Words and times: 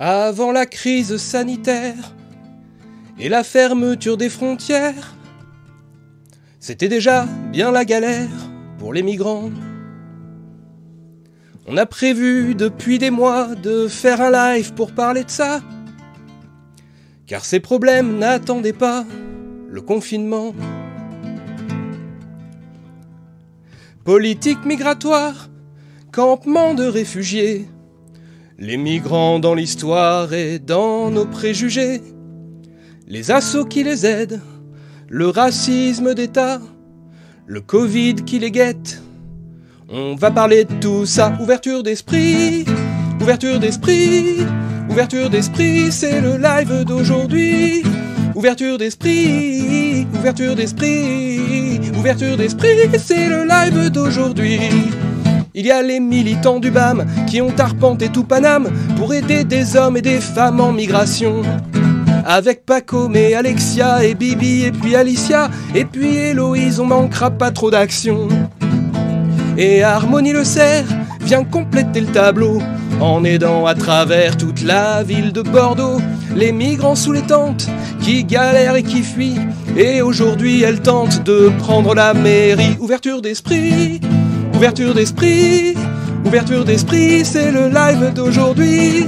Avant 0.00 0.52
la 0.52 0.64
crise 0.64 1.16
sanitaire 1.16 2.14
et 3.18 3.28
la 3.28 3.42
fermeture 3.42 4.16
des 4.16 4.28
frontières, 4.28 5.16
c'était 6.60 6.86
déjà 6.88 7.26
bien 7.50 7.72
la 7.72 7.84
galère 7.84 8.28
pour 8.78 8.92
les 8.92 9.02
migrants. 9.02 9.50
On 11.66 11.76
a 11.76 11.84
prévu 11.84 12.54
depuis 12.54 13.00
des 13.00 13.10
mois 13.10 13.56
de 13.56 13.88
faire 13.88 14.20
un 14.20 14.30
live 14.30 14.72
pour 14.74 14.92
parler 14.92 15.24
de 15.24 15.30
ça, 15.30 15.62
car 17.26 17.44
ces 17.44 17.58
problèmes 17.58 18.18
n'attendaient 18.18 18.72
pas 18.72 19.04
le 19.68 19.80
confinement. 19.80 20.54
Politique 24.04 24.64
migratoire, 24.64 25.50
campement 26.12 26.74
de 26.74 26.84
réfugiés, 26.84 27.66
les 28.58 28.76
migrants 28.76 29.38
dans 29.38 29.54
l'histoire 29.54 30.32
et 30.32 30.58
dans 30.58 31.10
nos 31.10 31.26
préjugés, 31.26 32.02
les 33.06 33.30
assauts 33.30 33.64
qui 33.64 33.84
les 33.84 34.04
aident, 34.04 34.40
le 35.08 35.28
racisme 35.28 36.12
d'État, 36.12 36.60
le 37.46 37.60
Covid 37.60 38.16
qui 38.16 38.40
les 38.40 38.50
guette. 38.50 39.00
On 39.88 40.16
va 40.16 40.32
parler 40.32 40.64
de 40.64 40.74
tout 40.74 41.06
ça, 41.06 41.38
ouverture 41.40 41.84
d'esprit, 41.84 42.64
ouverture 43.20 43.60
d'esprit, 43.60 44.38
ouverture 44.90 45.30
d'esprit, 45.30 45.92
c'est 45.92 46.20
le 46.20 46.36
live 46.36 46.84
d'aujourd'hui. 46.84 47.84
Ouverture 48.34 48.76
d'esprit, 48.76 50.06
ouverture 50.14 50.54
d'esprit, 50.54 51.80
ouverture 51.96 52.36
d'esprit, 52.36 52.88
c'est 52.98 53.28
le 53.28 53.44
live 53.44 53.90
d'aujourd'hui. 53.90 54.60
Il 55.60 55.66
y 55.66 55.72
a 55.72 55.82
les 55.82 55.98
militants 55.98 56.60
du 56.60 56.70
BAM 56.70 57.04
qui 57.26 57.42
ont 57.42 57.52
arpenté 57.58 58.10
tout 58.10 58.22
Paname 58.22 58.68
pour 58.96 59.12
aider 59.12 59.42
des 59.42 59.74
hommes 59.74 59.96
et 59.96 60.02
des 60.02 60.20
femmes 60.20 60.60
en 60.60 60.70
migration. 60.70 61.42
Avec 62.24 62.64
Paco, 62.64 63.08
mais 63.08 63.34
Alexia 63.34 64.04
et 64.04 64.14
Bibi 64.14 64.66
et 64.66 64.70
puis 64.70 64.94
Alicia 64.94 65.50
et 65.74 65.84
puis 65.84 66.16
Héloïse, 66.16 66.78
on 66.78 66.86
manquera 66.86 67.32
pas 67.32 67.50
trop 67.50 67.72
d'action. 67.72 68.28
Et 69.56 69.82
Harmonie 69.82 70.32
le 70.32 70.44
cerf 70.44 70.86
vient 71.22 71.42
compléter 71.42 72.02
le 72.02 72.12
tableau 72.12 72.62
en 73.00 73.24
aidant 73.24 73.66
à 73.66 73.74
travers 73.74 74.36
toute 74.36 74.62
la 74.62 75.02
ville 75.02 75.32
de 75.32 75.42
Bordeaux 75.42 76.00
les 76.36 76.52
migrants 76.52 76.94
sous 76.94 77.10
les 77.10 77.22
tentes 77.22 77.66
qui 78.00 78.22
galèrent 78.22 78.76
et 78.76 78.84
qui 78.84 79.02
fuient. 79.02 79.40
Et 79.76 80.02
aujourd'hui, 80.02 80.62
elle 80.62 80.80
tente 80.80 81.24
de 81.24 81.50
prendre 81.58 81.96
la 81.96 82.14
mairie. 82.14 82.76
Ouverture 82.78 83.20
d'esprit, 83.22 84.00
ouverture 84.58 84.92
d'esprit, 84.92 85.76
ouverture 86.26 86.64
d'esprit, 86.64 87.24
c'est 87.24 87.52
le 87.52 87.68
live 87.68 88.12
d'aujourd'hui. 88.12 89.06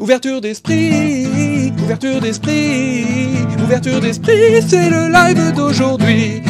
Ouverture 0.00 0.40
d'esprit, 0.40 1.70
ouverture 1.82 2.18
d'esprit, 2.18 3.04
ouverture 3.62 4.00
d'esprit, 4.00 4.62
c'est 4.62 4.88
le 4.88 5.12
live 5.12 5.54
d'aujourd'hui. 5.54 6.40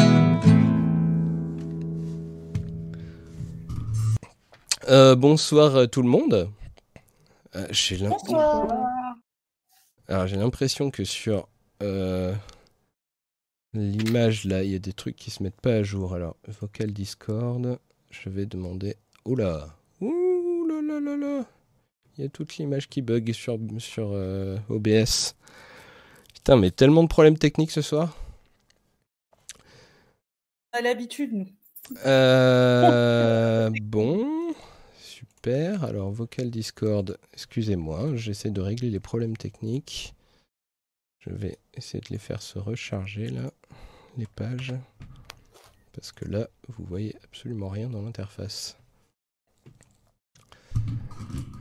Euh, 4.89 5.17
bonsoir 5.17 5.91
tout 5.91 6.03
le 6.03 6.09
monde. 6.09 6.49
Euh, 7.57 7.67
j'ai 7.73 7.99
Alors 10.07 10.29
j'ai 10.29 10.37
l'impression 10.37 10.93
que 10.93 11.03
sur 11.03 11.49
euh, 11.83 12.33
l'image 13.75 14.45
là, 14.45 14.63
il 14.63 14.71
y 14.71 14.77
a 14.77 14.79
des 14.79 14.93
trucs 14.93 15.17
qui 15.17 15.33
se 15.33 15.43
mettent 15.43 15.61
pas 15.61 15.73
à 15.73 15.83
jour. 15.83 16.15
Alors 16.15 16.37
vocal 16.61 16.93
Discord, 16.93 17.81
je 18.11 18.29
vais 18.29 18.47
demander. 18.47 18.97
Oula, 19.25 19.77
ouh 20.01 20.67
là 20.67 20.81
là 20.83 21.01
là 21.01 21.17
là. 21.17 21.47
Il 22.17 22.25
y 22.25 22.27
a 22.27 22.31
toute 22.31 22.57
l'image 22.57 22.89
qui 22.89 23.03
bug 23.03 23.33
sur 23.33 23.59
sur 23.79 24.11
euh, 24.13 24.57
OBS. 24.69 25.35
Putain, 26.35 26.57
mais 26.57 26.71
tellement 26.71 27.03
de 27.03 27.09
problèmes 27.09 27.39
techniques 27.39 27.73
ce 27.73 27.83
soir. 27.83 28.17
A 30.73 30.81
l'habitude, 30.81 31.33
nous. 31.33 31.49
Euh, 32.05 33.71
bon, 33.83 34.55
super. 34.99 35.85
Alors, 35.85 36.11
vocal 36.11 36.51
Discord, 36.51 37.19
excusez-moi, 37.33 38.15
j'essaie 38.15 38.51
de 38.51 38.61
régler 38.61 38.91
les 38.91 39.01
problèmes 39.01 39.37
techniques. 39.37 40.15
Je 41.19 41.31
vais 41.31 41.59
essayer 41.75 42.01
de 42.01 42.09
les 42.11 42.19
faire 42.19 42.43
se 42.43 42.59
recharger 42.59 43.29
là, 43.29 43.51
les 44.17 44.27
pages. 44.27 44.75
Parce 45.97 46.13
que 46.13 46.27
là, 46.27 46.49
vous 46.69 46.85
voyez 46.85 47.17
absolument 47.25 47.69
rien 47.69 47.89
dans 47.89 48.03
l'interface. 48.03 48.79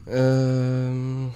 Euh... 0.10 1.28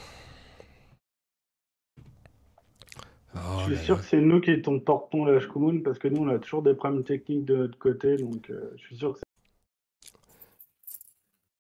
Oh 3.36 3.40
Je 3.68 3.76
suis 3.76 3.86
sûr 3.86 3.96
là. 3.96 4.02
que 4.02 4.08
c'est 4.08 4.22
nous 4.22 4.42
qui 4.42 4.58
portons 4.58 5.26
la 5.26 5.40
Shkumun 5.40 5.82
parce 5.82 5.98
que 5.98 6.08
nous 6.08 6.24
on 6.24 6.30
a 6.30 6.40
toujours 6.40 6.62
des 6.62 6.74
problèmes 6.74 7.04
techniques 7.04 7.46
de 7.46 7.56
notre 7.56 7.78
côté 7.78 8.18
donc 8.18 8.50
euh, 8.50 8.74
je 8.76 8.82
suis 8.82 8.98
sûr 8.98 9.14
que 9.14 9.20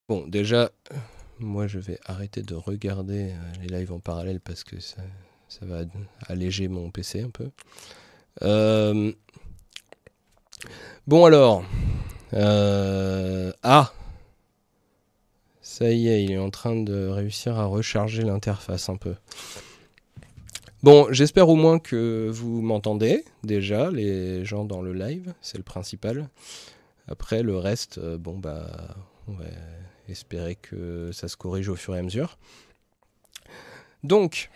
Bon, 0.09 0.25
déjà, 0.27 0.71
moi 1.37 1.67
je 1.67 1.77
vais 1.77 1.99
arrêter 2.03 2.41
de 2.41 2.55
regarder 2.55 3.31
euh, 3.31 3.51
les 3.61 3.67
lives 3.67 3.93
en 3.93 3.99
parallèle 3.99 4.39
parce 4.39 4.63
que 4.63 4.79
ça, 4.79 5.03
ça 5.47 5.67
va 5.67 5.83
alléger 6.27 6.67
mon 6.67 6.89
PC 6.89 7.21
un 7.21 7.29
peu. 7.29 7.51
Euh, 8.41 9.11
Bon 11.07 11.25
alors, 11.25 11.63
euh, 12.33 13.51
ah, 13.63 13.91
ça 15.61 15.89
y 15.91 16.07
est, 16.07 16.23
il 16.23 16.31
est 16.31 16.37
en 16.37 16.49
train 16.49 16.75
de 16.75 17.07
réussir 17.07 17.57
à 17.57 17.65
recharger 17.65 18.23
l'interface 18.23 18.89
un 18.89 18.95
peu. 18.95 19.15
Bon, 20.83 21.07
j'espère 21.11 21.49
au 21.49 21.55
moins 21.55 21.79
que 21.79 22.29
vous 22.31 22.61
m'entendez 22.61 23.25
déjà, 23.43 23.91
les 23.91 24.45
gens 24.45 24.65
dans 24.65 24.81
le 24.81 24.93
live, 24.93 25.33
c'est 25.41 25.57
le 25.57 25.63
principal. 25.63 26.29
Après, 27.07 27.43
le 27.43 27.57
reste, 27.57 27.97
euh, 27.97 28.17
bon 28.17 28.37
bah, 28.37 28.95
on 29.27 29.33
va 29.33 29.45
espérer 30.07 30.55
que 30.55 31.11
ça 31.11 31.27
se 31.27 31.37
corrige 31.37 31.69
au 31.69 31.75
fur 31.75 31.95
et 31.95 31.99
à 31.99 32.03
mesure. 32.03 32.37
Donc, 34.03 34.49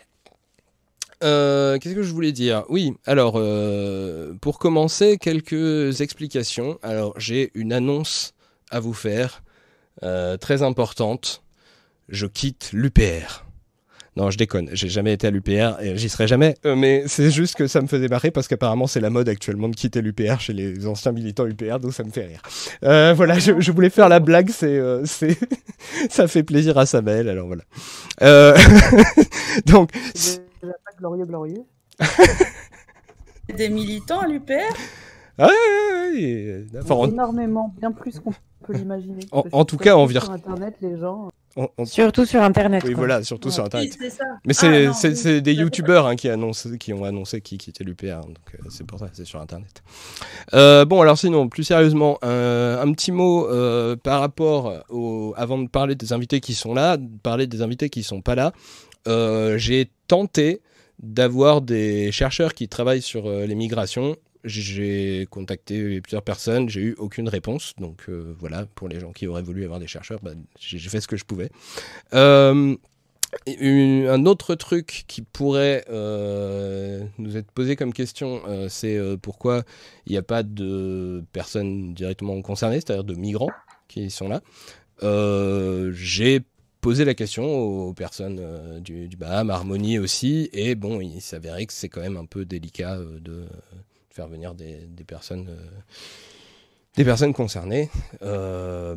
euh, 1.23 1.77
qu'est-ce 1.77 1.95
que 1.95 2.03
je 2.03 2.13
voulais 2.13 2.31
dire? 2.31 2.63
Oui, 2.69 2.93
alors, 3.05 3.35
euh, 3.37 4.33
pour 4.41 4.59
commencer, 4.59 5.17
quelques 5.17 6.01
explications. 6.01 6.79
Alors, 6.81 7.13
j'ai 7.17 7.51
une 7.55 7.73
annonce 7.73 8.33
à 8.71 8.79
vous 8.79 8.93
faire, 8.93 9.43
euh, 10.03 10.37
très 10.37 10.63
importante. 10.63 11.43
Je 12.09 12.25
quitte 12.25 12.71
l'UPR. 12.73 13.45
Non, 14.15 14.29
je 14.29 14.37
déconne, 14.37 14.69
j'ai 14.73 14.89
jamais 14.89 15.13
été 15.13 15.25
à 15.25 15.31
l'UPR 15.31 15.81
et 15.81 15.97
j'y 15.97 16.07
serai 16.07 16.27
jamais, 16.27 16.53
mais 16.63 17.05
c'est 17.07 17.31
juste 17.31 17.55
que 17.55 17.65
ça 17.65 17.81
me 17.81 17.87
faisait 17.87 18.07
marrer 18.07 18.29
parce 18.29 18.47
qu'apparemment 18.47 18.85
c'est 18.85 18.99
la 18.99 19.09
mode 19.09 19.27
actuellement 19.27 19.69
de 19.69 19.75
quitter 19.75 20.03
l'UPR 20.03 20.39
chez 20.39 20.53
les 20.53 20.85
anciens 20.85 21.11
militants 21.11 21.47
UPR, 21.47 21.79
donc 21.79 21.95
ça 21.95 22.03
me 22.03 22.11
fait 22.11 22.27
rire. 22.27 23.15
Voilà, 23.15 23.39
je, 23.39 23.71
voulais 23.71 23.89
faire 23.89 24.09
la 24.09 24.19
blague, 24.19 24.51
c'est, 24.51 24.79
ça 26.11 26.27
fait 26.27 26.43
plaisir 26.43 26.77
à 26.77 26.85
Samuel, 26.85 27.27
alors 27.27 27.47
voilà. 27.47 27.63
Donc, 29.65 29.89
glorieux, 30.97 31.25
glorieux. 31.25 31.63
Des 33.55 33.69
militants 33.69 34.19
à 34.21 34.27
l'UPR 34.27 34.53
ah, 35.39 35.47
ouais, 35.47 36.13
ouais, 36.13 36.65
ouais, 36.73 36.79
enfin, 36.83 36.93
en, 36.93 37.07
Énormément, 37.09 37.73
bien 37.79 37.91
plus 37.91 38.19
qu'on 38.19 38.31
peut 38.63 38.73
l'imaginer. 38.73 39.25
En- 39.31 39.65
tout 39.65 39.77
cas, 39.77 39.95
en 39.95 40.07
sur 40.07 40.21
vir- 40.21 40.29
Internet, 40.31 40.75
les 40.81 40.95
gens. 40.99 41.29
en- 41.55 41.67
en- 41.75 41.85
Surtout 41.85 42.25
sur 42.25 42.39
Internet. 42.43 42.83
oui, 42.85 42.91
quoi. 42.91 42.99
voilà, 42.99 43.23
surtout 43.23 43.49
sur. 43.49 43.65
Internet. 43.65 43.89
Oui, 43.93 43.97
c'est 43.99 44.09
ça. 44.11 44.25
Mais 44.45 44.53
Ah, 44.55 44.93
c'est 44.93 45.07
oui, 45.09 45.15
c'est 45.15 45.41
des 45.41 45.53
youtubeurs 45.55 46.05
hein, 46.05 46.15
qui, 46.15 46.29
annoncent, 46.29 46.69
qui 46.79 46.93
ont 46.93 47.03
annoncé 47.03 47.41
qu'ils 47.41 47.57
quittaient 47.57 47.83
l'UPR, 47.83 48.21
donc 48.27 48.37
euh, 48.53 48.57
c'est 48.69 48.85
pour 48.85 48.99
ça, 48.99 49.07
c'est 49.11 49.25
sur 49.25 49.41
internet. 49.41 49.81
Euh, 50.53 50.85
bon, 50.85 51.01
alors 51.01 51.17
sinon, 51.17 51.49
plus 51.49 51.63
sérieusement, 51.63 52.19
un, 52.21 52.77
un 52.79 52.91
petit 52.93 53.11
mot 53.11 53.47
euh, 53.49 53.95
par 53.95 54.19
rapport 54.19 54.83
au. 54.89 55.33
Avant 55.35 55.57
de 55.57 55.67
parler 55.67 55.95
des 55.95 56.13
invités 56.13 56.41
qui 56.41 56.53
sont 56.53 56.75
là, 56.75 56.97
de 56.97 57.07
parler 57.23 57.47
des 57.47 57.63
invités 57.63 57.89
qui 57.89 58.03
sont 58.03 58.21
pas 58.21 58.35
là, 58.35 58.53
euh, 59.07 59.57
j'ai 59.57 59.89
tenté 60.07 60.61
d'avoir 61.03 61.61
des 61.61 62.11
chercheurs 62.11 62.53
qui 62.53 62.67
travaillent 62.69 63.01
sur 63.01 63.27
euh, 63.27 63.45
les 63.45 63.55
migrations. 63.55 64.15
J'ai 64.45 65.27
contacté 65.29 66.01
plusieurs 66.01 66.23
personnes, 66.23 66.67
j'ai 66.69 66.81
eu 66.81 66.95
aucune 66.97 67.29
réponse. 67.29 67.73
Donc 67.77 68.05
euh, 68.09 68.35
voilà, 68.39 68.65
pour 68.73 68.87
les 68.87 68.99
gens 68.99 69.11
qui 69.11 69.27
auraient 69.27 69.43
voulu 69.43 69.63
avoir 69.63 69.79
des 69.79 69.87
chercheurs, 69.87 70.19
bah, 70.23 70.31
j'ai 70.59 70.79
fait 70.79 71.01
ce 71.01 71.07
que 71.07 71.17
je 71.17 71.25
pouvais. 71.25 71.49
Euh, 72.13 72.75
un 73.47 74.25
autre 74.25 74.55
truc 74.55 75.05
qui 75.07 75.21
pourrait 75.21 75.83
nous 75.89 77.37
être 77.37 77.51
posé 77.51 77.75
comme 77.75 77.91
question, 77.91 78.41
c'est 78.69 78.99
pourquoi 79.23 79.63
il 80.05 80.11
n'y 80.11 80.19
a 80.19 80.21
pas 80.21 80.43
de 80.43 81.23
personnes 81.33 81.95
directement 81.95 82.39
concernées, 82.43 82.75
c'est-à-dire 82.75 83.03
de 83.03 83.15
migrants 83.15 83.49
qui 83.87 84.11
sont 84.11 84.27
là. 84.27 84.41
J'ai 85.93 86.43
posé 86.83 87.05
la 87.05 87.13
question 87.13 87.45
aux 87.45 87.93
personnes 87.93 88.39
euh, 88.41 88.81
du, 88.81 89.07
Baham, 89.15 89.49
Harmonie 89.49 89.99
aussi, 89.99 90.49
et 90.51 90.75
bon, 90.75 90.99
il 90.99 91.21
s'avérait 91.21 91.65
que 91.65 91.71
c'est 91.71 91.87
quand 91.87 92.01
même 92.01 92.17
un 92.17 92.25
peu 92.25 92.43
délicat 92.43 92.97
euh, 92.97 93.21
de 93.21 93.45
faire 94.09 94.27
venir 94.27 94.53
des, 94.53 94.85
personnes 95.07 95.47
euh, 95.47 95.65
des 96.97 97.05
personnes 97.05 97.33
concernées. 97.33 97.89
Enfin, 98.21 98.95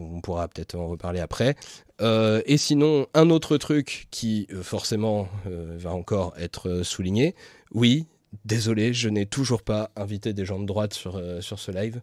on 0.00 0.20
pourra 0.20 0.48
peut-être 0.48 0.74
en 0.74 0.88
reparler 0.88 1.20
après. 1.20 1.54
Et 2.02 2.56
sinon, 2.58 3.06
un 3.14 3.30
autre 3.30 3.56
truc 3.56 4.08
qui 4.10 4.48
forcément 4.60 5.28
va 5.46 5.92
encore 5.92 6.34
être 6.36 6.82
souligné. 6.82 7.34
Oui, 7.72 8.06
désolé, 8.44 8.92
je 8.92 9.08
n'ai 9.08 9.24
toujours 9.24 9.62
pas 9.62 9.90
invité 9.96 10.34
des 10.34 10.44
gens 10.44 10.58
de 10.58 10.66
droite 10.66 10.92
sur, 10.92 11.18
sur 11.40 11.58
ce 11.58 11.70
live. 11.70 12.02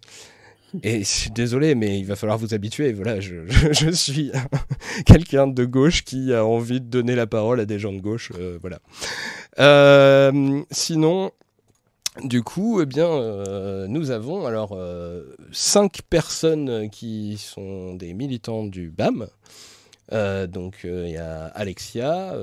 Et 0.83 1.03
désolé, 1.33 1.75
mais 1.75 1.99
il 1.99 2.05
va 2.05 2.15
falloir 2.15 2.37
vous 2.37 2.53
habituer. 2.53 2.93
Voilà, 2.93 3.19
je, 3.19 3.35
je, 3.71 3.89
suis 3.91 4.31
quelqu'un 5.05 5.47
de 5.47 5.65
gauche 5.65 6.03
qui 6.03 6.33
a 6.33 6.45
envie 6.45 6.81
de 6.81 6.85
donner 6.85 7.15
la 7.15 7.27
parole 7.27 7.59
à 7.59 7.65
des 7.65 7.79
gens 7.79 7.93
de 7.93 7.99
gauche. 7.99 8.31
voilà. 8.61 8.79
sinon, 10.71 11.31
du 12.23 12.43
coup, 12.43 12.81
eh 12.81 12.85
bien, 12.85 13.07
euh, 13.07 13.87
nous 13.87 14.11
avons 14.11 14.45
alors 14.45 14.73
euh, 14.73 15.33
cinq 15.53 16.01
personnes 16.09 16.89
qui 16.89 17.37
sont 17.37 17.93
des 17.95 18.13
militants 18.13 18.65
du 18.65 18.89
BAM. 18.89 19.27
Euh, 20.11 20.45
donc 20.45 20.81
il 20.83 21.09
y 21.09 21.17
a 21.17 21.45
Alexia, 21.45 22.35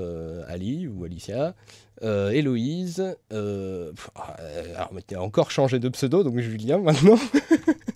Ali 0.48 0.88
ou 0.88 1.04
Alicia, 1.04 1.54
Héloïse, 2.02 3.16
alors 3.30 4.90
il 5.10 5.16
a 5.16 5.22
encore 5.22 5.50
changé 5.50 5.78
de 5.78 5.88
pseudo, 5.88 6.22
donc 6.22 6.38
Julien 6.38 6.78
maintenant. 6.78 7.18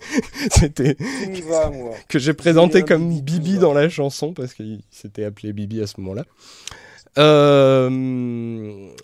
C'était 0.50 0.96
que 2.08 2.18
j'ai 2.18 2.34
présenté 2.34 2.82
comme 2.82 3.20
Bibi 3.20 3.58
dans 3.58 3.72
la 3.72 3.88
chanson 3.88 4.32
parce 4.32 4.54
qu'il 4.54 4.80
s'était 4.90 5.24
appelé 5.24 5.52
Bibi 5.52 5.80
à 5.82 5.86
ce 5.86 6.00
moment-là. 6.00 6.24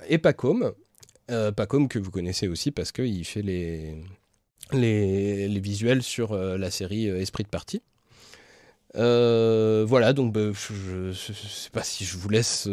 et 0.08 0.18
Pacôme. 0.18 0.72
Euh, 1.30 1.52
comme 1.52 1.88
que 1.88 1.98
vous 1.98 2.10
connaissez 2.10 2.48
aussi 2.48 2.70
parce 2.70 2.90
qu'il 2.90 3.24
fait 3.26 3.42
les, 3.42 3.96
les, 4.72 5.46
les, 5.46 5.60
visuels 5.60 6.02
sur 6.02 6.32
euh, 6.32 6.56
la 6.56 6.70
série 6.70 7.10
euh, 7.10 7.20
Esprit 7.20 7.44
de 7.44 7.48
partie. 7.48 7.82
voilà, 8.94 10.14
donc 10.14 10.32
bah, 10.32 10.50
je 10.54 11.08
ne 11.08 11.12
sais 11.12 11.70
pas 11.70 11.82
si 11.82 12.06
je 12.06 12.16
vous 12.16 12.30
laisse 12.30 12.66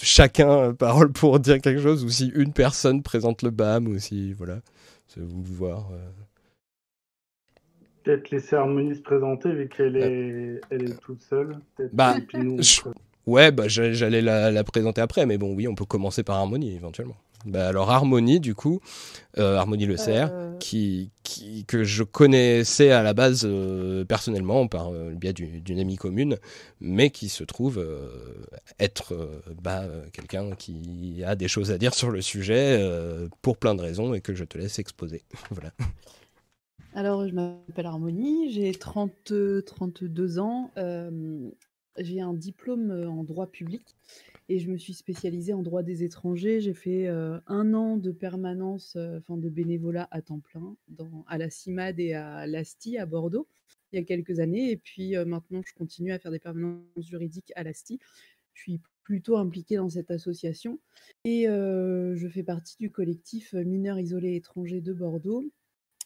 chacun 0.00 0.74
parole 0.74 1.12
pour 1.12 1.40
dire 1.40 1.60
quelque 1.60 1.80
chose 1.80 2.04
ou 2.04 2.08
si 2.08 2.32
une 2.34 2.52
personne 2.52 3.02
présente 3.02 3.42
le 3.42 3.50
BAM 3.50 3.86
ou 3.88 3.98
si, 3.98 4.32
voilà, 4.32 4.60
c'est 5.08 5.20
vous 5.20 5.42
voir. 5.42 5.90
Peut-être 8.04 8.30
laisser 8.30 8.56
Harmonie 8.56 8.94
se 8.94 9.02
présenter 9.02 9.52
vu 9.52 9.68
qu'elle 9.68 9.96
est, 9.96 10.60
elle 10.70 10.90
est 10.90 11.00
toute 11.00 11.22
seule. 11.22 11.58
Bah, 11.92 12.16
Ouais, 13.26 13.50
bah, 13.50 13.64
j'allais 13.66 14.22
la, 14.22 14.52
la, 14.52 14.64
présenter 14.64 15.00
après, 15.00 15.26
mais 15.26 15.36
bon, 15.36 15.52
oui, 15.54 15.66
on 15.66 15.74
peut 15.74 15.84
commencer 15.84 16.22
par 16.22 16.36
Harmonie 16.36 16.76
éventuellement. 16.76 17.16
Bah, 17.44 17.68
alors 17.68 17.90
Harmonie, 17.90 18.40
du 18.40 18.54
coup, 18.54 18.80
euh, 19.38 19.56
Harmonie 19.56 19.86
Le 19.86 19.96
Cerf, 19.96 20.30
euh. 20.32 20.56
qui, 20.58 21.10
qui, 21.22 21.64
que 21.64 21.84
je 21.84 22.02
connaissais 22.02 22.90
à 22.90 23.02
la 23.02 23.14
base 23.14 23.42
euh, 23.44 24.04
personnellement 24.04 24.66
par 24.66 24.90
le 24.90 25.14
biais 25.14 25.32
d'une 25.32 25.78
amie 25.78 25.96
commune, 25.96 26.38
mais 26.80 27.10
qui 27.10 27.28
se 27.28 27.44
trouve 27.44 27.84
être 28.78 29.14
bah, 29.62 29.84
quelqu'un 30.12 30.52
qui 30.56 31.22
a 31.24 31.36
des 31.36 31.48
choses 31.48 31.70
à 31.70 31.78
dire 31.78 31.94
sur 31.94 32.10
le 32.10 32.20
sujet 32.20 32.82
pour 33.42 33.58
plein 33.58 33.74
de 33.74 33.82
raisons 33.82 34.14
et 34.14 34.20
que 34.20 34.34
je 34.34 34.44
te 34.44 34.58
laisse 34.58 34.78
exposer. 34.78 35.22
voilà. 35.50 35.72
Alors, 36.94 37.28
je 37.28 37.34
m'appelle 37.34 37.86
Harmonie, 37.86 38.50
j'ai 38.52 38.72
30, 38.72 39.32
32 39.66 40.38
ans, 40.38 40.70
j'ai 41.98 42.20
un 42.20 42.34
diplôme 42.34 43.06
en 43.08 43.22
droit 43.22 43.46
public 43.46 43.82
et 44.48 44.58
je 44.58 44.70
me 44.70 44.76
suis 44.76 44.94
spécialisée 44.94 45.52
en 45.52 45.62
droit 45.62 45.82
des 45.82 46.04
étrangers. 46.04 46.60
J'ai 46.60 46.74
fait 46.74 47.08
euh, 47.08 47.38
un 47.46 47.74
an 47.74 47.96
de 47.96 48.12
permanence, 48.12 48.94
euh, 48.96 49.18
enfin 49.18 49.36
de 49.36 49.48
bénévolat 49.48 50.08
à 50.10 50.22
temps 50.22 50.40
plein 50.40 50.76
à 51.26 51.38
la 51.38 51.50
CIMAD 51.50 51.98
et 51.98 52.14
à 52.14 52.46
l'ASTI 52.46 52.98
à 52.98 53.06
Bordeaux 53.06 53.48
il 53.92 54.00
y 54.00 54.02
a 54.02 54.04
quelques 54.04 54.40
années. 54.40 54.70
Et 54.70 54.76
puis 54.76 55.16
euh, 55.16 55.24
maintenant, 55.24 55.62
je 55.66 55.72
continue 55.74 56.12
à 56.12 56.18
faire 56.18 56.30
des 56.30 56.38
permanences 56.38 56.84
juridiques 56.98 57.52
à 57.56 57.62
l'ASTI. 57.62 57.98
Je 58.54 58.62
suis 58.62 58.80
plutôt 59.02 59.36
impliquée 59.36 59.76
dans 59.76 59.88
cette 59.88 60.10
association 60.10 60.80
et 61.24 61.44
je 61.44 62.28
fais 62.28 62.42
partie 62.42 62.76
du 62.80 62.90
collectif 62.90 63.52
Mineurs 63.52 64.00
isolés 64.00 64.34
étrangers 64.34 64.80
de 64.80 64.92
Bordeaux. 64.92 65.44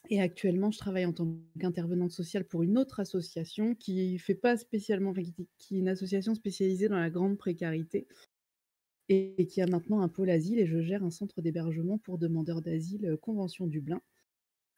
Et 0.09 0.21
actuellement, 0.21 0.71
je 0.71 0.79
travaille 0.79 1.07
en 1.07 1.13
tant 1.13 1.37
qu'intervenante 1.59 2.11
sociale 2.11 2.45
pour 2.45 2.63
une 2.63 2.77
autre 2.77 3.01
association 3.01 3.75
qui 3.75 4.19
fait 4.19 4.35
pas 4.35 4.57
spécialement, 4.57 5.13
qui 5.13 5.77
est 5.77 5.79
une 5.79 5.89
association 5.89 6.35
spécialisée 6.35 6.89
dans 6.89 6.99
la 6.99 7.11
grande 7.11 7.39
précarité 7.39 8.07
et 9.11 9.47
qui 9.49 9.61
a 9.61 9.67
maintenant 9.67 10.01
un 10.03 10.09
pôle 10.09 10.31
asile 10.31 10.61
et 10.61 10.67
je 10.67 10.81
gère 10.81 11.03
un 11.03 11.11
centre 11.11 11.43
d'hébergement 11.43 11.99
pour 11.99 12.17
demandeurs 12.17 12.63
d'asile 12.63 13.07
euh, 13.07 13.17
Convention 13.17 13.67
Dublin. 13.67 14.01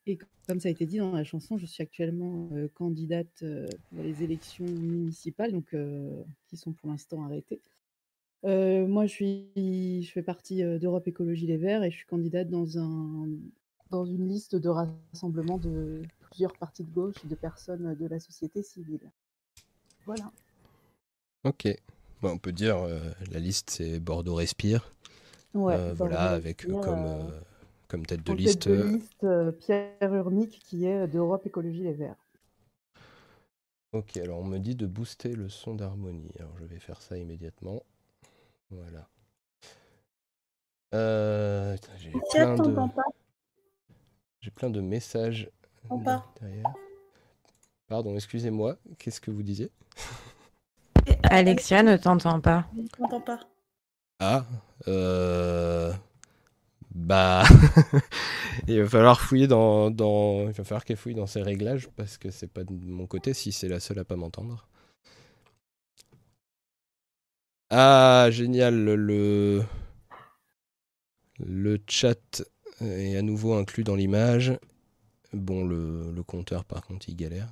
Et 0.06 0.18
comme 0.48 0.58
ça 0.58 0.68
a 0.68 0.70
été 0.72 0.86
dit 0.86 0.96
dans 0.96 1.12
la 1.12 1.22
chanson, 1.22 1.58
je 1.58 1.66
suis 1.66 1.82
actuellement 1.82 2.48
euh, 2.54 2.66
candidate 2.72 3.42
euh, 3.42 3.68
pour 3.90 4.02
les 4.02 4.22
élections 4.22 4.64
municipales, 4.64 5.52
donc 5.52 5.76
qui 6.48 6.56
sont 6.56 6.72
pour 6.72 6.88
l'instant 6.88 7.22
arrêtées. 7.22 7.60
moi, 8.42 9.06
je, 9.06 9.12
suis, 9.12 10.02
je 10.02 10.10
fais 10.10 10.22
partie 10.22 10.62
d'Europe 10.78 11.06
Écologie 11.06 11.46
Les 11.46 11.58
Verts 11.58 11.84
et 11.84 11.90
je 11.90 11.96
suis 11.98 12.06
candidate 12.06 12.48
dans, 12.48 12.78
un, 12.78 13.28
dans 13.90 14.06
une 14.06 14.26
liste 14.26 14.56
de 14.56 14.70
rassemblement 14.70 15.58
de 15.58 16.00
plusieurs 16.20 16.56
partis 16.56 16.84
de 16.84 16.90
gauche 16.90 17.16
et 17.22 17.28
de 17.28 17.34
personnes 17.34 17.94
de 17.94 18.06
la 18.06 18.18
société 18.18 18.62
civile. 18.62 19.12
Voilà. 20.06 20.32
Ok 21.44 21.68
on 22.30 22.38
peut 22.38 22.52
dire 22.52 22.78
euh, 22.78 23.00
la 23.30 23.38
liste 23.38 23.70
c'est 23.70 24.00
Bordeaux 24.00 24.34
Respire. 24.34 24.92
Euh, 25.54 25.92
voilà, 25.94 26.30
avec 26.30 26.64
euh, 26.64 26.80
comme, 26.80 27.30
comme 27.88 28.06
tête 28.06 28.24
de 28.24 28.32
liste. 28.32 28.62
Tête 28.62 28.72
de 28.72 28.82
liste 28.84 29.58
Pierre 29.58 30.14
Urmic 30.14 30.60
qui 30.60 30.86
est 30.86 31.06
d'Europe 31.08 31.46
Écologie 31.46 31.82
Les 31.82 31.92
Verts. 31.92 32.16
Ok, 33.92 34.16
alors 34.16 34.40
on 34.40 34.44
me 34.44 34.58
dit 34.58 34.74
de 34.74 34.86
booster 34.86 35.34
le 35.34 35.48
son 35.48 35.74
d'harmonie. 35.74 36.32
Alors 36.38 36.56
je 36.58 36.64
vais 36.64 36.78
faire 36.78 37.02
ça 37.02 37.18
immédiatement. 37.18 37.82
Voilà. 38.70 39.08
j'ai 41.98 42.12
plein 42.30 42.56
de... 42.56 42.74
J'ai 44.40 44.50
plein 44.50 44.70
de 44.70 44.80
messages 44.80 45.50
derrière. 46.40 46.74
Pardon, 47.86 48.14
excusez-moi. 48.14 48.76
Qu'est-ce 48.98 49.20
que 49.20 49.30
vous 49.30 49.42
disiez? 49.42 49.70
Alexia 51.24 51.82
ne 51.82 51.96
t'entend 51.96 52.40
pas. 52.40 52.66
Ne 52.74 52.86
t'entend 52.88 53.20
pas. 53.20 53.40
Ah, 54.20 54.44
euh... 54.88 55.92
bah, 56.94 57.44
il 58.68 58.82
va 58.82 58.88
falloir 58.88 59.20
fouiller 59.20 59.46
dans, 59.48 59.90
dans... 59.90 60.42
il 60.48 60.52
va 60.52 60.64
falloir 60.64 60.84
qu'elle 60.84 60.96
fouille 60.96 61.14
dans 61.14 61.26
ses 61.26 61.42
réglages 61.42 61.88
parce 61.96 62.18
que 62.18 62.30
c'est 62.30 62.46
pas 62.52 62.64
de 62.64 62.72
mon 62.72 63.06
côté 63.06 63.34
si 63.34 63.52
c'est 63.52 63.68
la 63.68 63.80
seule 63.80 63.98
à 63.98 64.04
pas 64.04 64.16
m'entendre. 64.16 64.66
Ah, 67.70 68.28
génial, 68.30 68.74
le 68.84 69.64
le 71.38 71.78
chat 71.88 72.42
est 72.80 73.16
à 73.16 73.22
nouveau 73.22 73.54
inclus 73.54 73.84
dans 73.84 73.96
l'image. 73.96 74.52
Bon, 75.32 75.64
le, 75.64 76.12
le 76.12 76.22
compteur 76.22 76.64
par 76.64 76.82
contre 76.86 77.08
il 77.08 77.16
galère. 77.16 77.48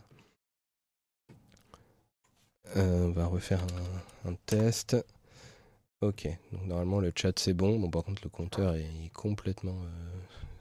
Euh, 2.77 3.07
on 3.07 3.11
va 3.11 3.27
refaire 3.27 3.61
un, 4.25 4.35
test. 4.47 4.97
Ok, 6.01 6.29
donc 6.53 6.67
normalement 6.67 7.01
le 7.01 7.13
chat 7.15 7.39
c'est 7.39 7.53
bon. 7.53 7.79
Bon, 7.79 7.91
par 7.91 8.05
contre, 8.05 8.23
le 8.25 8.31
compteur 8.31 8.75
est 8.75 9.11
complètement, 9.13 9.77
euh, 9.83 10.21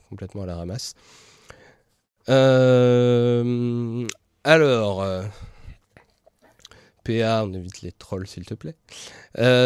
complètement 0.10 0.44
à 0.44 0.46
la 0.46 0.56
ramasse. 0.56 0.96
Euh, 2.28 4.08
alors, 4.44 5.06
PA, 7.04 7.44
on 7.46 7.54
évite 7.54 7.82
les 7.82 7.92
trolls 7.92 8.28
s'il 8.28 8.46
te 8.46 8.54
plaît. 8.54 8.76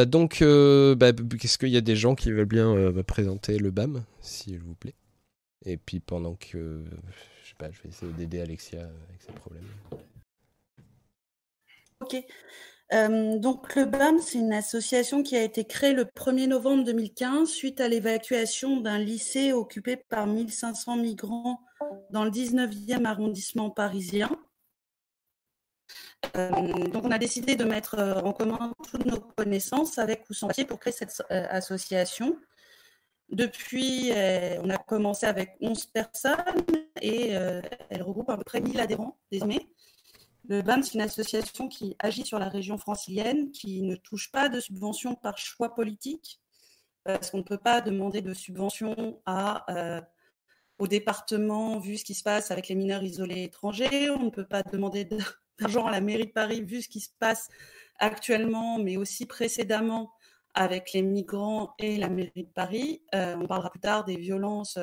donc, 0.05 0.41
bah, 0.41 1.09
est-ce 1.43 1.57
qu'il 1.57 1.69
y 1.69 1.77
a 1.77 1.81
des 1.81 1.95
gens 1.95 2.15
qui 2.15 2.31
veulent 2.31 2.45
bien 2.45 2.73
me 2.75 3.03
présenter 3.03 3.57
le 3.57 3.71
BAM, 3.71 4.03
s'il 4.21 4.59
vous 4.59 4.75
plaît? 4.75 4.95
Et 5.65 5.77
puis 5.77 6.00
pendant 6.00 6.35
que. 6.35 6.83
Je 7.43 7.50
sais 7.50 7.55
pas, 7.57 7.71
je 7.71 7.81
vais 7.81 7.89
essayer 7.89 8.12
d'aider 8.13 8.41
Alexia 8.41 8.81
avec 8.81 9.21
ses 9.25 9.31
problèmes. 9.33 9.67
Ok. 12.03 12.22
donc 13.39 13.75
le 13.75 13.86
BAM, 13.86 14.19
c'est 14.19 14.38
une 14.38 14.51
association 14.51 15.24
qui 15.24 15.38
a 15.38 15.41
été 15.41 15.63
créée 15.63 15.93
le 15.93 16.03
1er 16.03 16.48
novembre 16.48 16.83
2015 16.83 17.48
suite 17.50 17.79
à 17.79 17.88
l'évacuation 17.88 18.81
d'un 18.81 18.98
lycée 18.98 19.53
occupé 19.53 19.95
par 19.95 20.27
1500 20.27 20.98
migrants 20.98 21.62
dans 22.10 22.25
le 22.25 22.29
19e 22.29 23.05
arrondissement 23.05 23.69
parisien. 23.69 24.29
donc 26.33 27.05
on 27.05 27.12
a 27.12 27.17
décidé 27.17 27.55
de 27.55 27.63
mettre 27.63 27.98
en 28.24 28.33
commun 28.33 28.74
toutes 28.91 29.05
nos 29.05 29.22
connaissances 29.22 29.98
avec 29.98 30.29
ou 30.29 30.33
sans 30.33 30.48
papier 30.48 30.65
pour 30.65 30.79
créer 30.79 30.93
cette 30.93 31.24
association. 31.29 32.38
Depuis, 33.29 34.12
on 34.62 34.69
a 34.69 34.77
commencé 34.77 35.25
avec 35.25 35.55
11 35.62 35.86
personnes 35.86 36.65
et 37.01 37.29
elle 37.29 38.03
regroupe 38.03 38.29
à 38.29 38.36
peu 38.36 38.43
près 38.43 38.60
1000 38.60 38.81
adhérents 38.81 39.17
désormais. 39.31 39.69
Le 40.50 40.62
BAM, 40.62 40.83
c'est 40.83 40.95
une 40.95 41.01
association 41.01 41.69
qui 41.69 41.95
agit 42.00 42.25
sur 42.25 42.38
la 42.38 42.50
région 42.50 42.77
francilienne, 42.77 43.51
qui 43.51 43.81
ne 43.81 43.95
touche 43.95 44.29
pas 44.29 44.50
de 44.50 44.59
subventions 44.59 45.15
par 45.15 45.38
choix 45.38 45.73
politique, 45.73 46.41
parce 47.05 47.31
qu'on 47.31 47.38
ne 47.38 47.43
peut 47.43 47.57
pas 47.57 47.79
demander 47.79 48.21
de 48.21 48.33
subventions 48.33 49.21
à 49.25 49.71
euh, 49.73 50.01
au 50.79 50.88
département 50.88 51.79
vu 51.79 51.97
ce 51.97 52.03
qui 52.03 52.13
se 52.13 52.23
passe 52.23 52.51
avec 52.51 52.67
les 52.67 52.75
mineurs 52.75 53.03
isolés 53.03 53.43
étrangers. 53.43 54.09
On 54.09 54.23
ne 54.23 54.29
peut 54.29 54.45
pas 54.45 54.63
demander 54.63 55.07
d'argent 55.59 55.85
à 55.85 55.91
la 55.91 56.01
mairie 56.01 56.27
de 56.27 56.31
Paris 56.31 56.62
vu 56.62 56.81
ce 56.81 56.89
qui 56.89 57.00
se 57.00 57.09
passe 57.19 57.47
actuellement, 58.00 58.79
mais 58.79 58.97
aussi 58.97 59.25
précédemment 59.25 60.12
avec 60.55 60.91
les 60.91 61.03
migrants 61.03 61.73
et 61.79 61.95
la 61.97 62.09
mairie 62.09 62.43
de 62.43 62.51
Paris. 62.53 63.01
Euh, 63.15 63.38
on 63.39 63.47
parlera 63.47 63.69
plus 63.69 63.79
tard 63.79 64.03
des 64.03 64.17
violences 64.17 64.77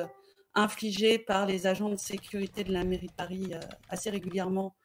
infligées 0.55 1.19
par 1.19 1.45
les 1.45 1.67
agents 1.67 1.89
de 1.89 1.97
sécurité 1.97 2.63
de 2.63 2.73
la 2.73 2.83
mairie 2.83 3.07
de 3.07 3.13
Paris 3.13 3.53
assez 3.89 4.09
régulièrement 4.09 4.75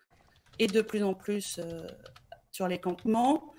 et 0.59 0.67
de 0.67 0.83
plus 0.83 1.03
en 1.03 1.15
plus 1.15 1.61
sur 2.51 2.69
les 2.69 2.79
campements. 2.79 3.53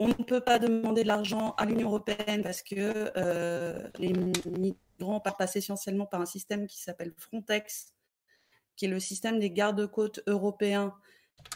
On 0.00 0.08
ne 0.08 0.12
peut 0.12 0.40
pas 0.40 0.58
demander 0.58 1.02
de 1.02 1.08
l'argent 1.08 1.54
à 1.56 1.64
l'Union 1.64 1.88
européenne 1.88 2.42
parce 2.42 2.62
que 2.62 3.10
euh, 3.16 3.88
les 3.98 4.12
migrants 4.12 5.20
passent 5.20 5.56
essentiellement 5.56 6.06
par 6.06 6.20
un 6.20 6.26
système 6.26 6.66
qui 6.68 6.78
s'appelle 6.78 7.12
Frontex, 7.16 7.94
qui 8.76 8.84
est 8.84 8.88
le 8.88 9.00
système 9.00 9.40
des 9.40 9.50
gardes-côtes 9.50 10.20
européens 10.28 10.94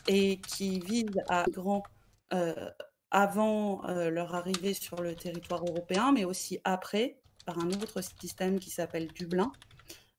et 0.09 0.41
qui 0.41 0.81
vise 0.81 1.23
à 1.29 1.45
migrants 1.47 1.85
euh, 2.33 2.71
avant 3.12 3.85
euh, 3.85 4.11
leur 4.11 4.35
arrivée 4.35 4.75
sur 4.75 5.00
le 5.00 5.14
territoire 5.14 5.64
européen, 5.64 6.11
mais 6.11 6.25
aussi 6.25 6.59
après, 6.64 7.21
par 7.47 7.59
un 7.59 7.71
autre 7.71 8.00
système 8.00 8.59
qui 8.59 8.71
s'appelle 8.71 9.09
Dublin. 9.12 9.52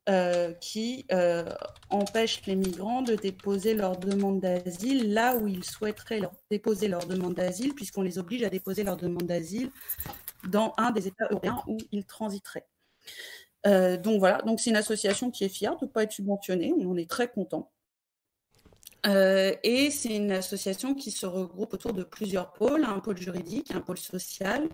Euh, 0.09 0.51
qui 0.55 1.05
euh, 1.13 1.45
empêche 1.89 2.45
les 2.45 2.55
migrants 2.55 3.03
de 3.03 3.15
déposer 3.15 3.73
leur 3.73 3.95
demande 3.95 4.41
d'asile 4.41 5.13
là 5.13 5.37
où 5.37 5.47
ils 5.47 5.63
souhaiteraient 5.63 6.19
déposer 6.51 6.89
leur 6.89 7.07
demande 7.07 7.35
d'asile, 7.35 7.73
puisqu'on 7.73 8.01
les 8.01 8.19
oblige 8.19 8.43
à 8.43 8.49
déposer 8.49 8.83
leur 8.83 8.97
demande 8.97 9.23
d'asile 9.23 9.71
dans 10.49 10.73
un 10.75 10.91
des 10.91 11.07
États 11.07 11.23
européens 11.31 11.63
où 11.67 11.77
ils 11.93 12.03
transiteraient. 12.03 12.67
Euh, 13.65 13.95
donc 13.95 14.19
voilà, 14.19 14.41
donc 14.41 14.59
c'est 14.59 14.71
une 14.71 14.75
association 14.75 15.31
qui 15.31 15.45
est 15.45 15.49
fière 15.49 15.77
de 15.77 15.85
ne 15.85 15.89
pas 15.89 16.03
être 16.03 16.11
subventionnée, 16.11 16.73
on 16.77 16.91
en 16.91 16.97
est 16.97 17.09
très 17.09 17.29
content. 17.29 17.71
et 19.05 19.89
c'est 19.89 20.13
une 20.13 20.33
association 20.33 20.95
qui 20.95 21.11
se 21.11 21.25
regroupe 21.25 21.73
autour 21.75 21.93
de 21.93 22.03
plusieurs 22.03 22.51
pôles, 22.51 22.83
un 22.83 22.99
pôle 22.99 23.17
juridique, 23.17 23.71
un 23.71 23.79
pôle 23.79 23.99
social, 23.99 24.67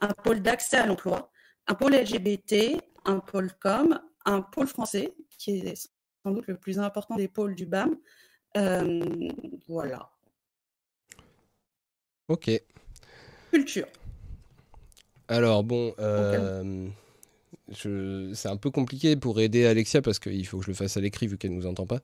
un 0.00 0.14
pôle 0.14 0.40
d'accès 0.40 0.78
à 0.78 0.86
l'emploi, 0.86 1.30
un 1.66 1.74
pôle 1.74 1.92
LGBT, 1.94 2.80
un 3.04 3.18
pôle 3.18 3.52
com, 3.60 4.00
un 4.24 4.42
pôle 4.42 4.66
français, 4.66 5.14
qui 5.38 5.58
est 5.58 5.90
sans 6.24 6.30
doute 6.30 6.46
le 6.46 6.56
plus 6.56 6.78
important 6.78 7.16
des 7.16 7.28
pôles 7.28 7.54
du 7.54 7.66
BAM. 7.66 7.96
Euh, 8.56 9.30
voilà. 9.68 10.10
Ok. 12.28 12.50
Culture. 13.50 13.86
Alors 15.28 15.64
bon, 15.64 15.94
euh, 15.98 16.88
c'est 17.72 18.48
un 18.48 18.56
peu 18.56 18.70
compliqué 18.70 19.16
pour 19.16 19.40
aider 19.40 19.66
Alexia 19.66 20.02
parce 20.02 20.18
qu'il 20.18 20.46
faut 20.46 20.58
que 20.58 20.64
je 20.64 20.70
le 20.70 20.74
fasse 20.74 20.96
à 20.96 21.00
l'écrit 21.00 21.26
vu 21.26 21.38
qu'elle 21.38 21.52
ne 21.52 21.56
nous 21.56 21.66
entend 21.66 21.86
pas. 21.86 22.00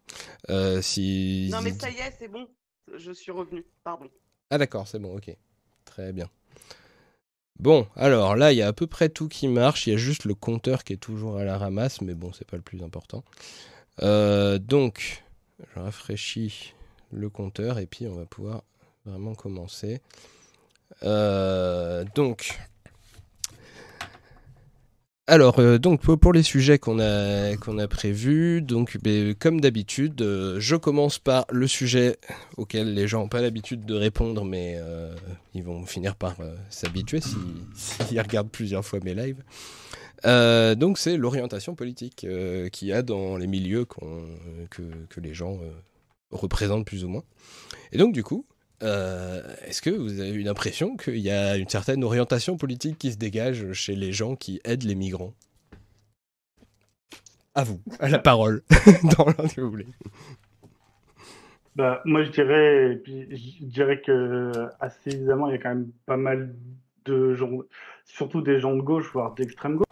Euh, 0.51 0.81
si... 0.81 1.49
Non 1.53 1.61
mais 1.63 1.73
ça 1.73 1.91
y 1.91 1.99
est, 1.99 2.15
c'est 2.19 2.29
bon. 2.29 2.49
Je 2.97 3.13
suis 3.13 3.33
revenu. 3.33 3.65
Pardon. 3.85 4.09
Ah 4.51 4.59
d'accord, 4.59 4.89
c'est 4.89 4.99
bon, 4.99 5.17
ok. 5.17 5.37
Très 5.85 6.13
bien. 6.13 6.31
Bon, 7.61 7.87
alors 7.97 8.37
là, 8.37 8.53
il 8.53 8.59
y 8.59 8.62
a 8.62 8.69
à 8.69 8.73
peu 8.73 8.87
près 8.87 9.09
tout 9.09 9.29
qui 9.29 9.49
marche. 9.49 9.87
Il 9.87 9.91
y 9.91 9.95
a 9.95 9.97
juste 9.97 10.25
le 10.25 10.35
compteur 10.35 10.85
qui 10.85 10.93
est 10.93 10.99
toujours 10.99 11.38
à 11.38 11.45
la 11.45 11.59
ramasse, 11.59 12.00
mais 12.00 12.15
bon, 12.15 12.33
c'est 12.33 12.47
pas 12.47 12.57
le 12.57 12.62
plus 12.62 12.83
important. 12.83 13.25
Euh, 14.03 14.59
donc, 14.59 15.25
je 15.75 15.81
rafraîchis 15.81 16.75
le 17.11 17.29
compteur 17.31 17.79
et 17.79 17.87
puis 17.87 18.07
on 18.07 18.15
va 18.15 18.27
pouvoir 18.27 18.62
vraiment 19.05 19.35
commencer. 19.35 20.00
Euh, 21.03 22.05
donc, 22.15 22.59
alors, 25.30 25.58
euh, 25.58 25.76
donc 25.76 26.00
pour 26.00 26.32
les 26.32 26.42
sujets 26.42 26.78
qu'on 26.78 27.00
a, 27.00 27.87
prévus, 27.87 28.62
donc 28.62 28.97
ben, 29.02 29.35
comme 29.35 29.61
d'habitude, 29.61 30.23
euh, 30.23 30.58
je 30.58 30.75
commence 30.75 31.18
par 31.18 31.44
le 31.50 31.66
sujet 31.66 32.16
auquel 32.56 32.94
les 32.94 33.06
gens 33.06 33.20
n'ont 33.20 33.28
pas 33.28 33.42
l'habitude 33.42 33.85
de 33.85 33.94
répondre, 33.94 34.47
mais 34.47 34.76
euh, 34.78 35.14
ils 35.52 35.62
vont 35.62 35.85
finir 35.85 36.16
par 36.16 36.37
s'habituer 36.70 37.20
s'ils 37.75 38.18
regardent 38.18 38.50
plusieurs 38.50 38.87
fois 38.87 39.00
mes 39.04 39.14
lives. 39.14 39.44
donc 40.78 40.97
c'est 40.97 41.18
l'orientation 41.18 41.75
politique 41.75 42.26
qu'il 42.73 42.88
y 42.88 42.92
a 42.94 43.02
dans 43.02 43.37
les 43.37 43.47
milieux 43.47 43.85
que, 43.85 44.80
que, 45.11 45.20
les 45.20 45.35
gens 45.35 45.61
représentent 46.30 46.87
plus 46.87 47.04
ou 47.04 47.08
moins. 47.08 47.25
Et 47.92 47.99
donc 47.99 48.14
du 48.14 48.25
coup, 48.25 48.47
euh, 48.82 49.42
est-ce 49.66 49.82
que 49.82 49.90
vous 49.90 50.20
avez 50.20 50.32
une 50.32 50.49
impression 50.49 50.97
qu'il 50.97 51.18
y 51.18 51.30
a 51.30 51.56
une 51.56 51.68
certaine 51.68 52.04
orientation 52.04 52.56
politique 52.56 52.99
qui 52.99 53.12
se 53.12 53.18
dégage 53.18 53.73
chez 53.73 53.97
les 53.97 54.12
gens 54.12 54.37
qui 54.37 54.61
aident 54.64 54.85
les 54.85 54.94
migrants? 54.94 55.35
À 57.54 57.64
vous, 57.64 57.80
à 57.99 58.08
la 58.08 58.20
parole, 58.20 58.62
dans 59.16 59.25
l'ordre 59.25 59.52
que 59.52 59.61
vous 59.61 59.70
voulez. 59.70 59.87
Bah, 61.75 62.02
moi, 62.04 62.23
je 62.23 62.30
dirais, 62.30 63.02
je 63.04 63.64
dirais 63.64 64.00
que 64.00 64.52
assez 64.80 65.11
évidemment, 65.11 65.49
il 65.49 65.52
y 65.52 65.54
a 65.54 65.58
quand 65.58 65.70
même 65.70 65.90
pas 66.06 66.16
mal 66.16 66.54
de 67.04 67.35
gens, 67.35 67.50
surtout 68.04 68.42
des 68.42 68.61
gens 68.61 68.76
de 68.76 68.82
gauche, 68.82 69.11
voire 69.12 69.35
d'extrême 69.35 69.76
gauche. 69.76 69.87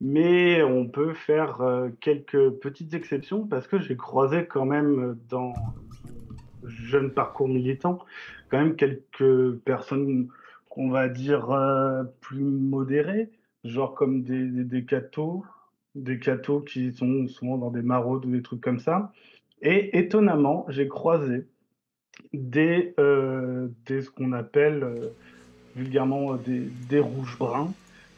Mais 0.00 0.64
on 0.64 0.88
peut 0.88 1.14
faire 1.14 1.60
euh, 1.60 1.90
quelques 2.00 2.50
petites 2.60 2.92
exceptions 2.94 3.46
parce 3.46 3.68
que 3.68 3.78
j'ai 3.78 3.96
croisé 3.96 4.46
quand 4.46 4.64
même 4.64 5.16
dans 5.28 5.52
jeune 6.66 7.10
parcours 7.10 7.48
militant, 7.48 7.98
quand 8.48 8.58
même 8.58 8.76
quelques 8.76 9.56
personnes 9.64 10.28
qu'on 10.68 10.90
va 10.90 11.08
dire 11.08 11.50
euh, 11.50 12.04
plus 12.20 12.44
modérées, 12.44 13.30
genre 13.64 13.94
comme 13.94 14.22
des, 14.22 14.46
des, 14.64 14.84
cathos, 14.84 15.44
des 15.94 16.18
cathos 16.18 16.60
qui 16.60 16.92
sont 16.92 17.28
souvent 17.28 17.58
dans 17.58 17.70
des 17.70 17.82
maraudes 17.82 18.24
ou 18.26 18.30
des 18.30 18.42
trucs 18.42 18.60
comme 18.60 18.78
ça. 18.78 19.12
Et 19.60 19.98
étonnamment, 19.98 20.66
j'ai 20.68 20.88
croisé 20.88 21.46
des, 22.32 22.94
euh, 22.98 23.68
des 23.86 24.02
ce 24.02 24.10
qu'on 24.10 24.32
appelle 24.32 24.82
euh, 24.82 25.08
vulgairement 25.76 26.34
des, 26.34 26.60
des 26.88 27.00
rouges 27.00 27.38
bruns, 27.38 27.72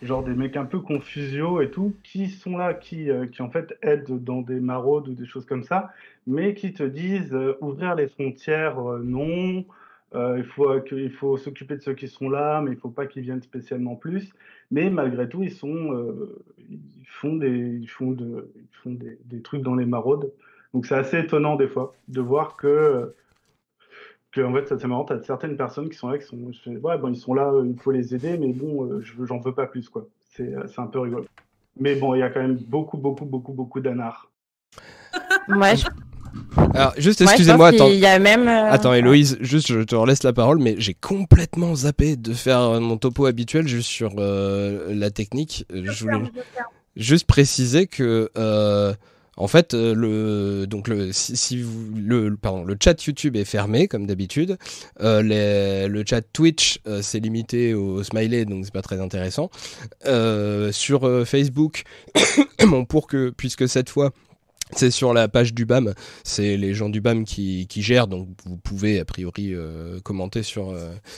genre 0.04 0.22
des 0.22 0.34
mecs 0.34 0.56
un 0.56 0.64
peu 0.64 0.80
confusio 0.80 1.60
et 1.60 1.70
tout, 1.70 1.94
qui 2.02 2.28
sont 2.28 2.56
là, 2.56 2.74
qui, 2.74 3.10
euh, 3.10 3.26
qui 3.26 3.42
en 3.42 3.50
fait 3.50 3.76
aident 3.82 4.22
dans 4.22 4.42
des 4.42 4.60
maraudes 4.60 5.08
ou 5.08 5.14
des 5.14 5.26
choses 5.26 5.46
comme 5.46 5.64
ça, 5.64 5.92
mais 6.26 6.54
qui 6.54 6.72
te 6.72 6.82
disent 6.82 7.34
euh, 7.34 7.56
ouvrir 7.60 7.94
les 7.94 8.08
frontières, 8.08 8.78
euh, 8.78 9.02
non, 9.02 9.64
il 10.36 10.44
faut, 10.44 10.72
il 10.92 11.10
faut 11.10 11.36
s'occuper 11.36 11.74
de 11.74 11.82
ceux 11.82 11.94
qui 11.94 12.06
sont 12.06 12.30
là, 12.30 12.60
mais 12.60 12.70
il 12.70 12.74
ne 12.74 12.80
faut 12.80 12.88
pas 12.88 13.06
qu'ils 13.06 13.22
viennent 13.22 13.42
spécialement 13.42 13.96
plus. 13.96 14.30
Mais 14.70 14.88
malgré 14.88 15.28
tout, 15.28 15.42
ils, 15.42 15.50
sont, 15.50 15.92
ils 16.70 16.78
font, 17.04 17.34
des, 17.34 17.48
ils 17.80 17.88
font, 17.88 18.12
de, 18.12 18.48
ils 18.54 18.76
font 18.76 18.92
des, 18.92 19.18
des, 19.24 19.42
trucs 19.42 19.62
dans 19.62 19.74
les 19.74 19.86
maraudes. 19.86 20.30
Donc 20.72 20.86
c'est 20.86 20.94
assez 20.94 21.18
étonnant 21.18 21.56
des 21.56 21.66
fois 21.66 21.96
de 22.06 22.20
voir 22.20 22.54
que 22.54 23.12
en 24.42 24.52
fait, 24.52 24.78
c'est 24.78 24.86
marrant, 24.86 25.04
t'as 25.04 25.22
certaines 25.22 25.56
personnes 25.56 25.88
qui 25.88 25.96
sont 25.96 26.08
là, 26.08 26.18
qui 26.18 26.26
sont, 26.26 26.36
ouais, 26.36 26.98
bon, 26.98 27.08
ils 27.08 27.16
sont 27.16 27.34
là, 27.34 27.52
il 27.64 27.78
faut 27.78 27.92
les 27.92 28.14
aider, 28.14 28.36
mais 28.38 28.52
bon, 28.52 28.84
euh, 28.84 29.00
je 29.00 29.24
j'en 29.24 29.38
veux 29.38 29.54
pas 29.54 29.66
plus, 29.66 29.88
quoi. 29.88 30.06
Euh, 30.40 30.64
c'est 30.66 30.80
un 30.80 30.86
peu 30.86 31.00
rigolo. 31.00 31.24
Mais 31.78 31.94
bon, 31.94 32.14
il 32.14 32.20
y 32.20 32.22
a 32.22 32.30
quand 32.30 32.40
même 32.40 32.56
beaucoup, 32.56 32.96
beaucoup, 32.96 33.24
beaucoup, 33.24 33.52
beaucoup 33.52 33.80
d'anards. 33.80 34.30
Ouais, 35.48 35.76
je... 35.76 35.86
Alors, 36.74 36.94
juste, 36.96 37.20
excusez-moi, 37.20 37.68
attends. 37.68 37.88
Il 37.88 37.98
y 37.98 38.06
a 38.06 38.18
même. 38.18 38.48
Euh, 38.48 38.70
attends, 38.70 38.94
Héloïse, 38.94 39.36
juste, 39.40 39.68
je 39.68 39.80
te 39.80 39.94
laisse 40.06 40.22
la 40.22 40.32
parole, 40.32 40.58
mais 40.58 40.74
j'ai 40.78 40.94
complètement 40.94 41.74
zappé 41.74 42.16
de 42.16 42.32
faire 42.32 42.80
mon 42.80 42.96
topo 42.96 43.26
habituel 43.26 43.68
juste 43.68 43.88
sur 43.88 44.14
la 44.16 45.10
technique. 45.10 45.66
Je 45.70 46.04
voulais 46.04 46.30
juste 46.96 47.26
préciser 47.26 47.86
que 47.86 48.30
en 49.36 49.48
fait, 49.48 49.74
euh, 49.74 49.94
le, 49.94 50.66
donc 50.66 50.88
le, 50.88 51.10
si, 51.12 51.62
vous, 51.62 51.90
le, 51.96 52.36
pardon, 52.36 52.64
le 52.64 52.76
chat 52.82 53.04
YouTube 53.04 53.36
est 53.36 53.44
fermé 53.44 53.88
comme 53.88 54.06
d'habitude. 54.06 54.56
Euh, 55.00 55.88
le 55.88 56.04
chat 56.06 56.22
Twitch 56.22 56.80
euh, 56.86 57.02
c'est 57.02 57.20
limité 57.20 57.74
au 57.74 58.02
smiley, 58.02 58.44
donc 58.44 58.64
c'est 58.64 58.72
pas 58.72 58.82
très 58.82 59.00
intéressant. 59.00 59.50
sur 60.72 61.26
Facebook, 61.26 61.84
bon, 62.66 62.84
pour 62.84 63.06
que 63.06 63.30
puisque 63.30 63.68
cette 63.68 63.90
fois 63.90 64.12
c'est 64.74 64.90
sur 64.90 65.12
la 65.12 65.28
page 65.28 65.52
du 65.52 65.66
BAM, 65.66 65.94
c'est 66.24 66.56
les 66.56 66.74
gens 66.74 66.88
du 66.88 67.00
BAM 67.00 67.24
qui, 67.24 67.66
qui 67.68 67.82
gèrent, 67.82 68.06
donc 68.06 68.28
vous 68.44 68.56
pouvez 68.56 68.98
a 68.98 69.04
priori 69.04 69.54
commenter 70.02 70.42
sur, 70.42 70.74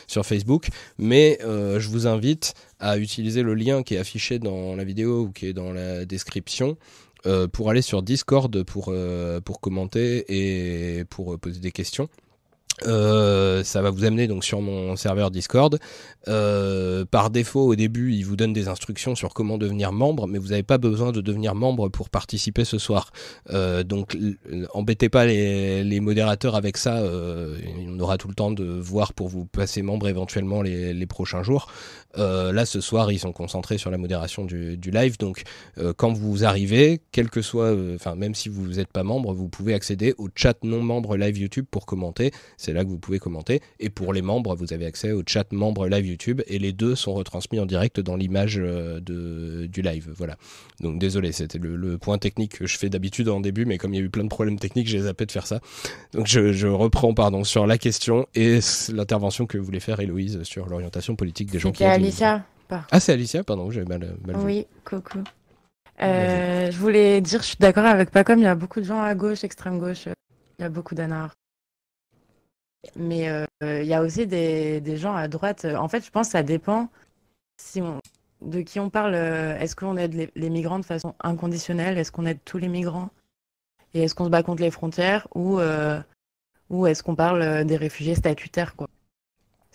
sur 0.07 0.27
Facebook, 0.27 0.67
mais 0.99 1.39
je 1.43 1.89
vous 1.89 2.07
invite 2.07 2.55
à 2.81 2.99
utiliser 2.99 3.43
le 3.43 3.55
lien 3.55 3.83
qui 3.83 3.95
est 3.95 3.99
affiché 3.99 4.39
dans 4.39 4.75
la 4.75 4.85
vidéo 4.85 5.23
ou 5.23 5.31
qui 5.31 5.47
est 5.47 5.53
dans 5.53 5.73
la 5.73 6.05
description 6.05 6.77
euh, 7.27 7.49
pour 7.49 7.71
aller 7.71 7.83
sur 7.83 8.03
Discord 8.03 8.63
pour, 8.63 8.87
euh, 8.91 9.41
pour 9.41 9.61
commenter 9.61 10.25
et 10.29 11.05
pour 11.05 11.35
euh, 11.35 11.39
poser 11.39 11.61
des 11.61 11.73
questions. 11.73 12.09
Ça 12.85 13.81
va 13.81 13.89
vous 13.89 14.05
amener 14.05 14.27
donc 14.27 14.45
sur 14.45 14.61
mon 14.61 14.97
serveur 14.97 15.31
Discord. 15.31 15.79
Par 16.27 17.31
défaut, 17.31 17.63
au 17.63 17.75
début, 17.75 18.13
il 18.13 18.23
vous 18.23 18.37
donne 18.37 18.53
des 18.53 18.69
instructions 18.69 19.15
sur 19.15 19.33
comment 19.33 19.57
devenir 19.57 19.93
membre, 19.93 20.27
mais 20.27 20.39
vous 20.39 20.49
n'avez 20.49 20.63
pas 20.63 20.77
besoin 20.77 21.11
de 21.11 21.23
devenir 21.23 21.55
membre 21.55 21.89
pour 21.89 22.11
participer 22.11 22.67
ce 22.67 22.77
soir. 22.77 23.13
Donc, 23.51 24.19
embêtez 24.75 25.09
pas 25.09 25.25
les, 25.25 26.01
modérateurs 26.01 26.55
avec 26.55 26.77
ça. 26.77 27.03
on 27.03 27.99
aura 27.99 28.19
tout 28.19 28.29
le 28.29 28.35
temps 28.35 28.51
de 28.51 28.65
voir 28.65 29.15
pour 29.15 29.29
vous 29.29 29.47
passer 29.47 29.81
membre 29.81 30.09
éventuellement 30.09 30.61
les 30.61 31.07
prochains 31.07 31.43
jours. 31.43 31.69
Euh, 32.19 32.53
là, 32.53 32.67
ce 32.67 32.81
soir, 32.81 33.13
ils 33.13 33.19
sont 33.19 33.33
concentrés 33.33 33.79
sur 33.79 33.91
la 33.91 33.99
modération 33.99 34.45
du, 34.45 34.77
du 34.77 34.91
live. 34.91 35.19
Donc, 35.19 35.43
euh, 35.79 35.93
quand 35.97 36.13
vous 36.13 36.45
arrivez, 36.45 37.01
quel 37.13 37.31
que 37.31 37.43
soit, 37.43 37.67
euh, 37.67 37.97
enfin, 37.97 38.15
même 38.15 38.35
si 38.35 38.49
vous 38.49 38.67
n'êtes 38.67 38.93
pas 38.93 39.03
membre, 39.03 39.33
vous 39.35 39.49
pouvez 39.49 39.75
accéder 39.75 40.15
au 40.19 40.29
chat 40.35 40.57
non 40.63 40.83
membre 40.83 41.17
live 41.17 41.39
YouTube 41.39 41.67
pour 41.71 41.87
commenter. 41.87 42.31
C'est 42.57 42.73
là 42.73 42.85
que 42.85 42.89
vous 42.89 42.99
pouvez 42.99 43.19
commenter. 43.19 43.61
Et 43.81 43.91
pour 43.91 44.13
les 44.13 44.23
membres, 44.23 44.55
vous 44.55 44.73
avez 44.73 44.87
accès 44.87 45.13
au 45.13 45.23
chat 45.27 45.53
membre 45.53 45.89
live 45.89 46.07
YouTube 46.07 46.43
et 46.47 46.59
les 46.59 46.73
deux 46.73 46.95
sont 46.95 47.15
retransmis 47.15 47.61
en 47.61 47.67
direct 47.67 48.01
dans 48.01 48.17
l'image 48.17 48.57
de, 48.57 49.67
du 49.67 49.83
live. 49.83 50.11
Voilà. 50.17 50.37
Donc 50.81 50.99
désolé, 50.99 51.33
c'était 51.33 51.59
le, 51.59 51.77
le 51.77 51.99
point 51.99 52.19
technique 52.19 52.59
que 52.59 52.67
je 52.67 52.79
fais 52.79 52.89
d'habitude 52.89 53.29
en 53.29 53.41
début, 53.41 53.65
mais 53.65 53.79
comme 53.79 53.95
il 53.95 53.99
y 53.99 54.01
a 54.01 54.05
eu 54.05 54.11
plein 54.11 54.25
de 54.25 54.29
problèmes 54.29 54.59
techniques, 54.59 54.89
j'ai 54.89 55.01
zappé 55.01 55.27
de 55.27 55.33
faire 55.33 55.47
ça. 55.47 55.61
Donc 56.13 56.27
je, 56.27 56.53
je 56.53 56.67
reprends 56.67 57.15
pardon 57.15 57.45
sur 57.45 57.67
la 57.67 57.79
question 57.79 58.27
et 58.35 58.61
l'intervention 58.93 59.47
que 59.47 59.59
voulait 59.59 59.81
faire 59.81 60.01
Héloïse 60.01 60.43
sur 60.43 60.67
l'orientation 60.67 61.17
politique 61.17 61.51
des 61.51 61.59
gens 61.59 61.73
qui 61.73 61.85
ont 61.85 62.06
Alicia. 62.07 62.45
Par- 62.69 62.87
Ah 62.91 63.01
c'est 63.01 63.13
Alicia, 63.13 63.45
pardon, 63.45 63.71
j'avais 63.71 63.87
mal, 63.87 64.17
mal 64.27 64.37
vu. 64.37 64.43
Oui, 64.45 64.67
coucou. 64.85 65.23
Euh, 66.03 66.71
je 66.71 66.79
voulais 66.79 67.21
dire, 67.21 67.41
je 67.43 67.47
suis 67.47 67.57
d'accord 67.59 67.85
avec 67.87 68.11
Pacom, 68.11 68.39
il 68.39 68.43
y 68.43 68.47
a 68.47 68.55
beaucoup 68.55 68.81
de 68.81 68.85
gens 68.85 69.01
à 69.01 69.15
gauche, 69.15 69.45
extrême 69.45 69.79
gauche, 69.79 70.07
il 70.59 70.63
y 70.63 70.65
a 70.65 70.69
beaucoup 70.69 70.95
d'anards. 70.95 71.33
Mais 72.97 73.29
euh, 73.29 73.45
il 73.63 73.87
y 73.87 73.95
a 73.95 74.03
aussi 74.03 74.27
des, 74.27 74.81
des 74.81 74.97
gens 74.97 75.15
à 75.15 75.27
droite. 75.29 75.65
euh, 75.65 75.77
En 75.77 75.89
fait, 75.89 76.05
je 76.05 76.11
pense 76.11 76.29
que 76.29 76.33
ça 76.33 76.43
dépend 76.43 76.89
si 77.61 77.81
on, 77.81 78.01
de 78.43 78.61
qui 78.61 78.79
on 78.79 78.91
parle. 78.91 79.15
Est-ce 79.15 79.75
qu'on 79.75 79.97
aide 79.97 80.15
les, 80.15 80.31
les 80.37 80.51
migrants 80.51 80.79
de 80.79 80.85
façon 80.85 81.15
inconditionnelle? 81.23 81.99
Est-ce 81.99 82.13
qu'on 82.13 82.27
aide 82.27 82.39
tous 82.45 82.59
les 82.59 82.69
migrants? 82.69 83.11
Et 83.95 84.03
est-ce 84.03 84.15
qu'on 84.15 84.27
se 84.27 84.31
bat 84.31 84.43
contre 84.43 84.63
les 84.63 84.71
frontières? 84.71 85.27
Ou, 85.35 85.59
euh, 85.59 86.01
ou 86.71 86.87
est-ce 86.87 87.03
qu'on 87.03 87.17
parle 87.17 87.65
des 87.65 87.77
réfugiés 87.77 88.15
statutaires, 88.15 88.77
quoi? 88.77 88.89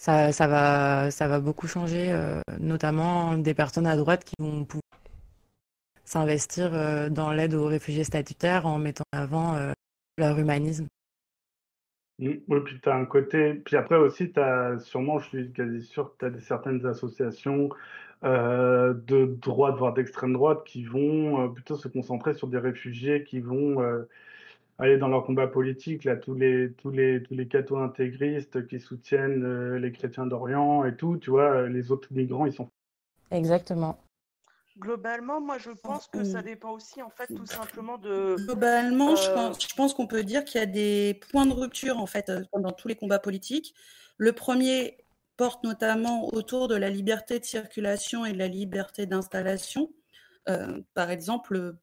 Ça, 0.02 0.32
va, 0.48 1.12
ça 1.12 1.28
va 1.28 1.40
beaucoup 1.40 1.68
changer, 1.68 2.12
euh, 2.12 2.42
notamment 2.60 3.38
des 3.38 3.54
personnes 3.54 3.86
à 3.86 3.96
droite 3.96 4.24
qui 4.24 4.34
vont 4.40 4.66
pouvoir 4.66 4.82
s'investir 6.06 6.74
euh, 6.74 7.10
dans 7.10 7.32
l'aide 7.32 7.54
aux 7.54 7.68
réfugiés 7.68 8.04
statutaires 8.04 8.66
en 8.66 8.80
mettant 8.80 9.04
en 9.14 9.20
avant 9.20 9.56
euh, 9.56 9.74
leur 10.18 10.40
humanisme. 10.40 10.88
Mm, 12.18 12.32
Oui, 12.48 12.60
puis 12.66 12.80
tu 12.82 12.90
as 12.90 12.96
un 12.96 13.06
côté. 13.06 13.54
Puis 13.54 13.76
après 13.76 13.96
aussi, 13.96 14.32
tu 14.32 14.40
as 14.40 14.80
sûrement, 14.80 15.20
je 15.20 15.28
suis 15.28 15.52
quasi 15.52 15.84
sûr, 15.84 16.16
tu 16.18 16.26
as 16.26 16.40
certaines 16.40 16.84
associations 16.88 17.70
de 18.24 19.26
droite, 19.40 19.76
voire 19.78 19.94
d'extrême 19.94 20.34
droite, 20.34 20.64
qui 20.66 20.84
vont 20.84 21.48
plutôt 21.54 21.76
se 21.76 21.88
concentrer 21.88 22.34
sur 22.34 22.48
des 22.48 22.58
réfugiés 22.58 23.24
qui 23.24 23.40
vont 23.40 23.78
aller 24.78 24.98
dans 24.98 25.08
leur 25.08 25.24
combat 25.24 25.48
politique. 25.48 26.04
Là, 26.04 26.16
tous 26.16 26.34
les, 26.34 26.74
tous 26.74 26.90
les, 26.90 27.22
tous 27.24 27.34
les 27.34 27.48
cathos 27.48 27.78
intégristes 27.78 28.68
qui 28.68 28.80
soutiennent 28.80 29.44
euh, 29.44 29.80
les 29.80 29.92
chrétiens 29.92 30.26
d'Orient 30.26 30.86
et 30.86 30.96
tout, 30.96 31.18
tu 31.18 31.30
vois, 31.30 31.52
euh, 31.52 31.68
les 31.68 31.92
autres 31.92 32.08
migrants, 32.12 32.46
ils 32.46 32.54
sont. 32.54 32.70
Exactement. 33.30 33.98
Globalement, 34.80 35.42
moi, 35.42 35.58
je 35.58 35.70
pense 35.72 36.08
que 36.08 36.24
ça 36.24 36.42
dépend 36.42 36.72
aussi, 36.72 37.02
en 37.02 37.10
fait, 37.10 37.28
tout 37.28 37.46
simplement 37.46 37.98
de. 37.98 38.36
Globalement, 38.46 39.16
je 39.16 39.30
Euh, 39.30 39.34
pense, 39.36 39.62
je 39.62 39.76
pense 39.76 39.94
qu'on 39.94 40.08
peut 40.08 40.24
dire 40.24 40.44
qu'il 40.46 40.60
y 40.60 40.64
a 40.64 40.68
des 40.68 41.20
points 41.30 41.46
de 41.46 41.54
rupture 41.54 42.00
en 42.00 42.08
fait 42.08 42.32
dans 42.54 42.72
tous 42.72 42.88
les 42.88 42.96
combats 42.96 43.20
politiques. 43.20 43.76
Le 44.18 44.32
premier 44.32 44.98
porte 45.38 45.64
notamment 45.64 46.34
autour 46.34 46.68
de 46.68 46.76
la 46.76 46.90
liberté 46.90 47.40
de 47.40 47.46
circulation 47.46 48.26
et 48.26 48.34
de 48.34 48.38
la 48.38 48.48
liberté 48.48 49.06
d'installation. 49.06 49.92
Euh, 50.50 50.82
par 50.94 51.12
exemple, 51.12 51.76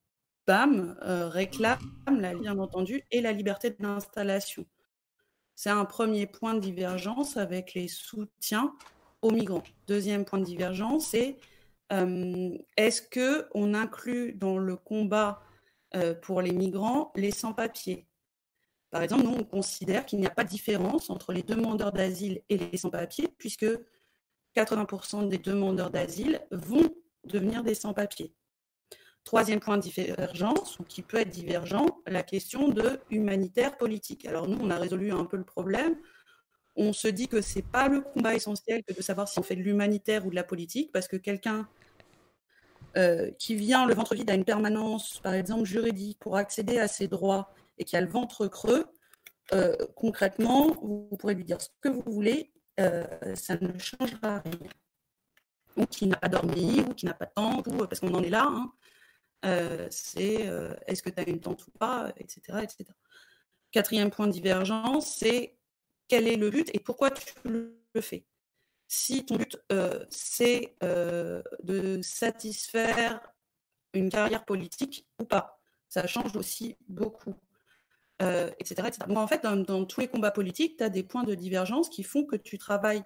BAM 0.48 0.96
euh, 1.02 1.28
réclame, 1.28 1.78
la, 2.10 2.34
bien 2.34 2.58
entendu, 2.58 3.04
et 3.10 3.20
la 3.20 3.32
liberté 3.32 3.68
d'installation. 3.78 4.64
C'est 5.54 5.68
un 5.68 5.84
premier 5.84 6.26
point 6.26 6.54
de 6.54 6.60
divergence 6.60 7.36
avec 7.36 7.74
les 7.74 7.86
soutiens 7.86 8.74
aux 9.20 9.30
migrants. 9.30 9.62
Deuxième 9.86 10.24
point 10.24 10.38
de 10.38 10.44
divergence, 10.44 11.08
c'est 11.08 11.36
euh, 11.92 12.56
est-ce 12.78 13.02
que 13.02 13.46
on 13.54 13.74
inclut 13.74 14.32
dans 14.32 14.56
le 14.56 14.76
combat 14.76 15.42
euh, 15.94 16.14
pour 16.14 16.40
les 16.40 16.52
migrants 16.52 17.12
les 17.14 17.30
sans-papiers? 17.30 18.06
Par 18.90 19.02
exemple, 19.02 19.24
nous, 19.24 19.36
on 19.38 19.44
considère 19.44 20.06
qu'il 20.06 20.18
n'y 20.18 20.26
a 20.26 20.30
pas 20.30 20.44
de 20.44 20.48
différence 20.48 21.11
entre 21.11 21.34
les 21.34 21.42
demandeurs 21.42 21.92
d'asile 21.92 22.40
et 22.48 22.56
les 22.56 22.78
sans-papiers, 22.78 23.28
puisque 23.37 23.66
80% 24.56 25.28
des 25.28 25.37
demandeurs 25.37 25.90
d'asile 25.90 26.40
vont 26.50 26.88
devenir 27.24 27.62
des 27.62 27.74
sans-papiers. 27.74 28.32
Troisième 29.28 29.60
point 29.60 29.76
de 29.76 29.82
divergence, 29.82 30.78
ou 30.78 30.84
qui 30.84 31.02
peut 31.02 31.18
être 31.18 31.28
divergent, 31.28 32.00
la 32.06 32.22
question 32.22 32.68
de 32.68 32.98
humanitaire 33.10 33.76
politique. 33.76 34.24
Alors 34.24 34.48
nous, 34.48 34.56
on 34.58 34.70
a 34.70 34.78
résolu 34.78 35.12
un 35.12 35.26
peu 35.26 35.36
le 35.36 35.44
problème. 35.44 35.96
On 36.76 36.94
se 36.94 37.08
dit 37.08 37.28
que 37.28 37.42
c'est 37.42 37.60
pas 37.60 37.88
le 37.88 38.00
combat 38.00 38.34
essentiel 38.34 38.82
que 38.84 38.94
de 38.94 39.02
savoir 39.02 39.28
si 39.28 39.38
on 39.38 39.42
fait 39.42 39.54
de 39.54 39.60
l'humanitaire 39.60 40.24
ou 40.24 40.30
de 40.30 40.34
la 40.34 40.44
politique, 40.44 40.92
parce 40.92 41.08
que 41.08 41.18
quelqu'un 41.18 41.68
euh, 42.96 43.30
qui 43.32 43.54
vient 43.54 43.84
le 43.84 43.92
ventre 43.92 44.14
vide 44.14 44.30
à 44.30 44.34
une 44.34 44.46
permanence, 44.46 45.20
par 45.22 45.34
exemple 45.34 45.66
juridique, 45.66 46.18
pour 46.20 46.38
accéder 46.38 46.78
à 46.78 46.88
ses 46.88 47.06
droits 47.06 47.52
et 47.76 47.84
qui 47.84 47.98
a 47.98 48.00
le 48.00 48.08
ventre 48.08 48.46
creux, 48.46 48.86
euh, 49.52 49.76
concrètement, 49.94 50.68
vous, 50.80 51.18
pourrez 51.18 51.34
lui 51.34 51.44
dire 51.44 51.60
ce 51.60 51.68
que 51.82 51.90
vous 51.90 52.02
voulez, 52.06 52.50
euh, 52.80 53.04
ça 53.34 53.58
ne 53.60 53.78
changera 53.78 54.38
rien. 54.38 54.70
Ou 55.76 55.84
qui 55.84 56.06
n'a 56.06 56.16
pas 56.16 56.28
dormi, 56.30 56.80
ou 56.80 56.94
qui 56.94 57.04
n'a 57.04 57.12
pas 57.12 57.26
de 57.26 57.32
temps, 57.34 57.62
ou, 57.66 57.86
parce 57.86 58.00
qu'on 58.00 58.14
en 58.14 58.22
est 58.22 58.30
là. 58.30 58.46
hein. 58.48 58.72
Euh, 59.44 59.87
c'est 59.90 60.48
euh, 60.48 60.74
est-ce 60.87 61.03
que 61.03 61.11
tu 61.11 61.20
as 61.20 61.29
une 61.29 61.40
tente 61.40 61.66
ou 61.66 61.70
pas, 61.72 62.12
etc., 62.16 62.40
etc. 62.62 62.85
Quatrième 63.70 64.11
point 64.11 64.27
de 64.27 64.33
divergence, 64.33 65.16
c'est 65.18 65.57
quel 66.09 66.27
est 66.27 66.37
le 66.37 66.51
but 66.51 66.70
et 66.74 66.81
pourquoi 66.81 67.11
tu 67.11 67.35
le 67.44 67.77
fais. 68.01 68.24
Si 68.88 69.24
ton 69.27 69.37
but, 69.37 69.59
euh, 69.70 70.05
c'est 70.11 70.74
de 70.81 72.01
satisfaire 72.03 73.20
une 73.92 74.09
carrière 74.11 74.44
politique 74.44 75.07
ou 75.20 75.24
pas, 75.24 75.61
ça 75.88 76.07
change 76.07 76.35
aussi 76.37 76.77
beaucoup, 76.88 77.35
etc., 78.20 78.88
etc. 78.88 78.98
En 79.14 79.27
fait, 79.27 79.42
dans, 79.42 79.57
dans 79.57 79.85
tous 79.85 80.01
les 80.01 80.09
combats 80.09 80.31
politiques, 80.31 80.79
tu 80.79 80.85
as 80.85 80.88
des 80.88 81.03
points 81.03 81.24
de 81.24 81.35
divergence 81.35 81.90
qui 81.90 82.03
font 82.03 82.24
que 82.24 82.37
tu 82.37 82.57
travailles 82.57 83.05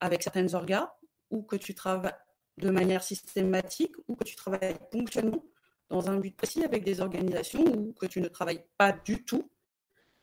avec 0.00 0.22
certaines 0.22 0.54
orgas 0.54 0.92
ou 1.30 1.42
que 1.42 1.56
tu 1.56 1.74
travailles 1.74 2.14
de 2.58 2.70
manière 2.70 3.02
systématique 3.02 3.94
ou 4.06 4.14
que 4.14 4.24
tu 4.24 4.36
travailles 4.36 4.78
ponctuellement 4.92 5.42
dans 5.90 6.10
un 6.10 6.18
but 6.18 6.36
précis 6.36 6.64
avec 6.64 6.84
des 6.84 7.00
organisations 7.00 7.64
ou 7.64 7.92
que 7.92 8.06
tu 8.06 8.20
ne 8.20 8.28
travailles 8.28 8.64
pas 8.76 8.92
du 8.92 9.24
tout 9.24 9.50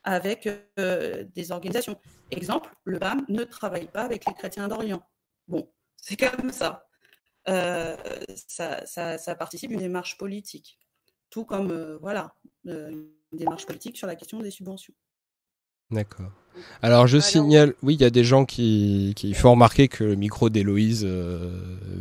avec 0.04 0.48
euh, 0.80 1.26
des 1.34 1.52
organisations. 1.52 2.00
Exemple, 2.32 2.72
le 2.84 3.00
BAM 3.00 3.26
ne 3.28 3.44
travaille 3.44 3.88
pas 3.88 4.04
avec 4.04 4.26
les 4.26 4.34
chrétiens 4.34 4.68
d'Orient. 4.68 5.02
Bon, 5.48 5.72
c'est 5.98 6.16
comme 6.16 6.52
ça. 6.52 6.88
Euh, 7.48 7.98
ça, 8.36 8.86
ça. 8.86 9.36
participe 9.36 9.70
d'une 9.70 9.80
démarche 9.80 10.18
politique. 10.18 10.80
Tout 11.30 11.46
comme, 11.46 11.72
euh, 11.72 11.98
voilà, 11.98 12.36
une 12.66 13.10
démarche 13.34 13.66
politique 13.66 13.98
sur 13.98 14.08
la 14.08 14.16
question 14.16 14.40
des 14.40 14.52
subventions. 14.52 14.94
D'accord. 15.92 16.32
Alors 16.82 17.06
je 17.08 17.18
Alors- 17.18 17.26
signale, 17.28 17.74
oui, 17.84 17.96
il 17.96 18.02
y 18.02 18.06
a 18.06 18.10
des 18.10 18.24
gens 18.24 18.46
qui, 18.46 19.14
qui 19.16 19.34
font 19.34 19.52
remarquer 19.52 19.88
que 19.88 20.04
le 20.04 20.16
micro 20.16 20.50
d'Héloïse 20.50 21.04
euh, 21.06 21.52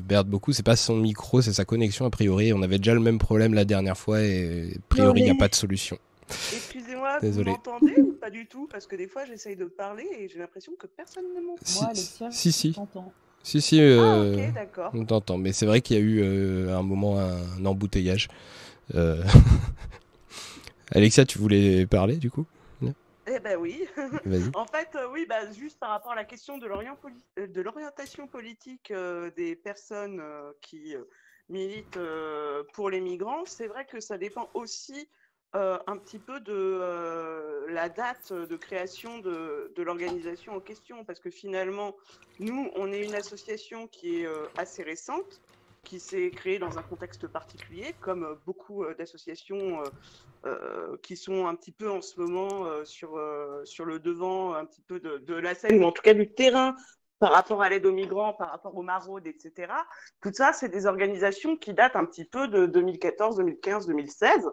berde 0.02 0.28
beaucoup. 0.28 0.52
C'est 0.52 0.62
pas 0.62 0.76
son 0.76 0.96
micro, 0.96 1.42
c'est 1.42 1.52
sa 1.52 1.64
connexion 1.64 2.06
a 2.06 2.10
priori. 2.10 2.52
On 2.52 2.62
avait 2.62 2.78
déjà 2.78 2.94
le 2.94 3.00
même 3.00 3.18
problème 3.18 3.52
la 3.54 3.64
dernière 3.64 3.98
fois 3.98 4.20
et 4.22 4.74
a 4.76 4.80
priori 4.88 5.20
il 5.20 5.24
n'y 5.24 5.30
a 5.30 5.34
pas 5.34 5.48
de 5.48 5.54
solution. 5.54 5.98
Excusez-moi, 6.30 7.18
vous 7.20 7.26
Désolé. 7.26 7.50
m'entendez 7.50 8.00
ou 8.00 8.12
pas 8.18 8.30
du 8.30 8.46
tout? 8.46 8.66
Parce 8.70 8.86
que 8.86 8.96
des 8.96 9.06
fois, 9.08 9.24
j'essaye 9.26 9.56
de 9.56 9.64
parler 9.66 10.04
et 10.18 10.28
j'ai 10.28 10.38
l'impression 10.38 10.72
que 10.78 10.86
personne 10.86 11.24
ne 11.36 11.40
m'entend. 11.46 11.62
Si, 11.64 11.78
Moi, 11.80 11.90
Alexia, 11.90 12.30
si, 12.30 12.52
si, 12.52 12.70
je 12.70 12.74
t'entends. 12.76 13.12
si, 13.42 13.60
si, 13.60 13.78
Ah, 13.80 13.82
euh, 13.82 14.46
ok, 14.48 14.54
d'accord. 14.54 14.90
on 14.94 15.04
t'entend. 15.04 15.36
Mais 15.36 15.52
c'est 15.52 15.66
vrai 15.66 15.82
qu'il 15.82 15.96
y 15.96 16.00
a 16.00 16.02
eu 16.02 16.20
euh, 16.22 16.74
à 16.74 16.78
un 16.78 16.82
moment 16.82 17.18
un, 17.20 17.64
embouteillage. 17.66 18.28
Euh, 18.94 19.22
Alexia, 20.92 21.24
tu 21.26 21.38
voulais 21.38 21.86
parler 21.86 22.16
du 22.16 22.30
coup? 22.30 22.46
Eh 23.26 23.38
ben 23.40 23.56
oui. 23.58 23.88
En 24.54 24.66
fait, 24.66 24.88
euh, 24.96 25.08
oui, 25.10 25.26
bah, 25.26 25.50
juste 25.52 25.78
par 25.78 25.90
rapport 25.90 26.12
à 26.12 26.16
la 26.16 26.24
question 26.24 26.58
de 26.58 26.66
poli- 26.96 27.14
euh, 27.38 27.46
l'orientation 27.62 28.26
politique 28.26 28.90
euh, 28.90 29.30
des 29.30 29.56
personnes 29.56 30.20
euh, 30.20 30.52
qui 30.60 30.94
militent 31.48 31.98
pour 32.72 32.88
les 32.90 33.00
migrants, 33.00 33.44
c'est 33.44 33.66
vrai 33.66 33.84
que 33.84 34.00
ça 34.00 34.16
dépend 34.18 34.48
aussi 34.54 35.08
un 35.52 35.96
petit 35.98 36.18
peu 36.18 36.40
de 36.40 37.66
la 37.68 37.88
date 37.88 38.32
de 38.32 38.56
création 38.56 39.18
de, 39.20 39.72
de 39.76 39.82
l'organisation 39.84 40.56
en 40.56 40.60
question, 40.60 41.04
parce 41.04 41.20
que 41.20 41.30
finalement, 41.30 41.94
nous, 42.40 42.70
on 42.74 42.90
est 42.92 43.04
une 43.04 43.14
association 43.14 43.86
qui 43.86 44.22
est 44.22 44.28
assez 44.56 44.82
récente. 44.82 45.42
Qui 45.84 46.00
s'est 46.00 46.30
créé 46.30 46.58
dans 46.58 46.78
un 46.78 46.82
contexte 46.82 47.26
particulier, 47.26 47.94
comme 48.00 48.38
beaucoup 48.46 48.84
d'associations 48.98 49.82
qui 51.02 51.16
sont 51.16 51.46
un 51.46 51.54
petit 51.54 51.72
peu 51.72 51.90
en 51.90 52.00
ce 52.00 52.20
moment 52.20 52.66
sur, 52.84 53.20
sur 53.64 53.84
le 53.84 53.98
devant 53.98 54.54
un 54.54 54.64
petit 54.64 54.82
peu 54.82 55.00
de, 55.00 55.34
la 55.34 55.54
scène, 55.54 55.82
ou 55.82 55.86
en 55.86 55.92
tout 55.92 56.02
cas 56.02 56.14
du 56.14 56.32
terrain 56.32 56.74
par 57.18 57.32
rapport 57.32 57.62
à 57.62 57.70
l'aide 57.70 57.86
aux 57.86 57.92
migrants, 57.92 58.34
par 58.34 58.50
rapport 58.50 58.76
aux 58.76 58.82
maraudes, 58.82 59.26
etc. 59.26 59.72
Tout 60.20 60.32
ça, 60.32 60.52
c'est 60.52 60.68
des 60.68 60.86
organisations 60.86 61.56
qui 61.56 61.72
datent 61.72 61.96
un 61.96 62.04
petit 62.04 62.24
peu 62.24 62.48
de 62.48 62.66
2014, 62.66 63.36
2015, 63.38 63.86
2016. 63.86 64.50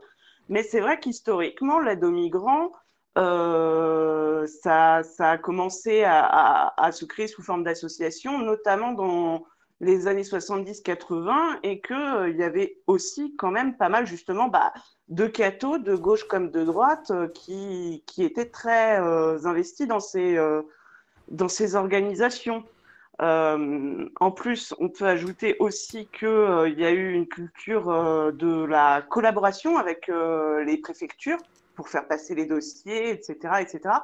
Mais 0.48 0.64
c'est 0.64 0.80
vrai 0.80 1.00
qu'historiquement, 1.00 1.80
l'aide 1.80 2.04
aux 2.04 2.12
migrants, 2.12 2.72
euh, 3.18 4.48
ça, 4.48 5.04
ça, 5.04 5.32
a 5.32 5.38
commencé 5.38 6.04
à, 6.06 6.92
se 6.92 7.06
créer 7.06 7.28
sous 7.28 7.44
forme 7.44 7.64
d'association, 7.64 8.40
notamment 8.40 8.94
dans 8.94 9.44
les 9.82 10.08
années 10.08 10.22
70-80, 10.22 11.60
et 11.64 11.82
qu'il 11.82 11.96
euh, 11.96 12.30
y 12.30 12.44
avait 12.44 12.78
aussi 12.88 13.36
quand 13.36 13.52
même 13.52 13.76
pas 13.76 13.90
mal 13.90 14.08
justement 14.08 14.48
bah, 14.48 14.72
de 15.10 15.28
cathos, 15.28 15.80
de 15.80 15.96
gauche 15.96 16.24
comme 16.24 16.50
de 16.52 16.64
droite, 16.64 17.12
euh, 17.12 17.28
qui, 17.28 18.04
qui, 18.08 18.24
étaient 18.24 18.50
très 18.50 18.96
investis 19.46 19.88
dans 19.88 20.00
ces 20.00 20.38
dans 21.28 21.48
ces 21.50 21.76
organisations. 21.76 22.64
Euh, 23.22 24.10
en 24.20 24.32
plus, 24.32 24.74
on 24.80 24.90
peut 24.90 25.06
ajouter 25.06 25.56
aussi 25.60 26.08
qu'il 26.08 26.28
euh, 26.28 26.70
y 26.70 26.86
a 26.86 26.92
eu 26.92 27.14
une 27.14 27.28
culture 27.28 27.90
euh, 27.90 28.32
de 28.32 28.64
la 28.66 29.04
collaboration 29.04 29.78
avec 29.78 30.10
les 30.66 30.78
préfectures 30.78 31.38
pour 31.76 31.90
faire 31.90 32.08
passer 32.08 32.36
les 32.36 32.46
dossiers, 32.46 33.12
etc. 33.12 33.36
etc. 33.60 33.96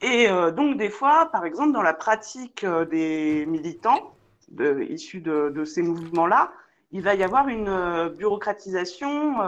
Et 0.00 0.28
donc, 0.52 0.76
des 0.76 0.90
fois, 0.90 1.30
par 1.32 1.44
exemple, 1.46 1.72
dans 1.72 1.82
la 1.82 1.94
pratique 1.94 2.66
des 2.90 3.46
militants 3.46 4.13
issus 4.88 5.20
de, 5.20 5.64
ces 5.64 5.82
mouvements-là, 5.82 6.52
il 6.92 7.02
va 7.02 7.14
y 7.14 7.22
avoir 7.22 7.48
une 7.48 8.08
bureaucratisation 8.16 9.40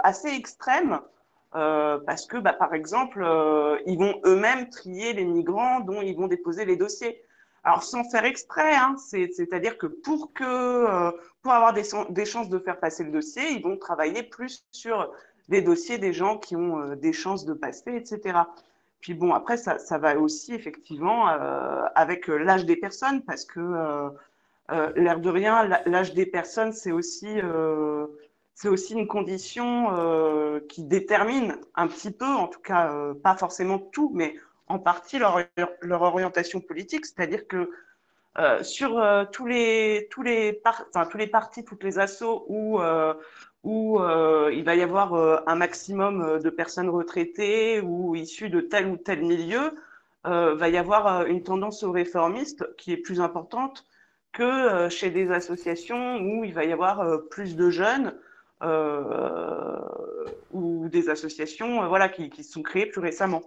assez 0.00 0.28
extrême 0.28 1.00
euh, 1.54 1.98
parce 2.06 2.26
que, 2.26 2.36
bah, 2.36 2.52
par 2.52 2.74
exemple, 2.74 3.22
euh, 3.22 3.78
ils 3.86 3.98
vont 3.98 4.20
eux-mêmes 4.26 4.68
trier 4.68 5.14
les 5.14 5.24
migrants 5.24 5.80
dont 5.80 6.02
ils 6.02 6.14
vont 6.14 6.28
déposer 6.28 6.64
les 6.64 6.76
dossiers. 6.76 7.22
Alors, 7.64 7.82
sans 7.82 8.04
faire 8.04 8.24
exprès, 8.24 8.74
hein, 8.74 8.96
c'est-à-dire 8.98 9.78
que 9.78 9.86
pour, 9.86 10.32
que 10.32 10.44
euh, 10.44 11.10
pour 11.42 11.52
avoir 11.52 11.72
des, 11.72 11.84
chances 12.24 12.48
de 12.48 12.58
faire 12.58 12.78
passer 12.78 13.02
le 13.02 13.10
dossier, 13.10 13.50
ils 13.52 13.62
vont 13.62 13.76
travailler 13.76 14.22
plus 14.22 14.64
sur 14.72 15.10
des 15.48 15.62
dossiers 15.62 15.98
des 15.98 16.12
gens 16.12 16.36
qui 16.36 16.54
ont 16.54 16.80
euh, 16.80 16.96
des 16.96 17.12
chances 17.12 17.46
de 17.46 17.54
passer, 17.54 17.94
etc. 17.96 18.40
Puis 19.00 19.14
bon, 19.14 19.32
après, 19.32 19.56
ça, 19.56 19.78
ça 19.78 19.98
va 19.98 20.18
aussi 20.18 20.54
effectivement 20.54 21.28
euh, 21.30 21.84
avec 21.94 22.26
l'âge 22.28 22.66
des 22.66 22.76
personnes, 22.76 23.22
parce 23.22 23.44
que 23.44 24.10
l'air 24.96 25.20
de 25.20 25.30
rien, 25.30 25.64
l'âge 25.86 26.14
des 26.14 26.26
personnes, 26.26 26.72
c'est 26.72 26.92
aussi 26.92 27.40
aussi 28.66 28.94
une 28.94 29.06
condition 29.06 29.96
euh, 29.96 30.58
qui 30.68 30.82
détermine 30.82 31.56
un 31.76 31.86
petit 31.86 32.10
peu, 32.10 32.26
en 32.26 32.48
tout 32.48 32.60
cas 32.60 32.92
euh, 32.92 33.14
pas 33.14 33.36
forcément 33.36 33.78
tout, 33.78 34.10
mais 34.12 34.34
en 34.66 34.80
partie 34.80 35.18
leur, 35.18 35.38
leur 35.80 36.02
orientation 36.02 36.60
politique. 36.60 37.06
C'est-à-dire 37.06 37.46
que 37.46 37.70
euh, 38.38 38.62
sur 38.64 38.98
euh, 38.98 39.24
tous 39.24 39.46
les 39.46 40.08
tous 40.10 40.22
les 40.22 40.60
enfin, 40.64 41.06
tous 41.06 41.18
les 41.18 41.28
partis, 41.28 41.64
toutes 41.64 41.84
les 41.84 41.98
assos 41.98 42.44
où 42.48 42.80
euh, 42.80 43.14
où 43.64 44.00
il 44.52 44.64
va 44.64 44.74
y 44.76 44.82
avoir 44.82 45.48
un 45.48 45.54
maximum 45.56 46.40
de 46.40 46.50
personnes 46.50 46.88
retraitées 46.88 47.80
ou 47.80 48.14
issues 48.14 48.50
de 48.50 48.60
tel 48.60 48.86
ou 48.86 48.96
tel 48.96 49.22
milieu, 49.22 49.74
va 50.24 50.68
y 50.68 50.76
avoir 50.76 51.26
une 51.26 51.42
tendance 51.42 51.82
au 51.82 51.92
réformiste 51.92 52.64
qui 52.76 52.92
est 52.92 52.96
plus 52.96 53.20
importante 53.20 53.84
que 54.32 54.88
chez 54.88 55.10
des 55.10 55.30
associations 55.30 56.18
où 56.18 56.44
il 56.44 56.54
va 56.54 56.64
y 56.64 56.72
avoir 56.72 57.20
plus 57.30 57.56
de 57.56 57.68
jeunes 57.68 58.14
euh, 58.62 59.78
ou 60.50 60.88
des 60.88 61.08
associations 61.10 61.82
euh, 61.82 61.88
voilà, 61.88 62.08
qui, 62.08 62.28
qui 62.28 62.42
sont 62.42 62.62
créées 62.62 62.86
plus 62.86 63.00
récemment. 63.00 63.42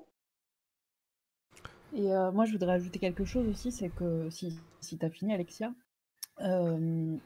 Et 1.94 2.14
euh, 2.14 2.32
moi, 2.32 2.46
je 2.46 2.54
voudrais 2.54 2.74
ajouter 2.74 3.00
quelque 3.00 3.26
chose 3.26 3.48
aussi, 3.50 3.72
c'est 3.72 3.90
que 3.90 4.30
si, 4.30 4.58
si 4.80 4.98
tu 4.98 5.06
as 5.06 5.10
fini, 5.10 5.34
Alexia, 5.34 5.74
euh, 6.40 7.18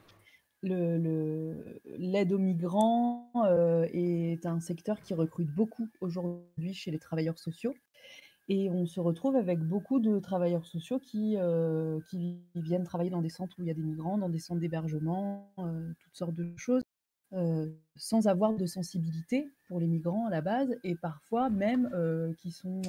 l'aide 0.62 2.32
aux 2.32 2.38
migrants 2.38 3.30
euh, 3.46 3.86
est 3.92 4.46
un 4.46 4.60
secteur 4.60 5.00
qui 5.00 5.14
recrute 5.14 5.48
beaucoup 5.54 5.88
aujourd'hui 6.00 6.74
chez 6.74 6.90
les 6.90 6.98
travailleurs 6.98 7.38
sociaux. 7.38 7.74
Et 8.48 8.70
on 8.70 8.86
se 8.86 9.00
retrouve 9.00 9.34
avec 9.34 9.58
beaucoup 9.58 9.98
de 9.98 10.20
travailleurs 10.20 10.66
sociaux 10.66 11.00
qui, 11.00 11.36
euh, 11.36 11.98
viennent 12.54 12.84
travailler 12.84 13.10
dans 13.10 13.22
des 13.22 13.28
centres 13.28 13.56
où 13.58 13.62
il 13.62 13.68
y 13.68 13.70
a 13.70 13.74
des 13.74 13.82
migrants, 13.82 14.18
dans 14.18 14.28
des 14.28 14.38
centres 14.38 14.60
d'hébergement, 14.60 15.52
toutes 15.56 16.14
sortes 16.14 16.34
de 16.34 16.52
choses. 16.56 16.82
Euh, 17.32 17.66
sans 17.96 18.28
avoir 18.28 18.54
de 18.54 18.66
sensibilité 18.66 19.50
pour 19.66 19.80
les 19.80 19.88
migrants 19.88 20.26
à 20.26 20.30
la 20.30 20.42
base, 20.42 20.76
et 20.84 20.94
parfois 20.94 21.50
même 21.50 21.90
euh, 21.92 22.32
qui 22.34 22.52
sont 22.52 22.82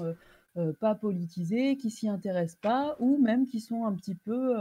euh, 0.57 0.73
pas 0.79 0.93
politisés, 0.93 1.75
qui 1.75 1.89
s'y 1.89 2.07
intéressent 2.07 2.59
pas, 2.61 2.95
ou 2.99 3.17
même 3.17 3.47
qui 3.47 3.59
sont 3.59 3.85
un 3.85 3.93
petit 3.95 4.13
peu 4.13 4.55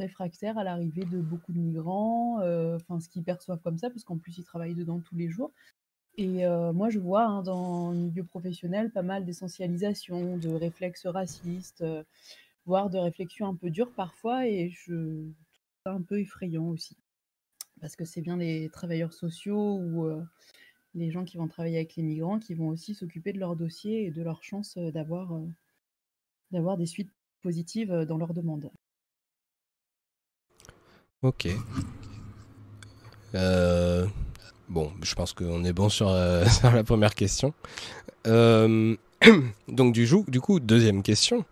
réfractaires 0.00 0.58
à 0.58 0.64
l'arrivée 0.64 1.04
de 1.04 1.20
beaucoup 1.20 1.52
de 1.52 1.58
migrants, 1.58 2.36
enfin 2.74 3.00
ce 3.00 3.08
qu'ils 3.08 3.22
perçoivent 3.22 3.60
comme 3.62 3.78
ça, 3.78 3.90
parce 3.90 4.04
qu'en 4.04 4.18
plus 4.18 4.38
ils 4.38 4.44
travaillent 4.44 4.74
dedans 4.74 5.00
tous 5.00 5.16
les 5.16 5.28
jours. 5.28 5.52
Et 6.18 6.44
moi, 6.74 6.90
je 6.90 6.98
vois 6.98 7.24
hein, 7.24 7.42
dans 7.42 7.92
le 7.92 7.96
milieu 7.96 8.24
professionnel 8.24 8.90
pas 8.90 9.02
mal 9.02 9.24
d'essentialisation, 9.24 10.36
de 10.36 10.50
réflexes 10.50 11.06
racistes, 11.06 11.84
voire 12.66 12.90
de 12.90 12.98
réflexions 12.98 13.46
un 13.46 13.54
peu 13.54 13.70
dures 13.70 13.92
parfois, 13.92 14.46
et 14.46 14.70
je 14.70 14.92
trouve 14.92 15.32
ça 15.86 15.92
un 15.92 16.02
peu 16.02 16.20
effrayant 16.20 16.68
aussi 16.68 16.96
parce 17.80 17.96
que 17.96 18.04
c'est 18.04 18.20
bien 18.20 18.36
les 18.36 18.68
travailleurs 18.68 19.12
sociaux 19.12 19.78
ou 19.78 20.10
les 20.94 21.10
gens 21.10 21.24
qui 21.24 21.36
vont 21.36 21.48
travailler 21.48 21.76
avec 21.76 21.96
les 21.96 22.02
migrants 22.02 22.38
qui 22.38 22.54
vont 22.54 22.68
aussi 22.68 22.94
s'occuper 22.94 23.32
de 23.32 23.38
leur 23.38 23.56
dossier 23.56 24.04
et 24.04 24.10
de 24.10 24.22
leur 24.22 24.42
chance 24.42 24.76
d'avoir 24.76 26.76
des 26.76 26.86
suites 26.86 27.10
positives 27.42 28.04
dans 28.06 28.18
leurs 28.18 28.34
demandes. 28.34 28.70
Ok. 31.22 31.48
Euh, 33.34 34.06
bon, 34.70 34.90
je 35.02 35.14
pense 35.14 35.34
qu'on 35.34 35.64
est 35.64 35.74
bon 35.74 35.90
sur, 35.90 36.08
euh, 36.08 36.46
la 36.62 36.82
première 36.82 37.14
question. 37.14 37.52
Euh, 38.26 38.96
donc 39.68 39.92
du, 39.92 40.08
coup, 40.40 40.60
deuxième 40.60 41.02
question. 41.02 41.44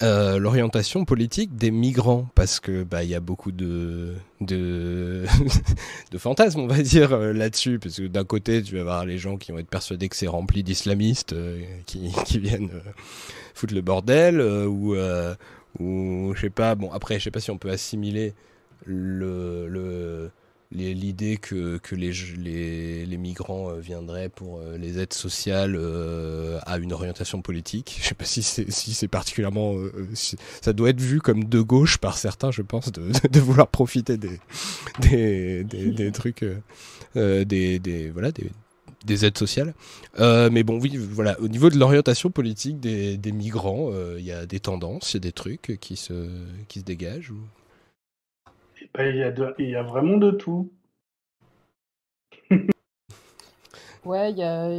L'orientation 0.00 1.04
politique 1.04 1.54
des 1.56 1.70
migrants 1.70 2.26
parce 2.34 2.60
que 2.60 2.82
bah 2.82 3.04
y 3.04 3.14
a 3.14 3.20
beaucoup 3.20 3.52
de 3.52 4.14
de, 4.42 5.24
de 6.10 6.18
fantasmes 6.18 6.60
on 6.60 6.66
va 6.66 6.82
dire 6.82 7.16
là-dessus 7.16 7.78
parce 7.78 7.96
que 7.96 8.08
d'un 8.08 8.24
côté 8.24 8.62
tu 8.62 8.74
vas 8.74 8.82
avoir 8.82 9.06
les 9.06 9.16
gens 9.16 9.38
qui 9.38 9.50
vont 9.50 9.58
être 9.58 9.68
persuadés 9.68 10.10
que 10.10 10.16
c'est 10.16 10.26
rempli 10.26 10.62
d'islamistes 10.62 11.34
qui, 11.86 12.12
qui 12.26 12.38
viennent 12.38 12.68
foutre 13.54 13.72
le 13.72 13.80
bordel 13.80 14.42
ou 14.42 14.94
ou 15.78 16.34
je 16.34 16.40
sais 16.40 16.50
pas 16.50 16.74
bon 16.74 16.90
après 16.92 17.18
je 17.18 17.24
sais 17.24 17.30
pas 17.30 17.40
si 17.40 17.50
on 17.50 17.56
peut 17.56 17.70
assimiler 17.70 18.34
l'idée 20.72 21.36
que, 21.36 21.78
que 21.78 21.94
les, 21.94 23.06
les, 23.06 23.16
migrants 23.16 23.70
euh, 23.70 23.78
viendraient 23.78 24.28
pour 24.28 24.58
euh, 24.58 24.76
les 24.76 24.98
aides 24.98 25.12
sociales 25.12 25.76
euh, 25.76 26.58
à 26.66 26.78
une 26.78 26.92
orientation 26.92 27.42
politique. 27.42 27.98
Je 28.02 28.08
sais 28.08 28.14
pas 28.14 28.24
si 28.24 28.42
c'est 28.42 28.70
si 28.70 28.94
c'est 28.94 29.08
particulièrement 29.08 29.74
si, 30.14 30.36
ça 30.60 30.72
doit 30.72 30.90
être 30.90 31.00
vu 31.00 31.20
comme 31.20 31.44
de 31.44 31.60
gauche 31.60 31.98
par 31.98 32.18
certains, 32.18 32.50
je 32.50 32.62
pense, 32.62 32.90
de, 32.90 33.38
vouloir 33.40 33.68
profiter 33.68 34.16
des 34.16 34.40
des, 35.00 35.64
des, 35.64 36.12
trucs 36.12 36.44
des, 37.14 37.78
des 37.78 38.10
voilà 38.10 38.32
des 38.32 38.50
des 39.04 39.24
aides 39.24 39.38
sociales. 39.38 39.74
Euh, 40.18 40.50
mais 40.50 40.62
bon, 40.62 40.80
oui, 40.80 40.96
voilà, 40.96 41.38
au 41.40 41.48
niveau 41.48 41.70
de 41.70 41.78
l'orientation 41.78 42.30
politique 42.30 42.80
des, 42.80 43.32
migrants, 43.32 43.90
il 43.90 43.96
euh, 43.96 44.20
y 44.20 44.32
a 44.32 44.46
des 44.46 44.60
tendances, 44.60 45.12
il 45.12 45.16
y 45.16 45.18
a 45.18 45.20
des 45.20 45.32
trucs 45.32 45.78
qui 45.80 45.96
se, 45.96 46.28
qui 46.68 46.80
se 46.80 46.84
dégagent. 46.84 47.32
Il 48.98 49.16
y, 49.16 49.22
a 49.24 49.32
de, 49.32 49.54
il 49.58 49.70
y 49.70 49.74
a 49.74 49.82
vraiment 49.82 50.18
de 50.18 50.30
tout. 50.30 50.72
ouais, 54.04 54.32
y 54.32 54.42
a 54.42 54.70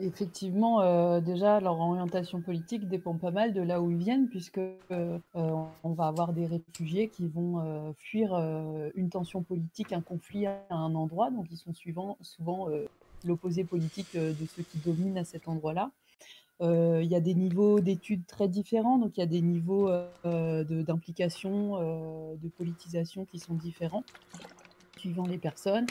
effectivement 0.00 0.82
euh, 0.82 1.20
déjà 1.20 1.60
leur 1.60 1.78
orientation 1.80 2.40
politique 2.40 2.88
dépend 2.88 3.14
pas 3.14 3.32
mal 3.32 3.52
de 3.52 3.60
là 3.60 3.80
où 3.80 3.90
ils 3.90 3.96
viennent 3.96 4.28
puisque 4.28 4.60
euh, 4.90 5.18
on 5.34 5.92
va 5.92 6.06
avoir 6.06 6.32
des 6.32 6.46
réfugiés 6.46 7.08
qui 7.08 7.26
vont 7.26 7.60
euh, 7.60 7.92
fuir 7.96 8.34
une 8.94 9.10
tension 9.10 9.42
politique, 9.42 9.92
un 9.92 10.00
conflit 10.00 10.46
à 10.46 10.62
un 10.70 10.94
endroit, 10.94 11.30
donc 11.30 11.46
ils 11.50 11.58
sont 11.58 11.74
suivant, 11.74 12.16
souvent 12.20 12.68
l'opposé 13.24 13.64
politique 13.64 14.16
de 14.16 14.46
ceux 14.46 14.62
qui 14.62 14.78
dominent 14.78 15.18
à 15.18 15.24
cet 15.24 15.48
endroit-là. 15.48 15.90
Euh, 16.62 17.00
il 17.02 17.10
y 17.10 17.14
a 17.14 17.20
des 17.20 17.34
niveaux 17.34 17.80
d'études 17.80 18.26
très 18.26 18.46
différents, 18.46 18.98
donc 18.98 19.16
il 19.16 19.20
y 19.20 19.22
a 19.22 19.26
des 19.26 19.40
niveaux 19.40 19.88
euh, 19.88 20.64
d'implication, 20.64 21.76
euh, 21.80 22.36
de 22.36 22.48
politisation 22.48 23.24
qui 23.24 23.38
sont 23.38 23.54
différents, 23.54 24.04
suivant 24.98 25.26
les 25.26 25.38
personnes, 25.38 25.86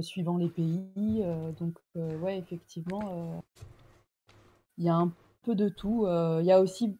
suivant 0.00 0.36
les 0.36 0.48
pays. 0.48 1.24
donc, 1.58 1.74
ouais, 1.94 2.38
effectivement, 2.38 3.42
il 4.78 4.84
y 4.84 4.88
a 4.88 4.94
un 4.94 5.12
peu 5.42 5.54
de 5.54 5.68
tout. 5.68 6.06
Il 6.40 6.46
y 6.46 6.52
a 6.52 6.60
aussi 6.60 6.96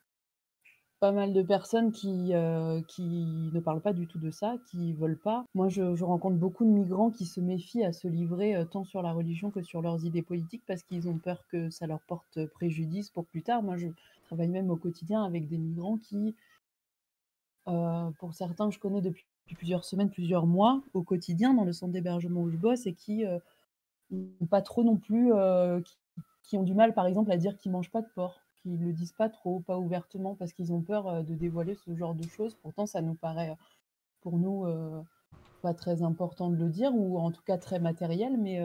pas 1.05 1.12
mal 1.12 1.35
de 1.35 1.43
personnes 1.43 1.93
qui, 1.93 2.33
euh, 2.33 2.81
qui 2.88 3.51
ne 3.53 3.61
parlent 3.61 3.83
pas 3.83 3.93
du 3.93 4.07
tout 4.07 4.19
de 4.19 4.31
ça, 4.31 4.57
qui 4.71 4.95
veulent 4.95 5.19
pas. 5.19 5.45
Moi, 5.55 5.69
je, 5.69 6.03
rencontre 6.03 6.37
beaucoup 6.37 6.64
de 6.64 6.71
migrants 6.71 7.11
qui 7.11 7.27
se 7.27 7.43
méfient 7.43 7.85
à 7.85 7.93
se 7.93 8.09
livrer 8.09 8.57
euh, 8.57 8.64
tant 8.64 8.85
sur 8.85 9.03
la 9.03 9.12
religion 9.12 9.51
que 9.51 9.61
sur 9.61 9.83
leurs 9.83 10.07
idées 10.07 10.23
politiques 10.23 10.62
parce 10.67 10.83
qu'ils 10.83 11.07
ont 11.07 11.19
peur 11.19 11.45
que 11.49 11.69
ça 11.69 11.87
leur 11.87 12.01
porte 12.01 12.47
préjudice 12.47 13.11
pour 13.11 13.27
plus 13.27 13.43
tard. 13.43 13.62
Moi, 13.62 13.77
je 13.77 13.88
travaille 14.23 14.49
même 14.49 14.71
au 14.71 14.77
quotidien 14.77 15.23
avec 15.23 15.47
des 15.47 15.59
migrants 15.59 15.99
qui, 15.99 16.35
euh, 17.69 18.11
pour 18.19 18.33
certains, 18.33 18.71
je 18.71 18.79
connais 18.79 19.03
depuis 19.03 19.27
plusieurs 19.57 19.85
semaines, 19.85 20.09
plusieurs 20.09 20.47
mois 20.47 20.83
au 20.95 21.03
quotidien 21.03 21.53
dans 21.53 21.64
le 21.64 21.75
centre 21.75 21.93
d'hébergement 21.93 22.40
où 22.40 22.49
je 22.49 22.57
bosse 22.57 22.87
et 22.87 22.95
qui 22.95 23.25
n'ont 24.11 24.47
pas 24.49 24.62
trop 24.62 24.83
non 24.83 24.97
plus, 24.97 25.35
qui, 25.85 25.97
qui 26.45 26.57
ont 26.57 26.62
du 26.62 26.73
mal, 26.73 26.95
par 26.95 27.05
exemple, 27.05 27.31
à 27.31 27.37
dire 27.37 27.59
qu'ils 27.59 27.73
mangent 27.73 27.90
pas 27.90 28.01
de 28.01 28.09
porc 28.14 28.43
qu'ils 28.64 28.81
le 28.81 28.92
disent 28.92 29.12
pas 29.12 29.29
trop, 29.29 29.61
pas 29.61 29.79
ouvertement, 29.79 30.35
parce 30.35 30.53
qu'ils 30.53 30.72
ont 30.72 30.81
peur 30.81 31.07
euh, 31.07 31.22
de 31.22 31.35
dévoiler 31.35 31.74
ce 31.74 31.94
genre 31.94 32.14
de 32.14 32.27
choses. 32.27 32.57
Pourtant, 32.62 32.87
ça 32.87 33.03
nous 33.03 33.14
paraît, 33.14 33.50
euh, 33.50 33.55
pour 34.22 34.38
nous, 34.38 34.64
euh, 34.64 35.00
pas 35.62 35.74
très 35.74 36.03
important 36.03 36.50
de 36.50 36.57
le 36.57 36.68
dire, 36.68 36.92
ou 36.94 37.18
en 37.18 37.31
tout 37.31 37.42
cas 37.46 37.59
très 37.59 37.79
matériel, 37.79 38.37
mais 38.38 38.62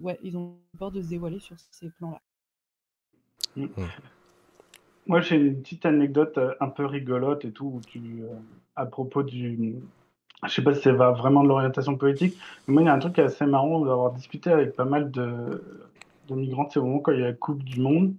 ouais, 0.00 0.18
ils 0.22 0.38
ont 0.38 0.54
peur 0.78 0.90
de 0.90 1.02
se 1.02 1.08
dévoiler 1.08 1.38
sur 1.38 1.56
ces 1.70 1.90
plans-là. 1.90 2.20
Mmh. 3.56 3.66
Moi, 5.06 5.20
j'ai 5.20 5.36
une 5.36 5.60
petite 5.60 5.84
anecdote 5.84 6.38
un 6.60 6.68
peu 6.68 6.86
rigolote 6.86 7.44
et 7.44 7.50
tout, 7.50 7.80
tu, 7.86 8.22
à 8.74 8.86
propos 8.86 9.22
du. 9.22 9.76
Je 10.46 10.48
sais 10.48 10.62
pas 10.62 10.74
si 10.74 10.80
ça 10.80 10.92
va 10.94 11.10
vraiment 11.10 11.42
de 11.42 11.48
l'orientation 11.48 11.98
politique, 11.98 12.38
mais 12.66 12.72
moi, 12.72 12.82
il 12.82 12.86
y 12.86 12.88
a 12.88 12.94
un 12.94 12.98
truc 12.98 13.18
assez 13.18 13.44
marrant 13.44 13.80
d'avoir 13.80 14.12
discuté 14.12 14.50
avec 14.50 14.74
pas 14.74 14.86
mal 14.86 15.10
de, 15.10 15.62
de 16.28 16.34
migrants, 16.34 16.70
c'est 16.70 16.78
au 16.78 16.84
moment 16.84 17.00
quand 17.00 17.12
il 17.12 17.20
y 17.20 17.22
a 17.22 17.26
la 17.26 17.32
Coupe 17.34 17.62
du 17.62 17.80
Monde. 17.80 18.14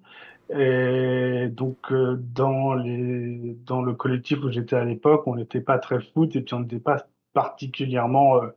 Et 0.53 1.47
donc, 1.49 1.91
euh, 1.91 2.17
dans, 2.33 2.73
les, 2.73 3.55
dans 3.65 3.81
le 3.81 3.93
collectif 3.93 4.43
où 4.43 4.51
j'étais 4.51 4.75
à 4.75 4.83
l'époque, 4.83 5.23
on 5.27 5.35
n'était 5.35 5.61
pas 5.61 5.77
très 5.79 6.01
foot 6.01 6.35
et 6.35 6.41
puis 6.41 6.53
on 6.53 6.61
n'était 6.61 6.79
pas 6.79 7.05
particulièrement, 7.33 8.43
euh, 8.43 8.47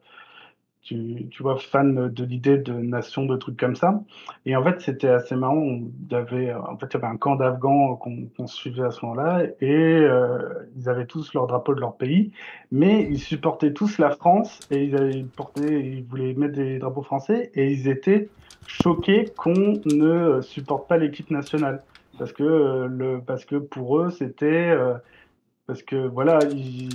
tu, 0.82 1.28
tu, 1.30 1.42
vois, 1.42 1.56
fan 1.56 2.08
de 2.08 2.24
l'idée 2.24 2.58
de 2.58 2.72
nation, 2.72 3.26
de 3.26 3.36
trucs 3.36 3.56
comme 3.58 3.76
ça. 3.76 4.02
Et 4.44 4.56
en 4.56 4.64
fait, 4.64 4.80
c'était 4.80 5.08
assez 5.08 5.36
marrant. 5.36 5.56
On 5.56 5.92
avait, 6.12 6.52
en 6.52 6.76
fait, 6.76 6.86
il 6.90 6.94
y 6.94 6.96
avait 6.96 7.06
un 7.06 7.16
camp 7.16 7.36
d'Afghans 7.36 7.96
qu'on 7.96 8.46
suivait 8.48 8.84
à 8.84 8.90
ce 8.90 9.04
moment-là 9.06 9.44
et 9.60 9.72
euh, 9.72 10.66
ils 10.76 10.88
avaient 10.88 11.06
tous 11.06 11.32
leur 11.32 11.46
drapeau 11.46 11.74
de 11.74 11.80
leur 11.80 11.96
pays, 11.96 12.32
mais 12.72 13.04
ils 13.08 13.20
supportaient 13.20 13.72
tous 13.72 13.98
la 13.98 14.10
France 14.10 14.60
et 14.72 14.84
ils, 14.84 14.96
avaient 14.96 15.22
porté, 15.22 15.96
ils 15.96 16.04
voulaient 16.04 16.34
mettre 16.34 16.54
des 16.54 16.80
drapeaux 16.80 17.02
français 17.02 17.52
et 17.54 17.70
ils 17.70 17.88
étaient 17.88 18.28
choqués 18.66 19.26
qu'on 19.36 19.80
ne 19.84 20.40
supporte 20.42 20.88
pas 20.88 20.98
l'équipe 20.98 21.30
nationale. 21.30 21.82
Parce 22.18 22.32
que, 22.32 22.42
euh, 22.42 22.86
le, 22.86 23.20
parce 23.20 23.44
que 23.44 23.56
pour 23.56 23.98
eux, 23.98 24.10
c'était. 24.10 24.70
Euh, 24.70 24.94
parce 25.66 25.82
que 25.82 25.96
voilà, 25.96 26.38
ils, 26.50 26.90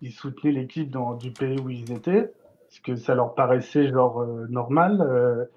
ils, 0.00 0.10
soutenaient 0.10 0.52
l'équipe 0.52 0.96
du 1.18 1.30
pays 1.30 1.58
où 1.60 1.68
ils 1.68 1.92
étaient, 1.92 2.32
parce 2.68 2.80
que 2.80 2.96
ça 2.96 3.14
leur 3.14 3.34
paraissait 3.34 3.88
genre 3.88 4.22
euh, 4.22 4.46
normal, 4.48 5.48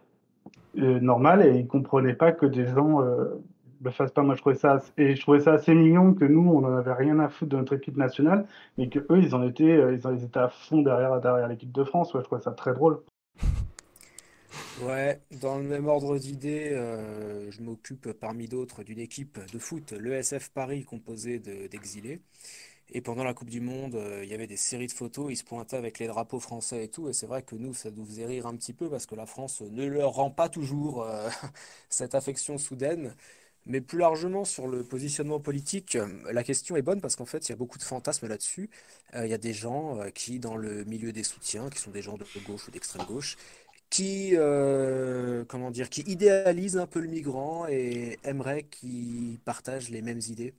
normal, 0.76 1.46
et 1.46 1.58
ils 1.58 1.68
comprenaient 1.68 2.14
pas 2.14 2.34
que 2.34 2.46
des 2.46 2.66
gens 2.68 3.00
le 3.00 3.92
fassent 3.92 4.12
pas. 4.12 4.24
Moi, 4.24 4.36
je 4.36 4.42
trouvais 4.42 4.56
ça, 4.56 4.80
et 4.98 5.16
je 5.16 5.22
trouvais 5.22 5.40
ça 5.40 5.54
assez 5.54 5.74
mignon 5.74 6.14
que 6.14 6.26
nous, 6.26 6.52
on 6.52 6.62
n'en 6.62 6.76
avait 6.76 6.94
rien 6.94 7.20
à 7.20 7.30
foutre 7.30 7.52
de 7.52 7.58
notre 7.58 7.74
équipe 7.74 7.96
nationale, 7.96 8.46
mais 8.78 8.90
que 8.90 9.00
eux, 9.10 9.20
ils 9.20 9.34
en 9.34 9.44
étaient, 9.44 9.82
en, 9.82 10.12
ils 10.12 10.24
étaient 10.26 10.40
à 10.40 10.50
fond 10.50 10.82
derrière, 10.82 11.22
derrière 11.22 11.48
l'équipe 11.48 11.72
de 11.72 11.84
France. 11.86 12.14
Ouais, 12.14 12.20
je 12.20 12.26
trouvais 12.26 12.42
ça 12.42 12.52
très 12.52 12.74
drôle. 12.74 13.00
Ouais, 14.82 15.22
dans 15.42 15.58
le 15.58 15.64
même 15.66 15.88
ordre 15.88 16.18
d'idées, 16.18 16.70
euh, 16.72 17.52
je 17.52 17.62
m'occupe 17.62 18.14
parmi 18.14 18.48
d'autres 18.48 18.82
d'une 18.84 19.00
équipe 19.00 19.38
de 19.52 19.60
foot, 19.60 19.92
l'ESF 19.92 20.50
Paris, 20.52 20.86
composée 20.86 21.40
d'exilés. 21.40 22.22
Et 22.92 23.02
pendant 23.02 23.24
la 23.26 23.34
Coupe 23.34 23.50
du 23.50 23.62
Monde, 23.62 23.96
euh, 23.96 24.24
il 24.24 24.30
y 24.30 24.34
avait 24.34 24.48
des 24.48 24.58
séries 24.58 24.88
de 24.88 24.94
photos, 24.94 25.28
ils 25.32 25.38
se 25.38 25.44
pointaient 25.44 25.78
avec 25.78 26.00
les 26.00 26.08
drapeaux 26.08 26.40
français 26.40 26.86
et 26.86 26.88
tout. 26.90 27.10
Et 27.10 27.14
c'est 27.14 27.28
vrai 27.28 27.44
que 27.44 27.56
nous, 27.56 27.74
ça 27.74 27.92
nous 27.92 28.06
faisait 28.06 28.26
rire 28.26 28.48
un 28.48 28.56
petit 28.56 28.74
peu 28.74 28.90
parce 28.90 29.06
que 29.06 29.16
la 29.16 29.26
France 29.26 29.62
ne 29.62 29.86
leur 29.86 30.14
rend 30.14 30.32
pas 30.32 30.50
toujours 30.50 31.04
euh, 31.04 31.30
cette 31.90 32.16
affection 32.16 32.58
soudaine. 32.58 33.16
Mais 33.66 33.82
plus 33.82 34.00
largement 34.00 34.46
sur 34.46 34.68
le 34.68 34.84
positionnement 34.84 35.40
politique, 35.40 35.98
la 36.32 36.44
question 36.44 36.76
est 36.78 36.82
bonne 36.82 37.02
parce 37.02 37.16
qu'en 37.16 37.26
fait, 37.26 37.48
il 37.48 37.52
y 37.52 37.54
a 37.54 37.56
beaucoup 37.58 37.78
de 37.78 37.84
fantasmes 37.84 38.28
là-dessus. 38.28 38.70
il 39.14 39.28
y 39.28 39.34
a 39.34 39.38
des 39.38 39.54
gens 39.54 40.00
qui, 40.16 40.40
dans 40.40 40.56
le 40.56 40.86
milieu 40.86 41.12
des 41.12 41.24
soutiens, 41.24 41.70
qui 41.70 41.80
sont 41.80 41.92
des 41.92 42.02
gens 42.02 42.18
de 42.18 42.26
gauche 42.48 42.68
ou 42.68 42.72
d'extrême 42.72 43.06
gauche, 43.06 43.38
qui, 43.90 44.32
euh, 44.36 45.46
comment 45.46 45.72
dire, 45.72 45.90
qui 45.90 46.02
idéalise 46.02 46.78
un 46.78 46.88
peu 46.88 47.00
le 47.00 47.08
migrant 47.08 47.68
et 47.68 48.20
aimerait 48.24 48.64
qu'il 48.64 49.40
partage 49.46 49.90
les 49.90 50.02
mêmes 50.02 50.22
idées. 50.30 50.54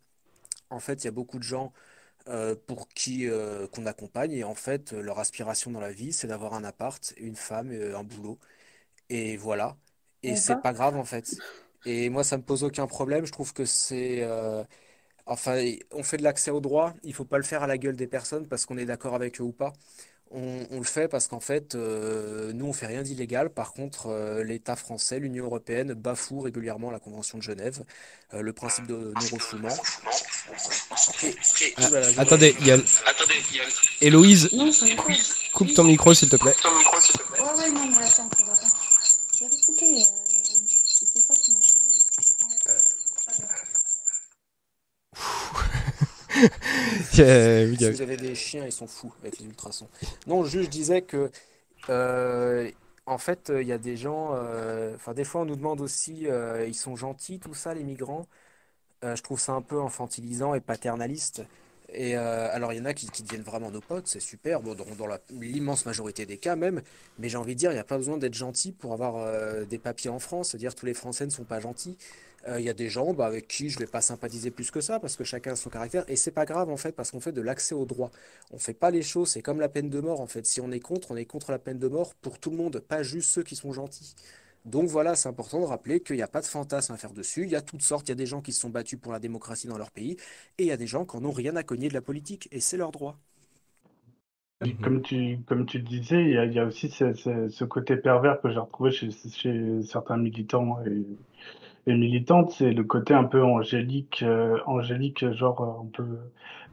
En 0.71 0.81
fait, 0.81 1.03
il 1.05 1.07
y 1.07 1.09
a 1.09 1.13
beaucoup 1.13 1.39
de 1.39 1.45
gens 1.45 1.73
euh, 2.29 2.57
pour 2.67 2.89
qui 2.89 3.29
euh, 3.29 3.67
qu'on 3.69 3.87
accompagne 3.87 4.33
et 4.33 4.45
en 4.45 4.55
fait, 4.55 4.93
leur 4.93 5.19
aspiration 5.21 5.71
dans 5.73 5.81
la 5.81 5.93
vie, 5.93 6.13
c'est 6.13 6.29
d'avoir 6.29 6.55
un 6.55 6.65
appart, 6.65 7.15
une 7.19 7.37
femme, 7.37 7.73
et 7.73 7.95
un 7.95 8.05
boulot. 8.05 8.39
Et 9.11 9.37
voilà. 9.37 9.77
Et 10.25 10.37
c'est 10.37 10.57
pas 10.57 10.73
grave 10.75 10.97
en 10.97 11.05
fait. 11.05 11.43
Et 11.87 12.11
moi, 12.11 12.25
ça 12.25 12.39
me 12.39 12.43
pose 12.45 12.65
aucun 12.65 12.87
problème. 12.87 13.27
Je 13.27 13.33
trouve 13.33 13.53
que 13.55 13.65
c'est 13.67 14.23
Enfin, 15.27 15.65
on 15.93 16.03
fait 16.03 16.17
de 16.17 16.23
l'accès 16.25 16.51
au 16.51 16.61
droit, 16.61 16.95
il 17.05 17.15
faut 17.15 17.25
pas 17.25 17.37
le 17.39 17.45
faire 17.45 17.63
à 17.63 17.67
la 17.67 17.79
gueule 17.79 17.95
des 17.97 18.07
personnes 18.09 18.49
parce 18.49 18.67
qu'on 18.67 18.77
est 18.79 18.85
d'accord 18.87 19.15
avec 19.15 19.41
eux 19.41 19.45
ou 19.45 19.53
pas. 19.53 19.73
On, 20.33 20.79
le 20.79 20.85
fait 20.85 21.09
parce 21.09 21.27
qu'en 21.27 21.41
fait, 21.41 21.75
euh, 21.75 22.53
nous, 22.53 22.67
on 22.67 22.73
fait 22.73 22.87
rien 22.87 23.03
d'illégal. 23.03 23.51
Par 23.51 23.73
contre, 23.73 24.07
euh, 24.07 24.45
l'État 24.45 24.77
français, 24.77 25.19
l'Union 25.19 25.47
européenne, 25.47 25.93
bafoue 25.95 26.41
régulièrement 26.41 26.93
la 26.93 27.01
Convention 27.01 27.39
de 27.39 27.43
Genève, 27.43 27.83
euh, 28.35 28.41
le 28.41 28.53
principe 28.53 28.87
de 28.87 28.95
non-refoulement. 28.95 29.77
Ah, 31.79 31.89
attendez, 32.19 32.55
il 32.61 32.67
y 32.69 32.71
a... 32.71 32.77
Héloïse, 34.01 34.51
coupe 35.53 35.75
ton 35.75 35.83
micro, 35.83 36.15
s'il 36.15 36.29
te 36.29 36.37
plaît. 36.37 36.55
Ouais, 36.65 37.71
non, 37.73 37.87
mais 37.87 38.05
attends. 38.05 38.31
J'avais 39.37 39.57
coupé. 39.67 40.05
si 47.11 47.23
vous 47.23 48.03
avez 48.03 48.17
des 48.17 48.35
chiens, 48.35 48.65
ils 48.65 48.73
sont 48.73 48.87
fous 48.87 49.13
avec 49.23 49.39
les 49.39 49.47
ultrasons. 49.47 49.89
Non, 50.27 50.45
juste 50.45 50.65
je 50.65 50.71
disais 50.71 51.03
que 51.03 51.31
euh, 51.89 52.71
en 53.07 53.19
fait, 53.19 53.53
il 53.55 53.67
y 53.67 53.73
a 53.73 53.79
des 53.79 53.97
gens. 53.97 54.31
Euh, 54.35 54.95
enfin, 54.95 55.15
des 55.15 55.25
fois, 55.25 55.43
on 55.43 55.45
nous 55.45 55.57
demande 55.57 55.81
aussi, 55.81 56.27
euh, 56.27 56.67
ils 56.67 56.75
sont 56.75 56.97
gentils, 56.97 57.41
tout 57.41 57.55
ça, 57.55 57.75
les 57.75 57.85
migrants. 57.85 58.27
je 59.03 59.23
trouve 59.23 59.41
ça 59.41 59.53
un 59.53 59.63
peu 59.63 59.81
infantilisant 59.83 60.55
et 60.55 60.61
paternaliste. 60.61 61.43
Et 61.93 62.15
alors, 62.17 62.73
il 62.73 62.79
y 62.79 62.83
en 62.83 62.85
a 62.85 62.95
qui, 62.95 63.07
deviennent 63.23 63.43
vraiment 63.43 63.71
nos 63.71 63.81
potes, 63.81 64.07
c'est 64.07 64.21
super, 64.21 64.61
bon, 64.61 64.75
dans, 64.75 64.85
dans 64.97 65.09
l'immense 65.31 65.87
majorité 65.87 66.27
des 66.27 66.39
cas 66.39 66.57
même. 66.57 66.83
Mais 67.19 67.29
j'ai 67.29 67.37
envie 67.37 67.55
de 67.55 67.59
dire, 67.59 67.73
il 67.73 67.75
n'y 67.75 67.81
a 67.81 67.85
pas 67.85 67.97
besoin 67.97 68.17
d'être 68.19 68.35
gentil 68.35 68.73
pour 68.73 68.93
avoir 68.93 69.67
des 69.67 69.79
papiers 69.79 70.11
en 70.11 70.21
France. 70.21 70.51
C'est-à-dire, 70.51 70.75
tous 70.75 70.87
les 70.87 70.95
Français 70.95 71.25
ne 71.27 71.31
sont 71.31 71.45
pas 71.45 71.61
gentils. 71.61 71.97
Euh, 72.49 72.59
il 72.59 72.65
y 72.65 72.71
a 72.71 72.75
des 72.75 72.89
gens 72.89 73.13
bah, 73.13 73.27
avec 73.27 73.49
qui 73.49 73.69
je 73.69 73.77
ne 73.79 73.85
vais 73.85 73.91
pas 73.91 74.01
sympathiser 74.01 74.51
plus 74.51 74.71
que 74.71 74.81
ça 74.81 74.99
parce 74.99 75.17
que 75.17 75.25
chacun 75.25 75.53
a 75.53 75.57
son 75.57 75.69
caractère 75.69 76.05
et 76.09 76.17
c'est 76.17 76.31
pas 76.31 76.47
grave 76.47 76.71
en 76.71 76.77
fait 76.79 76.93
parce 76.93 77.11
qu'on 77.11 77.21
fait 77.21 77.33
de 77.33 77.43
l'accès 77.43 77.75
au 77.75 77.85
droit. 77.85 78.11
On 78.51 78.59
fait 78.59 78.75
pas 78.75 78.91
les 78.91 79.03
choses, 79.03 79.31
c'est 79.31 79.43
comme 79.43 79.61
la 79.61 79.69
peine 79.69 79.91
de 79.91 80.01
mort 80.01 80.21
en 80.21 80.27
fait. 80.27 80.47
Si 80.47 80.61
on 80.61 80.71
est 80.73 80.81
contre, 80.81 81.11
on 81.11 81.17
est 81.17 81.27
contre 81.27 81.51
la 81.51 81.59
peine 81.59 81.79
de 81.79 81.89
mort 81.89 82.15
pour 82.15 82.39
tout 82.39 82.51
le 82.51 82.57
monde, 82.57 82.81
pas 82.81 83.03
juste 83.03 83.31
ceux 83.31 83.43
qui 83.43 83.57
sont 83.57 83.73
gentils. 83.73 84.15
Donc 84.65 84.89
voilà, 84.89 85.15
c'est 85.15 85.29
important 85.29 85.61
de 85.61 85.67
rappeler 85.67 86.01
qu'il 86.01 86.17
n'y 86.17 86.23
a 86.23 86.29
pas 86.29 86.41
de 86.41 86.47
fantasme 86.47 86.93
à 86.93 86.97
faire 86.97 87.13
dessus. 87.13 87.45
Il 87.45 87.51
y 87.51 87.57
a 87.57 87.63
toutes 87.63 87.83
sortes. 87.83 88.09
Il 88.09 88.11
y 88.11 88.13
a 88.13 88.17
des 88.17 88.27
gens 88.27 88.43
qui 88.43 88.53
se 88.53 88.61
sont 88.61 88.69
battus 88.71 88.99
pour 89.01 89.13
la 89.13 89.19
démocratie 89.19 89.69
dans 89.69 89.79
leur 89.79 89.91
pays 89.91 90.17
et 90.59 90.65
il 90.65 90.67
y 90.67 90.73
a 90.73 90.77
des 90.77 90.87
gens 90.87 91.05
qui 91.07 91.19
n'ont 91.19 91.31
rien 91.33 91.57
à 91.57 91.63
cogner 91.63 91.89
de 91.89 91.95
la 91.95 92.03
politique 92.03 92.49
et 92.53 92.61
c'est 92.61 92.77
leur 92.77 92.91
droit. 92.93 93.19
Comme 94.83 95.01
tu, 95.01 95.39
comme 95.47 95.65
tu 95.65 95.79
le 95.79 95.85
disais, 95.85 96.23
il 96.23 96.53
y 96.53 96.59
a, 96.59 96.67
aussi 96.67 96.91
ce, 96.91 97.65
côté 97.65 97.97
pervers 97.97 98.43
que 98.43 98.51
j'ai 98.51 98.59
retrouvé 98.59 98.91
chez, 98.91 99.11
chez 99.11 99.83
certains 99.83 100.19
militants 100.19 100.79
et 100.85 101.03
et 101.87 101.95
militante, 101.95 102.53
c'est 102.53 102.73
le 102.73 102.85
côté 102.85 103.15
un 103.15 103.25
peu 103.25 103.43
angélique, 103.43 104.23
euh, 104.23 104.59
angélique, 104.67 105.31
genre 105.33 105.61
euh, 105.63 105.83
on 105.83 105.87
peut 105.87 106.19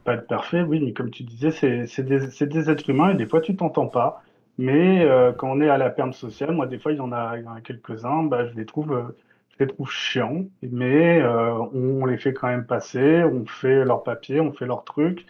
pas 0.03 0.15
être 0.15 0.27
parfait, 0.27 0.61
oui, 0.61 0.79
mais 0.83 0.93
comme 0.93 1.11
tu 1.11 1.23
disais, 1.23 1.51
c'est 1.51 2.03
des, 2.03 2.45
des, 2.45 2.69
êtres 2.69 2.89
humains 2.89 3.11
et 3.11 3.15
des 3.15 3.25
fois 3.25 3.41
tu 3.41 3.55
t'entends 3.55 3.87
pas. 3.87 4.23
Mais 4.57 5.05
euh, 5.05 5.31
quand 5.33 5.49
on 5.51 5.61
est 5.61 5.69
à 5.69 5.77
la 5.77 5.89
perme 5.89 6.13
sociale, 6.13 6.51
moi 6.51 6.67
des 6.67 6.79
fois 6.79 6.91
il 6.91 6.97
y 6.97 7.01
en 7.01 7.11
a, 7.11 7.37
a 7.37 7.61
quelques-uns, 7.61 8.23
bah, 8.23 8.47
je 8.47 8.55
les 8.55 8.65
trouve, 8.65 9.13
je 9.51 9.63
les 9.63 9.67
trouve 9.67 9.89
chiants, 9.89 10.45
mais 10.63 11.23
on 11.23 12.05
les 12.05 12.17
fait 12.17 12.33
quand 12.33 12.47
même 12.47 12.65
passer, 12.65 13.23
on 13.23 13.45
fait 13.45 13.85
leur 13.85 14.03
papier, 14.03 14.39
on 14.39 14.51
fait 14.53 14.65
leur 14.65 14.83
truc 14.83 15.25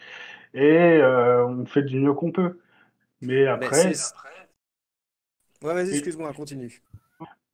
et 0.53 1.01
on 1.03 1.65
fait 1.65 1.83
du 1.83 1.99
mieux 1.99 2.13
qu'on 2.13 2.31
peut. 2.31 2.59
Mais 3.21 3.47
après. 3.47 3.93
ouais, 5.63 5.73
vas-y, 5.73 5.91
excuse-moi, 5.91 6.33
continue. 6.33 6.81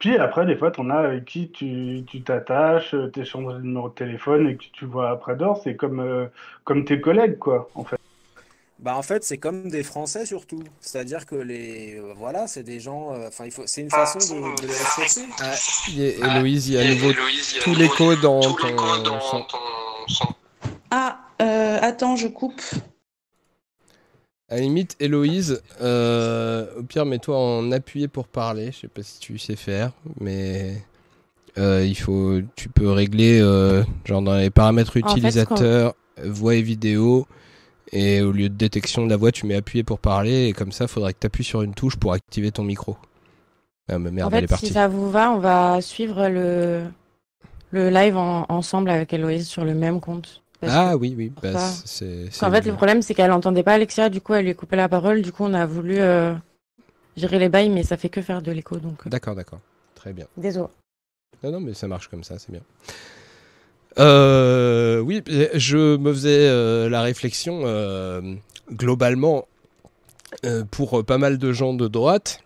Puis 0.03 0.17
après, 0.17 0.45
des 0.45 0.57
fois, 0.57 0.69
tu 0.69 0.81
en 0.81 0.89
as 0.89 0.97
avec 0.97 1.23
qui 1.23 1.49
tu 1.49 2.23
t'attaches, 2.23 2.93
tu 3.13 3.21
échanges 3.21 3.53
le 3.53 3.61
numéro 3.61 3.87
de 3.87 3.93
téléphone 3.93 4.49
et 4.49 4.57
que 4.57 4.63
tu 4.73 4.83
vois 4.83 5.09
après 5.09 5.37
d'or. 5.37 5.61
C'est 5.63 5.77
comme, 5.77 6.01
euh, 6.01 6.25
comme 6.65 6.83
tes 6.83 6.99
collègues, 6.99 7.37
quoi, 7.37 7.69
en 7.73 7.85
fait. 7.85 7.95
Bah 8.79 8.97
en 8.97 9.01
fait, 9.01 9.23
c'est 9.23 9.37
comme 9.37 9.69
des 9.69 9.81
Français 9.81 10.25
surtout. 10.25 10.61
C'est-à-dire 10.81 11.25
que 11.25 11.35
les 11.35 11.95
euh, 11.97 12.13
voilà, 12.17 12.47
c'est 12.47 12.63
des 12.63 12.81
gens. 12.81 13.13
Euh, 13.13 13.29
enfin, 13.29 13.45
il 13.45 13.51
faut. 13.51 13.63
C'est 13.65 13.79
une 13.79 13.89
façon 13.89 14.19
de, 14.19 14.61
de 14.61 14.67
les 14.67 14.73
respecter. 14.73 15.21
Ah, 15.39 16.35
Héloïse, 16.35 16.67
il 16.67 16.73
y 16.73 16.77
a 16.77 16.81
à 16.81 16.93
nouveau 16.93 17.13
tout 17.61 17.73
l'écho 17.73 18.13
dans, 18.17 18.41
ton, 18.41 19.19
son. 20.09 20.27
Ah, 20.91 21.21
attends, 21.81 22.17
je 22.17 22.27
coupe. 22.27 22.61
À 24.53 24.57
la 24.57 24.61
limite, 24.61 24.95
Héloïse, 24.99 25.63
euh, 25.81 26.67
au 26.77 26.83
pire, 26.83 27.07
mets-toi 27.07 27.35
en 27.35 27.71
appuyé 27.71 28.07
pour 28.07 28.27
parler. 28.27 28.71
Je 28.71 28.81
sais 28.81 28.87
pas 28.87 29.01
si 29.01 29.19
tu 29.19 29.39
sais 29.39 29.55
faire, 29.55 29.93
mais 30.19 30.75
euh, 31.57 31.83
il 31.83 31.95
faut, 31.95 32.39
tu 32.55 32.69
peux 32.69 32.91
régler 32.91 33.39
euh, 33.41 33.83
genre 34.05 34.21
dans 34.21 34.35
les 34.37 34.51
paramètres 34.51 34.91
En 34.91 34.93
fait, 34.93 34.99
utilisateurs, 35.09 35.95
voix 36.23 36.53
et 36.53 36.61
vidéo, 36.61 37.25
et 37.91 38.21
au 38.21 38.31
lieu 38.31 38.47
de 38.47 38.53
détection 38.53 39.03
de 39.05 39.09
la 39.09 39.17
voix, 39.17 39.31
tu 39.31 39.47
mets 39.47 39.55
appuyé 39.55 39.83
pour 39.83 39.97
parler, 39.97 40.49
et 40.49 40.53
comme 40.53 40.71
ça, 40.71 40.85
faudrait 40.87 41.13
que 41.13 41.19
tu 41.21 41.25
appuies 41.25 41.43
sur 41.43 41.63
une 41.63 41.73
touche 41.73 41.95
pour 41.95 42.13
activer 42.13 42.51
ton 42.51 42.63
micro. 42.63 42.95
Ah, 43.89 43.97
mais 43.97 44.11
merde, 44.11 44.31
En 44.31 44.37
elle 44.37 44.43
est 44.43 44.47
fait, 44.47 44.51
partie. 44.51 44.67
si 44.67 44.73
ça 44.73 44.87
vous 44.87 45.09
va, 45.09 45.31
on 45.31 45.39
va 45.39 45.81
suivre 45.81 46.27
le, 46.29 46.83
le 47.71 47.89
live 47.89 48.17
en- 48.17 48.45
ensemble 48.49 48.91
avec 48.91 49.13
Héloïse 49.13 49.47
sur 49.47 49.65
le 49.65 49.73
même 49.73 49.99
compte. 49.99 50.42
Ah 50.71 50.91
que- 50.93 50.97
oui, 50.97 51.15
oui, 51.17 51.31
bah, 51.41 51.57
c'est. 51.85 52.29
qu'en 52.39 52.51
fait, 52.51 52.65
le 52.65 52.73
problème, 52.73 53.01
c'est 53.01 53.13
qu'elle 53.13 53.29
n'entendait 53.29 53.63
pas 53.63 53.73
Alexia, 53.73 54.09
du 54.09 54.21
coup, 54.21 54.33
elle 54.33 54.45
lui 54.45 54.51
a 54.51 54.53
coupé 54.53 54.75
la 54.75 54.89
parole, 54.89 55.21
du 55.21 55.31
coup, 55.31 55.43
on 55.43 55.53
a 55.53 55.65
voulu 55.65 55.99
euh, 55.99 56.33
gérer 57.17 57.39
les 57.39 57.49
bails, 57.49 57.69
mais 57.69 57.83
ça 57.83 57.97
fait 57.97 58.09
que 58.09 58.21
faire 58.21 58.41
de 58.41 58.51
l'écho, 58.51 58.77
donc 58.77 59.05
euh, 59.05 59.09
D'accord, 59.09 59.35
d'accord. 59.35 59.59
Très 59.95 60.13
bien. 60.13 60.25
désolé. 60.37 60.67
Non, 61.43 61.51
non, 61.51 61.59
mais 61.59 61.73
ça 61.73 61.87
marche 61.87 62.07
comme 62.07 62.23
ça, 62.23 62.39
c'est 62.39 62.51
bien. 62.51 62.61
Euh, 63.99 64.99
oui, 64.99 65.21
je 65.53 65.97
me 65.97 66.11
faisais 66.13 66.47
euh, 66.47 66.89
la 66.89 67.01
réflexion 67.01 67.63
globalement 68.71 69.47
pour 70.71 71.05
pas 71.05 71.17
mal 71.17 71.37
de 71.37 71.51
gens 71.51 71.73
de 71.73 71.87
droite. 71.87 72.39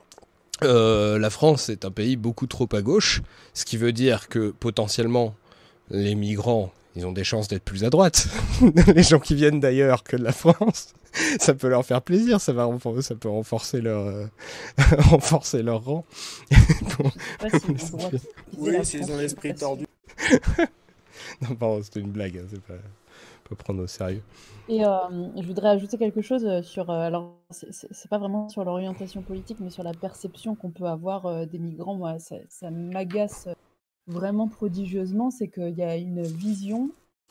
la 0.62 1.30
France 1.30 1.70
est 1.70 1.86
un 1.86 1.92
pays 1.92 2.16
beaucoup 2.18 2.48
trop 2.48 2.68
à 2.74 2.82
gauche, 2.82 3.22
ce 3.54 3.66
qui 3.66 3.78
veut 3.78 3.94
dire 3.94 4.28
que 4.28 4.52
potentiellement 4.52 5.36
les 5.90 6.16
migrants, 6.16 6.72
ils 6.98 7.06
ont 7.06 7.12
des 7.12 7.24
chances 7.24 7.48
d'être 7.48 7.64
plus 7.64 7.84
à 7.86 7.90
droite. 7.90 8.28
les 8.96 9.04
gens 9.04 9.20
qui 9.20 9.36
viennent 9.36 9.60
d'ailleurs 9.60 10.04
que 10.04 10.18
de 10.18 10.24
la 10.24 10.32
France, 10.32 10.94
ça 11.40 11.54
peut 11.54 11.70
leur 11.70 11.86
faire 11.86 12.02
plaisir, 12.02 12.42
ça 12.42 12.54
va 12.54 12.68
ça 13.02 13.16
peut 13.16 13.30
renforcer 13.30 13.82
leur 13.82 14.08
euh, 14.08 14.26
renforcer 14.98 15.62
leur 15.62 15.86
rang. 15.86 16.06
Oui, 18.58 18.72
l'esprit 18.72 19.50
pas 19.50 19.56
sûre. 19.56 19.68
tordu. 19.68 19.86
Non, 21.42 21.56
pardon, 21.56 21.82
c'était 21.84 22.00
une 22.00 22.12
blague, 22.12 22.38
hein, 22.38 22.48
c'est 22.50 22.62
pas, 22.62 22.74
pas 23.50 23.56
prendre 23.56 23.84
au 23.84 23.88
sérieux. 23.88 24.24
Et 24.70 24.84
euh, 24.84 24.90
je 25.40 25.46
voudrais 25.46 25.70
ajouter 25.70 25.98
quelque 25.98 26.22
chose 26.22 26.46
euh, 26.46 26.62
sur. 26.64 26.90
euh, 26.90 27.00
alors, 27.08 27.36
c'est- 27.52 27.72
c'est 27.72 27.88
c'est 27.92 28.10
pas 28.10 28.18
vraiment 28.18 28.50
sur 28.50 28.64
l'orientation 28.66 29.22
politique, 29.22 29.58
mais 29.60 29.70
sur 29.70 29.84
la 29.84 29.94
perception 29.94 30.56
qu'on 30.56 30.72
peut 30.72 30.86
avoir 30.88 31.26
euh, 31.26 31.46
des 31.46 31.60
migrants. 31.60 31.96
Moi, 31.96 32.20
ça, 32.20 32.36
ça 32.50 32.70
m'agace 32.72 33.46
euh, 33.48 33.54
vraiment 34.08 34.48
prodigieusement. 34.48 35.32
C'est 35.32 35.48
qu'il 35.48 35.78
y 35.78 35.84
a 35.84 35.98
une 35.98 36.24
vision 36.24 36.90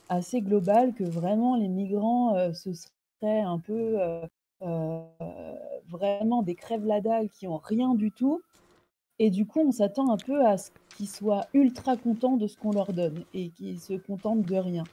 assez 0.09 0.41
globale 0.41 0.93
que 0.93 1.03
vraiment 1.03 1.55
les 1.55 1.67
migrants, 1.67 2.35
euh, 2.35 2.53
ce 2.53 2.71
seraient 2.73 3.41
un 3.41 3.59
peu 3.59 3.99
euh, 3.99 4.25
euh, 4.63 5.01
vraiment 5.89 6.43
des 6.43 6.55
crèves 6.55 6.85
la 6.85 7.01
dalle 7.01 7.29
qui 7.29 7.47
ont 7.47 7.57
rien 7.57 7.95
du 7.95 8.11
tout. 8.11 8.41
Et 9.19 9.31
du 9.31 9.45
coup, 9.45 9.61
on 9.61 9.71
s'attend 9.71 10.11
un 10.11 10.17
peu 10.17 10.45
à 10.45 10.57
ce 10.57 10.69
qu'ils 10.95 11.09
soient 11.09 11.47
ultra 11.53 11.97
contents 11.97 12.37
de 12.37 12.47
ce 12.47 12.55
qu'on 12.55 12.71
leur 12.71 12.93
donne 12.93 13.23
et 13.33 13.49
qu'ils 13.49 13.79
se 13.79 13.93
contentent 13.93 14.43
de 14.43 14.55
rien. 14.55 14.83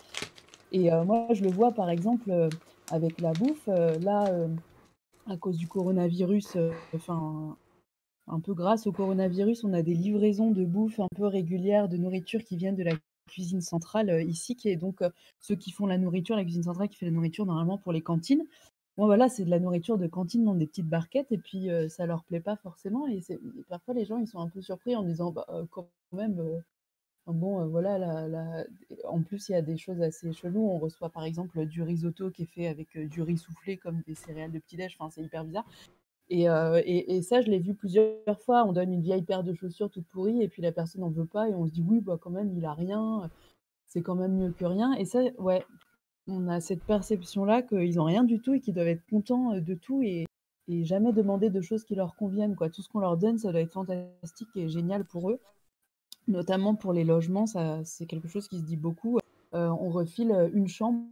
Et 0.72 0.90
moi, 0.90 1.28
je 1.32 1.44
le 1.44 1.50
vois 1.50 1.72
par 1.72 1.90
exemple 1.90 2.48
avec 2.90 3.20
la 3.20 3.32
bouffe. 3.32 3.66
là, 3.66 4.24
à 5.26 5.36
cause 5.36 5.58
du 5.58 5.68
coronavirus, 5.68 6.56
enfin, 6.94 7.54
un 8.26 8.40
peu 8.40 8.54
grâce 8.54 8.86
au 8.86 8.92
coronavirus, 8.92 9.64
on 9.64 9.72
a 9.72 9.82
des 9.82 9.94
livraisons 9.94 10.50
de 10.50 10.64
bouffe 10.64 11.00
un 11.00 11.08
peu 11.14 11.26
régulières 11.26 11.88
de 11.88 11.96
nourriture 11.96 12.42
qui 12.42 12.56
viennent 12.56 12.76
de 12.76 12.82
la 12.82 12.94
cuisine 13.28 13.60
centrale 13.60 14.10
euh, 14.10 14.22
ici, 14.22 14.56
qui 14.56 14.68
est 14.68 14.76
donc 14.76 15.02
euh, 15.02 15.10
ceux 15.40 15.56
qui 15.56 15.70
font 15.70 15.86
la 15.86 15.98
nourriture, 15.98 16.36
la 16.36 16.44
cuisine 16.44 16.62
centrale 16.62 16.88
qui 16.88 16.96
fait 16.96 17.06
la 17.06 17.12
nourriture 17.12 17.46
normalement 17.46 17.78
pour 17.78 17.92
les 17.92 18.02
cantines. 18.02 18.44
Bon, 18.96 19.06
voilà, 19.06 19.28
c'est 19.28 19.44
de 19.44 19.50
la 19.50 19.58
nourriture 19.58 19.98
de 19.98 20.06
cantine 20.06 20.44
dans 20.44 20.54
des 20.54 20.66
petites 20.66 20.88
barquettes 20.88 21.32
et 21.32 21.38
puis 21.38 21.70
euh, 21.70 21.88
ça 21.88 22.06
leur 22.06 22.22
plaît 22.24 22.40
pas 22.40 22.56
forcément. 22.56 23.08
Et, 23.08 23.22
parfois, 23.68 23.94
les 23.94 24.04
gens, 24.04 24.18
ils 24.18 24.28
sont 24.28 24.38
un 24.38 24.48
peu 24.48 24.62
surpris 24.62 24.94
en 24.94 25.02
disant, 25.02 25.32
bah, 25.32 25.46
euh, 25.48 25.64
quand 25.70 25.88
même, 26.12 26.62
bon, 27.26 27.66
voilà, 27.66 28.64
en 29.04 29.20
plus, 29.22 29.48
il 29.48 29.52
y 29.52 29.56
a 29.56 29.62
des 29.62 29.76
choses 29.76 30.00
assez 30.00 30.32
cheloues. 30.32 30.68
On 30.68 30.78
reçoit 30.78 31.10
par 31.10 31.24
exemple 31.24 31.66
du 31.66 31.82
risotto 31.82 32.30
qui 32.30 32.42
est 32.42 32.46
fait 32.46 32.68
avec 32.68 32.96
du 32.96 33.22
riz 33.22 33.38
soufflé 33.38 33.76
comme 33.78 34.00
des 34.06 34.14
céréales 34.14 34.52
de 34.52 34.60
petit-déj. 34.60 34.96
Enfin, 34.98 35.10
c'est 35.10 35.22
hyper 35.22 35.44
bizarre. 35.44 35.66
Et, 36.30 36.48
euh, 36.48 36.80
et, 36.84 37.16
et 37.16 37.22
ça, 37.22 37.40
je 37.40 37.50
l'ai 37.50 37.58
vu 37.58 37.74
plusieurs 37.74 38.40
fois. 38.40 38.64
On 38.66 38.72
donne 38.72 38.92
une 38.92 39.02
vieille 39.02 39.22
paire 39.22 39.44
de 39.44 39.54
chaussures 39.54 39.90
toute 39.90 40.06
pourrie 40.06 40.42
et 40.42 40.48
puis 40.48 40.62
la 40.62 40.72
personne 40.72 41.02
n'en 41.02 41.10
veut 41.10 41.26
pas 41.26 41.48
et 41.48 41.54
on 41.54 41.66
se 41.66 41.72
dit, 41.72 41.84
oui, 41.86 42.00
bah, 42.00 42.18
quand 42.20 42.30
même, 42.30 42.52
il 42.56 42.64
a 42.64 42.72
rien. 42.72 43.30
C'est 43.86 44.02
quand 44.02 44.14
même 44.14 44.34
mieux 44.34 44.52
que 44.52 44.64
rien. 44.64 44.92
Et 44.94 45.04
ça, 45.04 45.20
ouais, 45.38 45.64
on 46.26 46.48
a 46.48 46.60
cette 46.60 46.82
perception-là 46.84 47.62
qu'ils 47.62 47.96
n'ont 47.96 48.04
rien 48.04 48.24
du 48.24 48.40
tout 48.40 48.54
et 48.54 48.60
qu'ils 48.60 48.74
doivent 48.74 48.88
être 48.88 49.04
contents 49.10 49.54
euh, 49.54 49.60
de 49.60 49.74
tout 49.74 50.02
et, 50.02 50.26
jamais 50.68 51.12
demander 51.12 51.50
de 51.50 51.60
choses 51.60 51.84
qui 51.84 51.94
leur 51.94 52.16
conviennent. 52.16 52.56
Quoi. 52.56 52.70
Tout 52.70 52.80
ce 52.80 52.88
qu'on 52.88 53.00
leur 53.00 53.18
donne, 53.18 53.36
ça 53.36 53.52
doit 53.52 53.60
être 53.60 53.72
fantastique 53.72 54.48
et 54.56 54.66
génial 54.70 55.04
pour 55.04 55.30
eux. 55.30 55.38
Notamment 56.26 56.74
pour 56.74 56.94
les 56.94 57.04
logements, 57.04 57.44
c'est 57.84 58.06
quelque 58.06 58.28
chose 58.28 58.48
qui 58.48 58.60
se 58.60 58.64
dit 58.64 58.78
beaucoup. 58.78 59.18
Euh, 59.52 59.68
on 59.68 59.90
refile 59.90 60.50
une 60.54 60.66
chambre 60.66 61.04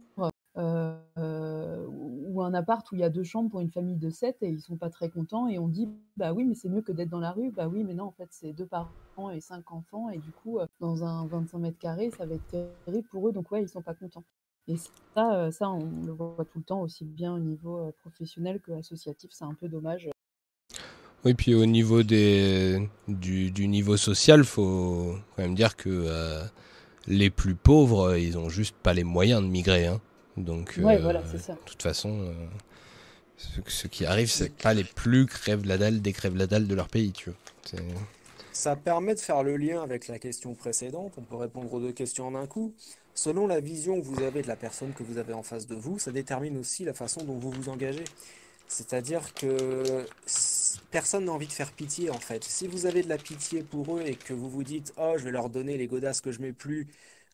euh, 0.57 1.87
ou 1.89 2.41
un 2.43 2.53
appart 2.53 2.89
où 2.91 2.95
il 2.95 3.01
y 3.01 3.03
a 3.03 3.09
deux 3.09 3.23
chambres 3.23 3.49
pour 3.49 3.59
une 3.59 3.71
famille 3.71 3.95
de 3.95 4.09
sept 4.11 4.37
et 4.41 4.49
ils 4.49 4.61
sont 4.61 4.77
pas 4.77 4.91
très 4.91 5.09
contents 5.09 5.47
et 5.47 5.57
on 5.57 5.67
dit 5.67 5.89
bah 6.15 6.33
oui 6.33 6.45
mais 6.45 6.53
c'est 6.53 6.69
mieux 6.69 6.81
que 6.81 6.91
d'être 6.91 7.09
dans 7.09 7.19
la 7.19 7.31
rue 7.31 7.49
bah 7.49 7.67
oui 7.67 7.83
mais 7.83 7.93
non 7.95 8.05
en 8.05 8.11
fait 8.11 8.27
c'est 8.29 8.53
deux 8.53 8.67
parents 8.67 9.31
et 9.31 9.41
cinq 9.41 9.71
enfants 9.71 10.09
et 10.09 10.19
du 10.19 10.31
coup 10.31 10.59
euh, 10.59 10.67
dans 10.79 11.03
un 11.03 11.25
25 11.25 11.57
mètres 11.57 11.79
carrés 11.79 12.11
ça 12.11 12.25
va 12.27 12.35
être 12.35 12.71
terrible 12.85 13.07
pour 13.09 13.27
eux 13.27 13.31
donc 13.31 13.51
ouais 13.51 13.63
ils 13.63 13.69
sont 13.69 13.81
pas 13.81 13.95
contents 13.95 14.23
et 14.67 14.75
ça 15.15 15.35
euh, 15.35 15.51
ça 15.51 15.69
on 15.71 16.05
le 16.05 16.11
voit 16.11 16.45
tout 16.51 16.59
le 16.59 16.63
temps 16.63 16.81
aussi 16.81 17.03
bien 17.03 17.33
au 17.33 17.39
niveau 17.39 17.79
euh, 17.79 17.91
professionnel 18.01 18.59
que 18.59 18.71
associatif 18.73 19.31
c'est 19.33 19.45
un 19.45 19.55
peu 19.55 19.67
dommage 19.67 20.09
Oui, 21.25 21.33
puis 21.33 21.55
au 21.55 21.65
niveau 21.65 22.03
des, 22.03 22.89
du, 23.07 23.67
niveau 23.67 23.95
social, 23.97 24.43
faut 24.43 25.15
quand 25.35 25.41
même 25.41 25.55
dire 25.55 25.77
que 25.77 26.43
les 27.07 27.29
plus 27.29 27.55
pauvres, 27.55 28.17
ils 28.17 28.37
ont 28.37 28.49
juste 28.49 28.75
pas 28.75 28.93
les 28.93 29.05
moyens 29.05 29.41
de 29.41 29.47
migrer. 29.47 29.87
hein. 29.87 30.01
Donc, 30.37 30.79
ouais 30.81 30.97
euh, 30.97 31.01
voilà 31.01 31.23
c'est 31.25 31.39
ça 31.39 31.53
de 31.53 31.59
toute 31.65 31.81
façon, 31.81 32.21
euh, 32.21 32.33
ce, 33.37 33.61
ce 33.67 33.87
qui 33.87 34.05
arrive, 34.05 34.29
c'est 34.29 34.55
pas 34.55 34.73
les 34.73 34.83
plus 34.83 35.25
crèvent 35.25 35.65
la 35.65 35.77
dalle 35.77 36.01
des 36.01 36.13
crèvent 36.13 36.37
la 36.37 36.47
dalle 36.47 36.67
de 36.67 36.75
leur 36.75 36.89
pays, 36.89 37.11
tu 37.11 37.31
vois. 37.31 37.39
Ça 38.51 38.75
permet 38.75 39.15
de 39.15 39.19
faire 39.19 39.43
le 39.43 39.57
lien 39.57 39.81
avec 39.81 40.07
la 40.07 40.19
question 40.19 40.53
précédente. 40.53 41.13
On 41.17 41.23
peut 41.23 41.35
répondre 41.35 41.73
aux 41.73 41.79
deux 41.79 41.91
questions 41.91 42.27
en 42.27 42.35
un 42.35 42.45
coup. 42.47 42.73
Selon 43.15 43.47
la 43.47 43.59
vision 43.59 43.99
que 43.99 44.05
vous 44.05 44.21
avez 44.23 44.41
de 44.41 44.47
la 44.47 44.55
personne 44.55 44.93
que 44.93 45.03
vous 45.03 45.17
avez 45.17 45.33
en 45.33 45.43
face 45.43 45.67
de 45.67 45.75
vous, 45.75 45.99
ça 45.99 46.11
détermine 46.11 46.57
aussi 46.57 46.83
la 46.85 46.93
façon 46.93 47.23
dont 47.23 47.37
vous 47.37 47.51
vous 47.51 47.69
engagez. 47.69 48.03
C'est-à-dire 48.67 49.33
que 49.33 50.05
personne 50.91 51.25
n'a 51.25 51.31
envie 51.31 51.47
de 51.47 51.51
faire 51.51 51.71
pitié 51.71 52.09
en 52.09 52.19
fait. 52.19 52.43
Si 52.43 52.67
vous 52.67 52.85
avez 52.85 53.03
de 53.03 53.09
la 53.09 53.17
pitié 53.17 53.63
pour 53.63 53.97
eux 53.97 54.01
et 54.05 54.15
que 54.15 54.33
vous 54.33 54.49
vous 54.49 54.63
dites 54.63 54.93
Oh, 54.97 55.13
je 55.17 55.23
vais 55.23 55.31
leur 55.31 55.49
donner 55.49 55.77
les 55.77 55.87
godasses 55.87 56.21
que 56.21 56.31
je 56.31 56.41
mets 56.41 56.53
plus, 56.53 56.87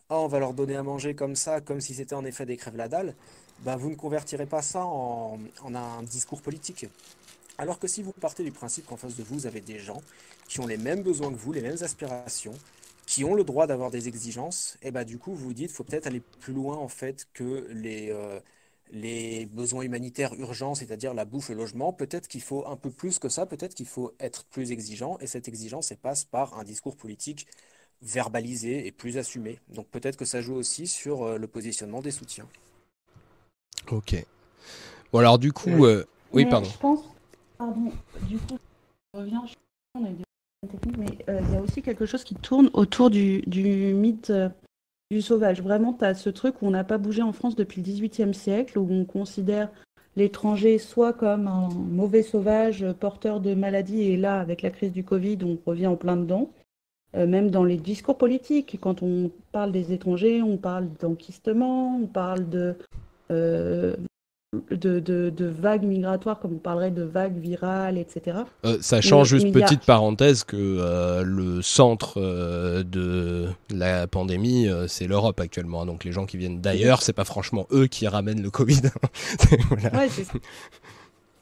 oh, 0.09 0.15
on 0.15 0.27
va 0.27 0.39
leur 0.39 0.53
donner 0.53 0.75
à 0.75 0.83
manger 0.83 1.15
comme 1.15 1.35
ça, 1.35 1.61
comme 1.61 1.81
si 1.81 1.93
c'était 1.93 2.15
en 2.15 2.25
effet 2.25 2.45
des 2.45 2.57
crèves 2.57 2.75
la 2.75 2.87
dalle, 2.87 3.15
bah, 3.63 3.75
vous 3.75 3.89
ne 3.89 3.95
convertirez 3.95 4.45
pas 4.45 4.61
ça 4.61 4.85
en, 4.85 5.39
un 5.63 6.03
discours 6.03 6.41
politique. 6.41 6.87
Alors 7.57 7.79
que 7.79 7.87
si 7.87 8.01
vous 8.01 8.13
partez 8.13 8.43
du 8.43 8.51
principe 8.51 8.85
qu'en 8.85 8.97
face 8.97 9.15
de 9.15 9.23
vous, 9.23 9.35
vous 9.35 9.47
avez 9.47 9.61
des 9.61 9.79
gens 9.79 10.01
qui 10.47 10.59
ont 10.61 10.67
les 10.67 10.77
mêmes 10.77 11.03
besoins 11.03 11.29
que 11.31 11.37
vous, 11.37 11.51
les 11.51 11.61
mêmes 11.61 11.77
aspirations, 11.81 12.53
qui 13.05 13.23
ont 13.25 13.35
le 13.35 13.43
droit 13.43 13.67
d'avoir 13.67 13.91
des 13.91 14.07
exigences, 14.07 14.77
et 14.81 14.91
bah 14.91 15.03
du 15.03 15.17
coup 15.17 15.33
vous 15.33 15.45
vous 15.47 15.53
dites 15.53 15.71
faut 15.71 15.83
peut-être 15.83 16.07
aller 16.07 16.21
plus 16.21 16.53
loin 16.53 16.77
en 16.77 16.87
fait 16.87 17.27
que 17.33 17.67
les, 17.71 18.11
euh, 18.11 18.39
besoins 19.51 19.81
humanitaires 19.81 20.33
urgents, 20.35 20.75
c'est-à-dire 20.75 21.13
la 21.13 21.25
bouffe, 21.25 21.49
le 21.49 21.55
logement. 21.55 21.91
Peut-être 21.91 22.27
qu'il 22.27 22.41
faut 22.41 22.65
un 22.67 22.75
peu 22.77 22.91
plus 22.91 23.19
que 23.19 23.27
ça, 23.29 23.45
peut-être 23.45 23.73
qu'il 23.75 23.87
faut 23.87 24.13
être 24.19 24.45
plus 24.45 24.71
exigeant, 24.71 25.17
et 25.19 25.27
cette 25.27 25.47
exigence 25.47 25.91
elle 25.91 25.97
passe 25.97 26.23
par 26.23 26.57
un 26.59 26.63
discours 26.63 26.95
politique 26.95 27.47
verbalisé 28.01 28.88
et 28.88 28.91
plus 28.91 29.17
assumé. 29.17 29.59
Donc 29.73 29.88
peut-être 29.88 30.17
que 30.17 30.25
ça 30.25 30.41
joue 30.41 30.55
aussi 30.55 30.88
sur 30.88 31.23
euh, 31.23 31.38
le 31.38 31.47
positionnement 31.47 32.01
des 32.01 32.12
soutiens. 32.12 32.47
Ok. 33.91 34.25
Bon, 35.12 35.19
alors 35.19 35.39
du 35.39 35.51
coup, 35.51 35.85
euh, 35.85 36.05
oui, 36.31 36.45
Mais 36.45 36.51
pardon. 36.51 36.69
Je 36.69 36.77
pense, 36.77 36.99
pardon, 37.57 37.91
du 38.27 38.38
coup, 38.38 38.57
je 39.13 39.19
reviens, 39.19 39.43
je 39.47 39.53
on 39.95 40.05
a 40.05 40.09
eu 40.09 40.13
des 40.13 40.23
problèmes 40.62 40.79
techniques, 40.79 40.97
mais 40.97 41.33
euh, 41.33 41.41
il 41.43 41.53
y 41.53 41.57
a 41.57 41.62
aussi 41.62 41.81
quelque 41.81 42.05
chose 42.05 42.23
qui 42.23 42.35
tourne 42.35 42.69
autour 42.73 43.09
du, 43.09 43.41
du 43.47 43.93
mythe 43.93 44.29
euh, 44.29 44.49
du 45.09 45.21
sauvage. 45.21 45.62
Vraiment, 45.62 45.93
tu 45.93 46.05
as 46.05 46.13
ce 46.13 46.29
truc 46.29 46.62
où 46.62 46.67
on 46.67 46.71
n'a 46.71 46.83
pas 46.83 46.97
bougé 46.97 47.21
en 47.21 47.33
France 47.33 47.55
depuis 47.55 47.81
le 47.81 47.91
XVIIIe 47.91 48.33
siècle, 48.33 48.77
où 48.77 48.88
on 48.91 49.05
considère 49.05 49.69
l'étranger 50.15 50.77
soit 50.77 51.13
comme 51.13 51.47
un 51.47 51.69
mauvais 51.69 52.23
sauvage 52.23 52.83
euh, 52.83 52.93
porteur 52.93 53.39
de 53.39 53.55
maladies, 53.55 54.03
et 54.03 54.17
là, 54.17 54.39
avec 54.39 54.62
la 54.62 54.69
crise 54.69 54.91
du 54.91 55.03
Covid, 55.03 55.39
on 55.43 55.57
revient 55.65 55.88
en 55.88 55.95
plein 55.95 56.17
dedans. 56.17 56.51
Euh, 57.15 57.25
même 57.25 57.49
dans 57.49 57.63
les 57.63 57.77
discours 57.77 58.17
politiques, 58.17 58.77
quand 58.81 59.01
on 59.01 59.31
parle 59.51 59.71
des 59.71 59.91
étrangers, 59.93 60.41
on 60.43 60.57
parle 60.57 60.87
d'enquistement, 61.01 61.97
on 62.03 62.05
parle 62.05 62.47
de, 62.49 62.75
euh, 63.31 63.95
de, 64.71 64.99
de, 64.99 65.31
de 65.35 65.45
vagues 65.45 65.83
migratoires, 65.85 66.39
comme 66.39 66.53
on 66.53 66.60
parlerait 66.60 66.91
de 66.91 67.01
vagues 67.03 67.37
virales, 67.37 67.97
etc. 67.97 68.37
Euh, 68.65 68.77
sachant 68.81 69.19
Mais- 69.19 69.25
juste 69.25 69.47
mais 69.53 69.62
a- 69.62 69.65
petite 69.65 69.85
parenthèse 69.85 70.43
que 70.43 70.55
euh, 70.57 71.23
le 71.23 71.62
centre 71.63 72.19
de 72.83 73.47
la 73.73 74.05
pandémie 74.07 74.67
c'est 74.87 75.07
l'Europe 75.07 75.39
actuellement 75.39 75.85
donc 75.85 76.03
les 76.03 76.12
gens 76.12 76.25
qui 76.25 76.37
viennent 76.37 76.62
d'ailleurs 76.62 77.01
c'est 77.01 77.13
pas 77.13 77.25
franchement 77.25 77.65
eux 77.71 77.87
qui 77.87 78.07
ramènent 78.07 78.41
le 78.41 78.49
Covid 78.51 78.81
Voilà. 79.69 79.97
Ouais, 79.97 80.10
c'est 80.10 80.23
ça. 80.25 80.33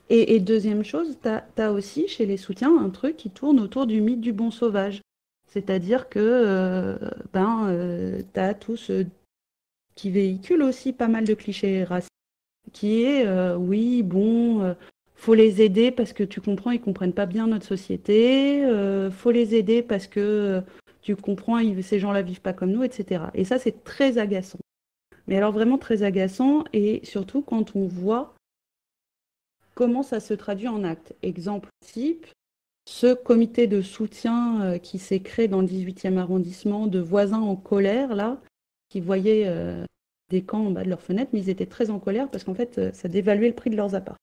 Et, 0.09 0.36
et 0.36 0.39
deuxième 0.39 0.84
chose, 0.86 1.18
tu 1.22 1.61
as, 1.61 1.72
aussi 1.74 2.07
chez 2.07 2.26
les 2.26 2.38
soutiens 2.38 2.72
un 2.78 2.89
truc 2.89 3.18
qui 3.18 3.30
tourne 3.30 3.59
autour 3.59 3.86
du 3.88 3.99
mythe 3.99 4.22
du 4.22 4.32
bon 4.32 4.51
sauvage. 4.51 5.01
C'est-à-dire 5.48 6.10
que 6.10 6.20
euh, 6.20 6.98
ben, 7.34 8.24
tu 8.34 8.39
as 8.39 8.54
tout 8.54 8.78
ce 8.78 9.06
qui 9.95 10.12
véhicule 10.12 10.62
aussi 10.62 10.93
pas 10.93 11.08
mal 11.08 11.26
de 11.26 11.34
clichés 11.34 11.84
racistes, 11.84 12.12
qui 12.72 13.04
est 13.04 13.26
euh, 13.26 13.58
oui, 13.58 14.04
bon, 14.04 14.62
euh, 14.62 14.74
faut 15.16 15.34
les 15.34 15.62
aider 15.62 15.91
parce 15.91 16.14
que 16.14 16.24
tu 16.24 16.39
comprends, 16.39 16.72
ils 16.72 16.80
comprennent 16.80 17.14
pas 17.14 17.26
bien 17.26 17.48
notre 17.48 17.66
société, 17.66 18.64
euh, 18.66 19.12
faut 19.12 19.32
les 19.32 19.56
aider 19.56 19.82
parce 19.82 20.08
que 20.08 20.20
euh, 20.20 20.62
tu 21.02 21.16
comprends, 21.16 21.60
ces 21.82 22.00
gens-là 22.00 22.22
vivent 22.22 22.41
pas 22.41 22.54
comme 22.54 22.72
nous, 22.72 22.84
etc. 22.84 23.26
Et 23.34 23.43
ça, 23.43 23.58
c'est 23.60 23.84
très 23.84 24.18
agaçant. 24.18 24.60
Mais 25.28 25.38
alors 25.38 25.52
vraiment 25.52 25.78
très 25.78 26.04
agaçant, 26.04 26.64
et 26.72 27.02
surtout 27.04 27.41
quand 27.41 27.76
on 27.76 27.88
voit 27.88 28.36
comment 29.74 30.04
ça 30.04 30.20
se 30.20 30.34
traduit 30.34 30.68
en 30.68 30.84
actes. 30.84 31.16
Exemple 31.24 31.70
type, 31.86 32.28
ce 32.88 33.14
comité 33.14 33.68
de 33.68 33.82
soutien 33.82 34.62
euh, 34.62 34.78
qui 34.78 34.98
s'est 34.98 35.20
créé 35.20 35.50
dans 35.50 35.60
le 35.60 35.68
18e 35.68 36.18
arrondissement 36.18 36.88
de 36.88 37.00
voisins 37.00 37.42
en 37.42 37.58
colère, 37.58 38.16
là, 38.16 38.40
qui 38.88 39.02
voyaient 39.02 39.44
euh, 39.46 39.84
des 40.30 40.42
camps 40.42 40.68
en 40.68 40.72
bas 40.72 40.86
de 40.86 40.90
leurs 40.90 41.02
fenêtres, 41.02 41.32
mais 41.34 41.42
ils 41.42 41.50
étaient 41.50 41.66
très 41.66 41.90
en 41.90 42.00
colère 42.00 42.30
parce 42.30 42.46
qu'en 42.46 42.54
fait, 42.54 42.78
euh, 42.78 42.92
ça 42.94 43.10
dévaluait 43.10 43.50
le 43.50 43.56
prix 43.56 43.70
de 43.70 43.76
leurs 43.76 43.94
apparts. 43.94 44.16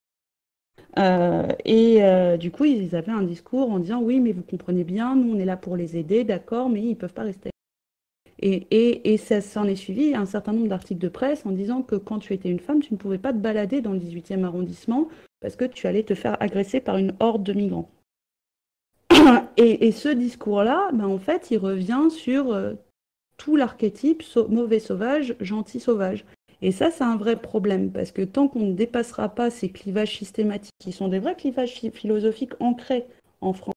Et 1.67 2.01
du 2.39 2.51
coup, 2.51 2.65
ils 2.65 2.95
avaient 2.95 3.13
un 3.13 3.23
discours 3.23 3.71
en 3.71 3.81
disant 3.81 4.01
oui, 4.01 4.21
mais 4.21 4.33
vous 4.33 4.43
comprenez 4.43 4.85
bien, 4.85 5.17
nous 5.17 5.35
on 5.35 5.39
est 5.39 5.45
là 5.45 5.57
pour 5.57 5.77
les 5.77 5.97
aider, 5.97 6.25
d'accord, 6.25 6.71
mais 6.71 6.81
ils 6.81 6.91
ne 6.91 6.95
peuvent 6.95 7.13
pas 7.13 7.25
rester. 7.25 7.51
Et, 8.39 8.67
et, 8.71 9.13
et 9.13 9.17
ça 9.17 9.41
s'en 9.41 9.65
est 9.65 9.77
suivi 9.77 10.15
un 10.15 10.25
certain 10.25 10.53
nombre 10.53 10.69
d'articles 10.69 11.01
de 11.01 11.09
presse 11.09 11.45
en 11.47 11.51
disant 11.51 11.83
que 11.83 11.97
quand 11.97 12.21
tu 12.21 12.33
étais 12.33 12.49
une 12.49 12.61
femme, 12.61 12.81
tu 12.81 12.95
ne 12.95 12.99
pouvais 12.99 13.19
pas 13.19 13.33
te 13.33 13.39
balader 13.39 13.81
dans 13.81 13.93
le 13.93 13.99
18e 13.99 14.45
arrondissement 14.45 15.09
parce 15.41 15.57
que 15.57 15.65
tu 15.65 15.87
allais 15.89 16.05
te 16.05 16.15
faire 16.15 16.41
agresser 16.41 16.81
par 16.81 16.97
une 16.97 17.15
horde 17.19 17.43
de 17.43 17.53
migrants. 17.53 17.91
Et, 19.57 19.93
ce 19.93 20.09
discours-là, 20.09 20.91
ben, 20.93 21.07
en 21.07 21.19
fait, 21.19 21.51
il 21.51 21.59
revient 21.59 22.09
sur 22.11 22.53
euh, 22.53 22.75
tout 23.37 23.57
l'archétype 23.57 24.23
mauvais 24.49 24.81
sauvage, 24.81 25.37
gentil 25.41 25.81
sauvage. 25.81 26.25
Et 26.63 26.73
ça, 26.73 26.91
c'est 26.91 27.05
un 27.05 27.17
vrai 27.17 27.37
problème, 27.37 27.91
parce 27.91 28.13
que 28.13 28.23
tant 28.23 28.49
qu'on 28.49 28.61
ne 28.61 28.73
dépassera 28.73 29.29
pas 29.29 29.51
ces 29.51 29.71
clivages 29.71 30.17
systématiques, 30.17 30.73
qui 30.79 30.93
sont 30.93 31.09
des 31.09 31.19
vrais 31.19 31.37
clivages 31.37 31.73
phi- 31.73 31.91
philosophiques 31.91 32.55
ancrés 32.61 33.07
en 33.41 33.53
France, 33.53 33.75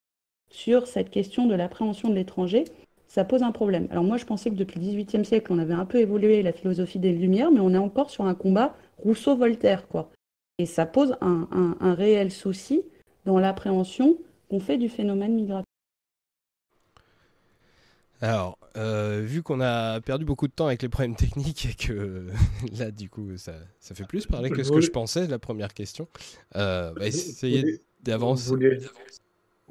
sur 0.52 0.88
cette 0.88 1.10
question 1.10 1.48
de 1.48 1.56
l'appréhension 1.56 2.10
de 2.10 2.16
l'étranger, 2.16 2.64
ça 3.08 3.24
pose 3.26 3.44
un 3.44 3.52
problème. 3.52 3.88
Alors 3.92 4.04
moi, 4.04 4.18
je 4.18 4.26
pensais 4.26 4.50
que 4.50 4.56
depuis 4.56 4.80
le 4.80 4.86
XVIIIe 4.86 5.26
siècle, 5.26 5.52
on 5.52 5.60
avait 5.60 5.74
un 5.74 5.86
peu 5.86 6.00
évolué 6.00 6.42
la 6.42 6.54
philosophie 6.54 7.00
des 7.00 7.12
Lumières, 7.12 7.52
mais 7.52 7.60
on 7.60 7.74
est 7.74 7.78
encore 7.78 8.10
sur 8.10 8.26
un 8.26 8.36
combat 8.36 8.76
Rousseau-Voltaire, 9.00 9.88
quoi. 9.88 10.10
Et 10.60 10.66
ça 10.66 10.86
pose 10.86 11.16
un- 11.22 11.48
un 11.80 11.94
réel 11.94 12.32
souci 12.32 12.84
dans 13.26 13.40
l'appréhension 13.40 14.18
qu'on 14.50 14.60
fait 14.60 14.78
du 14.78 14.90
phénomène 14.90 15.34
migratoire. 15.34 15.64
Alors, 18.20 18.58
euh, 18.78 19.22
vu 19.24 19.44
qu'on 19.44 19.62
a 19.62 20.02
perdu 20.02 20.26
beaucoup 20.26 20.48
de 20.48 20.54
temps 20.54 20.68
avec 20.68 20.82
les 20.82 20.90
problèmes 20.90 21.16
techniques 21.18 21.68
et 21.68 21.76
que 21.76 22.28
là, 22.78 22.92
du 22.92 23.10
coup, 23.10 23.38
ça, 23.38 23.54
ça 23.80 23.94
fait 23.94 24.06
plus 24.06 24.26
parler 24.26 24.50
que 24.50 24.64
ce 24.64 24.72
que 24.72 24.82
je 24.82 24.92
pensais, 24.92 25.28
la 25.28 25.40
première 25.40 25.74
question, 25.74 26.08
euh, 26.56 26.94
bah, 26.94 27.08
essayez 27.08 27.82
d'avancer. 28.04 28.52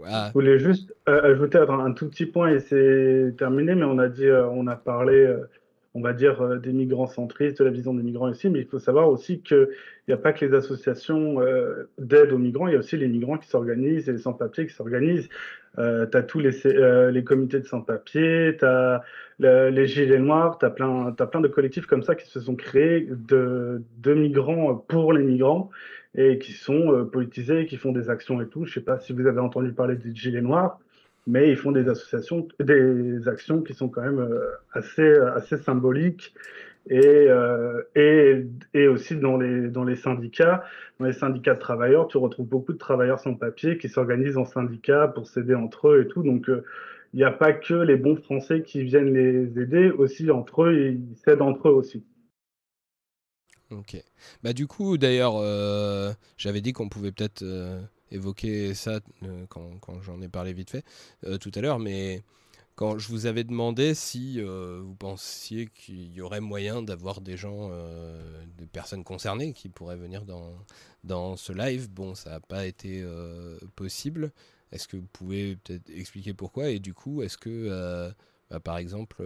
Ah, 0.04 0.28
je 0.28 0.32
voulais 0.34 0.58
juste 0.58 0.94
euh, 1.08 1.32
ajouter 1.32 1.58
attends, 1.58 1.80
un 1.80 1.92
tout 1.92 2.08
petit 2.10 2.26
point 2.26 2.50
et 2.50 2.60
c'est 2.60 3.34
terminé, 3.38 3.74
mais 3.74 3.84
on 3.84 3.98
a 3.98 4.08
dit, 4.08 4.26
euh, 4.26 4.46
on 4.48 4.66
a 4.66 4.76
parlé, 4.76 5.14
euh, 5.14 5.48
on 5.96 6.02
va 6.02 6.12
dire, 6.12 6.42
euh, 6.42 6.58
des 6.58 6.72
migrants 6.72 7.06
centristes, 7.06 7.58
de 7.58 7.64
la 7.64 7.70
vision 7.70 7.94
des 7.94 8.02
migrants 8.02 8.30
ici, 8.30 8.50
mais 8.50 8.60
il 8.60 8.66
faut 8.66 8.78
savoir 8.78 9.08
aussi 9.08 9.40
qu'il 9.40 9.68
n'y 10.06 10.14
a 10.14 10.18
pas 10.18 10.34
que 10.34 10.44
les 10.44 10.54
associations 10.54 11.40
euh, 11.40 11.88
d'aide 11.98 12.32
aux 12.32 12.38
migrants, 12.38 12.68
il 12.68 12.74
y 12.74 12.76
a 12.76 12.78
aussi 12.78 12.98
les 12.98 13.08
migrants 13.08 13.38
qui 13.38 13.48
s'organisent 13.48 14.08
et 14.08 14.12
les 14.12 14.18
sans-papiers 14.18 14.66
qui 14.66 14.74
s'organisent. 14.74 15.28
Euh, 15.78 16.06
as 16.12 16.22
tous 16.22 16.38
les, 16.40 16.66
euh, 16.66 17.10
les 17.10 17.24
comités 17.24 17.60
de 17.60 17.66
sans-papiers, 17.66 18.56
tu 18.58 18.64
as 18.64 19.02
les 19.38 19.86
Gilets 19.86 20.18
Noirs, 20.18 20.58
tu 20.58 20.66
as 20.66 20.70
t'as 20.70 21.26
plein 21.26 21.40
de 21.40 21.48
collectifs 21.48 21.86
comme 21.86 22.02
ça 22.02 22.14
qui 22.14 22.28
se 22.28 22.40
sont 22.40 22.56
créés 22.56 23.08
de, 23.10 23.82
de 23.98 24.14
migrants 24.14 24.74
pour 24.76 25.12
les 25.12 25.22
migrants 25.22 25.70
et 26.14 26.38
qui 26.38 26.52
sont 26.52 26.92
euh, 26.92 27.04
politisés, 27.04 27.66
qui 27.66 27.76
font 27.76 27.92
des 27.92 28.08
actions 28.10 28.40
et 28.40 28.48
tout. 28.48 28.64
Je 28.64 28.74
sais 28.74 28.80
pas 28.80 28.98
si 28.98 29.12
vous 29.12 29.26
avez 29.26 29.40
entendu 29.40 29.72
parler 29.72 29.96
des 29.96 30.14
Gilets 30.14 30.40
Noirs, 30.40 30.78
mais 31.26 31.50
ils 31.50 31.56
font 31.56 31.72
des 31.72 31.88
associations, 31.88 32.46
des 32.60 33.28
actions 33.28 33.62
qui 33.62 33.74
sont 33.74 33.88
quand 33.88 34.02
même 34.02 34.20
euh, 34.20 34.50
assez, 34.72 35.16
assez 35.34 35.56
symboliques. 35.58 36.34
Et, 36.88 37.00
euh, 37.04 37.82
et, 37.96 38.46
et 38.72 38.86
aussi 38.86 39.16
dans 39.16 39.36
les, 39.36 39.68
dans 39.68 39.82
les 39.82 39.96
syndicats, 39.96 40.62
dans 41.00 41.06
les 41.06 41.12
syndicats 41.12 41.54
de 41.54 41.58
travailleurs, 41.58 42.06
tu 42.06 42.16
retrouves 42.16 42.46
beaucoup 42.46 42.72
de 42.72 42.78
travailleurs 42.78 43.18
sans 43.18 43.34
papier 43.34 43.76
qui 43.76 43.88
s'organisent 43.88 44.36
en 44.36 44.44
syndicats 44.44 45.08
pour 45.08 45.26
s'aider 45.26 45.56
entre 45.56 45.88
eux 45.88 46.02
et 46.02 46.08
tout. 46.08 46.22
Donc, 46.22 46.48
euh, 46.48 46.64
il 47.12 47.16
n'y 47.16 47.24
a 47.24 47.32
pas 47.32 47.52
que 47.52 47.74
les 47.74 47.96
bons 47.96 48.16
Français 48.16 48.62
qui 48.62 48.84
viennent 48.84 49.12
les 49.12 49.60
aider, 49.60 49.90
aussi 49.90 50.30
entre 50.30 50.64
eux, 50.64 50.92
ils 50.92 51.16
s'aident 51.16 51.42
entre 51.42 51.68
eux 51.68 51.72
aussi. 51.72 52.04
ok. 53.70 53.96
Bah, 54.44 54.52
du 54.52 54.68
coup, 54.68 54.96
d'ailleurs, 54.96 55.36
euh, 55.38 56.12
j'avais 56.36 56.60
dit 56.60 56.72
qu'on 56.72 56.88
pouvait 56.88 57.10
peut-être 57.10 57.42
évoquer 58.10 58.74
ça 58.74 59.00
euh, 59.22 59.46
quand, 59.48 59.78
quand 59.80 60.00
j'en 60.02 60.20
ai 60.20 60.28
parlé 60.28 60.52
vite 60.52 60.70
fait 60.70 60.84
euh, 61.24 61.38
tout 61.38 61.52
à 61.54 61.60
l'heure, 61.60 61.78
mais 61.78 62.22
quand 62.74 62.98
je 62.98 63.08
vous 63.08 63.26
avais 63.26 63.44
demandé 63.44 63.94
si 63.94 64.36
euh, 64.38 64.82
vous 64.84 64.94
pensiez 64.94 65.66
qu'il 65.66 66.12
y 66.12 66.20
aurait 66.20 66.40
moyen 66.40 66.82
d'avoir 66.82 67.20
des 67.20 67.36
gens, 67.36 67.70
des 68.58 68.66
personnes 68.66 69.02
concernées 69.02 69.52
qui 69.54 69.68
pourraient 69.70 69.96
venir 69.96 70.24
dans, 70.24 70.52
dans 71.04 71.36
ce 71.36 71.52
live, 71.52 71.90
bon, 71.90 72.14
ça 72.14 72.30
n'a 72.30 72.40
pas 72.40 72.66
été 72.66 73.02
possible. 73.76 74.30
Est-ce 74.72 74.88
que 74.88 74.98
vous 74.98 75.08
pouvez 75.10 75.56
peut-être 75.56 75.88
expliquer 75.88 76.34
pourquoi? 76.34 76.68
Et 76.68 76.78
du 76.78 76.92
coup, 76.92 77.22
est-ce 77.22 77.38
que, 77.38 78.12
bah, 78.50 78.60
par 78.60 78.76
exemple, 78.76 79.22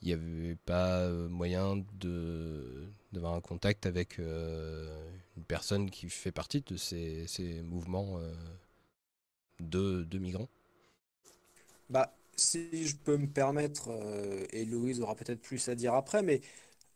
il 0.00 0.06
n'y 0.06 0.12
avait 0.12 0.56
pas 0.66 1.08
moyen 1.10 1.84
d'avoir 3.12 3.34
un 3.34 3.40
contact 3.40 3.86
avec 3.86 4.20
personne 5.44 5.90
qui 5.90 6.08
fait 6.10 6.32
partie 6.32 6.62
de 6.62 6.76
ces, 6.76 7.26
ces 7.26 7.62
mouvements 7.62 8.18
euh, 8.18 8.32
de, 9.60 10.02
de 10.04 10.18
migrants 10.18 10.48
Bah, 11.88 12.14
si 12.36 12.86
je 12.86 12.96
peux 12.96 13.16
me 13.16 13.26
permettre, 13.26 13.88
euh, 13.90 14.46
et 14.52 14.64
Louise 14.64 15.00
aura 15.00 15.14
peut-être 15.16 15.40
plus 15.40 15.68
à 15.68 15.74
dire 15.74 15.94
après, 15.94 16.22
mais 16.22 16.40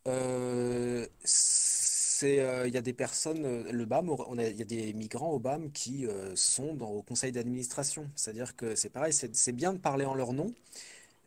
euh, 0.09 1.07
c'est, 1.25 2.37
il 2.67 2.75
y 2.75 2.77
a 2.79 2.83
des 2.83 2.93
personnes, 2.95 3.71
le 3.71 3.85
BAM, 3.87 4.11
il 4.39 4.57
y 4.59 4.63
a 4.63 4.65
des 4.65 4.93
migrants 4.95 5.31
au 5.33 5.39
BAM 5.41 5.73
qui 5.73 6.07
sont 6.37 6.75
dans, 6.75 6.91
au 6.91 7.03
conseil 7.03 7.33
d'administration. 7.33 8.11
C'est-à-dire 8.17 8.57
que 8.57 8.75
c'est 8.77 8.91
pareil, 8.91 9.13
c'est 9.13 9.53
bien 9.53 9.73
de 9.75 9.79
parler 9.79 10.05
en 10.07 10.15
leur 10.15 10.33
nom, 10.33 10.55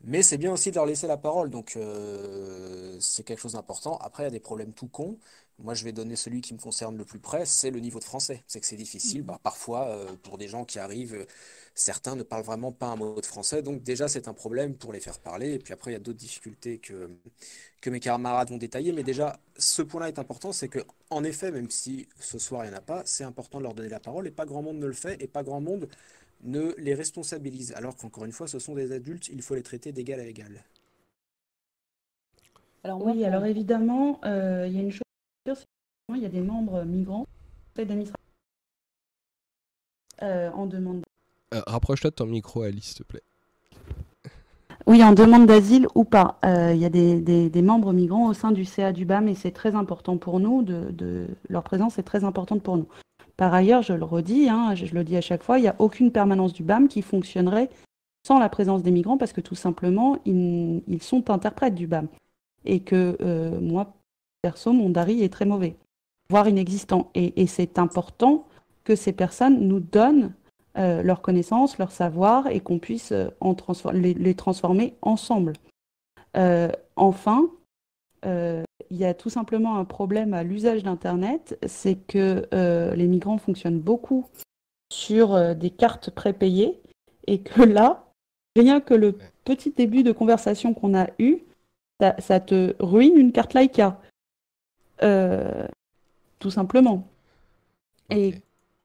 mais 0.04 0.22
c'est 0.24 0.38
bien 0.38 0.52
aussi 0.54 0.70
de 0.72 0.76
leur 0.76 0.86
laisser 0.86 1.08
la 1.08 1.18
parole. 1.18 1.50
Donc 1.50 1.76
euh, 1.76 2.98
c'est 3.00 3.24
quelque 3.24 3.40
chose 3.40 3.54
d'important. 3.54 3.98
Après, 3.98 4.24
il 4.24 4.26
y 4.26 4.30
a 4.30 4.32
des 4.32 4.40
problèmes 4.40 4.74
tout 4.74 4.88
cons. 4.88 5.18
Moi, 5.60 5.74
je 5.74 5.84
vais 5.84 5.92
donner 5.92 6.16
celui 6.16 6.42
qui 6.42 6.54
me 6.54 6.60
concerne 6.60 6.98
le 6.98 7.04
plus 7.06 7.18
près, 7.20 7.44
c'est 7.46 7.72
le 7.72 7.80
niveau 7.80 7.98
de 8.00 8.04
français. 8.04 8.44
C'est 8.46 8.60
que 8.60 8.68
c'est 8.68 8.76
difficile. 8.76 9.24
Bah, 9.24 9.40
parfois, 9.42 9.88
euh, 9.88 10.06
pour 10.22 10.38
des 10.38 10.48
gens 10.48 10.66
qui 10.66 10.78
arrivent, 10.78 11.16
euh, 11.16 11.26
certains 11.74 12.16
ne 12.16 12.22
parlent 12.22 12.44
vraiment 12.44 12.72
pas 12.72 12.88
un 12.88 12.96
mot 12.96 13.20
de 13.20 13.26
français. 13.26 13.64
Donc 13.64 13.82
déjà, 13.82 14.08
c'est 14.08 14.28
un 14.28 14.34
problème 14.34 14.76
pour 14.78 14.94
les 14.94 15.00
faire 15.00 15.18
parler. 15.20 15.54
Et 15.54 15.60
puis 15.60 15.74
après, 15.74 15.92
il 15.92 15.94
y 15.94 15.98
a 15.98 16.00
d'autres 16.00 16.20
difficultés 16.20 16.78
que, 16.78 17.10
que 17.82 17.90
mes 17.90 18.00
camarades 18.00 18.50
vont 18.50 18.58
détailler. 18.58 18.92
Mais 18.92 19.04
déjà, 19.04 19.40
ce 19.58 19.82
point-là 19.82 20.10
est 20.10 20.20
important, 20.20 20.52
c'est 20.52 20.68
que, 20.70 20.80
en 21.10 21.24
effet, 21.24 21.52
même 21.52 21.72
si 21.72 22.08
ce 22.20 22.38
soir, 22.38 22.64
il 22.66 22.70
n'y 22.70 22.76
en 22.76 22.78
a 22.78 22.82
pas, 22.82 23.02
c'est 23.06 23.24
important 23.24 23.58
de 23.58 23.64
leur 23.64 23.74
donner 23.74 23.90
la 23.90 24.00
parole. 24.00 24.28
Et 24.28 24.32
pas 24.32 24.46
grand 24.46 24.62
monde 24.62 24.78
ne 24.78 24.86
le 24.86 24.94
fait. 24.94 25.22
Et 25.24 25.28
pas 25.28 25.42
grand 25.44 25.62
monde 25.62 25.90
ne 26.44 26.74
les 26.78 26.94
responsabilise. 26.94 27.74
Alors 27.74 27.96
qu'encore 27.96 28.26
une 28.26 28.32
fois, 28.32 28.48
ce 28.48 28.60
sont 28.60 28.76
des 28.76 28.92
adultes, 28.92 29.28
il 29.30 29.42
faut 29.42 29.56
les 29.56 29.64
traiter 29.64 29.92
d'égal 29.92 30.20
à 30.20 30.26
égal. 30.26 30.64
Alors 32.84 33.04
oui, 33.06 33.26
alors 33.26 33.46
évidemment, 33.46 34.20
euh, 34.24 34.66
il 34.68 34.76
y 34.76 34.80
a 34.80 34.82
une 34.82 34.92
chose, 34.92 35.02
c'est 35.46 35.66
qu'il 36.14 36.22
y 36.24 36.26
a 36.26 36.30
des 36.30 36.42
membres 36.42 36.84
migrants 36.84 37.26
d'administration 37.76 38.16
euh, 40.24 40.50
en 40.52 40.66
demande. 40.68 41.04
Euh, 41.54 41.62
Rapproche-toi 41.68 42.12
de 42.12 42.16
ton 42.16 42.26
micro, 42.28 42.62
Alice, 42.62 42.86
s'il 42.86 42.98
te 42.98 43.04
plaît. 43.04 43.22
Oui, 44.86 45.04
en 45.04 45.12
demande 45.14 45.48
d'asile 45.48 45.88
ou 45.96 46.06
pas. 46.06 46.40
Euh, 46.46 46.72
il 46.74 46.80
y 46.80 46.86
a 46.86 46.90
des, 46.90 47.20
des- 47.20 47.50
des 47.50 47.62
membres 47.62 47.92
migrants 47.92 48.28
au 48.30 48.34
sein 48.34 48.52
du 48.54 48.64
CA 48.64 48.94
du 48.94 49.04
BAM 49.06 49.28
et 49.28 49.36
c'est 49.36 49.52
très 49.52 49.76
important 49.76 50.18
pour 50.18 50.40
nous, 50.40 50.62
de, 50.64 50.92
de- 50.92 51.28
leur 51.50 51.64
présence 51.64 51.98
est 52.00 52.04
très 52.04 52.24
importante 52.24 52.64
pour 52.64 52.78
nous. 52.78 52.88
Par 53.38 53.54
ailleurs, 53.54 53.84
je 53.84 53.94
le 53.94 54.04
redis, 54.04 54.50
hein, 54.50 54.74
je, 54.74 54.94
le 54.94 55.04
dis 55.04 55.16
à 55.16 55.22
chaque 55.22 55.44
fois, 55.44 55.60
il 55.60 55.62
n'y 55.62 55.68
a 55.68 55.76
aucune 55.78 56.12
permanence 56.12 56.54
du 56.54 56.64
BAM 56.64 56.88
qui 56.88 57.04
fonctionnerait 57.04 57.70
sans 58.26 58.40
la 58.40 58.50
présence 58.50 58.82
des 58.82 58.92
migrants 58.92 59.18
parce 59.18 59.32
que 59.32 59.42
tout 59.42 59.56
simplement, 59.56 60.18
ils, 60.26 60.82
sont 61.02 61.30
interprètes 61.30 61.76
du 61.76 61.86
BAM. 61.86 62.08
Et 62.66 62.80
que 62.82 63.16
euh, 63.22 63.60
moi, 63.62 63.94
perso, 64.42 64.74
mon 64.74 64.90
DARI 64.90 65.24
est 65.24 65.32
très 65.32 65.46
mauvais. 65.46 65.78
voire 66.30 66.50
inexistants. 66.50 67.12
Et, 67.14 67.46
c'est 67.46 67.78
important 67.80 68.48
que 68.84 68.96
ces 68.96 69.14
personnes 69.14 69.68
nous 69.68 69.80
donnent 69.80 70.34
leurs 70.76 71.22
connaissances, 71.22 71.80
leur 71.80 71.92
savoir 71.92 72.46
et 72.48 72.60
qu'on 72.60 72.78
puisse 72.78 73.12
en 73.40 73.56
les, 73.94 74.36
transformer 74.36 74.96
ensemble. 75.02 75.54
enfin, 76.96 77.50
il 78.28 78.98
y 78.98 79.06
a 79.06 79.14
tout 79.14 79.30
simplement 79.30 79.78
un 79.78 79.86
problème 79.86 80.34
à 80.34 80.44
l'usage 80.44 80.84
d'Internet, 80.84 81.58
c'est 81.66 81.96
que 81.96 82.48
les 82.96 83.08
migrants 83.08 83.38
fonctionnent 83.38 83.80
beaucoup 83.80 84.26
sur 84.92 85.56
des 85.56 85.70
cartes 85.70 86.10
prépayées 86.10 86.82
et 87.28 87.40
que 87.40 87.62
là, 87.62 88.06
rien 88.56 88.82
que 88.82 88.94
le 88.94 89.18
petit 89.44 89.72
début 89.72 90.04
de 90.04 90.12
conversation 90.12 90.74
qu'on 90.74 90.98
a 90.98 91.08
eu, 91.20 91.40
ça, 92.20 92.40
te 92.40 92.76
ruine 92.80 93.18
une 93.18 93.32
carte 93.32 93.54
Laika. 93.54 94.00
Euh, 95.04 95.68
tout 96.40 96.52
simplement. 96.52 97.08
Et 98.10 98.36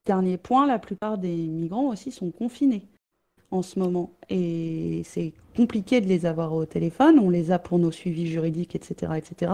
dernier 0.07 0.37
point, 0.37 0.67
la 0.67 0.79
plupart 0.79 1.19
des 1.19 1.37
migrants 1.37 1.89
aussi 1.89 2.11
sont 2.11 2.31
confinés 2.31 2.87
en 3.53 3.63
ce 3.63 3.79
moment. 3.79 4.11
Et 4.29 5.03
c'est 5.05 5.33
compliqué 5.57 6.01
de 6.01 6.09
les 6.09 6.27
avoir 6.27 6.53
au 6.53 6.67
téléphone. 6.67 7.19
On 7.19 7.31
les 7.31 7.51
a 7.51 7.59
pour 7.59 7.79
nos 7.79 7.93
suivis 7.93 8.27
juridiques, 8.27 8.75
etc. 8.75 9.13
etc. 9.17 9.53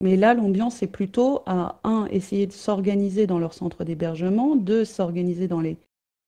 Mais 0.00 0.16
là, 0.16 0.34
l'ambiance 0.34 0.82
est 0.82 0.88
plutôt 0.88 1.42
à, 1.46 1.80
un, 1.84 2.06
essayer 2.06 2.46
de 2.46 2.52
s'organiser 2.52 3.26
dans 3.26 3.38
leur 3.38 3.52
centre 3.52 3.84
d'hébergement, 3.84 4.56
deux, 4.56 4.84
s'organiser 4.84 5.48
dans 5.48 5.60
les, 5.60 5.76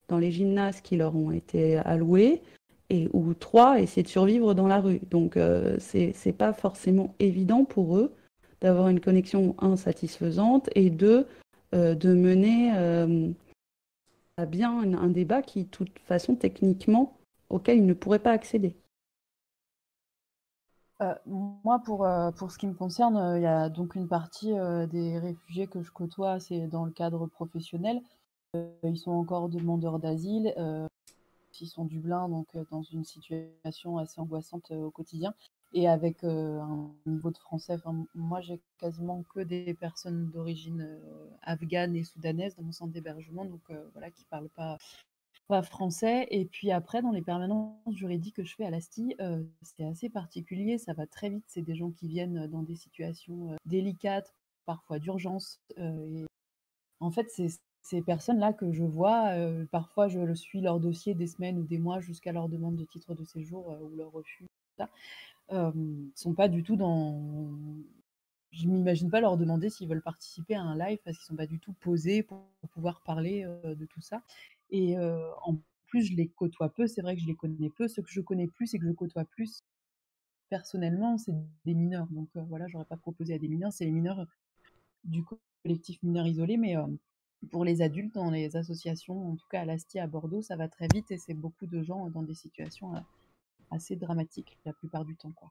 dans 0.09 0.19
les 0.19 0.33
gymnases 0.33 0.81
qui 0.81 0.97
leur 0.97 1.15
ont 1.15 1.31
été 1.31 1.77
alloués, 1.77 2.43
et, 2.91 3.09
ou 3.13 3.33
trois, 3.35 3.81
essayer 3.81 4.03
de 4.03 4.09
survivre 4.09 4.55
dans 4.55 4.67
la 4.67 4.81
rue. 4.81 5.01
Donc, 5.11 5.37
euh, 5.37 5.77
c'est 5.79 6.37
pas 6.37 6.53
forcément 6.53 7.15
évident 7.21 7.65
pour 7.65 7.97
eux 7.97 8.13
d'avoir 8.61 8.89
une 8.89 9.01
connexion, 9.01 9.55
un, 9.61 9.77
satisfaisante, 9.77 10.69
et 10.75 10.91
deux, 10.91 11.27
euh, 11.73 11.95
de 11.95 12.13
mener 12.13 12.73
euh, 12.75 13.29
bien 14.47 14.95
un, 14.95 15.09
débat 15.09 15.43
qui, 15.43 15.65
de 15.65 15.69
toute 15.69 15.99
façon, 16.01 16.37
techniquement, 16.37 17.17
auquel 17.49 17.79
ils 17.79 17.87
ne 17.87 17.95
pourraient 17.95 18.19
pas 18.19 18.33
accéder. 18.33 18.77
moi, 21.27 21.81
pour, 21.85 22.07
pour 22.37 22.51
ce 22.51 22.59
qui 22.59 22.67
me 22.67 22.75
concerne, 22.75 23.37
il 23.37 23.43
y 23.43 23.47
a 23.47 23.69
donc 23.69 23.95
une 23.95 24.09
partie 24.09 24.53
des 24.91 25.19
réfugiés 25.19 25.67
que 25.67 25.83
je 25.83 25.91
côtoie, 25.91 26.41
c'est 26.41 26.67
dans 26.67 26.85
le 26.85 26.93
cadre 26.93 27.27
professionnel. 27.27 28.01
ils 28.85 28.99
sont 28.99 29.13
encore 29.13 29.49
demandeurs 29.49 29.99
d'asile 29.99 30.53
ils 31.61 31.69
sont 31.69 31.85
Dublin, 31.85 32.29
donc 32.29 32.47
dans 32.71 32.83
une 32.83 33.05
situation 33.05 33.99
assez 33.99 34.21
angoissante 34.21 34.71
au 34.71 34.91
quotidien. 34.91 35.35
Et 35.73 35.89
avec 35.89 36.25
un 36.25 36.93
niveau 37.07 37.31
de 37.31 37.39
français, 37.39 37.77
moi 38.15 38.41
j'ai 38.41 38.61
quasiment 38.79 39.23
que 39.35 39.41
des 39.41 39.75
personnes 39.75 40.31
d'origine 40.31 40.99
afghane 41.43 41.95
et 41.95 42.05
soudanaise 42.05 42.57
dans 42.57 42.63
mon 42.63 42.73
centre 42.73 42.93
d'hébergement, 42.93 43.45
donc 43.45 43.63
voilà, 43.93 44.11
qui 44.11 44.25
ne 44.25 44.29
parlent 44.29 44.49
pas, 44.49 44.79
français. 45.63 46.29
Et 46.31 46.45
puis 46.45 46.71
après, 46.71 47.03
dans 47.03 47.11
les 47.11 47.23
permanences 47.23 47.97
juridiques 47.97 48.37
que 48.37 48.45
je 48.45 48.55
fais 48.55 48.65
à 48.65 48.71
l'ASTI, 48.71 49.17
c'est 49.63 49.85
assez 49.85 50.09
particulier, 50.09 50.79
ça 50.79 50.93
va 50.93 51.07
très 51.07 51.29
vite. 51.29 51.45
C'est 51.49 51.63
des 51.63 51.75
gens 51.75 51.91
qui 51.91 52.07
viennent 52.07 52.47
dans 52.47 52.63
des 52.63 52.77
situations 52.77 53.57
délicates, 53.67 54.33
parfois 54.67 54.99
d'urgence. 54.99 55.61
en 57.01 57.11
fait, 57.11 57.29
c'est 57.31 57.49
ces 57.83 58.03
personnes-là 58.03 58.53
que 58.53 58.73
je 58.73 58.85
vois, 58.85 59.33
parfois 59.73 60.09
je 60.09 60.35
suis 60.35 60.61
leur 60.61 60.79
dossier 60.81 61.15
des 61.15 61.27
semaines 61.27 61.59
ou 61.59 61.65
des 61.65 61.79
mois 61.79 62.01
jusqu'à 62.01 62.33
leur 62.33 62.49
demande 62.49 62.77
de 62.77 62.85
titre 62.85 63.15
de 63.15 63.25
séjour 63.25 63.77
ou 63.83 63.97
leur 63.97 64.13
refus, 64.13 64.47
ça, 65.51 65.73
sont 66.15 66.35
pas 66.35 66.49
du 66.49 66.63
tout 66.63 66.77
dans. 66.77 67.45
Je 68.53 68.67
m'imagine 68.67 69.11
pas 69.11 69.21
leur 69.21 69.37
demander 69.37 69.71
s'ils 69.71 69.89
veulent 69.89 70.03
participer 70.03 70.55
à 70.55 70.63
un 70.63 70.77
live 70.77 70.99
parce 71.05 71.17
qu'ils 71.17 71.27
sont 71.27 71.37
pas 71.37 71.47
du 71.47 71.61
tout 71.61 71.73
posés 71.75 72.23
pour, 72.23 72.45
pouvoir 72.73 73.01
parler 73.03 73.45
de 73.65 73.85
tout 73.87 74.01
ça. 74.01 74.23
Et 74.71 74.97
en 74.99 75.57
plus, 75.87 76.03
je 76.03 76.15
les 76.17 76.27
côtoie 76.27 76.69
peu. 76.69 76.89
C'est 76.89 77.01
vrai 77.01 77.15
que 77.15 77.23
je 77.23 77.27
les 77.27 77.37
connais 77.37 77.71
peu. 77.71 77.87
Ce 77.87 78.01
que 78.01 78.11
je 78.11 78.21
connais 78.21 78.49
plus 78.49 78.75
et 78.75 78.79
que 78.79 78.87
je 78.87 78.93
côtoie 78.93 79.25
plus 79.25 79.63
personnellement, 80.49 81.17
c'est 81.17 81.33
des 81.65 81.75
mineurs. 81.75 82.09
Donc 82.11 82.29
voilà, 82.35 82.67
j'aurais 82.67 82.85
pas 82.85 82.97
proposé 82.97 83.35
à 83.35 83.39
des 83.39 83.49
mineurs. 83.49 83.73
C'est 83.73 83.85
les 83.85 83.93
mineurs 83.93 84.27
du 85.05 85.23
collectif 85.63 86.03
mineurs 86.03 86.27
isolés, 86.27 86.57
mais 86.57 86.77
pour 87.51 87.65
les 87.65 87.83
adultes, 87.83 88.15
dans 88.15 88.31
les 88.31 88.57
associations, 88.57 89.31
en 89.33 89.37
tout 89.37 89.47
cas 89.51 89.63
à 89.63 89.65
l'Asti 89.65 89.99
à 89.99 90.07
Bordeaux, 90.07 90.43
ça 90.43 90.57
va 90.57 90.69
très 90.69 90.89
vite 90.93 91.11
et 91.11 91.19
c'est 91.19 91.35
beaucoup 91.35 91.67
de 91.67 91.83
gens 91.83 92.11
dans 92.11 92.23
des 92.23 92.35
situations 92.35 92.95
euh, 92.95 93.01
assez 93.71 93.97
dramatiques 93.97 94.59
la 94.65 94.73
plupart 94.73 95.05
du 95.05 95.17
temps. 95.17 95.33
Quoi. 95.33 95.51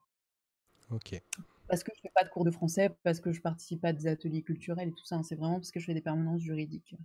Ok. 0.92 1.22
Parce 1.68 1.84
que 1.84 1.92
je 1.96 2.02
fais 2.02 2.12
pas 2.14 2.24
de 2.24 2.30
cours 2.30 2.46
de 2.46 2.52
français, 2.52 2.90
parce 3.04 3.20
que 3.20 3.32
je 3.32 3.42
participe 3.42 3.86
à 3.86 3.94
des 3.94 4.08
ateliers 4.08 4.42
culturels 4.42 4.90
et 4.90 4.92
tout 4.92 5.06
ça. 5.06 5.16
Hein. 5.16 5.24
c'est 5.24 5.36
vraiment 5.36 5.56
parce 5.56 5.72
que 5.72 5.80
je 5.80 5.86
fais 5.86 5.94
des 5.94 6.02
permanences 6.02 6.42
juridiques. 6.42 6.96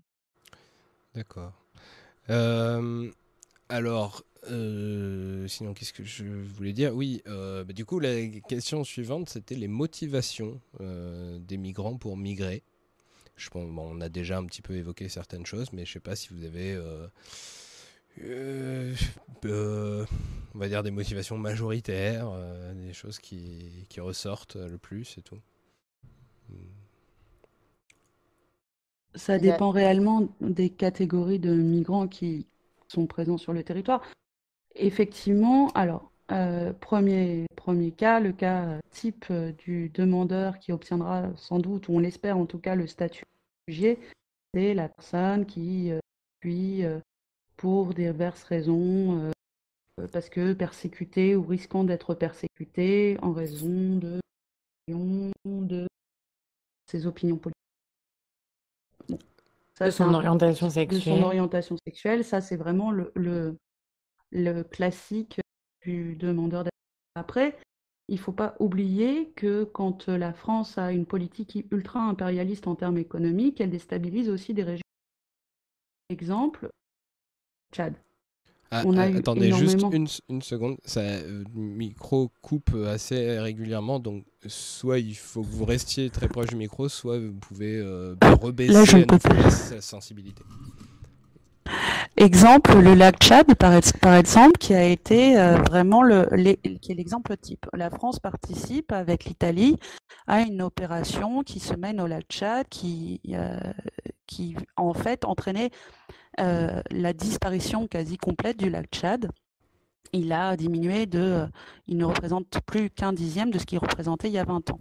D'accord. 1.14 1.52
Euh, 2.30 3.10
alors, 3.68 4.24
euh, 4.50 5.46
sinon, 5.48 5.74
qu'est-ce 5.74 5.92
que 5.92 6.02
je 6.02 6.24
voulais 6.24 6.72
dire? 6.72 6.94
Oui, 6.94 7.22
bah, 7.26 7.64
du 7.64 7.84
coup, 7.84 8.00
la 8.00 8.26
question 8.48 8.84
suivante, 8.84 9.28
c'était 9.28 9.54
les 9.54 9.68
motivations 9.68 10.60
des 10.80 11.56
migrants 11.58 11.98
pour 11.98 12.16
migrer. 12.16 12.62
Je 13.36 13.50
pense, 13.50 13.68
on 13.76 14.00
a 14.00 14.08
déjà 14.08 14.38
un 14.38 14.46
petit 14.46 14.62
peu 14.62 14.74
évoqué 14.74 15.08
certaines 15.08 15.44
choses, 15.44 15.72
mais 15.72 15.84
je 15.84 15.90
ne 15.90 15.92
sais 15.94 16.00
pas 16.00 16.16
si 16.16 16.28
vous 16.32 16.44
avez, 16.44 16.78
euh, 18.22 18.94
euh, 19.44 19.44
euh, 19.44 20.06
on 20.54 20.58
va 20.58 20.68
dire, 20.68 20.82
des 20.82 20.90
motivations 20.90 21.36
majoritaires, 21.36 22.30
des 22.74 22.92
choses 22.92 23.18
qui, 23.18 23.86
qui, 23.88 24.00
ressortent 24.00 24.56
le 24.56 24.78
plus 24.78 25.18
et 25.18 25.22
tout. 25.22 25.38
Ça 29.14 29.38
dépend 29.38 29.70
réellement 29.70 30.28
des 30.40 30.70
catégories 30.70 31.38
de 31.38 31.52
migrants 31.52 32.08
qui 32.08 32.46
sont 32.88 33.06
présents 33.06 33.38
sur 33.38 33.52
le 33.52 33.62
territoire. 33.62 34.02
Effectivement, 34.76 35.68
alors, 35.70 36.10
premier, 36.80 37.46
premier 37.56 37.90
cas, 37.90 38.20
le 38.20 38.32
cas 38.32 38.78
type 38.90 39.32
du 39.58 39.88
demandeur 39.90 40.58
qui 40.58 40.72
obtiendra 40.72 41.30
sans 41.36 41.58
doute, 41.58 41.88
ou 41.88 41.94
on 41.94 41.98
l'espère 41.98 42.38
en 42.38 42.46
tout 42.46 42.58
cas, 42.58 42.74
le 42.74 42.86
statut 42.86 43.24
réfugié, 43.66 43.98
c'est 44.52 44.74
la 44.74 44.88
personne 44.88 45.46
qui 45.46 45.92
fuit 46.40 46.84
pour 47.56 47.94
diverses 47.94 48.42
raisons, 48.44 49.30
parce 50.12 50.28
que 50.28 50.52
persécutée 50.52 51.36
ou 51.36 51.44
risquant 51.44 51.84
d'être 51.84 52.14
persécutée 52.14 53.16
en 53.22 53.32
raison 53.32 53.96
de, 53.96 54.20
de 54.88 55.86
ses 56.90 57.06
opinions 57.06 57.36
politiques. 57.36 57.54
de 59.80 59.90
son 59.90 60.14
orientation 60.14 60.70
sexuelle. 60.70 61.00
De 61.00 61.04
son 61.04 61.22
orientation 61.22 61.76
sexuelle, 61.86 62.24
ça 62.24 62.40
c'est 62.40 62.56
vraiment 62.56 62.90
le, 62.90 63.12
le, 63.14 63.56
le 64.32 64.62
classique 64.62 65.40
du 65.82 66.16
demandeur 66.16 66.64
d'asile. 66.64 66.70
Après, 67.14 67.56
il 68.08 68.16
ne 68.16 68.20
faut 68.20 68.32
pas 68.32 68.54
oublier 68.60 69.30
que 69.30 69.64
quand 69.64 70.08
la 70.08 70.32
France 70.32 70.76
a 70.76 70.92
une 70.92 71.06
politique 71.06 71.64
ultra-impérialiste 71.70 72.66
en 72.66 72.74
termes 72.74 72.98
économiques, 72.98 73.60
elle 73.60 73.70
déstabilise 73.70 74.28
aussi 74.28 74.52
des 74.54 74.62
régions. 74.62 74.82
Exemple, 76.10 76.68
Tchad. 77.74 77.94
Ah, 78.70 78.82
On 78.86 78.96
a 78.96 79.02
ah, 79.02 79.16
attendez 79.16 79.52
juste 79.52 79.80
une, 79.92 80.08
une, 80.28 80.42
seconde, 80.42 80.78
ça 80.84 81.00
euh, 81.00 81.44
micro 81.54 82.30
coupe 82.40 82.74
assez 82.88 83.38
régulièrement, 83.38 84.00
donc 84.00 84.24
soit 84.46 84.98
il 84.98 85.14
faut 85.14 85.42
que 85.42 85.48
vous 85.48 85.64
restiez 85.64 86.10
très 86.10 86.28
proche 86.28 86.48
du 86.48 86.56
micro, 86.56 86.88
soit 86.88 87.18
vous 87.18 87.34
pouvez 87.34 87.76
euh, 87.76 88.16
rebaisser 88.40 89.06
la 89.06 89.80
sensibilité. 89.80 90.42
Exemple, 92.16 92.78
le 92.78 92.94
lac 92.94 93.16
Tchad, 93.18 93.54
par, 93.56 94.14
exemple, 94.14 94.58
qui 94.58 94.72
a 94.72 94.84
été 94.84 95.38
euh, 95.38 95.56
vraiment 95.56 96.02
le, 96.02 96.26
qui 96.76 96.92
est 96.92 96.94
l'exemple 96.94 97.36
type. 97.36 97.66
La 97.72 97.90
France 97.90 98.20
participe 98.20 98.92
avec 98.92 99.24
l'Italie 99.24 99.78
à 100.26 100.40
une 100.40 100.62
opération 100.62 101.42
qui 101.42 101.58
se 101.58 101.74
mène 101.74 102.00
au 102.00 102.06
lac 102.06 102.24
Tchad, 102.28 102.66
qui, 102.68 103.20
euh, 103.30 103.58
qui 104.26 104.56
en 104.76 104.94
fait 104.94 105.24
entraînait 105.24 105.70
euh, 106.40 106.80
la 106.90 107.12
disparition 107.12 107.86
quasi 107.86 108.16
complète 108.16 108.58
du 108.58 108.70
lac 108.70 108.86
Tchad. 108.90 109.30
Il 110.12 110.32
a 110.32 110.56
diminué 110.56 111.06
de, 111.06 111.46
il 111.88 111.96
ne 111.96 112.04
représente 112.04 112.60
plus 112.66 112.90
qu'un 112.90 113.12
dixième 113.12 113.50
de 113.50 113.58
ce 113.58 113.66
qu'il 113.66 113.78
représentait 113.78 114.28
il 114.28 114.34
y 114.34 114.38
a 114.38 114.44
20 114.44 114.70
ans. 114.70 114.80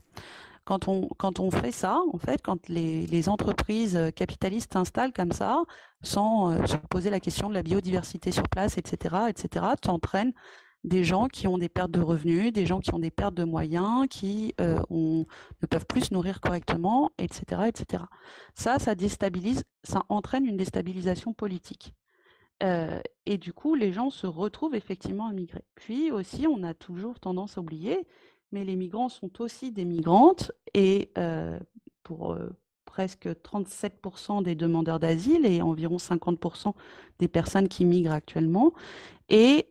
Quand 0.65 0.87
on, 0.87 1.51
fait 1.51 1.73
ça, 1.73 1.99
en 2.13 2.17
fait, 2.17 2.41
quand 2.41 2.69
les, 2.69 3.27
entreprises 3.27 3.99
capitalistes 4.15 4.71
s'installent 4.71 5.11
comme 5.11 5.33
ça, 5.33 5.61
sans 6.01 6.51
euh, 6.51 6.65
se 6.65 6.77
poser 6.89 7.09
la 7.09 7.19
question 7.19 7.49
de 7.49 7.53
la 7.53 7.63
biodiversité 7.63 8.31
sur 8.31 8.47
place, 8.47 8.77
etc., 8.77 9.15
etc., 9.27 9.65
tu 9.81 9.89
entraînes 9.89 10.33
des 10.83 11.03
gens 11.03 11.27
qui 11.27 11.47
ont 11.47 11.57
des 11.57 11.69
pertes 11.69 11.91
de 11.91 12.01
revenus, 12.01 12.51
des 12.51 12.65
gens 12.65 12.79
qui 12.79 12.93
ont 12.93 12.99
des 12.99 13.11
pertes 13.11 13.35
de 13.35 13.43
moyens, 13.43 14.07
qui 14.09 14.53
euh, 14.59 14.79
ne 14.89 15.67
peuvent 15.69 15.85
plus 15.85 16.05
se 16.05 16.13
nourrir 16.13 16.41
correctement, 16.41 17.11
etc., 17.17 17.63
etc. 17.67 18.03
Ça, 18.53 18.79
ça 18.79 18.95
déstabilise, 18.95 19.63
ça 19.83 20.03
entraîne 20.09 20.45
une 20.45 20.57
déstabilisation 20.57 21.33
politique. 21.33 21.93
Euh, 22.63 22.99
et 23.25 23.37
du 23.37 23.53
coup, 23.53 23.75
les 23.75 23.91
gens 23.91 24.09
se 24.09 24.27
retrouvent 24.27 24.75
effectivement 24.75 25.27
à 25.27 25.33
migrer. 25.33 25.63
Puis 25.75 26.11
aussi, 26.11 26.47
on 26.47 26.63
a 26.63 26.73
toujours 26.73 27.19
tendance 27.19 27.57
à 27.57 27.61
oublier 27.61 28.05
mais 28.51 28.63
les 28.63 28.75
migrants 28.75 29.09
sont 29.09 29.41
aussi 29.41 29.71
des 29.71 29.83
migrantes 29.83 30.51
et 30.75 31.11
pour 32.03 32.37
presque 32.85 33.27
37% 33.27 34.43
des 34.43 34.53
demandeurs 34.53 34.99
d'asile 34.99 35.47
et 35.47 35.63
environ 35.63 35.97
50% 35.97 36.73
des 37.17 37.27
personnes 37.27 37.67
qui 37.67 37.83
migrent 37.83 38.11
actuellement. 38.11 38.73
Et 39.29 39.67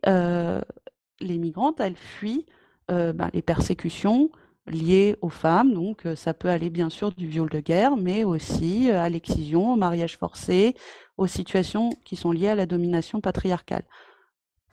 les 1.19 1.37
migrantes, 1.37 1.79
elles 1.79 1.95
fuient 1.95 2.45
ben, 2.89 3.29
les 3.33 3.41
persécutions 3.41 4.29
liées 4.67 5.15
aux 5.21 5.29
femmes. 5.29 5.73
Donc, 5.73 6.05
ça 6.15 6.33
peut 6.33 6.49
aller 6.49 6.69
bien 6.69 6.89
sûr 6.89 7.11
du 7.11 7.27
viol 7.27 7.49
de 7.49 7.59
guerre, 7.59 7.95
mais 7.97 8.23
aussi 8.23 8.91
à 8.91 9.09
l'excision, 9.09 9.73
au 9.73 9.75
mariage 9.75 10.17
forcé, 10.17 10.75
aux 11.17 11.27
situations 11.27 11.91
qui 12.03 12.15
sont 12.15 12.31
liées 12.31 12.49
à 12.49 12.55
la 12.55 12.65
domination 12.65 13.21
patriarcale. 13.21 13.85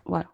Voilà. 0.04 0.28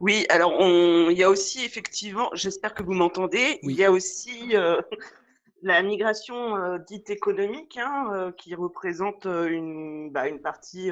Oui, 0.00 0.26
alors 0.28 0.52
on... 0.58 1.10
il 1.10 1.18
y 1.18 1.24
a 1.24 1.30
aussi 1.30 1.64
effectivement, 1.64 2.30
j'espère 2.32 2.74
que 2.74 2.82
vous 2.84 2.92
m'entendez, 2.92 3.58
il 3.62 3.72
y 3.72 3.84
a 3.84 3.90
aussi 3.90 4.56
euh, 4.56 4.80
la 5.62 5.82
migration 5.82 6.56
euh, 6.56 6.78
dite 6.78 7.10
économique 7.10 7.76
hein, 7.78 8.10
euh, 8.12 8.32
qui 8.32 8.54
représente 8.54 9.24
une, 9.24 10.10
bah, 10.10 10.28
une 10.28 10.40
partie 10.40 10.90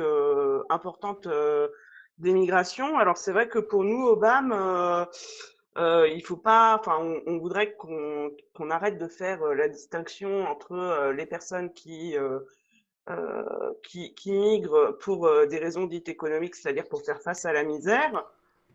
importante 0.71 1.29
des 2.19 2.33
migrations. 2.33 2.99
Alors 2.99 3.17
c'est 3.17 3.33
vrai 3.33 3.49
que 3.49 3.59
pour 3.59 3.85
nous, 3.85 4.03
au 4.07 4.17
BAM, 4.17 5.07
il 5.77 6.23
faut 6.25 6.37
pas, 6.37 6.77
enfin, 6.79 6.99
on, 7.27 7.39
voudrait 7.39 7.73
qu'on 7.75 8.31
qu'on 8.55 8.71
arrête 8.71 8.99
de 8.99 9.09
faire 9.09 9.45
la 9.55 9.69
distinction 9.69 10.45
entre 10.47 11.13
les 11.13 11.27
personnes 11.27 11.73
qui 11.73 12.17
qui, 13.83 14.33
migrent 14.33 14.97
pour 15.01 15.31
des 15.47 15.59
raisons 15.59 15.87
dites 15.87 16.09
économiques, 16.09 16.55
c'est-à-dire 16.57 16.89
pour 16.89 17.05
faire 17.05 17.21
face 17.21 17.45
à 17.45 17.53
la 17.53 17.65
misère, 17.65 18.25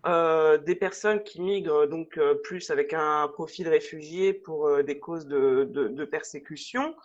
euh, 0.07 0.57
des 0.57 0.75
personnes 0.75 1.21
qui 1.21 1.41
migrent 1.41 1.85
donc 1.85 2.17
euh, 2.17 2.33
plus 2.33 2.71
avec 2.71 2.91
un 2.91 3.27
profil 3.27 3.69
réfugié 3.69 4.33
pour 4.33 4.67
euh, 4.67 4.81
des 4.81 4.99
causes 4.99 5.27
de, 5.27 5.69
de, 5.71 6.05
persécution, 6.05 6.95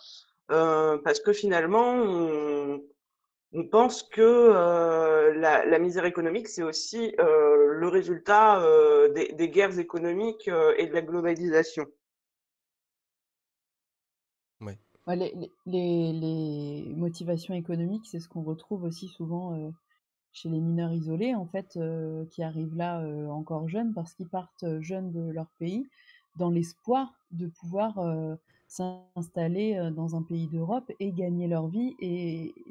parce 0.48 1.20
que 1.20 1.34
finalement, 1.34 2.78
on 3.56 3.64
pense 3.64 4.02
que 4.02 5.32
la, 5.36 5.64
la, 5.64 5.78
misère 5.78 6.04
économique, 6.04 6.48
c'est 6.48 6.62
aussi 6.62 7.14
le 7.18 7.88
résultat 7.88 8.62
des, 9.14 9.32
des, 9.32 9.48
guerres 9.48 9.78
économiques 9.78 10.48
et 10.76 10.86
de 10.86 10.92
la 10.92 11.02
globalisation. 11.02 11.86
Ouais. 14.60 14.78
Les, 15.08 15.34
les, 15.66 16.12
les, 16.12 16.94
motivations 16.94 17.54
économiques, 17.54 18.06
c'est 18.06 18.20
ce 18.20 18.28
qu'on 18.28 18.42
retrouve 18.42 18.84
aussi 18.84 19.08
souvent 19.08 19.72
chez 20.36 20.50
les 20.50 20.60
mineurs 20.60 20.92
isolés, 20.92 21.34
en 21.34 21.46
fait, 21.46 21.76
euh, 21.76 22.26
qui 22.26 22.42
arrivent 22.42 22.76
là 22.76 23.00
euh, 23.00 23.26
encore 23.28 23.68
jeunes 23.70 23.94
parce 23.94 24.12
qu'ils 24.12 24.28
partent 24.28 24.64
euh, 24.64 24.82
jeunes 24.82 25.10
de 25.10 25.30
leur 25.30 25.46
pays 25.58 25.88
dans 26.36 26.50
l'espoir 26.50 27.14
de 27.30 27.46
pouvoir 27.46 27.98
s'installer 28.68 29.90
dans 29.94 30.16
un 30.16 30.22
pays 30.22 30.48
d'Europe 30.48 30.90
et 31.00 31.12
gagner 31.12 31.46
leur 31.48 31.68
vie 31.68 31.94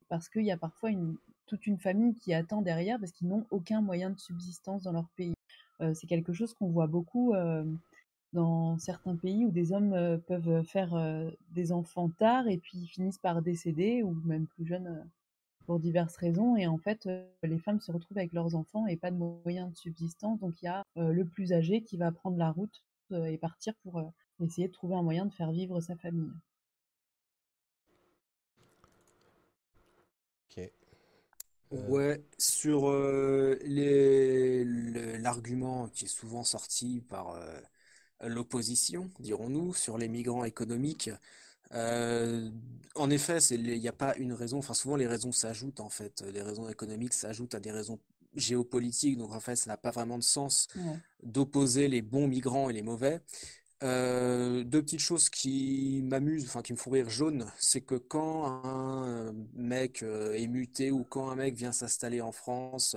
parce 0.09 0.29
qu'il 0.29 0.43
y 0.43 0.51
a 0.51 0.57
parfois 0.57 0.89
toute 1.47 1.67
une 1.67 1.77
famille 1.77 2.15
qui 2.15 2.33
attend 2.33 2.61
derrière 2.61 2.99
parce 2.99 3.11
qu'ils 3.11 3.27
n'ont 3.27 3.45
aucun 3.51 3.81
moyen 3.81 4.09
de 4.09 4.19
subsistance 4.19 4.83
dans 4.83 4.91
leur 4.91 5.07
pays. 5.15 5.33
c'est 5.93 6.07
quelque 6.07 6.33
chose 6.33 6.53
qu'on 6.53 6.69
voit 6.69 6.87
beaucoup 6.87 7.33
dans 8.33 8.77
certains 8.77 9.15
pays 9.15 9.45
où 9.45 9.51
des 9.51 9.71
hommes 9.71 10.19
peuvent 10.27 10.63
faire 10.63 11.31
des 11.51 11.71
enfants 11.71 12.09
tard 12.09 12.47
et 12.47 12.57
puis 12.57 12.85
finissent 12.87 13.19
par 13.19 13.41
décéder 13.41 14.03
ou 14.03 14.13
même 14.25 14.47
plus 14.47 14.65
jeunes 14.65 15.05
pour 15.65 15.79
diverses 15.79 16.17
raisons. 16.17 16.57
Et 16.57 16.67
en 16.67 16.77
fait, 16.77 17.09
les 17.41 17.57
femmes 17.57 17.79
se 17.79 17.91
retrouvent 17.91 18.17
avec 18.17 18.33
leurs 18.33 18.55
enfants 18.55 18.85
et 18.85 18.97
pas 18.97 19.11
de 19.11 19.17
moyens 19.17 19.71
de 19.71 19.77
subsistance. 19.77 20.39
Donc 20.39 20.61
il 20.61 20.65
y 20.65 20.67
a 20.67 20.83
le 20.95 21.23
plus 21.23 21.53
âgé 21.53 21.81
qui 21.81 21.97
va 21.97 22.11
prendre 22.11 22.37
la 22.37 22.51
route 22.51 22.83
et 23.11 23.37
partir 23.37 23.73
pour 23.83 24.11
essayer 24.39 24.67
de 24.67 24.73
trouver 24.73 24.95
un 24.95 25.03
moyen 25.03 25.25
de 25.25 25.33
faire 25.33 25.51
vivre 25.51 25.79
sa 25.81 25.95
famille. 25.95 26.31
Ok. 30.49 30.71
Ouais, 31.71 32.23
sur 32.37 32.91
l'argument 35.21 35.89
qui 35.89 36.05
est 36.05 36.09
souvent 36.09 36.43
sorti 36.43 37.01
par 37.01 37.39
l'opposition, 38.21 39.09
dirons-nous, 39.19 39.73
sur 39.73 39.97
les 39.97 40.07
migrants 40.07 40.45
économiques, 40.45 41.09
euh, 41.73 42.49
en 42.95 43.09
effet, 43.09 43.39
il 43.51 43.79
n'y 43.79 43.87
a 43.87 43.93
pas 43.93 44.15
une 44.17 44.33
raison. 44.33 44.59
Enfin, 44.59 44.73
souvent 44.73 44.95
les 44.95 45.07
raisons 45.07 45.31
s'ajoutent 45.31 45.79
en 45.79 45.89
fait. 45.89 46.21
Les 46.33 46.41
raisons 46.41 46.69
économiques 46.69 47.13
s'ajoutent 47.13 47.55
à 47.55 47.59
des 47.59 47.71
raisons 47.71 47.99
géopolitiques. 48.35 49.17
Donc 49.17 49.33
en 49.33 49.39
fait, 49.39 49.55
ça 49.55 49.71
n'a 49.71 49.77
pas 49.77 49.91
vraiment 49.91 50.17
de 50.17 50.23
sens 50.23 50.67
d'opposer 51.23 51.87
les 51.87 52.01
bons 52.01 52.27
migrants 52.27 52.69
et 52.69 52.73
les 52.73 52.83
mauvais. 52.83 53.21
Euh, 53.83 54.63
deux 54.63 54.81
petites 54.81 55.01
choses 55.01 55.29
qui 55.29 56.01
m'amusent, 56.03 56.45
enfin 56.45 56.61
qui 56.61 56.73
me 56.73 56.77
font 56.77 56.91
rire 56.91 57.09
jaune, 57.09 57.45
c'est 57.59 57.81
que 57.81 57.95
quand 57.95 58.45
un 58.65 59.33
mec 59.53 60.01
euh, 60.01 60.33
est 60.33 60.47
muté 60.47 60.91
ou 60.91 61.03
quand 61.03 61.29
un 61.29 61.35
mec 61.35 61.55
vient 61.55 61.73
s'installer 61.73 62.21
en 62.21 62.31
France, 62.31 62.95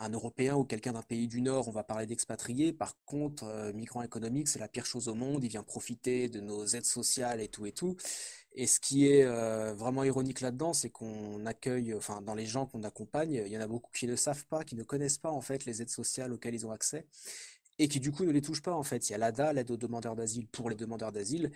un 0.00 0.10
Européen 0.10 0.56
ou 0.56 0.64
quelqu'un 0.64 0.92
d'un 0.92 1.02
pays 1.02 1.28
du 1.28 1.42
Nord, 1.42 1.68
on 1.68 1.72
va 1.72 1.84
parler 1.84 2.06
d'expatriés. 2.06 2.72
Par 2.72 2.96
contre, 3.04 3.44
euh, 3.44 3.72
migrant 3.72 4.02
économique, 4.02 4.48
c'est 4.48 4.58
la 4.58 4.68
pire 4.68 4.86
chose 4.86 5.08
au 5.08 5.14
monde. 5.14 5.44
Il 5.44 5.50
vient 5.50 5.62
profiter 5.62 6.28
de 6.28 6.40
nos 6.40 6.64
aides 6.66 6.86
sociales 6.86 7.40
et 7.40 7.48
tout 7.48 7.66
et 7.66 7.72
tout. 7.72 7.96
Et 8.54 8.66
ce 8.66 8.80
qui 8.80 9.06
est 9.06 9.24
euh, 9.24 9.74
vraiment 9.74 10.02
ironique 10.02 10.40
là-dedans, 10.40 10.72
c'est 10.72 10.90
qu'on 10.90 11.44
accueille, 11.46 11.94
enfin, 11.94 12.22
dans 12.22 12.34
les 12.34 12.46
gens 12.46 12.66
qu'on 12.66 12.82
accompagne, 12.82 13.42
il 13.46 13.52
y 13.52 13.56
en 13.58 13.60
a 13.60 13.68
beaucoup 13.68 13.90
qui 13.92 14.06
ne 14.06 14.16
savent 14.16 14.46
pas, 14.46 14.64
qui 14.64 14.74
ne 14.74 14.82
connaissent 14.82 15.18
pas 15.18 15.30
en 15.30 15.40
fait 15.42 15.66
les 15.66 15.82
aides 15.82 15.90
sociales 15.90 16.32
auxquelles 16.32 16.54
ils 16.54 16.66
ont 16.66 16.72
accès 16.72 17.06
et 17.80 17.88
qui 17.88 17.98
du 17.98 18.12
coup 18.12 18.24
ne 18.24 18.30
les 18.30 18.42
touchent 18.42 18.62
pas 18.62 18.74
en 18.74 18.82
fait. 18.82 19.08
Il 19.08 19.12
y 19.12 19.14
a 19.14 19.18
l'ADA, 19.18 19.54
l'aide 19.54 19.70
aux 19.70 19.78
demandeurs 19.78 20.14
d'asile 20.14 20.46
pour 20.46 20.68
les 20.68 20.76
demandeurs 20.76 21.12
d'asile. 21.12 21.50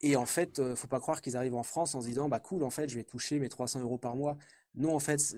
Et 0.00 0.14
en 0.14 0.26
fait, 0.26 0.58
ne 0.60 0.64
euh, 0.64 0.76
faut 0.76 0.86
pas 0.86 1.00
croire 1.00 1.20
qu'ils 1.20 1.36
arrivent 1.36 1.56
en 1.56 1.64
France 1.64 1.94
en 1.94 2.00
se 2.00 2.06
disant 2.06 2.28
bah 2.28 2.38
cool, 2.38 2.62
en 2.62 2.70
fait, 2.70 2.88
je 2.88 2.94
vais 2.94 3.02
toucher 3.02 3.40
mes 3.40 3.48
300 3.48 3.80
euros 3.80 3.98
par 3.98 4.14
mois. 4.14 4.36
Non, 4.76 4.94
en 4.94 5.00
fait, 5.00 5.34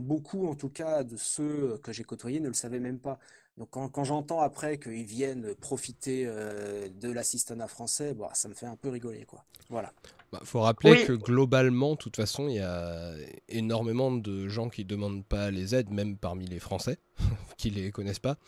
beaucoup 0.00 0.48
en 0.48 0.54
tout 0.54 0.70
cas 0.70 1.04
de 1.04 1.16
ceux 1.16 1.78
que 1.82 1.92
j'ai 1.92 2.02
côtoyés 2.02 2.40
ne 2.40 2.48
le 2.48 2.54
savaient 2.54 2.80
même 2.80 2.98
pas. 2.98 3.18
Donc 3.58 3.70
quand, 3.70 4.04
j'entends 4.04 4.40
après 4.40 4.78
qu'ils 4.78 5.04
viennent 5.04 5.54
profiter 5.56 6.24
euh, 6.26 6.88
de 6.88 7.10
l'assistanat 7.10 7.68
français, 7.68 8.14
bah, 8.14 8.30
ça 8.34 8.48
me 8.48 8.54
fait 8.54 8.66
un 8.66 8.76
peu 8.76 8.88
rigoler. 8.88 9.24
quoi. 9.24 9.44
Voilà. 9.68 9.92
Bah, 10.32 10.40
faut 10.44 10.60
rappeler 10.60 11.04
que 11.04 11.12
globalement, 11.12 11.92
de 11.92 11.98
toute 11.98 12.16
façon, 12.16 12.48
il 12.48 12.54
y 12.54 12.60
a 12.60 13.14
énormément 13.48 14.10
de 14.12 14.48
gens 14.48 14.68
qui 14.68 14.82
ne 14.84 14.88
demandent 14.88 15.24
pas 15.24 15.50
les 15.50 15.74
aides, 15.74 15.90
même 15.90 16.16
parmi 16.16 16.46
les 16.46 16.58
Français, 16.58 16.98
qui 17.56 17.70
les 17.70 17.90
connaissent 17.90 18.18
pas. 18.18 18.38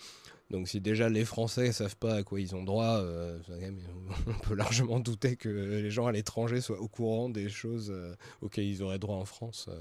Donc 0.51 0.67
si 0.67 0.81
déjà 0.81 1.09
les 1.09 1.25
Français 1.25 1.71
savent 1.73 1.97
pas 1.97 2.15
à 2.15 2.23
quoi 2.23 2.41
ils 2.41 2.57
ont 2.57 2.65
droit, 2.65 2.99
euh, 2.99 3.39
on 4.27 4.47
peut 4.47 4.55
largement 4.55 4.99
douter 4.99 5.37
que 5.37 5.49
les 5.49 5.91
gens 5.91 6.07
à 6.07 6.13
l'étranger 6.13 6.61
soient 6.61 6.81
au 6.81 6.89
courant 6.89 7.29
des 7.29 7.49
choses 7.49 7.91
euh, 7.95 8.15
auxquelles 8.43 8.67
ils 8.67 8.83
auraient 8.83 8.99
droit 8.99 9.17
en 9.17 9.25
France. 9.25 9.69
Euh. 9.69 9.79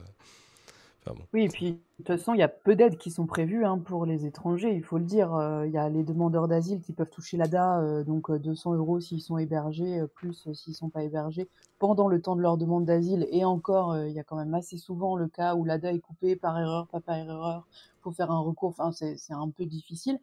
Oui, 1.33 1.45
et 1.45 1.47
puis 1.47 1.71
de 1.71 1.77
toute 1.97 2.07
façon, 2.07 2.35
il 2.35 2.39
y 2.39 2.43
a 2.43 2.47
peu 2.47 2.75
d'aides 2.75 2.97
qui 2.97 3.09
sont 3.09 3.25
prévues 3.25 3.65
hein, 3.65 3.79
pour 3.79 4.05
les 4.05 4.27
étrangers, 4.27 4.75
il 4.75 4.83
faut 4.83 4.99
le 4.99 5.05
dire. 5.05 5.31
Il 5.65 5.71
y 5.71 5.77
a 5.77 5.89
les 5.89 6.03
demandeurs 6.03 6.47
d'asile 6.47 6.81
qui 6.81 6.93
peuvent 6.93 7.09
toucher 7.09 7.35
l'ADA, 7.35 8.03
donc 8.03 8.31
200 8.31 8.75
euros 8.75 8.99
s'ils 8.99 9.21
sont 9.21 9.39
hébergés, 9.39 10.03
plus 10.13 10.47
s'ils 10.53 10.73
ne 10.73 10.75
sont 10.75 10.89
pas 10.89 11.01
hébergés, 11.01 11.47
pendant 11.79 12.09
le 12.09 12.21
temps 12.21 12.35
de 12.35 12.41
leur 12.41 12.57
demande 12.57 12.85
d'asile. 12.85 13.27
Et 13.31 13.43
encore, 13.43 13.97
il 13.97 14.11
y 14.11 14.19
a 14.19 14.23
quand 14.23 14.35
même 14.35 14.53
assez 14.53 14.77
souvent 14.77 15.15
le 15.15 15.27
cas 15.27 15.55
où 15.55 15.65
l'ADA 15.65 15.93
est 15.93 15.99
coupé 15.99 16.35
par 16.35 16.59
erreur, 16.59 16.85
pas 16.85 16.99
par 16.99 17.15
erreur, 17.15 17.65
faut 18.01 18.11
faire 18.11 18.29
un 18.29 18.39
recours, 18.39 18.75
enfin, 18.77 18.91
c'est 18.91 19.33
un 19.33 19.49
peu 19.49 19.65
difficile. 19.65 20.19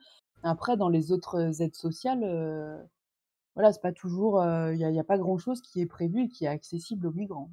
Après, 0.47 0.76
dans 0.76 0.88
les 0.88 1.11
autres 1.11 1.61
aides 1.61 1.74
sociales, 1.74 2.22
euh, 2.22 2.80
voilà, 3.57 3.72
c'est 3.72 3.82
pas 3.82 3.92
toujours, 3.92 4.44
il 4.44 4.76
n'y 4.76 5.01
a, 5.01 5.05
pas 5.05 5.18
grand-chose 5.18 5.61
qui 5.61 5.80
est 5.80 5.86
prévu 5.86 6.24
et 6.24 6.28
qui 6.28 6.44
est 6.44 6.49
accessible 6.49 7.07
aux 7.07 7.12
migrants. 7.12 7.51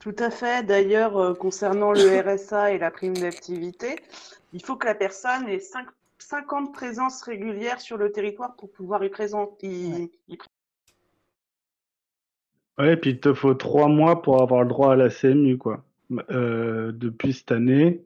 Tout 0.00 0.16
à 0.18 0.30
fait. 0.30 0.64
D'ailleurs, 0.64 1.36
concernant 1.38 1.92
le 1.92 2.20
RSA 2.20 2.72
et 2.72 2.78
la 2.78 2.90
prime 2.90 3.16
d'activité, 3.16 4.00
il 4.52 4.64
faut 4.64 4.76
que 4.76 4.86
la 4.86 4.94
personne 4.94 5.48
ait 5.48 5.62
50 6.18 6.72
présences 6.72 7.22
régulières 7.22 7.80
sur 7.80 7.96
le 7.96 8.10
territoire 8.10 8.56
pour 8.56 8.70
pouvoir 8.70 9.04
y 9.04 9.10
présenter. 9.10 10.10
Ouais. 12.78 12.96
puis 12.96 13.10
il 13.10 13.20
te 13.20 13.34
faut 13.34 13.54
trois 13.54 13.88
mois 13.88 14.22
pour 14.22 14.42
avoir 14.42 14.62
le 14.62 14.68
droit 14.68 14.92
à 14.92 14.96
la 14.96 15.10
CMU, 15.10 15.58
quoi. 15.58 15.84
depuis 16.10 17.34
cette 17.34 17.52
année, 17.52 18.02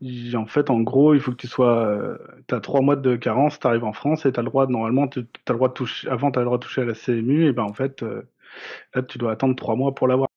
en 0.00 0.46
fait, 0.46 0.70
en 0.70 0.80
gros, 0.80 1.14
il 1.14 1.20
faut 1.20 1.32
que 1.32 1.36
tu 1.36 1.48
sois. 1.48 1.86
Euh, 1.86 2.18
tu 2.46 2.54
as 2.54 2.60
trois 2.60 2.80
mois 2.80 2.96
de 2.96 3.16
carence, 3.16 3.58
tu 3.58 3.66
arrives 3.66 3.84
en 3.84 3.92
France 3.92 4.26
et 4.26 4.32
tu 4.32 4.38
as 4.38 4.42
le 4.42 4.48
droit, 4.48 4.66
normalement, 4.66 5.08
tu 5.08 5.20
as 5.20 5.52
le 5.52 5.54
droit 5.54 5.68
de 5.68 5.74
toucher. 5.74 6.08
Avant, 6.08 6.30
tu 6.30 6.38
as 6.38 6.42
le 6.42 6.46
droit 6.46 6.58
de 6.58 6.62
toucher 6.62 6.82
à 6.82 6.84
la 6.84 6.94
CMU, 6.94 7.46
et 7.46 7.52
ben 7.52 7.64
en 7.64 7.72
fait, 7.72 8.02
euh, 8.02 8.22
là, 8.94 9.02
tu 9.02 9.18
dois 9.18 9.32
attendre 9.32 9.56
trois 9.56 9.74
mois 9.74 9.94
pour 9.94 10.06
l'avoir. 10.06 10.28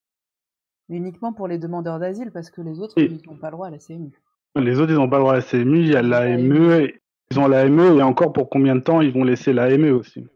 Uniquement 0.90 1.32
pour 1.32 1.48
les 1.48 1.58
demandeurs 1.58 2.00
d'asile, 2.00 2.32
parce 2.32 2.50
que 2.50 2.62
les 2.62 2.80
autres, 2.80 2.96
ils 2.98 3.22
n'ont 3.28 3.38
pas 3.38 3.48
le 3.48 3.54
droit 3.54 3.68
à 3.68 3.70
la 3.70 3.78
CMU. 3.78 4.12
Les 4.56 4.80
autres, 4.80 4.92
ils 4.92 4.98
n'ont 4.98 5.10
pas 5.10 5.18
le 5.18 5.24
droit 5.24 5.34
à 5.34 5.38
la 5.38 5.42
CMU, 5.44 5.80
il 5.80 5.90
y 5.90 5.96
a 5.96 6.02
l'AME, 6.02 6.90
ils 7.30 7.40
ont 7.40 7.48
l'AME, 7.48 8.00
et 8.00 8.04
encore 8.04 8.34
pour 8.34 8.50
combien 8.50 8.76
de 8.76 8.82
temps 8.82 9.02
ils 9.02 9.14
vont 9.14 9.24
laisser 9.24 9.54
l'AME 9.54 9.92
aussi. 9.92 10.28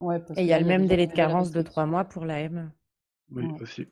Ouais, 0.00 0.20
et 0.36 0.42
il 0.42 0.46
y 0.48 0.52
a 0.52 0.58
le 0.58 0.66
même 0.66 0.86
délai 0.86 1.06
de 1.06 1.12
carence 1.12 1.52
de 1.52 1.62
trois 1.62 1.86
mois 1.86 2.04
pour 2.04 2.24
l'AME. 2.24 2.70
Oui, 3.30 3.44
aussi. 3.60 3.86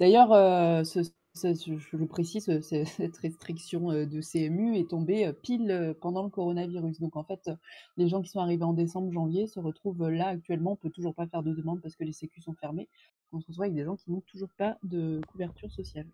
D'ailleurs, 0.00 0.32
euh, 0.32 0.82
ce 0.84 1.02
je 1.34 2.04
précise, 2.04 2.60
cette 2.60 3.16
restriction 3.18 3.92
de 3.92 4.20
CMU 4.20 4.76
est 4.76 4.90
tombée 4.90 5.32
pile 5.42 5.94
pendant 6.00 6.22
le 6.22 6.30
coronavirus. 6.30 7.00
Donc 7.00 7.16
en 7.16 7.24
fait, 7.24 7.50
les 7.96 8.08
gens 8.08 8.22
qui 8.22 8.28
sont 8.28 8.40
arrivés 8.40 8.64
en 8.64 8.72
décembre, 8.72 9.12
janvier 9.12 9.46
se 9.46 9.60
retrouvent 9.60 10.08
là 10.08 10.28
actuellement. 10.28 10.72
On 10.72 10.76
peut 10.76 10.90
toujours 10.90 11.14
pas 11.14 11.26
faire 11.26 11.42
de 11.42 11.52
demande 11.52 11.80
parce 11.80 11.96
que 11.96 12.04
les 12.04 12.12
sécu 12.12 12.40
sont 12.40 12.54
fermés. 12.54 12.88
On 13.32 13.40
se 13.40 13.46
retrouve 13.46 13.62
avec 13.62 13.74
des 13.74 13.84
gens 13.84 13.96
qui 13.96 14.10
n'ont 14.10 14.20
toujours 14.20 14.50
pas 14.58 14.76
de 14.82 15.20
couverture 15.28 15.70
sociale. 15.70 16.06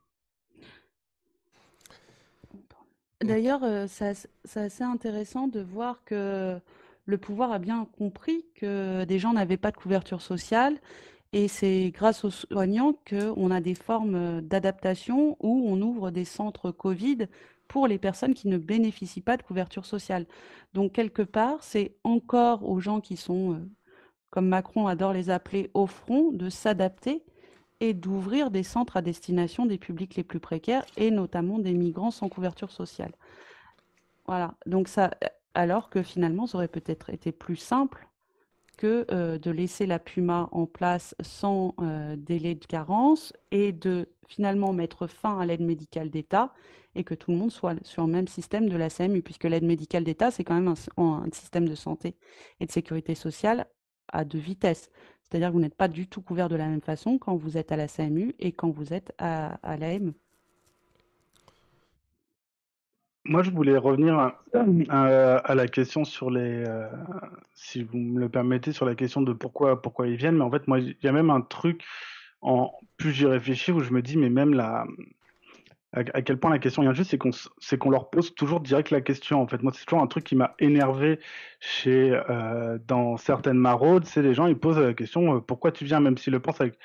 D'ailleurs, 3.20 3.62
c'est 3.88 4.14
assez 4.54 4.84
intéressant 4.84 5.48
de 5.48 5.60
voir 5.60 6.04
que 6.04 6.60
le 7.06 7.18
pouvoir 7.18 7.50
a 7.50 7.58
bien 7.58 7.86
compris 7.98 8.44
que 8.54 9.04
des 9.04 9.18
gens 9.18 9.32
n'avaient 9.32 9.56
pas 9.56 9.72
de 9.72 9.76
couverture 9.76 10.22
sociale 10.22 10.78
et 11.32 11.48
c'est 11.48 11.90
grâce 11.90 12.24
aux 12.24 12.30
soignants 12.30 12.94
qu'on 13.08 13.50
a 13.50 13.60
des 13.60 13.74
formes 13.74 14.40
d'adaptation 14.40 15.36
où 15.40 15.64
on 15.68 15.80
ouvre 15.82 16.10
des 16.10 16.24
centres 16.24 16.70
Covid 16.70 17.26
pour 17.68 17.86
les 17.86 17.98
personnes 17.98 18.34
qui 18.34 18.48
ne 18.48 18.56
bénéficient 18.56 19.20
pas 19.20 19.36
de 19.36 19.42
couverture 19.42 19.84
sociale. 19.84 20.26
Donc, 20.72 20.92
quelque 20.92 21.22
part, 21.22 21.62
c'est 21.62 21.96
encore 22.02 22.66
aux 22.66 22.80
gens 22.80 23.00
qui 23.00 23.16
sont, 23.16 23.60
comme 24.30 24.48
Macron 24.48 24.86
adore 24.86 25.12
les 25.12 25.28
appeler, 25.28 25.70
au 25.74 25.86
front, 25.86 26.32
de 26.32 26.48
s'adapter 26.48 27.22
et 27.80 27.92
d'ouvrir 27.92 28.50
des 28.50 28.62
centres 28.62 28.96
à 28.96 29.02
destination 29.02 29.66
des 29.66 29.78
publics 29.78 30.16
les 30.16 30.24
plus 30.24 30.40
précaires 30.40 30.84
et 30.96 31.10
notamment 31.10 31.58
des 31.58 31.74
migrants 31.74 32.10
sans 32.10 32.30
couverture 32.30 32.72
sociale. 32.72 33.12
Voilà. 34.26 34.54
Donc, 34.64 34.88
ça, 34.88 35.10
alors 35.52 35.90
que 35.90 36.02
finalement, 36.02 36.46
ça 36.46 36.56
aurait 36.56 36.68
peut-être 36.68 37.10
été 37.10 37.32
plus 37.32 37.56
simple 37.56 38.07
que 38.78 39.04
euh, 39.10 39.38
de 39.38 39.50
laisser 39.50 39.84
la 39.84 39.98
Puma 39.98 40.48
en 40.52 40.64
place 40.64 41.14
sans 41.20 41.74
euh, 41.80 42.16
délai 42.16 42.54
de 42.54 42.64
carence 42.64 43.34
et 43.50 43.72
de 43.72 44.08
finalement 44.26 44.72
mettre 44.72 45.06
fin 45.06 45.38
à 45.38 45.44
l'aide 45.44 45.60
médicale 45.60 46.08
d'État 46.08 46.54
et 46.94 47.04
que 47.04 47.14
tout 47.14 47.32
le 47.32 47.36
monde 47.36 47.50
soit 47.50 47.74
sur 47.84 48.06
le 48.06 48.12
même 48.12 48.28
système 48.28 48.68
de 48.68 48.76
la 48.76 48.88
CMU, 48.88 49.20
puisque 49.22 49.44
l'aide 49.44 49.64
médicale 49.64 50.04
d'État, 50.04 50.30
c'est 50.30 50.44
quand 50.44 50.54
même 50.54 50.74
un, 50.96 51.26
système 51.32 51.68
de 51.68 51.74
santé 51.74 52.16
et 52.60 52.66
de 52.66 52.72
sécurité 52.72 53.14
sociale 53.14 53.66
à 54.12 54.24
deux 54.24 54.38
vitesses. 54.38 54.90
C'est-à-dire 55.24 55.48
que 55.48 55.54
vous 55.54 55.60
n'êtes 55.60 55.76
pas 55.76 55.88
du 55.88 56.08
tout 56.08 56.22
couvert 56.22 56.48
de 56.48 56.56
la 56.56 56.66
même 56.66 56.80
façon 56.80 57.18
quand 57.18 57.36
vous 57.36 57.58
êtes 57.58 57.72
à 57.72 57.76
la 57.76 57.88
CMU 57.88 58.34
et 58.38 58.52
quand 58.52 58.70
vous 58.70 58.94
êtes 58.94 59.12
à, 59.18 59.54
à 59.68 59.76
l'AME. 59.76 60.14
Moi, 63.28 63.42
je 63.42 63.50
voulais 63.50 63.76
revenir 63.76 64.32
à, 64.88 65.54
la 65.54 65.68
question 65.68 66.04
sur 66.04 66.30
les, 66.30 66.64
euh, 66.66 66.88
si 67.52 67.82
vous 67.82 67.98
me 67.98 68.20
le 68.20 68.30
permettez, 68.30 68.72
sur 68.72 68.86
la 68.86 68.94
question 68.94 69.20
de 69.20 69.34
pourquoi, 69.34 69.82
pourquoi 69.82 70.08
ils 70.08 70.16
viennent. 70.16 70.36
Mais 70.38 70.44
en 70.44 70.50
fait, 70.50 70.66
moi, 70.66 70.78
il 70.78 70.96
y 71.02 71.08
a 71.08 71.12
même 71.12 71.28
un 71.28 71.42
truc, 71.42 71.84
en 72.40 72.72
plus 72.96 73.12
j'y 73.12 73.26
réfléchis, 73.26 73.70
où 73.70 73.80
je 73.80 73.92
me 73.92 74.00
dis, 74.00 74.16
mais 74.16 74.30
même 74.30 74.54
la, 74.54 74.86
à, 75.92 76.22
quel 76.22 76.38
point 76.38 76.50
la 76.50 76.58
question 76.58 76.80
vient 76.82 76.94
juste, 76.94 77.10
c'est 77.10 77.18
qu'on, 77.18 77.30
c'est 77.58 77.76
qu'on 77.76 77.90
leur 77.90 78.08
pose 78.08 78.34
toujours 78.34 78.60
direct 78.60 78.90
la 78.90 79.02
question. 79.02 79.42
En 79.42 79.46
fait, 79.46 79.62
moi, 79.62 79.72
c'est 79.74 79.84
toujours 79.84 80.02
un 80.02 80.06
truc 80.06 80.24
qui 80.24 80.36
m'a 80.36 80.54
énervé 80.58 81.18
chez, 81.60 82.18
euh, 82.30 82.78
dans 82.86 83.18
certaines 83.18 83.58
maraudes, 83.58 84.04
c'est 84.06 84.22
les 84.22 84.32
gens, 84.32 84.46
ils 84.46 84.58
posent 84.58 84.78
la 84.78 84.94
question, 84.94 85.36
euh, 85.36 85.40
pourquoi 85.40 85.70
tu 85.70 85.84
viens, 85.84 86.00
même 86.00 86.16
s'ils 86.16 86.32
le 86.32 86.40
pensent 86.40 86.60
avec 86.60 86.78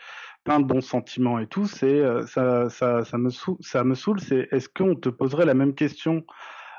plein 0.43 0.59
de 0.59 0.65
bons 0.65 0.81
sentiments 0.81 1.39
et 1.39 1.47
tout, 1.47 1.65
c'est 1.65 1.85
euh, 1.85 2.25
ça, 2.27 2.69
ça, 2.69 3.05
ça, 3.05 3.17
me 3.17 3.29
saoule, 3.29 3.57
ça 3.61 3.83
me 3.83 3.95
c'est 3.95 4.47
est-ce 4.51 4.69
qu'on 4.69 4.95
te 4.95 5.09
poserait 5.09 5.45
la 5.45 5.53
même 5.53 5.73
question 5.73 6.25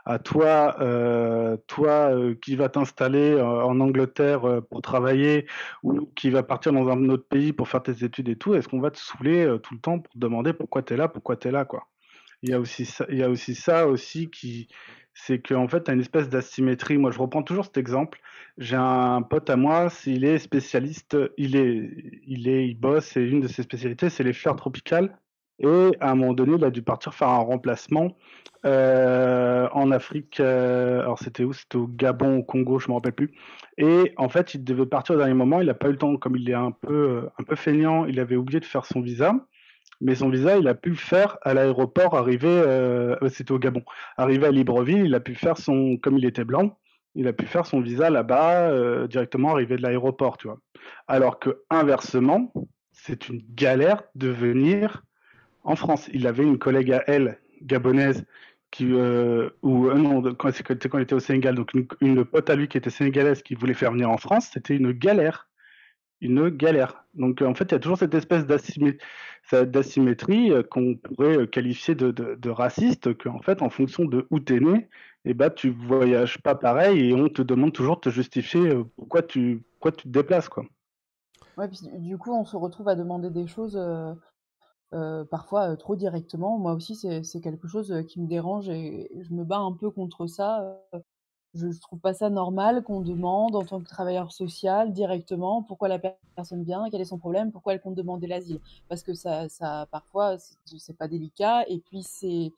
à 0.06 0.18
toi, 0.18 0.76
euh, 0.80 1.56
toi 1.66 2.14
euh, 2.14 2.34
qui 2.34 2.56
va 2.56 2.68
t'installer 2.68 3.40
en 3.40 3.80
Angleterre 3.80 4.60
pour 4.68 4.82
travailler 4.82 5.46
ou 5.82 6.06
qui 6.14 6.28
va 6.28 6.42
partir 6.42 6.72
dans 6.74 6.88
un 6.88 7.08
autre 7.08 7.26
pays 7.26 7.54
pour 7.54 7.68
faire 7.68 7.82
tes 7.82 8.04
études 8.04 8.28
et 8.28 8.36
tout, 8.36 8.54
est-ce 8.54 8.68
qu'on 8.68 8.80
va 8.80 8.90
te 8.90 8.98
saouler 8.98 9.56
tout 9.62 9.74
le 9.74 9.80
temps 9.80 9.98
pour 9.98 10.12
te 10.12 10.18
demander 10.18 10.52
pourquoi 10.52 10.82
tu 10.82 10.94
es 10.94 10.96
là, 10.96 11.08
pourquoi 11.08 11.36
tu 11.36 11.48
es 11.48 11.50
là, 11.50 11.64
quoi? 11.64 11.88
Il 12.42 12.50
y 12.50 12.52
a 12.52 12.60
aussi 12.60 12.84
ça, 12.84 13.06
il 13.08 13.16
y 13.16 13.22
a 13.22 13.30
aussi 13.30 13.54
ça 13.54 13.86
aussi 13.88 14.28
qui, 14.28 14.68
c'est 15.14 15.40
qu'en 15.40 15.68
fait, 15.68 15.84
tu 15.84 15.90
as 15.90 15.94
une 15.94 16.00
espèce 16.00 16.28
d'asymétrie. 16.28 16.98
Moi, 16.98 17.10
je 17.12 17.18
reprends 17.18 17.42
toujours 17.42 17.64
cet 17.64 17.78
exemple. 17.78 18.20
J'ai 18.58 18.76
un 18.76 19.22
pote 19.22 19.48
à 19.48 19.56
moi, 19.56 19.88
s'il 19.90 20.24
est 20.24 20.38
spécialiste, 20.38 21.16
il 21.38 21.56
est, 21.56 21.90
il 22.26 22.48
est, 22.48 22.68
il 22.68 22.74
bosse, 22.74 23.16
et 23.16 23.22
une 23.22 23.40
de 23.40 23.48
ses 23.48 23.62
spécialités, 23.62 24.10
c'est 24.10 24.24
les 24.24 24.32
fleurs 24.32 24.56
tropicales. 24.56 25.16
Et 25.60 25.92
à 26.00 26.10
un 26.10 26.14
moment 26.16 26.32
donné, 26.32 26.54
il 26.56 26.64
a 26.64 26.70
dû 26.70 26.82
partir 26.82 27.14
faire 27.14 27.28
un 27.28 27.38
remplacement 27.38 28.16
euh, 28.66 29.68
en 29.72 29.92
Afrique. 29.92 30.40
Euh, 30.40 31.00
alors 31.00 31.18
c'était 31.20 31.44
où? 31.44 31.52
C'était 31.52 31.76
au 31.76 31.86
Gabon, 31.86 32.38
au 32.38 32.42
Congo, 32.42 32.80
je 32.80 32.88
me 32.88 32.94
rappelle 32.94 33.12
plus. 33.12 33.32
Et 33.78 34.12
en 34.16 34.28
fait, 34.28 34.54
il 34.54 34.64
devait 34.64 34.86
partir 34.86 35.14
au 35.14 35.18
dernier 35.18 35.34
moment. 35.34 35.60
Il 35.60 35.68
n'a 35.68 35.74
pas 35.74 35.88
eu 35.88 35.92
le 35.92 35.98
temps, 35.98 36.16
comme 36.16 36.36
il 36.36 36.50
est 36.50 36.54
un 36.54 36.72
peu, 36.72 37.28
un 37.38 37.44
peu 37.44 37.54
feignant. 37.54 38.04
Il 38.06 38.18
avait 38.18 38.36
oublié 38.36 38.58
de 38.58 38.64
faire 38.64 38.84
son 38.84 39.00
visa 39.00 39.34
mais 40.00 40.14
son 40.14 40.28
visa, 40.28 40.58
il 40.58 40.68
a 40.68 40.74
pu 40.74 40.90
le 40.90 40.96
faire 40.96 41.38
à 41.42 41.54
l'aéroport, 41.54 42.16
arrivé, 42.16 42.48
euh, 42.48 43.16
c'était 43.28 43.52
au 43.52 43.58
Gabon, 43.58 43.82
arrivé 44.16 44.46
à 44.46 44.50
Libreville, 44.50 45.06
il 45.06 45.14
a 45.14 45.20
pu 45.20 45.34
faire 45.34 45.58
son, 45.58 45.96
comme 45.96 46.18
il 46.18 46.24
était 46.24 46.44
blanc, 46.44 46.78
il 47.14 47.28
a 47.28 47.32
pu 47.32 47.46
faire 47.46 47.66
son 47.66 47.80
visa 47.80 48.10
là-bas, 48.10 48.68
euh, 48.70 49.06
directement 49.06 49.52
arrivé 49.52 49.76
de 49.76 49.82
l'aéroport, 49.82 50.36
tu 50.36 50.48
vois. 50.48 50.58
Alors 51.06 51.38
que, 51.38 51.62
inversement, 51.70 52.52
c'est 52.92 53.28
une 53.28 53.42
galère 53.54 54.02
de 54.14 54.28
venir 54.28 55.02
en 55.62 55.76
France. 55.76 56.08
Il 56.12 56.26
avait 56.26 56.42
une 56.42 56.58
collègue 56.58 56.92
à 56.92 57.04
elle, 57.06 57.38
gabonaise, 57.62 58.24
qui, 58.70 58.88
euh, 58.92 59.50
ou 59.62 59.88
non, 59.92 60.20
quand, 60.34 60.50
quand 60.50 60.98
il 60.98 61.02
était 61.02 61.14
au 61.14 61.20
Sénégal, 61.20 61.54
donc 61.54 61.72
une, 61.74 61.86
une 62.00 62.24
pote 62.24 62.50
à 62.50 62.56
lui 62.56 62.66
qui 62.66 62.76
était 62.76 62.90
sénégalaise 62.90 63.42
qui 63.42 63.54
voulait 63.54 63.74
faire 63.74 63.92
venir 63.92 64.10
en 64.10 64.16
France, 64.16 64.50
c'était 64.52 64.74
une 64.74 64.90
galère 64.90 65.48
une 66.24 66.48
galère. 66.48 67.04
Donc 67.14 67.42
en 67.42 67.54
fait, 67.54 67.64
il 67.64 67.72
y 67.72 67.74
a 67.74 67.78
toujours 67.78 67.98
cette 67.98 68.14
espèce 68.14 68.46
d'asymétrie 68.46 70.50
euh, 70.50 70.62
qu'on 70.62 70.96
pourrait 70.96 71.38
euh, 71.38 71.46
qualifier 71.46 71.94
de, 71.94 72.10
de, 72.10 72.50
raciste, 72.50 73.16
qu'en 73.16 73.40
fait, 73.40 73.62
en 73.62 73.70
fonction 73.70 74.04
de 74.04 74.26
où 74.30 74.40
tu 74.40 74.56
es 74.56 74.60
né, 74.60 74.88
eh 75.24 75.34
ben, 75.34 75.50
tu 75.50 75.70
voyages 75.70 76.42
pas 76.42 76.54
pareil 76.54 77.10
et 77.10 77.14
on 77.14 77.28
te 77.28 77.42
demande 77.42 77.72
toujours 77.72 78.00
de 78.00 78.10
justifier 78.10 78.60
euh, 78.60 78.84
pourquoi 78.96 79.22
tu, 79.22 79.62
pourquoi 79.74 79.92
tu 79.92 80.04
te 80.04 80.08
déplaces. 80.08 80.48
Quoi. 80.48 80.64
Du 81.98 82.18
coup, 82.18 82.32
on 82.32 82.44
se 82.44 82.56
retrouve 82.56 82.88
à 82.88 82.96
demander 82.96 83.30
des 83.30 83.46
choses 83.46 83.80
parfois 85.30 85.76
trop 85.76 85.94
directement. 85.94 86.58
Moi 86.58 86.72
aussi, 86.72 86.96
c'est 86.96 87.40
quelque 87.40 87.68
chose 87.68 88.04
qui 88.08 88.20
me 88.20 88.26
dérange 88.26 88.68
et 88.68 89.08
je 89.20 89.32
me 89.32 89.44
bats 89.44 89.58
un 89.58 89.72
peu 89.72 89.90
contre 89.90 90.26
ça. 90.26 90.80
Je 91.54 91.68
ne 91.68 91.72
trouve 91.72 92.00
pas 92.00 92.14
ça 92.14 92.30
normal 92.30 92.82
qu'on 92.82 93.00
demande 93.00 93.54
en 93.54 93.64
tant 93.64 93.80
que 93.80 93.88
travailleur 93.88 94.32
social 94.32 94.92
directement 94.92 95.62
pourquoi 95.62 95.86
la 95.86 96.00
personne 96.34 96.64
vient, 96.64 96.88
quel 96.90 97.00
est 97.00 97.04
son 97.04 97.18
problème, 97.18 97.52
pourquoi 97.52 97.74
elle 97.74 97.80
compte 97.80 97.94
demander 97.94 98.26
l'asile. 98.26 98.60
Parce 98.88 99.04
que 99.04 99.14
ça, 99.14 99.48
ça 99.48 99.86
parfois, 99.92 100.36
c'est 100.38 100.96
pas 100.96 101.06
délicat. 101.06 101.64
Et 101.68 101.78
puis, 101.78 102.02
c'est. 102.02 102.52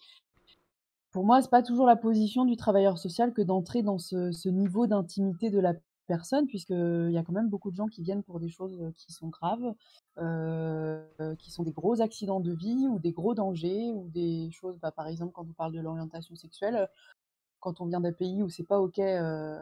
Pour 1.10 1.24
moi, 1.24 1.42
c'est 1.42 1.50
pas 1.50 1.62
toujours 1.62 1.86
la 1.86 1.96
position 1.96 2.44
du 2.44 2.56
travailleur 2.56 2.98
social 2.98 3.32
que 3.32 3.42
d'entrer 3.42 3.82
dans 3.82 3.98
ce, 3.98 4.48
niveau 4.48 4.86
d'intimité 4.86 5.50
de 5.50 5.58
la 5.60 5.74
personne, 6.06 6.46
puisqu'il 6.46 7.10
y 7.10 7.18
a 7.18 7.22
quand 7.22 7.32
même 7.32 7.48
beaucoup 7.48 7.70
de 7.70 7.76
gens 7.76 7.88
qui 7.88 8.02
viennent 8.02 8.22
pour 8.22 8.38
des 8.38 8.48
choses 8.48 8.92
qui 8.94 9.12
sont 9.12 9.28
graves, 9.28 9.74
euh, 10.18 11.04
qui 11.38 11.50
sont 11.50 11.64
des 11.64 11.72
gros 11.72 12.00
accidents 12.00 12.40
de 12.40 12.52
vie 12.52 12.86
ou 12.88 12.98
des 12.98 13.12
gros 13.12 13.34
dangers 13.34 13.90
ou 13.92 14.08
des 14.08 14.50
choses, 14.52 14.78
bah, 14.78 14.90
par 14.90 15.06
exemple, 15.06 15.32
quand 15.32 15.46
on 15.48 15.52
parle 15.52 15.72
de 15.72 15.80
l'orientation 15.80 16.36
sexuelle, 16.36 16.88
quand 17.66 17.80
on 17.80 17.86
vient 17.86 17.98
d'un 18.00 18.12
pays 18.12 18.44
où 18.44 18.48
c'est 18.48 18.62
pas 18.62 18.78
ok 18.78 19.00
euh, 19.00 19.58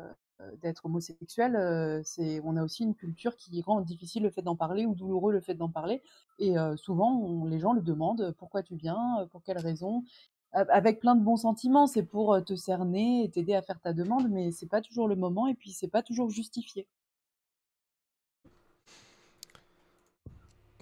d'être 0.61 0.85
homosexuel, 0.85 1.57
euh, 1.57 2.03
c'est 2.05 2.39
on 2.45 2.55
a 2.55 2.63
aussi 2.63 2.83
une 2.83 2.95
culture 2.95 3.35
qui 3.35 3.63
rend 3.63 3.81
difficile 3.81 4.25
le 4.25 4.31
fait 4.31 4.43
d'en 4.43 4.57
parler 4.57 4.85
ou 4.85 4.95
douloureux 4.95 5.33
le 5.33 5.41
fait 5.41 5.55
d'en 5.55 5.71
parler. 5.71 6.03
Et 6.39 6.59
euh, 6.59 6.77
souvent, 6.77 7.47
les 7.47 7.59
gens 7.61 7.73
le 7.73 7.81
demandent 7.81 8.35
pourquoi 8.37 8.63
tu 8.63 8.77
viens, 8.77 9.27
pour 9.31 9.43
quelle 9.43 9.57
raison, 9.57 10.05
avec 10.53 11.01
plein 11.01 11.15
de 11.15 11.23
bons 11.23 11.39
sentiments. 11.39 11.87
C'est 11.87 12.03
pour 12.03 12.45
te 12.45 12.55
cerner 12.55 13.25
et 13.25 13.31
t'aider 13.31 13.55
à 13.55 13.63
faire 13.63 13.81
ta 13.81 13.95
demande, 13.95 14.29
mais 14.29 14.51
c'est 14.51 14.69
pas 14.69 14.83
toujours 14.83 15.09
le 15.09 15.17
moment 15.17 15.47
et 15.47 15.55
puis 15.55 15.71
c'est 15.71 15.89
pas 15.89 16.03
toujours 16.03 16.29
justifié. 16.29 16.87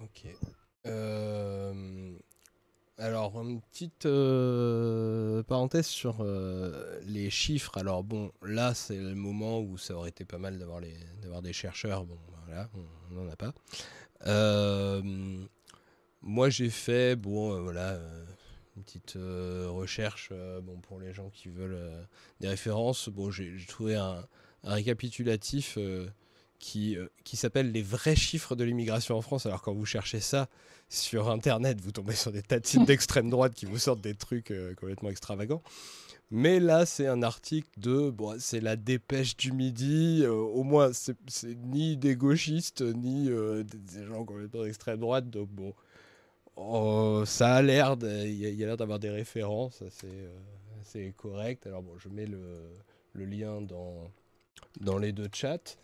Ok. 0.02 0.26
Alors, 3.02 3.34
une 3.42 3.60
petite 3.60 4.06
euh, 4.06 5.42
parenthèse 5.42 5.86
sur 5.86 6.18
euh, 6.20 7.00
les 7.04 7.30
chiffres. 7.30 7.76
Alors, 7.76 8.04
bon, 8.04 8.30
là, 8.42 8.74
c'est 8.74 8.96
le 8.96 9.16
moment 9.16 9.58
où 9.58 9.76
ça 9.76 9.96
aurait 9.96 10.10
été 10.10 10.24
pas 10.24 10.38
mal 10.38 10.56
d'avoir, 10.56 10.80
des 11.42 11.52
chercheurs. 11.52 12.04
Bon, 12.04 12.16
voilà, 12.46 12.70
on 13.10 13.14
n'en 13.14 13.28
a 13.28 13.34
pas. 13.34 13.52
Euh, 14.28 15.02
moi, 16.20 16.48
j'ai 16.48 16.70
fait, 16.70 17.16
bon, 17.16 17.60
voilà, 17.60 17.98
une 18.76 18.84
petite 18.84 19.14
recherche 19.16 20.32
bon, 20.62 20.78
pour 20.78 21.00
les 21.00 21.12
gens 21.12 21.28
qui 21.30 21.48
veulent 21.48 22.06
des 22.38 22.46
références. 22.46 23.08
Bon, 23.08 23.32
j'ai, 23.32 23.52
trouvé 23.66 23.96
un 23.96 24.24
récapitulatif 24.62 25.76
qui, 26.62 26.96
qui 27.24 27.36
s'appelle 27.36 27.72
Les 27.72 27.82
vrais 27.82 28.16
chiffres 28.16 28.54
de 28.54 28.62
l'immigration 28.62 29.16
en 29.16 29.20
France. 29.20 29.46
Alors, 29.46 29.60
quand 29.60 29.74
vous 29.74 29.84
cherchez 29.84 30.20
ça, 30.20 30.48
sur 30.88 31.30
Internet, 31.30 31.80
vous 31.80 31.90
tombez 31.90 32.14
sur 32.14 32.32
des 32.32 32.42
tas 32.42 32.60
de 32.60 32.66
sites 32.66 32.84
d'extrême 32.86 33.30
droite 33.30 33.54
qui 33.54 33.66
vous 33.66 33.78
sortent 33.78 34.00
des 34.00 34.14
trucs 34.14 34.50
euh, 34.50 34.74
complètement 34.74 35.10
extravagants. 35.10 35.62
Mais 36.30 36.60
là, 36.60 36.86
c'est 36.86 37.06
un 37.06 37.22
article 37.22 37.68
de. 37.78 38.10
Bon, 38.10 38.36
c'est 38.38 38.60
la 38.60 38.76
dépêche 38.76 39.36
du 39.36 39.52
midi. 39.52 40.20
Euh, 40.22 40.32
au 40.32 40.62
moins, 40.62 40.90
c'est 40.92 41.16
ni 41.64 41.96
des 41.96 42.16
gauchistes, 42.16 42.80
ni 42.80 43.28
euh, 43.28 43.64
des, 43.64 44.06
gens 44.06 44.24
complètement 44.24 44.62
d'extrême 44.62 45.00
droite. 45.00 45.28
Donc, 45.28 45.48
bon, 45.50 45.74
Oh, 46.56 47.22
ça 47.24 47.54
a 47.54 47.62
l'air, 47.62 47.96
il 48.02 48.34
y 48.34 48.62
a, 48.62 48.66
l'air 48.66 48.76
d'avoir 48.76 48.98
des 48.98 49.08
références 49.08 49.82
assez, 49.82 51.14
correctes. 51.16 51.66
Alors 51.66 51.82
bon, 51.82 51.96
je 51.98 52.10
mets 52.10 52.26
le, 52.26 52.76
le 53.14 53.24
lien 53.24 53.62
dans, 53.62 54.10
dans 54.78 54.98
les 54.98 55.12
deux 55.12 55.30
chats. 55.32 55.78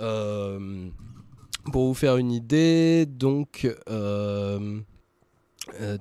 Euh, 0.00 0.90
pour 1.72 1.86
vous 1.86 1.94
faire 1.94 2.16
une 2.16 2.32
idée, 2.32 3.06
donc, 3.06 3.68
euh, 3.88 4.80
euh, 5.80 5.98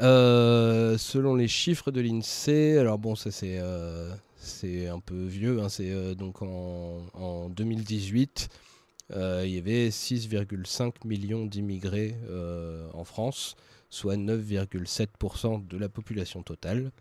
euh, 0.00 0.98
selon 0.98 1.34
les 1.34 1.48
chiffres 1.48 1.90
de 1.90 2.00
l'INSEE, 2.00 2.78
alors 2.78 2.98
bon, 2.98 3.14
ça 3.14 3.30
c'est 3.30 3.60
c'est 4.36 4.88
un 4.88 4.98
peu 4.98 5.24
vieux, 5.24 5.60
hein, 5.60 5.68
c'est 5.68 6.14
donc 6.14 6.42
en, 6.42 7.02
en 7.14 7.48
2018, 7.48 8.48
il 9.14 9.48
y 9.48 9.58
avait 9.58 9.90
6,5 9.90 11.06
millions 11.06 11.46
d'immigrés 11.46 12.16
en 12.94 13.04
France, 13.04 13.56
soit 13.90 14.16
9,7% 14.16 15.66
de 15.66 15.76
la 15.76 15.88
population 15.88 16.42
totale. 16.42 16.92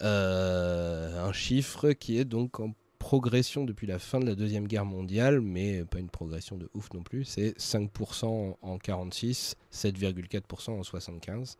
un 0.00 1.32
chiffre 1.32 1.92
qui 1.92 2.18
est 2.18 2.24
donc 2.24 2.60
en 2.60 2.72
progression 3.04 3.64
depuis 3.66 3.86
la 3.86 3.98
fin 3.98 4.18
de 4.18 4.24
la 4.24 4.34
Deuxième 4.34 4.66
Guerre 4.66 4.86
mondiale, 4.86 5.42
mais 5.42 5.84
pas 5.84 5.98
une 5.98 6.08
progression 6.08 6.56
de 6.56 6.70
ouf 6.72 6.88
non 6.94 7.02
plus. 7.02 7.26
C'est 7.26 7.54
5% 7.58 8.56
en 8.62 8.78
46, 8.78 9.56
7,4% 9.70 10.70
en 10.70 10.82
75. 10.82 11.58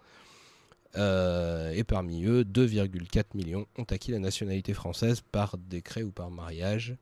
Euh, 0.97 1.71
et 1.73 1.85
parmi 1.85 2.25
eux, 2.25 2.45
2,4 2.45 3.25
millions 3.35 3.67
ont 3.77 3.85
acquis 3.91 4.11
la 4.11 4.21
nationalité 4.21 4.73
française 4.73 5.21
par 5.21 5.59
décret 5.59 6.03
ou 6.03 6.13
par 6.13 6.31
mariage. 6.31 6.97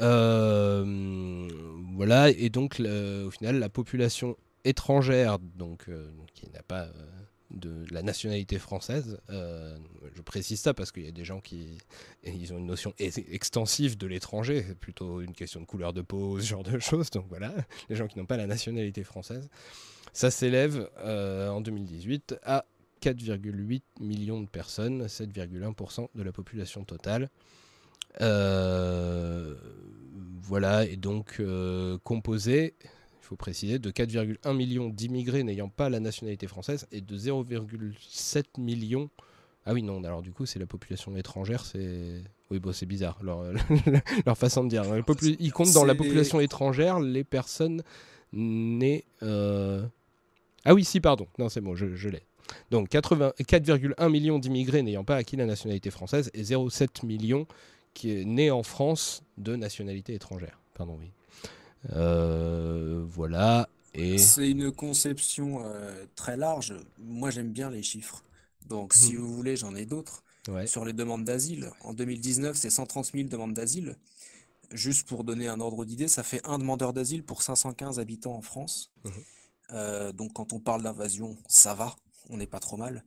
Euh, 0.00 1.46
voilà, 1.94 2.30
et 2.30 2.48
donc 2.48 2.80
au 2.80 3.30
final, 3.30 3.58
la 3.58 3.68
population 3.68 4.34
étrangère, 4.64 5.38
donc 5.38 5.90
euh, 5.90 6.10
qui 6.32 6.48
n'a 6.54 6.62
pas 6.62 6.88
de 7.50 7.84
la 7.90 8.02
nationalité 8.02 8.58
française. 8.58 9.18
Euh, 9.30 9.76
je 10.14 10.22
précise 10.22 10.60
ça 10.60 10.74
parce 10.74 10.92
qu'il 10.92 11.04
y 11.04 11.08
a 11.08 11.12
des 11.12 11.24
gens 11.24 11.40
qui 11.40 11.78
ils 12.24 12.52
ont 12.52 12.58
une 12.58 12.66
notion 12.66 12.92
extensive 12.98 13.96
de 13.96 14.06
l'étranger, 14.06 14.64
c'est 14.66 14.78
plutôt 14.78 15.20
une 15.20 15.32
question 15.32 15.60
de 15.60 15.66
couleur 15.66 15.92
de 15.92 16.02
peau, 16.02 16.38
ce 16.40 16.46
genre 16.46 16.62
de 16.62 16.78
choses. 16.78 17.10
Donc 17.10 17.26
voilà, 17.28 17.54
les 17.88 17.96
gens 17.96 18.06
qui 18.06 18.18
n'ont 18.18 18.26
pas 18.26 18.36
la 18.36 18.46
nationalité 18.46 19.02
française. 19.04 19.48
Ça 20.12 20.30
s'élève 20.30 20.90
euh, 20.98 21.48
en 21.48 21.60
2018 21.60 22.36
à 22.42 22.64
4,8 23.02 23.82
millions 24.00 24.40
de 24.40 24.48
personnes, 24.48 25.06
7,1% 25.06 26.08
de 26.14 26.22
la 26.22 26.32
population 26.32 26.84
totale. 26.84 27.30
Euh, 28.20 29.54
voilà, 30.42 30.84
et 30.84 30.96
donc 30.96 31.40
composé 32.02 32.74
faut 33.28 33.36
préciser, 33.36 33.78
de 33.78 33.90
4,1 33.90 34.56
millions 34.56 34.88
d'immigrés 34.88 35.42
n'ayant 35.42 35.68
pas 35.68 35.90
la 35.90 36.00
nationalité 36.00 36.46
française 36.46 36.86
et 36.92 37.00
de 37.00 37.16
0,7 37.16 38.44
millions. 38.58 39.10
Ah 39.66 39.74
oui, 39.74 39.82
non, 39.82 40.02
alors 40.02 40.22
du 40.22 40.32
coup, 40.32 40.46
c'est 40.46 40.58
la 40.58 40.66
population 40.66 41.14
étrangère, 41.16 41.64
c'est. 41.64 42.24
Oui, 42.50 42.58
bon, 42.58 42.72
c'est 42.72 42.86
bizarre, 42.86 43.18
leur, 43.22 43.42
leur, 44.26 44.38
façon 44.38 44.64
de 44.64 44.70
dire. 44.70 44.84
Ils 45.38 45.52
comptent 45.52 45.74
dans 45.74 45.84
la 45.84 45.94
population 45.94 46.40
étrangère 46.40 47.00
les 47.00 47.22
personnes 47.22 47.82
nées. 48.32 49.04
Euh, 49.22 49.86
ah 50.64 50.72
oui, 50.72 50.84
si, 50.84 51.00
pardon. 51.00 51.26
Non, 51.38 51.50
c'est 51.50 51.60
bon, 51.60 51.74
je, 51.74 51.94
je 51.94 52.08
l'ai. 52.08 52.22
Donc 52.70 52.88
4,1 52.90 54.10
millions 54.10 54.38
d'immigrés 54.38 54.82
n'ayant 54.82 55.04
pas 55.04 55.16
acquis 55.16 55.36
la 55.36 55.44
nationalité 55.44 55.90
française 55.90 56.30
et 56.32 56.42
0,7 56.42 57.04
millions 57.04 57.46
qui 57.92 58.10
est 58.10 58.24
nés 58.24 58.50
en 58.50 58.62
France 58.62 59.22
de 59.36 59.54
nationalité 59.54 60.14
étrangère. 60.14 60.58
Pardon, 60.72 60.96
oui. 60.98 61.10
Euh, 61.92 63.04
voilà. 63.08 63.68
Et... 63.94 64.18
C'est 64.18 64.50
une 64.50 64.72
conception 64.72 65.62
euh, 65.64 66.04
très 66.14 66.36
large. 66.36 66.74
Moi, 66.98 67.30
j'aime 67.30 67.50
bien 67.50 67.70
les 67.70 67.82
chiffres. 67.82 68.22
Donc, 68.66 68.94
si 68.94 69.14
hmm. 69.14 69.18
vous 69.18 69.34
voulez, 69.34 69.56
j'en 69.56 69.74
ai 69.74 69.86
d'autres. 69.86 70.22
Sur 70.64 70.86
les 70.86 70.94
demandes 70.94 71.24
d'asile, 71.24 71.70
en 71.82 71.92
2019, 71.92 72.56
c'est 72.56 72.70
130 72.70 73.12
000 73.12 73.28
demandes 73.28 73.52
d'asile. 73.52 73.96
Juste 74.70 75.06
pour 75.06 75.22
donner 75.22 75.46
un 75.46 75.60
ordre 75.60 75.84
d'idée, 75.84 76.08
ça 76.08 76.22
fait 76.22 76.40
un 76.46 76.58
demandeur 76.58 76.94
d'asile 76.94 77.22
pour 77.22 77.42
515 77.42 77.98
habitants 77.98 78.34
en 78.34 78.40
France. 78.40 78.90
Mhm. 79.04 79.12
Euh, 79.72 80.12
donc, 80.12 80.32
quand 80.32 80.54
on 80.54 80.58
parle 80.58 80.82
d'invasion, 80.82 81.36
ça 81.48 81.74
va, 81.74 81.94
on 82.30 82.38
n'est 82.38 82.46
pas 82.46 82.60
trop 82.60 82.78
mal. 82.78 83.04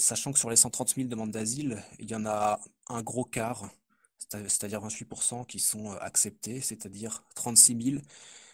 sachant 0.00 0.32
que 0.32 0.40
sur 0.40 0.50
les 0.50 0.56
130 0.56 0.96
000 0.96 1.08
demandes 1.08 1.30
d'asile, 1.30 1.80
il 2.00 2.10
y 2.10 2.16
en 2.16 2.26
a 2.26 2.58
un 2.88 3.02
gros 3.02 3.24
quart 3.24 3.70
c'est-à-dire 4.28 4.80
28% 4.86 5.46
qui 5.46 5.58
sont 5.58 5.92
euh, 5.92 5.96
acceptés, 6.00 6.60
c'est-à-dire 6.60 7.24
36 7.34 7.92
000, 7.92 8.02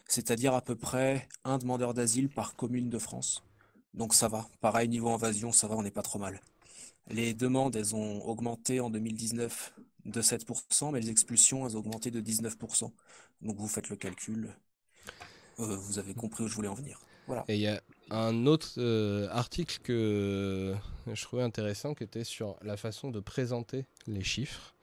c'est-à-dire 0.09 0.55
à 0.55 0.63
peu 0.63 0.77
près 0.77 1.29
un 1.45 1.59
demandeur 1.59 1.95
d'asile 1.95 2.29
par 2.29 2.55
commune 2.55 2.89
de 2.89 2.99
France. 2.99 3.43
Donc 3.95 4.15
ça 4.15 4.29
va. 4.29 4.47
Pareil, 4.61 4.89
niveau 4.89 5.11
invasion, 5.11 5.53
ça 5.53 5.69
va, 5.69 5.77
on 5.77 5.83
n'est 5.83 5.91
pas 5.91 6.03
trop 6.03 6.19
mal. 6.19 6.41
Les 7.09 7.35
demandes, 7.35 7.77
elles 7.77 7.95
ont 7.95 8.25
augmenté 8.27 8.81
en 8.81 8.91
2019 8.91 9.75
de 10.05 10.23
7%, 10.23 10.93
mais 10.93 11.01
les 11.01 11.11
expulsions, 11.11 11.67
elles 11.67 11.77
ont 11.77 11.81
augmenté 11.81 12.11
de 12.11 12.21
19%. 12.21 12.91
Donc 13.43 13.57
vous 13.57 13.69
faites 13.69 13.89
le 13.89 13.97
calcul. 13.97 14.55
Euh, 15.59 15.77
vous 15.77 15.99
avez 15.99 16.15
compris 16.15 16.45
où 16.45 16.49
je 16.49 16.55
voulais 16.55 16.69
en 16.69 16.75
venir. 16.75 17.01
Voilà. 17.27 17.45
Et 17.49 17.55
il 17.55 17.61
y 17.61 17.69
a 17.69 17.83
un 18.11 18.47
autre 18.47 18.75
euh, 18.79 19.29
article 19.31 19.79
que 19.83 20.75
je 21.13 21.23
trouvais 21.23 21.43
intéressant 21.43 21.95
qui 21.95 22.05
était 22.05 22.25
sur 22.25 22.57
la 22.63 22.77
façon 22.77 23.11
de 23.11 23.21
présenter 23.21 23.87
les 24.07 24.23
chiffres. 24.23 24.76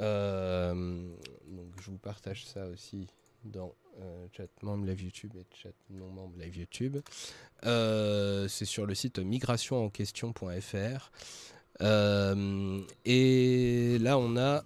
Euh, 0.00 0.74
donc 1.46 1.68
je 1.80 1.90
vous 1.90 1.98
partage 1.98 2.44
ça 2.46 2.66
aussi 2.66 3.06
dans 3.44 3.74
euh, 4.00 4.26
chat 4.36 4.48
membre 4.62 4.86
live 4.86 5.02
YouTube 5.04 5.32
et 5.36 5.46
chat 5.54 5.72
non 5.90 6.08
membre 6.08 6.36
live 6.38 6.56
YouTube. 6.56 6.98
Euh, 7.64 8.48
c'est 8.48 8.64
sur 8.64 8.86
le 8.86 8.94
site 8.94 9.18
migrationenquestion.fr. 9.18 11.10
et 13.04 13.98
là, 14.00 14.18
on 14.18 14.36
a 14.36 14.64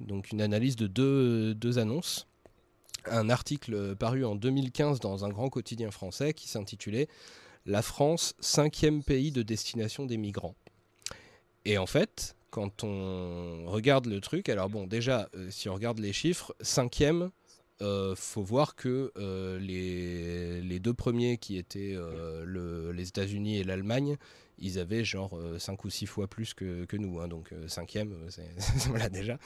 donc 0.00 0.30
une 0.32 0.42
analyse 0.42 0.76
de 0.76 0.86
deux, 0.86 1.54
deux, 1.54 1.78
annonces. 1.78 2.26
Un 3.06 3.30
article 3.30 3.96
paru 3.96 4.26
en 4.26 4.34
2015 4.34 5.00
dans 5.00 5.24
un 5.24 5.30
grand 5.30 5.48
quotidien 5.48 5.90
français 5.90 6.34
qui 6.34 6.48
s'intitulait 6.48 7.08
La 7.64 7.80
France, 7.80 8.34
cinquième 8.40 9.02
pays 9.02 9.32
de 9.32 9.42
destination 9.42 10.04
des 10.04 10.18
migrants. 10.18 10.54
Et 11.64 11.78
en 11.78 11.86
fait, 11.86 12.36
quand 12.50 12.84
on 12.84 13.64
regarde 13.66 14.06
le 14.06 14.20
truc, 14.20 14.48
alors 14.48 14.68
bon, 14.68 14.86
déjà, 14.86 15.28
euh, 15.34 15.48
si 15.50 15.68
on 15.68 15.74
regarde 15.74 15.98
les 15.98 16.12
chiffres, 16.12 16.54
cinquième, 16.60 17.30
euh, 17.82 18.14
faut 18.16 18.42
voir 18.42 18.74
que 18.74 19.12
euh, 19.16 19.58
les, 19.58 20.80
deux 20.80 20.94
premiers 20.94 21.38
qui 21.38 21.56
étaient 21.56 21.96
le, 22.44 22.92
les 22.92 23.08
États-Unis 23.08 23.58
et 23.58 23.64
l'Allemagne, 23.64 24.16
ils 24.60 24.78
avaient 24.78 25.04
genre 25.04 25.38
5 25.58 25.84
ou 25.84 25.90
6 25.90 26.06
fois 26.06 26.28
plus 26.28 26.54
que, 26.54 26.96
nous. 26.96 27.20
Hein, 27.20 27.28
donc 27.28 27.52
cinquième, 27.66 28.14
voilà 28.88 29.08
déjà. 29.08 29.38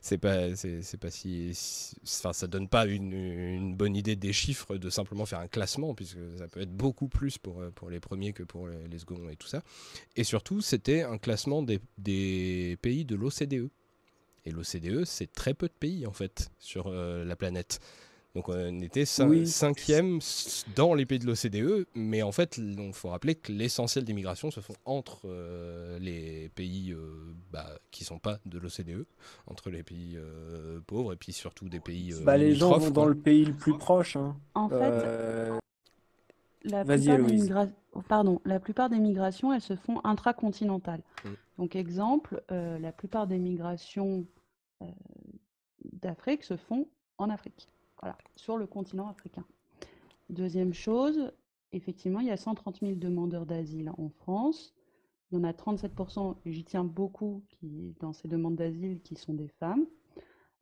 C'est 0.00 0.18
pas, 0.18 0.48
pas 1.00 1.10
si. 1.10 1.52
Enfin, 2.04 2.32
ça 2.32 2.46
donne 2.46 2.68
pas 2.68 2.86
une, 2.86 3.74
bonne 3.74 3.96
idée 3.96 4.16
des 4.16 4.32
chiffres 4.32 4.76
de 4.76 4.90
simplement 4.90 5.26
faire 5.26 5.40
un 5.40 5.48
classement, 5.48 5.94
puisque 5.94 6.18
ça 6.38 6.48
peut 6.48 6.60
être 6.60 6.72
beaucoup 6.72 7.08
plus 7.08 7.38
pour, 7.38 7.62
pour 7.74 7.90
les 7.90 8.00
premiers 8.00 8.32
que 8.32 8.42
pour 8.42 8.68
les, 8.68 8.88
les 8.88 8.98
seconds 8.98 9.28
et 9.28 9.36
tout 9.36 9.48
ça. 9.48 9.62
Et 10.16 10.24
surtout, 10.24 10.60
c'était 10.60 11.02
un 11.02 11.18
classement 11.18 11.62
des 11.62 12.78
pays 12.80 13.04
de 13.04 13.16
l'OCDE. 13.16 13.70
Et 14.46 14.50
l'OCDE, 14.50 15.04
c'est 15.04 15.30
très 15.32 15.54
peu 15.54 15.66
de 15.66 15.72
pays 15.72 16.06
en 16.06 16.12
fait 16.12 16.50
sur 16.58 16.90
la 16.90 17.36
planète. 17.36 17.80
Donc 18.36 18.48
on 18.48 18.80
était 18.80 19.04
cinquième 19.04 20.20
dans 20.76 20.94
les 20.94 21.04
pays 21.04 21.18
de 21.18 21.26
l'OCDE, 21.26 21.86
mais 21.96 22.22
en 22.22 22.30
fait, 22.30 22.58
il 22.58 22.92
faut 22.92 23.08
rappeler 23.08 23.34
que 23.34 23.50
l'essentiel 23.50 24.04
des 24.04 24.12
migrations 24.12 24.52
se 24.52 24.60
font 24.60 24.76
entre 24.84 25.22
euh, 25.24 25.98
les 25.98 26.48
pays 26.50 26.92
euh, 26.92 27.34
bah, 27.50 27.66
qui 27.90 28.04
ne 28.04 28.06
sont 28.06 28.18
pas 28.20 28.38
de 28.46 28.58
l'OCDE, 28.58 29.04
entre 29.48 29.70
les 29.70 29.82
pays 29.82 30.16
euh, 30.16 30.80
pauvres 30.86 31.12
et 31.12 31.16
puis 31.16 31.32
surtout 31.32 31.68
des 31.68 31.80
pays. 31.80 32.14
bah, 32.22 32.36
les 32.36 32.54
gens 32.54 32.78
vont 32.78 32.90
dans 32.90 33.06
le 33.06 33.16
pays 33.16 33.44
le 33.44 33.54
plus 33.54 33.76
proche. 33.76 34.14
Hein. 34.14 34.36
En 34.54 34.68
fait, 34.68 35.58
la 36.62 36.84
plupart, 36.84 37.18
des 37.24 37.52
oh, 37.94 38.02
Pardon, 38.02 38.40
la 38.44 38.60
plupart 38.60 38.90
des 38.90 38.98
migrations, 38.98 39.52
elles 39.52 39.60
se 39.60 39.74
font 39.74 40.00
intracontinentales. 40.04 41.02
Mm. 41.24 41.28
Donc 41.58 41.74
exemple, 41.74 42.42
la 42.48 42.92
plupart 42.92 43.26
des 43.26 43.38
migrations 43.38 44.24
d'Afrique 45.94 46.44
se 46.44 46.56
font 46.56 46.86
en 47.18 47.28
Afrique. 47.28 47.68
Voilà, 48.00 48.16
sur 48.36 48.56
le 48.56 48.66
continent 48.66 49.08
africain. 49.08 49.44
Deuxième 50.30 50.72
chose, 50.72 51.32
effectivement, 51.72 52.20
il 52.20 52.28
y 52.28 52.30
a 52.30 52.36
130 52.36 52.80
000 52.80 52.94
demandeurs 52.94 53.46
d'asile 53.46 53.90
en 53.98 54.08
France. 54.08 54.74
Il 55.30 55.38
y 55.38 55.40
en 55.40 55.44
a 55.44 55.52
37%, 55.52 56.36
et 56.44 56.52
j'y 56.52 56.64
tiens 56.64 56.84
beaucoup, 56.84 57.44
qui, 57.48 57.94
dans 58.00 58.12
ces 58.12 58.26
demandes 58.26 58.56
d'asile 58.56 59.00
qui 59.02 59.16
sont 59.16 59.34
des 59.34 59.48
femmes. 59.48 59.86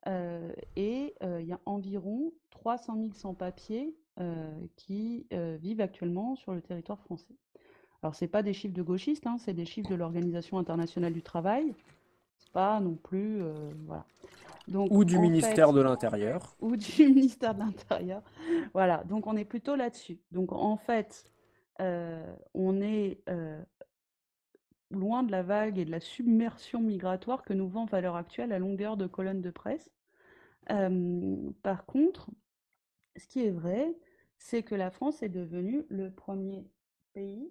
Euh, 0.07 0.53
et 0.76 1.14
euh, 1.22 1.41
il 1.41 1.49
y 1.49 1.53
a 1.53 1.61
environ 1.66 2.32
300 2.51 2.97
000 2.97 3.09
sans-papiers 3.14 3.95
euh, 4.20 4.51
qui 4.76 5.26
vivent 5.30 5.80
actuellement 5.80 6.36
sur 6.36 6.53
le 6.53 6.62
territoire 6.62 7.01
français. 7.01 7.34
Alors, 8.03 8.14
ce 8.14 8.24
n'est 8.24 8.28
pas 8.28 8.43
des 8.43 8.53
chiffres 8.53 8.74
de 8.74 8.82
gauchistes, 8.82 9.26
hein, 9.26 9.39
c'est 9.39 9.55
des 9.55 9.64
chiffres 9.64 9.91
de 9.91 9.95
l'Organisation 9.95 10.59
internationale 10.59 11.12
du 11.12 11.22
travail. 11.22 11.74
Ce 12.39 12.51
pas 12.51 12.80
non 12.80 12.95
plus. 12.95 13.43
voilà. 13.86 14.07
Donc, 14.68 14.88
ou 14.90 15.04
du 15.04 15.18
ministère 15.18 15.68
fait- 15.68 15.74
de 15.74 15.80
l'Intérieur. 15.80 16.56
ou 16.60 16.76
du 16.76 16.86
ministère 17.08 17.54
de 17.54 17.60
l'Intérieur. 17.60 18.22
Voilà, 18.74 19.04
donc 19.04 19.26
on 19.26 19.36
est 19.36 19.44
plutôt 19.44 19.76
là-dessus. 19.76 20.20
Donc 20.30 20.52
en 20.52 20.76
fait, 20.76 21.24
euh, 21.80 22.36
on 22.54 22.80
est 22.80 23.20
euh, 23.28 23.62
loin 24.90 25.22
de 25.22 25.30
la 25.30 25.42
vague 25.42 25.78
et 25.78 25.84
de 25.84 25.90
la 25.90 26.00
submersion 26.00 26.80
migratoire 26.80 27.42
que 27.42 27.52
nous 27.52 27.68
vend 27.68 27.86
à 27.86 28.00
l'heure 28.00 28.16
actuelle 28.16 28.52
à 28.52 28.58
longueur 28.58 28.96
de 28.96 29.06
colonnes 29.06 29.42
de 29.42 29.50
presse. 29.50 29.90
Euh, 30.70 31.36
par 31.62 31.86
contre, 31.86 32.30
ce 33.16 33.26
qui 33.26 33.44
est 33.44 33.50
vrai, 33.50 33.96
c'est 34.38 34.62
que 34.62 34.74
la 34.74 34.90
France 34.90 35.22
est 35.22 35.28
devenue 35.28 35.86
le 35.88 36.10
premier 36.10 36.66
pays 37.14 37.50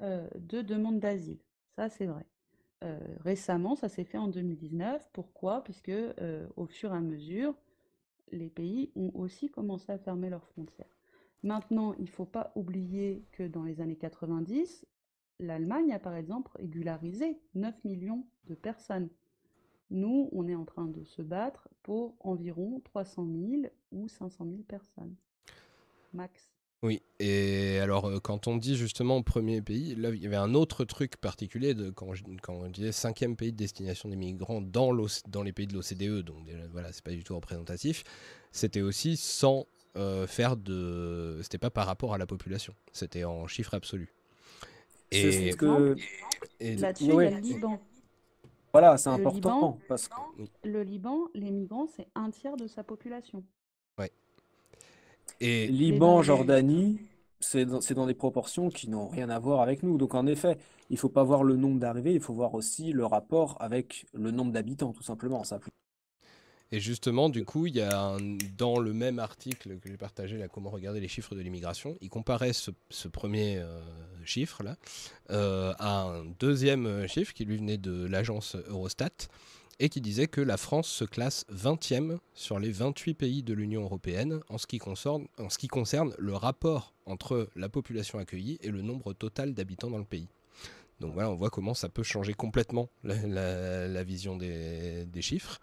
de 0.00 0.60
demande 0.60 1.00
d'asile. 1.00 1.40
Ça, 1.76 1.88
c'est 1.88 2.04
vrai. 2.06 2.26
Euh, 2.84 2.98
récemment, 3.20 3.74
ça 3.74 3.88
s'est 3.88 4.04
fait 4.04 4.18
en 4.18 4.28
2019. 4.28 5.08
Pourquoi? 5.12 5.64
Puisque 5.64 5.88
euh, 5.88 6.46
au 6.56 6.66
fur 6.66 6.92
et 6.92 6.96
à 6.96 7.00
mesure, 7.00 7.54
les 8.32 8.50
pays 8.50 8.90
ont 8.96 9.10
aussi 9.14 9.48
commencé 9.48 9.90
à 9.92 9.98
fermer 9.98 10.28
leurs 10.28 10.44
frontières. 10.44 10.94
Maintenant, 11.42 11.94
il 11.94 12.04
ne 12.04 12.10
faut 12.10 12.26
pas 12.26 12.52
oublier 12.54 13.24
que 13.32 13.44
dans 13.44 13.62
les 13.62 13.80
années 13.80 13.96
90, 13.96 14.86
l'Allemagne 15.38 15.92
a 15.92 15.98
par 15.98 16.14
exemple 16.14 16.50
régularisé 16.56 17.40
9 17.54 17.84
millions 17.84 18.26
de 18.46 18.54
personnes. 18.54 19.08
Nous, 19.90 20.28
on 20.32 20.48
est 20.48 20.54
en 20.54 20.64
train 20.64 20.86
de 20.86 21.04
se 21.04 21.22
battre 21.22 21.68
pour 21.82 22.16
environ 22.20 22.80
300 22.84 23.26
000 23.26 23.62
ou 23.92 24.08
500 24.08 24.44
000 24.44 24.62
personnes. 24.62 25.14
Max. 26.12 26.55
Oui, 26.82 27.02
et 27.18 27.78
alors 27.80 28.04
euh, 28.06 28.20
quand 28.20 28.46
on 28.48 28.56
dit 28.56 28.76
justement 28.76 29.22
premier 29.22 29.62
pays, 29.62 29.94
là 29.94 30.10
il 30.10 30.22
y 30.22 30.26
avait 30.26 30.36
un 30.36 30.54
autre 30.54 30.84
truc 30.84 31.16
particulier 31.16 31.74
de, 31.74 31.90
quand, 31.90 32.12
je- 32.14 32.22
quand 32.42 32.52
on 32.54 32.68
disait 32.68 32.92
cinquième 32.92 33.34
pays 33.34 33.50
de 33.50 33.56
destination 33.56 34.08
des 34.10 34.16
migrants 34.16 34.60
dans, 34.60 34.92
les 34.92 35.52
pays 35.52 35.66
de 35.66 35.72
l'OCDE, 35.72 36.22
donc 36.22 36.44
déjà, 36.44 36.66
voilà, 36.72 36.92
c'est 36.92 37.02
pas 37.02 37.12
du 37.12 37.24
tout 37.24 37.34
représentatif, 37.34 38.04
c'était 38.52 38.82
aussi 38.82 39.16
sans 39.16 39.66
euh, 39.96 40.26
faire 40.26 40.56
de. 40.56 41.40
C'était 41.42 41.58
pas 41.58 41.70
par 41.70 41.86
rapport 41.86 42.12
à 42.12 42.18
la 42.18 42.26
population, 42.26 42.74
c'était 42.92 43.24
en 43.24 43.46
chiffre 43.46 43.72
absolu. 43.74 44.12
C'est 45.10 45.32
Et, 45.48 45.52
ce 45.52 45.56
que... 45.56 45.96
et- 46.60 46.76
Là-dessus, 46.76 47.12
ouais. 47.12 47.28
il 47.28 47.30
y 47.30 47.34
a 47.34 47.40
le 47.40 47.42
Liban. 47.42 47.80
Voilà, 48.72 48.98
c'est 48.98 49.08
Le 49.08 49.14
important. 49.14 49.70
Liban- 49.70 49.78
Parce 49.88 50.08
que... 50.08 50.14
Le 50.64 50.82
Liban, 50.82 51.28
les 51.34 51.50
migrants, 51.50 51.86
c'est 51.86 52.06
un 52.14 52.30
tiers 52.30 52.56
de 52.56 52.66
sa 52.66 52.84
population. 52.84 53.42
Et- 55.40 55.66
Liban, 55.66 56.22
Jordanie, 56.22 56.98
c'est 57.40 57.64
dans, 57.66 57.80
c'est 57.80 57.94
dans 57.94 58.06
des 58.06 58.14
proportions 58.14 58.70
qui 58.70 58.88
n'ont 58.88 59.08
rien 59.08 59.28
à 59.30 59.38
voir 59.38 59.60
avec 59.60 59.82
nous. 59.82 59.98
Donc 59.98 60.14
en 60.14 60.26
effet, 60.26 60.56
il 60.90 60.94
ne 60.94 60.98
faut 60.98 61.08
pas 61.08 61.24
voir 61.24 61.44
le 61.44 61.56
nombre 61.56 61.78
d'arrivées, 61.80 62.14
il 62.14 62.20
faut 62.20 62.34
voir 62.34 62.54
aussi 62.54 62.92
le 62.92 63.04
rapport 63.04 63.56
avec 63.60 64.06
le 64.14 64.30
nombre 64.30 64.52
d'habitants, 64.52 64.92
tout 64.92 65.02
simplement. 65.02 65.44
Ça. 65.44 65.60
Et 66.72 66.80
justement, 66.80 67.28
du 67.28 67.44
coup, 67.44 67.66
il 67.66 67.76
y 67.76 67.80
a 67.80 67.96
un- 67.96 68.36
dans 68.58 68.80
le 68.80 68.92
même 68.92 69.20
article 69.20 69.78
que 69.78 69.88
j'ai 69.88 69.96
partagé, 69.96 70.36
là, 70.36 70.48
comment 70.48 70.70
regarder 70.70 70.98
les 70.98 71.06
chiffres 71.08 71.34
de 71.36 71.40
l'immigration, 71.40 71.96
il 72.00 72.08
comparait 72.08 72.52
ce, 72.52 72.72
ce 72.90 73.06
premier 73.06 73.58
euh, 73.58 73.80
chiffre 74.24 74.64
là 74.64 74.76
euh, 75.30 75.72
à 75.78 76.02
un 76.02 76.24
deuxième 76.40 76.86
euh, 76.86 77.06
chiffre 77.06 77.32
qui 77.34 77.44
lui 77.44 77.56
venait 77.56 77.78
de 77.78 78.06
l'agence 78.06 78.56
Eurostat 78.68 79.28
et 79.78 79.88
qui 79.88 80.00
disait 80.00 80.26
que 80.26 80.40
la 80.40 80.56
France 80.56 80.88
se 80.88 81.04
classe 81.04 81.44
20e 81.52 82.18
sur 82.34 82.58
les 82.58 82.70
28 82.70 83.14
pays 83.14 83.42
de 83.42 83.52
l'Union 83.52 83.82
européenne 83.82 84.40
en 84.48 84.58
ce, 84.58 84.66
qui 84.66 84.78
concerne, 84.78 86.14
le 86.18 86.34
rapport 86.34 86.94
entre 87.04 87.48
la 87.56 87.68
population 87.68 88.18
accueillie 88.18 88.58
et 88.62 88.70
le 88.70 88.82
nombre 88.82 89.12
total 89.12 89.54
d'habitants 89.54 89.90
dans 89.90 89.98
le 89.98 90.04
pays. 90.04 90.28
Donc 91.00 91.12
voilà, 91.12 91.30
on 91.30 91.34
voit 91.34 91.50
comment 91.50 91.74
ça 91.74 91.88
peut 91.88 92.02
changer 92.02 92.32
complètement 92.32 92.88
la, 93.04 94.02
vision 94.02 94.36
des, 94.36 95.06
chiffres. 95.20 95.60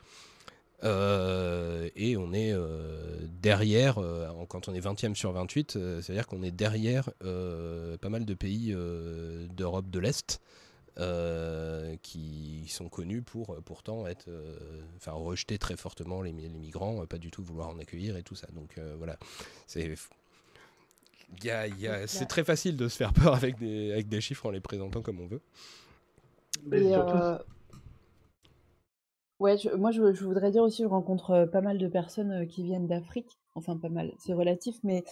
Euh, 0.84 1.89
et 1.95 2.18
on 2.18 2.34
est 2.34 2.51
euh, 2.51 3.20
derrière, 3.41 3.99
euh, 3.99 4.28
quand 4.49 4.68
on 4.68 4.74
est 4.74 4.82
20e 4.86 5.16
sur 5.16 5.32
28, 5.32 5.76
euh, 5.76 6.01
c'est-à-dire 6.01 6.28
qu'on 6.28 6.43
est 6.43 6.51
derrière 6.51 7.09
pas 7.22 8.09
mal 8.09 8.26
de 8.26 8.34
pays 8.34 8.76
d'Europe 9.55 9.89
de 9.89 9.99
l'Est 9.99 10.39
euh, 11.00 11.96
qui 12.04 12.66
sont 12.70 12.89
connus 12.89 13.22
pour 13.22 13.52
euh, 13.52 13.62
pourtant 13.62 14.06
être, 14.08 14.28
euh, 14.28 14.58
enfin 14.98 15.12
rejeter 15.14 15.58
très 15.58 15.76
fortement 15.76 16.22
les, 16.22 16.34
mi- 16.34 16.50
les 16.50 16.60
migrants, 16.60 17.06
pas 17.08 17.18
du 17.18 17.32
tout 17.32 17.44
vouloir 17.44 17.70
en 17.70 17.80
accueillir 17.80 18.18
et 18.18 18.24
tout 18.24 18.36
ça. 18.36 18.48
Donc 18.54 18.78
euh, 18.78 18.96
voilà, 18.98 19.18
c'est 19.68 19.96
c'est 22.08 22.28
très 22.28 22.44
facile 22.44 22.78
de 22.78 22.88
se 22.88 22.96
faire 22.98 23.14
peur 23.14 23.34
avec 23.34 23.58
des, 23.58 23.91
avec 23.91 24.08
des 24.08 24.22
chiffres 24.22 24.46
en 24.46 24.52
les 24.52 24.60
présentant 24.62 25.02
comme 25.02 25.20
on 25.20 25.28
veut. 25.28 25.41
Et, 26.72 26.96
euh, 26.96 27.38
Ouais, 29.39 29.58
je- 29.58 29.70
moi 29.70 29.91
je, 29.91 30.14
je 30.14 30.24
voudrais 30.24 30.52
dire 30.52 30.64
aussi, 30.64 30.84
je 30.84 30.88
rencontre 30.88 31.46
pas 31.52 31.62
mal 31.62 31.78
de 31.78 31.88
personnes 31.88 32.48
qui 32.48 32.64
viennent 32.64 32.88
d'Afrique, 32.88 33.39
enfin 33.56 33.78
pas 33.78 33.89
mal, 33.89 34.14
c'est 34.20 34.34
relatif, 34.34 34.78
mais 34.84 35.04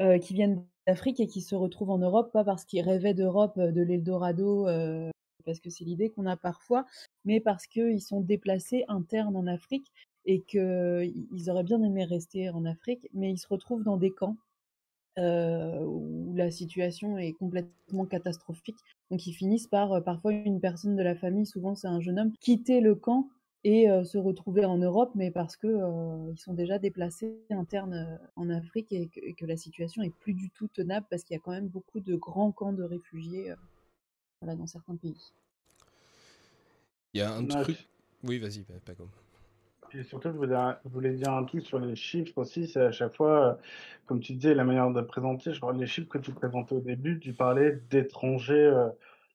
euh, 0.00 0.18
qui 0.18 0.34
viennent 0.34 0.64
d'Afrique 0.86 1.20
et 1.20 1.26
qui 1.26 1.40
se 1.40 1.54
retrouvent 1.54 1.90
en 1.90 1.98
Europe, 1.98 2.32
pas 2.32 2.44
parce 2.44 2.64
qu'ils 2.64 2.82
rêvaient 2.82 3.14
d'Europe, 3.14 3.58
de 3.58 3.82
l'Eldorado, 3.82 4.66
euh, 4.68 5.10
parce 5.44 5.60
que 5.60 5.70
c'est 5.70 5.84
l'idée 5.84 6.10
qu'on 6.10 6.26
a 6.26 6.36
parfois, 6.36 6.86
mais 7.24 7.40
parce 7.40 7.66
qu'ils 7.66 8.00
sont 8.00 8.20
déplacés 8.20 8.84
internes 8.88 9.36
en 9.36 9.46
Afrique 9.46 9.90
et 10.26 10.40
qu'ils 10.42 11.50
auraient 11.50 11.64
bien 11.64 11.82
aimé 11.82 12.04
rester 12.04 12.50
en 12.50 12.64
Afrique, 12.64 13.08
mais 13.14 13.30
ils 13.30 13.38
se 13.38 13.48
retrouvent 13.48 13.82
dans 13.84 13.96
des 13.96 14.10
camps 14.10 14.36
euh, 15.18 15.80
où 15.80 16.34
la 16.36 16.50
situation 16.50 17.18
est 17.18 17.32
complètement 17.32 18.06
catastrophique. 18.06 18.78
Donc 19.10 19.26
ils 19.26 19.32
finissent 19.32 19.66
par, 19.66 19.92
euh, 19.92 20.00
parfois 20.00 20.32
une 20.32 20.60
personne 20.60 20.96
de 20.96 21.02
la 21.02 21.14
famille, 21.14 21.46
souvent 21.46 21.74
c'est 21.74 21.88
un 21.88 22.00
jeune 22.00 22.18
homme, 22.18 22.32
quitter 22.40 22.80
le 22.80 22.94
camp 22.94 23.28
et 23.64 23.90
euh, 23.90 24.04
se 24.04 24.16
retrouver 24.18 24.64
en 24.64 24.78
Europe, 24.78 25.10
mais 25.14 25.30
parce 25.30 25.56
que 25.56 25.66
euh, 25.66 26.32
ils 26.32 26.38
sont 26.38 26.54
déjà 26.54 26.78
déplacés 26.78 27.36
internes 27.50 28.18
en 28.36 28.48
Afrique 28.48 28.92
et 28.92 29.08
que, 29.08 29.20
et 29.20 29.34
que 29.34 29.44
la 29.46 29.56
situation 29.56 30.02
est 30.02 30.14
plus 30.20 30.32
du 30.32 30.48
tout 30.50 30.68
tenable 30.68 31.06
parce 31.10 31.24
qu'il 31.24 31.34
y 31.34 31.38
a 31.38 31.42
quand 31.42 31.50
même 31.50 31.68
beaucoup 31.68 32.00
de 32.00 32.14
grands 32.14 32.52
camps 32.52 32.72
de 32.72 32.84
réfugiés 32.84 33.52
voilà, 34.40 34.56
dans 34.56 34.66
certains 34.66 34.96
pays. 34.96 35.32
Il 37.14 37.20
y 37.20 37.22
a 37.22 37.32
un 37.32 37.44
Ouais, 37.44 37.62
truc. 37.62 37.88
Oui, 38.22 38.38
vas-y, 38.38 38.60
pas, 38.60 38.74
pas 38.84 38.94
comme. 38.94 39.10
Et 39.92 40.04
surtout, 40.04 40.30
je 40.32 40.88
voulais, 40.88 41.14
dire 41.14 41.32
un 41.32 41.44
truc 41.44 41.66
sur 41.66 41.80
les 41.80 41.96
chiffres 41.96 42.38
aussi. 42.38 42.68
C'est 42.68 42.80
à 42.80 42.92
chaque 42.92 43.16
fois, 43.16 43.46
euh, 43.46 43.54
comme 44.06 44.20
tu 44.20 44.34
disais, 44.34 44.54
la 44.54 44.64
manière 44.64 44.90
de 44.90 45.00
présenter. 45.00 45.52
Je 45.52 45.60
crois 45.60 45.72
les 45.72 45.86
chiffres 45.86 46.08
que 46.08 46.18
tu 46.18 46.32
présentais 46.32 46.76
au 46.76 46.80
début, 46.80 47.18
tu 47.18 47.32
parlais 47.32 47.80
d'étrangers 47.90 48.54
euh, 48.54 48.88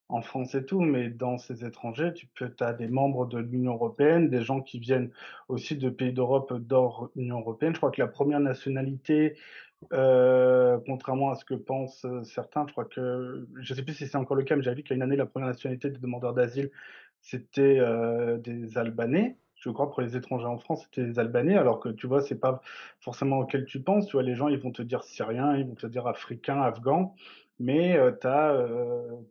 en 0.08 0.22
France 0.22 0.56
et 0.56 0.66
tout, 0.66 0.80
mais 0.80 1.10
dans 1.10 1.38
ces 1.38 1.66
étrangers, 1.66 2.14
tu 2.14 2.28
peux, 2.28 2.54
as 2.60 2.74
des 2.74 2.88
membres 2.88 3.26
de 3.26 3.40
l'Union 3.40 3.74
européenne, 3.74 4.30
des 4.30 4.44
gens 4.44 4.62
qui 4.62 4.80
viennent 4.80 5.10
aussi 5.50 5.76
de 5.76 5.90
pays 5.90 6.14
d'Europe 6.14 6.54
d'hors 6.54 7.10
Union 7.16 7.40
européenne. 7.40 7.74
Je 7.74 7.80
crois 7.80 7.92
que 7.92 8.02
la 8.02 8.08
première 8.08 8.40
nationalité, 8.40 9.36
euh, 9.94 10.78
contrairement 10.86 11.32
à 11.32 11.36
ce 11.36 11.46
que 11.46 11.54
pensent 11.54 12.06
euh, 12.06 12.24
certains, 12.24 12.66
je 12.68 12.72
crois 12.72 12.86
que, 12.86 13.48
je 13.60 13.74
sais 13.74 13.84
plus 13.84 13.94
si 13.94 14.08
c'est 14.08 14.18
encore 14.18 14.38
le 14.38 14.44
cas, 14.44 14.56
mais 14.56 14.64
j'avais 14.64 14.78
vu 14.78 14.84
qu'il 14.84 14.96
une 14.96 15.02
année, 15.02 15.16
la 15.16 15.26
première 15.26 15.48
nationalité 15.50 15.90
des 15.90 16.00
demandeurs 16.00 16.34
d'asile, 16.34 16.72
c'était 17.22 17.80
euh, 17.80 18.38
des 18.38 18.78
Albanais. 18.78 19.38
Je 19.56 19.70
crois 19.70 19.90
pour 19.90 20.02
les 20.02 20.16
étrangers 20.16 20.46
en 20.46 20.58
France, 20.58 20.84
c'était 20.84 21.08
des 21.08 21.20
Albanais, 21.20 21.56
alors 21.58 21.80
que 21.80 21.90
tu 21.90 22.08
vois, 22.08 22.22
c'est 22.22 22.40
pas 22.40 22.62
forcément 23.00 23.40
auquel 23.40 23.66
tu 23.66 23.82
penses. 23.82 24.08
Tu 24.08 24.14
vois, 24.14 24.24
les 24.24 24.36
gens, 24.36 24.48
ils 24.48 24.60
vont 24.60 24.72
te 24.72 24.82
dire 24.82 25.04
Syriens, 25.04 25.56
ils 25.58 25.66
vont 25.66 25.76
te 25.76 25.88
dire 25.88 26.06
Africains, 26.08 26.62
Afghans, 26.62 27.16
mais 27.60 27.98
euh, 27.98 28.12
tu 28.12 28.28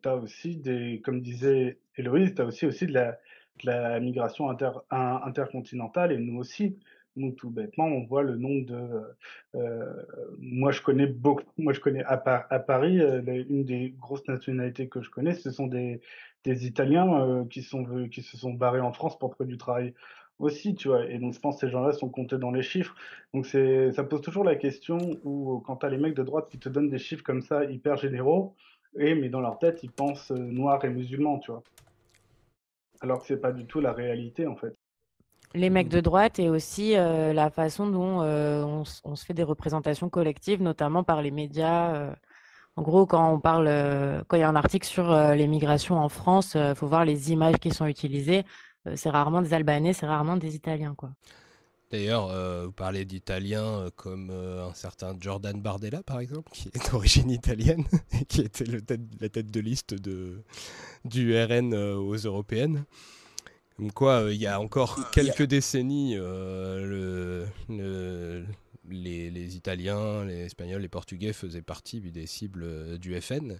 as, 0.09 0.17
aussi 0.17 0.57
des, 0.57 1.01
comme 1.05 1.21
disait 1.21 1.79
Héloïse, 1.97 2.35
tu 2.35 2.43
as 2.43 2.47
aussi, 2.47 2.67
aussi 2.67 2.87
de 2.87 2.95
la, 2.95 4.01
migration 4.01 4.51
intercontinentale, 4.51 6.13
et 6.13 6.19
nous 6.19 6.39
aussi. 6.39 6.77
Nous, 7.17 7.33
tout 7.33 7.51
bêtement, 7.51 7.85
on 7.87 8.05
voit 8.05 8.23
le 8.23 8.37
nombre 8.37 8.67
de. 8.67 8.81
euh, 9.55 10.03
moi, 10.39 10.73
je 10.73 10.83
connais 10.83 11.07
beaucoup. 11.07 11.45
Moi, 11.59 11.73
je 11.73 11.81
connais 11.81 12.03
à, 12.05 12.15
à 12.51 12.59
Paris, 12.59 13.01
euh, 13.01 13.23
une 13.49 13.65
des 13.65 13.95
grosses 14.01 14.27
nationalités 14.27 14.89
que 14.89 15.01
je 15.01 15.11
connais, 15.11 15.35
ce 15.35 15.51
sont 15.53 15.69
des, 15.69 16.01
des 16.45 16.67
Italiens 16.67 17.13
euh, 17.21 17.45
qui 17.45 17.63
sont 17.63 17.85
qui 18.09 18.23
se 18.23 18.37
sont 18.37 18.53
barrés 18.53 18.81
en 18.81 18.93
France 18.93 19.19
pour 19.19 19.31
trouver 19.31 19.49
du 19.49 19.59
travail 19.59 19.95
aussi, 20.39 20.75
tu 20.75 20.89
vois. 20.89 21.07
Et 21.09 21.19
donc, 21.19 21.35
je 21.35 21.41
pense 21.41 21.57
que 21.57 21.67
ces 21.67 21.73
gens-là 21.73 21.93
sont 21.93 22.09
comptés 22.09 22.39
dans 22.39 22.51
les 22.51 22.63
chiffres. 22.63 22.95
Donc, 23.33 23.47
c'est, 23.47 23.93
ça 23.93 24.05
pose 24.05 24.21
toujours 24.21 24.45
la 24.45 24.57
question 24.57 24.99
où, 25.25 25.61
quand 25.61 25.77
tu 25.77 25.87
as 25.87 25.91
les 25.91 25.99
mecs 25.99 26.15
de 26.15 26.23
droite 26.25 26.49
qui 26.51 26.59
te 26.59 26.69
donnent 26.69 26.91
des 26.91 26.99
chiffres 26.99 27.23
comme 27.23 27.43
ça, 27.43 27.65
hyper 27.65 27.97
généraux, 27.97 28.55
et 28.99 29.15
mais 29.15 29.29
dans 29.29 29.41
leur 29.41 29.59
tête, 29.59 29.83
ils 29.85 29.91
pensent 29.93 30.33
euh, 30.33 30.39
noirs 30.39 30.85
et 30.85 30.91
musulmans, 30.91 31.39
tu 31.39 31.53
vois. 31.53 31.63
Alors 33.01 33.21
que 33.21 33.27
c'est 33.27 33.41
pas 33.41 33.53
du 33.53 33.67
tout 33.67 33.81
la 33.81 33.93
réalité, 33.93 34.47
en 34.47 34.57
fait. 34.57 34.75
Les 35.55 35.71
mecs 35.71 35.89
de 35.89 36.01
droite 36.01 36.41
et 36.41 36.49
aussi 36.49 36.97
euh, 36.97 37.33
la 37.33 37.49
façon 37.49 37.87
dont 37.87 38.23
euh, 38.23 38.65
on, 39.05 39.15
se 39.15 39.25
fait 39.25 39.35
des 39.35 39.45
représentations 39.45 40.09
collectives, 40.09 40.61
notamment 40.61 41.05
par 41.05 41.23
les 41.23 41.31
médias. 41.31 41.95
euh. 41.95 42.13
En 42.75 42.83
gros, 42.83 43.07
quand 43.07 43.33
on 43.33 43.39
parle, 43.39 43.67
quand 44.27 44.37
il 44.37 44.41
y 44.41 44.43
a 44.43 44.49
un 44.49 44.57
article 44.57 44.85
sur 44.85 45.15
les 45.15 45.47
migrations 45.47 45.97
en 45.97 46.09
France, 46.09 46.57
il 46.57 46.75
faut 46.75 46.89
voir 46.89 47.05
les 47.05 47.31
images 47.31 47.55
qui 47.61 47.71
sont 47.71 47.87
utilisées. 47.87 48.43
C'est 48.97 49.11
rarement 49.11 49.43
des 49.43 49.55
Albanais, 49.55 49.93
c'est 49.93 50.07
rarement 50.07 50.37
des 50.37 50.57
Italiens, 50.57 50.97
quoi. 50.97 51.11
D'ailleurs, 51.93 52.27
vous 52.65 52.73
parlez 52.73 53.05
d'Italiens 53.05 53.91
comme 53.95 54.31
un 54.31 54.75
certain 54.75 55.15
Jordan 55.21 55.63
Bardella, 55.63 56.03
par 56.03 56.19
exemple, 56.19 56.51
qui 56.53 56.67
est 56.67 56.73
d'origine 56.91 57.31
italienne 57.31 57.85
et 58.21 58.25
qui 58.29 58.41
était 58.41 58.65
le 58.65 58.81
tête- 58.81 59.21
la 59.21 59.29
tête 59.29 59.53
de 59.53 59.61
liste 59.61 59.95
de, 59.95 60.43
du 61.05 61.33
RN 61.41 61.75
aux 61.75 62.17
européennes. 62.17 62.87
Comme 63.77 63.91
quoi, 63.93 64.23
euh, 64.25 64.33
il 64.33 64.41
y 64.41 64.47
a 64.47 64.61
encore 64.61 65.11
quelques 65.11 65.43
décennies, 65.43 66.17
euh, 66.17 67.47
le, 67.69 67.75
le- 67.75 68.45
les, 68.89 69.31
les 69.31 69.57
Italiens, 69.57 70.25
les 70.25 70.45
Espagnols, 70.45 70.83
les 70.83 70.89
Portugais 70.89 71.33
faisaient 71.33 71.63
partie 71.63 72.01
des 72.01 72.27
cibles 72.27 72.99
du 72.99 73.21
FN. 73.21 73.59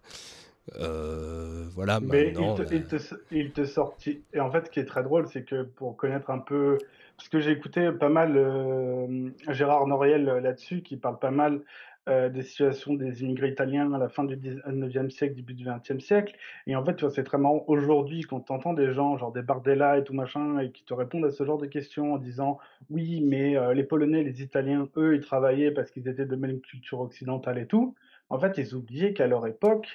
Euh, 0.77 1.67
voilà, 1.75 2.01
Mais 2.01 2.27
maintenant. 2.27 2.57
il 2.57 2.65
te, 2.65 2.75
il 2.75 2.85
te, 2.85 2.97
il 3.33 3.53
te 3.53 3.65
sortit. 3.65 4.23
Et 4.33 4.41
en 4.41 4.51
fait, 4.51 4.67
ce 4.67 4.71
qui 4.71 4.81
est 4.81 4.85
très 4.85 5.03
drôle, 5.03 5.27
c'est 5.33 5.43
que 5.45 5.63
pour 5.63 5.97
connaître 5.97 6.31
un 6.31 6.39
peu. 6.39 6.79
Parce 7.17 7.29
que 7.29 7.39
j'ai 7.41 7.53
écouté 7.53 7.91
pas 7.93 8.09
mal 8.09 8.37
euh, 8.37 9.31
Gérard 9.51 9.87
Noriel 9.87 10.29
euh, 10.29 10.41
là-dessus, 10.41 10.83
qui 10.83 10.97
parle 10.97 11.19
pas 11.19 11.31
mal 11.31 11.61
euh, 12.09 12.29
des 12.29 12.43
situations 12.43 12.95
des 12.95 13.23
immigrés 13.23 13.49
italiens 13.51 13.93
à 13.95 13.99
la 13.99 14.09
fin 14.09 14.25
du 14.25 14.37
19e 14.37 15.11
siècle, 15.11 15.35
début 15.35 15.55
du 15.55 15.65
20e 15.65 16.01
siècle. 16.01 16.37
Et 16.67 16.77
en 16.77 16.85
fait, 16.85 16.97
tu 16.97 17.05
vois, 17.05 17.11
c'est 17.15 17.25
très 17.25 17.39
marrant. 17.39 17.65
Aujourd'hui, 17.67 18.23
quand 18.23 18.41
tu 18.41 18.53
entends 18.53 18.75
des 18.75 18.93
gens, 18.93 19.17
genre 19.17 19.33
des 19.33 19.43
Bardella 19.43 19.99
et 19.99 20.05
tout 20.05 20.15
machin, 20.15 20.59
et 20.59 20.71
qui 20.73 20.85
te 20.85 20.95
répondent 20.95 21.25
à 21.25 21.31
ce 21.31 21.45
genre 21.45 21.59
de 21.59 21.67
questions 21.67 22.15
en 22.15 22.19
disant 22.19 22.59
Oui, 22.91 23.21
mais 23.23 23.57
euh, 23.57 23.75
les 23.75 23.85
Polonais, 23.85 24.23
les 24.23 24.43
Italiens, 24.43 24.89
eux, 24.97 25.15
ils 25.17 25.21
travaillaient 25.23 25.71
parce 25.73 25.91
qu'ils 25.91 26.09
étaient 26.09 26.27
de 26.27 26.37
même 26.37 26.61
culture 26.61 27.01
occidentale 27.01 27.59
et 27.59 27.67
tout. 27.67 27.95
En 28.31 28.39
fait, 28.39 28.59
ils 28.59 28.75
oubliaient 28.75 29.13
qu'à 29.15 29.27
leur 29.27 29.47
époque, 29.47 29.89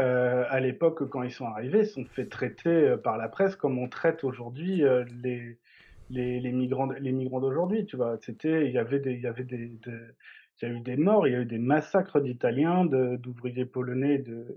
euh, 0.00 0.44
à 0.48 0.60
l'époque, 0.60 1.08
quand 1.08 1.22
ils 1.22 1.30
sont 1.32 1.46
arrivés, 1.46 1.80
ils 1.80 1.86
sont 1.86 2.04
fait 2.04 2.28
traiter 2.28 2.68
euh, 2.70 2.96
par 2.96 3.16
la 3.16 3.28
presse 3.28 3.54
comme 3.56 3.78
on 3.78 3.88
traite 3.88 4.24
aujourd'hui 4.24 4.82
euh, 4.84 5.04
les, 5.22 5.60
les, 6.08 6.40
les 6.40 6.52
migrants, 6.52 6.86
les 6.90 7.12
migrants 7.12 7.40
d'aujourd'hui. 7.40 7.86
Tu 7.86 7.96
vois, 7.96 8.18
c'était, 8.20 8.66
il 8.66 8.72
y 8.72 8.78
avait 8.78 8.98
des, 9.00 9.12
il 9.14 9.20
y 9.20 9.26
avait 9.26 9.44
des, 9.44 9.68
de- 9.68 10.16
il 10.62 10.68
y 10.68 10.72
a 10.72 10.74
eu 10.74 10.80
des 10.80 10.96
morts, 10.96 11.26
il 11.26 11.32
y 11.32 11.36
a 11.36 11.40
eu 11.40 11.46
des 11.46 11.58
massacres 11.58 12.20
d'Italiens, 12.20 12.84
d'ouvriers 12.84 13.66
polonais, 13.66 14.18
de, 14.18 14.56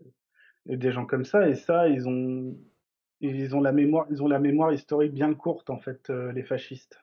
et 0.67 0.77
des 0.77 0.91
gens 0.91 1.05
comme 1.05 1.25
ça. 1.25 1.49
Et 1.49 1.55
ça, 1.55 1.87
ils 1.87 2.07
ont, 2.07 2.55
ils 3.21 3.55
ont 3.55 3.61
la 3.61 3.71
mémoire, 3.71 4.05
ils 4.09 4.21
ont 4.21 4.27
la 4.27 4.39
mémoire 4.39 4.73
historique 4.73 5.13
bien 5.13 5.33
courte 5.33 5.69
en 5.69 5.79
fait, 5.79 6.09
euh, 6.09 6.31
les 6.31 6.43
fascistes. 6.43 6.99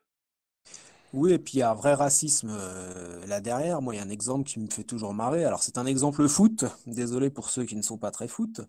Oui, 1.12 1.32
et 1.32 1.38
puis 1.38 1.54
il 1.54 1.58
y 1.58 1.62
a 1.62 1.70
un 1.70 1.74
vrai 1.74 1.94
racisme 1.94 2.50
euh, 2.50 3.24
là 3.26 3.40
derrière. 3.40 3.80
Moi, 3.80 3.94
il 3.94 3.98
y 3.98 4.00
a 4.00 4.04
un 4.04 4.10
exemple 4.10 4.48
qui 4.48 4.58
me 4.58 4.66
fait 4.68 4.82
toujours 4.82 5.14
marrer. 5.14 5.44
Alors, 5.44 5.62
c'est 5.62 5.78
un 5.78 5.86
exemple 5.86 6.26
foot. 6.26 6.64
Désolé 6.88 7.30
pour 7.30 7.50
ceux 7.50 7.64
qui 7.64 7.76
ne 7.76 7.82
sont 7.82 7.98
pas 7.98 8.10
très 8.10 8.26
foot. 8.26 8.60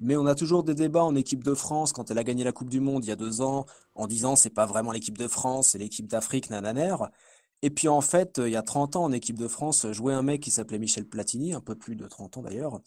Mais 0.00 0.16
on 0.16 0.26
a 0.26 0.34
toujours 0.34 0.64
des 0.64 0.74
débats 0.74 1.04
en 1.04 1.14
équipe 1.14 1.44
de 1.44 1.54
France 1.54 1.92
quand 1.92 2.10
elle 2.10 2.18
a 2.18 2.24
gagné 2.24 2.42
la 2.42 2.52
Coupe 2.52 2.68
du 2.68 2.80
Monde 2.80 3.04
il 3.04 3.08
y 3.08 3.12
a 3.12 3.16
deux 3.16 3.40
ans 3.40 3.66
en 3.94 4.06
disant 4.06 4.36
c'est 4.36 4.50
pas 4.50 4.66
vraiment 4.66 4.92
l'équipe 4.92 5.16
de 5.16 5.28
France, 5.28 5.68
c'est 5.68 5.78
l'équipe 5.78 6.06
d'Afrique, 6.06 6.50
nananer. 6.50 6.96
Et 7.62 7.70
puis 7.70 7.88
en 7.88 8.00
fait, 8.00 8.38
il 8.38 8.50
y 8.50 8.56
a 8.56 8.62
30 8.62 8.96
ans 8.96 9.04
en 9.04 9.12
équipe 9.12 9.38
de 9.38 9.48
France, 9.48 9.90
jouait 9.90 10.12
un 10.14 10.22
mec 10.22 10.42
qui 10.42 10.50
s'appelait 10.50 10.78
Michel 10.78 11.06
Platini, 11.06 11.54
un 11.54 11.60
peu 11.60 11.74
plus 11.74 11.96
de 11.96 12.06
30 12.06 12.36
ans 12.36 12.42
d'ailleurs, 12.42 12.80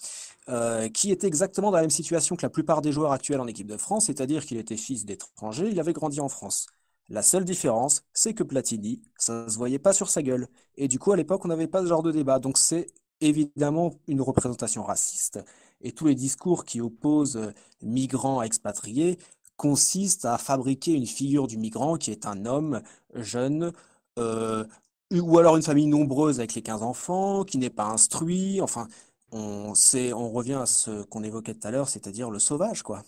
euh, 0.49 0.89
qui 0.89 1.11
était 1.11 1.27
exactement 1.27 1.71
dans 1.71 1.77
la 1.77 1.81
même 1.83 1.89
situation 1.89 2.35
que 2.35 2.43
la 2.43 2.49
plupart 2.49 2.81
des 2.81 2.91
joueurs 2.91 3.11
actuels 3.11 3.41
en 3.41 3.47
équipe 3.47 3.67
de 3.67 3.77
France, 3.77 4.05
c'est-à-dire 4.05 4.45
qu'il 4.45 4.57
était 4.57 4.77
fils 4.77 5.05
d'étranger, 5.05 5.69
il 5.69 5.79
avait 5.79 5.93
grandi 5.93 6.21
en 6.21 6.29
France. 6.29 6.67
La 7.09 7.23
seule 7.23 7.43
différence, 7.45 8.03
c'est 8.13 8.33
que 8.35 8.43
Platini, 8.43 9.01
ça 9.17 9.49
se 9.49 9.57
voyait 9.57 9.79
pas 9.79 9.93
sur 9.93 10.09
sa 10.09 10.21
gueule. 10.21 10.47
Et 10.77 10.87
du 10.87 10.99
coup, 10.99 11.11
à 11.11 11.17
l'époque, 11.17 11.43
on 11.43 11.47
n'avait 11.47 11.67
pas 11.67 11.81
ce 11.81 11.87
genre 11.87 12.03
de 12.03 12.11
débat. 12.11 12.37
Donc 12.39 12.57
c'est 12.59 12.87
évidemment 13.19 13.95
une 14.07 14.21
représentation 14.21 14.83
raciste. 14.83 15.39
Et 15.81 15.91
tous 15.91 16.05
les 16.07 16.15
discours 16.15 16.65
qui 16.65 16.81
opposent 16.81 17.37
euh, 17.37 17.51
migrants 17.81 18.39
à 18.39 18.45
expatriés 18.45 19.17
consistent 19.57 20.25
à 20.25 20.37
fabriquer 20.37 20.93
une 20.93 21.07
figure 21.07 21.47
du 21.47 21.57
migrant 21.57 21.97
qui 21.97 22.11
est 22.11 22.25
un 22.25 22.45
homme 22.45 22.81
jeune, 23.15 23.73
ou 24.17 25.39
alors 25.39 25.55
une 25.55 25.63
famille 25.63 25.87
nombreuse 25.87 26.39
avec 26.39 26.53
les 26.53 26.61
15 26.61 26.83
enfants, 26.83 27.43
qui 27.43 27.57
n'est 27.57 27.69
pas 27.69 27.85
instruit. 27.85 28.61
Enfin, 28.61 28.87
on, 29.31 29.73
c'est, 29.75 30.13
on 30.13 30.29
revient 30.31 30.59
à 30.61 30.65
ce 30.65 31.03
qu'on 31.03 31.23
évoquait 31.23 31.53
tout 31.53 31.67
à 31.67 31.71
l'heure, 31.71 31.89
c'est-à-dire 31.89 32.29
le 32.29 32.39
sauvage, 32.39 32.83
quoi. 32.83 33.03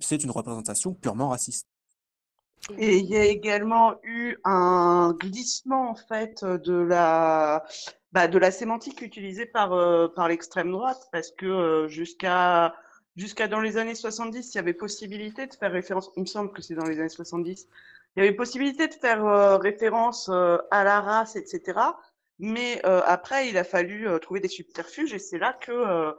C'est 0.00 0.24
une 0.24 0.30
représentation 0.30 0.92
purement 0.94 1.28
raciste. 1.28 1.68
Et 2.78 2.96
il 2.96 3.06
y 3.06 3.16
a 3.16 3.24
également 3.24 3.94
eu 4.02 4.36
un 4.44 5.14
glissement 5.20 5.90
en 5.90 5.94
fait 5.94 6.44
de 6.44 6.74
la 6.74 7.64
bah, 8.12 8.26
de 8.26 8.38
la 8.38 8.50
sémantique 8.50 9.02
utilisée 9.02 9.44
par 9.44 9.72
euh, 9.72 10.08
par 10.08 10.28
l'extrême 10.28 10.70
droite 10.70 11.08
parce 11.12 11.30
que 11.30 11.46
euh, 11.46 11.88
jusqu'à 11.88 12.74
jusqu'à 13.16 13.48
dans 13.48 13.60
les 13.60 13.76
années 13.76 13.94
70, 13.94 14.54
il 14.54 14.56
y 14.56 14.58
avait 14.58 14.72
possibilité 14.72 15.46
de 15.46 15.54
faire 15.54 15.72
référence, 15.72 16.10
il 16.16 16.22
me 16.22 16.26
semble 16.26 16.52
que 16.52 16.62
c'est 16.62 16.74
dans 16.74 16.86
les 16.86 16.98
années 16.98 17.08
70, 17.08 17.68
il 18.16 18.22
y 18.24 18.26
avait 18.26 18.34
possibilité 18.36 18.88
de 18.88 18.94
faire 18.94 19.24
euh, 19.26 19.56
référence 19.56 20.28
euh, 20.32 20.58
à 20.70 20.84
la 20.84 21.00
race, 21.00 21.36
etc. 21.36 21.96
Mais 22.38 22.80
euh, 22.84 23.00
après, 23.06 23.48
il 23.48 23.56
a 23.58 23.64
fallu 23.64 24.08
euh, 24.08 24.18
trouver 24.18 24.40
des 24.40 24.48
subterfuges 24.48 25.12
et 25.14 25.18
c'est 25.18 25.38
là 25.38 25.52
que 25.52 25.72
euh, 25.72 26.12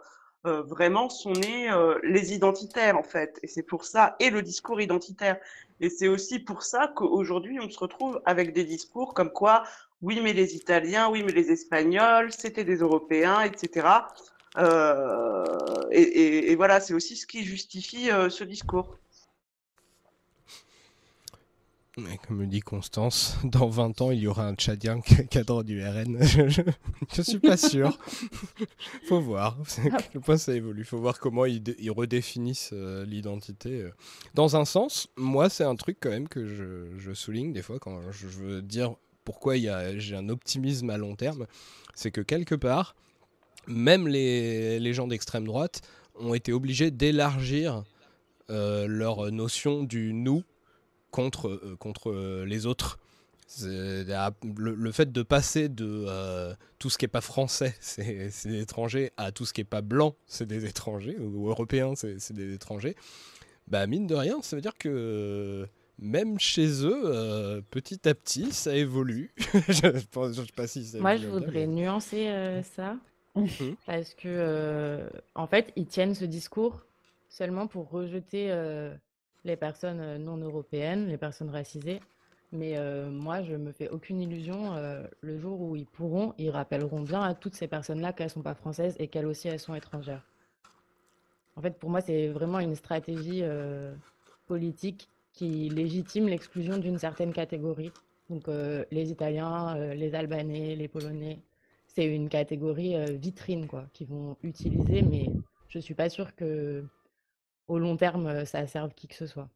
euh, 0.46 0.62
vraiment 0.64 1.10
sont 1.10 1.32
nés 1.34 1.70
les 2.04 2.34
identitaires 2.34 2.98
en 2.98 3.04
fait. 3.04 3.40
Et 3.44 3.48
c'est 3.48 3.64
pour 3.64 3.84
ça, 3.86 4.16
et 4.20 4.30
le 4.30 4.42
discours 4.42 4.80
identitaire. 4.82 5.38
Et 5.82 5.90
c'est 5.90 6.08
aussi 6.08 6.40
pour 6.40 6.64
ça 6.64 6.92
qu'aujourd'hui, 6.96 7.60
on 7.60 7.70
se 7.70 7.80
retrouve 7.80 8.22
avec 8.26 8.54
des 8.54 8.64
discours 8.64 9.14
comme 9.14 9.32
quoi, 9.32 9.64
oui, 10.02 10.20
mais 10.22 10.34
les 10.34 10.56
Italiens, 10.56 11.10
oui, 11.10 11.24
mais 11.24 11.32
les 11.32 11.52
Espagnols, 11.52 12.32
c'était 12.32 12.64
des 12.64 12.78
Européens, 12.78 13.42
etc. 13.42 14.08
Et, 15.92 16.02
et- 16.02 16.52
et 16.52 16.56
voilà, 16.56 16.80
c'est 16.80 16.94
aussi 16.94 17.16
ce 17.16 17.26
qui 17.26 17.44
justifie 17.44 18.10
ce 18.30 18.44
discours. 18.44 18.98
Mais 21.98 22.18
comme 22.28 22.42
le 22.42 22.48
dit 22.48 22.60
Constance, 22.60 23.38
dans 23.46 23.70
20 23.70 24.02
ans, 24.02 24.12
il 24.12 24.20
y 24.20 24.28
aura 24.28 24.46
un 24.48 24.56
Tchadien 24.56 25.00
cadre 25.30 25.64
du 25.64 25.82
RN. 25.82 26.18
Je, 26.22 26.62
je 27.14 27.22
suis 27.22 27.40
pas 27.40 27.56
sûr. 27.58 27.98
Faut 29.08 29.22
voir. 29.22 29.58
C'est- 29.66 29.90
Ah. 29.94 29.98
Le 30.14 30.20
point, 30.20 30.38
ça 30.38 30.54
évolue. 30.54 30.84
Faut 30.84 30.98
voir 30.98 31.20
comment 31.20 31.46
ils, 31.46 31.64
dé- 31.64 31.76
ils 31.80 31.92
redéfinissent 31.92 32.72
euh, 32.74 33.06
l'identité. 33.06 33.82
euh. 33.84 33.92
Dans 34.34 34.58
un 34.58 34.66
sens, 34.66 35.08
moi, 35.16 35.50
c'est 35.50 35.64
un 35.64 35.76
truc 35.76 35.98
quand 36.02 36.10
même 36.10 36.28
que 36.28 36.46
je, 36.46 36.98
je 36.98 37.14
souligne 37.14 37.54
des 37.54 37.62
fois 37.62 37.80
quand 37.80 38.02
je 38.12 38.28
veux 38.28 38.62
dire 38.62 38.96
pourquoi 39.24 39.56
j'ai 39.58 40.16
un 40.16 40.30
optimisme 40.30 40.90
à 40.90 40.98
long 40.98 41.16
terme. 41.16 41.48
C'est 41.96 42.12
que 42.12 42.22
quelque 42.22 42.56
part, 42.56 42.96
même 43.68 44.08
les, 44.08 44.80
les 44.80 44.94
gens 44.94 45.08
d'extrême 45.08 45.46
droite 45.46 45.82
ont 46.20 46.34
été 46.34 46.52
obligés 46.52 46.92
d'élargir 46.92 47.84
euh, 48.50 48.86
leur 48.86 49.32
notion 49.32 49.84
du 49.84 50.14
nous 50.14 50.44
contre, 51.16 51.48
euh, 51.48 51.76
contre 51.80 52.12
euh, 52.12 52.46
les 52.46 52.66
autres. 52.66 53.00
La- 53.64 54.34
Le, 54.58 54.74
le 54.76 54.92
fait 54.92 55.12
de 55.12 55.22
passer 55.24 55.70
de 55.70 56.06
euh, 56.10 56.54
tout 56.80 56.90
ce 56.90 56.98
qui 56.98 57.06
n'est 57.06 57.10
pas 57.10 57.22
français, 57.22 57.76
c'est 57.80 58.48
des 58.48 58.62
étrangers, 58.62 59.12
à 59.18 59.32
tout 59.32 59.46
ce 59.46 59.54
qui 59.54 59.62
n'est 59.62 59.66
pas 59.66 59.82
blanc, 59.82 60.16
c'est 60.28 60.48
des 60.48 60.66
étrangers, 60.66 61.18
ou 61.20 61.48
européens, 61.50 61.94
c'est 61.96 62.34
des 62.34 62.54
étrangers, 62.54 62.96
bah 63.68 63.86
mine 63.88 64.08
de 64.08 64.16
rien, 64.16 64.42
ça 64.42 64.56
veut 64.56 64.62
dire 64.64 64.78
que 64.78 65.68
même 66.00 66.40
chez 66.40 66.68
eux, 66.86 67.04
euh, 67.06 67.62
petit 67.72 68.10
à 68.10 68.14
petit, 68.16 68.52
ça 68.52 68.76
évolue. 68.76 69.32
je 69.70 69.88
ne 69.88 70.34
sais 70.34 70.52
pas 70.56 70.68
si 70.68 70.84
ça 70.86 71.00
Moi, 71.00 71.16
je 71.18 71.28
voudrais 71.28 71.52
mais- 71.52 71.68
nuancer 71.68 72.28
euh, 72.28 72.62
ça 72.64 72.98
Mhm. 73.36 73.76
parce 73.86 74.14
que, 74.16 75.08
en 75.36 75.46
fait, 75.48 75.72
ils 75.76 75.86
tiennent 75.88 76.16
ce 76.16 76.26
discours 76.26 76.86
seulement 77.30 77.68
pour 77.68 77.90
rejeter 77.90 78.48
les 79.46 79.56
personnes 79.56 80.02
euh, 80.02 80.18
non 80.18 80.38
européennes, 80.38 81.08
les 81.08 81.18
personnes 81.18 81.50
racisées. 81.50 82.02
Mais 82.52 82.78
euh, 82.78 83.10
moi, 83.10 83.44
je 83.44 83.56
me 83.56 83.72
fais 83.72 83.90
aucune 83.90 84.20
illusion. 84.22 84.76
euh, 84.76 85.04
le 85.22 85.38
jour 85.38 85.62
où 85.62 85.76
ils 85.76 85.86
pourront, 85.86 86.34
ils 86.38 86.50
rappelleront 86.50 87.02
bien 87.02 87.22
à 87.22 87.34
toutes 87.34 87.56
ces 87.56 87.68
personnes-là 87.68 88.12
qu'elles 88.12 88.30
sont 88.30 88.42
pas 88.42 88.56
françaises 88.56 88.96
et 89.00 89.08
qu'elles 89.08 89.26
aussi, 89.26 89.48
elles 89.48 89.60
sont 89.60 89.76
étrangères. 89.76 90.26
En 91.56 91.62
fait, 91.62 91.78
pour 91.78 91.90
moi, 91.90 92.02
c'est 92.02 92.28
vraiment 92.28 92.60
une 92.60 92.76
stratégie 92.76 93.44
politique 94.46 95.08
qui 95.32 95.70
légitime 95.70 96.28
l'exclusion 96.28 96.78
d'une 96.78 96.98
certaine 96.98 97.32
catégorie. 97.32 97.92
Donc, 98.30 98.50
les 98.92 99.10
Italiens, 99.10 99.94
les 99.94 100.16
Albanais, 100.16 100.76
les 100.76 100.90
Polonais, 100.90 101.40
c'est 101.88 102.06
une 102.14 102.28
catégorie 102.28 102.96
vitrine, 103.16 103.68
quoi, 103.68 103.86
qu'ils 103.94 104.08
vont 104.08 104.36
utiliser, 104.44 105.02
mais 105.02 105.30
je 105.70 105.80
suis 105.80 105.94
pas 105.94 106.10
sûre 106.10 106.36
que 106.36 106.84
au 107.68 107.80
long 107.80 107.98
terme, 107.98 108.46
ça 108.46 108.68
serve 108.68 108.94
qui 108.96 109.08
que 109.08 109.16
ce 109.16 109.28
soit. 109.28 109.50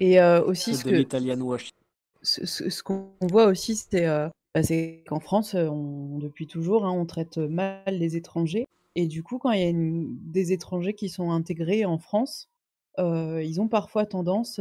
Et 0.00 0.20
euh, 0.20 0.42
aussi, 0.44 0.74
ce 0.74 0.84
que, 0.84 0.90
wash. 1.42 1.70
ce, 2.22 2.46
ce- 2.46 2.70
ce 2.70 2.82
qu'on 2.82 3.10
voit 3.22 3.46
aussi, 3.46 3.76
c'est 3.76 4.06
euh, 4.06 4.28
bah, 4.54 4.62
qu'en 5.06 5.20
France, 5.20 5.54
on- 5.54 6.18
depuis 6.18 6.46
toujours, 6.46 6.84
hein, 6.84 6.92
on 6.92 7.06
traite 7.06 7.38
mal 7.38 7.82
les 7.86 8.16
étrangers. 8.16 8.66
Et 8.94 9.06
du 9.06 9.22
coup, 9.22 9.38
quand 9.38 9.50
il 9.52 9.60
y 9.60 9.64
a 9.64 9.68
une- 9.68 10.16
des 10.32 10.52
étrangers 10.52 10.94
qui 10.94 11.08
sont 11.08 11.30
intégrés 11.30 11.84
en 11.84 11.98
France, 11.98 12.48
euh, 12.98 13.42
ils 13.44 13.60
ont 13.60 13.68
parfois 13.68 14.06
tendance 14.06 14.58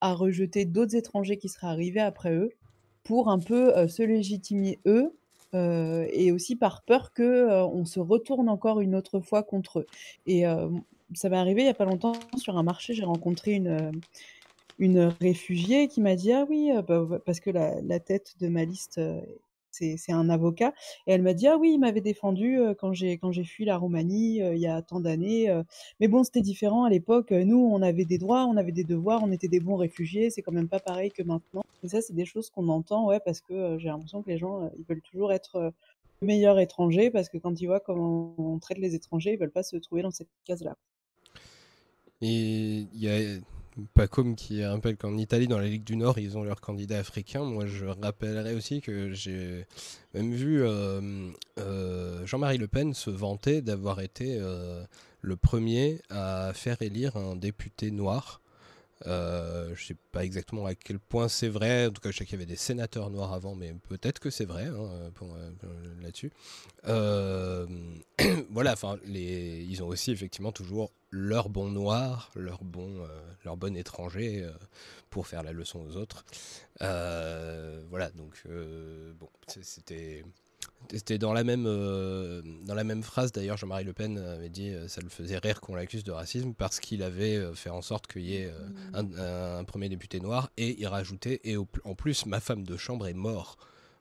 à 0.00 0.14
rejeter 0.14 0.64
d'autres 0.64 0.96
étrangers 0.96 1.36
qui 1.36 1.48
seraient 1.48 1.68
arrivés 1.68 2.00
après 2.00 2.32
eux 2.32 2.50
pour 3.04 3.28
un 3.30 3.38
peu 3.38 3.86
se 3.88 4.02
légitimer 4.02 4.78
eux 4.86 5.12
euh, 5.54 6.06
et 6.12 6.32
aussi 6.32 6.56
par 6.56 6.82
peur 6.82 7.12
que 7.12 7.22
euh, 7.22 7.64
on 7.66 7.84
se 7.84 8.00
retourne 8.00 8.48
encore 8.48 8.80
une 8.80 8.94
autre 8.96 9.20
fois 9.20 9.42
contre 9.44 9.80
eux. 9.80 9.86
Et 10.26 10.46
euh, 10.48 10.68
ça 11.12 11.28
m'est 11.28 11.36
arrivé 11.36 11.62
il 11.62 11.66
y 11.66 11.68
a 11.68 11.74
pas 11.74 11.84
longtemps 11.84 12.14
sur 12.36 12.56
un 12.56 12.62
marché, 12.62 12.94
j'ai 12.94 13.04
rencontré 13.04 13.52
une, 13.52 13.68
euh, 13.68 13.92
une 14.78 15.14
réfugiée 15.20 15.88
qui 15.88 16.00
m'a 16.00 16.16
dit 16.16 16.32
ah 16.32 16.46
oui 16.48 16.72
euh, 16.72 16.82
bah, 16.82 17.18
parce 17.24 17.40
que 17.40 17.50
la, 17.50 18.00
tête 18.00 18.34
de 18.40 18.48
ma 18.48 18.64
liste 18.64 18.98
euh, 18.98 19.20
c'est 19.70 20.12
un 20.12 20.28
avocat. 20.30 20.72
Et 21.08 21.12
elle 21.12 21.22
m'a 21.22 21.34
dit: 21.34 21.48
«Ah 21.48 21.56
oui, 21.58 21.72
il 21.74 21.78
m'avait 21.80 22.00
défendu, 22.00 22.60
quand 22.78 22.92
j'ai 22.92 23.18
fui 23.44 23.64
la 23.64 23.76
Roumanie, 23.76 24.36
il 24.36 24.58
y 24.58 24.68
a 24.68 24.82
tant 24.82 25.00
d'années, 25.00 25.52
mais 25.98 26.06
bon, 26.06 26.22
c'était 26.22 26.42
différent 26.42 26.84
à 26.84 26.90
l'époque, 26.90 27.32
nous, 27.32 27.58
on 27.58 27.82
avait 27.82 28.04
des 28.04 28.18
droits, 28.18 28.44
on 28.44 28.56
avait 28.56 28.70
des 28.70 28.84
devoirs, 28.84 29.24
on 29.24 29.32
était 29.32 29.48
des 29.48 29.58
bons 29.58 29.74
réfugiés, 29.74 30.30
c'est 30.30 30.42
quand 30.42 30.52
même 30.52 30.68
pas 30.68 30.78
pareil 30.78 31.10
que 31.10 31.24
maintenant». 31.24 31.64
Et 31.82 31.88
ça, 31.88 32.00
c'est 32.00 32.12
des 32.12 32.24
choses 32.24 32.50
qu'on 32.50 32.68
entend, 32.68 33.06
ouais, 33.06 33.18
parce 33.24 33.40
que, 33.40 33.76
j'ai 33.78 33.88
l'impression 33.88 34.22
que 34.22 34.30
les 34.30 34.38
gens, 34.38 34.70
ils 34.78 34.84
veulent 34.84 35.02
toujours 35.02 35.32
être, 35.32 35.56
heu, 35.56 35.72
le 36.20 36.26
meilleur 36.26 36.58
étranger 36.58 37.10
parce 37.10 37.28
que 37.28 37.38
quand 37.38 37.60
ils 37.60 37.66
voient 37.66 37.80
comment 37.80 38.34
on 38.38 38.58
traite 38.58 38.78
les 38.78 38.94
étrangers, 38.94 39.32
ils 39.32 39.38
veulent 39.38 39.50
pas 39.50 39.62
se 39.62 39.76
trouver 39.76 40.02
dans 40.02 40.10
cette 40.10 40.28
case-là. 40.44 40.76
Et 42.20 42.86
il 42.92 43.00
y 43.00 43.08
a 43.08 43.40
Pacom 43.94 44.36
qui 44.36 44.64
rappelle 44.64 44.96
qu'en 44.96 45.16
Italie, 45.18 45.48
dans 45.48 45.58
la 45.58 45.66
Ligue 45.66 45.84
du 45.84 45.96
Nord, 45.96 46.18
ils 46.18 46.38
ont 46.38 46.44
leurs 46.44 46.60
candidats 46.60 46.98
africains. 46.98 47.42
Moi, 47.44 47.66
je 47.66 47.86
rappellerai 47.86 48.54
aussi 48.54 48.80
que 48.80 49.12
j'ai 49.12 49.66
même 50.14 50.32
vu 50.32 50.62
euh, 50.62 51.30
euh, 51.58 52.24
Jean-Marie 52.24 52.58
Le 52.58 52.68
Pen 52.68 52.94
se 52.94 53.10
vanter 53.10 53.62
d'avoir 53.62 54.00
été 54.00 54.38
euh, 54.40 54.84
le 55.22 55.36
premier 55.36 56.00
à 56.10 56.52
faire 56.54 56.80
élire 56.82 57.16
un 57.16 57.34
député 57.34 57.90
noir. 57.90 58.40
Je 59.04 59.70
ne 59.70 59.76
sais 59.76 59.96
pas 60.12 60.24
exactement 60.24 60.66
à 60.66 60.74
quel 60.74 60.98
point 60.98 61.28
c'est 61.28 61.48
vrai. 61.48 61.86
En 61.86 61.90
tout 61.90 62.00
cas, 62.00 62.10
je 62.10 62.18
sais 62.18 62.24
qu'il 62.24 62.38
y 62.38 62.42
avait 62.42 62.50
des 62.50 62.56
sénateurs 62.56 63.10
noirs 63.10 63.32
avant, 63.32 63.54
mais 63.54 63.74
peut-être 63.88 64.18
que 64.18 64.30
c'est 64.30 64.44
vrai 64.44 64.66
hein, 64.66 65.10
là-dessus. 66.02 66.32
voilà, 68.50 68.72
enfin, 68.72 68.98
ils 69.06 69.82
ont 69.82 69.88
aussi 69.88 70.10
effectivement 70.10 70.52
toujours 70.52 70.92
leur 71.14 71.48
bon 71.48 71.70
noir, 71.70 72.30
leur 72.34 72.64
bon, 72.64 73.02
euh, 73.02 73.06
leur 73.44 73.56
bon 73.56 73.76
étranger 73.76 74.42
euh, 74.42 74.50
pour 75.10 75.28
faire 75.28 75.44
la 75.44 75.52
leçon 75.52 75.80
aux 75.80 75.96
autres. 75.96 76.24
Euh, 76.82 77.82
voilà, 77.88 78.10
donc 78.10 78.42
bon, 79.18 79.28
c'était 79.46 80.24
c'était 80.90 81.18
dans 81.18 81.32
la 81.32 81.44
même 81.44 81.64
dans 81.64 82.74
la 82.74 82.84
même 82.84 83.02
phrase 83.02 83.32
d'ailleurs 83.32 83.56
Jean-Marie 83.56 83.84
Le 83.84 83.92
Pen 83.92 84.18
avait 84.18 84.48
dit 84.48 84.72
ça 84.88 85.00
le 85.00 85.08
faisait 85.08 85.38
rire 85.38 85.60
qu'on 85.60 85.74
l'accuse 85.74 86.04
de 86.04 86.12
racisme 86.12 86.54
parce 86.54 86.80
qu'il 86.80 87.02
avait 87.02 87.54
fait 87.54 87.70
en 87.70 87.82
sorte 87.82 88.06
qu'il 88.06 88.22
y 88.22 88.36
ait 88.36 88.52
mmh. 88.92 89.18
un, 89.18 89.64
premier 89.64 89.88
député 89.88 90.20
noir 90.20 90.50
et 90.56 90.80
il 90.80 90.86
rajoutait 90.86 91.40
et 91.44 91.56
en 91.56 91.94
plus 91.94 92.26
ma 92.26 92.40
femme 92.40 92.64
de 92.64 92.76
chambre 92.76 93.06
est 93.06 93.14
mort 93.14 93.56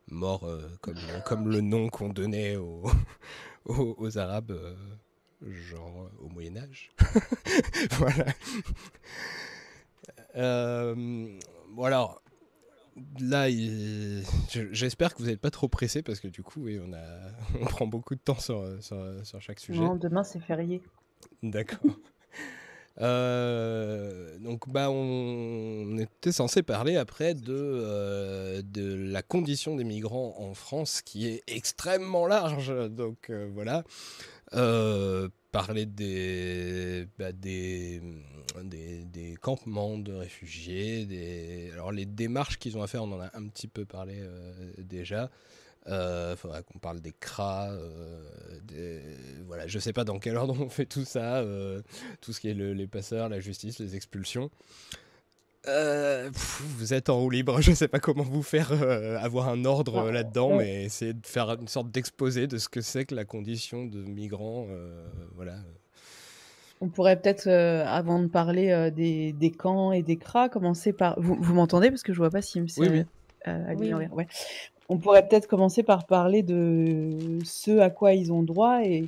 mort 0.09 0.49
comme 0.81 0.95
comme 1.25 1.49
le 1.49 1.61
nom 1.61 1.89
qu'on 1.89 2.09
donnait 2.09 2.57
aux, 2.57 2.89
aux 3.65 4.17
Arabes 4.17 4.53
genre 5.51 6.09
au 6.19 6.29
Moyen 6.29 6.57
Âge. 6.57 6.91
voilà. 7.91 8.25
Euh, 10.35 11.37
bon 11.69 11.83
alors, 11.83 12.22
là, 13.19 13.47
j'espère 14.49 15.13
que 15.13 15.21
vous 15.21 15.29
n'êtes 15.29 15.39
pas 15.39 15.51
trop 15.51 15.67
pressé 15.67 16.01
parce 16.01 16.19
que 16.19 16.27
du 16.27 16.43
coup, 16.43 16.61
oui, 16.63 16.79
on, 16.83 16.93
a... 16.93 17.03
on 17.61 17.65
prend 17.65 17.87
beaucoup 17.87 18.15
de 18.15 18.19
temps 18.19 18.39
sur, 18.39 18.65
sur, 18.81 19.41
chaque 19.41 19.59
sujet. 19.59 19.79
Non, 19.79 19.95
demain 19.95 20.23
c'est 20.23 20.39
férié. 20.39 20.81
D'accord. 21.41 21.79
Euh, 23.01 24.37
donc 24.37 24.69
bah 24.69 24.91
on, 24.91 25.97
était 25.97 26.31
censé 26.31 26.61
parler 26.61 26.95
après 26.95 27.33
de, 27.33 27.51
euh, 27.51 28.61
de 28.63 28.93
la 29.11 29.23
condition 29.23 29.75
des 29.75 29.83
migrants 29.83 30.35
en 30.37 30.53
France 30.53 31.01
qui 31.01 31.27
est 31.27 31.41
extrêmement 31.47 32.27
large. 32.27 32.71
Donc 32.91 33.31
voilà. 33.51 33.83
Euh, 34.53 35.27
parler 35.51 35.85
des, 35.85 37.07
bah, 37.17 37.31
des, 37.31 38.01
des, 38.63 39.05
des, 39.05 39.35
campements 39.41 39.97
de 39.97 40.13
réfugiés, 40.13 41.05
des... 41.05 41.71
alors 41.73 41.91
les 41.91 42.05
démarches 42.05 42.57
qu'ils 42.57 42.77
ont 42.77 42.83
à 42.83 42.87
faire, 42.87 43.03
on 43.03 43.11
en 43.11 43.21
a 43.21 43.29
un 43.33 43.47
petit 43.47 43.67
peu 43.67 43.85
parlé 43.85 44.15
euh, 44.17 44.51
déjà. 44.77 45.29
Il 45.85 45.91
euh, 45.91 46.37
faudra 46.37 46.61
qu'on 46.61 46.79
parle 46.79 47.01
des 47.01 47.11
CRA, 47.11 47.75
des... 48.63 49.01
voilà, 49.47 49.67
je 49.67 49.79
sais 49.79 49.91
pas 49.91 50.05
dans 50.05 50.19
quel 50.19 50.37
ordre 50.37 50.55
on 50.59 50.69
fait 50.69 50.85
tout 50.85 51.03
ça, 51.03 51.43
tout 52.21 52.31
ce 52.31 52.39
qui 52.39 52.49
est 52.49 52.53
les 52.53 52.87
passeurs, 52.87 53.27
la 53.29 53.39
justice, 53.39 53.79
les 53.79 53.95
expulsions. 53.95 54.49
Euh, 55.67 56.29
vous 56.77 56.93
êtes 56.93 57.09
en 57.09 57.19
roue 57.19 57.29
libre, 57.29 57.61
je 57.61 57.71
ne 57.71 57.75
sais 57.75 57.87
pas 57.87 57.99
comment 57.99 58.23
vous 58.23 58.43
faire 58.43 58.71
euh, 58.73 59.17
avoir 59.19 59.47
un 59.47 59.63
ordre 59.63 60.07
euh, 60.07 60.11
là-dedans, 60.11 60.57
mais 60.57 60.83
essayer 60.83 61.13
de 61.13 61.25
faire 61.25 61.49
une 61.51 61.69
sorte 61.69 61.89
d'exposé 61.89 62.47
de 62.47 62.57
ce 62.57 62.67
que 62.67 62.81
c'est 62.81 63.05
que 63.05 63.15
la 63.15 63.23
condition 63.23 63.85
de 63.85 63.99
migrant. 63.99 64.67
voilà. 65.35 65.55
On 66.83 66.89
pourrait 66.89 67.19
peut-être, 67.19 67.47
avant 67.47 68.19
de 68.19 68.27
parler 68.27 68.91
des, 68.93 69.31
des, 69.31 69.51
camps 69.51 69.93
et 69.93 70.03
des 70.03 70.17
cras, 70.17 70.49
commencer 70.49 70.91
par. 70.91 71.17
Vous, 71.17 71.35
vous 71.39 71.53
m'entendez? 71.53 71.89
Parce 71.89 72.03
que 72.03 72.11
je 72.11 72.17
vois 72.17 72.29
pas 72.29 72.41
si 72.41 72.59
oui, 72.59 72.69
oui. 72.77 73.03
oui, 73.77 73.93
Ouais. 74.11 74.27
On 74.89 74.97
pourrait 74.97 75.25
peut-être 75.27 75.47
commencer 75.47 75.81
par 75.81 76.05
parler 76.05 76.43
de 76.43 77.39
ce 77.45 77.79
à 77.79 77.89
quoi 77.89 78.13
ils 78.13 78.33
ont 78.33 78.43
droit 78.43 78.83
et 78.83 79.05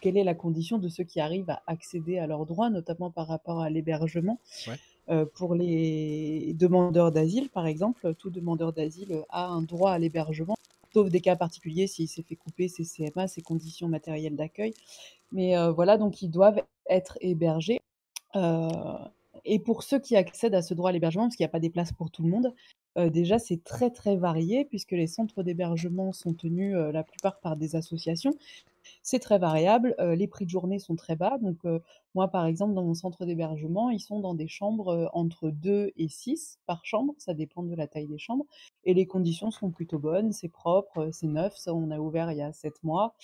quelle 0.00 0.16
est 0.16 0.24
la 0.24 0.34
condition 0.34 0.78
de 0.78 0.88
ceux 0.88 1.04
qui 1.04 1.20
arrivent 1.20 1.50
à 1.50 1.62
accéder 1.66 2.18
à 2.18 2.26
leurs 2.26 2.46
droits, 2.46 2.70
notamment 2.70 3.10
par 3.10 3.26
rapport 3.26 3.60
à 3.60 3.70
l'hébergement. 3.70 4.38
Ouais. 4.68 4.76
Euh, 5.08 5.24
pour 5.34 5.54
les 5.54 6.52
demandeurs 6.58 7.12
d'asile, 7.12 7.48
par 7.48 7.66
exemple, 7.66 8.14
tout 8.14 8.30
demandeur 8.30 8.72
d'asile 8.72 9.22
a 9.30 9.46
un 9.46 9.62
droit 9.62 9.92
à 9.92 9.98
l'hébergement, 9.98 10.56
sauf 10.92 11.10
des 11.10 11.20
cas 11.20 11.36
particuliers 11.36 11.86
s'il 11.86 12.08
s'est 12.08 12.22
fait 12.22 12.34
couper 12.34 12.66
ses 12.68 12.84
CMA, 12.84 13.28
ses 13.28 13.40
conditions 13.40 13.88
matérielles 13.88 14.34
d'accueil. 14.34 14.74
Mais 15.30 15.56
euh, 15.56 15.70
voilà, 15.70 15.96
donc 15.96 16.22
ils 16.22 16.30
doivent 16.30 16.62
être 16.88 17.18
hébergés. 17.20 17.78
Euh, 18.34 18.98
et 19.44 19.58
pour 19.58 19.82
ceux 19.82 19.98
qui 19.98 20.16
accèdent 20.16 20.54
à 20.54 20.62
ce 20.62 20.74
droit 20.74 20.90
à 20.90 20.92
l'hébergement, 20.92 21.24
parce 21.24 21.36
qu'il 21.36 21.44
n'y 21.44 21.50
a 21.50 21.52
pas 21.52 21.60
des 21.60 21.70
places 21.70 21.92
pour 21.92 22.10
tout 22.10 22.22
le 22.22 22.28
monde, 22.28 22.54
déjà 23.10 23.38
c'est 23.38 23.62
très 23.62 23.90
très 23.90 24.16
varié 24.16 24.64
puisque 24.64 24.92
les 24.92 25.06
centres 25.06 25.42
d'hébergement 25.42 26.14
sont 26.14 26.32
tenus 26.32 26.74
la 26.74 27.04
plupart 27.04 27.40
par 27.40 27.54
des 27.54 27.76
associations 27.76 28.32
c'est 29.02 29.18
très 29.18 29.38
variable. 29.38 29.94
les 29.98 30.26
prix 30.26 30.44
de 30.44 30.50
journée 30.50 30.78
sont 30.78 30.96
très 30.96 31.16
bas. 31.16 31.38
Donc, 31.40 31.58
moi, 32.14 32.28
par 32.28 32.46
exemple, 32.46 32.74
dans 32.74 32.84
mon 32.84 32.94
centre 32.94 33.24
d'hébergement, 33.24 33.90
ils 33.90 34.00
sont 34.00 34.20
dans 34.20 34.34
des 34.34 34.48
chambres 34.48 35.10
entre 35.12 35.50
2 35.50 35.92
et 35.96 36.08
6 36.08 36.58
par 36.66 36.84
chambre. 36.84 37.14
Ça 37.18 37.34
dépend 37.34 37.62
de 37.62 37.74
la 37.74 37.86
taille 37.86 38.06
des 38.06 38.18
chambres. 38.18 38.46
Et 38.84 38.94
les 38.94 39.06
conditions 39.06 39.50
sont 39.50 39.70
plutôt 39.70 39.98
bonnes. 39.98 40.32
C'est 40.32 40.48
propre, 40.48 41.10
c'est 41.12 41.26
neuf. 41.26 41.56
Ça, 41.56 41.74
on 41.74 41.90
a 41.90 41.98
ouvert 41.98 42.32
il 42.32 42.38
y 42.38 42.42
a 42.42 42.52
7 42.52 42.82
mois. 42.82 43.14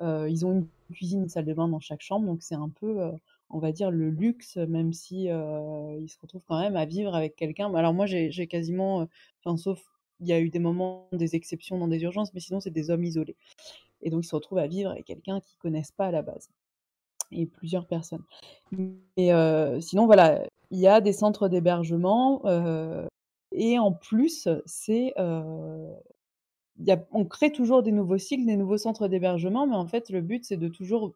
Ils 0.00 0.44
ont 0.46 0.52
une 0.52 0.66
cuisine, 0.92 1.22
une 1.22 1.28
salle 1.28 1.44
de 1.46 1.54
bain 1.54 1.68
dans 1.68 1.80
chaque 1.80 2.02
chambre. 2.02 2.26
Donc, 2.26 2.42
c'est 2.42 2.54
un 2.54 2.68
peu, 2.68 3.10
on 3.50 3.58
va 3.58 3.72
dire, 3.72 3.90
le 3.90 4.10
luxe, 4.10 4.56
même 4.56 4.92
si 4.92 5.24
ils 5.24 6.08
se 6.08 6.18
retrouvent 6.20 6.44
quand 6.46 6.60
même 6.60 6.76
à 6.76 6.84
vivre 6.84 7.14
avec 7.14 7.36
quelqu'un. 7.36 7.74
Alors, 7.74 7.94
moi, 7.94 8.06
j'ai 8.06 8.46
quasiment, 8.46 9.08
sauf 9.56 9.82
il 10.20 10.28
y 10.28 10.32
a 10.32 10.40
eu 10.40 10.48
des 10.48 10.60
moments, 10.60 11.08
des 11.12 11.34
exceptions 11.34 11.78
dans 11.78 11.88
des 11.88 12.02
urgences, 12.02 12.32
mais 12.34 12.40
sinon, 12.40 12.60
c'est 12.60 12.70
des 12.70 12.90
hommes 12.90 13.04
isolés. 13.04 13.36
Et 14.02 14.10
donc, 14.10 14.24
ils 14.24 14.28
se 14.28 14.34
retrouvent 14.34 14.58
à 14.58 14.66
vivre 14.66 14.90
avec 14.90 15.04
quelqu'un 15.04 15.40
qu'ils 15.40 15.58
connaissent 15.58 15.92
pas 15.92 16.06
à 16.06 16.10
la 16.10 16.22
base. 16.22 16.48
Et 17.30 17.46
plusieurs 17.46 17.86
personnes. 17.86 18.22
Et 19.16 19.30
sinon, 19.80 20.06
voilà, 20.06 20.42
il 20.70 20.78
y 20.78 20.86
a 20.86 21.00
des 21.00 21.12
centres 21.12 21.48
d'hébergement. 21.48 22.42
et 23.52 23.78
en 23.78 23.92
plus, 23.92 24.48
c'est. 24.66 25.14
On 27.12 27.24
crée 27.24 27.52
toujours 27.52 27.82
des 27.82 27.92
nouveaux 27.92 28.18
cycles, 28.18 28.46
des 28.46 28.56
nouveaux 28.56 28.78
centres 28.78 29.08
d'hébergement, 29.08 29.66
mais 29.66 29.76
en 29.76 29.86
fait, 29.86 30.10
le 30.10 30.20
but, 30.20 30.44
c'est 30.44 30.56
de 30.56 30.68
toujours 30.68 31.14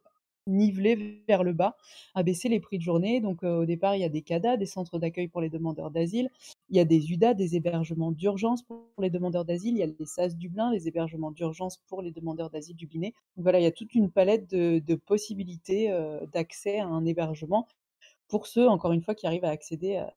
niveler 0.49 1.21
vers 1.27 1.43
le 1.43 1.53
bas, 1.53 1.77
abaisser 2.15 2.49
les 2.49 2.59
prix 2.59 2.77
de 2.77 2.83
journée. 2.83 3.21
Donc 3.21 3.43
au 3.43 3.65
départ, 3.65 3.95
il 3.95 4.01
y 4.01 4.03
a 4.03 4.09
des 4.09 4.21
CADA, 4.21 4.57
des 4.57 4.65
centres 4.65 4.99
d'accueil 4.99 5.27
pour 5.27 5.41
les 5.41 5.49
demandeurs 5.49 5.91
d'asile. 5.91 6.29
Il 6.69 6.77
y 6.77 6.79
a 6.79 6.85
des 6.85 7.11
UDA, 7.11 7.33
des 7.33 7.55
hébergements 7.55 8.11
d'urgence 8.11 8.63
pour 8.63 8.83
les 8.99 9.09
demandeurs 9.09 9.45
d'asile. 9.45 9.75
Il 9.75 9.79
y 9.79 9.83
a 9.83 9.87
les 9.87 10.05
SAS 10.05 10.35
Dublin, 10.35 10.71
les 10.71 10.87
hébergements 10.87 11.31
d'urgence 11.31 11.77
pour 11.87 12.01
les 12.01 12.11
demandeurs 12.11 12.49
d'asile 12.49 12.75
du 12.75 12.87
Donc 12.87 13.13
voilà, 13.37 13.59
il 13.59 13.63
y 13.63 13.67
a 13.67 13.71
toute 13.71 13.93
une 13.95 14.09
palette 14.09 14.49
de, 14.49 14.95
possibilités 14.95 15.95
d'accès 16.33 16.79
à 16.79 16.87
un 16.87 17.05
hébergement 17.05 17.67
pour 18.29 18.47
ceux, 18.47 18.67
encore 18.67 18.93
une 18.93 19.01
fois, 19.01 19.15
qui 19.15 19.27
arrivent 19.27 19.45
à 19.45 19.49
accéder 19.49 19.97
à, 19.97 20.13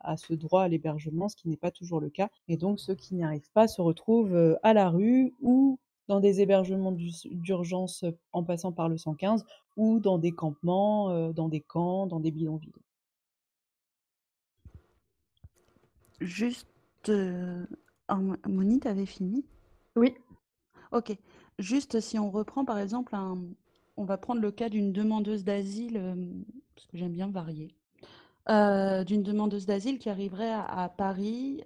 à 0.00 0.16
ce 0.16 0.32
droit 0.32 0.62
à 0.62 0.68
l'hébergement, 0.68 1.28
ce 1.28 1.36
qui 1.36 1.48
n'est 1.48 1.56
pas 1.56 1.70
toujours 1.70 2.00
le 2.00 2.10
cas. 2.10 2.28
Et 2.48 2.56
donc 2.56 2.80
ceux 2.80 2.94
qui 2.94 3.14
n'y 3.14 3.24
arrivent 3.24 3.50
pas 3.52 3.68
se 3.68 3.80
retrouvent 3.80 4.58
à 4.62 4.72
la 4.72 4.88
rue 4.88 5.34
ou 5.42 5.78
dans 6.08 6.20
des 6.20 6.40
hébergements 6.40 6.92
d'urgence 6.92 8.04
en 8.32 8.42
passant 8.42 8.72
par 8.72 8.88
le 8.88 8.96
115 8.96 9.44
ou 9.76 10.00
dans 10.00 10.18
des 10.18 10.32
campements, 10.32 11.30
dans 11.32 11.48
des 11.48 11.60
camps, 11.60 12.06
dans 12.06 12.20
des 12.20 12.30
bidonvilles. 12.30 12.72
Juste, 16.22 16.68
euh, 17.08 17.66
Harmonie, 18.06 18.78
tu 18.78 18.86
avais 18.86 19.06
fini? 19.06 19.44
Oui. 19.96 20.14
Ok. 20.92 21.16
Juste 21.58 22.00
si 22.00 22.18
on 22.18 22.30
reprend 22.30 22.64
par 22.64 22.78
exemple, 22.78 23.14
un... 23.14 23.38
on 23.96 24.04
va 24.04 24.18
prendre 24.18 24.40
le 24.40 24.50
cas 24.50 24.68
d'une 24.68 24.92
demandeuse 24.92 25.44
d'asile, 25.44 25.94
parce 26.74 26.86
que 26.86 26.96
j'aime 26.96 27.12
bien 27.12 27.28
varier, 27.28 27.74
d'une 28.48 29.22
demandeuse 29.22 29.66
d'asile 29.66 29.98
qui 29.98 30.08
arriverait 30.08 30.52
à, 30.52 30.92
Paris, 30.96 31.62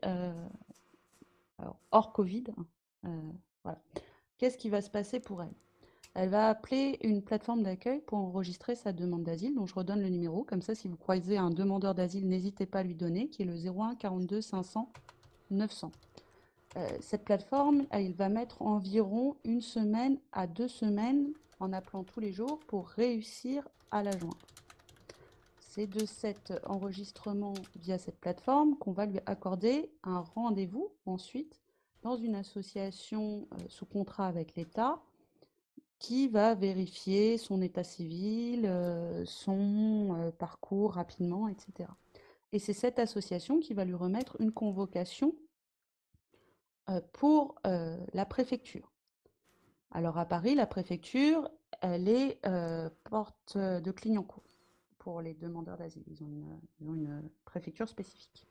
hors 1.90 2.12
Covid. 2.12 2.44
Hein. 3.04 3.74
Qu'est-ce 4.38 4.58
qui 4.58 4.68
va 4.68 4.82
se 4.82 4.90
passer 4.90 5.20
pour 5.20 5.42
elle? 5.42 5.54
Elle 6.18 6.30
va 6.30 6.48
appeler 6.48 6.98
une 7.02 7.20
plateforme 7.22 7.62
d'accueil 7.62 8.00
pour 8.00 8.18
enregistrer 8.18 8.74
sa 8.74 8.92
demande 8.92 9.22
d'asile, 9.22 9.54
dont 9.54 9.66
je 9.66 9.74
redonne 9.74 10.00
le 10.00 10.08
numéro. 10.08 10.44
Comme 10.44 10.62
ça, 10.62 10.74
si 10.74 10.88
vous 10.88 10.96
croisez 10.96 11.36
un 11.36 11.50
demandeur 11.50 11.94
d'asile, 11.94 12.26
n'hésitez 12.26 12.64
pas 12.64 12.78
à 12.78 12.82
lui 12.82 12.94
donner, 12.94 13.28
qui 13.28 13.42
est 13.42 13.44
le 13.44 13.54
01 13.54 13.96
42 13.96 14.40
500 14.40 14.90
900. 15.50 15.92
euh, 16.76 16.88
cette 17.00 17.24
plateforme, 17.24 17.84
elle 17.90 18.12
va 18.14 18.30
mettre 18.30 18.62
environ 18.62 19.36
une 19.44 19.60
semaine 19.60 20.18
à 20.32 20.46
deux 20.46 20.68
semaines 20.68 21.32
en 21.60 21.72
appelant 21.72 22.04
tous 22.04 22.20
les 22.20 22.32
jours 22.32 22.58
pour 22.66 22.88
réussir 22.88 23.68
à 23.90 24.02
la 24.02 24.16
joindre. 24.16 24.36
C'est 25.60 25.86
de 25.86 26.06
cet 26.06 26.54
enregistrement 26.64 27.54
via 27.76 27.98
cette 27.98 28.18
plateforme 28.18 28.76
qu'on 28.78 28.92
va 28.92 29.06
lui 29.06 29.20
accorder 29.26 29.90
un 30.02 30.20
rendez-vous 30.20 30.90
ensuite 31.04 31.60
dans 32.02 32.16
une 32.16 32.36
association 32.36 33.48
euh, 33.52 33.56
sous 33.68 33.84
contrat 33.84 34.26
avec 34.26 34.54
l'État 34.54 35.02
qui 35.98 36.28
va 36.28 36.54
vérifier 36.54 37.36
son 37.36 37.60
état 37.60 37.82
civil, 37.82 38.64
euh, 38.64 39.24
son 39.26 40.14
euh, 40.14 40.30
parcours 40.30 40.92
rapidement, 40.92 41.48
etc. 41.48 41.90
Et 42.52 42.58
c'est 42.58 42.72
cette 42.72 42.98
association 42.98 43.58
qui 43.58 43.74
va 43.74 43.84
lui 43.84 43.94
remettre 43.94 44.36
une 44.40 44.52
convocation 44.52 45.34
pour 47.12 47.56
la 47.64 48.24
préfecture. 48.24 48.92
Alors 49.96 50.18
à 50.18 50.26
Paris, 50.26 50.54
la 50.54 50.66
préfecture, 50.66 51.48
elle 51.80 52.06
est 52.06 52.38
euh, 52.44 52.90
porte 53.04 53.56
de 53.56 53.90
Clignancourt 53.90 54.42
pour 54.98 55.22
les 55.22 55.32
demandeurs 55.32 55.78
d'asile. 55.78 56.04
Ils 56.06 56.22
ont 56.22 56.60
une, 56.82 57.30
préfecture 57.46 57.88
spécifique. 57.88 58.46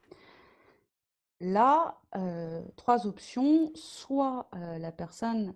Là, 1.39 2.01
euh, 2.15 2.63
trois 2.77 3.05
options. 3.05 3.69
Soit 3.76 4.49
euh, 4.55 4.80
la 4.80 4.91
personne 4.91 5.53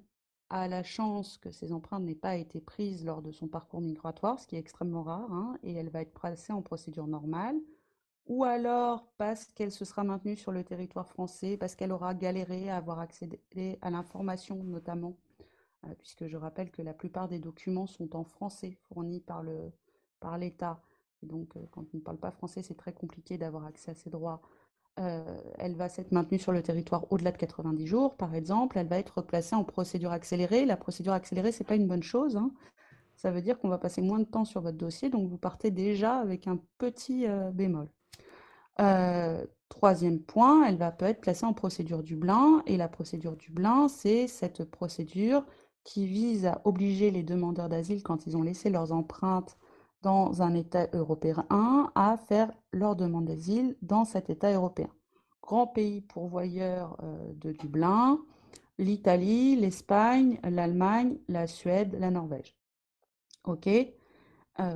a 0.51 0.67
la 0.67 0.83
chance 0.83 1.39
que 1.39 1.49
ses 1.49 1.73
empreintes 1.73 2.03
n'aient 2.03 2.13
pas 2.13 2.35
été 2.35 2.61
prises 2.61 3.03
lors 3.03 3.23
de 3.23 3.31
son 3.31 3.47
parcours 3.47 3.81
migratoire, 3.81 4.39
ce 4.39 4.45
qui 4.45 4.57
est 4.57 4.59
extrêmement 4.59 5.01
rare, 5.01 5.33
hein, 5.33 5.57
et 5.63 5.73
elle 5.73 5.89
va 5.89 6.01
être 6.01 6.13
placée 6.13 6.53
en 6.53 6.61
procédure 6.61 7.07
normale. 7.07 7.55
Ou 8.27 8.43
alors 8.43 9.07
parce 9.17 9.45
qu'elle 9.45 9.71
se 9.71 9.85
sera 9.85 10.03
maintenue 10.03 10.37
sur 10.37 10.51
le 10.51 10.63
territoire 10.63 11.07
français, 11.07 11.57
parce 11.57 11.73
qu'elle 11.73 11.91
aura 11.91 12.13
galéré 12.13 12.69
à 12.69 12.77
avoir 12.77 12.99
accédé 12.99 13.79
à 13.81 13.89
l'information 13.89 14.63
notamment, 14.63 15.17
euh, 15.17 15.28
puisque 15.99 16.27
je 16.27 16.37
rappelle 16.37 16.71
que 16.71 16.81
la 16.81 16.93
plupart 16.93 17.27
des 17.27 17.39
documents 17.39 17.87
sont 17.87 18.15
en 18.15 18.23
français 18.23 18.77
fournis 18.87 19.21
par 19.21 19.43
le, 19.43 19.71
par 20.19 20.37
l'État. 20.37 20.81
Donc, 21.23 21.55
euh, 21.55 21.61
quand 21.71 21.83
on 21.93 21.97
ne 21.97 22.01
parle 22.01 22.17
pas 22.17 22.31
français, 22.31 22.61
c'est 22.63 22.77
très 22.77 22.93
compliqué 22.93 23.37
d'avoir 23.37 23.65
accès 23.65 23.91
à 23.91 23.95
ces 23.95 24.09
droits. 24.09 24.41
Euh, 24.99 25.41
elle 25.57 25.75
va 25.75 25.87
s'être 25.87 26.11
maintenue 26.11 26.39
sur 26.39 26.51
le 26.51 26.61
territoire 26.61 27.05
au-delà 27.11 27.31
de 27.31 27.37
90 27.37 27.87
jours, 27.87 28.17
par 28.17 28.35
exemple. 28.35 28.77
Elle 28.77 28.87
va 28.87 28.99
être 28.99 29.21
placée 29.21 29.55
en 29.55 29.63
procédure 29.63 30.11
accélérée. 30.11 30.65
La 30.65 30.77
procédure 30.77 31.13
accélérée, 31.13 31.51
c'est 31.51 31.63
pas 31.63 31.75
une 31.75 31.87
bonne 31.87 32.03
chose. 32.03 32.35
hein. 32.35 32.51
Ça 33.15 33.31
veut 33.31 33.41
dire 33.41 33.59
qu'on 33.59 33.67
va 33.69 33.77
passer 33.77 34.01
moins 34.01 34.19
de 34.19 34.23
temps 34.25 34.45
sur 34.45 34.61
votre 34.61 34.77
dossier, 34.77 35.09
donc 35.09 35.27
vous 35.27 35.37
partez 35.37 35.71
déjà 35.71 36.19
avec 36.19 36.47
un 36.47 36.57
petit 36.77 37.27
euh, 37.27 37.51
bémol. 37.51 37.89
Euh, 38.79 39.45
troisième 39.67 40.21
point, 40.21 40.65
elle 40.65 40.77
va 40.77 40.91
peut 40.91 41.05
être 41.05 41.19
placée 41.19 41.45
en 41.45 41.53
procédure 41.53 42.01
Dublin. 42.01 42.63
Et 42.65 42.77
la 42.77 42.87
procédure 42.87 43.35
Dublin, 43.35 43.89
c'est 43.89 44.27
cette 44.27 44.63
procédure 44.63 45.45
qui 45.89 46.05
vise 46.05 46.45
à 46.45 46.61
obliger 46.65 47.09
les 47.09 47.23
demandeurs 47.23 47.67
d'asile, 47.67 48.03
quand 48.03 48.27
ils 48.27 48.37
ont 48.37 48.43
laissé 48.43 48.69
leurs 48.69 48.91
empreintes 48.91 49.57
dans 50.03 50.43
un 50.43 50.53
État 50.53 50.87
européen, 50.93 51.47
à 51.95 52.15
faire 52.15 52.51
leur 52.71 52.95
demande 52.95 53.25
d'asile 53.25 53.75
dans 53.81 54.05
cet 54.05 54.29
État 54.29 54.53
européen. 54.53 54.91
Grand 55.41 55.65
pays 55.65 56.01
pourvoyeur 56.01 56.95
euh, 57.01 57.33
de 57.33 57.53
Dublin, 57.53 58.19
l'Italie, 58.77 59.55
l'Espagne, 59.55 60.39
l'Allemagne, 60.43 61.17
la 61.27 61.47
Suède, 61.47 61.97
la 61.99 62.11
Norvège. 62.11 62.55
OK? 63.45 63.65
Euh, 63.65 63.83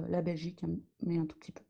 la 0.09 0.21
Belgique, 0.23 0.65
mais 1.03 1.19
un 1.19 1.27
tout 1.27 1.37
petit 1.37 1.51
peu. 1.51 1.61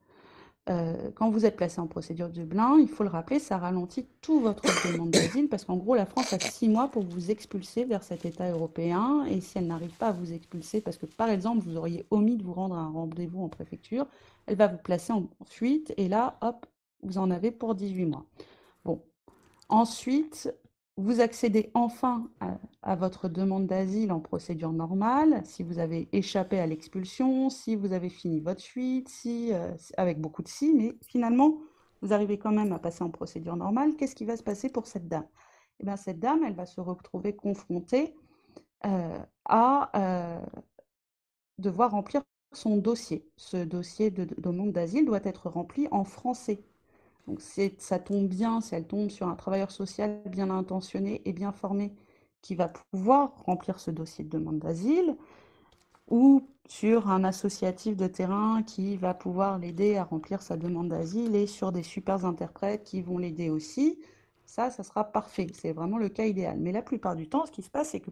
Euh, 0.70 1.12
quand 1.16 1.30
vous 1.30 1.46
êtes 1.46 1.58
placé 1.58 1.82
en 1.82 1.88
procédure 1.88 2.30
Dublin, 2.30 2.78
il 2.80 2.88
faut 2.88 3.04
le 3.04 3.10
rappeler, 3.10 3.40
ça 3.40 3.58
ralentit 3.58 4.08
tout 4.22 4.40
votre 4.40 4.64
demande 4.90 5.12
d'asile 5.12 5.50
parce 5.50 5.66
qu'en 5.66 5.76
gros, 5.76 5.94
la 5.94 6.06
France 6.06 6.32
a 6.32 6.40
six 6.40 6.70
mois 6.70 6.88
pour 6.88 7.04
vous 7.04 7.32
expulser 7.32 7.84
vers 7.84 8.02
cet 8.02 8.26
État 8.26 8.50
européen. 8.50 9.26
Et 9.26 9.42
si 9.42 9.58
elle 9.58 9.68
n'arrive 9.68 9.96
pas 9.98 10.08
à 10.08 10.12
vous 10.14 10.32
expulser, 10.32 10.80
parce 10.80 10.98
que 10.98 11.06
par 11.06 11.30
exemple, 11.30 11.60
vous 11.66 11.76
auriez 11.76 12.06
omis 12.12 12.38
de 12.38 12.44
vous 12.44 12.54
rendre 12.54 12.76
à 12.76 12.80
un 12.80 12.92
rendez-vous 12.92 13.44
en 13.44 13.50
préfecture, 13.50 14.08
elle 14.46 14.56
va 14.56 14.68
vous 14.68 14.78
placer 14.78 15.12
en 15.12 15.28
fuite 15.46 15.94
et 15.98 16.08
là, 16.08 16.38
hop, 16.42 16.66
vous 17.02 17.18
en 17.18 17.30
avez 17.30 17.52
pour 17.52 17.76
18 17.76 18.06
mois. 18.06 18.26
Bon. 18.86 19.02
Ensuite, 19.68 20.54
vous 20.98 21.22
accédez 21.22 21.72
enfin 21.74 22.30
à, 22.82 22.96
votre 22.96 23.28
demande 23.28 23.66
d'asile 23.66 24.12
en 24.12 24.20
procédure 24.20 24.72
normale, 24.72 25.42
si 25.46 25.64
vous 25.64 25.80
avez 25.80 26.08
échappé 26.12 26.60
à 26.60 26.68
l'expulsion, 26.68 27.50
si 27.50 27.76
vous 27.76 27.94
avez 27.94 28.10
fini 28.10 28.42
votre 28.42 28.62
fuite, 28.62 29.10
si, 29.10 29.54
euh, 29.54 29.72
avec 29.98 30.22
beaucoup 30.22 30.44
de 30.44 30.48
si, 30.48 30.74
mais 30.74 30.94
finalement, 31.02 31.58
vous 32.02 32.14
arrivez 32.14 32.38
quand 32.38 32.52
même 32.52 32.72
à 32.74 32.80
passer 32.80 33.04
en 33.04 33.10
procédure 33.10 33.56
normale. 33.56 33.96
Qu'est-ce 33.96 34.16
qui 34.16 34.26
va 34.26 34.38
se 34.38 34.44
passer 34.44 34.70
pour 34.70 34.86
cette 34.88 35.08
dame? 35.08 35.26
Eh 35.80 35.86
bien, 35.86 35.96
cette 35.96 36.20
dame, 36.20 36.44
elle 36.44 36.56
va 36.56 36.66
se 36.66 36.82
retrouver 36.82 37.36
confrontée 37.36 38.16
euh, 38.86 39.20
à 39.46 39.90
euh, 39.96 40.46
devoir 41.58 41.92
remplir 41.92 42.22
son 42.52 42.78
dossier. 42.78 43.26
Ce 43.38 43.58
dossier 43.58 44.12
de 44.12 44.26
demande 44.38 44.74
d'asile 44.74 45.06
doit 45.06 45.24
être 45.24 45.50
rempli 45.50 45.88
en 45.92 46.04
français. 46.04 46.64
Donc 47.28 47.42
ça 47.80 48.00
tombe 48.00 48.28
bien 48.28 48.62
si 48.62 48.76
elle 48.76 48.88
tombe 48.88 49.10
sur 49.10 49.28
un 49.28 49.36
travailleur 49.36 49.72
social 49.72 50.22
bien 50.30 50.50
intentionné 50.50 51.22
et 51.26 51.34
bien 51.34 51.52
formé 51.52 51.94
qui 52.42 52.56
va 52.56 52.68
pouvoir 52.92 53.34
remplir 53.46 53.80
ce 53.80 53.92
dossier 53.92 54.26
de 54.26 54.30
demande 54.30 54.60
d'asile, 54.60 55.16
ou 56.10 56.48
sur 56.68 57.10
un 57.10 57.24
associatif 57.24 57.98
de 57.98 58.08
terrain 58.08 58.64
qui 58.64 58.98
va 58.98 59.14
pouvoir 59.14 59.60
l'aider 59.60 59.98
à 59.98 60.04
remplir 60.06 60.42
sa 60.42 60.58
demande 60.58 60.90
d'asile, 60.90 61.36
et 61.36 61.48
sur 61.48 61.72
des 61.72 61.84
super 61.84 62.26
interprètes 62.26 62.84
qui 62.84 63.02
vont 63.02 63.18
l'aider 63.18 63.50
aussi. 63.50 64.00
Ça, 64.46 64.70
ça 64.72 64.84
sera 64.84 65.04
parfait. 65.06 65.48
C'est 65.54 65.74
vraiment 65.74 65.98
le 65.98 66.10
cas 66.10 66.26
idéal. 66.26 66.60
Mais 66.60 66.72
la 66.72 66.82
plupart 66.82 67.16
du 67.16 67.28
temps, 67.30 67.46
ce 67.46 67.52
qui 67.52 67.64
se 67.64 67.70
passe, 67.70 67.90
c'est 67.92 68.00
que 68.02 68.12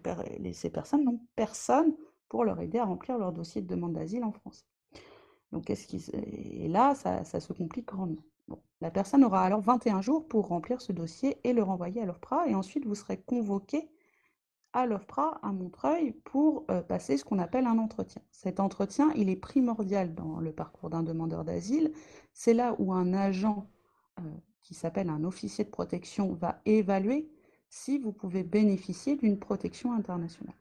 ces 0.53 0.69
personnes 0.69 1.03
n'ont 1.05 1.19
personne 1.35 1.93
pour 2.29 2.43
leur 2.45 2.59
aider 2.61 2.79
à 2.79 2.85
remplir 2.85 3.17
leur 3.17 3.31
dossier 3.33 3.61
de 3.61 3.67
demande 3.67 3.93
d'asile 3.93 4.23
en 4.23 4.31
France. 4.31 4.65
Donc, 5.51 5.67
se- 5.69 6.15
Et 6.15 6.67
là, 6.69 6.95
ça 6.95 7.39
se 7.41 7.53
complique 7.53 7.87
grandement. 7.87 8.23
La 8.81 8.91
personne 8.91 9.23
aura 9.23 9.43
alors 9.43 9.61
21 9.61 10.01
jours 10.01 10.27
pour 10.27 10.47
remplir 10.47 10.81
ce 10.81 10.91
dossier 10.91 11.37
et 11.43 11.53
le 11.53 11.63
renvoyer 11.63 12.01
à 12.01 12.05
l'OFPRA. 12.05 12.47
Et 12.47 12.55
ensuite, 12.55 12.85
vous 12.85 12.95
serez 12.95 13.17
convoqué 13.17 13.89
à 14.73 14.85
l'OFPRA 14.85 15.39
à 15.43 15.51
Montreuil 15.51 16.13
pour 16.23 16.65
euh, 16.71 16.81
passer 16.81 17.17
ce 17.17 17.25
qu'on 17.25 17.39
appelle 17.39 17.67
un 17.67 17.77
entretien. 17.77 18.21
Cet 18.31 18.59
entretien, 18.59 19.11
il 19.15 19.29
est 19.29 19.35
primordial 19.35 20.15
dans 20.15 20.39
le 20.39 20.51
parcours 20.51 20.89
d'un 20.89 21.03
demandeur 21.03 21.43
d'asile. 21.43 21.91
C'est 22.33 22.53
là 22.53 22.75
où 22.79 22.93
un 22.93 23.13
agent 23.13 23.67
euh, 24.19 24.23
qui 24.61 24.73
s'appelle 24.73 25.09
un 25.09 25.23
officier 25.23 25.63
de 25.65 25.69
protection 25.69 26.33
va 26.33 26.61
évaluer 26.65 27.29
si 27.69 27.97
vous 27.99 28.11
pouvez 28.11 28.43
bénéficier 28.43 29.15
d'une 29.15 29.39
protection 29.39 29.93
internationale. 29.93 30.55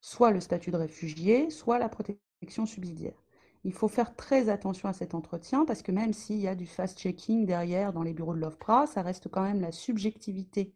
Soit 0.00 0.30
le 0.30 0.40
statut 0.40 0.70
de 0.70 0.76
réfugié, 0.76 1.50
soit 1.50 1.78
la 1.78 1.88
protection 1.88 2.66
subsidiaire. 2.66 3.20
Il 3.64 3.72
faut 3.72 3.88
faire 3.88 4.14
très 4.14 4.48
attention 4.48 4.88
à 4.88 4.92
cet 4.92 5.14
entretien 5.14 5.64
parce 5.64 5.82
que 5.82 5.92
même 5.92 6.12
s'il 6.12 6.38
y 6.38 6.48
a 6.48 6.54
du 6.54 6.66
fast-checking 6.66 7.44
derrière 7.44 7.92
dans 7.92 8.02
les 8.02 8.14
bureaux 8.14 8.34
de 8.34 8.40
l'OFPRA, 8.40 8.86
ça 8.86 9.02
reste 9.02 9.28
quand 9.28 9.42
même 9.42 9.60
la 9.60 9.72
subjectivité 9.72 10.74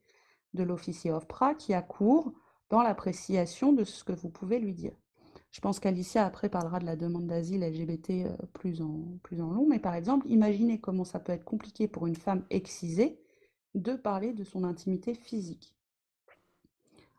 de 0.55 0.63
l'officier 0.63 1.13
OFPRA 1.13 1.55
qui 1.55 1.75
a 1.75 1.83
cours 1.83 2.33
dans 2.71 2.83
l'appréciation 2.83 3.73
de 3.73 3.85
ce 3.85 4.05
que 4.05 4.13
vous 4.13 4.31
pouvez 4.31 4.59
lui 4.59 4.75
dire. 4.75 4.93
Je 5.51 5.61
pense 5.61 5.79
qu'Alicia 5.79 6.25
après 6.25 6.49
parlera 6.49 6.79
de 6.79 6.87
la 6.87 6.97
demande 6.97 7.27
d'asile 7.27 7.61
LGBT 7.61 8.11
euh, 8.11 8.37
plus 8.55 8.81
en, 8.81 9.19
plus 9.23 9.43
en 9.43 9.51
long, 9.53 9.67
mais 9.69 9.79
par 9.79 9.95
exemple, 9.95 10.27
imaginez 10.29 10.81
comment 10.81 11.05
ça 11.05 11.21
peut 11.21 11.33
être 11.33 11.45
compliqué 11.45 11.89
pour 11.89 12.07
une 12.07 12.17
femme 12.17 12.45
excisée 12.49 13.21
de 13.75 13.93
parler 13.93 14.33
de 14.33 14.45
son 14.45 14.65
intimité 14.65 15.15
physique. 15.15 15.75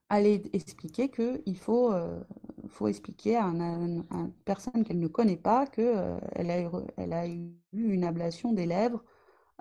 Aller 0.09 0.43
expliquer 0.53 1.09
qu'il 1.09 1.57
faut, 1.57 1.93
euh, 1.93 2.23
faut 2.69 2.87
expliquer 2.87 3.35
à 3.35 3.45
une 3.45 4.03
personne 4.45 4.83
qu'elle 4.83 4.99
ne 4.99 5.07
connaît 5.07 5.37
pas 5.37 5.67
qu'elle 5.67 6.51
a, 6.51 6.61
eu, 6.61 6.67
elle 6.97 7.13
a 7.13 7.27
eu 7.27 7.53
une 7.73 8.03
ablation 8.03 8.53
des 8.53 8.65
lèvres 8.65 9.03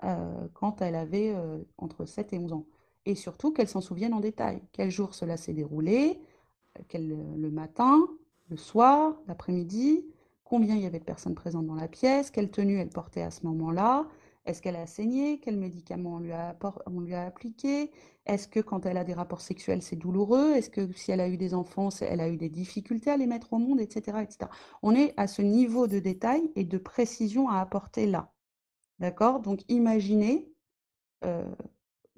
euh, 0.03 0.47
quand 0.53 0.81
elle 0.81 0.95
avait 0.95 1.33
euh, 1.35 1.59
entre 1.77 2.05
7 2.05 2.33
et 2.33 2.39
11 2.39 2.53
ans. 2.53 2.65
Et 3.05 3.15
surtout 3.15 3.51
qu'elle 3.51 3.67
s'en 3.67 3.81
souvienne 3.81 4.13
en 4.13 4.19
détail. 4.19 4.61
Quel 4.71 4.89
jour 4.89 5.13
cela 5.13 5.37
s'est 5.37 5.53
déroulé, 5.53 6.19
quel, 6.87 7.09
le 7.35 7.51
matin, 7.51 8.07
le 8.49 8.57
soir, 8.57 9.15
l'après-midi, 9.27 10.05
combien 10.43 10.75
il 10.75 10.81
y 10.83 10.85
avait 10.85 10.99
de 10.99 11.03
personnes 11.03 11.35
présentes 11.35 11.65
dans 11.65 11.75
la 11.75 11.87
pièce, 11.87 12.31
quelle 12.31 12.51
tenue 12.51 12.77
elle 12.77 12.89
portait 12.89 13.21
à 13.21 13.31
ce 13.31 13.45
moment-là, 13.45 14.07
est-ce 14.45 14.61
qu'elle 14.61 14.75
a 14.75 14.87
saigné, 14.87 15.39
quel 15.39 15.57
médicament 15.57 16.15
on 16.15 16.19
lui 16.19 16.33
a, 16.33 16.57
on 16.85 16.99
lui 16.99 17.13
a 17.13 17.25
appliqué, 17.25 17.91
est-ce 18.25 18.47
que 18.47 18.59
quand 18.59 18.85
elle 18.85 18.97
a 18.97 19.03
des 19.03 19.13
rapports 19.13 19.41
sexuels 19.41 19.81
c'est 19.81 19.95
douloureux, 19.95 20.53
est-ce 20.53 20.69
que 20.69 20.91
si 20.93 21.11
elle 21.11 21.21
a 21.21 21.29
eu 21.29 21.37
des 21.37 21.53
enfants, 21.53 21.89
elle 22.01 22.19
a 22.19 22.29
eu 22.29 22.37
des 22.37 22.49
difficultés 22.49 23.11
à 23.11 23.17
les 23.17 23.27
mettre 23.27 23.53
au 23.53 23.57
monde, 23.57 23.79
etc., 23.79 24.19
etc. 24.21 24.51
On 24.81 24.95
est 24.95 25.13
à 25.17 25.27
ce 25.27 25.41
niveau 25.41 25.87
de 25.87 25.99
détail 25.99 26.51
et 26.55 26.63
de 26.63 26.77
précision 26.77 27.49
à 27.49 27.59
apporter 27.59 28.05
là. 28.05 28.33
D'accord? 28.99 29.39
Donc 29.39 29.61
imaginez 29.69 30.51
euh, 31.25 31.43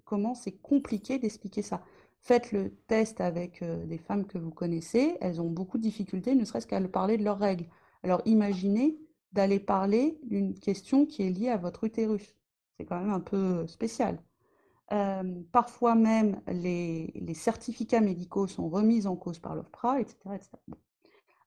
comment 0.03 0.35
c'est 0.35 0.57
compliqué 0.57 1.19
d'expliquer 1.19 1.61
ça. 1.61 1.83
Faites 2.21 2.51
le 2.51 2.75
test 2.87 3.21
avec 3.21 3.61
euh, 3.61 3.85
des 3.85 3.99
femmes 3.99 4.25
que 4.25 4.39
vous 4.39 4.51
connaissez, 4.51 5.15
elles 5.21 5.41
ont 5.41 5.49
beaucoup 5.49 5.77
de 5.77 5.83
difficultés, 5.83 6.33
ne 6.33 6.43
serait-ce 6.43 6.65
qu'à 6.65 6.81
parler 6.81 7.17
de 7.17 7.23
leurs 7.23 7.39
règles. 7.39 7.67
Alors 8.03 8.21
imaginez 8.25 8.97
d'aller 9.35 9.59
parler 9.59 10.17
d'une 10.23 10.57
question 10.57 11.05
qui 11.05 11.23
est 11.23 11.29
liée 11.29 11.49
à 11.49 11.57
votre 11.57 11.83
utérus. 11.83 12.35
C'est 12.77 12.85
quand 12.85 12.99
même 12.99 13.11
un 13.11 13.19
peu 13.19 13.67
spécial. 13.67 14.23
Euh, 14.91 15.41
parfois 15.51 15.95
même, 15.95 16.41
les, 16.47 17.11
les 17.15 17.33
certificats 17.33 18.01
médicaux 18.01 18.47
sont 18.47 18.69
remis 18.69 19.07
en 19.07 19.15
cause 19.15 19.39
par 19.39 19.55
l'OFPRA, 19.55 19.99
etc. 19.99 20.17
etc. 20.35 20.51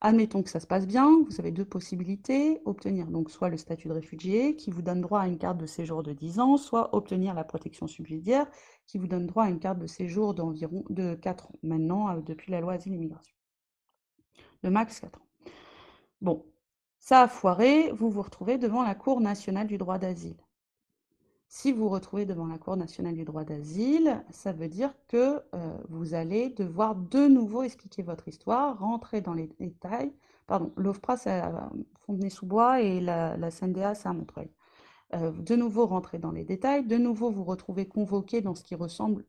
Admettons 0.01 0.43
que 0.45 0.51
ça 0.51 0.61
se 0.61 0.67
passe 0.67 0.87
bien, 0.87 1.25
vous 1.29 1.41
avez 1.41 1.51
deux 1.51 1.65
possibilités, 1.65 2.61
obtenir 2.67 3.09
donc 3.09 3.31
soit 3.31 3.49
le 3.49 3.57
statut 3.57 3.89
de 3.89 3.95
réfugié 3.95 4.55
qui 4.55 4.71
vous 4.71 4.83
donne 4.83 5.01
droit 5.01 5.21
à 5.21 5.27
une 5.27 5.39
carte 5.39 5.59
de 5.59 5.67
séjour 5.67 6.05
de 6.05 6.13
10 6.13 6.39
ans, 6.39 6.57
soit 6.57 6.95
obtenir 6.95 7.35
la 7.35 7.43
protection 7.43 7.89
subsidiaire 7.89 8.47
qui 8.87 8.99
vous 8.99 9.09
donne 9.09 9.27
droit 9.27 9.45
à 9.45 9.51
une 9.51 9.59
carte 9.59 9.81
de 9.81 9.89
séjour 9.89 10.35
d'environ 10.35 10.85
de 10.89 11.17
4 11.17 11.47
ans 11.47 11.59
maintenant 11.65 12.11
euh, 12.11 12.21
depuis 12.21 12.53
la 12.53 12.61
loi 12.61 12.75
Asile 12.75 12.95
Immigration. 12.95 13.35
De 14.63 14.69
max 14.69 15.01
4 15.01 15.19
ans. 15.21 15.25
Bon, 16.21 16.47
ça 16.99 17.23
a 17.23 17.29
foiré, 17.29 17.91
vous 17.93 18.11
vous 18.11 18.23
retrouvez 18.23 18.59
devant 18.59 18.83
la 18.83 18.95
Cour 18.95 19.21
nationale 19.21 19.67
du 19.67 19.79
droit 19.79 19.99
d'asile. 19.99 20.37
Si 21.51 21.73
vous 21.73 21.85
vous 21.85 21.89
retrouvez 21.89 22.27
devant 22.27 22.47
la 22.47 22.59
Cour 22.59 22.77
nationale 22.77 23.15
du 23.15 23.25
droit 23.25 23.45
d'asile, 23.45 24.23
ça 24.31 24.53
veut 24.53 24.69
dire 24.69 24.93
que 25.09 25.41
euh, 25.55 25.79
vous 25.89 26.13
allez 26.13 26.51
devoir 26.51 26.95
de 26.95 27.27
nouveau 27.27 27.63
expliquer 27.63 28.03
votre 28.03 28.29
histoire, 28.29 28.79
rentrer 28.79 29.23
dans 29.23 29.33
les 29.33 29.47
détails. 29.59 30.13
Pardon, 30.47 30.73
l'OFPRA, 30.77 31.17
c'est 31.17 31.31
à 31.31 31.71
Fontenay-sous-Bois 32.01 32.83
et 32.83 33.01
la, 33.01 33.37
la 33.39 33.51
c'est 33.51 33.65
à 33.75 34.13
Montreuil. 34.13 34.51
Euh, 35.15 35.31
de 35.31 35.57
nouveau 35.57 35.87
rentrer 35.87 36.19
dans 36.19 36.33
les 36.33 36.45
détails, 36.45 36.87
de 36.87 36.99
nouveau 36.99 37.31
vous 37.31 37.45
retrouvez 37.45 37.87
convoqué 37.89 38.43
dans 38.43 38.55
ce 38.55 38.63
qui 38.63 38.75
ressemble 38.75 39.25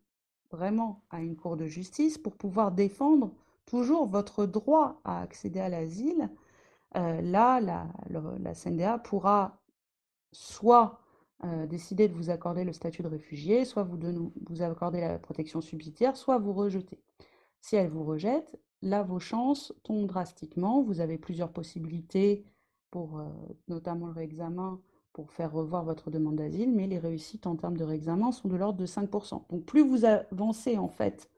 vraiment 0.51 1.03
à 1.09 1.21
une 1.21 1.37
cour 1.37 1.55
de 1.55 1.67
justice 1.67 2.17
pour 2.17 2.35
pouvoir 2.35 2.73
défendre 2.73 3.31
toujours 3.65 4.07
votre 4.07 4.45
droit 4.45 4.99
à 5.05 5.21
accéder 5.21 5.61
à 5.61 5.69
l'asile. 5.69 6.29
Euh, 6.95 7.21
là, 7.21 7.59
la, 7.59 7.87
la, 8.09 8.53
CNDA 8.53 8.97
pourra 8.97 9.61
soit 10.31 10.99
euh, 11.43 11.65
décider 11.67 12.07
de 12.07 12.13
vous 12.13 12.29
accorder 12.29 12.63
le 12.63 12.73
statut 12.73 13.03
de 13.03 13.07
réfugié, 13.07 13.65
soit 13.65 13.83
vous, 13.83 13.97
de, 13.97 14.13
vous 14.47 14.61
accorder 14.61 15.01
la 15.01 15.19
protection 15.19 15.61
subsidiaire, 15.61 16.17
soit 16.17 16.39
vous 16.39 16.53
rejeter. 16.53 16.99
Si 17.61 17.75
elle 17.75 17.89
vous 17.89 18.03
rejette, 18.03 18.59
là, 18.81 19.03
vos 19.03 19.19
chances 19.19 19.73
tombent 19.83 20.07
drastiquement. 20.07 20.81
Vous 20.81 20.99
avez 20.99 21.17
plusieurs 21.17 21.51
possibilités 21.51 22.45
pour 22.89 23.21
notamment 23.67 24.07
le 24.07 24.13
réexamen 24.13 24.79
pour 25.13 25.31
faire 25.31 25.51
revoir 25.51 25.83
votre 25.83 26.11
demande 26.11 26.37
d'asile, 26.37 26.71
mais 26.73 26.87
les 26.87 26.97
réussites 26.97 27.47
en 27.47 27.55
termes 27.55 27.77
de 27.77 27.83
réexamen 27.83 28.31
sont 28.31 28.47
de 28.47 28.55
l'ordre 28.55 28.79
de 28.79 28.85
5%. 28.85 29.43
Donc 29.49 29.65
plus 29.65 29.81
vous 29.81 30.05
avancez 30.05 30.77
en 30.77 30.87
fait 30.87 31.29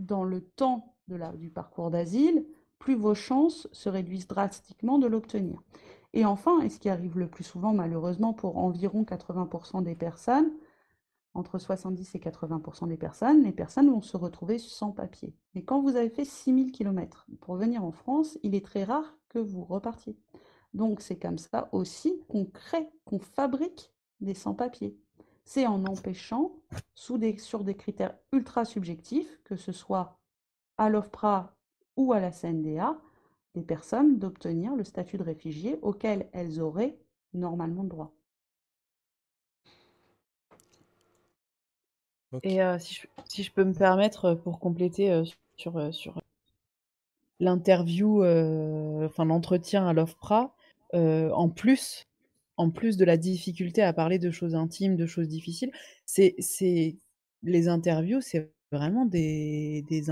dans 0.00 0.24
le 0.24 0.40
temps 0.40 0.94
de 1.08 1.16
la, 1.16 1.32
du 1.32 1.50
parcours 1.50 1.90
d'asile, 1.90 2.44
plus 2.78 2.94
vos 2.94 3.14
chances 3.14 3.68
se 3.72 3.88
réduisent 3.88 4.28
drastiquement 4.28 4.98
de 4.98 5.06
l'obtenir. 5.06 5.62
Et 6.12 6.24
enfin, 6.24 6.60
et 6.60 6.70
ce 6.70 6.78
qui 6.78 6.88
arrive 6.88 7.18
le 7.18 7.28
plus 7.28 7.44
souvent 7.44 7.72
malheureusement 7.72 8.32
pour 8.32 8.58
environ 8.58 9.02
80% 9.02 9.82
des 9.82 9.94
personnes, 9.94 10.50
entre 11.34 11.58
70 11.58 12.14
et 12.14 12.18
80% 12.18 12.88
des 12.88 12.96
personnes, 12.96 13.42
les 13.42 13.52
personnes 13.52 13.90
vont 13.90 14.00
se 14.00 14.16
retrouver 14.16 14.58
sans 14.58 14.90
papier. 14.90 15.34
Et 15.54 15.64
quand 15.64 15.80
vous 15.80 15.96
avez 15.96 16.08
fait 16.08 16.24
6000 16.24 16.72
km 16.72 17.26
pour 17.40 17.56
venir 17.56 17.84
en 17.84 17.92
France, 17.92 18.38
il 18.42 18.54
est 18.54 18.64
très 18.64 18.84
rare 18.84 19.16
que 19.28 19.38
vous 19.38 19.64
repartiez. 19.64 20.16
Donc 20.74 21.00
c'est 21.00 21.18
comme 21.18 21.38
ça 21.38 21.68
aussi 21.72 22.20
qu'on 22.28 22.44
crée, 22.46 22.88
qu'on 23.04 23.18
fabrique 23.18 23.92
des 24.20 24.34
sans-papiers. 24.34 24.98
C'est 25.44 25.66
en 25.66 25.84
empêchant, 25.86 26.52
sur 26.94 27.18
des 27.18 27.74
critères 27.74 28.16
ultra 28.32 28.64
subjectifs, 28.64 29.40
que 29.44 29.56
ce 29.56 29.72
soit 29.72 30.18
à 30.76 30.90
l'OFPRA 30.90 31.57
ou 31.98 32.14
à 32.14 32.20
la 32.20 32.30
CNDA, 32.30 32.96
des 33.54 33.62
personnes 33.62 34.18
d'obtenir 34.18 34.74
le 34.74 34.84
statut 34.84 35.18
de 35.18 35.24
réfugié 35.24 35.78
auquel 35.82 36.28
elles 36.32 36.60
auraient 36.60 36.96
normalement 37.34 37.84
droit. 37.84 38.14
Et 42.42 42.62
euh, 42.62 42.78
si, 42.78 43.42
je, 43.42 43.50
peux 43.50 43.64
me 43.64 43.72
permettre, 43.72 44.26
euh, 44.26 44.34
pour 44.34 44.60
compléter 44.60 45.10
euh, 45.10 45.24
sur, 45.56 45.92
sur 45.92 46.20
l'interview, 47.40 48.22
enfin 49.04 49.24
l'entretien 49.24 49.86
à 49.86 49.92
l'OFPRA, 49.92 50.54
en 50.92 51.48
plus, 51.48 52.06
en 52.56 52.70
plus 52.70 52.96
de 52.96 53.04
la 53.04 53.16
difficulté 53.16 53.82
à 53.82 53.92
parler 53.92 54.18
de 54.18 54.30
choses 54.30 54.54
intimes, 54.54 54.96
de 54.96 55.06
choses 55.06 55.28
difficiles, 55.28 55.72
c'est, 56.04 56.34
c'est 56.38 56.96
les 57.42 57.68
interviews, 57.68 58.20
c'est 58.20 58.52
vraiment 58.72 59.04
des, 59.06 59.84
des, 59.88 60.02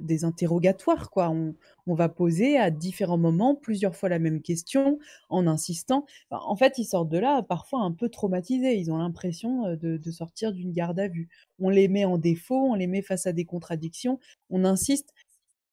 des 0.00 0.24
interrogatoires. 0.24 1.10
Quoi. 1.10 1.30
On, 1.30 1.54
on, 1.86 1.94
va 1.94 2.08
poser 2.08 2.58
à 2.58 2.70
différents 2.70 3.18
moments 3.18 3.54
plusieurs 3.54 3.94
fois 3.94 4.08
la 4.08 4.18
même 4.18 4.42
question 4.42 4.98
en 5.28 5.46
insistant. 5.46 6.06
en 6.30 6.56
fait, 6.56 6.78
ils 6.78 6.84
sortent 6.84 7.08
de 7.08 7.18
là 7.18 7.42
parfois 7.42 7.80
un 7.80 7.92
peu 7.92 8.08
traumatisés. 8.08 8.76
Ils 8.76 8.90
ont 8.90 8.98
l'impression 8.98 9.74
de, 9.76 9.96
de 9.96 10.10
sortir 10.10 10.52
d'une 10.52 10.72
garde 10.72 10.98
à 10.98 11.08
vue. 11.08 11.28
On 11.60 11.68
les 11.68 11.88
met 11.88 12.04
en 12.04 12.18
défaut, 12.18 12.70
on 12.70 12.74
les 12.74 12.86
met 12.86 13.02
face 13.02 13.26
à 13.26 13.32
des 13.32 13.44
contradictions. 13.44 14.18
On 14.50 14.64
insiste 14.64 15.12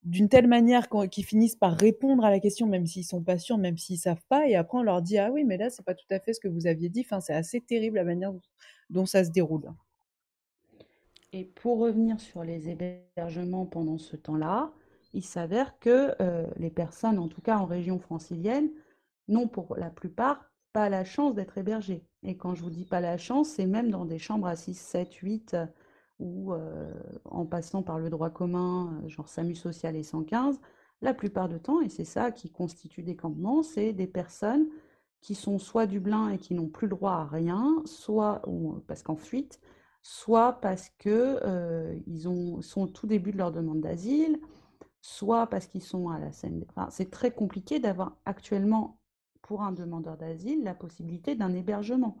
d'une 0.04 0.28
telle 0.28 0.46
manière 0.46 0.88
qu'ils 1.10 1.24
finissent 1.24 1.56
par 1.56 1.76
répondre 1.76 2.24
à 2.24 2.30
la 2.30 2.38
question, 2.38 2.66
même 2.66 2.86
s'ils 2.86 3.04
sont 3.04 3.22
pas 3.22 3.38
sûrs, 3.38 3.58
même 3.58 3.78
s'ils 3.78 3.98
savent 3.98 4.24
pas, 4.28 4.46
et 4.46 4.54
après 4.54 4.78
on 4.78 4.82
leur 4.82 5.00
dit 5.02 5.18
ah 5.18 5.30
oui, 5.32 5.44
mais 5.44 5.56
là 5.56 5.70
c'est 5.70 5.84
pas 5.84 5.94
tout 5.94 6.04
à 6.10 6.20
fait 6.20 6.34
ce 6.34 6.40
que 6.40 6.48
vous 6.48 6.66
aviez 6.66 6.90
dit. 6.90 7.06
C'est 7.20 7.32
assez 7.32 7.60
terrible 7.60 7.96
la 7.96 8.04
manière 8.04 8.32
dont 8.90 9.06
ça 9.06 9.24
se 9.24 9.30
déroule. 9.30 9.72
Et 11.34 11.46
pour 11.46 11.80
revenir 11.80 12.20
sur 12.20 12.44
les 12.44 12.68
hébergements 12.68 13.66
pendant 13.66 13.98
ce 13.98 14.14
temps-là, 14.14 14.72
il 15.14 15.24
s'avère 15.24 15.76
que 15.80 16.14
euh, 16.22 16.46
les 16.58 16.70
personnes, 16.70 17.18
en 17.18 17.26
tout 17.26 17.40
cas 17.40 17.58
en 17.58 17.64
région 17.64 17.98
francilienne, 17.98 18.70
n'ont 19.26 19.48
pour 19.48 19.74
la 19.76 19.90
plupart 19.90 20.48
pas 20.72 20.88
la 20.88 21.04
chance 21.04 21.34
d'être 21.34 21.58
hébergées. 21.58 22.06
Et 22.22 22.36
quand 22.36 22.54
je 22.54 22.62
vous 22.62 22.70
dis 22.70 22.84
pas 22.84 23.00
la 23.00 23.18
chance, 23.18 23.48
c'est 23.48 23.66
même 23.66 23.90
dans 23.90 24.04
des 24.04 24.20
chambres 24.20 24.46
à 24.46 24.54
6, 24.54 24.74
7, 24.74 25.12
8 25.12 25.56
ou 26.20 26.54
en 27.24 27.46
passant 27.46 27.82
par 27.82 27.98
le 27.98 28.10
droit 28.10 28.30
commun, 28.30 29.02
genre 29.08 29.28
SAMU 29.28 29.56
social 29.56 29.96
et 29.96 30.04
115, 30.04 30.60
la 31.02 31.14
plupart 31.14 31.48
du 31.48 31.58
temps, 31.58 31.80
et 31.80 31.88
c'est 31.88 32.04
ça 32.04 32.30
qui 32.30 32.50
constitue 32.50 33.02
des 33.02 33.16
campements, 33.16 33.64
c'est 33.64 33.92
des 33.92 34.06
personnes 34.06 34.68
qui 35.20 35.34
sont 35.34 35.58
soit 35.58 35.86
Dublin 35.86 36.30
et 36.30 36.38
qui 36.38 36.54
n'ont 36.54 36.68
plus 36.68 36.86
le 36.86 36.94
droit 36.94 37.14
à 37.14 37.24
rien, 37.24 37.82
soit 37.86 38.40
parce 38.86 39.02
qu'en 39.02 39.16
fuite, 39.16 39.60
soit 40.04 40.60
parce 40.60 40.90
qu'ils 40.90 42.04
ils 42.06 42.22
sont 42.62 42.82
au 42.82 42.86
tout 42.86 43.06
début 43.06 43.32
de 43.32 43.38
leur 43.38 43.50
demande 43.50 43.80
d'asile, 43.80 44.38
soit 45.00 45.48
parce 45.48 45.66
qu'ils 45.66 45.82
sont 45.82 46.10
à 46.10 46.18
la 46.18 46.30
scène. 46.30 46.64
Enfin, 46.68 46.88
c'est 46.90 47.10
très 47.10 47.32
compliqué 47.32 47.80
d'avoir 47.80 48.16
actuellement, 48.26 49.00
pour 49.40 49.62
un 49.62 49.72
demandeur 49.72 50.16
d'asile, 50.18 50.62
la 50.62 50.74
possibilité 50.74 51.34
d'un 51.34 51.54
hébergement. 51.54 52.18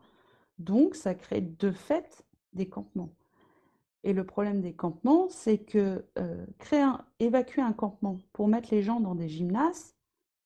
Donc, 0.58 0.94
ça 0.94 1.14
crée 1.14 1.42
de 1.42 1.70
fait 1.72 2.24
des 2.54 2.68
campements. 2.68 3.10
Et 4.02 4.14
le 4.14 4.24
problème 4.24 4.62
des 4.62 4.74
campements, 4.74 5.28
c'est 5.28 5.58
que 5.58 6.06
euh, 6.18 6.46
créer 6.58 6.82
un, 6.82 7.04
évacuer 7.20 7.62
un 7.62 7.72
campement 7.72 8.18
pour 8.32 8.48
mettre 8.48 8.68
les 8.72 8.82
gens 8.82 9.00
dans 9.00 9.14
des 9.14 9.28
gymnases, 9.28 9.94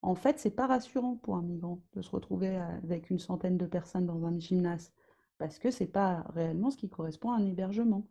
en 0.02 0.15
fait, 0.16 0.40
c'est 0.40 0.51
pas 0.51 0.66
rassurant 0.66 1.16
pour 1.16 1.36
un 1.36 1.43
migrant 1.43 1.81
de 1.93 2.02
se 2.02 2.10
retrouver 2.10 2.56
avec 2.56 3.10
une 3.10 3.19
centaine 3.19 3.59
de 3.59 3.66
personnes 3.66 4.06
dans 4.06 4.24
un 4.27 4.39
gymnase, 4.39 4.93
parce 5.39 5.59
que 5.59 5.70
c'est 5.70 5.86
pas 5.86 6.24
réellement 6.35 6.70
ce 6.70 6.77
qui 6.77 6.89
correspond 6.89 7.32
à 7.32 7.36
un 7.36 7.47
hébergement. 7.47 8.05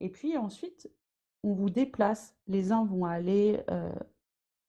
Et 0.00 0.10
puis 0.10 0.36
ensuite, 0.36 0.90
on 1.42 1.52
vous 1.52 1.70
déplace. 1.70 2.34
Les 2.46 2.72
uns 2.72 2.84
vont 2.84 3.04
aller 3.04 3.60
euh, 3.70 3.92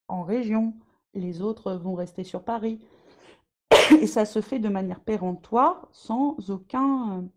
en 0.08 0.24
région, 0.24 0.74
les 1.14 1.42
autres 1.42 1.74
vont 1.74 1.94
rester 1.94 2.24
sur 2.24 2.44
Paris. 2.44 2.80
Et 4.02 4.08
ça 4.08 4.26
se 4.26 4.42
fait 4.42 4.60
de 4.60 4.70
manière 4.70 5.02
péremptoire, 5.02 5.88
sans 5.92 6.50
aucun, 6.50 7.28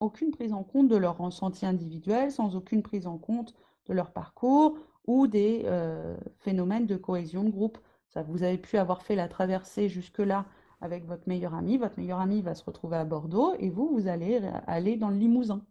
aucune 0.00 0.30
prise 0.30 0.52
en 0.52 0.62
compte 0.62 0.88
de 0.88 0.96
leur 0.96 1.18
ressenti 1.18 1.66
individuel, 1.66 2.30
sans 2.30 2.56
aucune 2.56 2.82
prise 2.82 3.06
en 3.06 3.18
compte 3.18 3.54
de 3.86 3.94
leur 3.94 4.12
parcours 4.12 4.76
ou 5.06 5.26
des 5.26 5.62
euh, 5.64 6.16
phénomènes 6.38 6.86
de 6.86 6.96
cohésion 6.96 7.44
de 7.44 7.50
groupe. 7.50 7.78
Ça, 8.08 8.22
vous 8.22 8.42
avez 8.42 8.58
pu 8.58 8.76
avoir 8.76 9.02
fait 9.02 9.14
la 9.14 9.28
traversée 9.28 9.88
jusque-là 9.88 10.44
avec 10.80 11.04
votre 11.06 11.28
meilleur 11.28 11.54
ami, 11.54 11.76
votre 11.76 11.98
meilleur 11.98 12.20
ami 12.20 12.42
va 12.42 12.54
se 12.54 12.64
retrouver 12.64 12.96
à 12.96 13.04
Bordeaux 13.04 13.54
et 13.58 13.70
vous, 13.70 13.88
vous 13.88 14.08
allez 14.08 14.40
aller 14.66 14.96
dans 14.96 15.10
le 15.10 15.16
Limousin. 15.16 15.64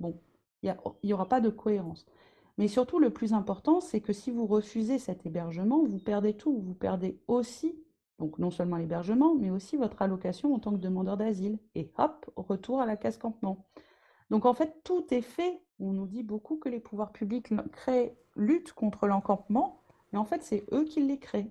Bon, 0.00 0.20
il 0.62 0.74
n'y 1.02 1.12
aura 1.12 1.28
pas 1.28 1.40
de 1.40 1.50
cohérence. 1.50 2.06
Mais 2.56 2.68
surtout, 2.68 2.98
le 3.00 3.10
plus 3.10 3.32
important, 3.32 3.80
c'est 3.80 4.00
que 4.00 4.12
si 4.12 4.30
vous 4.30 4.46
refusez 4.46 4.98
cet 4.98 5.26
hébergement, 5.26 5.84
vous 5.84 5.98
perdez 5.98 6.34
tout. 6.34 6.56
Vous 6.60 6.74
perdez 6.74 7.18
aussi 7.26 7.74
donc 8.18 8.38
non 8.38 8.50
seulement 8.50 8.76
l'hébergement, 8.76 9.34
mais 9.34 9.50
aussi 9.50 9.76
votre 9.76 10.00
allocation 10.02 10.54
en 10.54 10.58
tant 10.58 10.72
que 10.72 10.78
demandeur 10.78 11.16
d'asile. 11.16 11.58
Et 11.74 11.90
hop, 11.98 12.30
retour 12.36 12.80
à 12.80 12.86
la 12.86 12.96
case 12.96 13.18
campement. 13.18 13.66
Donc 14.30 14.46
en 14.46 14.54
fait, 14.54 14.80
tout 14.84 15.04
est 15.10 15.22
fait. 15.22 15.60
On 15.80 15.92
nous 15.92 16.06
dit 16.06 16.22
beaucoup 16.22 16.56
que 16.56 16.68
les 16.68 16.80
pouvoirs 16.80 17.12
publics 17.12 17.52
créent, 17.72 18.16
luttent 18.36 18.72
contre 18.72 19.06
l'encampement, 19.06 19.80
mais 20.12 20.18
en 20.18 20.24
fait, 20.24 20.42
c'est 20.42 20.64
eux 20.72 20.84
qui 20.84 21.00
les 21.00 21.18
créent. 21.18 21.50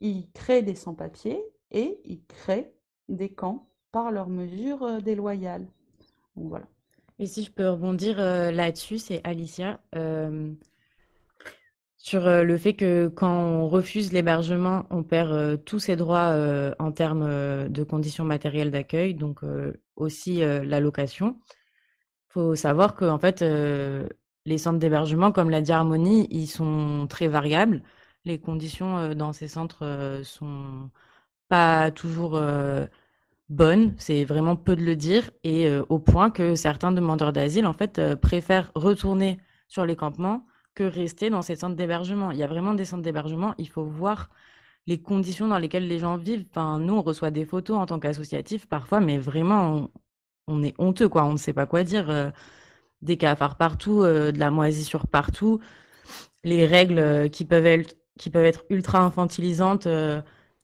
Ils 0.00 0.30
créent 0.30 0.62
des 0.62 0.76
sans-papiers 0.76 1.42
et 1.70 2.00
ils 2.04 2.24
créent 2.26 2.72
des 3.08 3.28
camps 3.28 3.68
par 3.92 4.10
leurs 4.10 4.28
mesures 4.28 5.02
déloyales. 5.02 5.66
Donc 6.36 6.48
voilà. 6.48 6.66
Et 7.18 7.26
si 7.26 7.44
je 7.44 7.50
peux 7.50 7.68
rebondir 7.68 8.18
là-dessus, 8.18 8.98
c'est 8.98 9.20
Alicia. 9.24 9.80
Sur 11.96 12.24
le 12.24 12.56
fait 12.58 12.74
que 12.74 13.08
quand 13.08 13.36
on 13.36 13.68
refuse 13.68 14.12
l'hébergement, 14.12 14.84
on 14.90 15.02
perd 15.02 15.64
tous 15.64 15.78
ses 15.78 15.96
droits 15.96 16.36
en 16.78 16.92
termes 16.92 17.68
de 17.68 17.82
conditions 17.84 18.24
matérielles 18.24 18.70
d'accueil, 18.70 19.14
donc 19.14 19.40
aussi 19.96 20.40
l'allocation. 20.40 21.40
Il 22.28 22.32
faut 22.32 22.54
savoir 22.54 22.94
que 22.94 23.06
en 23.06 23.18
fait, 23.18 23.42
les 24.44 24.58
centres 24.58 24.78
d'hébergement, 24.78 25.32
comme 25.32 25.48
l'a 25.48 25.62
dit 25.62 25.72
Harmonie, 25.72 26.28
ils 26.30 26.48
sont 26.48 27.06
très 27.08 27.28
variables. 27.28 27.82
Les 28.26 28.38
conditions 28.38 29.14
dans 29.14 29.32
ces 29.32 29.48
centres 29.48 30.20
sont 30.22 30.90
pas 31.48 31.90
toujours 31.90 32.40
bonnes, 33.48 33.94
c'est 33.98 34.24
vraiment 34.24 34.56
peu 34.56 34.76
de 34.76 34.82
le 34.82 34.96
dire, 34.96 35.30
et 35.44 35.68
au 35.88 35.98
point 35.98 36.30
que 36.30 36.54
certains 36.54 36.92
demandeurs 36.92 37.32
d'asile 37.32 37.66
en 37.66 37.72
fait 37.72 38.14
préfèrent 38.16 38.72
retourner 38.74 39.38
sur 39.68 39.86
les 39.86 39.96
campements 39.96 40.46
que 40.74 40.84
rester 40.84 41.30
dans 41.30 41.42
ces 41.42 41.56
centres 41.56 41.76
d'hébergement. 41.76 42.30
Il 42.30 42.38
y 42.38 42.42
a 42.42 42.46
vraiment 42.46 42.74
des 42.74 42.84
centres 42.84 43.02
d'hébergement, 43.02 43.54
il 43.58 43.68
faut 43.68 43.84
voir 43.84 44.28
les 44.86 45.00
conditions 45.00 45.48
dans 45.48 45.58
lesquelles 45.58 45.88
les 45.88 45.98
gens 45.98 46.16
vivent. 46.16 46.46
Nous, 46.56 46.94
on 46.94 47.02
reçoit 47.02 47.30
des 47.30 47.44
photos 47.44 47.76
en 47.78 47.86
tant 47.86 47.98
qu'associatif 47.98 48.66
parfois, 48.66 49.00
mais 49.00 49.18
vraiment, 49.18 49.90
on, 50.46 50.62
est 50.62 50.74
honteux, 50.78 51.08
quoi. 51.08 51.24
On 51.24 51.32
ne 51.32 51.38
sait 51.38 51.52
pas 51.52 51.66
quoi 51.66 51.82
dire. 51.82 52.10
Euh, 52.10 52.30
des 53.02 53.16
cafards 53.18 53.56
partout, 53.56 54.02
euh, 54.02 54.32
de 54.32 54.38
la 54.38 54.50
moisissure 54.50 55.06
partout, 55.06 55.60
les 56.44 56.66
règles 56.66 56.98
euh, 56.98 57.28
qui 57.28 57.44
peuvent 57.44 57.66
être 57.66 58.64
ultra 58.70 59.00
infantilisantes. 59.00 59.88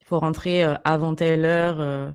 Il 0.03 0.07
faut 0.07 0.19
rentrer 0.19 0.65
avant 0.85 1.15
telle 1.15 1.45
heure. 1.45 2.13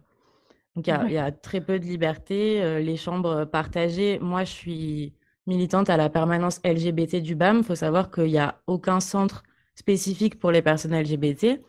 donc, 0.76 0.88
il 0.88 1.12
y, 1.12 1.18
a 1.18 1.32
très 1.32 1.62
peu 1.62 1.80
de 1.80 1.86
liberté. 1.86 2.82
les 2.82 2.98
chambres 2.98 3.46
partagées. 3.46 4.20
Moi, 4.20 4.44
je 4.44 4.52
suis 4.52 5.14
militante 5.48 5.90
à 5.90 5.98
la 5.98 6.10
permanence 6.10 6.60
LGBT 6.64 7.16
du 7.16 7.36
BAM. 7.36 7.60
Il 7.60 7.64
faut 7.64 7.76
savoir 7.76 8.12
qu'il 8.12 8.26
n'y 8.26 8.38
a 8.38 8.62
aucun 8.68 9.00
centre 9.00 9.44
spécifique 9.74 10.38
pour 10.38 10.52
les 10.52 10.62
personnes 10.62 11.00
LGBT. 11.00 11.62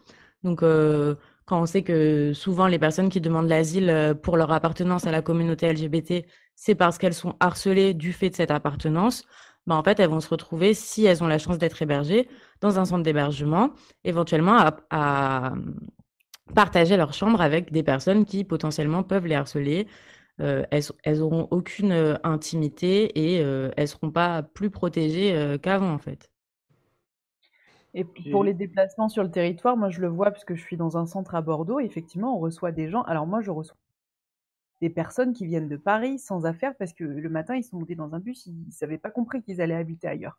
Donc, 0.42 0.62
euh, 0.62 1.14
quand 1.46 1.60
on 1.62 1.66
sait 1.66 1.82
que 1.82 2.32
souvent 2.34 2.66
les 2.66 2.78
personnes 2.78 3.08
qui 3.08 3.20
demandent 3.20 3.48
l'asile 3.48 3.90
euh, 3.90 4.14
pour 4.14 4.36
leur 4.36 4.52
appartenance 4.52 5.06
à 5.06 5.10
la 5.10 5.22
communauté 5.22 5.72
LGBT, 5.72 6.26
c'est 6.54 6.74
parce 6.74 6.98
qu'elles 6.98 7.14
sont 7.14 7.36
harcelées 7.40 7.94
du 7.94 8.12
fait 8.12 8.30
de 8.30 8.34
cette 8.34 8.50
appartenance, 8.50 9.24
bah, 9.66 9.76
en 9.76 9.82
fait, 9.82 10.00
elles 10.00 10.10
vont 10.10 10.20
se 10.20 10.28
retrouver, 10.28 10.74
si 10.74 11.04
elles 11.04 11.22
ont 11.22 11.26
la 11.26 11.38
chance 11.38 11.58
d'être 11.58 11.80
hébergées, 11.82 12.28
dans 12.60 12.78
un 12.78 12.84
centre 12.84 13.02
d'hébergement, 13.02 13.70
éventuellement 14.04 14.56
à, 14.90 15.52
partager 16.54 16.96
leur 16.96 17.12
chambre 17.12 17.40
avec 17.40 17.72
des 17.72 17.82
personnes 17.82 18.24
qui 18.24 18.44
potentiellement 18.44 19.02
peuvent 19.02 19.26
les 19.26 19.34
harceler. 19.34 19.86
Euh, 20.40 20.64
elles, 20.70 20.84
elles 21.04 21.20
auront 21.22 21.48
aucune 21.50 22.18
intimité 22.24 23.04
et 23.18 23.36
elles 23.36 23.74
elles 23.76 23.88
seront 23.88 24.10
pas 24.10 24.42
plus 24.42 24.70
protégées 24.70 25.56
qu'avant, 25.62 25.92
en 25.92 25.98
fait. 25.98 26.30
Et 27.94 28.04
pour 28.04 28.44
les 28.44 28.54
déplacements 28.54 29.08
sur 29.08 29.22
le 29.22 29.30
territoire, 29.30 29.76
moi 29.76 29.90
je 29.90 30.00
le 30.00 30.08
vois 30.08 30.30
puisque 30.30 30.54
je 30.54 30.62
suis 30.62 30.76
dans 30.76 30.96
un 30.96 31.06
centre 31.06 31.34
à 31.34 31.42
Bordeaux. 31.42 31.80
Effectivement, 31.80 32.36
on 32.36 32.38
reçoit 32.38 32.72
des 32.72 32.88
gens. 32.88 33.02
Alors 33.02 33.26
moi, 33.26 33.40
je 33.40 33.50
reçois 33.50 33.76
des 34.80 34.90
personnes 34.90 35.34
qui 35.34 35.46
viennent 35.46 35.68
de 35.68 35.76
Paris 35.76 36.18
sans 36.18 36.44
affaires 36.44 36.74
parce 36.76 36.92
que 36.92 37.04
le 37.04 37.28
matin, 37.28 37.54
ils 37.54 37.62
sont 37.62 37.78
montés 37.78 37.94
dans 37.94 38.14
un 38.14 38.20
bus, 38.20 38.46
ils 38.46 38.54
n'avaient 38.82 38.98
pas 38.98 39.10
compris 39.10 39.40
qu'ils 39.42 39.60
allaient 39.60 39.74
habiter 39.74 40.08
ailleurs. 40.08 40.38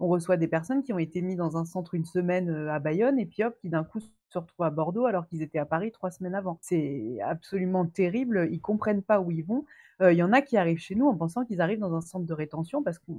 On 0.00 0.08
reçoit 0.08 0.38
des 0.38 0.48
personnes 0.48 0.82
qui 0.82 0.92
ont 0.92 0.98
été 0.98 1.20
mis 1.20 1.36
dans 1.36 1.58
un 1.58 1.66
centre 1.66 1.94
une 1.94 2.06
semaine 2.06 2.48
euh, 2.48 2.72
à 2.72 2.78
Bayonne 2.78 3.18
et 3.18 3.26
puis 3.26 3.44
hop, 3.44 3.54
qui 3.60 3.68
d'un 3.68 3.84
coup 3.84 4.00
se 4.00 4.38
retrouvent 4.38 4.66
à 4.66 4.70
Bordeaux 4.70 5.04
alors 5.04 5.26
qu'ils 5.26 5.42
étaient 5.42 5.58
à 5.58 5.66
Paris 5.66 5.92
trois 5.92 6.10
semaines 6.10 6.34
avant. 6.34 6.58
C'est 6.62 7.18
absolument 7.22 7.84
terrible. 7.84 8.48
Ils 8.50 8.60
comprennent 8.60 9.02
pas 9.02 9.20
où 9.20 9.30
ils 9.30 9.44
vont. 9.44 9.66
Euh, 10.00 10.12
il 10.12 10.16
y 10.16 10.22
en 10.22 10.32
a 10.32 10.40
qui 10.40 10.56
arrivent 10.56 10.78
chez 10.78 10.94
nous 10.94 11.06
en 11.06 11.14
pensant 11.14 11.44
qu'ils 11.44 11.60
arrivent 11.60 11.80
dans 11.80 11.94
un 11.94 12.00
centre 12.00 12.26
de 12.26 12.34
rétention 12.34 12.82
parce 12.82 12.98
qu'on 12.98 13.18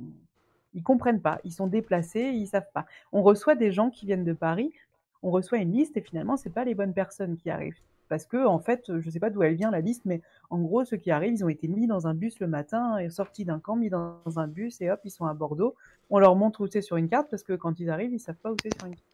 ils 0.73 0.83
comprennent 0.83 1.21
pas, 1.21 1.39
ils 1.43 1.51
sont 1.51 1.67
déplacés, 1.67 2.31
ils 2.33 2.47
savent 2.47 2.71
pas. 2.73 2.85
On 3.11 3.21
reçoit 3.21 3.55
des 3.55 3.71
gens 3.71 3.89
qui 3.89 4.05
viennent 4.05 4.23
de 4.23 4.33
Paris, 4.33 4.73
on 5.21 5.29
reçoit 5.29 5.59
une 5.59 5.73
liste 5.73 5.97
et 5.97 6.01
finalement 6.01 6.37
c'est 6.37 6.49
pas 6.49 6.63
les 6.63 6.75
bonnes 6.75 6.93
personnes 6.93 7.37
qui 7.37 7.49
arrivent 7.49 7.79
parce 8.11 8.25
que 8.25 8.45
en 8.45 8.59
fait, 8.59 8.91
je 8.99 9.09
sais 9.09 9.21
pas 9.21 9.29
d'où 9.29 9.41
elle 9.41 9.55
vient 9.55 9.71
la 9.71 9.79
liste, 9.79 10.01
mais 10.03 10.21
en 10.49 10.59
gros 10.59 10.83
ceux 10.83 10.97
qui 10.97 11.11
arrivent, 11.11 11.33
ils 11.33 11.45
ont 11.45 11.49
été 11.49 11.69
mis 11.69 11.87
dans 11.87 12.07
un 12.07 12.13
bus 12.13 12.41
le 12.41 12.47
matin, 12.47 12.97
et 12.97 13.09
sortis 13.09 13.45
d'un 13.45 13.59
camp, 13.59 13.77
mis 13.77 13.89
dans 13.89 14.19
un 14.35 14.47
bus 14.47 14.81
et 14.81 14.91
hop, 14.91 14.99
ils 15.05 15.11
sont 15.11 15.27
à 15.27 15.33
Bordeaux. 15.33 15.75
On 16.09 16.19
leur 16.19 16.35
montre 16.35 16.59
où 16.59 16.67
c'est 16.67 16.81
sur 16.81 16.97
une 16.97 17.07
carte 17.07 17.29
parce 17.31 17.43
que 17.43 17.53
quand 17.53 17.79
ils 17.79 17.89
arrivent, 17.89 18.11
ils 18.11 18.19
savent 18.19 18.35
pas 18.35 18.51
où 18.51 18.57
c'est 18.61 18.77
sur 18.77 18.85
une 18.85 18.95
carte. 18.95 19.05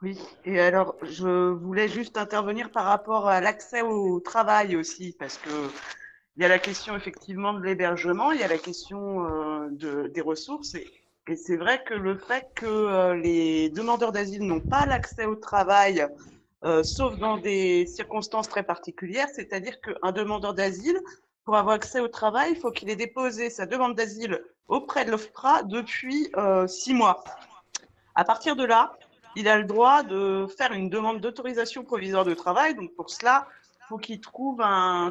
Oui, 0.00 0.18
et 0.46 0.58
alors 0.58 0.96
je 1.02 1.50
voulais 1.50 1.86
juste 1.86 2.16
intervenir 2.16 2.70
par 2.70 2.86
rapport 2.86 3.28
à 3.28 3.42
l'accès 3.42 3.82
au 3.82 4.20
travail 4.20 4.74
aussi, 4.74 5.14
parce 5.18 5.36
que 5.36 5.50
il 6.38 6.42
y 6.42 6.46
a 6.46 6.48
la 6.48 6.58
question 6.58 6.96
effectivement 6.96 7.52
de 7.52 7.62
l'hébergement, 7.62 8.32
il 8.32 8.40
y 8.40 8.42
a 8.42 8.48
la 8.48 8.56
question 8.56 9.26
euh, 9.26 9.68
de, 9.70 10.08
des 10.08 10.22
ressources. 10.22 10.74
Et, 10.76 10.86
et 11.28 11.36
c'est 11.36 11.58
vrai 11.58 11.84
que 11.84 11.92
le 11.92 12.16
fait 12.16 12.48
que 12.54 12.64
euh, 12.64 13.14
les 13.16 13.68
demandeurs 13.68 14.12
d'asile 14.12 14.46
n'ont 14.46 14.60
pas 14.60 14.86
l'accès 14.86 15.26
au 15.26 15.36
travail, 15.36 16.06
euh, 16.64 16.84
sauf 16.84 17.16
dans 17.18 17.38
des 17.38 17.86
circonstances 17.86 18.48
très 18.48 18.62
particulières, 18.62 19.28
c'est-à-dire 19.34 19.80
qu'un 19.80 20.12
demandeur 20.12 20.54
d'asile, 20.54 21.00
pour 21.44 21.56
avoir 21.56 21.74
accès 21.74 21.98
au 21.98 22.06
travail, 22.06 22.52
il 22.52 22.56
faut 22.56 22.70
qu'il 22.70 22.88
ait 22.88 22.96
déposé 22.96 23.50
sa 23.50 23.66
demande 23.66 23.96
d'asile 23.96 24.40
auprès 24.68 25.04
de 25.04 25.10
l'OFPRA 25.10 25.64
depuis 25.64 26.30
euh, 26.36 26.68
six 26.68 26.94
mois. 26.94 27.24
À 28.14 28.24
partir 28.24 28.54
de 28.54 28.64
là, 28.64 28.96
il 29.34 29.48
a 29.48 29.58
le 29.58 29.64
droit 29.64 30.04
de 30.04 30.46
faire 30.56 30.72
une 30.72 30.88
demande 30.88 31.20
d'autorisation 31.20 31.82
provisoire 31.82 32.24
de 32.24 32.34
travail. 32.34 32.76
Donc 32.76 32.94
pour 32.94 33.10
cela, 33.10 33.48
faut 33.88 33.98
qu'il 33.98 34.20
trouve 34.20 34.60
un, 34.60 35.10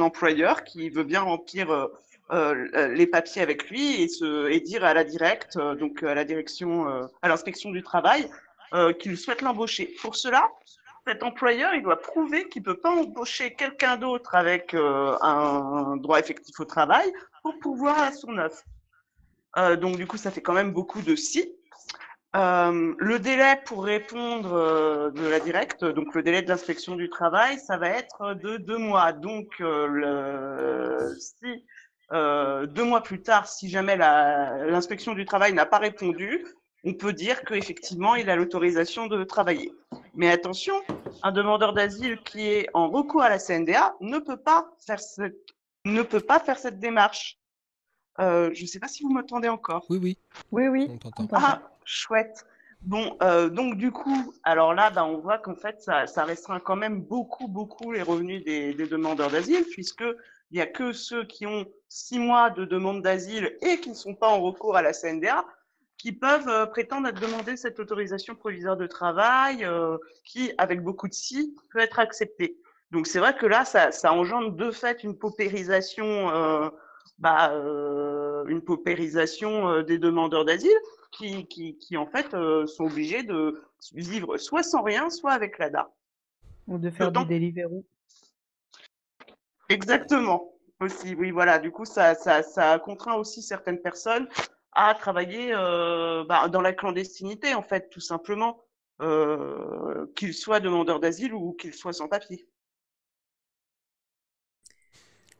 employeur 0.00 0.62
qui 0.62 0.88
veut 0.88 1.02
bien 1.02 1.22
remplir 1.22 1.88
euh, 2.30 2.88
les 2.94 3.08
papiers 3.08 3.42
avec 3.42 3.68
lui 3.70 4.02
et, 4.02 4.60
dire 4.60 4.84
à 4.84 4.94
la 4.94 5.02
directe, 5.02 5.58
donc 5.58 6.04
à 6.04 6.14
la 6.14 6.24
direction, 6.24 6.86
à 7.22 7.28
l'inspection 7.28 7.70
du 7.70 7.82
travail, 7.82 8.30
qu'il 9.00 9.18
souhaite 9.18 9.42
l'embaucher. 9.42 9.94
Pour 10.00 10.16
cela, 10.16 10.48
cet 11.06 11.22
employeur, 11.22 11.74
il 11.74 11.82
doit 11.82 12.00
prouver 12.00 12.48
qu'il 12.48 12.62
peut 12.62 12.78
pas 12.78 12.90
embaucher 12.90 13.54
quelqu'un 13.54 13.96
d'autre 13.96 14.34
avec 14.34 14.74
un 14.74 15.96
droit 15.96 16.18
effectif 16.18 16.58
au 16.60 16.64
travail 16.64 17.12
pour 17.42 17.58
pouvoir 17.58 18.00
à 18.00 18.12
son 18.12 18.38
offre. 18.38 18.62
donc 19.80 19.96
du 19.96 20.06
coup, 20.06 20.16
ça 20.16 20.30
fait 20.30 20.42
quand 20.42 20.52
même 20.52 20.72
beaucoup 20.72 21.02
de 21.02 21.16
si. 21.16 21.52
Euh, 22.34 22.94
le 22.96 23.18
délai 23.18 23.56
pour 23.66 23.84
répondre 23.84 24.54
euh, 24.54 25.10
de 25.10 25.26
la 25.26 25.38
directe, 25.38 25.84
donc 25.84 26.14
le 26.14 26.22
délai 26.22 26.40
de 26.40 26.48
l'inspection 26.48 26.96
du 26.96 27.10
travail, 27.10 27.58
ça 27.58 27.76
va 27.76 27.90
être 27.90 28.34
de 28.34 28.56
deux 28.56 28.78
mois. 28.78 29.12
Donc, 29.12 29.48
euh, 29.60 31.14
si 31.18 31.64
deux 32.10 32.84
mois 32.84 33.02
plus 33.02 33.22
tard, 33.22 33.46
si 33.48 33.70
jamais 33.70 33.96
l'inspection 33.96 35.14
du 35.14 35.24
travail 35.24 35.54
n'a 35.54 35.64
pas 35.64 35.78
répondu, 35.78 36.44
on 36.84 36.92
peut 36.92 37.14
dire 37.14 37.42
qu'effectivement, 37.42 38.16
il 38.16 38.28
a 38.28 38.36
l'autorisation 38.36 39.06
de 39.06 39.24
travailler. 39.24 39.72
Mais 40.14 40.30
attention, 40.30 40.74
un 41.22 41.32
demandeur 41.32 41.72
d'asile 41.72 42.18
qui 42.22 42.46
est 42.46 42.68
en 42.74 42.88
recours 42.88 43.22
à 43.22 43.28
la 43.28 43.38
CNDA 43.38 43.94
ne 44.00 44.18
peut 44.18 44.36
pas 44.36 44.70
faire 44.84 45.00
cette, 45.00 45.36
ne 45.84 46.02
peut 46.02 46.20
pas 46.20 46.38
faire 46.38 46.58
cette 46.58 46.78
démarche. 46.78 47.38
je 48.18 48.60
ne 48.60 48.66
sais 48.66 48.78
pas 48.78 48.88
si 48.88 49.02
vous 49.02 49.10
m'entendez 49.10 49.48
encore. 49.48 49.86
Oui, 49.88 49.98
oui. 50.02 50.18
Oui, 50.50 50.68
oui. 50.68 50.98
On 51.18 51.26
ah, 51.32 51.62
chouette. 51.84 52.44
Bon, 52.82 53.16
euh, 53.22 53.48
donc 53.48 53.76
du 53.76 53.92
coup, 53.92 54.34
alors 54.42 54.74
là, 54.74 54.90
bah, 54.90 55.04
on 55.04 55.18
voit 55.18 55.38
qu'en 55.38 55.54
fait, 55.54 55.80
ça, 55.80 56.08
ça, 56.08 56.24
restreint 56.24 56.58
quand 56.58 56.74
même 56.74 57.00
beaucoup, 57.00 57.46
beaucoup 57.46 57.92
les 57.92 58.02
revenus 58.02 58.44
des, 58.44 58.74
des 58.74 58.86
demandeurs 58.88 59.30
d'asile, 59.30 59.64
puisque 59.70 60.04
il 60.50 60.56
n'y 60.56 60.60
a 60.60 60.66
que 60.66 60.92
ceux 60.92 61.24
qui 61.24 61.46
ont 61.46 61.64
six 61.88 62.18
mois 62.18 62.50
de 62.50 62.64
demande 62.64 63.00
d'asile 63.00 63.56
et 63.62 63.78
qui 63.78 63.90
ne 63.90 63.94
sont 63.94 64.14
pas 64.14 64.28
en 64.28 64.42
recours 64.42 64.76
à 64.76 64.82
la 64.82 64.92
CNDA 64.92 65.44
qui 66.02 66.10
peuvent 66.10 66.48
euh, 66.48 66.66
prétendre 66.66 67.06
à 67.06 67.12
demander 67.12 67.56
cette 67.56 67.78
autorisation 67.78 68.34
provisoire 68.34 68.76
de 68.76 68.88
travail, 68.88 69.64
euh, 69.64 69.96
qui, 70.24 70.52
avec 70.58 70.82
beaucoup 70.82 71.06
de 71.06 71.14
si, 71.14 71.54
peut 71.70 71.78
être 71.78 72.00
acceptée. 72.00 72.58
Donc 72.90 73.06
c'est 73.06 73.20
vrai 73.20 73.36
que 73.36 73.46
là, 73.46 73.64
ça, 73.64 73.92
ça, 73.92 74.12
engendre 74.12 74.50
de 74.50 74.72
fait 74.72 75.04
une 75.04 75.16
paupérisation, 75.16 76.28
euh, 76.30 76.68
bah, 77.18 77.52
euh, 77.52 78.44
une 78.46 78.62
paupérisation 78.62 79.82
des 79.82 79.98
demandeurs 79.98 80.44
d'asile 80.44 80.76
qui, 81.12 81.46
qui, 81.46 81.78
qui 81.78 81.96
en 81.96 82.08
fait 82.08 82.30
sont 82.66 82.86
obligés 82.86 83.22
de 83.22 83.62
vivre 83.94 84.38
soit 84.38 84.64
sans 84.64 84.82
rien, 84.82 85.08
soit 85.08 85.32
avec 85.32 85.58
l'ADA. 85.58 85.88
Ou 86.66 86.78
de 86.78 86.90
faire 86.90 87.12
du 87.12 87.24
Deliveroo. 87.26 87.84
Exactement. 89.68 90.52
Aussi, 90.80 91.14
oui, 91.14 91.30
voilà. 91.30 91.60
Du 91.60 91.70
coup, 91.70 91.84
ça, 91.84 92.16
ça, 92.16 92.42
ça 92.42 92.76
contraint 92.80 93.14
aussi 93.14 93.40
certaines 93.40 93.80
personnes 93.80 94.26
à 94.72 94.94
travailler 94.94 95.52
euh, 95.54 96.24
bah, 96.24 96.48
dans 96.48 96.60
la 96.60 96.72
clandestinité, 96.72 97.54
en 97.54 97.62
fait, 97.62 97.90
tout 97.90 98.00
simplement, 98.00 98.64
euh, 99.00 100.06
qu'ils 100.16 100.34
soient 100.34 100.60
demandeurs 100.60 101.00
d'asile 101.00 101.34
ou 101.34 101.52
qu'ils 101.52 101.74
soient 101.74 101.92
sans 101.92 102.08
papier. 102.08 102.48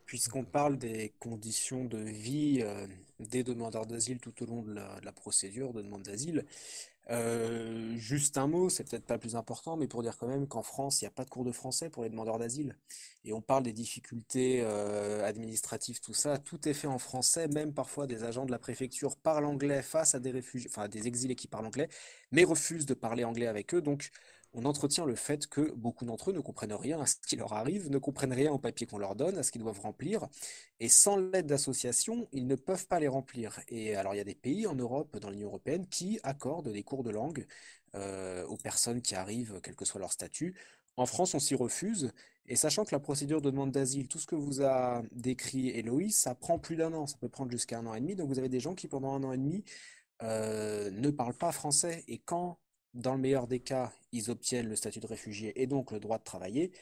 Puisqu'on 0.05 0.45
parle 0.45 0.77
des 0.77 1.15
conditions 1.19 1.87
de 1.87 1.99
vie 1.99 2.61
euh, 2.61 2.87
des 3.19 3.43
demandeurs 3.43 3.87
d'asile 3.87 4.21
tout 4.21 4.43
au 4.43 4.47
long 4.47 4.63
de 4.63 4.75
la, 4.75 5.01
de 5.01 5.07
la 5.07 5.13
procédure 5.13 5.73
de 5.73 5.81
demande 5.81 6.03
d'asile, 6.03 6.45
euh, 7.11 7.97
juste 7.97 8.39
un 8.39 8.47
mot, 8.47 8.69
c'est 8.69 8.89
peut-être 8.89 9.05
pas 9.05 9.19
plus 9.19 9.35
important, 9.37 9.77
mais 9.77 9.89
pour 9.89 10.03
dire 10.03 10.17
quand 10.17 10.29
même 10.29 10.47
qu'en 10.47 10.63
France, 10.63 11.01
il 11.03 11.05
n'y 11.05 11.09
a 11.09 11.11
pas 11.11 11.25
de 11.25 11.31
cours 11.31 11.45
de 11.45 11.53
français 11.53 11.91
pour 11.91 12.05
les 12.05 12.11
demandeurs 12.11 12.39
d'asile. 12.39 12.77
Et 13.25 13.33
on 13.33 13.41
parle 13.41 13.65
des 13.65 13.73
difficultés 13.73 14.61
euh, 14.63 15.25
administratives, 15.25 16.01
tout 16.01 16.15
ça, 16.15 16.39
tout 16.39 16.69
est 16.69 16.75
fait 16.75 16.87
en 16.87 16.99
français, 16.99 17.49
même 17.49 17.75
parfois 17.75 18.07
des 18.07 18.25
agents 18.25 18.47
de 18.47 18.53
la 18.53 18.59
préfecture 18.59 19.17
parlent 19.17 19.47
anglais 19.47 19.83
face 19.83 20.15
à 20.15 20.21
des 20.21 20.31
réfugiés, 20.31 20.71
enfin 20.73 20.89
des 20.89 21.07
exilés 21.09 21.35
qui 21.37 21.49
parlent 21.49 21.67
anglais, 21.67 21.89
mais 22.31 22.45
refusent 22.45 22.87
de 22.87 22.95
parler 22.95 23.25
anglais 23.25 23.47
avec 23.47 23.75
eux. 23.75 23.83
Donc 23.83 24.11
on 24.55 24.65
entretient 24.65 25.07
le 25.07 25.15
fait 25.15 25.47
que 25.47 25.73
beaucoup 25.73 26.05
d'entre 26.05 26.31
eux 26.31 26.33
ne 26.33 26.41
comprennent 26.41 26.75
rien 26.75 27.01
à 27.01 27.07
ce 27.07 27.17
qui 27.27 27.37
leur 27.37 27.53
arrive, 27.55 27.91
ne 27.91 27.99
comprennent 27.99 28.33
rien 28.33 28.53
au 28.53 28.59
papier 28.59 28.87
qu'on 28.87 28.99
leur 28.99 29.17
donne, 29.17 29.39
à 29.39 29.43
ce 29.43 29.51
qu'ils 29.51 29.63
doivent 29.63 29.81
remplir, 29.81 30.29
et 30.81 30.89
sans 30.89 31.17
l'aide 31.17 31.47
d'associations, 31.47 32.29
ils 32.33 32.47
ne 32.47 32.55
peuvent 32.55 32.87
pas 32.87 33.01
les 33.01 33.09
remplir. 33.09 33.61
Et 33.69 33.97
alors 33.97 34.15
il 34.15 34.19
y 34.19 34.21
a 34.21 34.25
des 34.25 34.35
pays 34.35 34.67
en 34.67 34.75
Europe, 34.75 35.19
dans 35.19 35.31
l'Union 35.31 35.49
européenne, 35.49 35.87
qui 35.89 36.21
accordent 36.23 36.71
des 36.71 36.83
cours 36.83 37.03
de 37.03 37.11
langue 37.11 37.47
euh, 37.95 38.45
aux 38.47 38.57
personnes 38.57 39.01
qui 39.01 39.15
arrivent, 39.15 39.61
quel 39.63 39.75
que 39.75 39.85
soit 39.85 40.01
leur 40.01 40.13
statut. 40.13 40.55
En 40.97 41.07
France, 41.07 41.35
on 41.35 41.39
s'y 41.39 41.55
refuse, 41.55 42.13
et 42.47 42.57
sachant 42.57 42.85
que 42.85 42.95
la 42.95 43.01
procédure 43.01 43.41
de 43.41 43.51
demande 43.51 43.71
d'asile, 43.71 44.09
tout 44.09 44.19
ce 44.19 44.27
que 44.27 44.35
vous 44.35 44.63
a 44.63 45.03
décrit 45.13 45.71
Héloïse, 45.71 46.17
ça 46.17 46.35
prend 46.35 46.59
plus 46.59 46.77
d'un 46.77 46.93
an, 46.93 47.07
ça 47.07 47.17
peut 47.19 47.29
prendre 47.29 47.51
jusqu'à 47.51 47.79
un 47.79 47.87
an 47.87 47.95
et 47.95 48.01
demi, 48.01 48.15
donc 48.17 48.29
vous 48.29 48.39
avez 48.39 48.51
des 48.51 48.61
gens 48.61 48.75
qui 48.75 48.89
pendant 48.89 49.15
un 49.15 49.25
an 49.25 49.33
et 49.33 49.39
demi 49.39 49.65
euh, 50.23 50.91
ne 50.91 51.11
parlent 51.11 51.37
pas 51.37 51.53
français, 51.53 52.05
et 52.09 52.19
quand 52.19 52.59
dans 52.95 53.15
le 53.15 53.21
meilleur 53.21 53.47
des 53.47 53.61
cas, 53.61 53.93
ils 54.13 54.31
obtiennent 54.31 54.69
le 54.69 54.77
statut 54.77 55.01
de 55.01 55.07
réfugié 55.07 55.61
et 55.63 55.67
donc 55.67 55.93
le 55.93 56.01
droit 56.01 56.19
de 56.19 56.25
travailler, 56.25 56.73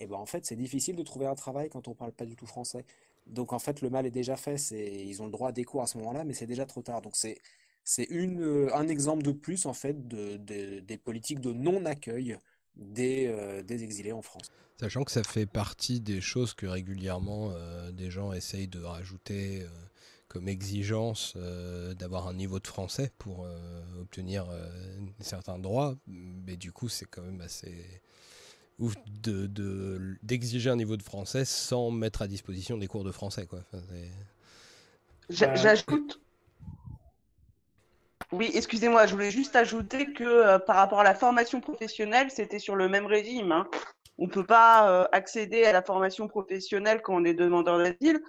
et 0.00 0.04
eh 0.04 0.06
ben 0.06 0.16
en 0.16 0.26
fait, 0.26 0.46
c'est 0.46 0.54
difficile 0.54 0.94
de 0.94 1.02
trouver 1.02 1.26
un 1.26 1.34
travail 1.34 1.68
quand 1.70 1.88
on 1.88 1.94
parle 1.94 2.12
pas 2.12 2.24
du 2.24 2.36
tout 2.36 2.46
français. 2.46 2.84
Donc 3.26 3.52
en 3.52 3.58
fait, 3.58 3.82
le 3.82 3.90
mal 3.90 4.06
est 4.06 4.12
déjà 4.12 4.36
fait. 4.36 4.54
ils 4.70 5.20
ont 5.20 5.26
le 5.26 5.32
droit 5.32 5.48
à 5.48 5.52
des 5.52 5.64
cours 5.64 5.82
à 5.82 5.88
ce 5.88 5.98
moment-là, 5.98 6.22
mais 6.22 6.34
c'est 6.34 6.46
déjà 6.46 6.66
trop 6.66 6.82
tard. 6.82 7.02
Donc 7.02 7.16
c'est, 7.16 7.38
euh, 7.98 8.70
un 8.74 8.86
exemple 8.86 9.24
de 9.24 9.32
plus 9.32 9.66
en 9.66 9.72
fait 9.72 10.06
des 10.06 11.00
politiques 11.02 11.40
de 11.40 11.52
non-accueil 11.52 12.38
des, 12.76 13.26
euh, 13.26 13.64
des, 13.64 13.82
exilés 13.82 14.12
en 14.12 14.22
France. 14.22 14.52
Sachant 14.78 15.02
que 15.02 15.10
ça 15.10 15.24
fait 15.24 15.46
partie 15.46 15.98
des 15.98 16.20
choses 16.20 16.54
que 16.54 16.66
régulièrement 16.66 17.50
euh, 17.50 17.90
des 17.90 18.08
gens 18.08 18.32
essayent 18.32 18.68
de 18.68 18.80
rajouter 18.80 19.66
comme 20.28 20.48
exigence 20.48 21.34
euh, 21.36 21.94
d'avoir 21.94 22.28
un 22.28 22.34
niveau 22.34 22.60
de 22.60 22.66
français 22.66 23.10
pour 23.18 23.44
euh, 23.44 23.56
obtenir 24.00 24.46
euh, 24.50 24.68
certains 25.20 25.58
droits, 25.58 25.96
mais 26.06 26.56
du 26.56 26.70
coup 26.70 26.88
c'est 26.88 27.06
quand 27.06 27.22
même 27.22 27.40
assez 27.40 28.02
ouf 28.78 28.94
de, 29.06 29.48
d'exiger 30.22 30.70
un 30.70 30.76
niveau 30.76 30.96
de 30.96 31.02
français 31.02 31.44
sans 31.44 31.90
mettre 31.90 32.22
à 32.22 32.28
disposition 32.28 32.76
des 32.76 32.86
cours 32.86 33.04
de 33.04 33.10
français. 33.10 33.46
Quoi. 33.46 33.60
J'ajoute. 35.30 36.20
Oui, 38.30 38.50
excusez-moi, 38.54 39.06
je 39.06 39.14
voulais 39.14 39.30
juste 39.30 39.56
ajouter 39.56 40.12
que 40.12 40.58
par 40.58 40.76
rapport 40.76 41.00
à 41.00 41.04
la 41.04 41.14
formation 41.14 41.60
professionnelle, 41.60 42.30
c'était 42.30 42.58
sur 42.58 42.76
le 42.76 42.88
même 42.88 43.06
régime. 43.06 43.50
Hein. 43.50 43.66
On 44.18 44.26
ne 44.26 44.30
peut 44.30 44.46
pas 44.46 45.08
accéder 45.10 45.64
à 45.64 45.72
la 45.72 45.82
formation 45.82 46.28
professionnelle 46.28 47.00
quand 47.02 47.16
on 47.16 47.24
est 47.24 47.34
demandeur 47.34 47.78
d'asile 47.78 48.20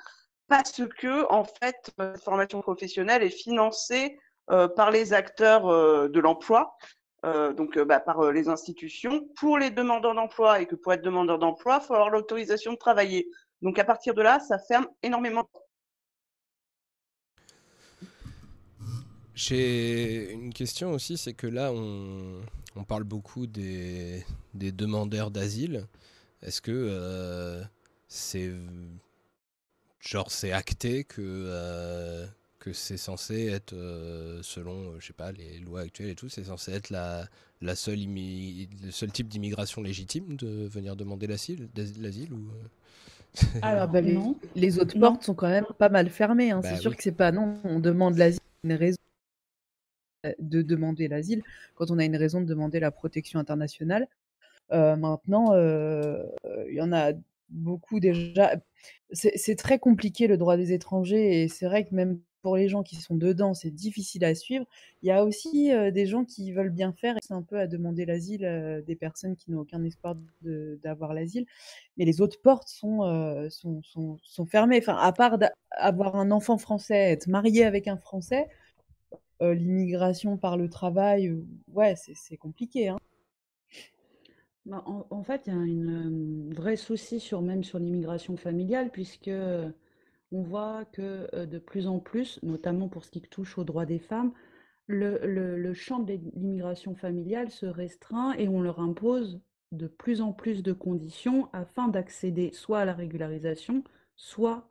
parce 0.50 0.82
que 1.00 1.32
en 1.32 1.46
fait, 1.46 1.92
cette 1.98 2.24
formation 2.24 2.62
professionnelle 2.62 3.24
est 3.24 3.30
financée 3.30 4.20
euh, 4.50 4.68
par 4.68 4.92
les 4.92 5.14
acteurs 5.14 5.68
euh, 5.68 6.10
de 6.10 6.20
l'emploi, 6.20 6.76
euh, 7.24 7.54
donc 7.54 7.78
bah, 7.78 8.00
par 8.00 8.32
les 8.32 8.50
institutions, 8.50 9.30
pour 9.36 9.60
les 9.60 9.70
demandeurs 9.70 10.16
d'emploi, 10.16 10.60
et 10.60 10.66
que 10.66 10.76
pour 10.76 10.92
être 10.92 11.04
demandeur 11.04 11.38
d'emploi, 11.38 11.80
il 11.82 11.86
faut 11.86 11.94
avoir 11.94 12.10
l'autorisation 12.10 12.74
de 12.74 12.78
travailler. 12.78 13.30
Donc 13.62 13.78
à 13.78 13.84
partir 13.84 14.16
de 14.16 14.24
là, 14.24 14.40
ça 14.40 14.58
ferme 14.58 14.88
énormément. 15.04 15.48
J'ai 19.36 20.32
une 20.32 20.54
question 20.54 20.92
aussi, 20.92 21.18
c'est 21.18 21.34
que 21.34 21.48
là, 21.48 21.72
on, 21.72 22.42
parle 22.88 23.04
beaucoup 23.04 23.46
des 23.46 24.24
demandeurs 24.54 25.32
d'asile. 25.32 25.86
Est-ce 26.42 26.62
que 26.62 27.62
c'est 28.08 28.52
genre 30.00 30.32
c'est 30.32 30.52
acté 30.52 31.04
que, 31.04 31.22
euh, 31.22 32.26
que 32.60 32.74
c'est 32.74 32.98
censé 32.98 33.48
être, 33.48 33.74
euh, 33.74 34.42
selon, 34.44 34.94
euh, 34.94 35.00
je 35.00 35.08
sais 35.08 35.14
pas, 35.14 35.32
les 35.32 35.60
lois 35.60 35.82
actuelles 35.82 36.10
et 36.10 36.16
tout, 36.16 36.30
c'est 36.30 36.46
censé 36.46 36.72
être 36.72 36.90
la, 36.90 37.28
la 37.62 37.76
seule 37.76 38.00
le 38.00 38.92
seul 38.92 39.12
type 39.12 39.28
d'immigration 39.28 39.82
légitime 39.82 40.36
de 40.36 40.68
venir 40.68 40.96
demander 40.96 41.28
l'asile, 41.28 41.70
l'asile 42.00 42.34
ou 42.34 42.50
Alors, 43.62 43.88
bah, 43.88 44.02
les, 44.02 44.18
les, 44.56 44.80
autres 44.80 44.98
portes 45.00 45.24
sont 45.24 45.36
quand 45.36 45.50
même 45.50 45.68
pas 45.78 45.90
mal 45.90 46.10
fermées. 46.10 46.52
Hein. 46.52 46.62
c'est 46.64 46.72
bah 46.72 46.80
sûr 46.80 46.96
que 46.96 47.04
c'est 47.04 47.12
pas 47.12 47.32
non, 47.32 47.60
on 47.64 47.80
demande 47.80 48.18
l'asile, 48.18 48.42
une 48.64 48.74
raison 48.74 48.98
de 50.40 50.62
demander 50.62 51.08
l'asile 51.08 51.44
quand 51.76 51.92
on 51.92 52.00
a 52.00 52.04
une 52.04 52.18
raison 52.18 52.42
de 52.42 52.46
demander 52.46 52.80
la 52.80 52.92
protection 52.92 53.40
internationale. 53.40 54.08
maintenant, 54.72 55.54
il 55.56 56.74
y 56.74 56.82
en 56.82 56.92
a 56.92 57.14
beaucoup 57.50 58.00
déjà. 58.00 58.56
C'est 59.12 59.56
très 59.56 59.80
compliqué 59.80 60.28
le 60.28 60.38
droit 60.38 60.58
des 60.58 60.72
étrangers 60.74 61.44
et 61.44 61.48
c'est 61.48 61.66
vrai 61.66 61.86
que 61.86 61.96
même 61.96 62.20
pour 62.42 62.56
les 62.56 62.70
gens 62.70 62.84
qui 62.84 62.96
sont 62.96 63.16
dedans, 63.16 63.54
c'est 63.54 63.72
difficile 63.72 64.24
à 64.24 64.36
suivre. 64.36 64.66
Il 65.02 65.08
y 65.08 65.12
a 65.12 65.26
aussi 65.26 65.72
des 65.94 66.06
gens 66.06 66.24
qui 66.26 66.52
veulent 66.52 66.70
bien 66.70 66.94
faire 66.94 67.18
et 67.18 67.20
c'est 67.22 67.34
un 67.34 67.42
peu 67.42 67.60
à 67.60 67.68
demander 67.68 68.06
l'asile 68.06 68.84
des 68.86 68.96
personnes 68.96 69.36
qui 69.36 69.52
n'ont 69.52 69.62
aucun 69.62 69.84
espoir 69.84 70.16
d'avoir 70.42 71.14
l'asile. 71.14 71.46
Mais 71.98 72.06
les 72.06 72.22
autres 72.22 72.40
portes 72.42 72.70
sont, 72.70 73.00
sont, 73.50 73.82
sont, 73.84 74.18
sont, 74.24 74.46
fermées. 74.46 74.78
Enfin, 74.78 74.96
à 74.96 75.12
part 75.12 75.38
avoir 75.72 76.16
un 76.16 76.32
enfant 76.32 76.58
français, 76.58 77.12
être 77.12 77.28
marié 77.28 77.66
avec 77.66 77.88
un 77.88 77.98
Français, 77.98 78.48
l'immigration 79.42 80.38
par 80.38 80.58
le 80.58 80.70
travail, 80.70 81.34
ouais, 81.74 81.96
c'est 81.96 82.38
compliqué. 82.38 82.90
Hein. 82.90 82.98
Bah, 84.66 84.84
en, 84.86 85.24
fait, 85.24 85.44
il 85.48 85.54
y 85.54 85.56
a 85.56 85.60
un 85.60 86.54
vrai 86.54 86.76
souci 86.76 87.20
sur 87.20 87.42
même 87.42 87.64
sur 87.64 87.80
l'immigration 87.80 88.38
familiale, 88.38 88.92
puisque 88.92 89.32
on 90.32 90.42
voit 90.42 90.86
que 90.86 91.46
de 91.46 91.60
plus 91.60 91.88
en 91.88 92.00
plus, 92.00 92.40
notamment 92.44 92.88
pour 92.88 93.04
ce 93.04 93.12
qui 93.12 93.22
touche 93.22 93.58
aux 93.58 93.64
droits 93.64 93.86
des 93.86 94.00
femmes, 94.00 94.32
le, 94.88 95.74
champ 95.74 96.00
de 96.00 96.14
l'immigration 96.36 96.96
familiale 96.96 97.52
se 97.52 97.66
restreint 97.66 98.34
et 98.34 98.48
on 98.48 98.62
leur 98.62 98.80
impose 98.80 99.40
de 99.72 99.88
plus 99.88 100.22
en 100.22 100.34
plus 100.34 100.64
de 100.64 100.74
conditions 100.74 101.48
afin 101.54 101.88
d'accéder 101.88 102.52
soit 102.54 102.80
à 102.80 102.86
la 102.86 102.94
régularisation, 102.94 103.84
soit 104.16 104.68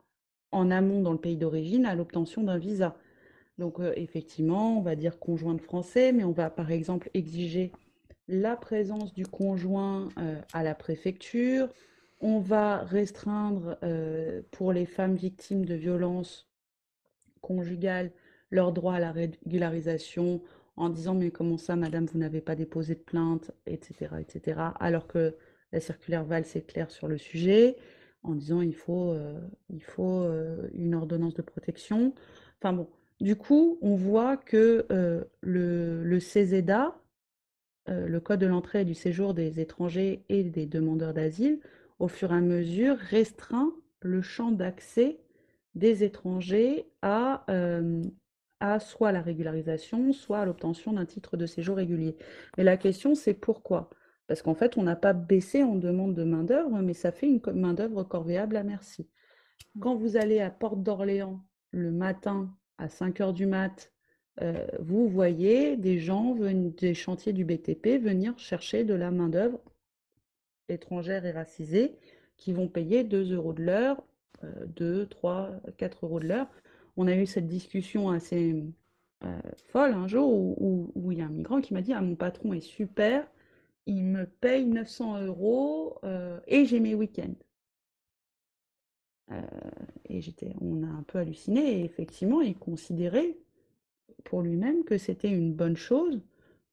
en 0.51 0.71
amont 0.71 1.01
dans 1.01 1.13
le 1.13 1.19
pays 1.19 1.37
d'origine 1.37 1.85
à 1.85 1.95
l'obtention 1.95 2.43
d'un 2.43 2.57
visa. 2.57 2.97
Donc 3.57 3.79
effectivement, 3.95 4.77
on 4.77 4.81
va 4.81 4.95
dire 4.95 5.19
conjoint 5.19 5.53
de 5.53 5.61
français, 5.61 6.11
mais 6.11 6.23
on 6.23 6.31
va 6.31 6.49
par 6.49 6.71
exemple 6.71 7.09
exiger 7.13 7.71
la 8.29 8.55
présence 8.55 9.13
du 9.13 9.25
conjoint 9.25 10.09
euh, 10.19 10.39
à 10.53 10.63
la 10.63 10.75
préfecture. 10.75 11.67
On 12.21 12.39
va 12.39 12.83
restreindre 12.83 13.77
euh, 13.83 14.41
pour 14.51 14.71
les 14.71 14.85
femmes 14.85 15.15
victimes 15.15 15.65
de 15.65 15.73
violences 15.73 16.47
conjugales 17.41 18.11
leur 18.51 18.71
droit 18.71 18.93
à 18.93 18.99
la 18.99 19.11
régularisation 19.11 20.41
en 20.75 20.89
disant 20.89 21.15
mais 21.15 21.31
comment 21.31 21.57
ça 21.57 21.75
madame 21.75 22.05
vous 22.05 22.19
n'avez 22.19 22.41
pas 22.41 22.55
déposé 22.55 22.95
de 22.95 22.99
plainte 22.99 23.51
etc 23.65 24.15
etc 24.19 24.59
alors 24.79 25.07
que 25.07 25.35
la 25.71 25.79
circulaire 25.79 26.25
Val 26.25 26.45
c'est 26.45 26.65
clair 26.65 26.91
sur 26.91 27.07
le 27.07 27.17
sujet 27.17 27.77
en 28.23 28.35
disant 28.35 28.61
il 28.61 28.75
faut 28.75 29.11
euh, 29.11 29.39
il 29.69 29.83
faut 29.83 30.27
une 30.73 30.95
ordonnance 30.95 31.35
de 31.35 31.41
protection 31.41 32.13
enfin 32.59 32.73
bon 32.73 32.89
du 33.21 33.37
coup 33.37 33.77
on 33.81 33.95
voit 33.95 34.35
que 34.35 34.85
le, 35.41 36.03
le 36.03 36.19
le 37.89 38.19
Code 38.19 38.39
de 38.39 38.47
l'entrée 38.47 38.81
et 38.81 38.85
du 38.85 38.93
séjour 38.93 39.33
des 39.33 39.59
étrangers 39.59 40.23
et 40.29 40.43
des 40.43 40.65
demandeurs 40.65 41.13
d'asile, 41.13 41.59
au 41.99 42.07
fur 42.07 42.31
et 42.31 42.35
à 42.35 42.41
mesure, 42.41 42.97
restreint 42.97 43.73
le 44.01 44.21
champ 44.21 44.51
d'accès 44.51 45.19
des 45.75 46.03
étrangers 46.03 46.87
à, 47.01 47.45
euh, 47.49 48.01
à 48.59 48.79
soit 48.79 49.11
la 49.11 49.21
régularisation, 49.21 50.11
soit 50.13 50.39
à 50.39 50.45
l'obtention 50.45 50.93
d'un 50.93 51.05
titre 51.05 51.37
de 51.37 51.45
séjour 51.45 51.77
régulier. 51.77 52.17
Mais 52.57 52.63
la 52.63 52.77
question, 52.77 53.15
c'est 53.15 53.33
pourquoi? 53.33 53.89
Parce 54.27 54.41
qu'en 54.41 54.55
fait, 54.55 54.77
on 54.77 54.83
n'a 54.83 54.95
pas 54.95 55.13
baissé 55.13 55.63
en 55.63 55.75
demande 55.75 56.13
de 56.13 56.23
main-d'œuvre, 56.23 56.79
mais 56.81 56.93
ça 56.93 57.11
fait 57.11 57.27
une 57.27 57.41
main-d'œuvre 57.53 58.03
corvéable 58.03 58.57
à 58.57 58.63
merci. 58.63 59.09
Quand 59.79 59.95
vous 59.95 60.17
allez 60.17 60.39
à 60.39 60.49
Porte 60.49 60.83
d'Orléans 60.83 61.43
le 61.71 61.91
matin 61.91 62.55
à 62.77 62.89
5 62.89 63.21
heures 63.21 63.33
du 63.33 63.45
mat 63.45 63.91
euh, 64.41 64.65
vous 64.79 65.09
voyez 65.09 65.75
des 65.75 65.99
gens 65.99 66.35
des 66.35 66.93
chantiers 66.93 67.33
du 67.33 67.43
BTP 67.43 68.01
venir 68.01 68.37
chercher 68.39 68.83
de 68.83 68.93
la 68.93 69.11
main-d'œuvre 69.11 69.59
étrangère 70.69 71.25
et 71.25 71.31
racisée 71.31 71.95
qui 72.37 72.53
vont 72.53 72.67
payer 72.67 73.03
2 73.03 73.33
euros 73.33 73.53
de 73.53 73.63
l'heure, 73.63 74.01
2, 74.77 75.07
3, 75.07 75.51
4 75.77 76.05
euros 76.05 76.19
de 76.19 76.27
l'heure. 76.27 76.47
On 76.95 77.07
a 77.07 77.15
eu 77.15 77.25
cette 77.25 77.47
discussion 77.47 78.09
assez 78.09 78.63
euh, 79.25 79.39
folle 79.67 79.93
un 79.93 80.07
jour 80.07 80.31
où, 80.31 81.11
il 81.11 81.17
y 81.17 81.21
a 81.21 81.25
un 81.25 81.29
migrant 81.29 81.59
qui 81.59 81.73
m'a 81.73 81.81
dit 81.81 81.91
Ah, 81.91 82.01
mon 82.01 82.15
patron 82.15 82.53
est 82.53 82.61
super, 82.61 83.27
il 83.87 84.05
me 84.05 84.25
paye 84.25 84.65
900 84.65 85.23
euros 85.23 85.97
euh, 86.05 86.39
et 86.47 86.65
j'ai 86.65 86.79
mes 86.79 86.95
week-ends. 86.95 87.35
et 90.09 90.21
on 90.61 90.83
a 90.83 90.87
un 90.87 91.03
peu 91.03 91.19
halluciné 91.19 91.81
et 91.81 91.83
effectivement, 91.83 92.41
il 92.41 92.57
considérait 92.57 93.35
pour 94.23 94.41
lui-même 94.41 94.83
que 94.83 94.97
c'était 94.97 95.29
une 95.29 95.53
bonne 95.53 95.77
chose, 95.77 96.21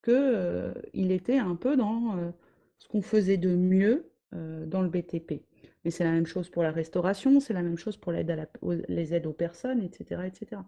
qu'il 0.07 0.15
euh, 0.15 0.73
était 0.95 1.39
un 1.39 1.57
peu 1.57 1.77
dans 1.77 2.17
euh, 2.17 2.31
ce 2.79 2.87
qu'on 2.89 3.03
faisait 3.03 3.37
de 3.37 3.55
mieux 3.55 4.09
euh, 4.35 4.65
dans 4.67 4.83
le 4.83 4.89
BTP. 4.89 5.43
Mais 5.85 5.91
c'est 5.91 6.05
la 6.05 6.13
même 6.13 6.27
chose 6.27 6.49
pour 6.49 6.63
la 6.63 6.71
restauration, 6.71 7.41
c'est 7.41 7.55
la 7.55 7.63
même 7.63 7.77
chose 7.77 7.97
pour 7.97 8.13
l'aide 8.13 8.31
à 8.31 8.37
la, 8.37 8.47
les 8.89 9.15
aides 9.15 9.27
aux 9.27 9.33
personnes, 9.33 9.83
etc. 9.83 10.23
etc. 10.27 10.63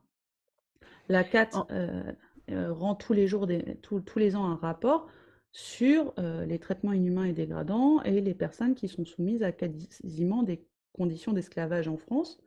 La 1.09 1.24
CAT 1.24 1.50
rend 2.50 2.94
tous 2.94 3.12
les, 3.12 3.26
jours 3.26 3.46
des, 3.46 3.76
tous 3.82 4.18
les 4.18 4.36
ans 4.36 4.46
un 4.46 4.56
rapport 4.56 5.09
sur 5.50 6.14
les 6.46 6.59
traitements 6.60 6.92
inhumains 6.92 7.24
et 7.24 7.32
dégradants 7.32 8.00
et 8.02 8.20
les 8.20 8.34
personnes 8.34 8.74
qui 8.74 8.86
sont 8.86 9.05
soumises 9.05 9.42
à 9.42 9.50
quasiment 9.50 10.44
des 10.44 10.64
conditions 10.92 11.32
d'esclavage 11.32 11.88
en 11.88 11.96
France. 11.96 12.40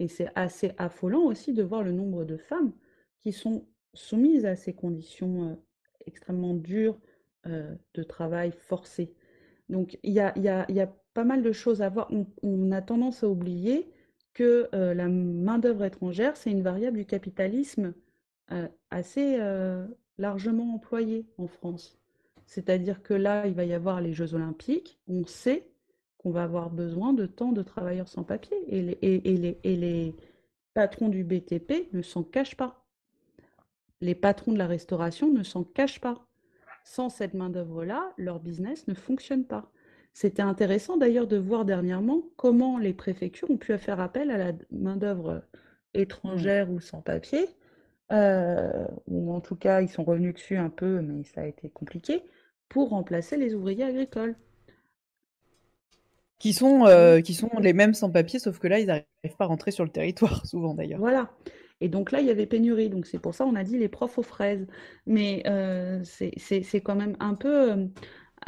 Et 0.00 0.08
c'est 0.08 0.28
assez 0.34 0.72
affolant 0.76 1.22
aussi 1.22 1.54
de 1.54 1.62
voir 1.62 1.82
le 1.82 1.92
nombre 1.92 2.24
de 2.24 2.36
femmes 2.36 2.72
qui 3.22 3.32
sont 3.32 3.66
soumises 3.94 4.44
à 4.44 4.56
ces 4.56 4.72
conditions 4.72 5.58
extrêmement 6.06 6.54
dures 6.54 6.98
de 7.44 8.02
travail 8.02 8.52
forcé. 8.52 9.14
Donc 9.68 9.98
il 10.02 10.12
y 10.12 10.20
a, 10.20 10.92
pas 11.14 11.24
mal 11.24 11.42
de 11.42 11.52
choses 11.52 11.82
à 11.82 11.88
voir. 11.88 12.10
On, 12.42 12.72
a 12.72 12.82
tendance 12.82 13.22
à 13.22 13.28
oublier 13.28 13.90
que 14.34 14.68
la 14.72 15.08
main-d'œuvre 15.08 15.84
étrangère, 15.84 16.36
c'est 16.36 16.50
une 16.50 16.62
variable 16.62 16.98
du 16.98 17.06
capitalisme 17.06 17.94
assez 18.90 19.38
largement 20.18 20.74
employée 20.74 21.26
en 21.38 21.46
France. 21.46 21.98
C'est-à-dire 22.46 23.02
que 23.02 23.14
là, 23.14 23.46
il 23.46 23.54
va 23.54 23.64
y 23.64 23.72
avoir 23.72 24.00
les 24.00 24.12
Jeux 24.12 24.34
olympiques. 24.34 24.98
On 25.08 25.24
sait 25.24 25.68
qu'on 26.18 26.30
va 26.30 26.42
avoir 26.44 26.70
besoin 26.70 27.12
de 27.12 27.26
tant 27.26 27.52
de 27.52 27.62
travailleurs 27.62 28.08
sans 28.08 28.24
papier. 28.24 28.56
Et 28.68 29.76
les 29.76 30.14
patrons 30.74 31.08
du 31.08 31.24
BTP 31.24 31.92
ne 31.92 32.02
s'en 32.02 32.22
cachent 32.22 32.56
pas. 32.56 32.81
Les 34.02 34.16
patrons 34.16 34.50
de 34.50 34.58
la 34.58 34.66
restauration 34.66 35.32
ne 35.32 35.44
s'en 35.44 35.62
cachent 35.62 36.00
pas. 36.00 36.26
Sans 36.84 37.08
cette 37.08 37.34
main-d'œuvre-là, 37.34 38.12
leur 38.18 38.40
business 38.40 38.88
ne 38.88 38.94
fonctionne 38.94 39.44
pas. 39.44 39.70
C'était 40.12 40.42
intéressant 40.42 40.96
d'ailleurs 40.96 41.28
de 41.28 41.36
voir 41.36 41.64
dernièrement 41.64 42.22
comment 42.36 42.78
les 42.78 42.94
préfectures 42.94 43.48
ont 43.48 43.56
pu 43.56 43.78
faire 43.78 44.00
appel 44.00 44.32
à 44.32 44.38
la 44.38 44.52
main-d'œuvre 44.72 45.34
mmh. 45.34 45.98
étrangère 46.00 46.70
ou 46.72 46.80
sans 46.80 47.00
papier, 47.00 47.46
euh, 48.10 48.88
ou 49.06 49.32
en 49.32 49.40
tout 49.40 49.54
cas 49.54 49.80
ils 49.80 49.88
sont 49.88 50.02
revenus 50.02 50.34
dessus 50.34 50.56
un 50.56 50.68
peu, 50.68 51.00
mais 51.00 51.22
ça 51.22 51.42
a 51.42 51.46
été 51.46 51.70
compliqué, 51.70 52.24
pour 52.68 52.88
remplacer 52.88 53.36
les 53.36 53.54
ouvriers 53.54 53.84
agricoles. 53.84 54.34
Qui 56.40 56.52
sont, 56.52 56.86
euh, 56.86 57.20
qui 57.20 57.34
sont 57.34 57.50
les 57.60 57.72
mêmes 57.72 57.94
sans 57.94 58.10
papier, 58.10 58.40
sauf 58.40 58.58
que 58.58 58.66
là, 58.66 58.80
ils 58.80 58.86
n'arrivent 58.86 59.06
pas 59.38 59.44
à 59.44 59.46
rentrer 59.46 59.70
sur 59.70 59.84
le 59.84 59.90
territoire, 59.90 60.44
souvent 60.46 60.74
d'ailleurs. 60.74 60.98
Voilà. 60.98 61.30
Et 61.82 61.88
donc 61.88 62.12
là, 62.12 62.20
il 62.20 62.26
y 62.26 62.30
avait 62.30 62.46
pénurie. 62.46 62.88
Donc 62.88 63.06
c'est 63.06 63.18
pour 63.18 63.34
ça 63.34 63.44
on 63.46 63.54
a 63.54 63.64
dit 63.64 63.78
les 63.78 63.88
profs 63.88 64.18
aux 64.18 64.22
fraises. 64.22 64.66
Mais 65.06 65.42
euh, 65.46 66.02
c'est 66.04 66.80
quand 66.80 66.96
même 66.96 67.16
un 67.20 67.34
peu 67.34 67.72
euh, 67.72 67.86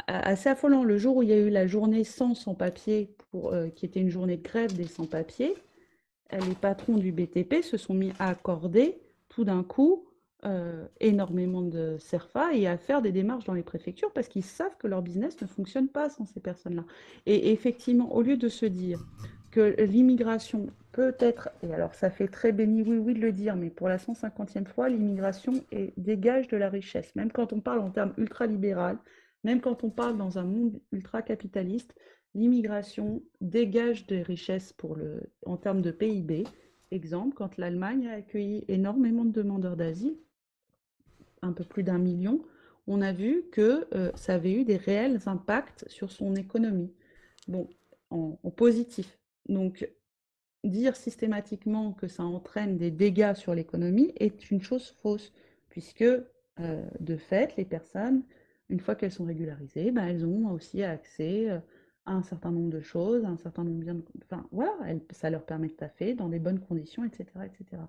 assez 0.07 0.49
affolant. 0.49 0.83
Le 0.83 0.97
jour 0.97 1.17
où 1.17 1.23
il 1.23 1.29
y 1.29 1.33
a 1.33 1.37
eu 1.37 1.49
la 1.49 1.67
journée 1.67 2.03
sans 2.03 2.33
sans-papiers, 2.33 3.15
qui 3.75 3.85
était 3.85 3.99
une 3.99 4.09
journée 4.09 4.37
de 4.37 4.43
grève 4.43 4.73
des 4.75 4.87
sans-papiers, 4.87 5.55
les 6.31 6.55
patrons 6.55 6.97
du 6.97 7.11
BTP 7.11 7.61
se 7.61 7.77
sont 7.77 7.93
mis 7.93 8.13
à 8.17 8.29
accorder 8.29 8.97
tout 9.29 9.43
d'un 9.43 9.63
coup 9.63 10.05
euh, 10.45 10.85
énormément 10.99 11.63
de 11.63 11.97
CERFA 11.97 12.53
et 12.53 12.67
à 12.67 12.77
faire 12.77 13.01
des 13.01 13.11
démarches 13.11 13.45
dans 13.45 13.55
les 13.55 13.63
préfectures 13.63 14.11
parce 14.13 14.27
qu'ils 14.27 14.43
savent 14.43 14.77
que 14.77 14.85
leur 14.85 15.01
business 15.01 15.41
ne 15.41 15.47
fonctionne 15.47 15.87
pas 15.87 16.11
sans 16.11 16.27
ces 16.27 16.39
personnes-là. 16.39 16.83
Et 17.25 17.51
effectivement, 17.51 18.13
au 18.13 18.21
lieu 18.21 18.37
de 18.37 18.47
se 18.47 18.67
dire 18.67 19.03
que 19.55 19.81
l'immigration 19.83 20.67
peut 20.91 21.15
être, 21.17 21.49
et 21.63 21.73
alors 21.73 21.93
ça 21.93 22.09
fait 22.09 22.27
très 22.27 22.51
béni 22.51 22.81
oui 22.81 22.97
oui 22.97 23.13
de 23.13 23.21
le 23.21 23.31
dire, 23.31 23.55
mais 23.55 23.69
pour 23.69 23.87
la 23.87 23.95
150e 23.95 24.65
fois, 24.65 24.89
l'immigration 24.89 25.53
dégage 25.95 26.49
de 26.49 26.57
la 26.57 26.69
richesse. 26.69 27.15
Même 27.15 27.31
quand 27.31 27.53
on 27.53 27.61
parle 27.61 27.79
en 27.79 27.89
termes 27.89 28.13
ultra-libéral, 28.17 28.97
même 29.45 29.61
quand 29.61 29.85
on 29.85 29.89
parle 29.89 30.17
dans 30.17 30.37
un 30.37 30.43
monde 30.43 30.81
ultra-capitaliste, 30.91 31.95
l'immigration 32.33 33.23
dégage 33.39 34.07
des 34.07 34.23
richesses 34.23 34.73
pour 34.73 34.97
le, 34.97 35.31
en 35.45 35.55
termes 35.55 35.81
de 35.81 35.91
PIB. 35.91 36.43
Exemple, 36.91 37.33
quand 37.33 37.55
l'Allemagne 37.57 38.07
a 38.07 38.15
accueilli 38.15 38.65
énormément 38.67 39.23
de 39.23 39.31
demandeurs 39.31 39.77
d'asile, 39.77 40.17
un 41.41 41.53
peu 41.53 41.63
plus 41.63 41.83
d'un 41.83 41.97
million, 41.97 42.43
on 42.87 43.01
a 43.01 43.13
vu 43.13 43.45
que 43.53 43.87
euh, 43.95 44.11
ça 44.15 44.33
avait 44.33 44.51
eu 44.51 44.65
des 44.65 44.75
réels 44.75 45.21
impacts 45.27 45.87
sur 45.87 46.11
son 46.11 46.35
économie, 46.35 46.93
bon, 47.47 47.69
en, 48.09 48.35
positif. 48.51 49.17
Donc, 49.47 49.89
dire 50.63 50.95
systématiquement 50.95 51.93
que 51.93 52.07
ça 52.07 52.23
entraîne 52.23 52.77
des 52.77 52.91
dégâts 52.91 53.33
sur 53.35 53.53
l'économie 53.53 54.13
est 54.17 54.51
une 54.51 54.61
chose 54.61 54.89
fausse, 55.01 55.33
puisque 55.69 56.01
euh, 56.01 56.23
de 56.99 57.17
fait, 57.17 57.55
les 57.57 57.65
personnes, 57.65 58.23
une 58.69 58.79
fois 58.79 58.95
qu'elles 58.95 59.11
sont 59.11 59.25
régularisées, 59.25 59.91
ben, 59.91 60.07
elles 60.07 60.25
ont 60.25 60.49
aussi 60.51 60.83
accès 60.83 61.49
euh, 61.49 61.59
à 62.05 62.13
un 62.13 62.23
certain 62.23 62.51
nombre 62.51 62.69
de 62.69 62.81
choses, 62.81 63.25
à 63.25 63.29
un 63.29 63.37
certain 63.37 63.63
nombre 63.63 63.83
de... 63.83 64.03
Enfin, 64.23 64.47
voilà, 64.51 64.73
ça 65.11 65.29
leur 65.29 65.45
permet 65.45 65.67
de 65.67 65.73
taffer 65.73 66.13
dans 66.13 66.29
des 66.29 66.39
bonnes 66.39 66.59
conditions, 66.59 67.03
etc. 67.03 67.25
etc. 67.45 67.81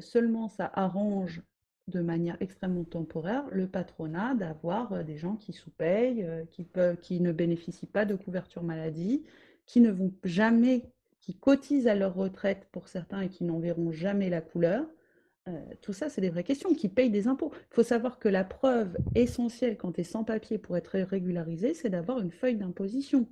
seulement, 0.00 0.48
ça 0.48 0.70
arrange 0.74 1.42
de 1.88 2.00
manière 2.00 2.36
extrêmement 2.40 2.84
temporaire 2.84 3.44
le 3.50 3.66
patronat 3.66 4.34
d'avoir 4.34 4.92
euh, 4.92 5.02
des 5.02 5.18
gens 5.18 5.36
qui 5.36 5.52
sous-payent, 5.52 6.24
euh, 6.24 6.44
qui, 6.50 6.66
qui 7.00 7.20
ne 7.20 7.32
bénéficient 7.32 7.86
pas 7.86 8.04
de 8.04 8.14
couverture 8.14 8.62
maladie, 8.62 9.24
qui 9.72 9.80
ne 9.80 9.90
vont 9.90 10.12
jamais, 10.22 10.82
qui 11.18 11.34
cotisent 11.34 11.86
à 11.86 11.94
leur 11.94 12.14
retraite 12.14 12.68
pour 12.72 12.88
certains 12.88 13.22
et 13.22 13.30
qui 13.30 13.42
n'en 13.42 13.58
verront 13.58 13.90
jamais 13.90 14.28
la 14.28 14.42
couleur. 14.42 14.84
Euh, 15.48 15.64
tout 15.80 15.94
ça, 15.94 16.10
c'est 16.10 16.20
des 16.20 16.28
vraies 16.28 16.44
questions, 16.44 16.74
qui 16.74 16.90
payent 16.90 17.08
des 17.08 17.26
impôts. 17.26 17.52
Il 17.54 17.74
faut 17.76 17.82
savoir 17.82 18.18
que 18.18 18.28
la 18.28 18.44
preuve 18.44 18.98
essentielle 19.14 19.78
quand 19.78 19.92
tu 19.92 20.02
es 20.02 20.04
sans 20.04 20.24
papier 20.24 20.58
pour 20.58 20.76
être 20.76 20.98
régularisé, 20.98 21.72
c'est 21.72 21.88
d'avoir 21.88 22.18
une 22.18 22.32
feuille 22.32 22.56
d'imposition. 22.56 23.26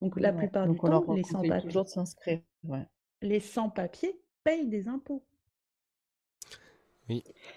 Donc 0.00 0.20
la 0.20 0.32
plupart 0.32 0.68
du 0.68 0.78
temps, 0.78 1.12
les 1.12 1.24
sans-papiers 1.24 2.44
les 3.20 3.40
sans-papiers 3.40 4.16
payent 4.44 4.68
des 4.68 4.86
impôts. 4.86 5.24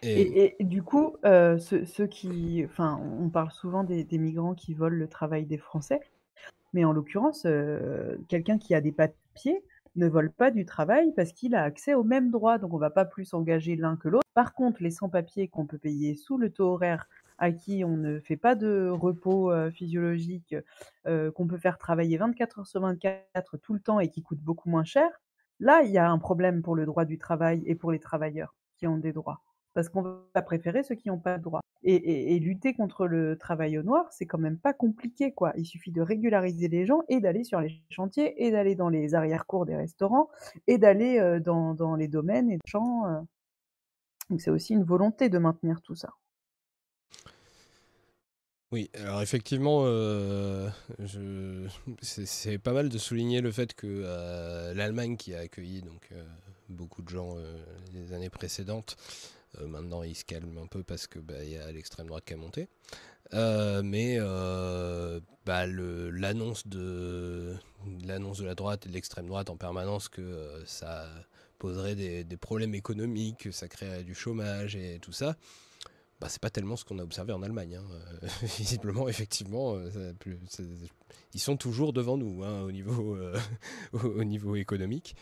Et, 0.01 0.55
du 0.60 0.81
coup, 0.81 1.18
euh, 1.23 1.60
ceux, 1.60 2.07
qui, 2.07 2.64
enfin, 2.65 2.99
on 3.22 3.30
parle 3.30 3.51
souvent 3.51 3.84
des, 3.84 4.07
migrants 4.18 4.55
qui 4.55 4.73
volent 4.73 4.97
le 4.97 5.07
travail 5.07 5.45
des 5.45 5.60
Français, 5.60 6.01
mais 6.74 6.86
en 6.86 6.91
l'occurrence, 6.91 7.44
euh, 7.45 8.18
quelqu'un 8.28 8.58
qui 8.58 8.76
a 8.76 8.82
des 8.82 8.91
papiers 8.91 9.64
ne 9.95 10.08
vole 10.08 10.32
pas 10.32 10.52
du 10.52 10.66
travail 10.66 11.14
parce 11.16 11.32
qu'il 11.32 11.56
a 11.56 11.64
accès 11.64 11.94
aux 11.94 12.04
mêmes 12.04 12.32
droits, 12.32 12.58
donc 12.58 12.74
on 12.74 12.78
va 12.78 12.90
pas 12.90 13.06
plus 13.06 13.34
engager 13.34 13.76
l'un 13.76 13.95
que 13.95 14.10
l'autre. 14.10 14.28
Par 14.34 14.54
contre, 14.54 14.82
les 14.82 14.90
sans-papiers 14.90 15.48
qu'on 15.48 15.68
peut 15.68 15.78
payer 15.78 16.16
sous 16.16 16.38
le 16.38 16.50
taux 16.50 16.74
horaire, 16.74 17.08
à 17.38 17.52
qui 17.52 17.84
on 17.84 17.98
ne 17.98 18.20
fait 18.20 18.38
pas 18.38 18.56
de 18.56 18.90
repos 18.90 19.52
euh, 19.52 19.70
physiologique, 19.72 20.56
qu'on 21.06 21.48
peut 21.48 21.58
faire 21.58 21.78
travailler 21.78 22.18
24 22.18 22.60
heures 22.60 22.68
sur 22.68 22.82
24 22.82 23.58
tout 23.58 23.74
le 23.74 23.80
temps 23.80 24.00
et 24.00 24.10
qui 24.10 24.24
coûte 24.24 24.40
beaucoup 24.40 24.70
moins 24.70 24.84
cher, 24.84 25.10
là, 25.60 25.84
il 25.84 25.91
y 25.91 25.98
a 25.98 26.10
un 26.10 26.18
problème 26.18 26.62
pour 26.62 26.76
le 26.76 26.86
droit 26.86 27.06
du 27.06 27.18
travail 27.18 27.62
et 27.66 27.76
pour 27.76 27.91
les 27.91 28.00
travailleurs 28.00 28.56
qui 28.78 28.88
ont 28.88 28.98
des 28.98 29.14
droits. 29.14 29.41
Parce 29.74 29.90
qu'on 29.90 30.02
va 30.02 30.41
préférer 30.41 30.84
ceux 30.84 30.95
qui 30.95 31.10
n'ont 31.10 31.20
pas 31.20 31.38
de 31.38 31.44
droit. 31.44 31.62
Et, 31.86 32.40
lutter 32.40 32.74
contre 32.74 33.08
le 33.08 33.38
travail 33.38 33.78
au 33.78 33.84
noir, 33.84 34.08
c'est 34.12 34.26
quand 34.26 34.38
même 34.38 34.58
pas 34.58 34.72
compliqué, 34.74 35.34
quoi. 35.34 35.52
Il 35.58 35.66
suffit 35.66 35.91
de 35.91 36.02
régulariser 36.02 36.70
les 36.70 36.86
gens 36.86 37.02
et 37.10 37.20
d'aller 37.20 37.44
sur 37.44 37.60
les 37.60 37.84
chantiers 37.90 38.45
et 38.45 38.52
d'aller 38.52 38.76
dans 38.76 38.88
les 38.88 39.16
arrière-cours 39.16 39.66
des 39.66 39.76
restaurants 39.76 40.30
et 40.68 40.78
d'aller 40.78 41.20
euh, 41.20 41.41
dans, 41.41 41.95
les 41.95 42.08
domaines 42.08 42.50
et 42.50 42.54
les 42.54 42.60
champs. 42.66 43.06
Euh. 43.08 43.20
Donc 44.30 44.40
c'est 44.40 44.50
aussi 44.50 44.74
une 44.74 44.86
volonté 44.86 45.28
de 45.28 45.38
maintenir 45.38 45.82
tout 45.82 45.95
ça. 45.95 46.14
Oui, 48.72 48.90
alors 48.95 49.22
effectivement, 49.22 49.84
euh, 49.84 50.70
c'est 52.02 52.58
pas 52.58 52.74
mal 52.74 52.90
de 52.90 52.98
souligner 52.98 53.41
le 53.41 53.52
fait 53.52 53.74
que 53.76 54.74
l'Allemagne, 54.74 55.18
qui 55.18 55.36
a 55.36 55.40
accueilli 55.40 55.82
donc 55.82 56.12
beaucoup 56.70 57.02
de 57.02 57.10
gens 57.10 57.36
les 57.94 58.14
années 58.14 58.32
précédentes, 58.32 58.95
euh, 59.60 59.68
maintenant, 59.68 60.04
il 60.04 60.16
se 60.16 60.26
calme 60.26 60.58
un 60.58 60.68
peu 60.68 60.84
parce 60.84 61.08
que 61.08 61.20
bah, 61.20 61.44
y 61.44 61.58
a 61.58 61.72
l'extrême 61.72 62.08
droite 62.08 62.26
qui 62.26 62.34
a 62.34 62.38
monté. 62.38 62.68
Euh, 63.34 63.82
mais 63.84 64.18
euh, 64.20 65.20
bah, 65.46 65.66
l'annonce 65.66 66.68
de 66.68 67.56
l'annonce 68.06 68.40
de 68.40 68.46
la 68.46 68.56
droite 68.56 68.86
et 68.86 68.90
de 68.90 68.94
l'extrême 68.94 69.28
droite 69.28 69.50
en 69.50 69.58
permanence 69.58 70.08
que 70.10 70.64
ça 70.66 71.08
poserait 71.58 71.96
des, 71.96 72.38
problèmes 72.38 72.76
économiques, 72.76 73.40
que 73.40 73.52
ça 73.52 73.68
créerait 73.68 74.04
du 74.04 74.14
chômage 74.14 74.76
et 74.76 75.00
tout 75.02 75.14
ça. 75.14 75.36
Bah, 76.20 76.30
c'est 76.30 76.42
pas 76.42 76.50
tellement 76.50 76.76
ce 76.76 76.86
qu'on 76.86 77.00
a 77.00 77.04
observé 77.04 77.34
en 77.34 77.42
Allemagne. 77.42 77.76
Hein. 77.76 78.28
visiblement, 78.58 79.10
effectivement, 79.10 79.78
ils 81.34 81.40
sont 81.40 81.58
toujours 81.58 81.94
devant 81.94 82.18
nous 82.18 82.44
hein, 82.44 82.62
au, 82.62 82.72
niveau, 82.72 83.18
au 83.94 84.24
niveau 84.24 84.56
économique. 84.56 85.16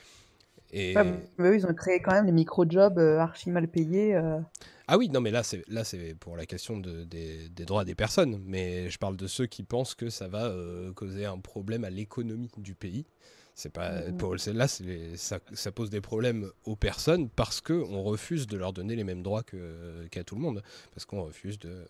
Et... 0.72 0.94
ils 0.94 1.66
ont 1.68 1.74
créé 1.74 2.00
quand 2.02 2.14
même 2.14 2.26
des 2.26 2.32
micro-jobs 2.32 2.98
euh, 2.98 3.20
archi 3.20 3.50
mal 3.50 3.68
payés. 3.68 4.16
Euh. 4.16 4.40
Ah 4.88 4.98
oui, 4.98 5.10
non, 5.10 5.22
mais 5.22 5.32
là, 5.32 5.44
c'est 5.44 5.64
là, 5.68 5.84
c'est 5.84 6.16
pour 6.16 6.36
la 6.36 6.46
question 6.46 6.78
de, 6.78 7.04
des, 7.04 7.50
droits 7.66 7.86
des 7.86 7.96
personnes. 7.96 8.42
Mais 8.46 8.90
je 8.90 8.98
parle 8.98 9.18
de 9.18 9.28
ceux 9.28 9.46
qui 9.46 9.64
pensent 9.64 9.96
que 9.96 10.10
ça 10.10 10.28
va 10.28 10.46
euh, 10.46 10.92
causer 10.94 11.26
un 11.26 11.40
problème 11.40 11.84
à 11.84 11.90
l'économie 11.90 12.50
du 12.58 12.76
pays. 12.76 13.06
C'est 13.54 13.70
pas 13.70 13.92
mmh, 13.92 14.12
mmh. 14.14 14.18
pour 14.18 14.36
là, 14.36 14.68
ça, 14.68 15.40
ça, 15.54 15.72
pose 15.72 15.90
des 15.90 16.00
problèmes 16.00 16.50
aux 16.64 16.78
personnes 16.78 17.30
parce 17.30 17.60
que 17.60 17.74
on 17.74 18.02
refuse 18.02 18.48
de 18.48 18.58
leur 18.58 18.72
donner 18.72 18.96
les 18.96 19.04
mêmes 19.04 19.22
droits 19.22 19.44
qu'à 19.44 20.24
tout 20.24 20.36
le 20.36 20.42
monde, 20.42 20.64
parce 20.94 21.06
qu'on 21.06 21.24
refuse 21.24 21.60
de, 21.60 21.86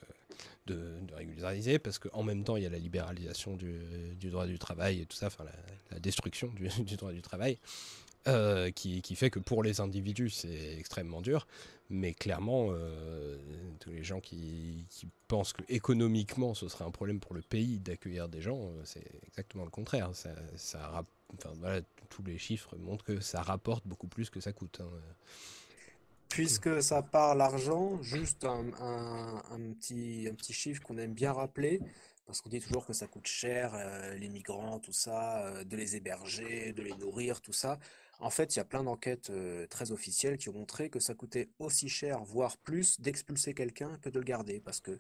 de, 0.66 0.98
régulariser, 1.14 1.80
parce 1.80 2.00
qu'en 2.00 2.24
même 2.24 2.44
temps 2.44 2.58
il 2.58 2.64
y 2.64 2.66
a 2.66 2.70
la 2.70 2.78
libéralisation 2.78 3.56
du, 3.56 3.80
du, 4.20 4.30
droit 4.30 4.48
du 4.48 4.58
travail 4.60 5.02
et 5.02 5.06
tout 5.06 5.16
ça, 5.18 5.28
enfin 5.28 5.46
la, 5.92 6.00
destruction 6.00 6.48
du, 6.48 6.68
du 6.84 6.96
droit 6.96 7.12
du 7.12 7.22
travail. 7.22 7.58
Qui, 8.76 9.02
qui, 9.02 9.16
fait 9.16 9.30
que 9.30 9.40
pour 9.40 9.64
les 9.64 9.82
individus, 9.82 10.30
c'est 10.30 10.78
extrêmement 10.78 11.22
dur. 11.22 11.48
Mais 11.94 12.14
clairement, 12.14 12.68
euh, 12.70 13.38
tous 13.82 13.90
les 13.90 14.02
gens 14.02 14.22
qui, 14.22 14.88
pensent 15.28 15.52
que 15.52 15.64
économiquement 15.68 16.54
ce 16.54 16.70
serait 16.70 16.86
un 16.86 16.92
problème 16.92 17.20
pour 17.20 17.36
le 17.36 17.42
pays 17.42 17.80
d'accueillir 17.80 18.30
des 18.30 18.40
gens, 18.40 18.60
euh, 18.60 18.82
c'est 18.86 19.04
exactement 19.28 19.66
le 19.66 19.70
contraire. 19.70 20.10
Tous 22.10 22.24
les 22.24 22.38
chiffres 22.38 22.78
montrent 22.78 23.04
que 23.04 23.20
ça 23.20 23.42
rapporte 23.42 23.86
beaucoup 23.86 24.08
plus 24.08 24.30
que 24.30 24.40
ça 24.40 24.54
coûte. 24.54 24.80
Hein. 24.82 24.90
Puisque 26.30 26.82
ça 26.82 27.02
parle 27.02 27.42
argent, 27.42 28.02
juste 28.02 28.46
un, 28.46 28.64
petit, 29.74 30.30
un 30.32 30.36
petit 30.36 30.54
chiffre 30.54 30.82
qu'on 30.82 30.98
aime 30.98 31.14
bien 31.14 31.34
rappeler, 31.34 31.82
parce 32.26 32.40
qu'on 32.40 32.50
dit 32.50 32.62
toujours 32.62 32.86
que 32.86 32.94
ça 32.94 33.08
coûte 33.08 33.28
cher, 33.28 33.74
euh, 33.76 34.14
les 34.16 34.30
migrants, 34.30 34.80
tout 34.80 34.94
ça, 34.94 35.62
de 35.66 35.76
les 35.76 35.98
héberger, 35.98 36.72
de 36.72 36.84
les 36.84 36.94
nourrir, 36.94 37.42
tout 37.42 37.52
ça. 37.52 37.80
En 38.22 38.30
fait, 38.30 38.56
il 38.56 38.60
y 38.60 38.62
a 38.62 38.66
plein 38.66 38.84
d'enquêtes 38.84 39.32
euh, 39.32 39.66
très 39.68 39.92
officielles 39.92 40.38
qui 40.38 40.50
ont 40.50 40.54
montré 40.54 40.92
que 40.92 41.00
ça 41.00 41.16
coûtait 41.16 41.50
aussi 41.58 41.90
cher, 41.90 42.24
voire 42.24 42.56
plus, 42.58 43.02
d'expulser 43.02 43.56
quelqu'un 43.56 43.98
que 44.04 44.10
de 44.10 44.20
le 44.20 44.24
garder, 44.24 44.60
parce 44.60 44.80
que 44.80 44.96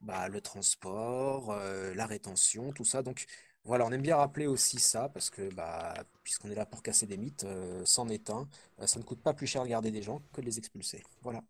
bah, 0.00 0.28
le 0.28 0.40
transport, 0.40 1.52
euh, 1.52 1.94
la 1.94 2.04
rétention, 2.04 2.72
tout 2.72 2.84
ça. 2.84 3.04
Donc 3.04 3.26
voilà, 3.62 3.86
on 3.86 3.92
aime 3.92 4.02
bien 4.02 4.16
rappeler 4.16 4.48
aussi 4.48 4.80
ça, 4.80 5.08
parce 5.08 5.30
que 5.30 5.54
bah, 5.54 5.94
puisqu'on 6.24 6.50
est 6.50 6.56
là 6.56 6.66
pour 6.66 6.82
casser 6.82 7.06
des 7.06 7.16
mythes, 7.16 7.44
euh, 7.44 7.82
c'en 7.84 8.08
est 8.08 8.28
un. 8.28 8.48
ça 8.84 8.98
ne 8.98 9.04
coûte 9.04 9.22
pas 9.22 9.34
plus 9.34 9.46
cher 9.46 9.62
de 9.62 9.68
garder 9.68 9.92
des 9.92 10.02
gens 10.02 10.20
que 10.32 10.40
de 10.40 10.46
les 10.46 10.58
expulser. 10.58 11.04
Voilà. 11.22 11.44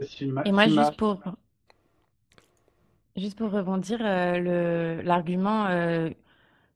Et 0.00 0.50
moi, 0.52 0.66
juste 0.66 0.96
pour, 0.96 1.22
juste 3.16 3.38
pour 3.38 3.52
rebondir, 3.52 4.00
l'argument 4.00 5.68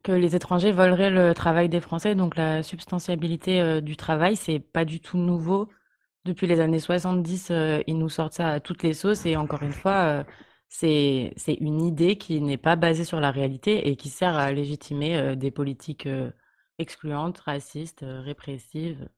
que 0.03 0.13
les 0.13 0.37
étrangers 0.37 0.73
voleraient 0.73 1.11
le 1.11 1.35
travail 1.35 1.69
des 1.69 1.81
Français, 1.81 2.15
donc 2.15 2.37
la 2.37 2.63
substantiabilité 2.63 3.61
euh, 3.61 3.81
du 3.81 3.97
travail, 3.97 4.37
c'est 4.37 4.59
pas 4.59 4.85
du 4.85 5.01
tout 5.01 5.19
nouveau. 5.19 5.69
Depuis 6.25 6.47
les 6.47 6.61
années 6.61 6.81
70, 6.81 7.49
euh, 7.51 7.83
ils 7.87 7.99
nous 7.99 8.09
sortent 8.09 8.35
ça 8.35 8.49
à 8.49 8.61
toutes 8.61 8.83
les 8.83 8.95
sauces 8.95 9.27
et 9.27 9.37
encore 9.37 9.63
une 9.63 9.73
fois, 9.73 9.95
euh, 9.95 10.25
c'est 10.69 11.35
une 11.61 11.83
idée 11.83 12.17
qui 12.17 12.41
n'est 12.41 12.57
pas 12.57 12.77
basée 12.77 13.05
sur 13.05 13.21
la 13.21 13.31
réalité 13.31 13.89
et 13.89 13.97
qui 13.97 14.09
sert 14.09 14.37
à 14.37 14.53
légitimer 14.53 15.37
des 15.37 15.51
politiques 15.51 16.09
excluantes, 16.79 17.39
racistes, 17.41 18.05
répressives. 18.07 19.09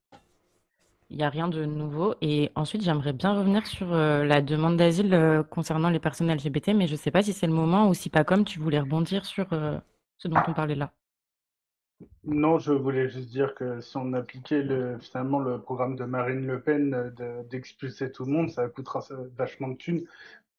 Il 1.10 1.18
n'y 1.18 1.22
a 1.22 1.28
rien 1.30 1.46
de 1.48 1.64
nouveau. 1.64 2.16
Et 2.22 2.50
ensuite, 2.56 2.82
j'aimerais 2.82 3.12
bien 3.12 3.34
revenir 3.34 3.66
sur 3.68 3.86
la 3.94 4.42
demande 4.42 4.76
d'asile 4.76 5.44
concernant 5.48 5.90
les 5.90 6.00
personnes 6.00 6.32
LGBT, 6.32 6.70
mais 6.74 6.88
je 6.88 6.92
ne 6.94 6.98
sais 6.98 7.12
pas 7.12 7.22
si 7.22 7.32
c'est 7.32 7.46
le 7.46 7.52
moment 7.52 7.88
ou 7.88 7.94
si 7.94 8.10
pas 8.10 8.24
comme 8.24 8.44
tu 8.44 8.58
voulais 8.58 8.80
rebondir 8.80 9.24
sur 9.24 9.46
ce 10.18 10.28
dont 10.28 10.40
on 10.46 10.54
parlait 10.54 10.74
là. 10.74 10.92
Non, 12.24 12.58
je 12.58 12.72
voulais 12.72 13.08
juste 13.08 13.28
dire 13.28 13.54
que 13.54 13.80
si 13.80 13.96
on 13.96 14.12
appliquait 14.14 14.62
le, 14.62 14.98
finalement 14.98 15.38
le 15.38 15.60
programme 15.60 15.96
de 15.96 16.04
Marine 16.04 16.46
Le 16.46 16.60
Pen 16.60 17.14
d'expulser 17.50 18.10
tout 18.10 18.24
le 18.24 18.32
monde, 18.32 18.50
ça 18.50 18.68
coûtera 18.68 19.00
vachement 19.36 19.68
de 19.68 19.76
thunes, 19.76 20.04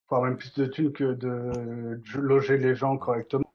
voire 0.09 0.23
même 0.23 0.37
plus 0.37 0.53
de 0.53 0.65
thunes 0.65 0.93
que 0.93 1.13
de 1.13 2.01
loger 2.17 2.57
les 2.57 2.75
gens 2.75 2.97
correctement. 2.97 3.45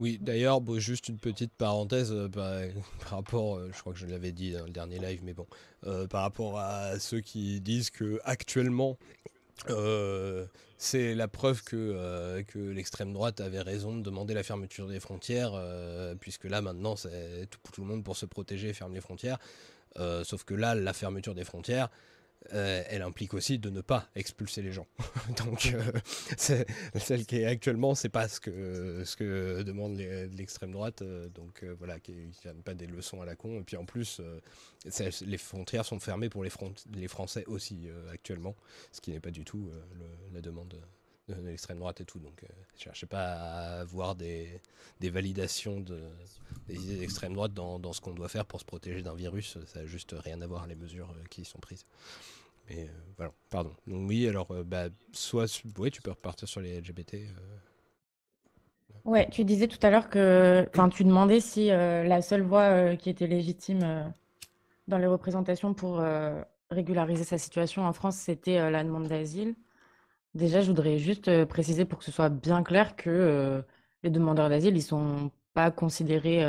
Oui, 0.00 0.18
d'ailleurs, 0.18 0.60
juste 0.78 1.08
une 1.08 1.18
petite 1.18 1.52
parenthèse 1.52 2.10
euh, 2.10 2.26
bah, 2.26 2.60
par 3.02 3.18
rapport, 3.18 3.56
euh, 3.56 3.70
je 3.72 3.80
crois 3.80 3.92
que 3.92 3.98
je 3.98 4.06
l'avais 4.06 4.32
dit 4.32 4.52
dans 4.52 4.64
le 4.64 4.70
dernier 4.70 4.98
live, 4.98 5.20
mais 5.22 5.34
bon, 5.34 5.46
euh, 5.86 6.06
par 6.06 6.22
rapport 6.22 6.58
à 6.58 6.98
ceux 6.98 7.20
qui 7.20 7.60
disent 7.60 7.90
que 7.90 8.18
actuellement 8.24 8.96
euh, 9.68 10.46
c'est 10.82 11.14
la 11.14 11.28
preuve 11.28 11.62
que, 11.62 11.76
euh, 11.76 12.42
que 12.42 12.58
l'extrême 12.58 13.12
droite 13.12 13.42
avait 13.42 13.60
raison 13.60 13.94
de 13.94 14.00
demander 14.00 14.32
la 14.32 14.42
fermeture 14.42 14.88
des 14.88 14.98
frontières, 14.98 15.52
euh, 15.54 16.14
puisque 16.14 16.44
là 16.44 16.62
maintenant, 16.62 16.94
tout, 16.94 17.58
tout, 17.70 17.82
le 17.82 17.86
monde 17.86 18.02
pour 18.02 18.16
se 18.16 18.24
protéger 18.24 18.72
ferme 18.72 18.94
les 18.94 19.02
frontières. 19.02 19.38
sauf 20.24 20.44
que 20.44 20.54
là, 20.54 20.74
la 20.74 20.94
fermeture 20.94 21.34
des 21.34 21.44
frontières, 21.44 21.90
euh, 22.54 22.82
elle 22.88 23.02
implique 23.02 23.34
aussi 23.34 23.58
de 23.58 23.68
ne 23.68 23.80
pas 23.80 24.08
expulser 24.14 24.62
les 24.62 24.72
gens. 24.72 24.86
Donc, 25.44 25.72
euh, 25.74 25.92
celle 26.36 27.26
qui 27.26 27.36
est 27.36 27.44
actuellement, 27.44 27.94
c'est 27.94 28.08
pas 28.08 28.28
ce 28.28 28.40
que, 28.40 29.02
ce 29.04 29.14
que 29.16 29.62
demande 29.62 29.96
l'extrême 29.98 30.72
droite. 30.72 31.02
Euh, 31.02 31.28
donc 31.28 31.64
voilà, 31.78 32.00
qu'il 32.00 32.14
n'y 32.14 32.50
a 32.50 32.54
pas 32.64 32.74
des 32.74 32.86
leçons 32.86 33.20
à 33.20 33.26
la 33.26 33.36
con. 33.36 33.60
Et 33.60 33.62
puis 33.62 33.76
en 33.76 33.84
plus, 33.84 34.20
les 34.84 35.38
frontières 35.38 35.84
sont 35.84 36.00
fermées 36.00 36.30
pour 36.30 36.42
les 36.42 37.08
Français 37.08 37.44
aussi 37.46 37.88
actuellement, 38.12 38.56
ce 38.92 39.00
qui 39.00 39.12
n'est 39.12 39.20
pas 39.20 39.30
du 39.30 39.44
tout 39.44 39.70
la 40.32 40.40
demande 40.40 40.74
de, 41.30 41.46
l'extrême 41.46 41.78
droite 41.78 42.00
et 42.00 42.04
tout. 42.04 42.18
Donc, 42.18 42.44
je 42.76 42.84
cherchez 42.84 43.06
pas 43.06 43.24
à 43.24 43.80
avoir 43.80 44.14
des, 44.14 44.60
des 45.00 45.10
validations 45.10 45.80
de, 45.80 46.00
des 46.68 46.76
idées 46.76 46.96
d'extrême 46.96 47.34
droite 47.34 47.54
dans, 47.54 47.78
dans 47.78 47.92
ce 47.92 48.00
qu'on 48.00 48.14
doit 48.14 48.28
faire 48.28 48.46
pour 48.46 48.60
se 48.60 48.64
protéger 48.64 49.02
d'un 49.02 49.14
virus. 49.14 49.58
Ça 49.66 49.80
n'a 49.80 49.86
juste 49.86 50.14
rien 50.18 50.40
à 50.42 50.46
voir 50.46 50.66
les 50.66 50.76
mesures 50.76 51.14
qui 51.30 51.44
sont 51.44 51.58
prises. 51.58 51.84
Mais 52.70 52.84
euh, 52.84 52.86
voilà, 53.16 53.32
pardon. 53.50 53.72
Donc 53.86 54.08
oui, 54.08 54.28
alors, 54.28 54.50
euh, 54.52 54.62
bah, 54.64 54.84
soit, 55.12 55.46
ouais, 55.78 55.90
tu 55.90 56.02
peux 56.02 56.10
repartir 56.10 56.48
sur 56.48 56.60
les 56.60 56.80
LGBT. 56.80 57.14
Euh. 57.14 57.28
Ouais, 59.04 59.28
tu 59.30 59.44
disais 59.44 59.66
tout 59.66 59.78
à 59.82 59.90
l'heure 59.90 60.08
que, 60.08 60.66
enfin, 60.72 60.88
tu 60.88 61.04
demandais 61.04 61.40
si 61.40 61.68
la 61.68 62.20
seule 62.20 62.42
voie 62.42 62.96
qui 62.96 63.08
était 63.08 63.26
légitime 63.26 64.12
dans 64.88 64.98
les 64.98 65.06
représentations 65.06 65.72
pour 65.72 66.02
régulariser 66.70 67.24
sa 67.24 67.38
situation 67.38 67.86
en 67.86 67.94
France, 67.94 68.16
c'était 68.16 68.70
la 68.70 68.84
demande 68.84 69.08
d'asile. 69.08 69.54
Déjà, 70.34 70.60
je 70.60 70.68
voudrais 70.68 70.98
juste 70.98 71.44
préciser 71.46 71.84
pour 71.84 71.98
que 71.98 72.04
ce 72.04 72.12
soit 72.12 72.28
bien 72.28 72.62
clair 72.62 72.96
que 72.96 73.62
les 74.02 74.10
demandeurs 74.10 74.48
d'asile, 74.48 74.76
ils 74.76 74.82
sont 74.82 75.30
pas 75.54 75.70
considérés 75.70 76.44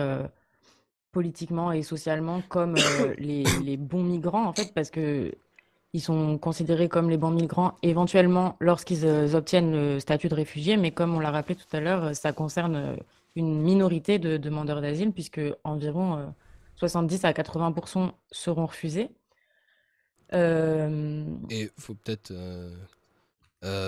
politiquement 1.12 1.72
et 1.72 1.82
socialement 1.82 2.42
comme 2.48 2.76
les, 3.18 3.44
les 3.64 3.78
bons 3.78 4.04
migrants, 4.04 4.46
en 4.46 4.54
fait, 4.54 4.74
parce 4.74 4.92
que 4.92 5.32
ils 5.94 6.02
sont 6.02 6.38
considérés 6.38 6.88
comme 6.88 7.10
les 7.10 7.18
bons 7.18 7.32
migrants 7.32 7.74
éventuellement 7.84 8.56
lorsqu'ils 8.60 9.06
obtiennent 9.36 9.72
le 9.72 10.00
statut 10.00 10.30
de 10.30 10.36
réfugié, 10.36 10.78
mais 10.78 10.92
comme 10.92 11.14
on 11.16 11.20
l'a 11.20 11.32
rappelé 11.32 11.56
tout 11.56 11.76
à 11.76 11.82
l'heure, 11.82 12.16
ça 12.16 12.32
concerne 12.32 12.98
une 13.36 13.62
minorité 13.62 14.20
de 14.20 14.38
demandeurs 14.38 14.82
d'asile, 14.82 15.12
puisque 15.12 15.42
environ 15.64 16.34
70 16.76 17.24
euh, 17.24 17.28
à 17.28 17.32
80% 17.34 18.12
seront 18.32 18.66
refusés. 18.66 19.10
Et 20.34 20.38
il 21.50 21.70
faut 21.78 21.94
peut-être 21.94 22.32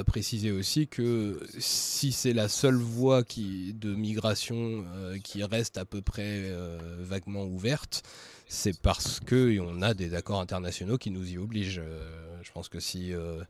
préciser 0.05 0.51
aussi 0.51 0.87
que 0.87 1.39
si 1.57 2.11
c'est 2.11 2.33
la 2.33 2.47
seule 2.47 2.75
voie 2.75 3.23
de 3.23 3.95
migration 3.95 4.85
qui 5.23 5.43
reste 5.43 5.77
à 5.77 5.85
peu 5.85 6.01
près 6.01 6.51
vaguement 6.99 7.45
ouverte, 7.45 8.03
c'est 8.53 8.79
parce 8.79 9.19
qu'on 9.19 9.81
a 9.81 9.93
des 9.93 10.13
accords 10.13 10.39
internationaux 10.39 10.97
qui 10.97 11.11
nous 11.11 11.29
y 11.31 11.37
obligent. 11.37 11.79
Euh, 11.79 12.39
je 12.43 12.51
pense 12.51 12.69
que 12.69 12.79
si, 12.79 13.13
euh, 13.13 13.43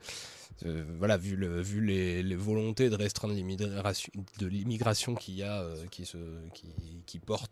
euh, 0.66 0.86
voilà, 0.98 1.18
vu, 1.18 1.36
le, 1.36 1.62
vu 1.62 1.82
les, 1.84 2.36
volontés 2.36 2.90
de 2.90 2.96
restreindre 2.96 3.34
l'immigration 3.34 5.16
qu'il 5.16 5.36
y 5.36 5.44
a, 5.44 5.66
qui, 5.92 6.06
se, 6.06 6.18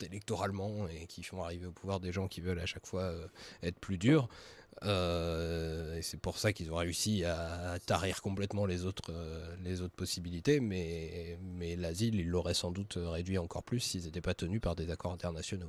électoralement 0.06 0.88
et 0.88 1.08
qui 1.08 1.24
font 1.24 1.44
arriver 1.44 1.66
au 1.68 1.72
pouvoir 1.72 2.00
des 2.00 2.12
gens 2.12 2.28
qui 2.28 2.42
veulent 2.42 2.60
à 2.60 2.66
chaque 2.66 2.86
fois 2.86 3.14
être 3.64 3.80
plus 3.80 3.98
durs, 3.98 4.30
et 4.84 6.02
c'est 6.02 6.20
pour 6.20 6.38
ça 6.38 6.54
qu'ils 6.54 6.72
ont 6.72 6.78
réussi 6.78 7.24
à, 7.24 7.78
tarir 7.86 8.22
complètement 8.22 8.66
les 8.66 8.86
autres, 8.86 9.14
les 9.64 9.82
autres 9.82 9.96
possibilités, 9.96 10.60
mais, 10.60 11.38
mais 11.42 11.76
l'asile, 11.76 12.16
ils 12.16 12.28
l'auraient 12.28 12.54
sans 12.54 12.72
doute 12.72 12.98
réduit 12.98 13.38
encore 13.38 13.64
plus 13.64 13.80
s'ils 13.80 14.06
n'étaient 14.06 14.22
pas 14.22 14.34
tenus 14.34 14.62
par 14.62 14.76
des 14.76 14.90
accords 14.90 15.12
internationaux. 15.12 15.68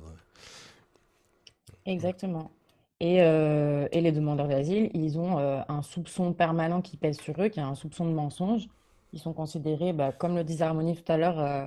Exactement. 1.85 2.51
Et, 2.99 3.21
euh, 3.21 3.87
et 3.91 4.01
les 4.01 4.11
demandeurs 4.11 4.47
d'asile, 4.47 4.89
ils 4.93 5.19
ont 5.19 5.37
euh, 5.37 5.61
un 5.67 5.81
soupçon 5.81 6.33
permanent 6.33 6.81
qui 6.81 6.95
pèse 6.95 7.19
sur 7.19 7.41
eux, 7.41 7.49
qui 7.49 7.59
est 7.59 7.63
un 7.63 7.75
soupçon 7.75 8.05
de 8.05 8.13
mensonge. 8.13 8.67
Ils 9.11 9.19
sont 9.19 9.33
considérés, 9.33 9.93
bah, 9.93 10.11
comme 10.11 10.35
le 10.35 10.43
disait 10.43 10.63
Harmonie 10.63 10.95
tout 10.95 11.11
à 11.11 11.17
l'heure, 11.17 11.39
euh, 11.39 11.65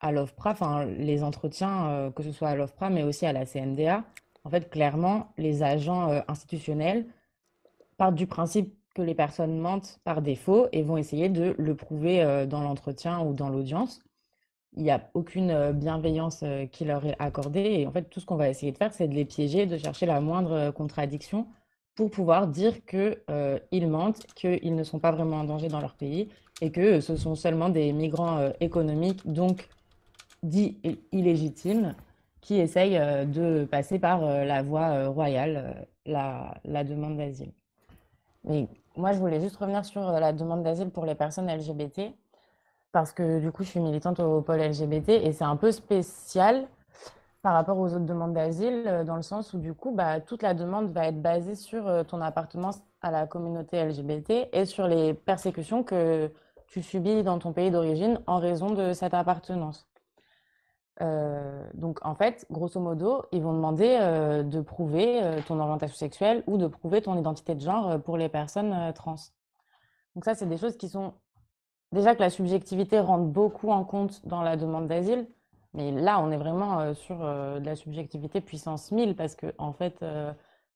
à 0.00 0.12
l'OFPRA, 0.12 0.52
enfin 0.52 0.84
les 0.84 1.22
entretiens, 1.22 2.10
que 2.16 2.22
ce 2.22 2.32
soit 2.32 2.48
à 2.48 2.54
l'OFPRA, 2.54 2.88
mais 2.88 3.02
aussi 3.02 3.26
à 3.26 3.32
la 3.32 3.44
CNDA. 3.44 4.04
En 4.44 4.50
fait, 4.50 4.70
clairement, 4.70 5.32
les 5.36 5.62
agents 5.62 6.22
institutionnels 6.28 7.06
partent 7.98 8.14
du 8.14 8.26
principe 8.26 8.74
que 8.94 9.02
les 9.02 9.14
personnes 9.14 9.58
mentent 9.58 10.00
par 10.04 10.22
défaut 10.22 10.66
et 10.72 10.82
vont 10.82 10.96
essayer 10.96 11.28
de 11.28 11.54
le 11.58 11.74
prouver 11.74 12.46
dans 12.48 12.62
l'entretien 12.62 13.20
ou 13.20 13.34
dans 13.34 13.48
l'audience 13.50 14.00
il 14.76 14.82
n'y 14.84 14.90
a 14.90 15.10
aucune 15.14 15.50
euh, 15.50 15.72
bienveillance 15.72 16.40
euh, 16.42 16.66
qui 16.66 16.84
leur 16.84 17.04
est 17.06 17.16
accordée. 17.18 17.80
Et 17.80 17.86
en 17.86 17.92
fait, 17.92 18.08
tout 18.08 18.20
ce 18.20 18.26
qu'on 18.26 18.36
va 18.36 18.48
essayer 18.48 18.72
de 18.72 18.76
faire, 18.76 18.92
c'est 18.92 19.08
de 19.08 19.14
les 19.14 19.24
piéger, 19.24 19.66
de 19.66 19.76
chercher 19.76 20.06
la 20.06 20.20
moindre 20.20 20.52
euh, 20.52 20.72
contradiction 20.72 21.46
pour 21.96 22.10
pouvoir 22.10 22.46
dire 22.46 22.84
qu'ils 22.86 23.88
mentent, 23.88 24.24
qu'ils 24.34 24.74
ne 24.74 24.84
sont 24.84 25.00
pas 25.00 25.10
vraiment 25.10 25.38
en 25.38 25.44
danger 25.44 25.68
dans 25.68 25.80
leur 25.80 25.94
pays 25.94 26.28
et 26.62 26.70
que 26.70 27.00
ce 27.00 27.16
sont 27.16 27.34
seulement 27.34 27.68
des 27.68 27.92
migrants 27.92 28.48
économiques, 28.60 29.26
donc 29.30 29.68
dits 30.42 30.78
illégitimes, 31.12 31.94
qui 32.40 32.58
essayent 32.58 32.98
de 33.26 33.64
passer 33.64 33.98
par 33.98 34.22
la 34.22 34.62
voie 34.62 35.08
royale, 35.08 35.86
la, 36.06 36.84
demande 36.84 37.16
d'asile. 37.16 37.52
Mais 38.44 38.68
moi, 38.96 39.12
je 39.12 39.18
voulais 39.18 39.40
juste 39.40 39.56
revenir 39.56 39.84
sur 39.84 40.00
la 40.00 40.32
demande 40.32 40.62
d'asile 40.62 40.90
pour 40.90 41.04
les 41.04 41.14
personnes 41.14 41.50
LGBT 41.50 42.14
parce 42.92 43.12
que 43.12 43.40
du 43.40 43.52
coup, 43.52 43.62
je 43.62 43.68
suis 43.68 43.80
militante 43.80 44.20
au 44.20 44.40
pôle 44.40 44.60
LGBT 44.60 45.10
et 45.10 45.32
c'est 45.32 45.44
un 45.44 45.56
peu 45.56 45.72
spécial 45.72 46.66
par 47.42 47.54
rapport 47.54 47.78
aux 47.78 47.88
autres 47.88 48.04
demandes 48.04 48.34
d'asile, 48.34 48.84
euh, 48.86 49.04
dans 49.04 49.16
le 49.16 49.22
sens 49.22 49.54
où 49.54 49.58
du 49.58 49.72
coup, 49.72 49.92
bah, 49.92 50.20
toute 50.20 50.42
la 50.42 50.54
demande 50.54 50.90
va 50.90 51.06
être 51.06 51.22
basée 51.22 51.54
sur 51.54 51.86
euh, 51.86 52.04
ton 52.04 52.20
appartenance 52.20 52.80
à 53.00 53.10
la 53.10 53.26
communauté 53.26 53.82
LGBT 53.82 54.48
et 54.52 54.66
sur 54.66 54.86
les 54.86 55.14
persécutions 55.14 55.82
que 55.82 56.30
tu 56.66 56.82
subis 56.82 57.22
dans 57.22 57.38
ton 57.38 57.52
pays 57.52 57.70
d'origine 57.70 58.20
en 58.26 58.38
raison 58.38 58.70
de 58.70 58.92
cette 58.92 59.14
appartenance. 59.14 59.89
Euh, 61.02 61.64
donc 61.74 61.98
en 62.04 62.14
fait, 62.14 62.46
grosso 62.50 62.80
modo, 62.80 63.22
ils 63.32 63.42
vont 63.42 63.54
demander 63.54 63.98
de 64.44 64.60
prouver 64.60 65.40
ton 65.46 65.58
orientation 65.58 65.96
sexuelle 65.96 66.42
ou 66.46 66.58
de 66.58 66.66
prouver 66.66 67.00
ton 67.02 67.18
identité 67.18 67.54
de 67.54 67.60
genre 67.60 68.00
pour 68.02 68.16
les 68.16 68.28
personnes 68.28 68.92
trans. 68.94 69.16
Donc 70.14 70.24
ça, 70.24 70.34
c'est 70.34 70.46
des 70.46 70.58
choses 70.58 70.76
qui 70.76 70.88
sont 70.88 71.14
déjà 71.92 72.14
que 72.14 72.20
la 72.20 72.30
subjectivité 72.30 73.00
rentre 73.00 73.24
beaucoup 73.24 73.70
en 73.70 73.84
compte 73.84 74.26
dans 74.26 74.42
la 74.42 74.56
demande 74.56 74.86
d'asile. 74.88 75.26
Mais 75.74 75.92
là, 75.92 76.20
on 76.20 76.30
est 76.32 76.36
vraiment 76.36 76.80
euh, 76.80 76.94
sur 76.94 77.22
euh, 77.24 77.60
de 77.60 77.66
la 77.66 77.76
subjectivité 77.76 78.40
puissance 78.40 78.90
1000 78.90 79.14
parce 79.14 79.36
que, 79.36 79.54
en 79.58 79.72
fait, 79.72 80.02
euh, 80.02 80.32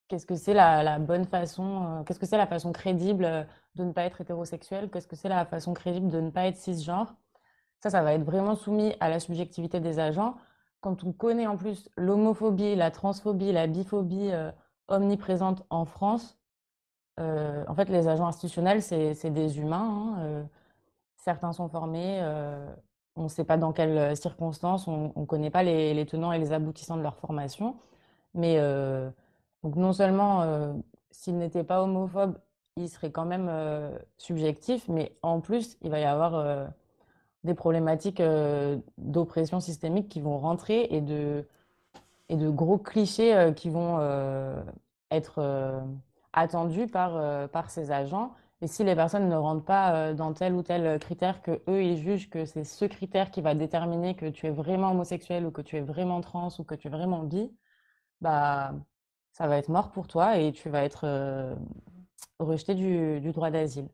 qu'est-ce 0.08 0.26
que 0.26 0.36
c'est 0.36 0.54
la, 0.54 0.98
bonne 0.98 1.24
façon, 1.26 2.04
qu'est-ce 2.06 2.18
que 2.18 2.26
c'est 2.26 2.38
la 2.38 2.46
façon 2.46 2.72
crédible 2.72 3.46
de 3.74 3.84
ne 3.84 3.92
pas 3.92 4.04
être 4.04 4.20
hétérosexuel, 4.20 4.90
qu'est-ce 4.90 5.08
que 5.08 5.16
c'est 5.16 5.28
la 5.28 5.44
façon 5.46 5.74
crédible 5.74 6.08
de 6.08 6.20
ne 6.20 6.30
pas 6.30 6.46
être 6.46 6.56
cisgenre? 6.56 7.16
Ça, 7.84 7.90
ça 7.90 8.02
va 8.02 8.14
être 8.14 8.24
vraiment 8.24 8.54
soumis 8.54 8.94
à 8.98 9.10
la 9.10 9.20
subjectivité 9.20 9.78
des 9.78 9.98
agents. 9.98 10.36
Quand 10.80 11.04
on 11.04 11.12
connaît 11.12 11.46
en 11.46 11.58
plus 11.58 11.90
l'homophobie, 11.98 12.74
la 12.76 12.90
transphobie, 12.90 13.52
la 13.52 13.66
biphobie 13.66 14.30
omniprésente 14.88 15.66
en 15.68 15.84
France, 15.84 16.38
en 17.18 17.74
fait, 17.74 17.90
les 17.90 18.08
agents 18.08 18.26
institutionnels, 18.26 18.80
c'est 18.82 19.30
des 19.30 19.58
humains. 19.58 20.16
Hein, 20.16 20.46
certains 21.16 21.52
sont 21.52 21.68
formés, 21.68 22.22
on 23.16 23.24
ne 23.24 23.28
sait 23.28 23.44
pas 23.44 23.58
dans 23.58 23.72
quelles 23.74 23.98
euh, 23.98 24.14
circonstances, 24.14 24.88
on 24.88 25.12
ne 25.14 25.26
connaît 25.26 25.50
pas 25.50 25.62
les, 25.62 26.06
tenants 26.06 26.32
et 26.32 26.38
les 26.38 26.52
aboutissants 26.54 26.96
de 26.96 27.02
leur 27.02 27.16
formation. 27.16 27.76
Mais 28.32 28.56
euh, 28.58 29.10
donc 29.62 29.76
non 29.76 29.92
seulement 29.92 30.40
euh, 30.40 30.72
s'il 31.10 31.36
n'était 31.36 31.64
pas 31.64 31.82
homophobe, 31.82 32.38
il 32.76 32.88
serait 32.88 33.12
quand 33.12 33.26
même 33.26 33.50
subjectif, 34.16 34.88
mais 34.88 35.16
en 35.22 35.40
plus, 35.40 35.76
il 35.82 35.90
va 35.90 36.00
y 36.00 36.04
avoir 36.04 36.72
des 37.44 37.54
problématiques 37.54 38.22
d'oppression 38.98 39.60
systémique 39.60 40.08
qui 40.08 40.20
vont 40.20 40.38
rentrer 40.38 40.88
et 40.90 41.00
de, 41.00 41.46
gros 42.30 42.78
clichés 42.78 43.52
qui 43.54 43.70
vont 43.70 44.00
être 45.10 45.84
attendus 46.32 46.86
par, 46.88 47.70
ces 47.70 47.90
agents 47.90 48.32
et 48.64 48.66
si 48.66 48.82
les 48.82 48.94
personnes 48.94 49.28
ne 49.28 49.36
rentrent 49.36 49.64
pas 49.64 49.94
euh, 49.94 50.14
dans 50.14 50.32
tel 50.32 50.54
ou 50.54 50.62
tel 50.62 50.98
critère 50.98 51.42
que 51.42 51.62
eux 51.68 51.82
ils 51.82 51.98
jugent 51.98 52.30
que 52.30 52.46
c'est 52.46 52.64
ce 52.64 52.86
critère 52.86 53.30
qui 53.30 53.42
va 53.42 53.54
déterminer 53.54 54.14
que 54.14 54.26
tu 54.26 54.46
es 54.46 54.50
vraiment 54.50 54.92
homosexuel 54.92 55.44
ou 55.44 55.50
que 55.50 55.60
tu 55.60 55.76
es 55.76 55.82
vraiment 55.82 56.22
trans 56.22 56.48
ou 56.58 56.64
que 56.64 56.74
tu 56.74 56.88
es 56.88 56.90
vraiment 56.90 57.24
bi, 57.24 57.52
bah 58.22 58.72
ça 59.32 59.48
va 59.48 59.58
être 59.58 59.68
mort 59.68 59.92
pour 59.92 60.08
toi 60.08 60.38
et 60.38 60.52
tu 60.52 60.70
vas 60.70 60.84
être 60.84 61.02
euh, 61.04 61.54
rejeté 62.38 62.74
du, 62.74 63.20
droit 63.32 63.50
d'asile. 63.50 63.88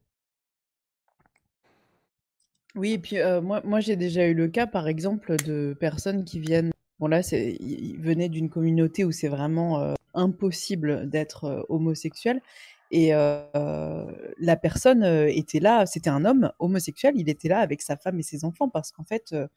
Oui, 2.77 2.93
et 2.93 2.99
puis 2.99 3.19
euh, 3.19 3.41
moi, 3.41 3.61
moi 3.65 3.81
j'ai 3.81 3.97
déjà 3.97 4.27
eu 4.27 4.35
le 4.35 4.49
cas, 4.49 4.67
par 4.67 4.89
exemple, 4.89 5.37
de 5.45 5.77
personnes 5.79 6.25
qui 6.25 6.39
viennent. 6.39 6.71
Bon, 6.99 7.07
là, 7.09 7.21
ils 7.33 7.99
venaient 7.99 8.29
d'une 8.29 8.51
communauté 8.51 9.05
où 9.05 9.13
c'est 9.13 9.29
vraiment 9.29 9.95
impossible 10.15 11.09
d'être 11.09 11.65
homosexuel. 11.71 12.43
Et 12.91 13.11
la 13.13 14.57
personne 14.61 15.03
était 15.05 15.61
là, 15.61 15.87
c'était 15.87 16.11
un 16.11 16.25
homme 16.27 16.53
homosexuel, 16.59 17.15
il 17.17 17.29
était 17.31 17.49
là 17.49 17.61
avec 17.61 17.81
sa 17.81 17.97
femme 17.97 18.19
et 18.19 18.23
ses 18.23 18.45
enfants 18.45 18.69
parce 18.69 18.93
qu'en 18.93 19.05
fait, 19.05 19.31
il 19.33 19.49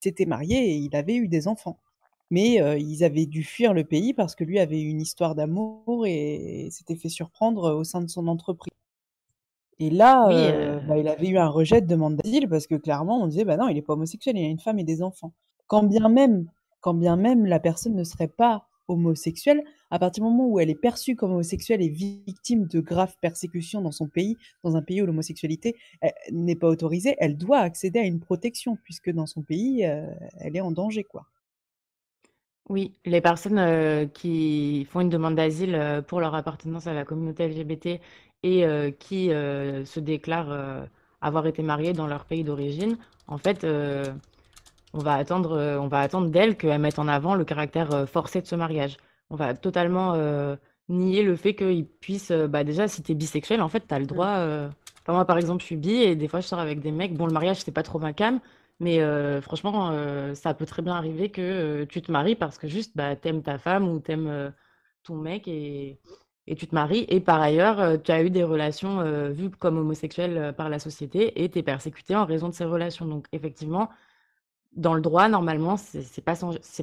s'était 0.00 0.26
marié 0.26 0.72
et 0.72 0.74
il 0.74 0.96
avait 0.96 1.14
eu 1.14 1.28
des 1.28 1.46
enfants. 1.46 1.78
Mais 2.30 2.54
ils 2.80 3.04
avaient 3.04 3.26
dû 3.26 3.44
fuir 3.44 3.74
le 3.74 3.84
pays 3.84 4.12
parce 4.12 4.34
que 4.34 4.42
lui 4.42 4.58
avait 4.58 4.80
une 4.82 5.00
histoire 5.00 5.36
d'amour 5.36 6.04
et 6.06 6.68
s'était 6.72 6.96
fait 6.96 7.08
surprendre 7.10 7.74
au 7.74 7.84
sein 7.84 8.00
de 8.00 8.10
son 8.10 8.26
entreprise. 8.26 8.72
Et 9.78 9.90
là, 9.90 10.28
bah, 10.86 10.98
il 10.98 11.08
avait 11.08 11.28
eu 11.28 11.38
un 11.38 11.48
rejet 11.48 11.80
de 11.80 11.86
demande 11.86 12.16
d'asile 12.16 12.48
parce 12.48 12.66
que 12.66 12.74
clairement, 12.74 13.22
on 13.22 13.26
disait, 13.26 13.44
bah 13.44 13.56
non, 13.56 13.68
il 13.68 13.74
n'est 13.74 13.82
pas 13.82 13.94
homosexuel, 13.94 14.36
il 14.36 14.44
a 14.44 14.48
une 14.48 14.60
femme 14.60 14.78
et 14.78 14.84
des 14.84 15.02
enfants. 15.02 15.32
Quand 15.66 15.82
bien 15.82 16.08
même, 16.08 16.46
quand 16.80 16.94
bien 16.94 17.16
même 17.16 17.46
la 17.46 17.58
personne 17.58 17.94
ne 17.94 18.04
serait 18.04 18.28
pas 18.28 18.66
homosexuelle, 18.88 19.62
à 19.90 19.98
partir 19.98 20.22
du 20.22 20.30
moment 20.30 20.46
où 20.46 20.60
elle 20.60 20.70
est 20.70 20.74
perçue 20.74 21.16
comme 21.16 21.32
homosexuelle 21.32 21.82
et 21.82 21.88
victime 21.88 22.66
de 22.66 22.80
graves 22.80 23.16
persécutions 23.20 23.80
dans 23.80 23.92
son 23.92 24.08
pays, 24.08 24.36
dans 24.64 24.76
un 24.76 24.82
pays 24.82 25.02
où 25.02 25.06
l'homosexualité 25.06 25.76
n'est 26.30 26.56
pas 26.56 26.68
autorisée, 26.68 27.16
elle 27.18 27.36
doit 27.36 27.58
accéder 27.58 28.00
à 28.00 28.04
une 28.04 28.20
protection 28.20 28.76
puisque 28.84 29.10
dans 29.10 29.26
son 29.26 29.42
pays, 29.42 29.84
euh, 29.86 30.06
elle 30.38 30.56
est 30.56 30.60
en 30.60 30.70
danger, 30.70 31.04
quoi. 31.04 31.26
Oui, 32.68 32.94
les 33.04 33.20
personnes 33.20 33.58
euh, 33.58 34.06
qui 34.06 34.86
font 34.90 35.00
une 35.00 35.08
demande 35.08 35.34
d'asile 35.34 35.74
euh, 35.74 36.00
pour 36.00 36.20
leur 36.20 36.34
appartenance 36.34 36.86
à 36.86 36.94
la 36.94 37.04
communauté 37.04 37.48
LGBT 37.48 38.00
et 38.42 38.64
qui 38.98 39.28
se 39.28 40.00
déclarent 40.00 40.86
avoir 41.20 41.46
été 41.46 41.62
mariées 41.62 41.92
dans 41.92 42.06
leur 42.06 42.24
pays 42.24 42.44
d'origine, 42.44 42.96
en 43.28 43.38
fait, 43.38 43.64
on 44.94 44.98
va 44.98 45.14
attendre, 45.14 45.52
euh, 45.52 45.78
on 45.78 45.88
va 45.88 46.00
attendre 46.00 46.28
d'elle 46.28 46.56
qu'elle 46.56 46.80
mette 46.80 46.98
en 46.98 47.08
avant 47.08 47.34
le 47.34 47.44
caractère 47.44 47.92
euh, 47.94 48.06
forcé 48.06 48.40
de 48.40 48.46
ce 48.46 48.54
mariage. 48.54 48.96
On 49.30 49.36
va 49.36 49.54
totalement 49.54 50.14
euh, 50.14 50.56
nier 50.88 51.22
le 51.22 51.36
fait 51.36 51.54
qu'il 51.54 51.86
puisse, 51.86 52.32
bah 52.32 52.64
déjà, 52.64 52.88
si 52.88 53.02
tu 53.02 53.12
es 53.12 53.14
bisexuel, 53.14 53.62
en 53.62 53.68
fait, 53.68 53.86
tu 53.88 53.94
as 53.94 53.98
le 53.98 54.06
droit. 54.06 54.46
moi, 55.08 55.24
par 55.24 55.38
exemple, 55.38 55.60
je 55.62 55.66
suis 55.66 55.76
bi 55.76 55.94
et 55.94 56.16
des 56.16 56.28
fois, 56.28 56.40
je 56.40 56.46
sors 56.46 56.58
avec 56.58 56.80
des 56.80 56.92
mecs. 56.92 57.14
Bon, 57.14 57.26
le 57.26 57.32
mariage, 57.32 57.62
c'est 57.62 57.72
pas 57.72 57.82
trop 57.82 57.98
ma 57.98 58.12
cam, 58.12 58.40
mais 58.80 59.00
franchement, 59.40 59.92
ça 60.34 60.52
peut 60.54 60.66
très 60.66 60.82
bien 60.82 60.94
arriver 60.94 61.30
que 61.30 61.84
tu 61.84 62.02
te 62.02 62.12
maries 62.12 62.34
parce 62.36 62.58
que 62.58 62.68
juste, 62.68 62.92
bah, 62.94 63.16
t'aimes 63.16 63.42
ta 63.42 63.58
femme 63.58 63.88
ou 63.88 64.00
t'aimes 64.00 64.52
ton 65.02 65.16
mec 65.16 65.48
et, 65.48 65.98
et 66.46 66.54
tu 66.56 66.66
te 66.66 66.74
maries. 66.74 67.06
Et 67.08 67.20
par 67.20 67.40
ailleurs, 67.40 68.02
tu 68.02 68.10
as 68.10 68.22
eu 68.22 68.30
des 68.30 68.44
relations 68.44 69.30
vues 69.30 69.50
comme 69.50 69.78
homosexuelles 69.78 70.54
par 70.56 70.68
la 70.68 70.78
société 70.78 71.42
et 71.42 71.48
tu 71.48 71.58
es 71.58 71.62
persécuté 71.62 72.16
en 72.16 72.24
raison 72.24 72.48
de 72.48 72.54
ces 72.54 72.64
relations. 72.64 73.06
Donc, 73.06 73.26
effectivement, 73.32 73.88
dans 74.74 74.94
le 74.94 75.00
droit, 75.00 75.28
normalement, 75.28 75.76
c'est 75.76 76.24
pas, 76.24 76.34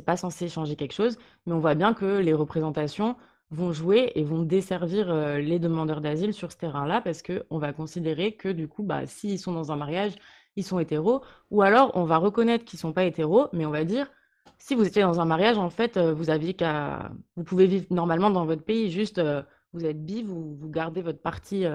pas 0.06 0.18
censé 0.18 0.48
changer 0.49 0.76
quelque 0.76 0.94
chose, 0.94 1.18
mais 1.45 1.53
on 1.53 1.60
voit 1.60 1.76
bien 1.76 1.94
que 1.94 2.19
les 2.19 2.34
représentations 2.34 3.15
vont 3.52 3.72
jouer 3.72 4.11
et 4.15 4.23
vont 4.23 4.44
desservir 4.44 5.10
euh, 5.10 5.40
les 5.40 5.60
demandeurs 5.60 6.02
d'asile 6.02 6.34
sur 6.34 6.52
ce 6.52 6.57
terrain-là, 6.57 7.02
parce 7.02 7.23
qu'on 7.23 7.57
va 7.57 7.73
considérer 7.73 8.34
que 8.34 8.49
du 8.49 8.68
coup, 8.68 8.84
bah, 8.84 9.07
s'ils 9.07 9.40
sont 9.40 9.53
dans 9.53 9.72
un 9.72 9.76
mariage, 9.76 10.14
ils 10.56 10.64
sont 10.64 10.80
hétéros, 10.80 11.23
ou 11.49 11.61
alors 11.61 11.91
on 11.95 12.03
va 12.03 12.18
reconnaître 12.18 12.65
qu'ils 12.65 12.80
sont 12.80 12.94
pas 12.94 13.06
hétéros, 13.06 13.48
mais 13.53 13.65
on 13.65 13.72
va 13.72 13.86
dire, 13.86 14.07
si 14.57 14.75
vous 14.75 14.85
étiez 14.85 15.01
dans 15.01 15.19
un 15.19 15.25
mariage, 15.25 15.57
en 15.57 15.69
fait, 15.69 15.97
euh, 15.97 16.13
vous 16.13 16.29
aviez 16.29 16.53
qu'à, 16.53 17.11
vous 17.35 17.43
pouvez 17.43 17.67
vivre 17.67 17.85
normalement 17.91 18.29
dans 18.29 18.45
votre 18.45 18.63
pays, 18.63 18.91
juste 18.91 19.17
euh, 19.19 19.41
vous 19.73 19.85
êtes 19.85 20.03
bi, 20.03 20.23
vous, 20.23 20.55
vous 20.55 20.69
gardez 20.69 21.01
votre 21.01 21.21
partie 21.21 21.65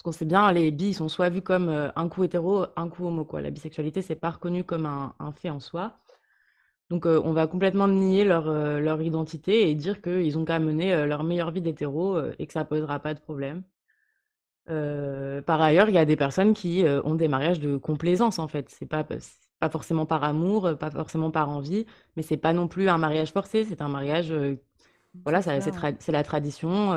parce 0.00 0.14
qu'on 0.14 0.18
sait 0.18 0.24
bien, 0.24 0.50
les 0.50 0.70
bi, 0.70 0.94
sont 0.94 1.10
soit 1.10 1.28
vus 1.28 1.42
comme 1.42 1.68
euh, 1.68 1.90
un 1.94 2.08
coup 2.08 2.24
hétéro, 2.24 2.64
un 2.74 2.88
coup 2.88 3.06
homo. 3.06 3.28
La 3.34 3.50
bisexualité, 3.50 4.00
c'est 4.00 4.14
pas 4.16 4.30
reconnu 4.30 4.64
comme 4.64 4.86
un, 4.86 5.14
fait 5.32 5.50
en 5.50 5.60
soi. 5.60 5.98
Donc, 6.90 7.06
euh, 7.06 7.20
on 7.24 7.32
va 7.34 7.46
complètement 7.46 7.86
nier 7.88 8.24
leur, 8.24 8.48
euh, 8.48 8.80
leur 8.80 9.02
identité 9.02 9.70
et 9.70 9.74
dire 9.74 10.00
qu'ils 10.00 10.38
ont 10.38 10.46
qu'à 10.46 10.58
mener 10.58 11.06
leur 11.06 11.22
meilleure 11.24 11.50
vie 11.50 11.60
d'hétéro 11.60 12.18
et 12.38 12.46
que 12.46 12.52
ça 12.54 12.64
posera 12.64 12.98
pas 13.00 13.12
de 13.14 13.20
problème. 13.20 13.62
par 15.44 15.60
ailleurs, 15.60 15.88
il 15.90 15.94
y 15.94 15.98
a 15.98 16.04
des 16.06 16.16
personnes 16.16 16.54
qui 16.54 16.84
ont 17.04 17.14
des 17.14 17.28
mariages 17.28 17.60
de 17.60 17.76
complaisance, 17.76 18.38
en 18.38 18.48
fait. 18.48 18.70
C'est 18.70 18.86
pas, 18.86 19.04
pas 19.60 19.70
forcément 19.70 20.06
par 20.06 20.24
amour, 20.24 20.76
pas 20.78 20.90
forcément 20.90 21.30
par 21.30 21.48
envie, 21.50 21.86
mais 22.16 22.22
c'est 22.22 22.36
pas 22.36 22.52
non 22.52 22.68
plus 22.68 22.88
un 22.88 22.98
mariage 22.98 23.32
forcé, 23.32 23.64
c'est 23.64 23.82
un 23.82 23.88
mariage. 23.88 24.34
voilà, 25.24 25.42
c'est 25.42 26.12
la 26.12 26.22
tradition, 26.24 26.92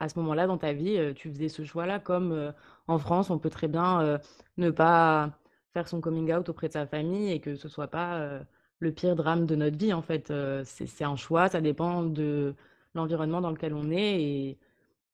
à 0.00 0.08
ce 0.08 0.18
moment-là 0.18 0.46
dans 0.46 0.58
ta 0.58 0.72
vie, 0.72 0.98
tu 1.14 1.30
faisais 1.30 1.48
ce 1.48 1.64
choix-là, 1.64 1.98
comme 2.00 2.52
en 2.88 2.98
France, 2.98 3.30
on 3.30 3.38
peut 3.38 3.50
très 3.50 3.68
bien 3.68 4.18
ne 4.56 4.70
pas 4.70 5.30
faire 5.74 5.88
son 5.88 6.00
coming 6.00 6.32
out 6.32 6.48
auprès 6.48 6.68
de 6.68 6.72
sa 6.72 6.86
famille 6.86 7.30
et 7.32 7.40
que 7.40 7.54
ce 7.54 7.68
soit 7.68 7.88
pas 7.88 8.40
le 8.80 8.92
pire 8.92 9.14
drame 9.16 9.46
de 9.46 9.54
notre 9.56 9.76
vie. 9.78 9.92
En 9.92 10.02
fait, 10.02 10.32
c'est 10.64 11.04
un 11.04 11.16
choix, 11.16 11.48
ça 11.48 11.60
dépend 11.60 12.02
de 12.02 12.54
l'environnement 12.94 13.40
dans 13.42 13.50
lequel 13.50 13.74
on 13.74 13.90
est 13.90 14.22
et 14.22 14.58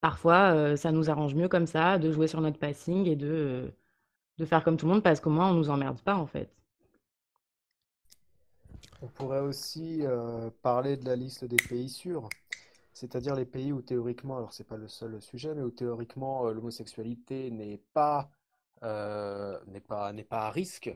parfois, 0.01 0.77
ça 0.77 0.93
nous 0.93 1.11
arrange 1.11 1.35
mieux 1.35 1.49
comme 1.49 1.67
ça, 1.67 1.99
de 1.99 2.13
jouer 2.13 2.29
sur 2.29 2.41
notre 2.41 2.59
passing 2.59 3.07
et 3.09 3.17
de, 3.17 3.73
de 4.39 4.45
faire 4.45 4.65
comme 4.65 4.77
tout 4.77 4.87
le 4.87 4.93
monde 4.93 5.03
parce 5.03 5.21
qu'au 5.21 5.31
moins 5.31 5.51
on 5.51 5.55
nous 5.55 5.71
emmerde 5.71 6.01
pas 6.01 6.17
en 6.17 6.27
fait. 6.27 6.51
On 9.03 9.09
pourrait 9.09 9.41
aussi 9.41 10.03
parler 10.63 10.97
de 10.97 11.05
la 11.05 11.17
liste 11.17 11.45
des 11.45 11.57
pays 11.57 11.89
sûrs. 11.89 12.29
C'est-à-dire 12.95 13.35
les 13.35 13.45
pays 13.45 13.73
où 13.73 13.83
théoriquement, 13.83 14.37
alors 14.37 14.53
c'est 14.53 14.65
pas 14.67 14.77
le 14.77 14.89
seul 14.89 15.21
sujet, 15.21 15.53
mais 15.55 15.63
où 15.63 15.71
théoriquement 15.71 16.47
euh, 16.47 16.53
l'homosexualité 16.55 17.51
n'est 17.51 17.83
pas, 17.93 18.31
euh, 18.85 19.59
n'est 19.67 19.81
pas, 19.81 20.13
n'est 20.13 20.25
pas 20.25 20.47
à 20.47 20.51
risque, 20.51 20.93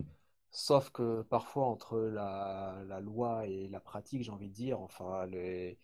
sauf 0.51 0.90
que 0.90 1.23
parfois 1.23 1.66
entre 1.66 1.98
la, 1.98 2.82
la 2.86 3.01
loi 3.01 3.47
et 3.47 3.69
la 3.69 3.81
pratique, 3.81 4.23
j'ai 4.23 4.31
envie 4.31 4.48
de 4.48 4.55
dire, 4.55 4.81
enfin, 4.81 5.27
les, 5.27 5.78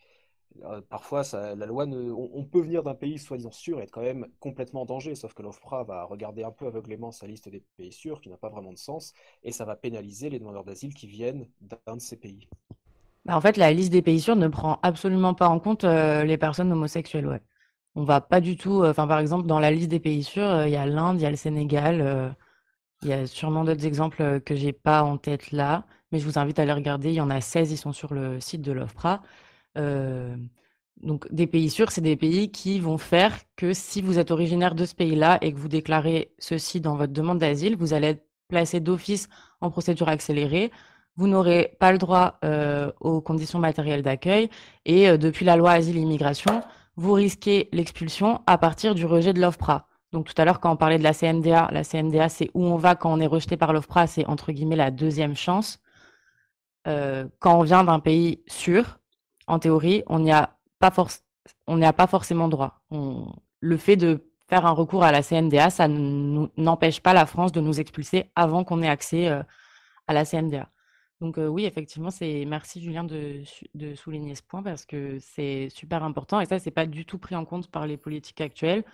euh, 0.63 0.81
parfois 0.89 1.23
la 1.33 1.67
loi, 1.67 1.85
on, 1.87 2.45
peut 2.45 2.61
venir 2.61 2.83
d'un 2.83 2.95
pays 2.95 3.19
soi-disant 3.19 3.51
sûr 3.51 3.81
et 3.81 3.85
être 3.85 3.91
quand 3.91 4.03
même 4.03 4.27
complètement 4.39 4.83
en 4.83 4.85
danger, 4.85 5.15
sauf 5.15 5.35
que 5.35 5.43
l'OFPRA 5.43 5.85
va 5.85 6.05
regarder 6.05 6.45
un 6.45 6.53
peu 6.53 6.67
aveuglément 6.67 7.11
sa 7.11 7.27
liste 7.27 7.49
des 7.49 7.63
pays 7.77 7.93
sûrs, 7.93 8.21
qui 8.21 8.29
n'a 8.29 8.37
pas 8.37 8.49
vraiment 8.49 8.73
de 8.73 8.79
sens, 8.79 9.13
et 9.43 9.53
ça 9.53 9.65
va 9.65 9.77
pénaliser 9.77 10.31
les 10.31 10.39
demandeurs 10.39 10.65
d'asile 10.65 10.95
qui 10.95 11.07
viennent 11.07 11.49
d'un 11.61 11.97
de 11.97 12.01
ces 12.01 12.17
pays. 12.17 12.49
Bah, 13.25 13.37
en 13.37 13.41
fait, 13.41 13.57
la 13.57 13.73
liste 13.73 13.91
des 13.91 14.03
pays 14.03 14.21
sûrs 14.21 14.37
ne 14.37 14.49
prend 14.49 14.79
absolument 14.83 15.35
pas 15.35 15.49
en 15.49 15.59
compte 15.59 15.85
euh, 15.85 16.25
les 16.25 16.39
personnes 16.39 16.71
homosexuelles, 16.73 17.27
ouais. 17.27 17.43
On 17.97 18.05
va 18.05 18.21
pas 18.21 18.41
du 18.41 18.57
tout, 18.57 18.83
euh, 18.83 18.91
enfin, 18.91 19.07
par 19.07 19.19
exemple, 19.21 19.47
dans 19.47 19.61
la 19.61 19.71
liste 19.71 19.89
des 19.89 20.01
pays 20.01 20.25
sûrs, 20.25 20.67
il 20.67 20.73
y 20.73 20.77
a 20.77 20.87
l'Inde, 20.87 21.21
il 21.21 21.23
y 21.23 21.27
a 21.27 21.31
le 21.31 21.37
Sénégal, 21.37 22.35
il 23.03 23.09
y 23.09 23.13
a 23.13 23.27
sûrement 23.27 23.65
d'autres 23.65 23.87
exemples 23.87 24.41
que 24.41 24.55
j'ai 24.55 24.73
pas 24.73 25.03
en 25.03 25.17
tête 25.19 25.53
là, 25.53 25.85
mais 26.11 26.19
je 26.19 26.27
vous 26.27 26.39
invite 26.39 26.59
à 26.59 26.65
les 26.65 26.73
regarder. 26.73 27.11
Il 27.11 27.15
y 27.15 27.21
en 27.21 27.31
a 27.31 27.41
16, 27.41 27.73
ils 27.73 27.77
sont 27.77 27.93
sur 27.93 28.15
le 28.15 28.41
site 28.41 28.63
de 28.63 28.73
l'OFPRA. 28.73 29.23
Donc, 29.77 31.31
des 31.33 31.47
pays 31.47 31.71
sûrs, 31.71 31.91
c'est 31.91 32.01
des 32.01 32.17
pays 32.17 32.51
qui 32.51 32.81
vont 32.81 32.99
faire 32.99 33.37
que 33.57 33.75
si 33.75 34.01
vous 34.01 34.19
êtes 34.19 34.31
originaire 34.31 34.75
de 34.75 34.85
ce 34.85 34.95
pays-là 34.95 35.39
et 35.43 35.53
que 35.53 35.59
vous 35.59 35.69
déclarez 35.69 36.33
ceci 36.39 36.81
dans 36.81 36.97
votre 36.97 37.13
demande 37.13 37.39
d'asile, 37.39 37.77
vous 37.77 37.93
allez 37.93 38.09
être 38.09 38.27
placé 38.49 38.81
d'office 38.81 39.29
en 39.61 39.71
procédure 39.71 40.09
accélérée 40.09 40.71
vous 41.17 41.29
n'aurez 41.29 41.77
pas 41.79 41.93
le 41.93 41.99
droit 41.99 42.39
euh, 42.45 42.91
aux 43.01 43.21
conditions 43.21 43.59
matérielles 43.59 44.03
d'accueil 44.03 44.51
et 44.85 45.09
euh, 45.09 45.17
depuis 45.17 45.45
la 45.45 45.57
loi 45.57 45.73
Asile-Immigration, 45.73 46.63
vous 46.97 47.13
risquez 47.13 47.69
l'expulsion 47.73 48.43
à 48.47 48.59
partir 48.59 48.95
du 48.95 49.07
rejet 49.07 49.33
de 49.33 49.41
l'OFPRA. 49.41 49.89
Donc 50.13 50.27
tout 50.27 50.35
à 50.41 50.45
l'heure, 50.45 50.61
quand 50.61 50.73
on 50.73 50.77
parlait 50.77 50.99
de 50.99 51.03
la 51.03 51.13
CNDA, 51.13 51.69
la 51.73 51.85
CNDA, 51.85 52.29
c'est 52.29 52.51
où 52.55 52.65
on 52.65 52.77
va 52.77 52.95
quand 52.95 53.13
on 53.13 53.21
est 53.21 53.27
rejeté 53.27 53.57
par 53.57 53.73
l'OFPRA, 53.73 54.07
c'est 54.07 54.27
entre 54.27 54.53
guillemets 54.53 54.77
la 54.77 54.91
deuxième 54.91 55.37
chance. 55.37 55.81
Euh, 56.87 57.27
quand 57.39 57.59
on 57.59 57.63
vient 57.63 57.85
d'un 57.85 58.01
pays 58.01 58.43
sûr, 58.47 58.99
en 59.47 59.59
théorie, 59.59 60.03
on 60.07 60.19
n'y 60.19 60.33
a 60.33 60.57
pas 60.79 60.91
forcément 62.07 62.49
droit. 62.49 62.81
Le 63.61 63.77
fait 63.77 63.97
de 63.97 64.31
faire 64.49 64.67
un 64.67 64.73
recours 64.73 65.05
à 65.05 65.13
la 65.13 65.23
CNDA, 65.23 65.71
ça 65.71 65.89
n'empêche 65.89 67.01
pas 67.01 67.15
la 67.15 67.27
France 67.27 67.53
de 67.53 67.61
nous 67.61 67.81
expulser 67.81 68.31
avant 68.37 68.65
qu'on 68.65 68.83
ait 68.83 68.89
accès 68.89 69.29
à 69.29 70.13
la 70.13 70.25
CNDA. 70.25 70.69
Donc 71.21 71.37
oui, 71.39 71.65
effectivement, 71.65 72.11
c'est 72.11 72.45
merci 72.47 72.83
Julien 72.83 73.05
de, 73.05 73.43
souligner 73.95 74.35
ce 74.35 74.43
point 74.43 74.63
parce 74.63 74.85
que 74.85 75.19
c'est 75.21 75.69
super 75.71 76.03
important 76.03 76.41
et 76.41 76.47
ça, 76.47 76.59
c'est 76.59 76.71
pas 76.71 76.87
du 76.87 77.07
tout 77.07 77.19
pris 77.19 77.35
en 77.37 77.45
compte 77.45 77.71
par 77.71 77.87
les 77.87 77.97
politiques 77.97 78.41
actuelles. 78.41 78.85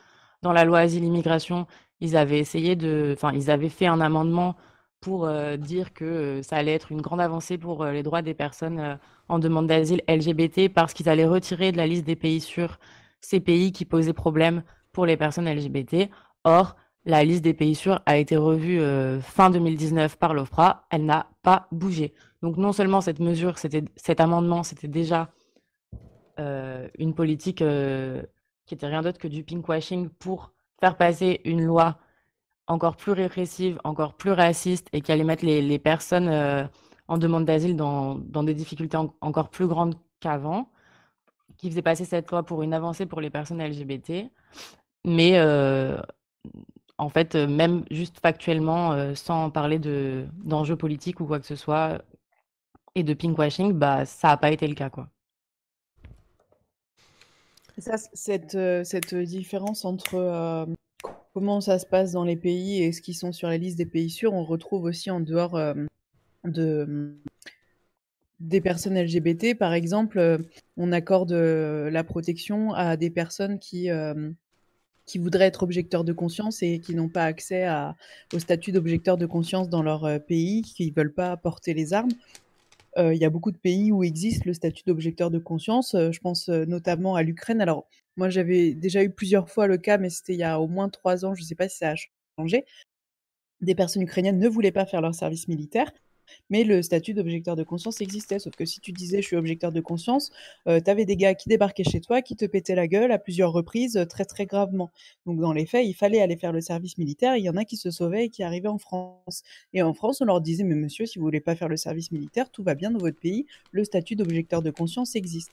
Dans 0.43 0.53
la 0.53 0.65
loi 0.65 0.79
Asile-Immigration, 0.79 1.67
ils 2.01 2.17
avaient 2.17 2.39
essayé 2.39 2.77
de, 2.77 3.15
enfin, 3.17 3.33
ils 3.35 3.51
avaient 3.51 3.69
fait 3.69 3.87
un 3.87 4.01
amendement 4.01 4.57
pour 5.01 5.29
dire 5.59 5.95
que 5.95 6.41
ça 6.43 6.57
allait 6.57 6.75
être 6.75 6.93
une 6.93 7.01
grande 7.01 7.21
avancée 7.21 7.57
pour 7.57 7.85
les 7.87 8.03
droits 8.03 8.23
des 8.23 8.35
personnes 8.35 8.99
en 9.29 9.39
demande 9.39 9.67
d'asile 9.67 10.03
LGBT 10.09 10.69
parce 10.73 10.93
qu'ils 10.93 11.09
allaient 11.09 11.27
retirer 11.27 11.73
de 11.73 11.79
la 11.79 11.87
liste 11.87 12.05
des 12.05 12.17
pays 12.17 12.41
sûrs 12.41 12.79
ces 13.21 13.41
pays 13.41 13.73
qui 13.73 13.85
posaient 13.85 14.13
problème 14.13 14.63
pour 14.93 15.07
les 15.07 15.17
personnes 15.17 15.49
LGBT. 15.49 16.11
Or, 16.45 16.77
la 17.05 17.25
liste 17.25 17.43
des 17.43 17.55
pays 17.55 17.75
sûrs 17.75 18.01
a 18.07 18.17
été 18.17 18.37
revue 18.37 18.81
euh, 18.81 19.21
fin 19.21 19.51
2019 19.51 20.17
par 20.17 20.35
l'OFPRA. 20.35 20.87
Elle 20.91 21.05
n'a 21.05 21.27
pas 21.43 21.67
bougé. 21.73 22.13
Donc 22.43 22.57
non 22.57 22.73
seulement 22.73 23.01
cette 23.01 23.21
mesure, 23.21 23.57
cet 23.59 24.21
amendement, 24.21 24.63
c'était 24.63 24.89
déjà 24.89 25.31
euh, 26.39 26.89
une 26.99 27.15
politique 27.15 27.63
euh, 27.63 28.23
qui 28.67 28.75
était 28.75 28.87
rien 28.87 29.03
d'autre 29.03 29.19
que 29.19 29.29
du 29.29 29.45
pinkwashing 29.45 30.09
pour 30.09 30.53
faire 30.81 30.97
passer 30.97 31.41
une 31.45 31.63
loi 31.63 31.99
encore 32.71 32.97
plus 32.97 33.13
répressive, 33.13 33.81
encore 33.85 34.15
plus 34.15 34.33
raciste 34.33 34.89
et 34.93 35.01
qui 35.01 35.13
allait 35.13 35.25
mettre 35.25 35.45
les, 35.45 35.79
personnes 35.79 36.29
en 37.09 37.19
demande 37.19 37.45
d'asile 37.45 37.77
dans, 37.77 38.17
des 38.17 38.55
difficultés 38.55 38.97
encore 39.21 39.51
plus 39.51 39.67
grandes 39.67 39.97
qu'avant, 40.21 40.69
qui 41.59 41.69
faisait 41.71 41.83
passer 41.83 42.05
cette 42.05 42.31
loi 42.31 42.43
pour 42.43 42.63
une 42.63 42.73
avancée 42.73 43.07
pour 43.07 43.21
les 43.21 43.31
personnes 43.31 43.63
LGBT. 43.63 44.31
Mais 45.05 45.39
en 47.01 47.09
fait, 47.09 47.35
euh, 47.35 47.47
même 47.47 47.85
juste 47.91 48.21
factuellement, 48.21 48.93
euh, 48.93 49.15
sans 49.15 49.51
parler 49.51 49.79
de 49.79 50.27
d'enjeux 50.45 50.77
politiques 50.77 51.21
ou 51.21 51.27
quoi 51.27 51.41
que 51.41 51.47
ce 51.47 51.57
soit, 51.57 52.03
et 52.95 53.03
de 53.03 53.15
pinkwashing, 53.15 53.73
bah, 53.73 54.05
ça 54.05 54.29
n'a 54.29 54.37
pas 54.37 54.51
été 54.51 54.69
le 54.69 54.75
cas, 54.75 54.91
quoi. 54.91 55.09
Ça, 57.79 57.97
euh, 58.55 58.85
cette 58.85 59.15
différence 59.15 59.87
entre 59.87 60.67
comment 61.35 61.61
ça 61.61 61.79
se 61.79 61.87
passe 61.87 62.13
dans 62.13 62.25
les 62.25 62.37
pays 62.37 62.83
et 62.83 62.93
ce 62.93 63.01
qui 63.01 63.15
sont 63.15 63.33
sur 63.33 63.49
la 63.49 63.59
liste 63.59 63.79
des 63.79 63.87
pays 63.87 64.11
sûrs, 64.11 64.33
on 64.33 64.45
retrouve 64.45 64.85
aussi 64.85 65.11
en 65.11 65.21
dehors 65.21 65.59
de, 66.45 67.15
des 68.41 68.61
personnes 68.61 68.99
LGBT. 68.99 69.57
Par 69.57 69.73
exemple, 69.73 70.41
on 70.77 70.93
accorde 70.93 71.33
la 71.33 72.05
protection 72.05 72.73
à 72.73 72.97
des 72.97 73.11
personnes 73.11 73.59
qui 73.59 73.91
qui 75.11 75.19
voudraient 75.19 75.47
être 75.47 75.65
objecteurs 75.65 76.05
de 76.05 76.13
conscience 76.13 76.63
et 76.63 76.79
qui 76.79 76.95
n'ont 76.95 77.09
pas 77.09 77.25
accès 77.25 77.67
au 78.33 78.39
statut 78.39 78.71
d'objecteur 78.71 79.17
de 79.17 79.27
conscience 79.27 79.69
dans 79.69 79.83
leur 79.83 80.05
euh, 80.05 80.19
pays, 80.21 80.63
qui 80.63 80.89
ne 80.89 80.95
veulent 80.95 81.13
pas 81.13 81.37
porter 81.37 81.75
les 81.75 81.93
armes. 81.93 82.13
Euh, 82.99 83.15
il 83.15 83.21
y 83.21 83.25
a 83.25 83.31
beaucoup 83.31 83.53
de 83.53 83.59
pays 83.59 83.93
où 83.93 84.03
existe 84.03 84.45
le 84.45 84.53
statut 84.53 84.83
d'objecteur 84.87 85.31
de 85.31 85.39
conscience. 85.39 85.95
Euh, 85.95 86.13
je 86.13 86.21
pense 86.21 86.49
notamment 86.49 87.15
à 87.15 87.23
l'Ukraine. 87.23 87.61
Alors, 87.61 87.89
moi, 88.17 88.29
j'avais 88.29 88.75
déjà 88.75 89.03
eu 89.03 89.11
plusieurs 89.11 89.49
fois 89.49 89.67
le 89.67 89.79
cas, 89.79 89.99
mais 89.99 90.11
c'était 90.11 90.35
il 90.35 90.39
y 90.39 90.45
a 90.45 90.61
au 90.61 90.69
moins 90.69 90.89
trois 90.89 91.25
ans. 91.25 91.35
Je 91.35 91.43
ne 91.43 91.47
sais 91.47 91.55
pas 91.55 91.69
si 91.69 91.79
ça 91.79 91.93
a 91.93 91.95
changé. 92.39 92.65
Des 93.61 93.75
personnes 93.75 94.03
ukrainiennes 94.03 94.39
ne 94.39 94.49
voulaient 94.49 94.73
pas 94.73 94.87
faire 94.87 95.01
leur 95.01 95.15
service 95.15 95.49
militaire 95.49 95.93
mais 96.51 96.65
le 96.65 96.83
statut 96.83 97.15
d'objecteur 97.15 97.57
de 97.57 97.63
conscience 97.63 98.01
existait. 98.01 98.39
Sauf 98.39 98.55
que 98.57 98.65
si 98.65 98.81
tu 98.81 98.93
disais 98.93 99.23
je 99.23 99.27
suis 99.27 99.37
objecteur 99.37 99.73
de 99.73 99.81
conscience, 99.81 100.31
euh, 100.69 100.81
tu 100.81 100.91
avais 100.91 101.05
des 101.05 101.17
gars 101.17 101.35
qui 101.35 101.49
débarquaient 101.49 101.85
chez 101.85 102.01
toi, 102.01 102.23
qui 102.23 102.37
te 102.37 102.45
pétaient 102.45 102.75
la 102.75 102.89
gueule 102.89 103.13
à 103.13 103.19
plusieurs 103.19 103.53
reprises, 103.53 103.97
euh, 103.97 104.05
très 104.05 104.25
très 104.25 104.47
gravement. 104.47 104.91
Donc 105.27 105.41
dans 105.41 105.53
les 105.53 105.67
faits, 105.67 105.87
il 105.87 105.95
fallait 105.95 106.21
aller 106.21 106.37
faire 106.37 106.53
le 106.53 106.61
service 106.61 106.99
militaire. 106.99 107.37
Il 107.37 107.45
y 107.45 107.51
en 107.51 107.57
a 107.57 107.65
qui 107.65 107.77
se 107.77 107.91
sauvaient 107.91 108.27
et 108.27 108.29
qui 108.29 108.43
arrivaient 108.43 108.69
en 108.69 108.79
France. 108.79 109.43
Et 109.73 109.83
en 109.83 109.95
France, 109.95 110.21
on 110.21 110.25
leur 110.25 110.41
disait 110.41 110.65
mais 110.65 110.75
monsieur, 110.75 111.07
si 111.07 111.19
vous 111.19 111.25
voulez 111.25 111.41
pas 111.41 111.57
faire 111.57 111.69
le 111.69 111.77
service 111.77 112.13
militaire, 112.13 112.51
tout 112.51 112.63
va 112.63 112.75
bien 112.75 112.91
dans 112.91 112.99
votre 112.99 113.19
pays. 113.19 113.47
Le 113.73 113.85
statut 113.85 114.17
d'objecteur 114.17 114.63
de 114.63 114.71
conscience 114.71 115.17
existe 115.17 115.53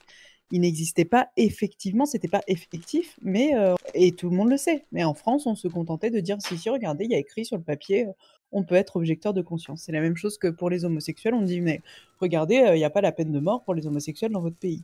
il 0.50 0.60
n'existait 0.62 1.04
pas 1.04 1.28
effectivement, 1.36 2.06
c'était 2.06 2.28
pas 2.28 2.42
effectif, 2.46 3.18
mais 3.22 3.54
euh, 3.54 3.74
et 3.94 4.12
tout 4.12 4.30
le 4.30 4.36
monde 4.36 4.50
le 4.50 4.56
sait. 4.56 4.84
Mais 4.92 5.04
en 5.04 5.14
France, 5.14 5.46
on 5.46 5.54
se 5.54 5.68
contentait 5.68 6.10
de 6.10 6.20
dire 6.20 6.38
si 6.40 6.56
si, 6.56 6.70
regardez, 6.70 7.04
il 7.04 7.10
y 7.10 7.14
a 7.14 7.18
écrit 7.18 7.44
sur 7.44 7.56
le 7.56 7.62
papier, 7.62 8.06
on 8.52 8.64
peut 8.64 8.74
être 8.74 8.96
objecteur 8.96 9.34
de 9.34 9.42
conscience. 9.42 9.82
C'est 9.82 9.92
la 9.92 10.00
même 10.00 10.16
chose 10.16 10.38
que 10.38 10.48
pour 10.48 10.70
les 10.70 10.84
homosexuels. 10.84 11.34
On 11.34 11.42
dit, 11.42 11.60
mais 11.60 11.82
regardez, 12.20 12.58
euh, 12.58 12.74
il 12.74 12.78
n'y 12.78 12.84
a 12.84 12.90
pas 12.90 13.00
la 13.00 13.12
peine 13.12 13.32
de 13.32 13.40
mort 13.40 13.62
pour 13.64 13.74
les 13.74 13.86
homosexuels 13.86 14.32
dans 14.32 14.40
votre 14.40 14.56
pays. 14.56 14.82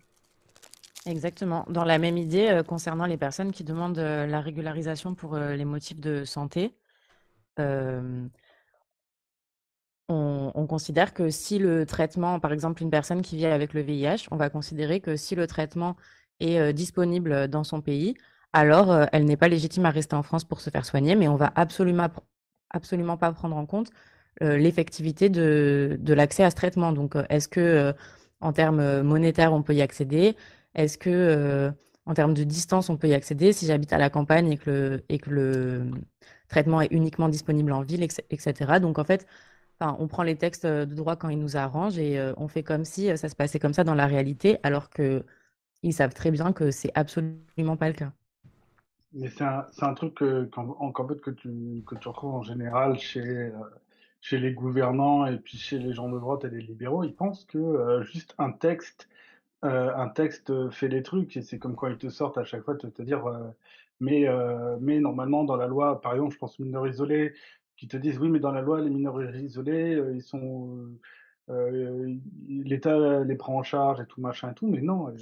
Exactement. 1.07 1.65
Dans 1.69 1.85
la 1.85 1.99
même 1.99 2.17
idée, 2.17 2.49
euh, 2.49 2.63
concernant 2.63 3.07
les 3.07 3.17
personnes 3.17 3.53
qui 3.53 3.65
demandent 3.65 3.99
euh, 3.99 4.27
la 4.27 4.41
régularisation 4.41 5.15
pour 5.15 5.37
les 5.37 5.65
motifs 5.65 6.01
de 6.01 6.25
santé, 6.25 6.73
on, 10.09 10.67
considère 10.67 11.15
que 11.15 11.31
si 11.31 11.59
le 11.59 11.87
traitement, 11.87 12.41
par 12.41 12.53
exemple 12.53 12.83
une 12.83 12.91
personne 12.91 13.23
qui 13.23 13.37
vit 13.37 13.47
avec 13.47 13.75
le 13.75 13.81
VIH, 13.83 14.29
on 14.31 14.37
va 14.37 14.51
considérer 14.51 15.01
que 15.01 15.17
si 15.17 15.35
le 15.35 15.47
traitement 15.47 15.97
est 16.41 16.73
disponible 16.73 17.49
dans 17.49 17.65
son 17.65 17.81
pays, 17.81 18.15
alors 18.53 19.07
elle 19.13 19.25
n'est 19.25 19.37
pas 19.37 19.49
légitime 19.49 19.87
à 19.87 19.91
rester 19.91 20.17
en 20.17 20.23
France 20.23 20.45
pour 20.45 20.61
se 20.61 20.71
faire 20.71 20.85
soigner, 20.85 21.17
mais 21.17 21.29
on 21.29 21.37
va 21.37 21.53
absolument 21.57 22.09
absolument 22.71 23.17
pas 23.17 23.33
prendre 23.33 23.57
en 23.57 23.67
compte 23.67 23.91
euh, 24.43 24.57
l'effectivité 24.59 25.29
de, 25.29 25.99
l'accès 26.09 26.45
à 26.45 26.51
ce 26.51 26.57
traitement. 26.57 26.93
Donc, 26.93 27.17
euh, 27.17 27.25
est-ce 27.31 27.49
que 27.49 27.61
euh, 27.61 27.93
en 28.41 28.53
termes 28.53 29.03
monétaires, 29.03 29.53
on 29.53 29.63
peut 29.63 29.75
y 29.75 29.83
accéder? 29.83 30.37
Est-ce 30.75 30.99
que 30.99 31.73
en 32.07 32.15
termes 32.15 32.35
de 32.35 32.45
distance, 32.45 32.91
on 32.91 32.97
peut 32.97 33.09
y 33.09 33.15
accéder? 33.15 33.53
Si 33.53 33.67
j'habite 33.67 33.93
à 33.93 33.99
la 33.99 34.11
campagne 34.11 34.53
et 34.53 34.59
que 34.59 34.71
le, 34.71 35.05
et 35.09 35.19
que 35.19 35.31
le 35.31 35.91
traitement 36.49 36.81
est 36.83 36.89
uniquement 36.93 37.29
disponible 37.29 37.73
en 37.73 37.83
ville, 37.83 38.03
etc. 38.03 38.81
Donc, 38.81 38.99
en 38.99 39.05
fait, 39.05 39.27
on 39.81 40.07
prend 40.09 40.23
les 40.23 40.37
textes 40.37 40.67
de 40.67 40.95
droit 40.95 41.17
quand 41.17 41.29
ils 41.29 41.39
nous 41.39 41.57
arrangent 41.57 41.99
et 41.99 42.33
on 42.37 42.49
fait 42.49 42.63
comme 42.63 42.85
si 42.85 43.17
ça 43.17 43.29
se 43.29 43.37
passait 43.37 43.59
comme 43.59 43.75
ça 43.75 43.85
dans 43.85 43.95
la 43.95 44.07
réalité, 44.07 44.59
alors 44.63 44.89
qu'ils 44.91 45.93
savent 45.93 46.15
très 46.15 46.31
bien 46.31 46.53
que 46.53 46.71
c'est 46.71 46.93
absolument 46.95 47.77
pas 47.77 47.89
le 47.89 47.95
cas. 47.95 48.13
Mais 49.15 49.29
c'est 49.29 49.45
un, 49.45 49.95
truc 49.95 50.15
que, 50.15 50.51
en, 50.57 50.91
que, 50.91 51.31
tu, 51.31 51.85
que 51.87 51.95
tu 51.95 52.09
retrouves 52.09 52.35
en 52.35 52.43
général 52.43 52.99
chez, 52.99 53.21
euh, 53.21 53.53
chez 54.21 54.39
les 54.39 54.53
gouvernants 54.53 55.25
et 55.27 55.39
puis 55.39 55.57
chez 55.57 55.79
les 55.79 55.93
gens 55.93 56.09
de 56.09 56.19
droite 56.19 56.45
et 56.45 56.51
les 56.51 56.61
libéraux. 56.61 57.05
Ils 57.05 57.15
pensent 57.15 57.45
que 57.45 57.59
euh, 57.59 58.03
juste 58.03 58.35
un 58.39 58.51
texte, 58.51 59.09
euh, 59.65 59.95
un 59.95 60.09
texte 60.09 60.69
fait 60.71 60.89
les 60.89 61.05
trucs 61.05 61.37
et 61.37 61.43
c'est 61.43 61.61
comme 61.61 61.77
quand 61.77 61.87
ils 61.87 61.97
te 61.97 62.09
sortent 62.09 62.39
à 62.39 62.45
chaque 62.45 62.65
fois 62.65 62.75
de 62.75 62.89
te 62.89 63.03
dire 63.03 63.25
mais, 64.01 64.27
mais 64.81 64.99
normalement 64.99 65.45
dans 65.45 65.57
la 65.57 65.69
loi, 65.69 66.01
par 66.01 66.15
exemple, 66.15 66.35
je 66.35 66.39
pense 66.39 66.59
mineurs 66.59 66.89
isolés, 66.89 67.35
qui 67.77 67.89
te 67.89 67.97
disent 67.97 68.19
oui, 68.19 68.29
mais 68.29 68.41
dans 68.41 68.53
la 68.53 68.61
loi, 68.61 68.81
les 68.81 68.91
mineurs 68.91 69.23
isolés, 69.37 70.01
ils 70.15 70.23
sont 70.23 70.89
euh, 71.51 72.17
l'État 72.49 73.23
les 73.23 73.37
prend 73.37 73.57
en 73.57 73.63
charge 73.63 74.01
et 74.01 74.07
tout 74.07 74.21
machin 74.21 74.51
et 74.53 74.55
tout, 74.55 74.67
mais 74.67 74.81
non, 74.81 75.09
euh, 75.09 75.13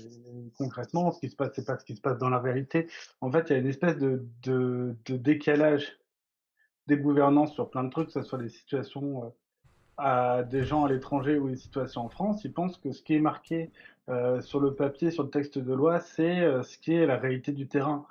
concrètement, 0.56 1.10
ce 1.10 1.18
qui 1.18 1.28
se 1.28 1.34
passe, 1.36 1.50
c'est 1.54 1.66
pas 1.66 1.78
ce 1.78 1.84
qui 1.84 1.96
se 1.96 2.00
passe 2.00 2.18
dans 2.18 2.28
la 2.28 2.38
vérité. 2.38 2.88
En 3.20 3.30
fait, 3.30 3.50
il 3.50 3.52
y 3.54 3.56
a 3.56 3.58
une 3.58 3.66
espèce 3.66 3.98
de, 3.98 4.24
de, 4.44 4.94
décalage 5.08 5.98
des 6.86 6.96
gouvernances 6.96 7.52
sur 7.54 7.70
plein 7.70 7.84
de 7.84 7.90
trucs, 7.90 8.06
que 8.06 8.12
ce 8.12 8.22
soit 8.22 8.38
des 8.38 8.48
situations 8.48 9.24
euh, 9.24 9.28
à 9.96 10.42
des 10.44 10.64
gens 10.64 10.84
à 10.84 10.88
l'étranger 10.88 11.38
ou 11.38 11.48
des 11.48 11.56
situations 11.56 12.02
en 12.02 12.08
France. 12.08 12.44
Ils 12.44 12.52
pensent 12.52 12.78
que 12.78 12.92
ce 12.92 13.02
qui 13.02 13.14
est 13.14 13.20
marqué 13.20 13.70
euh, 14.08 14.40
sur 14.40 14.60
le 14.60 14.74
papier, 14.74 15.10
sur 15.10 15.24
le 15.24 15.30
texte 15.30 15.58
de 15.58 15.74
loi, 15.74 16.00
c'est 16.00 16.62
ce 16.62 16.78
qui 16.78 16.94
est 16.94 17.06
la 17.06 17.16
réalité 17.16 17.52
du 17.52 17.66
terrain. 17.66 18.06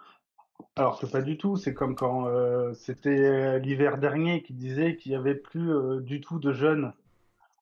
Alors 0.75 0.99
que 0.99 1.05
pas 1.05 1.21
du 1.21 1.37
tout, 1.37 1.57
c'est 1.57 1.73
comme 1.73 1.95
quand 1.95 2.27
c'était 2.73 3.59
l'hiver 3.59 3.97
dernier 3.97 4.43
qui 4.43 4.53
disait 4.53 4.95
qu'il 4.95 5.11
y 5.11 5.15
avait 5.15 5.35
plus 5.35 6.01
du 6.01 6.21
tout 6.21 6.39
de 6.39 6.53
jeunes 6.53 6.93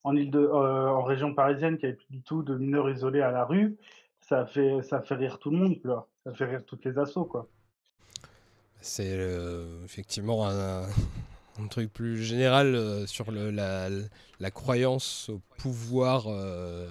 en, 0.03 0.15
île 0.15 0.31
de, 0.31 0.39
euh, 0.39 0.89
en 0.89 1.03
région 1.03 1.33
parisienne 1.33 1.77
qu'il 1.77 1.89
n'y 1.89 1.93
avait 1.93 2.03
plus 2.03 2.17
du 2.17 2.21
tout 2.21 2.43
de 2.43 2.55
mineurs 2.55 2.89
isolés 2.89 3.21
à 3.21 3.31
la 3.31 3.45
rue, 3.45 3.77
ça 4.21 4.45
fait, 4.45 4.81
ça 4.83 5.01
fait 5.01 5.15
rire 5.15 5.39
tout 5.39 5.51
le 5.51 5.57
monde. 5.57 5.79
Ça 6.25 6.33
fait 6.33 6.45
rire 6.45 6.63
toutes 6.65 6.85
les 6.85 6.97
assos, 6.97 7.25
quoi. 7.25 7.47
C'est 8.81 9.11
euh, 9.11 9.83
effectivement 9.83 10.47
un, 10.47 10.87
truc 11.69 11.91
plus 11.91 12.23
général 12.23 12.75
euh, 12.75 13.05
sur 13.05 13.31
la, 13.31 14.51
croyance 14.51 15.29
au 15.29 15.41
pouvoir 15.57 16.27
euh, 16.27 16.87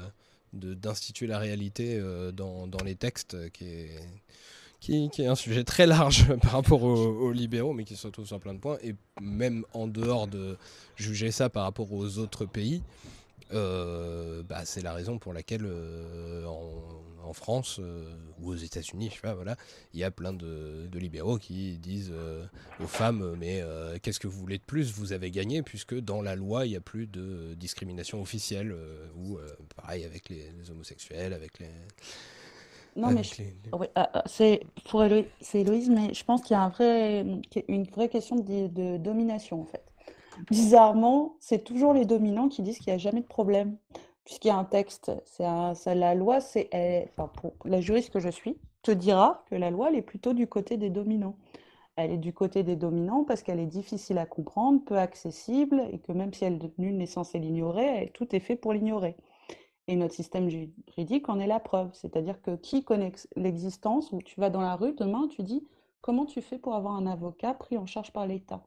d'instituer 0.53 1.27
la 1.27 1.39
réalité 1.39 1.99
euh, 1.99 2.31
dans, 2.33 2.67
dans 2.67 2.85
les 2.85 2.95
textes, 2.95 3.35
euh, 3.35 3.49
qui 3.49 3.65
est, 3.65 4.01
qui, 4.81 5.11
est 5.19 5.27
un 5.27 5.35
sujet 5.35 5.65
très 5.65 5.87
large 5.87 6.35
par 6.43 6.53
rapport 6.53 6.83
aux, 6.83 7.07
aux 7.07 7.33
libéraux, 7.33 7.73
mais 7.73 7.85
qui 7.85 7.97
se 7.97 8.07
retrouve 8.07 8.27
sur 8.27 8.41
plein 8.41 8.55
de 8.55 8.61
points. 8.61 8.79
Et 8.83 8.95
même 9.21 9.65
en 9.73 9.87
dehors 9.87 10.27
de 10.27 10.57
juger 10.97 11.31
ça 11.31 11.49
par 11.49 11.65
rapport 11.65 11.93
aux 11.93 12.19
autres 12.19 12.47
pays, 12.47 12.83
euh, 13.53 14.43
bah, 14.43 14.65
c'est 14.65 14.83
la 14.83 14.93
raison 14.93 15.19
pour 15.19 15.33
laquelle 15.33 15.65
euh, 15.65 16.45
en, 16.45 17.33
France 17.35 17.79
euh, 17.79 18.15
ou 18.41 18.53
aux 18.53 18.57
États-Unis, 18.57 19.09
je 19.11 19.17
sais 19.17 19.21
pas, 19.21 19.35
voilà, 19.35 19.55
il 19.93 20.01
y 20.01 20.05
a 20.05 20.11
plein 20.11 20.33
de, 20.33 20.89
libéraux 20.95 21.37
qui 21.37 21.77
disent 21.77 22.11
aux 22.81 22.87
femmes 22.87 23.37
mais 23.39 23.63
qu'est-ce 24.01 24.19
que 24.19 24.27
vous 24.27 24.41
voulez 24.41 24.57
de 24.57 24.63
plus? 24.63 24.93
Vous 24.93 25.13
avez 25.13 25.31
gagné 25.31 25.63
puisque 25.63 25.95
dans 25.95 26.23
la 26.23 26.35
loi 26.35 26.65
il 26.65 26.71
n'y 26.71 26.77
a 26.77 26.81
plus 26.81 27.07
de 27.07 27.53
discrimination 27.53 28.23
officielle 28.23 28.75
ou 29.15 29.39
pareil 29.77 30.05
avec 30.05 30.31
les 30.31 30.71
homosexuels, 30.71 31.35
avec 31.35 31.59
les. 31.59 31.69
Non, 32.99 33.11
mais 33.11 33.23
avec 33.23 33.25
je- 33.25 33.35
les- 33.39 33.45
oui, 33.73 33.87
ah, 33.95 34.11
ah, 34.15 34.23
c'est 34.27 34.63
pour 34.89 35.05
Héloïse, 35.05 35.27
c'est 35.41 35.61
Héloïse, 35.61 35.91
mais 35.91 36.15
je 36.15 36.25
pense 36.25 36.43
qu'il 36.43 36.55
y 36.55 36.57
a 36.57 36.63
un 36.63 36.69
vrai, 36.71 37.25
une 37.69 37.85
vraie 37.85 38.09
question 38.09 38.37
de, 38.37 38.67
de 38.69 38.97
domination 38.97 39.61
en 39.63 39.65
fait. 39.67 39.85
Bizarrement, 40.51 41.37
c'est 41.41 41.65
toujours 41.65 41.95
les 41.95 42.07
dominants 42.07 42.49
qui 42.49 42.63
disent 42.63 42.79
qu'il 42.79 42.93
n'y 42.93 42.97
a 42.97 42.99
jamais 42.99 43.23
de 43.23 43.27
problème, 43.27 43.77
puisqu'il 44.25 44.49
y 44.49 44.51
a 44.53 44.57
un 44.59 44.65
texte. 44.65 45.13
C'est 45.27 45.45
un- 45.45 45.75
la 45.95 46.15
loi, 46.15 46.41
c'est, 46.41 46.69
elle- 46.73 47.09
enfin, 47.17 47.29
pour 47.29 47.55
la 47.67 47.81
juriste 47.81 48.11
que 48.13 48.21
je 48.21 48.29
suis, 48.31 48.59
te 48.83 48.93
dira 48.93 49.45
que 49.51 49.57
la 49.57 49.71
loi, 49.71 49.91
elle 49.91 49.97
est 49.97 50.03
plutôt 50.03 50.35
du 50.35 50.47
côté 50.49 50.77
des 50.79 50.91
dominants. 50.91 51.37
Elle 51.97 52.13
est 52.13 52.19
du 52.19 52.33
côté 52.33 52.63
des 52.63 52.77
dominants 52.77 53.25
parce 53.25 53.43
qu'elle 53.43 53.61
est 53.61 53.67
difficile 53.67 54.19
à 54.19 54.27
comprendre, 54.27 54.83
peu 54.85 54.99
accessible, 54.99 55.83
et 55.93 55.99
que 55.99 56.13
même 56.13 56.33
si 56.33 56.45
elle, 56.45 56.59
nul 56.79 56.97
n'est 56.97 57.07
censé 57.07 57.39
l'ignorer, 57.39 58.11
tout 58.15 58.35
est 58.35 58.41
fait 58.41 58.57
pour 58.57 58.73
l'ignorer. 58.73 59.17
Et 59.89 59.97
notre 59.97 60.15
système 60.15 60.49
juridique 60.49 61.29
en 61.29 61.41
est 61.41 61.47
la 61.47 61.59
preuve. 61.61 61.91
C'est-à-dire 61.95 62.41
que 62.43 62.55
qui 62.57 62.85
connaît 62.85 63.09
ex- 63.09 63.27
l'existence, 63.37 64.13
où 64.13 64.23
tu 64.23 64.39
vas 64.39 64.51
dans 64.51 64.61
la 64.61 64.77
rue, 64.77 64.93
demain, 64.93 65.27
tu 65.29 65.43
dis 65.43 65.67
comment 66.01 66.27
tu 66.27 66.43
fais 66.43 66.59
pour 66.59 66.75
avoir 66.75 66.95
un 66.95 67.07
avocat 67.07 67.55
pris 67.55 67.77
en 67.79 67.87
charge 67.87 68.13
par 68.13 68.27
l'État 68.27 68.63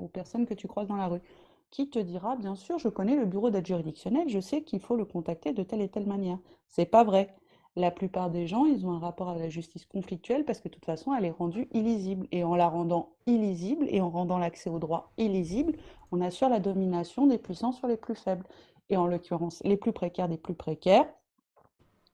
aux 0.00 0.08
personnes 0.08 0.46
que 0.46 0.54
tu 0.54 0.66
croises 0.68 0.88
dans 0.88 0.96
la 0.96 1.06
rue? 1.06 1.22
Qui 1.70 1.88
te 1.88 1.98
dira, 1.98 2.36
bien 2.36 2.54
sûr, 2.54 2.78
je 2.78 2.88
connais 2.88 3.16
le 3.16 3.24
bureau 3.24 3.50
d'aide 3.50 3.66
juridictionnelle, 3.66 4.28
je 4.28 4.40
sais 4.40 4.62
qu'il 4.62 4.80
faut 4.80 4.96
le 4.96 5.04
contacter 5.04 5.52
de 5.52 5.62
telle 5.62 5.80
et 5.80 5.88
telle 5.88 6.06
manière. 6.06 6.38
C'est 6.68 6.86
pas 6.86 7.04
vrai. 7.04 7.34
La 7.76 7.90
plupart 7.90 8.30
des 8.30 8.46
gens, 8.46 8.64
ils 8.66 8.86
ont 8.86 8.92
un 8.92 9.00
rapport 9.00 9.28
à 9.30 9.36
la 9.36 9.48
justice 9.48 9.84
conflictuel 9.84 10.44
parce 10.44 10.60
que 10.60 10.68
de 10.68 10.74
toute 10.74 10.84
façon, 10.84 11.12
elle 11.14 11.24
est 11.24 11.30
rendue 11.32 11.68
illisible. 11.72 12.28
Et 12.30 12.44
en 12.44 12.54
la 12.54 12.68
rendant 12.68 13.10
illisible 13.26 13.86
et 13.88 14.00
en 14.00 14.10
rendant 14.10 14.38
l'accès 14.38 14.70
au 14.70 14.78
droit 14.78 15.12
illisible, 15.18 15.72
on 16.12 16.20
assure 16.20 16.48
la 16.48 16.60
domination 16.60 17.26
des 17.26 17.38
puissants 17.38 17.72
sur 17.72 17.88
les 17.88 17.96
plus 17.96 18.14
faibles. 18.14 18.46
Et 18.90 18.96
en 18.96 19.06
l'occurrence, 19.06 19.60
les 19.64 19.76
plus 19.76 19.92
précaires 19.92 20.28
des 20.28 20.36
plus 20.36 20.54
précaires, 20.54 21.06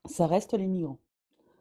ça 0.06 0.26
reste 0.26 0.55
les 0.55 0.66
migrants. 0.66 0.98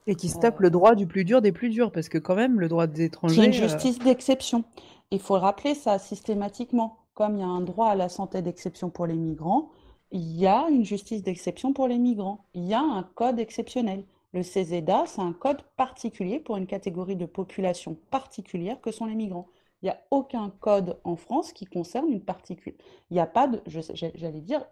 Et 0.07 0.15
qui 0.15 0.29
se 0.29 0.39
tape 0.39 0.59
le 0.59 0.69
droit 0.69 0.95
du 0.95 1.07
plus 1.07 1.25
dur 1.25 1.41
des 1.41 1.51
plus 1.51 1.69
durs, 1.69 1.91
parce 1.91 2.09
que 2.09 2.17
quand 2.17 2.35
même, 2.35 2.59
le 2.59 2.67
droit 2.67 2.87
des 2.87 2.95
C'est 2.95 3.05
étrangers. 3.05 3.43
une 3.45 3.49
euh, 3.49 3.53
justice 3.53 3.99
d'exception. 3.99 4.63
Il 5.11 5.19
faut 5.19 5.35
le 5.35 5.41
rappeler 5.41 5.75
ça 5.75 5.99
systématiquement. 5.99 6.97
Comme 7.13 7.35
il 7.35 7.39
y 7.41 7.43
a 7.43 7.47
un 7.47 7.61
droit 7.61 7.89
à 7.89 7.95
la 7.95 8.07
santé 8.07 8.41
d'exception 8.41 8.89
pour 8.89 9.05
les 9.05 9.15
migrants, 9.15 9.69
il 10.11 10.37
y 10.37 10.47
a 10.47 10.67
une 10.69 10.85
justice 10.85 11.21
d'exception 11.21 11.73
pour 11.73 11.87
les 11.87 11.97
migrants. 11.97 12.45
Il 12.53 12.65
y 12.65 12.73
a 12.73 12.79
un 12.81 13.03
code 13.03 13.39
exceptionnel. 13.39 14.05
Le 14.31 14.41
CESEDA, 14.41 15.03
c'est 15.07 15.21
un 15.21 15.33
code 15.33 15.61
particulier 15.75 16.39
pour 16.39 16.55
une 16.57 16.67
catégorie 16.67 17.15
de 17.15 17.25
population 17.25 17.97
particulière 18.09 18.79
que 18.79 18.91
sont 18.91 19.05
les 19.05 19.15
migrants. 19.15 19.47
Il 19.81 19.85
n'y 19.85 19.89
a 19.91 19.99
aucun 20.11 20.51
code 20.59 20.97
en 21.03 21.15
France 21.15 21.51
qui 21.51 21.65
concerne 21.65 22.09
une 22.09 22.21
particulière. 22.23 22.79
Il 23.09 23.15
n'y 23.15 23.19
a 23.19 23.25
pas 23.25 23.47
de, 23.47 23.61
j'allais 23.67 24.41
dire, 24.41 24.63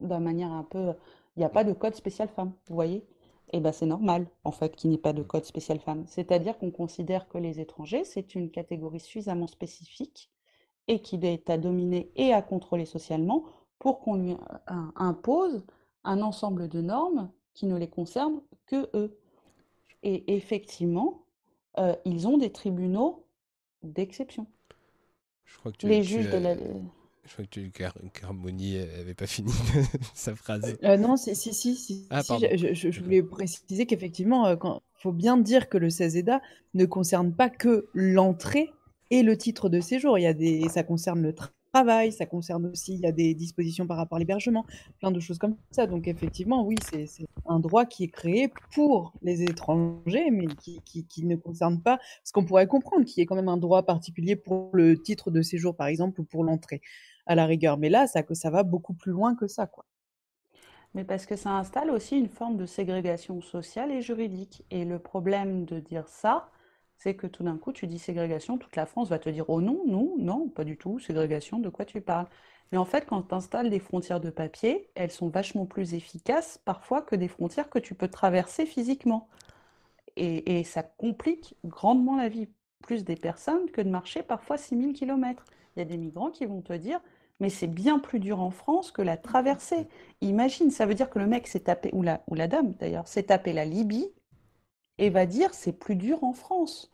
d'une 0.00 0.18
manière 0.18 0.52
un 0.52 0.64
peu, 0.64 0.92
il 1.36 1.40
n'y 1.40 1.44
a 1.44 1.48
pas 1.48 1.64
de 1.64 1.72
code 1.72 1.94
spécial 1.94 2.28
femme, 2.28 2.52
vous 2.68 2.74
voyez? 2.74 3.04
Et 3.52 3.60
ben 3.60 3.72
c'est 3.72 3.86
normal, 3.86 4.26
en 4.44 4.52
fait, 4.52 4.76
qu'il 4.76 4.90
n'y 4.90 4.96
ait 4.96 4.98
pas 4.98 5.12
de 5.14 5.22
code 5.22 5.44
spécial 5.44 5.78
femme. 5.80 6.04
C'est-à-dire 6.06 6.58
qu'on 6.58 6.70
considère 6.70 7.28
que 7.28 7.38
les 7.38 7.60
étrangers, 7.60 8.04
c'est 8.04 8.34
une 8.34 8.50
catégorie 8.50 9.00
suffisamment 9.00 9.46
spécifique 9.46 10.30
et 10.88 11.00
qu'il 11.00 11.24
est 11.24 11.50
à 11.50 11.58
dominer 11.58 12.10
et 12.16 12.32
à 12.32 12.42
contrôler 12.42 12.86
socialement 12.86 13.44
pour 13.78 14.00
qu'on 14.00 14.16
lui 14.16 14.32
euh, 14.32 14.74
impose 14.96 15.64
un 16.04 16.22
ensemble 16.22 16.68
de 16.68 16.80
normes 16.80 17.30
qui 17.54 17.66
ne 17.66 17.76
les 17.76 17.88
concernent 17.88 18.42
que 18.66 18.88
eux. 18.94 19.18
Et 20.02 20.34
effectivement, 20.36 21.24
euh, 21.78 21.94
ils 22.04 22.26
ont 22.28 22.38
des 22.38 22.52
tribunaux 22.52 23.26
d'exception. 23.82 24.46
Je 25.44 25.58
crois 25.58 25.72
que 25.72 25.78
tu, 25.78 25.88
Les 25.88 25.98
tu 25.98 26.04
juges 26.04 26.28
de 26.28 26.36
as- 26.36 26.40
la... 26.40 26.54
Je 27.28 27.32
crois 27.34 27.44
que 27.44 27.50
tu, 27.50 27.70
Car 27.70 27.94
Carmoni 28.14 28.78
avait 28.78 29.14
pas 29.14 29.26
fini 29.26 29.52
sa 30.14 30.34
phrase. 30.34 30.76
Euh, 30.84 30.96
non, 30.96 31.16
si, 31.16 31.36
si, 31.36 31.52
si, 31.52 31.74
si, 31.76 32.06
Ah, 32.10 32.22
si, 32.22 32.32
je, 32.56 32.72
je- 32.74 32.90
je 32.90 33.00
voulais 33.02 33.22
préciser 33.22 33.86
qu'effectivement, 33.86 34.48
il 34.50 34.56
faut 34.94 35.12
bien 35.12 35.36
dire 35.36 35.68
que 35.68 35.78
le 35.78 35.90
CESEDA 35.90 36.40
ne 36.74 36.84
concerne 36.86 37.32
pas 37.34 37.50
que 37.50 37.88
l'entrée 37.94 38.70
et 39.10 39.22
le 39.22 39.36
titre 39.36 39.68
de 39.68 39.80
séjour. 39.80 40.18
Il 40.18 40.22
y 40.22 40.26
a 40.26 40.34
des, 40.34 40.68
ça 40.68 40.82
concerne 40.82 41.20
le 41.22 41.32
tra- 41.32 41.50
travail, 41.74 42.12
ça 42.12 42.24
concerne 42.24 42.64
aussi, 42.66 42.94
il 42.94 43.00
y 43.00 43.06
a 43.06 43.12
des 43.12 43.34
dispositions 43.34 43.86
par 43.86 43.98
rapport 43.98 44.16
à 44.16 44.18
l'hébergement, 44.18 44.64
plein 45.00 45.10
de 45.10 45.20
choses 45.20 45.36
comme 45.36 45.54
ça. 45.70 45.86
Donc 45.86 46.08
effectivement, 46.08 46.64
oui, 46.64 46.76
c'est 46.90 47.06
c'est 47.06 47.26
un 47.46 47.60
droit 47.60 47.84
qui 47.84 48.04
est 48.04 48.08
créé 48.08 48.50
pour 48.74 49.12
les 49.20 49.42
étrangers, 49.42 50.30
mais 50.30 50.46
qui, 50.46 50.80
qui, 50.86 51.04
qui 51.04 51.26
ne 51.26 51.36
concerne 51.36 51.82
pas 51.82 51.98
ce 52.24 52.32
qu'on 52.32 52.44
pourrait 52.44 52.66
comprendre, 52.66 53.04
qui 53.04 53.20
est 53.20 53.26
quand 53.26 53.36
même 53.36 53.50
un 53.50 53.58
droit 53.58 53.82
particulier 53.84 54.34
pour 54.34 54.70
le 54.72 54.96
titre 55.00 55.30
de 55.30 55.42
séjour, 55.42 55.76
par 55.76 55.88
exemple, 55.88 56.22
ou 56.22 56.24
pour 56.24 56.42
l'entrée, 56.42 56.80
à 57.28 57.36
la 57.36 57.46
rigueur. 57.46 57.78
Mais 57.78 57.90
là, 57.90 58.06
ça, 58.08 58.22
ça 58.32 58.50
va 58.50 58.64
beaucoup 58.64 58.94
plus 58.94 59.12
loin 59.12 59.36
que 59.36 59.46
ça, 59.48 59.66
quoi. 59.68 59.86
Mais 60.94 61.04
parce 61.04 61.26
que 61.26 61.36
ça 61.36 61.50
installe 61.50 61.90
aussi 61.90 62.18
une 62.18 62.28
forme 62.28 62.56
de 62.56 62.66
ségrégation 62.66 63.40
sociale 63.40 63.92
et 63.92 64.02
juridique. 64.02 64.64
Et 64.70 64.84
le 64.84 64.98
problème 64.98 65.64
de 65.64 65.80
dire 65.80 66.08
ça, 66.08 66.50
c'est 66.96 67.14
que 67.14 67.26
tout 67.26 67.44
d'un 67.44 67.58
coup, 67.58 67.72
tu 67.72 67.86
dis 67.86 67.98
ségrégation, 67.98 68.58
toute 68.58 68.74
la 68.76 68.86
France 68.86 69.08
va 69.08 69.18
te 69.18 69.28
dire 69.30 69.44
oh 69.48 69.60
non, 69.60 69.82
non, 69.86 70.14
non, 70.18 70.48
pas 70.48 70.64
du 70.64 70.76
tout, 70.76 70.98
ségrégation, 70.98 71.58
de 71.58 71.68
quoi 71.68 71.84
tu 71.84 72.00
parles? 72.00 72.26
Mais 72.72 72.78
en 72.78 72.84
fait, 72.84 73.06
quand 73.06 73.22
tu 73.22 73.34
installes 73.34 73.70
des 73.70 73.78
frontières 73.80 74.20
de 74.20 74.30
papier, 74.30 74.90
elles 74.94 75.10
sont 75.10 75.28
vachement 75.28 75.66
plus 75.66 75.94
efficaces 75.94 76.58
parfois 76.64 77.02
que 77.02 77.16
des 77.16 77.28
frontières 77.28 77.70
que 77.70 77.78
tu 77.78 77.94
peux 77.94 78.08
traverser 78.08 78.66
physiquement. 78.66 79.28
Et, 80.16 80.58
et 80.60 80.64
ça 80.64 80.82
complique 80.82 81.56
grandement 81.64 82.16
la 82.16 82.28
vie, 82.28 82.48
plus 82.82 83.04
des 83.04 83.16
personnes 83.16 83.70
que 83.70 83.80
de 83.80 83.88
marcher 83.90 84.22
parfois 84.22 84.58
6000 84.58 84.92
km. 84.92 85.44
Il 85.76 85.80
y 85.80 85.82
a 85.82 85.84
des 85.84 85.96
migrants 85.96 86.30
qui 86.30 86.46
vont 86.46 86.62
te 86.62 86.72
dire, 86.72 87.00
mais 87.40 87.50
c'est 87.50 87.66
bien 87.68 87.98
plus 87.98 88.20
dur 88.20 88.40
en 88.40 88.50
France 88.50 88.90
que 88.92 89.02
la 89.02 89.16
traversée. 89.16 89.88
Imagine, 90.20 90.70
ça 90.70 90.86
veut 90.86 90.94
dire 90.94 91.10
que 91.10 91.18
le 91.18 91.26
mec 91.26 91.46
s'est 91.48 91.60
tapé, 91.60 91.90
ou 91.94 92.02
la, 92.02 92.22
ou 92.28 92.34
la 92.34 92.48
dame 92.48 92.74
d'ailleurs, 92.80 93.08
s'est 93.08 93.24
tapé 93.24 93.52
la 93.52 93.64
Libye 93.64 94.08
et 94.98 95.10
va 95.10 95.26
dire 95.26 95.54
c'est 95.54 95.72
plus 95.72 95.96
dur 95.96 96.24
en 96.24 96.32
France. 96.34 96.92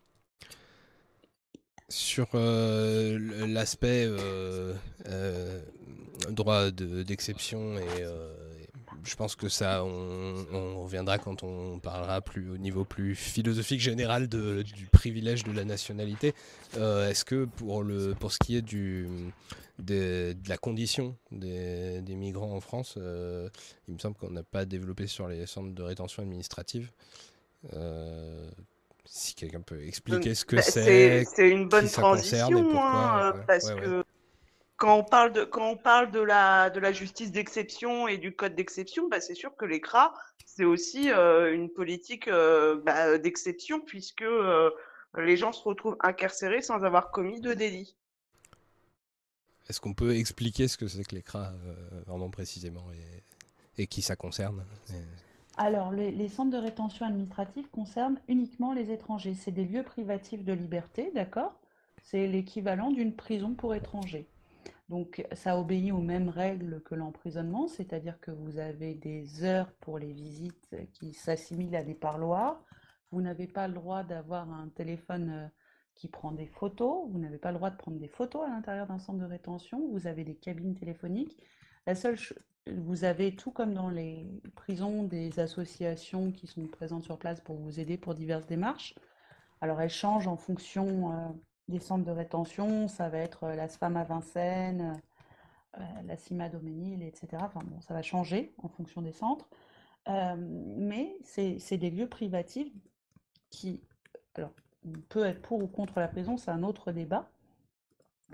Sur 1.91 2.29
euh, 2.35 3.19
l'aspect 3.47 4.07
euh, 4.09 4.75
euh, 5.07 5.61
droit 6.31 6.71
de- 6.71 7.03
d'exception, 7.03 7.77
et 7.79 8.03
je 9.07 9.17
pense 9.17 9.37
que 9.37 9.49
ça, 9.49 9.85
on, 9.85 10.47
on 10.53 10.83
reviendra 10.83 11.19
quand 11.19 11.43
on 11.43 11.79
parlera 11.79 12.21
plus 12.21 12.51
au 12.51 12.57
niveau 12.59 12.85
plus 12.85 13.15
philosophique 13.15 13.81
général 13.81 14.29
de- 14.29 14.63
du 14.63 14.87
privilège 14.87 15.45
de 15.45 15.53
la 15.53 15.65
nationalité. 15.65 16.35
Euh, 16.77 17.09
Est-ce 17.11 17.25
que 17.25 17.45
pour, 17.45 17.83
le, 17.83 18.15
pour 18.15 18.33
ce 18.33 18.39
qui 18.39 18.57
est 18.57 18.63
du, 18.63 19.09
des- 19.79 20.35
de 20.35 20.49
la 20.49 20.57
condition 20.57 21.17
des, 21.31 22.01
des 22.03 22.15
migrants 22.15 22.53
en 22.53 22.61
France, 22.61 22.95
euh, 22.99 23.49
il 23.89 23.95
me 23.95 23.99
semble 23.99 24.17
qu'on 24.17 24.31
n'a 24.31 24.43
pas 24.43 24.65
développé 24.65 25.07
sur 25.07 25.29
les 25.29 25.47
centres 25.47 25.75
de 25.75 25.83
rétention 25.83 26.23
administrative. 26.23 26.91
Euh, 27.75 28.51
si 29.07 29.35
quelqu'un 29.35 29.61
peut 29.61 29.83
expliquer 29.87 30.35
ce 30.35 30.45
que 30.45 30.57
Bah, 30.57 30.63
c'est, 30.63 31.25
c'est 31.25 31.51
une 31.51 31.69
bonne 31.69 31.85
concerne 31.85 32.05
transition, 32.05 32.63
pourquoi, 32.63 32.81
hein, 32.83 33.33
ouais, 33.33 33.41
parce 33.47 33.65
ouais, 33.65 33.75
ouais. 33.75 33.81
que 33.83 34.04
quand 34.85 34.99
on 34.99 35.03
parle 35.03 35.33
de, 35.33 35.45
quand 35.45 35.67
on 35.67 35.79
parle 35.79 36.11
de 36.11 36.21
la, 36.21 36.69
de 36.69 36.79
la 36.79 36.93
justice 36.93 37.33
d'exception 37.33 38.07
et 38.07 38.19
du 38.19 38.37
code 38.37 38.55
d'exception, 38.55 39.09
bah, 39.09 39.19
c'est 39.19 39.35
sûr 39.35 39.57
que 39.57 39.65
les 39.65 39.81
CRA, 39.81 40.13
c'est 40.45 40.67
aussi 40.67 41.11
euh, 41.11 41.55
une 41.55 41.71
politique 41.71 42.29
euh, 42.29 42.79
bah, 42.85 43.17
d'exception 43.17 43.81
puisque 43.81 44.21
euh, 44.21 44.71
les 45.17 45.39
gens 45.39 45.53
se 45.53 45.63
retrouvent 45.63 45.97
incarcérés 46.01 46.61
sans 46.61 46.85
avoir 46.85 47.11
commis 47.13 47.41
de 47.41 47.55
délit. 47.55 47.97
Est-ce 49.71 49.81
qu'on 49.81 49.95
peut 49.95 50.15
expliquer 50.17 50.69
ce 50.69 50.77
que 50.77 50.87
c'est 50.87 51.05
que 51.05 51.15
l'ECRA 51.15 51.55
euh, 51.65 52.03
vraiment 52.07 52.29
précisément 52.29 52.85
et, 52.93 53.83
et 53.83 53.87
qui 53.87 54.03
ça 54.03 54.17
concerne 54.17 54.67
Et- 54.91 54.97
Alors, 55.57 55.93
les, 55.93 56.11
les 56.11 56.29
centres 56.29 56.51
de 56.51 56.63
rétention 56.63 57.07
administrative 57.07 57.67
concernent 57.71 58.21
uniquement 58.29 58.75
les 58.75 58.91
étrangers. 58.91 59.33
C'est 59.33 59.51
des 59.51 59.65
lieux 59.65 59.83
privatifs 59.83 60.45
de 60.45 60.53
liberté, 60.53 61.11
d'accord? 61.15 61.55
C'est 62.03 62.27
l'équivalent 62.27 62.91
d'une 62.91 63.17
prison 63.17 63.55
pour 63.55 63.75
étrangers. 63.75 64.27
Donc 64.89 65.27
ça 65.33 65.59
obéit 65.59 65.93
aux 65.93 66.01
mêmes 66.01 66.29
règles 66.29 66.83
que 66.83 66.95
l'emprisonnement, 66.95 67.69
c'est-à-dire 67.69 68.21
que 68.21 68.31
vous 68.31 68.59
avez 68.59 68.95
des 68.95 69.43
heures 69.45 69.73
pour 69.81 69.99
les 69.99 70.13
visites 70.13 70.77
qui 70.93 71.15
s'assimilent 71.15 71.77
à 71.77 71.83
des 71.83 71.95
parloirs. 71.95 72.63
Vous 73.11 73.23
n'avez 73.23 73.47
pas 73.47 73.67
le 73.67 73.75
droit 73.75 74.03
d'avoir 74.03 74.51
un 74.51 74.69
téléphone 74.69 75.31
euh, 75.31 75.49
qui 75.95 76.09
prend 76.09 76.33
des 76.33 76.47
photos, 76.47 77.09
vous 77.11 77.19
n'avez 77.19 77.39
pas 77.39 77.53
le 77.53 77.59
droit 77.59 77.71
de 77.71 77.77
prendre 77.77 77.99
des 77.99 78.09
photos 78.09 78.43
à 78.45 78.49
l'intérieur 78.49 78.87
d'un 78.89 78.99
centre 78.99 79.21
de 79.21 79.25
rétention, 79.25 79.89
vous 79.93 80.07
avez 80.07 80.25
des 80.25 80.35
cabines 80.35 80.75
téléphoniques. 80.75 81.39
La 81.87 81.95
seule 81.95 82.19
vous 82.67 83.05
avez 83.05 83.37
tout 83.37 83.51
comme 83.51 83.75
dans 83.75 83.91
les 83.91 84.27
prisons 84.55 85.05
des 85.05 85.39
associations 85.39 86.33
qui 86.33 86.47
sont 86.47 86.67
présentes 86.67 87.05
sur 87.05 87.19
place 87.19 87.41
pour 87.41 87.57
vous 87.57 87.79
aider 87.79 87.99
pour 87.99 88.15
diverses 88.15 88.47
démarches. 88.47 88.95
Alors 89.61 89.81
elles 89.81 89.91
changent 89.91 90.29
en 90.29 90.37
fonction 90.37 91.13
euh, 91.13 91.29
des 91.69 91.81
centres 91.81 92.05
de 92.05 92.11
rétention, 92.11 92.89
ça 92.89 93.09
va 93.09 93.19
être 93.19 93.45
euh, 93.45 93.55
la 93.55 93.69
SFAM 93.69 93.97
à 93.97 94.05
Vincennes, 94.05 95.01
euh, 95.79 95.81
la 96.05 96.17
CIMA 96.17 96.49
Doménil, 96.49 97.03
etc. 97.03 97.29
Enfin 97.41 97.61
bon, 97.65 97.81
ça 97.81 97.95
va 97.95 98.03
changer 98.03 98.55
en 98.63 98.69
fonction 98.69 99.03
des 99.03 99.13
centres. 99.13 99.49
mais 100.07 101.17
c'est 101.25 101.79
des 101.79 101.91
lieux 101.91 102.09
privatifs 102.09 102.73
qui, 103.51 103.83
alors, 104.35 104.53
peut 105.09 105.25
être 105.25 105.43
pour 105.43 105.63
ou 105.63 105.67
contre 105.67 106.01
la 106.01 106.09
prison, 106.09 106.37
c'est 106.37 106.51
un 106.51 106.63
autre 106.63 106.93
débat. 106.93 107.31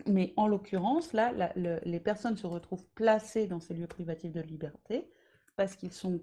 Mais 0.07 0.33
en 0.37 0.47
l'occurrence, 0.47 1.13
là, 1.13 1.33
les 1.57 2.01
personnes 2.01 2.37
se 2.37 2.47
retrouvent 2.47 2.87
placées 2.95 3.47
dans 3.47 3.61
ces 3.61 3.75
lieux 3.75 3.87
privatifs 3.87 4.33
de 4.33 4.41
liberté 4.41 5.11
parce 5.57 5.77
qu'ils 5.77 5.93
sont 5.93 6.21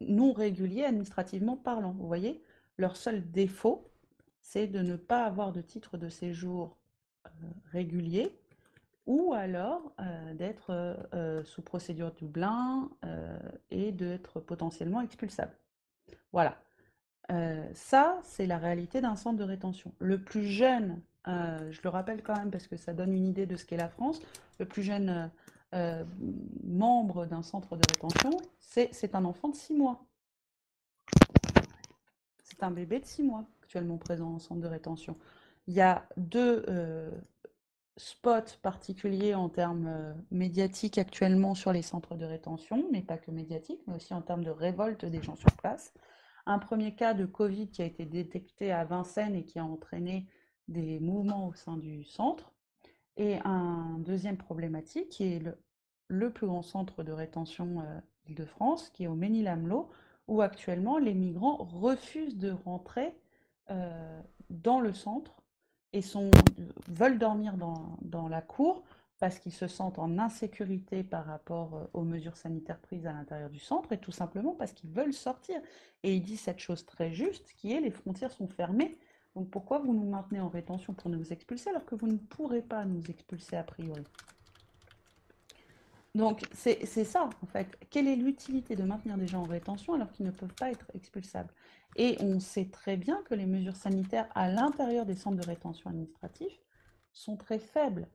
non 0.00 0.32
réguliers 0.32 0.84
administrativement 0.84 1.56
parlant. 1.56 1.92
Vous 1.92 2.06
voyez, 2.06 2.42
leur 2.78 2.96
seul 2.96 3.30
défaut, 3.30 3.89
c'est 4.42 4.66
de 4.66 4.80
ne 4.80 4.96
pas 4.96 5.24
avoir 5.24 5.52
de 5.52 5.60
titre 5.60 5.96
de 5.96 6.08
séjour 6.08 6.76
euh, 7.26 7.30
régulier 7.72 8.34
ou 9.06 9.32
alors 9.34 9.92
euh, 10.00 10.34
d'être 10.34 10.70
euh, 11.14 11.44
sous 11.44 11.62
procédure 11.62 12.12
Dublin 12.12 12.90
et 13.70 13.92
d'être 13.92 14.40
potentiellement 14.40 15.00
expulsable. 15.00 15.52
Voilà. 16.32 16.56
ça, 17.74 18.20
c'est 18.24 18.46
la 18.46 18.58
réalité 18.58 19.00
d'un 19.00 19.16
centre 19.16 19.38
de 19.38 19.44
rétention. 19.44 19.92
Le 19.98 20.22
plus 20.22 20.46
jeune 20.46 21.00
je 21.26 21.80
le 21.82 21.90
rappelle 21.90 22.22
quand 22.22 22.36
même 22.36 22.50
parce 22.50 22.66
que 22.66 22.76
ça 22.76 22.94
donne 22.94 23.12
une 23.12 23.26
idée 23.26 23.46
de 23.46 23.56
ce 23.56 23.64
qu'est 23.64 23.76
la 23.76 23.88
France. 23.88 24.20
Le 24.58 24.64
plus 24.64 24.82
jeune 24.82 25.30
membre 26.64 27.26
d'un 27.26 27.42
centre 27.42 27.76
de 27.76 27.82
rétention, 27.92 28.30
c'est 28.58 29.14
un 29.14 29.24
enfant 29.24 29.48
de 29.48 29.56
6 29.56 29.74
mois. 29.74 30.04
C'est 32.42 32.62
un 32.62 32.70
bébé 32.70 33.00
de 33.00 33.06
6 33.06 33.22
mois 33.22 33.44
actuellement 33.70 33.98
présent 33.98 34.34
en 34.34 34.38
centre 34.40 34.60
de 34.60 34.66
rétention. 34.66 35.16
Il 35.68 35.74
y 35.74 35.80
a 35.80 36.04
deux 36.16 36.66
spots 37.96 38.58
particuliers 38.62 39.36
en 39.36 39.48
termes 39.48 40.16
médiatiques 40.32 40.98
actuellement 40.98 41.54
sur 41.54 41.72
les 41.72 41.82
centres 41.82 42.16
de 42.16 42.24
rétention, 42.24 42.84
mais 42.90 43.00
pas 43.00 43.16
que 43.16 43.30
médiatiques, 43.30 43.80
mais 43.86 43.94
aussi 43.94 44.12
en 44.12 44.22
termes 44.22 44.42
de 44.42 44.50
révolte 44.50 45.04
des 45.04 45.22
gens 45.22 45.36
sur 45.36 45.52
place. 45.52 45.94
Un 46.46 46.58
premier 46.58 46.96
cas 46.96 47.14
de 47.14 47.26
Covid 47.26 47.68
qui 47.68 47.80
a 47.80 47.84
été 47.84 48.06
détecté 48.06 48.72
à 48.72 48.84
Vincennes 48.84 49.36
et 49.36 49.44
qui 49.44 49.60
a 49.60 49.64
entraîné 49.64 50.26
des 50.66 50.98
mouvements 50.98 51.46
au 51.46 51.54
sein 51.54 51.76
du 51.76 52.02
centre. 52.02 52.52
Et 53.16 53.36
un 53.44 53.98
deuxième 54.00 54.36
problématique 54.36 55.10
qui 55.10 55.24
est 55.34 55.42
le, 56.08 56.30
plus 56.32 56.48
grand 56.48 56.62
centre 56.62 57.04
de 57.04 57.12
rétention 57.12 57.82
euh, 57.82 58.00
de 58.34 58.44
france 58.44 58.90
qui 58.90 59.04
est 59.04 59.06
au 59.06 59.14
Ménil-Amelot, 59.14 59.90
où 60.26 60.42
actuellement 60.42 60.98
les 60.98 61.14
migrants 61.14 61.56
refusent 61.56 62.36
de 62.36 62.50
rentrer 62.50 63.14
euh, 63.70 64.20
dans 64.48 64.80
le 64.80 64.92
centre 64.92 65.42
et 65.92 66.02
sont, 66.02 66.30
veulent 66.88 67.18
dormir 67.18 67.56
dans, 67.56 67.96
dans 68.02 68.28
la 68.28 68.42
cour 68.42 68.84
parce 69.18 69.38
qu'ils 69.38 69.52
se 69.52 69.66
sentent 69.66 69.98
en 69.98 70.18
insécurité 70.18 71.02
par 71.04 71.26
rapport 71.26 71.74
euh, 71.74 71.84
aux 71.92 72.04
mesures 72.04 72.36
sanitaires 72.36 72.78
prises 72.78 73.06
à 73.06 73.12
l'intérieur 73.12 73.50
du 73.50 73.58
centre 73.58 73.92
et 73.92 73.98
tout 73.98 74.12
simplement 74.12 74.54
parce 74.54 74.72
qu'ils 74.72 74.90
veulent 74.90 75.12
sortir. 75.12 75.60
Et 76.02 76.14
il 76.14 76.22
dit 76.22 76.36
cette 76.36 76.60
chose 76.60 76.86
très 76.86 77.12
juste 77.12 77.52
qui 77.56 77.72
est 77.72 77.80
les 77.80 77.90
frontières 77.90 78.32
sont 78.32 78.48
fermées 78.48 78.98
donc 79.34 79.50
pourquoi 79.50 79.78
vous 79.78 79.94
nous 79.94 80.08
maintenez 80.08 80.40
en 80.40 80.48
rétention 80.48 80.92
pour 80.92 81.10
nous 81.10 81.32
expulser 81.32 81.70
alors 81.70 81.84
que 81.84 81.94
vous 81.94 82.08
ne 82.08 82.16
pourrez 82.16 82.62
pas 82.62 82.84
nous 82.84 83.02
expulser 83.08 83.56
a 83.56 83.62
priori? 83.62 84.02
Donc 86.16 86.42
c'est 86.52 86.84
ça 87.04 87.28
en 87.40 87.46
fait. 87.46 87.78
Quelle 87.90 88.08
est 88.08 88.16
l'utilité 88.16 88.74
de 88.74 88.82
maintenir 88.82 89.16
des 89.16 89.28
gens 89.28 89.42
en 89.42 89.46
rétention 89.46 89.94
alors 89.94 90.10
qu'ils 90.10 90.26
ne 90.26 90.32
peuvent 90.32 90.54
pas 90.54 90.70
être 90.70 90.86
expulsables? 90.94 91.52
Et 91.96 92.16
on 92.20 92.40
sait 92.40 92.66
très 92.66 92.96
bien 92.96 93.22
que 93.22 93.34
les 93.34 93.46
mesures 93.46 93.76
sanitaires 93.76 94.28
à 94.34 94.48
l'intérieur 94.48 95.06
des 95.06 95.16
centres 95.16 95.36
de 95.36 95.46
rétention 95.46 95.90
administratifs 95.90 96.60
sont 97.12 97.36
très 97.36 97.58
faibles. 97.58 98.08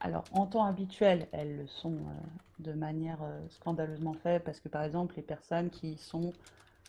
Alors, 0.00 0.24
en 0.32 0.46
temps 0.46 0.64
habituel, 0.64 1.26
elles 1.32 1.56
le 1.56 1.66
sont 1.66 1.94
euh, 1.94 2.12
de 2.58 2.72
manière 2.72 3.22
euh, 3.22 3.40
scandaleusement 3.48 4.12
faible 4.12 4.44
parce 4.44 4.60
que, 4.60 4.68
par 4.68 4.82
exemple, 4.82 5.16
les 5.16 5.22
personnes 5.22 5.70
qui, 5.70 5.96
sont, 5.96 6.32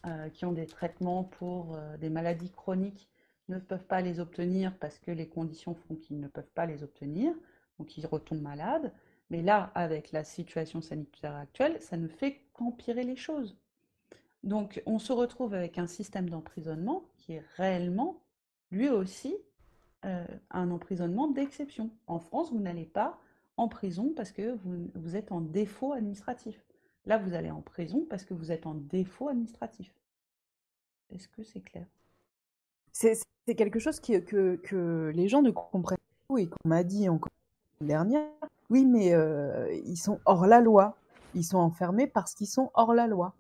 euh, 0.06 0.30
qui 0.30 0.46
ont 0.46 0.52
des 0.52 0.66
traitements 0.66 1.24
pour 1.24 1.78
des 2.00 2.10
maladies 2.10 2.52
chroniques 2.52 3.10
ne 3.48 3.60
peuvent 3.60 3.86
pas 3.86 4.02
les 4.02 4.20
obtenir 4.20 4.78
parce 4.78 5.00
que 5.00 5.12
les 5.12 5.28
conditions 5.28 5.74
font 5.74 5.96
qu'ils 5.96 6.20
ne 6.20 6.28
peuvent 6.28 6.52
pas 6.54 6.66
les 6.66 6.84
obtenir, 6.84 7.34
donc 7.80 7.98
ils 7.98 8.06
retombent 8.06 8.42
malades. 8.42 8.92
Mais 9.30 9.42
là, 9.42 9.72
avec 9.76 10.12
la 10.12 10.24
situation 10.24 10.82
sanitaire 10.82 11.36
actuelle, 11.36 11.82
ça 11.82 11.98
ne 11.98 12.08
fait 12.08 12.42
qu'empirer 12.54 13.04
les 13.04 13.16
choses. 13.16 13.58
Donc 14.48 14.82
on 14.86 14.98
se 14.98 15.12
retrouve 15.12 15.54
avec 15.54 15.78
un 15.78 15.88
système 15.88 16.30
d'emprisonnement 16.30 17.04
qui 17.18 17.34
est 17.34 17.44
réellement, 17.58 18.24
lui 18.72 18.88
aussi, 18.88 19.36
euh, 20.06 20.26
un 20.52 20.72
emprisonnement 20.72 21.28
d'exception. 21.28 21.90
En 22.08 22.20
France, 22.20 22.54
vous 22.54 22.60
n'allez 22.60 22.86
pas 22.86 23.20
en 23.58 23.68
prison 23.68 24.14
parce 24.16 24.32
que 24.32 24.58
vous, 24.96 25.16
êtes 25.18 25.34
en 25.34 25.42
défaut 25.42 25.92
administratif. 25.92 26.64
Là, 27.06 27.18
vous 27.18 27.34
allez 27.34 27.52
en 27.52 27.62
prison 27.62 28.06
parce 28.10 28.24
que 28.24 28.34
vous 28.34 28.54
êtes 28.54 28.66
en 28.66 28.76
défaut 28.76 29.28
administratif. 29.28 29.94
Est-ce 31.10 31.28
que 31.28 31.44
c'est 31.44 31.62
clair? 31.62 31.86
C'est 32.94 33.18
quelque 33.58 33.80
chose 33.80 34.00
que, 34.00 35.12
les 35.14 35.28
gens 35.28 35.42
ne 35.42 35.52
comprennent 35.52 35.98
pas 36.30 36.40
et 36.40 36.48
qu'on 36.48 36.70
m'a 36.70 36.86
dit 36.86 37.10
encore 37.10 37.32
dernière. 37.82 38.32
Oui, 38.70 38.86
mais 38.86 39.14
euh, 39.14 39.74
ils 39.86 39.98
sont 39.98 40.22
hors 40.26 40.48
la 40.48 40.62
loi. 40.62 40.96
Ils 41.36 41.44
sont 41.44 41.58
enfermés 41.58 42.08
parce 42.08 42.34
qu'ils 42.34 42.48
sont 42.48 42.72
hors 42.76 42.94
la 42.94 43.08
loi. 43.08 43.34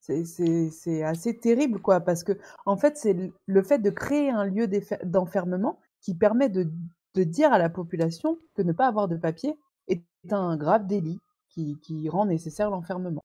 C'est 0.00 1.02
assez 1.02 1.38
terrible, 1.38 1.80
quoi, 1.80 2.00
parce 2.00 2.24
que 2.24 2.32
en 2.66 2.76
fait, 2.76 2.96
c'est 2.96 3.16
le 3.46 3.62
fait 3.62 3.78
de 3.78 3.90
créer 3.90 4.30
un 4.30 4.44
lieu 4.44 4.68
d'enfermement 5.04 5.78
qui 6.00 6.14
permet 6.14 6.48
de, 6.48 6.70
dire 7.14 7.52
à 7.52 7.58
la 7.58 7.68
population 7.68 8.38
que 8.54 8.62
ne 8.62 8.72
pas 8.72 8.86
avoir 8.86 9.08
de 9.08 9.16
papier 9.16 9.56
est 9.88 10.02
un 10.30 10.56
grave 10.56 10.86
délit 10.86 11.18
qui, 11.48 11.78
qui 11.82 12.08
rend 12.08 12.26
nécessaire 12.26 12.70
l'enfermement. 12.70 13.22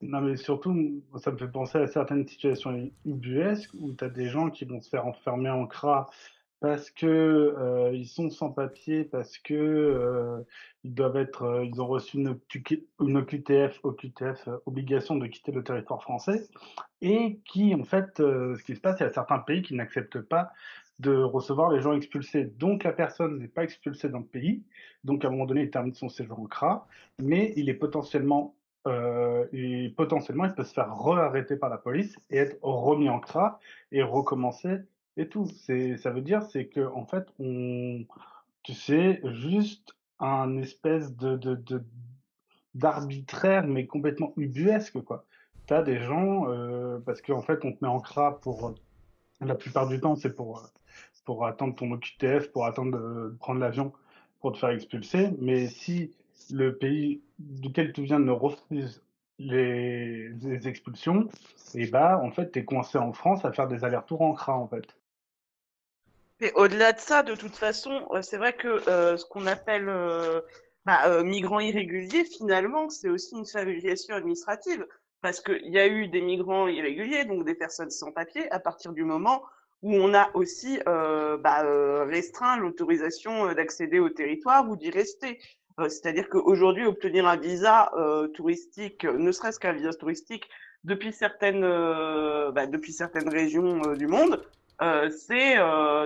Non, 0.00 0.20
mais 0.20 0.36
surtout, 0.36 1.02
ça 1.16 1.32
me 1.32 1.36
fait 1.36 1.48
penser 1.48 1.78
à 1.78 1.86
certaines 1.88 2.26
situations 2.26 2.90
ubuesques 3.04 3.74
où 3.74 3.92
tu 3.92 4.04
as 4.04 4.08
des 4.08 4.28
gens 4.28 4.48
qui 4.48 4.64
vont 4.64 4.80
se 4.80 4.88
faire 4.88 5.06
enfermer 5.06 5.50
en 5.50 5.66
CRA 5.66 6.08
parce 6.60 6.90
que 6.90 7.06
euh, 7.06 7.92
ils 7.94 8.08
sont 8.08 8.30
sans 8.30 8.50
papier, 8.50 9.04
parce 9.04 9.38
que 9.38 9.54
euh, 9.54 10.42
ils 10.82 10.92
doivent 10.94 11.16
être, 11.16 11.42
euh, 11.42 11.64
ils 11.64 11.80
ont 11.80 11.86
reçu 11.86 12.16
une, 12.18 12.28
OQTF, 12.28 13.80
OQTF 13.84 14.48
obligation 14.66 15.16
de 15.16 15.26
quitter 15.26 15.52
le 15.52 15.62
territoire 15.62 16.02
français, 16.02 16.48
et 17.00 17.38
qui 17.44 17.74
en 17.74 17.84
fait, 17.84 18.16
ce 18.16 18.62
qui 18.64 18.74
se 18.74 18.80
passe, 18.80 18.98
il 19.00 19.04
y 19.04 19.06
a 19.06 19.12
certains 19.12 19.38
pays 19.38 19.62
qui 19.62 19.74
n'acceptent 19.74 20.20
pas 20.20 20.50
de 20.98 21.14
recevoir 21.14 21.70
les 21.70 21.80
gens 21.80 21.92
expulsés. 21.92 22.44
Donc 22.44 22.82
la 22.82 22.92
personne 22.92 23.38
n'est 23.38 23.48
pas 23.48 23.62
expulsée 23.62 24.08
dans 24.08 24.18
le 24.18 24.24
pays, 24.24 24.64
donc 25.04 25.24
à 25.24 25.28
un 25.28 25.30
moment 25.30 25.46
donné, 25.46 25.62
il 25.62 25.70
termine 25.70 25.94
son 25.94 26.08
séjour 26.08 26.40
en 26.40 26.46
CRA, 26.46 26.88
mais 27.22 27.52
il 27.56 27.68
est 27.68 27.74
potentiellement 27.74 28.54
potentiellement, 29.96 30.46
il 30.46 30.54
peut 30.54 30.64
se 30.64 30.72
faire 30.72 30.96
re-arrêter 30.96 31.56
par 31.56 31.68
la 31.68 31.76
police 31.76 32.18
et 32.30 32.38
être 32.38 32.56
remis 32.62 33.10
en 33.10 33.20
CRA 33.20 33.60
et 33.92 34.02
recommencer 34.02 34.78
et 35.18 35.28
tout. 35.28 35.46
C'est, 35.64 35.96
ça 35.98 36.10
veut 36.10 36.22
dire, 36.22 36.42
c'est 36.42 36.66
que 36.66 36.80
en 36.80 37.04
fait, 37.04 37.26
on, 37.38 38.06
sais, 38.74 39.20
juste 39.24 39.96
un 40.18 40.56
espèce 40.58 41.14
de, 41.16 41.36
de, 41.36 41.84
d'arbitraire, 42.74 43.66
mais 43.66 43.86
complètement 43.86 44.32
ubuesque, 44.36 45.00
quoi. 45.02 45.24
T'as 45.66 45.82
des 45.82 45.98
gens, 45.98 46.48
euh, 46.48 46.98
parce 47.04 47.20
qu'en 47.20 47.42
fait, 47.42 47.64
on 47.64 47.72
te 47.72 47.78
met 47.82 47.90
en 47.90 48.00
CRA 48.00 48.40
pour, 48.40 48.74
la 49.40 49.54
plupart 49.54 49.86
du 49.86 50.00
temps, 50.00 50.16
c'est 50.16 50.34
pour, 50.34 50.66
pour 51.24 51.46
attendre 51.46 51.74
ton 51.74 51.92
OQTF, 51.92 52.50
pour 52.52 52.64
attendre 52.64 52.98
de 52.98 53.36
prendre 53.38 53.60
l'avion 53.60 53.92
pour 54.40 54.52
te 54.52 54.58
faire 54.58 54.70
expulser. 54.70 55.30
Mais 55.40 55.66
si 55.66 56.12
le 56.50 56.76
pays 56.76 57.20
duquel 57.38 57.92
tu 57.92 58.02
viens 58.02 58.18
ne 58.18 58.30
refuse 58.30 59.02
les, 59.38 60.32
expulsions, 60.66 61.28
et 61.74 61.86
bah 61.86 62.20
en 62.22 62.30
fait 62.30 62.50
tu 62.50 62.60
es 62.60 62.64
coincé 62.64 62.98
en 62.98 63.12
France 63.12 63.44
à 63.44 63.52
faire 63.52 63.68
des 63.68 63.84
allers-retours 63.84 64.22
en 64.22 64.32
CRA 64.32 64.56
en 64.56 64.66
fait. 64.66 64.96
Mais 66.40 66.52
au-delà 66.54 66.92
de 66.92 67.00
ça, 67.00 67.22
de 67.22 67.34
toute 67.34 67.56
façon, 67.56 68.06
euh, 68.12 68.22
c'est 68.22 68.36
vrai 68.36 68.54
que 68.54 68.88
euh, 68.88 69.16
ce 69.16 69.24
qu'on 69.24 69.46
appelle 69.46 69.88
euh, 69.88 70.40
bah, 70.84 71.22
migrants 71.24 71.60
irréguliers, 71.60 72.24
finalement, 72.24 72.88
c'est 72.90 73.08
aussi 73.08 73.34
une 73.34 73.46
fabrication 73.46 74.14
administrative. 74.14 74.86
Parce 75.20 75.40
qu'il 75.40 75.72
y 75.72 75.78
a 75.80 75.88
eu 75.88 76.06
des 76.06 76.20
migrants 76.20 76.68
irréguliers, 76.68 77.24
donc 77.24 77.44
des 77.44 77.56
personnes 77.56 77.90
sans 77.90 78.12
papier, 78.12 78.50
à 78.52 78.60
partir 78.60 78.92
du 78.92 79.02
moment 79.02 79.42
où 79.82 79.92
on 79.94 80.14
a 80.14 80.30
aussi 80.34 80.78
bah, 80.86 81.62
restreint 82.04 82.56
l'autorisation 82.56 83.52
d'accéder 83.52 83.98
au 83.98 84.10
territoire 84.10 84.68
ou 84.70 84.76
d'y 84.76 84.90
rester. 84.90 85.40
C'est-à-dire 85.88 86.28
qu'aujourd'hui, 86.28 86.86
obtenir 86.86 87.26
un 87.26 87.36
visa 87.36 87.90
touristique, 88.34 89.04
ne 89.04 89.32
serait-ce 89.32 89.58
qu'un 89.58 89.72
visa 89.72 89.92
touristique, 89.92 90.48
depuis 90.84 91.12
certaines, 91.12 91.62
bah, 91.62 92.66
depuis 92.68 92.92
certaines 92.92 93.28
régions 93.28 93.94
du 93.94 94.06
monde, 94.06 94.40
c'est 94.80 95.56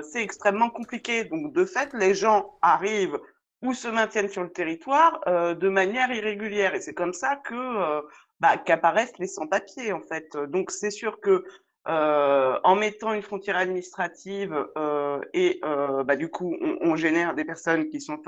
c'est 0.03 0.23
extrêmement 0.23 0.71
compliqué. 0.71 1.25
Donc, 1.25 1.53
de 1.53 1.65
fait, 1.65 1.93
les 1.95 2.15
gens 2.15 2.59
arrivent 2.63 3.19
ou 3.63 3.75
se 3.75 3.89
maintiennent 3.89 4.29
sur 4.29 4.43
le 4.43 4.51
territoire 4.51 5.21
de 5.27 5.69
manière 5.69 6.11
irrégulière. 6.11 6.75
Et 6.75 6.81
c'est 6.81 6.95
comme 6.95 7.13
ça 7.13 7.37
que 7.37 8.03
bah, 8.41 8.57
qu'apparaissent 8.57 9.19
les 9.19 9.27
sans-papiers, 9.27 9.93
en 9.93 10.01
fait. 10.01 10.37
Donc, 10.37 10.71
c'est 10.71 10.91
sûr 10.91 11.21
que 11.21 11.45
euh, 11.89 12.61
en 12.63 12.77
mettant 12.77 13.13
une 13.13 13.23
frontière 13.23 13.57
administrative 13.57 14.69
euh, 14.79 15.21
et 15.35 15.59
euh, 15.65 16.05
bah, 16.05 16.15
du 16.15 16.29
coup 16.29 16.57
on, 16.61 16.79
on, 16.81 16.95
génère 16.95 17.35
des 17.35 17.45
personnes 17.45 17.89
qui 17.89 18.01
sont 18.01 18.23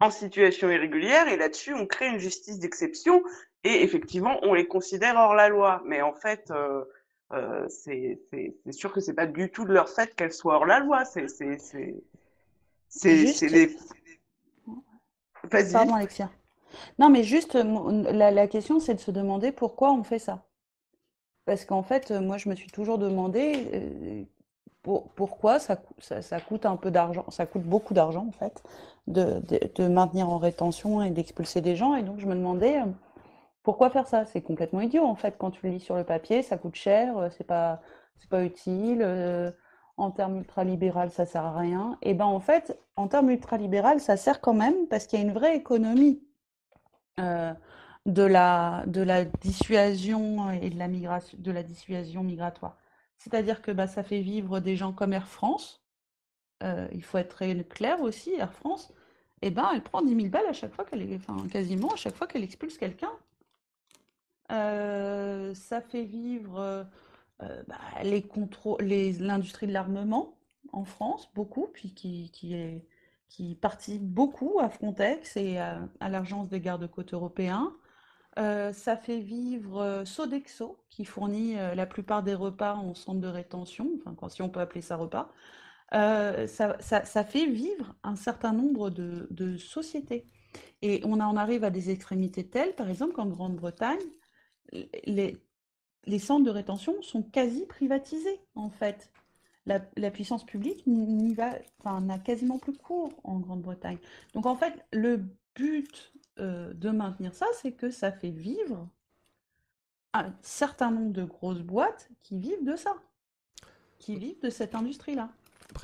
en 0.00 0.10
situation 0.10 0.68
irrégulière 0.68 1.28
et 1.28 1.36
là-dessus 1.36 1.74
on 1.74 1.86
crée 1.86 2.08
une 2.08 2.18
justice 2.18 2.58
d'exception 2.58 3.22
et 3.62 3.84
effectivement 3.84 4.40
on 4.42 4.52
les 4.52 4.66
considère 4.66 5.14
hors 5.14 5.36
la 5.36 5.48
loi 5.48 5.80
mais 5.84 6.02
en 6.02 6.12
fait 6.12 6.52
euh, 7.32 7.66
euh, 7.66 7.68
c'est 7.68 8.18
sûr 8.72 8.92
que 8.92 9.00
c'est 9.00 9.14
pas 9.14 9.26
du 9.26 9.50
tout 9.50 9.64
de 9.64 9.72
leur 9.72 9.88
fait 9.88 10.14
qu'elles 10.14 10.32
soient 10.32 10.56
hors 10.56 10.66
la 10.66 10.80
loi 10.80 11.04
c'est 11.04 11.28
c'est 11.28 11.94
les 13.48 13.76
Pardon 15.50 15.94
Alexia. 15.94 16.30
Non 16.98 17.10
mais 17.10 17.22
juste 17.22 17.54
la, 17.54 18.30
la 18.30 18.48
question 18.48 18.80
c'est 18.80 18.94
de 18.94 19.00
se 19.00 19.10
demander 19.10 19.52
pourquoi 19.52 19.92
on 19.92 20.04
fait 20.04 20.18
ça. 20.18 20.48
Parce 21.48 21.64
qu'en 21.64 21.82
fait, 21.82 22.10
moi, 22.10 22.36
je 22.36 22.50
me 22.50 22.54
suis 22.54 22.70
toujours 22.70 22.98
demandé 22.98 24.26
pourquoi 24.82 25.58
ça, 25.58 25.78
ça, 25.98 26.40
coûte 26.42 26.66
un 26.66 26.76
peu 26.76 26.90
d'argent, 26.90 27.24
ça 27.30 27.46
coûte 27.46 27.62
beaucoup 27.62 27.94
d'argent, 27.94 28.26
en 28.28 28.32
fait, 28.32 28.62
de, 29.06 29.40
de, 29.74 29.88
maintenir 29.88 30.28
en 30.28 30.36
rétention 30.36 31.02
et 31.02 31.08
d'expulser 31.08 31.62
des 31.62 31.74
gens. 31.74 31.94
Et 31.94 32.02
donc, 32.02 32.20
je 32.20 32.26
me 32.26 32.34
demandais 32.34 32.82
pourquoi 33.62 33.90
faire 33.90 34.06
ça? 34.06 34.24
C'est 34.24 34.42
complètement 34.42 34.80
idiot, 34.80 35.04
en 35.04 35.14
fait, 35.14 35.36
quand 35.38 35.50
tu 35.50 35.66
le 35.66 35.72
lis 35.72 35.80
sur 35.80 35.96
le 35.96 36.04
papier, 36.04 36.42
ça 36.42 36.56
coûte 36.58 36.74
cher, 36.76 37.28
c'est 37.36 37.46
pas, 37.46 37.80
pas 38.30 38.44
utile. 38.44 39.02
en 39.96 40.10
termes 40.10 40.38
ultralibéral, 40.38 41.10
ça 41.10 41.26
sert 41.26 41.44
à 41.44 41.58
rien. 41.58 41.98
Et 42.02 42.14
ben 42.14 42.24
en 42.26 42.40
fait, 42.40 42.78
en 42.96 43.08
termes 43.08 43.30
ultralibéral, 43.30 44.00
ça 44.00 44.16
sert 44.16 44.40
quand 44.40 44.54
même 44.54 44.86
parce 44.88 45.06
qu'il 45.06 45.18
y 45.18 45.22
a 45.22 45.24
une 45.24 45.32
vraie 45.32 45.56
économie 45.56 46.22
de 48.08 48.22
la, 48.22 48.84
de 48.86 49.02
la 49.02 49.24
dissuasion 49.24 50.50
et 50.50 50.70
de 50.70 50.78
la, 50.78 50.88
migration, 50.88 51.38
dissuasion 51.38 52.24
migratoire. 52.24 52.78
C'est-à-dire 53.18 53.62
que 53.62 53.70
bah, 53.70 53.86
ça 53.86 54.02
fait 54.02 54.20
vivre 54.20 54.60
des 54.60 54.76
gens 54.76 54.92
comme 54.92 55.12
Air 55.12 55.28
France. 55.28 55.84
Euh, 56.62 56.88
il 56.92 57.04
faut 57.04 57.18
être 57.18 57.36
très 57.36 57.54
clair 57.64 58.00
aussi, 58.00 58.32
Air 58.34 58.52
France, 58.52 58.92
eh 59.42 59.50
ben, 59.50 59.70
elle 59.72 59.82
prend 59.82 60.02
10 60.02 60.14
000 60.14 60.28
balles 60.28 60.46
à 60.48 60.52
chaque 60.52 60.72
fois 60.72 60.84
qu'elle, 60.84 61.06
enfin 61.14 61.46
quasiment 61.48 61.92
à 61.92 61.96
chaque 61.96 62.16
fois 62.16 62.26
qu'elle 62.26 62.42
expulse 62.42 62.78
quelqu'un. 62.78 63.12
Euh, 64.50 65.54
ça 65.54 65.80
fait 65.80 66.04
vivre 66.04 66.58
euh, 67.42 67.62
bah, 67.68 67.76
les 68.02 68.24
les, 68.80 69.12
l'industrie 69.12 69.66
de 69.66 69.72
l'armement 69.72 70.38
en 70.72 70.84
France, 70.84 71.30
beaucoup, 71.34 71.68
puis 71.72 71.94
qui, 71.94 73.58
participe 73.60 74.02
beaucoup 74.02 74.58
à 74.60 74.68
Frontex 74.68 75.36
et 75.36 75.58
à, 75.58 75.80
à 76.00 76.08
l'agence 76.08 76.48
des 76.48 76.60
gardes-côtes 76.60 77.14
européens. 77.14 77.72
Euh, 78.38 78.72
ça 78.72 78.96
fait 78.96 79.18
vivre 79.20 79.80
euh, 79.80 80.04
Sodexo, 80.04 80.78
qui 80.90 81.04
fournit 81.04 81.58
euh, 81.58 81.74
la 81.74 81.86
plupart 81.86 82.22
des 82.22 82.34
repas 82.34 82.74
en 82.74 82.94
centre 82.94 83.20
de 83.20 83.26
rétention, 83.26 83.90
enfin, 84.06 84.28
si 84.28 84.42
on 84.42 84.48
peut 84.48 84.60
appeler 84.60 84.80
ça 84.82 84.96
repas. 84.96 85.32
Ça, 85.90 87.24
fait 87.24 87.46
vivre 87.46 87.94
un 88.04 88.14
certain 88.16 88.52
nombre 88.52 88.90
de, 88.90 89.56
sociétés. 89.56 90.26
Et 90.82 91.00
on 91.04 91.20
en 91.20 91.36
arrive 91.36 91.64
à 91.64 91.70
des 91.70 91.90
extrémités 91.90 92.48
telles, 92.48 92.74
par 92.74 92.88
exemple, 92.88 93.12
qu'en 93.12 93.26
Grande-Bretagne, 93.26 93.98
les, 94.72 96.18
centres 96.18 96.44
de 96.44 96.50
rétention 96.50 97.00
sont 97.02 97.22
quasi 97.22 97.66
privatisés, 97.66 98.40
en 98.54 98.70
fait. 98.70 99.10
La, 99.66 100.10
puissance 100.10 100.46
publique 100.46 100.86
n'y 100.86 101.34
va, 101.34 101.58
n'a 102.00 102.18
quasiment 102.18 102.58
plus 102.58 102.72
cours 102.72 103.12
en 103.22 103.38
Grande-Bretagne. 103.38 103.98
Donc, 104.32 104.46
en 104.46 104.56
fait, 104.56 104.72
le 104.92 105.22
but 105.54 106.12
euh, 106.38 106.72
de 106.72 106.88
maintenir 106.88 107.34
ça, 107.34 107.46
c'est 107.60 107.72
que 107.72 107.90
ça 107.90 108.10
fait 108.10 108.30
vivre 108.30 108.88
un 110.14 110.32
certain 110.40 110.90
nombre 110.90 111.12
de 111.12 111.24
grosses 111.24 111.60
boîtes 111.60 112.08
qui 112.22 112.38
vivent 112.38 112.64
de 112.64 112.76
ça, 112.76 112.96
qui 113.98 114.16
vivent 114.16 114.40
de 114.42 114.48
cette 114.48 114.74
industrie-là. 114.74 115.30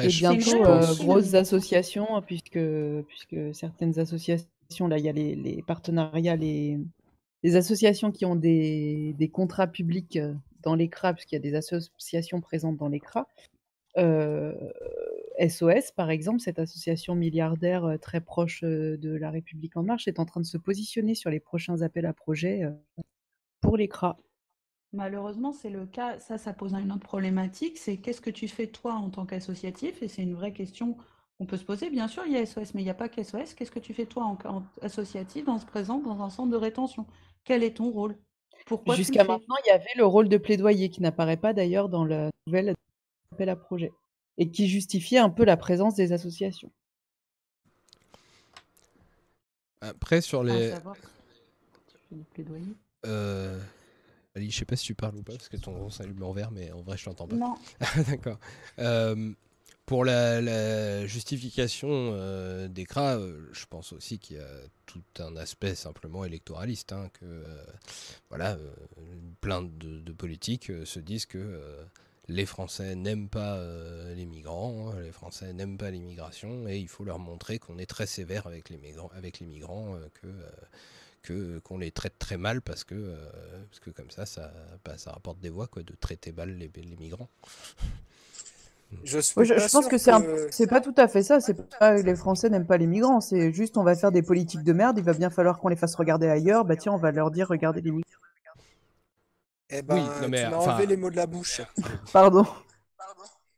Et 0.00 0.08
bientôt, 0.08 0.64
euh, 0.64 0.94
grosses 0.96 1.34
associations, 1.34 2.22
puisque, 2.22 2.58
puisque 3.06 3.54
certaines 3.54 3.98
associations, 3.98 4.88
là, 4.88 4.98
il 4.98 5.04
y 5.04 5.08
a 5.08 5.12
les, 5.12 5.62
partenariats, 5.66 6.36
les, 6.36 6.78
les, 7.44 7.56
associations 7.56 8.10
qui 8.10 8.24
ont 8.24 8.34
des, 8.34 9.30
contrats 9.32 9.68
publics 9.68 10.16
euh, 10.16 10.34
dans 10.62 10.74
l'ECRA, 10.74 11.14
puisqu'il 11.14 11.36
y 11.36 11.38
a 11.38 11.40
des 11.40 11.54
associations 11.54 12.40
présentes 12.40 12.76
dans 12.76 12.88
l'ECRA, 12.88 13.28
SOS, 15.38 15.90
par 15.92 16.10
exemple, 16.10 16.40
cette 16.40 16.58
association 16.58 17.14
milliardaire 17.14 17.84
euh, 17.84 17.96
très 17.98 18.20
proche 18.20 18.62
euh, 18.62 18.96
de 18.96 19.10
La 19.10 19.30
République 19.30 19.76
en 19.76 19.82
marche, 19.82 20.06
est 20.06 20.18
en 20.18 20.24
train 20.24 20.40
de 20.40 20.46
se 20.46 20.58
positionner 20.58 21.14
sur 21.14 21.30
les 21.30 21.40
prochains 21.40 21.82
appels 21.82 22.06
à 22.06 22.12
projets 22.12 22.64
euh, 22.64 22.70
pour 23.60 23.76
l'ECRA. 23.76 24.16
Malheureusement, 24.92 25.52
c'est 25.52 25.70
le 25.70 25.86
cas. 25.86 26.20
Ça, 26.20 26.38
ça 26.38 26.52
pose 26.52 26.72
une 26.74 26.92
autre 26.92 27.02
problématique. 27.02 27.78
C'est 27.78 27.96
qu'est-ce 27.96 28.20
que 28.20 28.30
tu 28.30 28.46
fais 28.46 28.68
toi 28.68 28.94
en 28.94 29.10
tant 29.10 29.26
qu'associatif? 29.26 30.02
Et 30.02 30.08
c'est 30.08 30.22
une 30.22 30.34
vraie 30.34 30.52
question 30.52 30.96
qu'on 31.36 31.46
peut 31.46 31.56
se 31.56 31.64
poser. 31.64 31.90
Bien 31.90 32.06
sûr, 32.06 32.22
il 32.26 32.32
y 32.32 32.36
a 32.36 32.46
SOS, 32.46 32.74
mais 32.74 32.82
il 32.82 32.84
n'y 32.84 32.90
a 32.90 32.94
pas 32.94 33.08
qu'SOS. 33.08 33.54
Qu'est-ce 33.54 33.72
que 33.72 33.80
tu 33.80 33.92
fais 33.92 34.06
toi 34.06 34.38
en, 34.44 34.62
associatif 34.82 35.46
dans 35.46 35.58
ce 35.58 35.66
présent 35.66 35.98
dans 35.98 36.22
un 36.22 36.30
centre 36.30 36.50
de 36.50 36.56
rétention? 36.56 37.06
Quel 37.44 37.62
est 37.62 37.76
ton 37.76 37.90
rôle? 37.90 38.16
Pourquoi 38.66 38.96
Jusqu'à 38.96 39.24
maintenant, 39.24 39.56
il 39.64 39.68
y 39.68 39.72
avait 39.72 39.84
le 39.96 40.06
rôle 40.06 40.28
de 40.28 40.38
plaidoyer 40.38 40.88
qui 40.88 41.02
n'apparaît 41.02 41.36
pas 41.36 41.52
d'ailleurs 41.52 41.88
dans 41.88 42.04
la 42.04 42.30
nouvelle 42.46 42.74
appel 43.32 43.48
à 43.48 43.56
projet 43.56 43.92
et 44.38 44.50
qui 44.50 44.68
justifiait 44.68 45.18
un 45.18 45.30
peu 45.30 45.44
la 45.44 45.56
présence 45.56 45.94
des 45.94 46.12
associations. 46.12 46.72
Après, 49.80 50.22
sur 50.22 50.42
les. 50.42 50.72
Euh... 53.04 53.60
Ali, 54.36 54.50
je 54.50 54.58
sais 54.58 54.64
pas 54.64 54.74
si 54.74 54.86
tu 54.86 54.94
parles 54.94 55.16
ou 55.16 55.22
pas, 55.22 55.34
parce 55.34 55.48
que 55.48 55.56
ton 55.56 55.90
s'allume 55.90 56.22
en 56.22 56.32
vert, 56.32 56.50
mais 56.50 56.72
en 56.72 56.82
vrai, 56.82 56.96
je 56.96 57.04
t'entends 57.04 57.28
pas. 57.28 57.36
Non. 57.36 57.54
D'accord. 58.08 58.38
Euh, 58.80 59.32
pour 59.86 60.04
la, 60.04 61.06
justification 61.06 61.88
euh, 61.90 62.68
des 62.68 62.84
CRA, 62.84 63.16
euh, 63.16 63.48
je 63.52 63.66
pense 63.66 63.92
aussi 63.92 64.18
qu'il 64.18 64.36
y 64.36 64.40
a 64.40 64.48
tout 64.86 65.02
un 65.18 65.36
aspect 65.36 65.74
simplement 65.74 66.24
électoraliste, 66.24 66.92
hein, 66.92 67.10
que 67.20 67.44
voilà, 68.28 68.56
plein 69.40 69.62
de, 69.62 70.12
politiques 70.12 70.70
se 70.84 71.00
disent 71.00 71.26
que 71.26 71.60
les 72.28 72.46
Français 72.46 72.94
n'aiment 72.94 73.28
pas 73.28 73.56
euh, 73.56 74.14
les 74.14 74.26
migrants, 74.26 74.90
hein, 74.90 75.00
les 75.00 75.12
Français 75.12 75.52
n'aiment 75.52 75.76
pas 75.76 75.90
l'immigration, 75.90 76.66
et 76.68 76.78
il 76.78 76.88
faut 76.88 77.04
leur 77.04 77.18
montrer 77.18 77.58
qu'on 77.58 77.78
est 77.78 77.86
très 77.86 78.06
sévère 78.06 78.46
avec 78.46 78.70
les 78.70 78.78
migrants, 78.78 79.10
avec 79.14 79.40
les 79.40 79.46
migrants 79.46 79.96
euh, 79.96 80.08
que 81.22 81.32
euh, 81.32 81.60
qu'on 81.60 81.78
les 81.78 81.90
traite 81.90 82.18
très 82.18 82.36
mal 82.36 82.60
parce 82.60 82.84
que 82.84 83.16
parce 83.70 83.80
que 83.80 83.88
comme 83.88 84.10
ça 84.10 84.26
ça 84.26 84.52
bah, 84.84 84.98
ça 84.98 85.12
rapporte 85.12 85.40
des 85.40 85.48
voix 85.48 85.66
quoi 85.66 85.82
de 85.82 85.94
traiter 85.94 86.32
mal 86.32 86.54
les 86.58 86.96
migrants. 86.98 87.30
Je, 89.02 89.20
je, 89.20 89.72
pense 89.72 89.86
que, 89.88 89.98
c'est 90.50 90.66
pas 90.66 90.80
tout 90.80 90.94
à 90.96 91.08
fait 91.08 91.22
ça. 91.22 91.40
C'est 91.40 91.56
pas 91.78 91.94
les 91.94 92.14
Français 92.14 92.48
n'aiment 92.48 92.66
pas 92.66 92.76
les 92.76 92.86
migrants. 92.86 93.20
C'est 93.20 93.52
juste 93.52 93.76
on 93.76 93.82
va 93.82 93.94
faire 93.96 94.12
des 94.12 94.22
politiques 94.22 94.62
de 94.62 94.72
merde. 94.72 94.98
Il 94.98 95.04
va 95.04 95.12
bien 95.12 95.30
falloir 95.30 95.58
qu'on 95.58 95.68
les 95.68 95.76
fasse 95.76 95.94
regarder 95.94 96.28
ailleurs. 96.28 96.64
Bah 96.64 96.76
tiens, 96.76 96.92
on 96.92 96.98
va 96.98 97.10
leur 97.10 97.30
dire 97.30 97.48
regardez 97.48 97.80
les 97.80 97.90
migrants. 97.90 98.10
Eh 99.70 99.82
ben, 99.82 100.06
tu 100.22 100.30
m'as 100.30 100.56
enlevé 100.56 100.86
les 100.86 100.96
mots 100.96 101.10
de 101.10 101.16
la 101.16 101.26
bouche. 101.26 101.60
Pardon. 102.12 102.46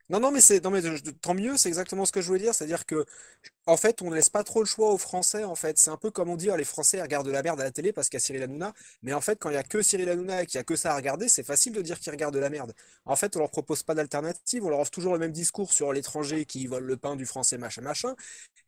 Non, 0.08 0.20
non, 0.20 0.30
mais 0.30 0.40
c'est 0.40 0.62
non, 0.62 0.70
mais 0.70 0.82
tant 1.20 1.34
mieux, 1.34 1.56
c'est 1.56 1.68
exactement 1.68 2.04
ce 2.04 2.12
que 2.12 2.20
je 2.20 2.28
voulais 2.28 2.38
dire. 2.38 2.54
C'est-à-dire 2.54 2.86
que, 2.86 3.04
en 3.66 3.76
fait, 3.76 4.02
on 4.02 4.10
ne 4.10 4.14
laisse 4.14 4.30
pas 4.30 4.44
trop 4.44 4.60
le 4.60 4.66
choix 4.66 4.92
aux 4.92 4.98
Français. 4.98 5.44
En 5.44 5.56
fait, 5.56 5.78
c'est 5.78 5.90
un 5.90 5.96
peu 5.96 6.10
comme 6.12 6.28
on 6.30 6.36
dit, 6.36 6.48
oh, 6.50 6.56
les 6.56 6.64
Français 6.64 7.02
regardent 7.02 7.26
de 7.26 7.32
la 7.32 7.42
merde 7.42 7.60
à 7.60 7.64
la 7.64 7.72
télé 7.72 7.92
parce 7.92 8.08
qu'il 8.08 8.16
y 8.18 8.22
a 8.22 8.24
Cyril 8.24 8.42
Hanouna. 8.44 8.72
Mais 9.02 9.12
en 9.14 9.20
fait, 9.20 9.36
quand 9.40 9.50
il 9.50 9.54
y 9.54 9.56
a 9.56 9.64
que 9.64 9.82
Cyril 9.82 10.08
Hanouna 10.08 10.42
et 10.42 10.46
qu'il 10.46 10.58
y 10.58 10.60
a 10.60 10.64
que 10.64 10.76
ça 10.76 10.92
à 10.92 10.96
regarder, 10.96 11.28
c'est 11.28 11.42
facile 11.42 11.72
de 11.72 11.82
dire 11.82 11.98
qu'ils 11.98 12.12
regardent 12.12 12.34
de 12.34 12.40
la 12.40 12.50
merde. 12.50 12.72
En 13.04 13.16
fait, 13.16 13.34
on 13.36 13.40
leur 13.40 13.50
propose 13.50 13.82
pas 13.82 13.94
d'alternative. 13.94 14.64
On 14.64 14.70
leur 14.70 14.80
offre 14.80 14.92
toujours 14.92 15.12
le 15.12 15.18
même 15.18 15.32
discours 15.32 15.72
sur 15.72 15.92
l'étranger 15.92 16.44
qui 16.46 16.66
vole 16.68 16.84
le 16.84 16.96
pain 16.96 17.16
du 17.16 17.26
français, 17.26 17.58
machin, 17.58 17.82
machin. 17.82 18.14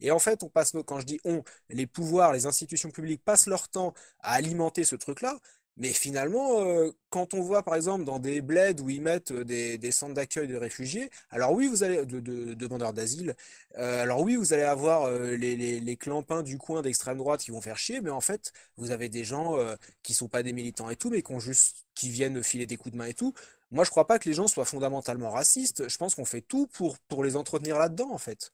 Et 0.01 0.11
en 0.11 0.19
fait, 0.19 0.43
on 0.43 0.49
passe, 0.49 0.73
quand 0.87 1.01
je 1.01 1.07
dis 1.07 1.21
on, 1.25 1.43
les 1.71 1.87
pouvoirs, 1.87 2.33
les 2.33 2.47
institutions 2.47 2.91
publiques 2.91 3.23
passent 3.25 3.47
leur 3.47 3.69
temps 3.69 3.95
à 4.21 4.33
alimenter 4.35 4.85
ce 4.85 4.97
truc-là. 4.97 5.39
Mais 5.79 5.93
finalement, 5.93 6.61
euh, 6.61 6.91
quand 7.09 7.35
on 7.35 7.41
voit 7.41 7.63
par 7.63 7.77
exemple 7.77 8.05
dans 8.05 8.19
des 8.19 8.41
bleds 8.41 8.83
où 8.83 8.91
ils 8.91 9.01
mettent 9.01 9.31
euh, 9.31 9.45
des, 9.45 9.93
centres 9.93 10.15
d'accueil 10.15 10.49
de 10.49 10.57
réfugiés, 10.57 11.09
alors 11.31 11.53
oui, 11.53 11.69
vous 11.69 11.85
allez 11.85 12.05
de, 12.05 12.21
demandeurs 12.55 12.93
d'asile, 12.93 13.37
euh, 13.79 14.03
alors 14.03 14.21
oui, 14.23 14.35
vous 14.35 14.53
allez 14.53 14.65
avoir 14.65 15.11
les, 15.11 15.57
les, 15.57 15.97
clampins 15.97 16.43
du 16.43 16.59
coin 16.59 16.83
d'extrême 16.83 17.19
droite 17.19 17.41
qui 17.41 17.53
vont 17.53 17.61
faire 17.61 17.79
chier, 17.79 18.01
mais 18.01 18.11
en 18.11 18.21
fait, 18.21 18.53
vous 18.77 18.91
avez 18.91 19.09
des 19.09 19.25
gens 19.25 19.57
qui 20.03 20.15
sont 20.15 20.29
pas 20.29 20.43
des 20.43 20.53
militants 20.53 20.91
et 20.91 20.97
tout, 20.97 21.11
mais 21.11 21.23
qui 21.23 21.39
juste 21.39 21.87
qui 21.95 22.11
viennent 22.11 22.43
filer 22.43 22.67
des 22.67 22.77
coups 22.77 22.93
de 22.93 22.99
main 22.99 23.07
et 23.07 23.15
tout. 23.15 23.35
Moi, 23.71 23.85
je 23.85 23.91
crois 23.91 24.07
pas 24.07 24.19
que 24.19 24.29
les 24.29 24.35
gens 24.35 24.49
soient 24.49 24.65
fondamentalement 24.65 25.31
racistes. 25.31 25.89
Je 25.89 25.97
pense 25.99 26.15
qu'on 26.15 26.25
fait 26.25 26.41
tout 26.41 26.67
pour, 26.69 26.99
pour 27.09 27.25
les 27.25 27.37
entretenir 27.37 27.79
là-dedans, 27.79 28.11
en 28.13 28.19
fait. 28.19 28.53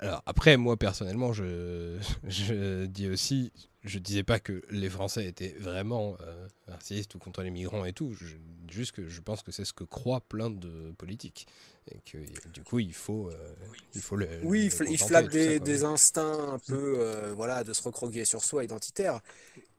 Alors 0.00 0.22
après, 0.24 0.56
moi 0.56 0.78
personnellement, 0.78 1.32
je, 1.32 1.98
je 2.26 2.86
dis 2.86 3.08
aussi, 3.08 3.52
je 3.84 3.98
disais 3.98 4.22
pas 4.22 4.40
que 4.40 4.62
les 4.70 4.88
Français 4.88 5.26
étaient 5.26 5.54
vraiment 5.58 6.16
euh, 6.22 6.48
racistes 6.66 7.14
ou 7.14 7.18
contre 7.18 7.42
les 7.42 7.50
migrants 7.50 7.84
et 7.84 7.92
tout. 7.92 8.14
Juste 8.70 8.92
que 8.92 9.08
je 9.08 9.20
pense 9.20 9.42
que 9.42 9.52
c'est 9.52 9.66
ce 9.66 9.74
que 9.74 9.84
croient 9.84 10.22
plein 10.22 10.50
de 10.50 10.92
politiques 10.96 11.46
et 11.88 11.98
que 12.10 12.18
du 12.50 12.62
coup 12.62 12.78
il 12.78 12.94
faut, 12.94 13.30
euh, 13.30 13.54
il 13.94 14.00
faut 14.00 14.16
le, 14.16 14.28
Oui, 14.42 14.70
le 14.78 14.86
il, 14.86 14.92
il 14.92 14.98
flatte 14.98 15.30
ça, 15.32 15.58
des, 15.58 15.84
instincts 15.84 16.52
un 16.54 16.58
peu 16.58 16.96
euh, 16.98 17.32
voilà, 17.34 17.62
de 17.64 17.72
se 17.72 17.82
recroquer 17.82 18.24
sur 18.24 18.42
soi, 18.44 18.64
identitaire. 18.64 19.20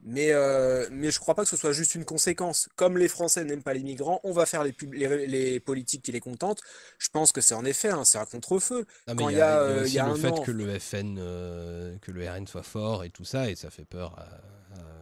Mais, 0.04 0.32
euh, 0.32 0.88
mais 0.90 1.10
je 1.10 1.18
crois 1.20 1.34
pas 1.34 1.44
que 1.44 1.48
ce 1.48 1.56
soit 1.56 1.72
juste 1.72 1.94
une 1.94 2.04
conséquence. 2.04 2.68
Comme 2.76 2.98
les 2.98 3.08
Français 3.08 3.44
n'aiment 3.44 3.62
pas 3.62 3.74
les 3.74 3.82
migrants, 3.84 4.20
on 4.24 4.32
va 4.32 4.46
faire 4.46 4.64
les, 4.64 4.72
pub- 4.72 4.94
les, 4.94 5.26
les 5.26 5.60
politiques 5.60 6.02
qui 6.02 6.12
les 6.12 6.20
contentent. 6.20 6.60
Je 6.98 7.08
pense 7.10 7.32
que 7.32 7.40
c'est 7.40 7.54
en 7.54 7.64
effet, 7.64 7.90
hein, 7.90 8.04
c'est 8.04 8.18
un 8.18 8.26
contre-feu. 8.26 8.86
Mais 9.14 9.14
Quand 9.14 9.28
il 9.28 9.36
y 9.36 9.36
y 9.36 9.40
a, 9.40 9.62
y 9.84 9.84
euh, 9.84 9.88
y 9.88 9.98
a 9.98 10.06
le 10.06 10.10
un 10.10 10.16
fait 10.16 10.28
an, 10.28 10.42
que 10.42 10.50
le 10.50 10.78
FN, 10.78 11.16
euh, 11.18 11.96
que 11.98 12.10
le 12.12 12.28
RN 12.28 12.46
soit 12.46 12.62
fort 12.62 13.04
et 13.04 13.10
tout 13.10 13.24
ça, 13.24 13.50
et 13.50 13.54
ça 13.56 13.70
fait 13.70 13.84
peur 13.84 14.18
à- 14.18 14.22
à- 14.76 15.01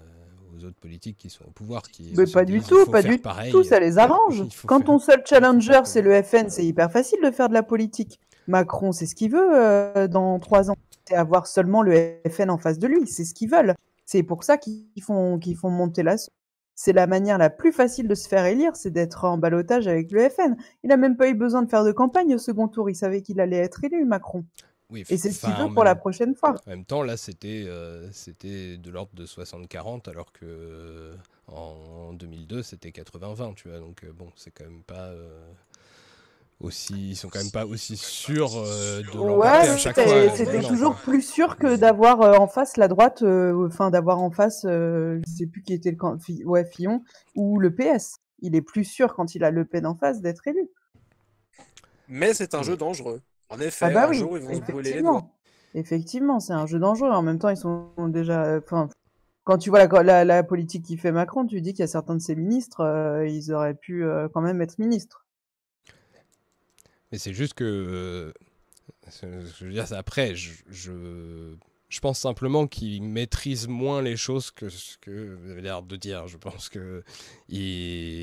aux 0.56 0.64
autres 0.64 0.78
politiques 0.80 1.16
qui 1.18 1.30
sont 1.30 1.44
au 1.46 1.50
pouvoir, 1.50 1.82
qui 1.82 2.12
Mais 2.16 2.24
pas 2.26 2.44
du 2.44 2.60
tout, 2.60 2.86
pas 2.86 3.02
du 3.02 3.18
pareil, 3.18 3.50
tout, 3.50 3.62
ça 3.64 3.80
les 3.80 3.98
arrange. 3.98 4.44
Quand 4.66 4.78
faire- 4.78 4.86
ton 4.86 4.98
seul 4.98 5.22
challenger 5.24 5.80
c'est 5.84 6.02
le 6.02 6.22
FN, 6.22 6.48
c'est 6.48 6.64
hyper 6.64 6.90
facile 6.90 7.18
de 7.22 7.30
faire 7.30 7.48
de 7.48 7.54
la 7.54 7.62
politique. 7.62 8.20
Macron, 8.46 8.92
c'est 8.92 9.06
ce 9.06 9.14
qu'il 9.14 9.30
veut 9.30 9.50
euh, 9.54 10.08
dans 10.08 10.38
trois 10.38 10.70
ans. 10.70 10.76
C'est 11.08 11.14
avoir 11.14 11.46
seulement 11.46 11.82
le 11.82 12.16
FN 12.28 12.50
en 12.50 12.58
face 12.58 12.78
de 12.78 12.86
lui, 12.86 13.06
c'est 13.06 13.24
ce 13.24 13.34
qu'ils 13.34 13.50
veulent. 13.50 13.74
C'est 14.06 14.22
pour 14.22 14.42
ça 14.44 14.56
qu'ils 14.58 14.84
font, 15.02 15.38
qu'ils 15.38 15.56
font 15.56 15.70
monter 15.70 16.02
la. 16.02 16.16
C'est 16.74 16.92
la 16.94 17.06
manière 17.06 17.36
la 17.36 17.50
plus 17.50 17.72
facile 17.72 18.08
de 18.08 18.14
se 18.14 18.26
faire 18.26 18.46
élire, 18.46 18.74
c'est 18.74 18.90
d'être 18.90 19.24
en 19.24 19.36
balotage 19.36 19.86
avec 19.86 20.10
le 20.12 20.28
FN. 20.30 20.56
Il 20.82 20.88
n'a 20.88 20.96
même 20.96 21.16
pas 21.16 21.28
eu 21.28 21.34
besoin 21.34 21.62
de 21.62 21.68
faire 21.68 21.84
de 21.84 21.92
campagne 21.92 22.34
au 22.34 22.38
second 22.38 22.68
tour, 22.68 22.88
il 22.88 22.94
savait 22.96 23.20
qu'il 23.22 23.38
allait 23.40 23.58
être 23.58 23.84
élu, 23.84 24.04
Macron. 24.06 24.44
Oui, 24.90 25.04
Et 25.08 25.16
c'est 25.16 25.30
ce 25.30 25.40
qu'il 25.46 25.54
veut 25.54 25.64
en 25.64 25.72
pour 25.72 25.84
la 25.84 25.92
même- 25.94 26.00
prochaine 26.00 26.34
fois. 26.34 26.54
En 26.66 26.70
même 26.70 26.84
temps, 26.84 27.02
là, 27.02 27.16
c'était 27.16 27.64
euh, 27.66 28.10
c'était 28.12 28.76
de 28.76 28.90
l'ordre 28.90 29.12
de 29.14 29.24
60-40, 29.24 30.08
alors 30.08 30.32
que 30.32 30.44
euh, 30.44 31.14
en 31.46 32.12
2002, 32.12 32.62
c'était 32.62 32.90
80-20, 32.90 33.54
tu 33.54 33.68
vois. 33.68 33.78
Donc, 33.78 34.02
euh, 34.04 34.12
bon, 34.12 34.30
c'est 34.34 34.50
quand 34.50 34.64
même 34.64 34.82
pas 34.82 35.06
euh, 35.10 35.38
aussi. 36.60 37.10
Ils 37.10 37.16
sont 37.16 37.28
quand 37.28 37.38
même 37.38 37.52
pas 37.52 37.66
aussi 37.66 37.96
sûrs 37.96 38.56
euh, 38.56 39.00
de 39.00 39.06
l'emporter 39.06 39.36
Ouais, 39.38 39.46
à 39.48 39.76
chaque 39.76 39.96
c'était 39.96 40.26
fois. 40.26 40.36
c'était 40.36 40.60
non, 40.60 40.68
toujours 40.68 40.94
quoi. 40.94 41.02
plus 41.04 41.22
sûr 41.22 41.56
que 41.56 41.76
d'avoir 41.76 42.20
euh, 42.22 42.34
en 42.34 42.48
face 42.48 42.76
la 42.76 42.88
droite, 42.88 43.22
euh, 43.22 43.66
enfin 43.68 43.90
d'avoir 43.90 44.18
en 44.20 44.30
face, 44.30 44.64
euh, 44.68 45.20
je 45.26 45.32
sais 45.32 45.46
plus 45.46 45.62
qui 45.62 45.72
était 45.72 45.90
le 45.92 45.96
camp, 45.96 46.18
Fi- 46.18 46.44
ouais, 46.44 46.64
Fillon 46.64 47.02
ou 47.36 47.58
le 47.60 47.72
PS. 47.72 48.16
Il 48.42 48.56
est 48.56 48.62
plus 48.62 48.84
sûr 48.84 49.14
quand 49.14 49.34
il 49.34 49.44
a 49.44 49.50
Le 49.52 49.64
Pen 49.64 49.86
en 49.86 49.94
face 49.94 50.20
d'être 50.20 50.48
élu. 50.48 50.68
mais 52.08 52.34
c'est 52.34 52.54
un 52.54 52.62
jeu 52.62 52.76
dangereux. 52.76 53.20
En 53.50 53.60
effet, 53.60 53.84
Ah 53.84 53.90
bah 53.90 54.06
un 54.06 54.10
oui, 54.10 54.18
jour, 54.18 54.38
ils 54.38 54.44
vont 54.44 54.54
se 54.54 54.60
brûler 54.62 54.94
les 54.94 55.02
doigts. 55.02 55.22
effectivement. 55.22 55.36
Effectivement, 55.74 56.40
c'est 56.40 56.52
un 56.54 56.66
jeu 56.66 56.78
dangereux. 56.78 57.10
En 57.10 57.22
même 57.22 57.38
temps, 57.38 57.48
ils 57.50 57.56
sont 57.56 57.90
déjà. 58.08 58.58
Enfin, 58.58 58.88
quand 59.44 59.58
tu 59.58 59.70
vois 59.70 59.86
la, 59.86 60.02
la, 60.02 60.24
la 60.24 60.42
politique 60.44 60.84
qui 60.84 60.96
fait 60.98 61.12
Macron, 61.12 61.46
tu 61.46 61.60
dis 61.62 61.72
qu'il 61.72 61.80
y 61.80 61.84
a 61.84 61.88
certains 61.88 62.14
de 62.16 62.20
ses 62.22 62.36
ministres, 62.36 62.80
euh, 62.82 63.26
ils 63.28 63.52
auraient 63.52 63.74
pu 63.74 64.04
euh, 64.04 64.28
quand 64.32 64.42
même 64.42 64.62
être 64.62 64.78
ministres. 64.78 65.26
Mais 67.12 67.18
c'est 67.18 67.32
juste 67.32 67.54
que. 67.54 67.64
euh, 67.64 68.32
c'est- 69.08 69.28
je 69.58 69.64
veux 69.66 69.72
dire, 69.72 69.88
c'est 69.88 69.96
après, 69.96 70.34
je, 70.36 70.52
je, 70.68 71.54
je 71.90 71.98
pense 71.98 72.20
simplement 72.20 72.68
qu'ils 72.68 73.02
maîtrisent 73.02 73.66
moins 73.66 74.00
les 74.00 74.16
choses 74.16 74.52
que 74.52 74.68
ce 74.68 74.96
que 74.98 75.34
vous 75.34 75.50
avez 75.50 75.60
l'air 75.60 75.82
de 75.82 75.96
dire. 75.96 76.28
Je 76.28 76.36
pense 76.36 76.68
que 76.68 77.02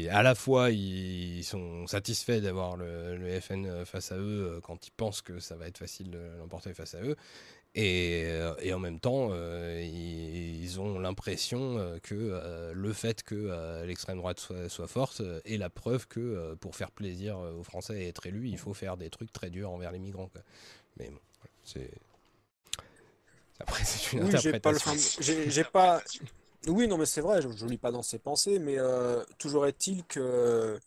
à 0.10 0.24
la 0.24 0.36
fois, 0.36 0.72
ils 0.72 1.44
sont 1.44 1.86
satisfaits 1.86 2.40
d'avoir 2.40 2.78
le, 2.78 3.40
FN 3.42 3.86
face 3.86 4.12
à 4.14 4.18
eux 4.18 4.56
euh, 4.56 4.62
quand 4.62 4.88
ils 4.88 4.92
pensent 4.92 5.22
que 5.22 5.40
ça 5.40 5.58
va 5.58 5.68
être 5.68 5.78
facile 5.78 6.10
de 6.12 6.20
l'emporter 6.40 6.74
face 6.74 6.96
à 6.96 7.02
eux. 7.02 7.18
Et, 7.76 8.24
euh, 8.26 8.74
en 8.74 8.80
même 8.80 9.02
temps, 9.02 9.30
euh, 9.32 9.82
ils, 9.84 10.80
ont 10.80 10.98
l'impression 10.98 12.00
que 12.04 12.72
le 12.74 12.94
fait 12.94 13.22
que 13.22 13.84
l'extrême 13.86 14.18
droite 14.18 14.40
soit, 14.70 14.88
forte 14.88 15.22
est 15.44 15.58
la 15.58 15.70
preuve 15.70 16.08
que 16.08 16.56
pour 16.56 16.76
faire 16.76 16.92
plaisir 16.92 17.38
aux 17.38 17.64
Français 17.64 18.04
et 18.04 18.08
être 18.08 18.26
élu, 18.28 18.48
il 18.48 18.58
faut 18.58 18.74
faire 18.74 18.96
des 18.96 19.10
trucs 19.10 19.34
très 19.34 19.50
durs 19.50 19.72
envers 19.72 19.92
les 19.92 20.00
migrants. 20.00 20.30
Mais 20.98 21.10
bon, 21.10 21.20
c'est. 21.64 21.92
Après, 23.60 23.84
c'est 23.84 24.14
une 24.14 24.24
Oui, 24.24 24.32
j'ai 24.38 24.54
pas 24.54 24.72
interprétation. 24.72 24.92
j'ai. 25.20 25.48
Oui, 26.68 26.88
non, 26.88 26.98
mais 26.98 27.06
c'est 27.06 27.22
vrai, 27.22 27.42
je, 27.42 27.50
je 27.50 27.66
lis 27.66 27.78
pas 27.78 27.92
dans 27.92 28.04
ses 28.04 28.20
pensées, 28.20 28.60
mais 28.60 28.78
euh, 28.78 29.24
toujours 29.38 29.68
est-il 29.68 30.04
que 30.06 30.80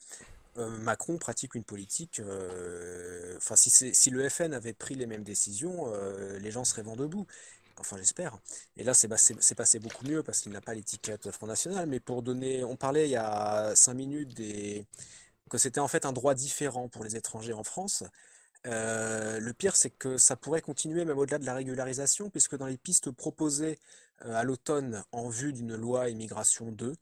euh, 0.58 0.70
Macron 0.80 1.18
pratique 1.18 1.54
une 1.54 1.64
politique. 1.64 2.20
euh, 2.20 3.36
Enfin, 3.38 3.56
si, 3.56 4.10
le 4.10 4.28
FN 4.28 4.52
avait 4.54 4.74
pris 4.74 4.94
les 4.94 5.06
mêmes 5.06 5.24
décisions, 5.24 5.92
les 6.40 6.50
gens 6.50 6.64
seraient 6.64 6.82
vent 6.82 6.96
debout. 6.96 7.26
Enfin, 7.78 7.96
j'espère. 7.98 8.38
Et 8.76 8.84
là, 8.84 8.94
c'est 8.94 9.08
passé, 9.08 9.34
c'est 9.40 9.54
passé 9.54 9.78
beaucoup 9.78 10.06
mieux 10.06 10.22
parce 10.22 10.40
qu'il 10.40 10.52
n'a 10.52 10.60
pas 10.60 10.74
l'étiquette 10.74 11.30
Front 11.30 11.46
National. 11.46 11.86
Mais 11.88 12.00
pour 12.00 12.22
donner, 12.22 12.64
on 12.64 12.76
parlait 12.76 13.08
il 13.08 13.12
y 13.12 13.16
a 13.16 13.74
cinq 13.76 13.94
minutes 13.94 14.34
des... 14.34 14.86
que 15.50 15.58
c'était 15.58 15.80
en 15.80 15.88
fait 15.88 16.06
un 16.06 16.12
droit 16.12 16.34
différent 16.34 16.88
pour 16.88 17.04
les 17.04 17.16
étrangers 17.16 17.52
en 17.54 17.64
France. 17.64 18.04
Le 18.64 19.52
pire, 19.52 19.76
c'est 19.76 19.90
que 19.90 20.16
ça 20.18 20.36
pourrait 20.36 20.60
continuer 20.62 21.04
même 21.04 21.18
au-delà 21.18 21.38
de 21.38 21.46
la 21.46 21.54
régularisation, 21.54 22.30
puisque 22.30 22.56
dans 22.56 22.66
les 22.66 22.78
pistes 22.78 23.10
proposées 23.10 23.78
à 24.20 24.44
l'automne 24.44 25.02
en 25.12 25.28
vue 25.28 25.52
d'une 25.52 25.74
loi 25.76 26.10
immigration 26.10 26.70
2, 26.72 26.94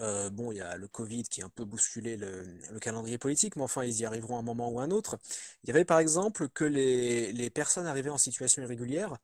euh, 0.00 0.30
bon, 0.30 0.50
il 0.52 0.58
y 0.58 0.60
a 0.60 0.76
le 0.76 0.88
Covid 0.88 1.22
qui 1.24 1.42
a 1.42 1.46
un 1.46 1.48
peu 1.48 1.64
bousculé 1.64 2.16
le, 2.16 2.42
le 2.70 2.80
calendrier 2.80 3.18
politique, 3.18 3.56
mais 3.56 3.62
enfin, 3.62 3.84
ils 3.84 4.00
y 4.00 4.04
arriveront 4.04 4.36
à 4.36 4.40
un 4.40 4.42
moment 4.42 4.70
ou 4.70 4.80
à 4.80 4.84
un 4.84 4.90
autre. 4.90 5.18
Il 5.62 5.68
y 5.68 5.70
avait 5.70 5.84
par 5.84 5.98
exemple 6.00 6.48
que 6.48 6.64
les, 6.64 7.50
personnes 7.50 7.86
arrivées 7.86 8.10
en 8.10 8.18
situation 8.18 8.62
irrégulière, 8.62 9.16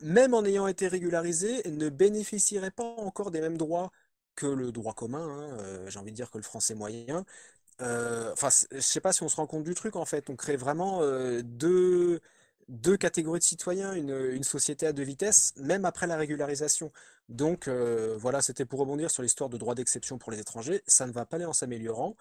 même 0.00 0.34
en 0.34 0.44
ayant 0.44 0.66
été 0.66 0.88
régularisées, 0.88 1.62
ne 1.70 1.88
bénéficieraient 1.88 2.70
pas 2.70 2.84
encore 2.84 3.30
des 3.30 3.40
mêmes 3.40 3.58
droits 3.58 3.90
que 4.34 4.46
le 4.46 4.70
droit 4.72 4.94
commun, 4.94 5.26
hein, 5.58 5.88
j'ai 5.88 5.98
envie 5.98 6.12
de 6.12 6.16
dire 6.16 6.30
que 6.30 6.38
le 6.38 6.44
français 6.44 6.74
moyen. 6.74 7.24
Euh, 7.80 8.32
Enfin, 8.32 8.48
je 8.72 8.80
sais 8.80 9.00
pas 9.00 9.12
si 9.12 9.22
on 9.22 9.28
se 9.28 9.36
rend 9.36 9.46
compte 9.46 9.64
du 9.64 9.74
truc 9.74 9.96
en 9.96 10.04
fait. 10.04 10.30
On 10.30 10.36
crée 10.36 10.56
vraiment 10.56 11.00
euh, 11.02 11.42
deux, 11.42 12.20
deux 12.68 12.96
catégories 12.96 13.38
de 13.40 13.44
citoyens, 13.44 13.92
une, 13.94 14.14
une 14.32 14.44
société 14.44 14.86
à 14.86 14.92
deux 14.92 15.02
vitesses, 15.02 15.54
même 15.56 15.84
après 15.84 16.06
la 16.06 16.16
régularisation. 16.16 16.92
Donc 17.28 17.68
euh, 17.68 18.16
voilà, 18.18 18.42
c'était 18.42 18.64
pour 18.64 18.80
rebondir 18.80 19.10
sur 19.10 19.22
l'histoire 19.22 19.50
de 19.50 19.56
droit 19.58 19.74
d'exception 19.74 20.18
pour 20.18 20.32
les 20.32 20.40
étrangers. 20.40 20.82
Ça 20.86 21.06
ne 21.06 21.12
va 21.12 21.24
pas 21.26 21.36
aller 21.36 21.44
en 21.44 21.52
s'améliorant. 21.52 22.16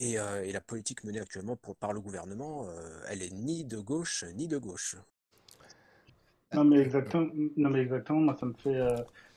Et, 0.00 0.16
la 0.16 0.60
politique 0.60 1.04
menée 1.04 1.20
actuellement 1.20 1.56
par 1.56 1.92
le 1.92 2.00
gouvernement, 2.00 2.66
elle 3.08 3.22
est 3.22 3.32
ni 3.32 3.64
de 3.64 3.78
gauche 3.78 4.24
ni 4.34 4.48
de 4.48 4.58
gauche. 4.58 4.96
Non 6.52 6.64
mais 6.64 6.78
exactement, 6.80 7.28
non 7.56 7.70
mais 7.70 7.80
exactement, 7.80 8.18
moi 8.18 8.36
ça 8.38 8.46
me 8.46 8.54
fait, 8.54 8.80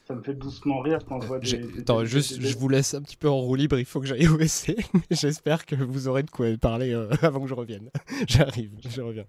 ça 0.08 0.16
me 0.16 0.24
fait 0.24 0.34
doucement 0.34 0.80
rire 0.80 1.00
quand 1.08 1.20
je 1.22 1.28
vois 1.28 1.40
des, 1.40 1.58
des- 1.58 1.80
Attends, 1.82 2.00
des- 2.02 2.06
juste, 2.08 2.40
des- 2.40 2.48
je 2.48 2.58
vous 2.58 2.70
laisse 2.70 2.94
un 2.94 3.02
petit 3.02 3.18
peu 3.18 3.30
en 3.30 3.38
roue 3.38 3.56
libre, 3.56 3.78
il 3.78 3.86
faut 3.86 4.00
que 4.00 4.08
j'aille 4.08 4.28
au 4.28 4.34
WC. 4.36 4.76
J'espère 5.12 5.66
que 5.66 5.76
vous 5.76 6.08
aurez 6.08 6.24
de 6.24 6.32
quoi 6.32 6.48
parler 6.60 6.94
euh, 6.94 7.10
avant 7.22 7.42
que 7.42 7.48
je 7.48 7.54
revienne. 7.54 7.90
J'arrive, 8.28 8.72
je 8.90 9.02
reviens. 9.02 9.26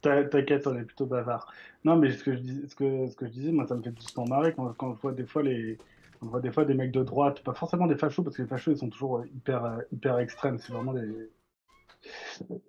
T'in- 0.00 0.24
T'inquiète, 0.24 0.66
on 0.66 0.78
est 0.78 0.84
plutôt 0.84 1.06
bavard. 1.06 1.52
Non, 1.84 1.96
mais 1.96 2.12
ce 2.12 2.22
que 2.22 2.34
je 2.34 2.38
dis, 2.40 2.62
ce 2.68 2.74
que, 2.74 3.08
ce 3.08 3.16
que 3.16 3.26
je 3.26 3.32
disais, 3.32 3.52
moi, 3.52 3.66
ça 3.66 3.74
me 3.74 3.82
fait 3.82 3.90
doucement 3.90 4.26
marrer 4.26 4.52
quand, 4.54 4.72
quand 4.74 4.94
je 4.94 5.00
vois 5.00 5.12
des 5.12 5.26
fois 5.26 5.42
les, 5.42 5.76
on 6.22 6.26
voit 6.26 6.40
des 6.40 6.50
fois 6.52 6.64
des 6.64 6.74
mecs 6.74 6.92
de 6.92 7.02
droite, 7.02 7.42
pas 7.42 7.54
forcément 7.54 7.86
des 7.86 7.96
fachos, 7.96 8.22
parce 8.22 8.36
que 8.36 8.42
les 8.42 8.48
fachos, 8.48 8.72
ils 8.72 8.78
sont 8.78 8.88
toujours 8.90 9.18
euh, 9.18 9.24
hyper, 9.34 9.64
euh, 9.64 9.78
hyper 9.92 10.18
extrêmes. 10.20 10.58
C'est 10.58 10.72
vraiment 10.72 10.92
des, 10.92 11.08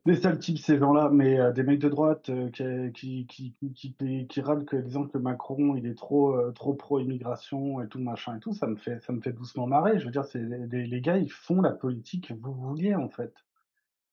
des 0.06 0.16
sales 0.16 0.40
types, 0.40 0.58
ces 0.60 0.78
gens-là. 0.78 1.10
Mais 1.12 1.40
euh, 1.40 1.52
des 1.52 1.64
mecs 1.64 1.80
de 1.80 1.90
droite 1.90 2.30
euh, 2.30 2.50
qui, 2.92 3.26
qui, 3.28 3.56
qui, 3.76 3.96
qui, 4.28 4.42
râlent 4.42 4.66
que, 4.66 4.76
disant 4.78 5.06
que 5.06 5.18
Macron, 5.18 5.76
il 5.76 5.86
est 5.86 5.96
trop, 5.96 6.36
euh, 6.36 6.52
trop 6.52 6.74
pro-immigration 6.74 7.82
et 7.82 7.88
tout, 7.88 8.00
machin 8.00 8.38
et 8.38 8.40
tout, 8.40 8.54
ça 8.54 8.68
me 8.68 8.76
fait, 8.76 9.00
ça 9.02 9.14
me 9.14 9.22
fait 9.22 9.34
doucement 9.34 9.68
marrer. 9.68 10.00
Je 10.00 10.06
veux 10.06 10.12
dire, 10.12 10.26
c'est, 10.26 10.42
les, 10.42 11.02
gars, 11.02 11.18
ils 11.18 11.32
font 11.32 11.62
la 11.62 11.72
politique 11.72 12.30
que 12.30 12.34
vous 12.34 12.54
vouliez, 12.54 12.96
en 12.96 13.10
fait. 13.10 13.34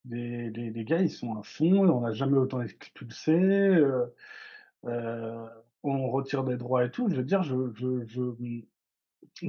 Les, 0.09 0.49
les, 0.51 0.69
les 0.71 0.83
gars, 0.85 1.01
ils 1.01 1.11
sont 1.11 1.37
à 1.37 1.43
fond, 1.43 1.89
on 1.89 2.01
n'a 2.01 2.13
jamais 2.13 2.37
autant 2.37 2.61
expulsé, 2.61 3.81
on 5.83 6.09
retire 6.09 6.43
des 6.43 6.57
droits 6.57 6.85
et 6.85 6.91
tout. 6.91 7.09
Je 7.09 7.15
veux 7.15 7.23
dire, 7.23 7.43
je, 7.43 7.55
je, 7.75 8.05
je, 8.07 8.21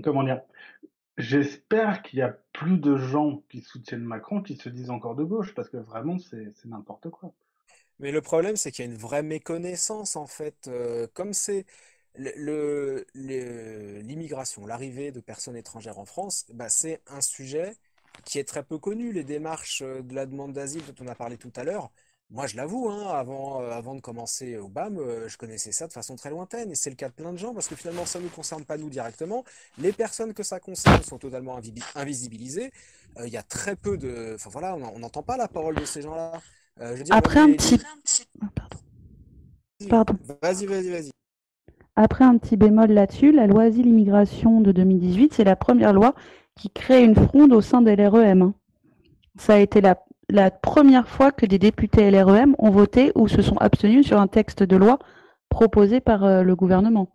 comment 0.03 0.23
dire, 0.23 0.41
j'espère 1.19 2.03
qu'il 2.03 2.19
y 2.21 2.23
a 2.23 2.31
plus 2.53 2.79
de 2.79 2.97
gens 2.97 3.43
qui 3.51 3.61
soutiennent 3.61 4.05
Macron 4.05 4.43
qui 4.43 4.57
se 4.57 4.71
disent 4.71 4.91
encore 4.91 5.17
de 5.17 5.25
gauche, 5.25 5.55
parce 5.55 5.69
que 5.69 5.77
vraiment, 5.77 6.19
c'est 6.19 6.55
n'importe 6.65 7.11
quoi. 7.11 7.35
Mais 7.99 8.13
le 8.13 8.21
problème, 8.21 8.57
c'est 8.57 8.71
qu'il 8.73 8.85
y 8.85 8.89
a 8.89 8.91
une 8.91 8.99
vraie 8.99 9.23
méconnaissance, 9.23 10.17
en 10.17 10.27
fait. 10.27 10.69
Euh, 10.69 11.07
comme 11.15 11.33
c'est 11.33 11.67
le, 12.15 12.33
le- 12.37 13.07
le- 13.15 14.01
l'immigration, 14.01 14.67
l'arrivée 14.67 15.11
de 15.13 15.21
personnes 15.21 15.57
étrangères 15.57 15.99
en 15.99 16.05
France, 16.05 16.47
bah, 16.53 16.69
c'est 16.69 17.03
un 17.07 17.21
sujet 17.21 17.77
qui 18.25 18.39
est 18.39 18.45
très 18.49 18.63
peu 18.65 18.79
connu. 18.79 19.13
Les 19.13 19.25
démarches 19.25 19.83
euh, 19.83 20.03
de 20.03 20.15
la 20.15 20.27
demande 20.27 20.53
d'asile 20.53 20.85
dont 20.87 21.05
on 21.05 21.09
a 21.09 21.15
parlé 21.15 21.37
tout 21.39 21.53
à 21.57 21.65
l'heure, 21.65 21.91
Moi, 22.31 22.47
je 22.47 22.57
l'avoue, 22.57 22.91
hein, 22.91 23.09
avant, 23.09 23.63
euh, 23.63 23.71
avant 23.71 23.95
de 23.95 24.01
commencer 24.03 24.59
au 24.59 24.69
BAM, 24.69 24.99
euh, 24.99 25.29
je 25.29 25.39
connaissais 25.39 25.73
ça 25.73 25.87
de 25.87 25.93
façon 25.95 26.15
très 26.15 26.29
lointaine. 26.29 26.71
Et 26.71 26.75
c'est 26.75 26.91
le 26.91 26.97
cas 26.97 27.09
de 27.09 27.15
plein 27.15 27.33
de 27.33 27.39
gens, 27.39 27.55
parce 27.55 27.69
que 27.69 27.75
finalement, 27.75 28.05
ça 28.05 28.19
ne 28.19 28.25
nous 28.25 28.31
concerne 28.31 28.65
pas 28.67 28.77
nous 28.77 28.91
directement. 28.91 29.45
Les 29.79 29.93
personnes 29.93 30.35
que 30.35 30.43
ça 30.43 30.61
concerne 30.61 31.03
sont 31.03 31.19
totalement 31.19 31.59
invi- 31.59 31.83
invisibilisées. 31.95 32.71
Euh, 33.19 33.27
Il 33.27 33.33
y 33.33 33.39
a 33.39 33.43
très 33.43 33.77
peu 33.77 33.97
de... 33.97 34.33
Enfin 34.35 34.51
voilà, 34.51 34.77
on 34.77 34.99
n'entend 34.99 35.23
pas 35.23 35.39
la 35.39 35.49
parole 35.49 35.75
de 35.77 35.85
ces 35.87 36.03
gens-là. 36.03 36.33
Après 37.11 37.41
un 37.41 37.53
petit... 37.53 37.79
Pardon. 39.89 40.17
Vas-y, 40.43 40.67
vas-y, 40.67 40.91
vas-y. 40.91 41.11
Après 41.97 42.25
un 42.25 42.39
petit 42.39 42.57
bémol 42.57 42.93
là-dessus, 42.93 43.33
la 43.33 43.47
loi 43.47 43.65
Asile-Immigration 43.65 44.61
de 44.61 44.73
2018, 44.73 45.35
c'est 45.35 45.45
la 45.45 45.57
première 45.57 45.93
loi 45.93 46.15
qui 46.57 46.71
crée 46.71 47.05
une 47.05 47.15
fronde 47.15 47.53
au 47.53 47.61
sein 47.61 47.83
des 47.83 47.93
LREM. 47.97 48.43
hein. 48.43 48.55
Ça 49.39 49.55
a 49.55 49.59
été 49.59 49.81
la, 49.81 50.03
la 50.29 50.51
première 50.51 51.09
fois 51.09 51.33
que 51.33 51.47
des 51.47 51.59
députés 51.59 52.11
LREM 52.11 52.55
ont 52.59 52.71
voté 52.71 53.13
ou 53.15 53.29
se 53.29 53.43
sont 53.43 53.57
abstenus 53.59 54.07
sur 54.07 54.21
un 54.21 54.29
texte 54.29 54.63
de 54.63 54.77
loi 54.77 54.99
proposé 55.49 56.01
par 56.01 56.25
euh, 56.25 56.43
le 56.43 56.57
gouvernement. 56.57 57.13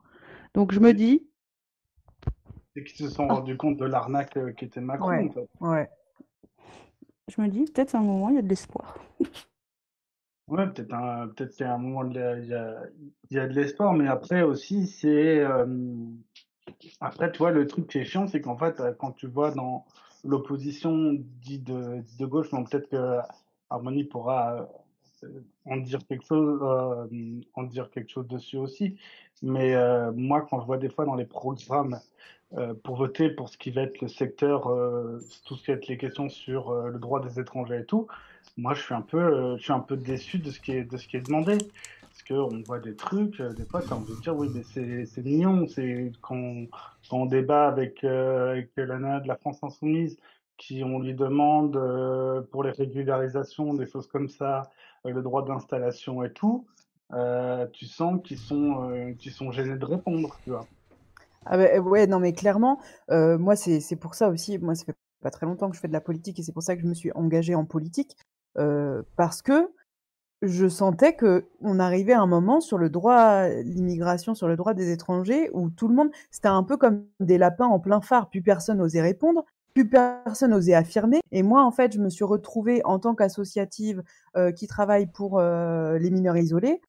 Donc 0.53 0.71
je 0.73 0.79
me 0.79 0.93
dis, 0.93 1.27
Et 2.75 2.83
qui 2.83 2.95
se 2.97 3.09
sont 3.09 3.27
rendus 3.27 3.57
compte 3.57 3.77
de 3.77 3.85
l'arnaque 3.85 4.37
euh, 4.37 4.51
qui 4.53 4.65
était 4.65 4.81
Macron, 4.81 5.07
Ouais, 5.07 5.27
en 5.27 5.31
fait. 5.31 5.49
ouais. 5.59 5.89
je 7.27 7.41
me 7.41 7.47
dis, 7.49 7.65
peut-être 7.65 7.95
à 7.95 7.99
un 7.99 8.03
moment, 8.03 8.29
il 8.29 8.35
y 8.35 8.39
a 8.39 8.41
de 8.41 8.47
l'espoir. 8.47 8.97
Ouais, 10.47 10.67
peut-être 10.67 10.93
un, 10.93 11.27
peut-être 11.29 11.53
c'est 11.53 11.63
un 11.65 11.77
moment 11.77 12.03
il 12.09 12.15
y 12.15 12.19
a, 12.19 12.37
il 13.29 13.37
y 13.37 13.39
a 13.39 13.47
de 13.47 13.53
l'espoir, 13.53 13.93
mais 13.93 14.07
après 14.07 14.41
aussi 14.41 14.87
c'est, 14.87 15.39
euh, 15.39 15.65
après 16.99 17.31
tu 17.31 17.37
vois 17.39 17.51
le 17.51 17.65
truc 17.67 17.87
qui 17.87 17.99
est 17.99 18.05
chiant, 18.05 18.27
c'est 18.27 18.41
qu'en 18.41 18.57
fait 18.57 18.81
quand 18.99 19.11
tu 19.13 19.27
vois 19.27 19.51
dans 19.51 19.85
l'opposition 20.23 21.13
dite 21.41 21.63
de, 21.63 22.01
dite 22.01 22.19
de 22.19 22.25
gauche, 22.25 22.49
bon 22.51 22.63
peut-être 22.63 22.89
que 22.89 23.19
Harmonie 23.69 24.03
pourra 24.03 24.69
euh, 25.23 25.27
en 25.65 25.77
dire 25.77 25.99
quelque 26.07 26.25
chose, 26.25 26.59
euh, 26.61 27.41
en 27.55 27.63
dire 27.63 27.89
quelque 27.89 28.09
chose 28.09 28.27
dessus 28.27 28.57
aussi, 28.57 28.97
mais 29.41 29.75
euh, 29.75 30.11
moi 30.13 30.41
quand 30.41 30.59
je 30.61 30.65
vois 30.65 30.77
des 30.77 30.89
fois 30.89 31.05
dans 31.05 31.15
les 31.15 31.25
programmes 31.25 31.99
pour 32.83 32.97
voter 32.97 33.31
pour 33.31 33.49
ce 33.49 33.57
qui 33.57 33.71
va 33.71 33.81
être 33.81 33.99
le 33.99 34.07
secteur, 34.07 34.71
tout 35.43 35.55
ce 35.55 35.63
qui 35.63 35.71
va 35.71 35.77
être 35.77 35.87
les 35.87 35.97
questions 35.97 36.29
sur 36.29 36.71
le 36.71 36.99
droit 36.99 37.19
des 37.19 37.39
étrangers 37.39 37.79
et 37.79 37.85
tout. 37.85 38.05
Moi, 38.57 38.75
je 38.75 38.83
suis 38.83 38.93
un 38.93 39.01
peu, 39.01 39.57
je 39.57 39.63
suis 39.63 39.73
un 39.73 39.79
peu 39.79 39.97
déçu 39.97 40.37
de 40.37 40.51
ce 40.51 40.59
qui 40.59 40.71
est 40.71 41.25
demandé. 41.25 41.57
Parce 42.27 42.39
qu'on 42.39 42.61
voit 42.63 42.79
des 42.79 42.95
trucs, 42.95 43.39
euh, 43.39 43.53
des 43.53 43.65
fois, 43.65 43.81
tu 43.81 43.91
as 43.91 43.95
envie 43.95 44.15
de 44.15 44.21
dire, 44.21 44.35
oui, 44.35 44.49
mais 44.53 44.63
c'est, 44.63 45.23
mignon. 45.23 45.67
C'est 45.67 46.11
quand, 46.21 46.65
quand 47.09 47.17
on 47.17 47.25
débat 47.25 47.67
avec, 47.67 48.03
euh, 48.03 48.51
avec 48.51 48.71
la 48.75 49.19
de 49.19 49.27
la 49.27 49.35
France 49.35 49.63
Insoumise, 49.63 50.17
qui 50.57 50.83
on 50.83 50.99
lui 50.99 51.13
demande 51.13 51.75
euh, 51.75 52.41
pour 52.41 52.63
les 52.63 52.71
régularisations, 52.71 53.73
des 53.73 53.87
choses 53.87 54.07
comme 54.07 54.29
ça, 54.29 54.63
euh, 55.05 55.11
le 55.11 55.21
droit 55.21 55.43
d'installation 55.43 56.23
et 56.23 56.31
tout, 56.31 56.65
tu 57.73 57.85
sens 57.85 58.19
qu'ils 58.23 58.39
sont, 58.39 59.13
qu'ils 59.19 59.31
sont 59.31 59.51
gênés 59.51 59.77
de 59.77 59.85
répondre, 59.85 60.35
tu 60.43 60.49
vois. 60.49 60.65
Ah 61.45 61.57
bah, 61.57 61.79
ouais, 61.79 62.07
non, 62.07 62.19
mais 62.19 62.33
clairement, 62.33 62.79
moi, 63.09 63.55
c'est 63.55 63.95
pour 63.97 64.15
ça 64.15 64.29
aussi. 64.29 64.57
Moi, 64.57 64.75
ça 64.75 64.85
fait 64.85 64.95
pas 65.21 65.29
très 65.29 65.45
longtemps 65.45 65.69
que 65.69 65.75
je 65.75 65.81
fais 65.81 65.87
de 65.87 65.93
la 65.93 66.01
politique 66.01 66.39
et 66.39 66.43
c'est 66.43 66.53
pour 66.53 66.63
ça 66.63 66.75
que 66.75 66.81
je 66.81 66.87
me 66.87 66.95
suis 66.95 67.11
engagée 67.13 67.53
en 67.53 67.65
politique. 67.65 68.15
parce 69.15 69.41
que 69.41 69.69
je 70.45 70.67
sentais 70.67 71.15
que 71.15 71.45
on 71.61 71.79
arrivait 71.79 72.13
à 72.13 72.21
un 72.21 72.27
moment 72.27 72.59
sur 72.59 72.77
le 72.77 72.89
droit, 72.89 73.47
l'immigration, 73.47 74.35
sur 74.35 74.47
le 74.47 74.57
droit 74.57 74.73
des 74.73 74.91
étrangers, 74.91 75.49
où 75.53 75.69
tout 75.69 75.87
le 75.87 75.95
monde, 75.95 76.09
c'était 76.31 76.49
un 76.49 76.63
peu 76.63 76.75
comme 76.75 77.05
des 77.19 77.37
lapins 77.37 77.65
en 77.65 77.79
plein 77.79 78.01
phare. 78.01 78.29
Plus 78.29 78.41
personne 78.41 78.81
osait 78.81 79.01
répondre, 79.01 79.45
plus 79.73 79.89
personne 79.89 80.53
osait 80.53 80.73
affirmer. 80.73 81.21
Et 81.31 81.43
moi, 81.43 81.63
en 81.63 81.71
fait, 81.71 81.93
je 81.93 81.99
me 81.99 82.09
suis 82.09 82.25
retrouvée 82.25 82.81
en 82.83 82.99
tant 82.99 83.15
qu'associative 83.15 84.03
euh, 84.35 84.51
qui 84.51 84.67
travaille 84.67 85.07
pour 85.07 85.39
euh, 85.39 85.97
les 85.97 86.11
mineurs 86.11 86.37
isolés 86.37 86.81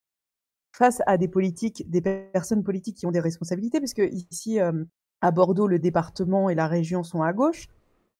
face 0.77 1.01
à 1.07 1.17
des 1.17 1.29
politiques, 1.29 1.89
des 1.89 2.01
personnes 2.01 2.65
politiques 2.65 2.97
qui 2.97 3.07
ont 3.07 3.13
des 3.13 3.21
responsabilités, 3.21 3.79
puisque 3.79 4.03
ici, 4.11 4.61
euh, 4.61 4.85
à 5.21 5.31
Bordeaux, 5.31 5.69
le 5.69 5.79
département 5.79 6.51
et 6.51 6.57
la 6.57 6.67
région 6.67 7.05
sont 7.05 7.23
à 7.23 7.33
gauche. 7.33 7.69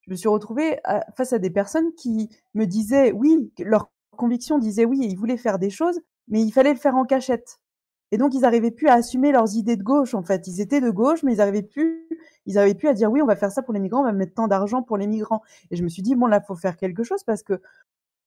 Je 0.07 0.11
me 0.13 0.17
suis 0.17 0.29
retrouvée 0.29 0.79
face 1.17 1.33
à 1.33 1.39
des 1.39 1.49
personnes 1.49 1.95
qui 1.95 2.29
me 2.53 2.67
disaient 2.67 3.11
oui, 3.11 3.51
leur 3.59 3.91
conviction 4.17 4.59
disait 4.59 4.85
oui, 4.85 5.05
et 5.05 5.07
ils 5.07 5.17
voulaient 5.17 5.37
faire 5.37 5.59
des 5.59 5.71
choses, 5.71 6.01
mais 6.29 6.43
il 6.43 6.51
fallait 6.53 6.73
le 6.73 6.79
faire 6.79 6.97
en 6.97 7.05
cachette. 7.05 7.61
Et 8.13 8.19
donc, 8.19 8.35
ils 8.35 8.43
n'arrivaient 8.43 8.71
plus 8.71 8.89
à 8.89 8.95
assumer 8.95 9.33
leurs 9.33 9.57
idées 9.57 9.77
de 9.77 9.83
gauche, 9.83 10.15
en 10.15 10.23
fait. 10.23 10.47
Ils 10.47 10.61
étaient 10.61 10.81
de 10.81 10.91
gauche, 10.91 11.23
mais 11.23 11.33
ils 11.33 11.39
n'arrivaient 11.39 11.63
plus, 11.63 12.07
à 12.55 12.93
dire 12.93 13.11
oui, 13.11 13.21
on 13.23 13.27
va 13.27 13.37
faire 13.37 13.51
ça 13.51 13.63
pour 13.63 13.75
les 13.75 13.81
migrants, 13.81 14.03
on 14.03 14.05
va 14.05 14.13
mettre 14.13 14.35
tant 14.35 14.47
d'argent 14.47 14.83
pour 14.83 14.97
les 14.97 15.07
migrants. 15.07 15.43
Et 15.71 15.77
je 15.77 15.83
me 15.83 15.89
suis 15.89 16.03
dit, 16.03 16.15
bon, 16.15 16.27
là, 16.27 16.41
faut 16.41 16.55
faire 16.55 16.77
quelque 16.77 17.03
chose 17.03 17.25
parce 17.25 17.43
que 17.43 17.61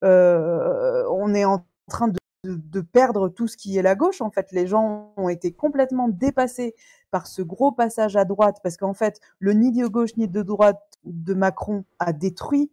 euh, 0.04 1.06
on 1.10 1.34
est 1.34 1.46
en 1.46 1.66
train 1.90 2.10
de, 2.10 2.18
de, 2.44 2.56
de 2.56 2.82
perdre 2.82 3.30
tout 3.30 3.48
ce 3.48 3.56
qui 3.56 3.78
est 3.78 3.82
la 3.82 3.96
gauche. 3.96 4.22
En 4.22 4.30
fait, 4.30 4.52
les 4.52 4.68
gens 4.68 5.14
ont 5.16 5.30
été 5.30 5.54
complètement 5.54 6.10
dépassés 6.10 6.76
par 7.12 7.26
ce 7.28 7.42
gros 7.42 7.72
passage 7.72 8.18
à 8.18 8.26
droite 8.26 8.58
parce 8.64 8.78
qu'en 8.78 8.94
fait, 8.94 9.22
le 9.40 9.54
ni 9.54 9.72
de 9.72 9.88
gauche 9.88 10.18
ni 10.18 10.28
de 10.28 10.42
droite 10.42 10.82
de 11.06 11.34
Macron 11.34 11.86
a 12.00 12.12
détruit, 12.14 12.72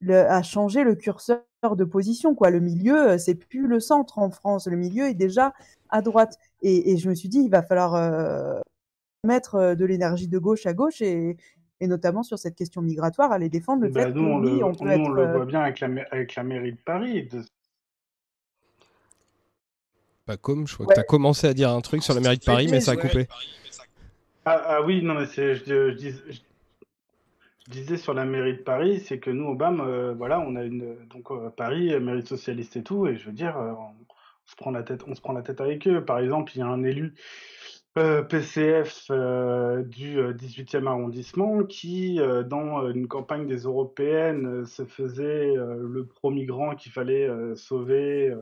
le, 0.00 0.16
a 0.16 0.42
changé 0.42 0.82
le 0.84 0.94
curseur 0.94 1.42
de 1.76 1.84
position. 1.84 2.34
Quoi. 2.34 2.50
Le 2.50 2.60
milieu, 2.60 3.10
euh, 3.12 3.18
c'est 3.18 3.34
plus 3.34 3.66
le 3.66 3.80
centre 3.80 4.18
en 4.18 4.30
France. 4.30 4.66
Le 4.66 4.76
milieu 4.76 5.06
est 5.06 5.14
déjà 5.14 5.52
à 5.90 6.02
droite. 6.02 6.38
Et, 6.62 6.92
et 6.92 6.96
je 6.96 7.08
me 7.08 7.14
suis 7.14 7.28
dit, 7.28 7.40
il 7.40 7.50
va 7.50 7.62
falloir 7.62 7.94
euh, 7.94 8.60
mettre 9.24 9.54
euh, 9.56 9.74
de 9.74 9.84
l'énergie 9.84 10.28
de 10.28 10.38
gauche 10.38 10.66
à 10.66 10.72
gauche 10.72 11.02
et, 11.02 11.36
et 11.80 11.86
notamment 11.86 12.22
sur 12.22 12.38
cette 12.38 12.54
question 12.56 12.80
migratoire, 12.82 13.32
aller 13.32 13.48
défendre 13.48 13.82
le 13.82 13.88
Bah, 13.90 14.02
fait 14.04 14.12
nous, 14.12 14.22
que 14.22 14.28
on 14.28 14.38
oui, 14.40 14.58
le, 14.58 14.64
on 14.64 14.74
peut 14.74 14.84
nous, 14.84 14.90
être. 14.90 15.00
on 15.00 15.08
le 15.10 15.22
euh, 15.22 15.36
voit 15.36 15.46
bien 15.46 15.60
avec 15.60 15.80
la, 15.80 15.88
avec 16.10 16.34
la 16.34 16.42
mairie 16.44 16.72
de 16.72 16.78
Paris. 16.84 17.24
de- 17.28 17.44
Pas 20.26 20.36
comme, 20.36 20.66
je 20.66 20.74
crois 20.74 20.86
Ouais. 20.86 20.94
que 20.94 21.00
tu 21.00 21.00
as 21.00 21.04
commencé 21.04 21.46
à 21.46 21.54
dire 21.54 21.70
un 21.70 21.80
truc 21.80 22.02
sur 22.02 22.14
la 22.14 22.20
mairie 22.20 22.38
de 22.38 22.44
Paris, 22.44 22.68
mais 22.70 22.80
ça 22.80 22.92
a 22.92 22.96
coupé. 22.96 23.26
Ah, 24.44 24.62
ah 24.66 24.82
oui, 24.82 25.02
non, 25.02 25.14
mais 25.14 25.26
je- 25.26 25.54
je 25.54 26.40
disais 27.70 27.96
sur 27.96 28.14
la 28.14 28.24
mairie 28.24 28.54
de 28.56 28.62
Paris, 28.62 29.00
c'est 29.00 29.18
que 29.18 29.30
nous, 29.30 29.46
au 29.46 29.54
BAM, 29.54 29.80
euh, 29.80 30.14
voilà, 30.14 30.40
on 30.40 30.56
a 30.56 30.64
une, 30.64 30.96
donc 31.06 31.30
euh, 31.30 31.50
Paris, 31.50 31.92
euh, 31.92 32.00
mairie 32.00 32.26
socialiste 32.26 32.76
et 32.76 32.82
tout, 32.82 33.06
et 33.06 33.16
je 33.16 33.26
veux 33.26 33.32
dire, 33.32 33.56
euh, 33.56 33.72
on, 33.72 33.94
se 34.46 34.56
prend 34.56 34.72
la 34.72 34.82
tête, 34.82 35.60
avec 35.60 35.86
eux. 35.86 36.04
Par 36.04 36.18
exemple, 36.18 36.52
il 36.54 36.58
y 36.58 36.62
a 36.62 36.66
un 36.66 36.82
élu 36.82 37.14
PCF 37.94 39.08
du 39.08 40.18
euh, 40.18 40.32
18e 40.32 40.86
arrondissement 40.86 41.62
qui, 41.64 42.18
dans 42.46 42.88
une 42.90 43.06
campagne 43.06 43.46
des 43.46 43.58
européennes, 43.58 44.66
se 44.66 44.84
faisait 44.84 45.54
le 45.54 46.04
pro-migrant 46.04 46.74
qu'il 46.74 46.90
fallait 46.90 47.28
sauver. 47.54 48.34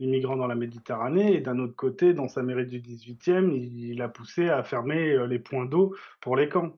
les 0.00 0.06
migrants 0.06 0.36
dans 0.36 0.46
la 0.46 0.54
Méditerranée, 0.54 1.34
et 1.34 1.40
d'un 1.42 1.58
autre 1.58 1.76
côté, 1.76 2.14
dans 2.14 2.28
sa 2.28 2.42
mairie 2.42 2.66
du 2.66 2.80
18e, 2.80 3.52
il, 3.52 4.00
a 4.00 4.08
poussé 4.08 4.48
à 4.48 4.62
fermer 4.62 5.26
les 5.26 5.38
points 5.38 5.66
d'eau 5.66 5.94
pour 6.22 6.36
les 6.36 6.48
camps. 6.48 6.72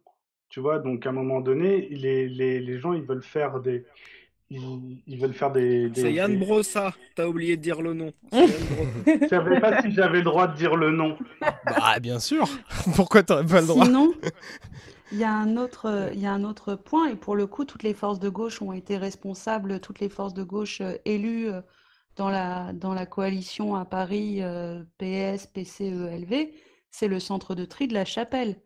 Tu 0.49 0.61
vois, 0.61 0.79
donc 0.79 1.07
à 1.07 1.11
un 1.11 1.12
moment 1.12 1.41
donné, 1.41 1.89
les, 1.91 2.29
les, 2.29 2.61
les 2.61 2.79
gens, 2.79 2.93
ils 2.95 3.03
veulent 3.03 3.23
faire 3.23 3.61
des... 3.61 3.85
Ils, 4.51 5.03
ils 5.07 5.20
veulent 5.20 5.35
faire 5.35 5.53
des... 5.53 5.91
des- 5.91 6.01
C'est 6.01 6.12
Yann 6.15 6.33
des- 6.33 6.39
Brossa, 6.39 6.95
t'as 7.15 7.27
oublié 7.27 7.56
de 7.59 7.63
dire 7.63 7.82
le 7.82 7.93
nom. 7.93 8.13
C'est 8.32 8.39
Yann 8.39 8.66
Brossa. 8.71 9.19
Je 9.22 9.27
savais 9.29 9.61
pas 9.61 9.82
si 9.82 9.93
j'avais 9.93 10.19
le 10.19 10.24
droit 10.24 10.47
de 10.48 10.56
dire 10.56 10.74
le 10.77 10.90
nom. 10.90 11.19
Bah, 11.66 12.01
bien 12.01 12.19
sûr. 12.19 12.48
Pourquoi 12.97 13.22
t'aurais 13.22 13.45
pas 13.45 13.61
le 13.61 13.66
droit? 13.66 13.85
Sinon, 13.85 14.14
il 15.13 15.19
y 15.19 15.24
a 15.24 15.32
un 15.32 15.56
autre, 15.59 16.11
il 16.14 16.21
y 16.21 16.27
a 16.27 16.32
un 16.32 16.45
autre 16.45 16.74
point, 16.77 17.09
et 17.09 17.16
pour 17.16 17.37
le 17.37 17.47
coup, 17.47 17.66
toutes 17.66 17.82
les 17.82 17.93
forces 17.95 18.21
de 18.21 18.31
gauche 18.31 18.63
ont 18.63 18.72
été 18.72 18.97
responsables, 18.97 19.81
toutes 19.81 20.01
les 20.01 20.09
forces 20.09 20.35
de 20.35 20.43
gauche 20.43 20.81
euh, 20.81 20.95
élues 21.05 21.51
euh, 21.51 21.61
dans 22.16 22.31
la, 22.31 22.72
dans 22.72 22.95
la 22.95 23.05
coalition 23.05 23.74
à 23.74 23.85
Paris, 23.85 24.39
euh, 24.43 24.82
PS, 24.98 25.47
PCE, 25.47 26.09
LV, 26.11 26.53
c'est 26.90 27.09
le 27.09 27.21
centre 27.21 27.55
de 27.55 27.66
tri 27.66 27.87
de 27.87 27.95
la 27.95 28.06
Chapelle. 28.06 28.56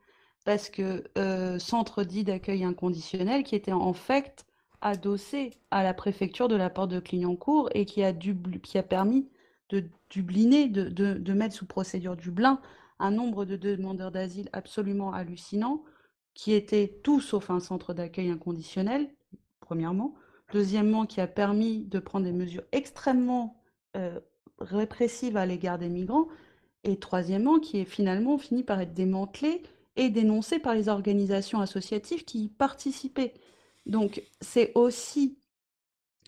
Parce 0.45 0.71
que 0.71 1.05
euh, 1.19 1.59
centre 1.59 2.03
dit 2.03 2.25
d'accueil 2.25 2.65
inconditionnel 2.65 3.45
qui 3.45 3.55
était 3.55 3.73
en 3.73 3.93
fait 3.93 4.45
adossé 4.81 5.53
à 5.71 5.83
la 5.85 5.95
préfecture 5.95 6.49
de 6.49 6.57
la 6.57 6.69
porte 6.69 6.91
de 6.91 6.99
Clignancourt 6.99 7.71
et 7.75 7.87
qui 7.87 8.03
a, 8.03 8.13
permis 8.83 9.29
de 9.69 9.85
dubliner, 10.11 10.69
de 10.69 11.33
mettre 11.33 11.55
sous 11.55 11.67
procédure 11.67 12.17
Dublin 12.17 12.61
un 13.03 13.11
nombre 13.11 13.45
de 13.45 13.57
demandeurs 13.57 14.13
d'asile 14.13 14.49
absolument 14.53 15.13
hallucinant, 15.13 15.83
qui 16.35 16.53
étaient 16.53 17.01
tout 17.03 17.21
sauf 17.21 17.51
un 17.51 17.59
centre 17.59 17.95
d'accueil 17.95 18.31
inconditionnel, 18.31 19.11
premièrement. 19.61 20.15
Deuxièmement, 20.53 21.05
qui 21.05 21.21
a 21.21 21.27
permis 21.27 21.85
de 21.85 21.99
prendre 21.99 22.25
des 22.25 22.33
mesures 22.33 22.63
extrêmement 22.71 23.61
euh, 23.97 24.21
répressives 24.59 25.37
à 25.37 25.47
l'égard 25.47 25.79
des 25.79 25.89
migrants. 25.89 26.29
Et 26.85 26.97
troisièmement, 26.99 27.59
qui 27.59 27.79
est 27.79 27.85
finalement 27.85 28.39
fini 28.39 28.63
par 28.63 28.81
être 28.81 28.95
démantelé 28.95 29.63
et 29.97 30.11
dénoncé 30.11 30.59
par 30.59 30.75
les 30.75 30.89
organisations 30.89 31.61
associatives 31.61 32.25
qui 32.25 32.45
y 32.45 32.49
participaient. 32.49 33.35
Donc, 33.87 34.23
c'est 34.41 34.73
aussi 34.75 35.39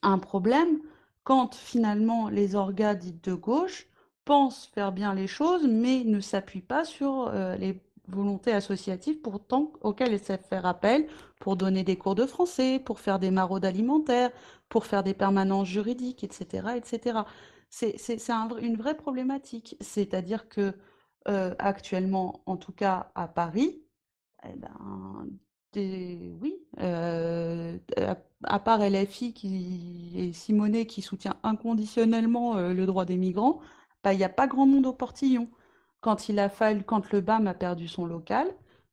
un 0.03 0.19
problème 0.19 0.81
quand 1.23 1.55
finalement 1.55 2.29
les 2.29 2.55
orgas 2.55 2.95
dites 2.95 3.25
de 3.25 3.35
gauche 3.35 3.87
pensent 4.25 4.67
faire 4.75 4.93
bien 4.93 5.15
les 5.15 5.27
choses, 5.27 5.67
mais 5.67 6.05
ne 6.05 6.21
s'appuient 6.21 6.61
pas 6.61 6.85
sur 6.85 7.29
euh, 7.29 7.57
les 7.57 7.81
volonté 8.09 8.53
associative 8.53 9.21
pourtant 9.21 9.73
auquel 9.81 10.13
elle 10.13 10.21
s'est 10.21 10.39
fait 10.39 10.65
appel 10.65 11.07
pour 11.41 11.57
donner 11.57 11.85
des 11.85 11.97
cours 11.97 12.15
de 12.15 12.27
français, 12.27 12.79
pour 12.79 13.01
faire 13.01 13.19
des 13.19 13.31
maraudes 13.31 13.65
alimentaires, 13.65 14.31
pour 14.69 14.87
faire 14.87 15.03
des 15.03 15.15
permanences 15.15 15.69
juridiques, 15.69 16.25
etc., 16.25 16.69
etc. 16.77 17.21
C'est 17.71 18.31
un 18.31 18.49
une 18.59 18.77
vraie 18.77 18.97
problématique. 18.97 19.77
C'est-à-dire 19.81 20.49
que 20.49 20.75
euh, 21.29 21.55
actuellement, 21.59 22.43
en 22.47 22.57
tout 22.57 22.73
cas 22.73 23.11
à 23.15 23.29
Paris, 23.29 23.83
eh 24.45 24.57
ben, 24.57 25.29
oui, 26.41 26.57
euh, 26.81 27.79
à, 27.97 28.17
à 28.45 28.59
part 28.61 28.81
LFI 28.81 29.33
qui, 29.33 30.13
et 30.17 30.33
Simonet 30.33 30.87
qui 30.87 31.03
soutient 31.03 31.37
inconditionnellement 31.43 32.57
euh, 32.57 32.73
le 32.73 32.87
droit 32.87 33.05
des 33.05 33.17
migrants, 33.17 33.61
bah, 34.03 34.13
il 34.13 34.19
n'y 34.19 34.25
a 34.25 34.29
pas 34.29 34.47
grand 34.47 34.67
monde 34.67 34.87
au 34.87 34.93
portillon. 34.93 35.49
Quand 36.01 36.29
il 36.29 36.39
a 36.39 36.49
fallu, 36.49 36.83
quand 36.85 37.11
le 37.13 37.21
BAM 37.21 37.47
a 37.47 37.55
perdu 37.55 37.89
son 37.89 38.07
local, 38.07 38.47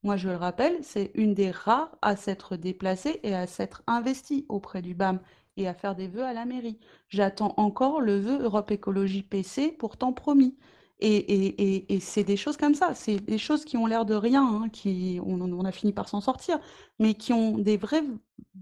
moi 0.03 0.18
je 0.18 0.30
le 0.30 0.35
rappelle, 0.35 0.77
c'est 0.84 1.11
une 1.14 1.34
des 1.34 1.51
rares 1.51 1.95
à 2.01 2.16
s'être 2.16 2.56
déplacée 2.56 3.19
et 3.24 3.35
à 3.35 3.48
s'être 3.48 3.84
investie 3.88 4.45
auprès 4.50 4.82
du 4.82 4.95
BAM 4.95 5.19
et 5.58 5.68
à 5.68 5.74
faire 5.74 5.95
des 5.95 6.08
vœux 6.08 6.24
à 6.24 6.34
la 6.34 6.45
mairie. 6.45 6.80
J'attends 7.10 7.53
encore 7.58 8.01
le 8.01 8.19
vœu 8.19 8.42
Europe 8.43 8.72
Écologie 8.72 9.24
PC, 9.24 9.76
pourtant 9.77 10.14
promis. 10.14 10.58
Et, 11.02 11.16
et- 11.18 11.94
et- 11.96 12.00
c'est 12.00 12.24
des 12.24 12.38
choses 12.38 12.58
comme 12.58 12.76
ça, 12.76 12.94
c'est 12.94 13.18
des 13.20 13.38
choses 13.40 13.66
qui 13.66 13.76
ont 13.78 13.88
l'air 13.88 14.06
de 14.06 14.14
rien, 14.14 14.44
hein, 14.46 14.70
qui, 14.70 15.20
on, 15.26 15.66
a 15.66 15.72
fini 15.72 15.94
par 15.94 16.08
s'en 16.08 16.22
sortir, 16.22 16.60
mais 17.00 17.16
qui 17.16 17.34
ont 17.34 17.58
des 17.58 17.78
vrais 17.78 18.04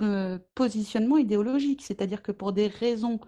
euh, 0.01 0.39
positionnements 0.55 1.17
idéologiques. 1.17 1.81
C'est-à-dire 1.83 2.21
que 2.23 2.31
pour 2.31 2.53
des 2.53 2.67
raisons 2.67 3.19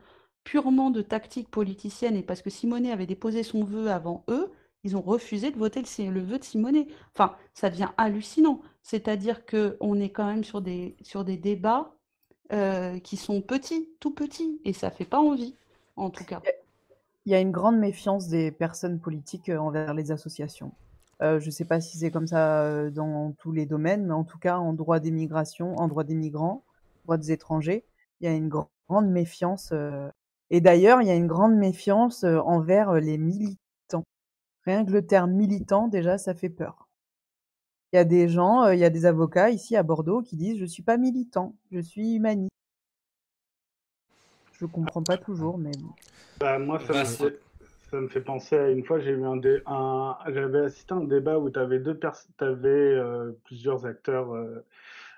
purement 0.44 0.92
de 0.92 1.02
tactique 1.02 1.50
politicienne 1.50 2.16
et 2.16 2.24
parce 2.24 2.42
que 2.42 2.50
Simonet 2.50 2.92
avait 2.92 3.06
déposé 3.06 3.44
son 3.44 3.64
vœu 3.64 3.90
avant 3.92 4.24
eux, 4.30 4.52
ils 4.84 4.96
ont 4.98 5.02
refusé 5.02 5.52
de 5.52 5.58
voter 5.58 5.84
le, 6.10 6.22
vœu 6.22 6.40
de 6.40 6.44
Simonet. 6.44 6.88
Enfin, 7.14 7.36
ça 7.54 7.70
devient 7.70 7.90
hallucinant. 7.98 8.62
C'est-à-dire 8.82 9.46
qu'on 9.46 10.00
est 10.00 10.10
quand 10.10 10.26
même 10.26 10.44
sur 10.44 10.62
des, 10.62 10.96
sur 11.04 11.24
des 11.26 11.38
débats 11.38 11.96
euh, 12.54 13.00
qui 13.00 13.18
sont 13.18 13.42
petits, 13.42 13.90
tout 14.00 14.12
petits, 14.14 14.60
et 14.66 14.74
ça 14.74 14.92
fait 14.92 15.06
pas 15.06 15.20
envie, 15.20 15.56
en 15.98 16.10
tout 16.10 16.26
cas. 16.26 16.44
Il 17.26 17.32
y 17.32 17.36
a 17.36 17.40
une 17.40 17.52
grande 17.52 17.78
méfiance 17.78 18.28
des 18.28 18.52
personnes 18.52 19.00
politiques 19.00 19.50
euh, 19.50 19.58
envers 19.58 19.94
les 19.94 20.12
associations. 20.12 20.72
Euh, 21.22 21.40
je 21.40 21.48
ne 21.48 21.52
sais 21.52 21.66
pas 21.66 21.80
si 21.82 21.98
c'est 21.98 22.12
comme 22.12 22.28
ça 22.28 22.64
euh, 22.64 22.90
dans 22.90 23.32
tous 23.34 23.52
les 23.52 23.66
domaines, 23.66 24.06
mais 24.06 24.14
en 24.14 24.24
tout 24.24 24.40
cas 24.40 24.58
en 24.58 24.74
droit 24.74 25.00
des 25.00 25.12
migrations, 25.12 25.76
en 25.78 25.88
droit 25.88 26.04
des 26.04 26.16
migrants, 26.16 26.64
droit 27.06 27.18
des 27.18 27.32
étrangers, 27.32 27.86
il 28.20 28.26
y 28.26 28.28
a 28.28 28.34
une 28.34 28.50
gr- 28.50 28.68
grande 28.90 29.10
méfiance. 29.10 29.74
Et 30.50 30.62
d'ailleurs, 30.62 31.02
il 31.02 31.08
y 31.08 31.12
a 31.12 31.16
une 31.16 31.28
grande 31.28 31.56
méfiance 31.56 32.24
envers 32.24 32.94
les 32.94 33.18
militants. 33.18 34.04
Rien 34.66 34.86
que 34.86 34.92
le 34.92 35.06
terme 35.06 35.32
militant, 35.32 35.88
déjà, 35.88 36.18
ça 36.18 36.36
fait 36.36 36.50
peur. 36.50 36.88
Il 37.94 37.98
y 37.98 38.00
a 38.00 38.04
des 38.06 38.28
gens, 38.28 38.70
il 38.70 38.80
y 38.80 38.84
a 38.84 38.90
des 38.90 39.06
avocats 39.06 39.50
ici 39.50 39.78
à 39.78 39.84
Bordeaux 39.84 40.22
qui 40.22 40.36
disent 40.36 40.58
je 40.58 40.66
suis 40.66 40.84
pas 40.84 40.98
militant, 40.98 41.56
je 41.72 41.80
suis 41.80 42.16
humaniste. 42.16 42.51
Je 44.62 44.68
comprends 44.68 45.02
pas 45.02 45.18
toujours, 45.18 45.58
mais 45.58 45.72
bon. 45.72 45.90
Bah, 46.40 46.60
moi, 46.60 46.80
ça 46.80 46.94
me, 46.94 47.00
Bah, 47.00 47.06
fait, 47.06 47.40
ça 47.90 48.00
me 48.00 48.08
fait 48.08 48.22
penser 48.22 48.56
à 48.56 48.70
une 48.70 48.86
fois, 48.86 49.00
j'ai 49.00 49.12
eu 49.12 49.26
un, 49.26 49.38
dé- 49.38 49.62
un 49.66 50.16
j'avais 50.30 50.60
assisté 50.60 50.94
à 50.94 50.98
un 50.98 51.04
débat 51.04 51.40
où 51.40 51.50
tu 51.50 51.60
avais 51.60 51.80
deux 51.80 51.96
pers- 51.96 52.16
t'avais, 52.38 52.70
euh, 52.70 53.32
plusieurs 53.46 53.86
acteurs, 53.86 54.34
euh, 54.34 54.64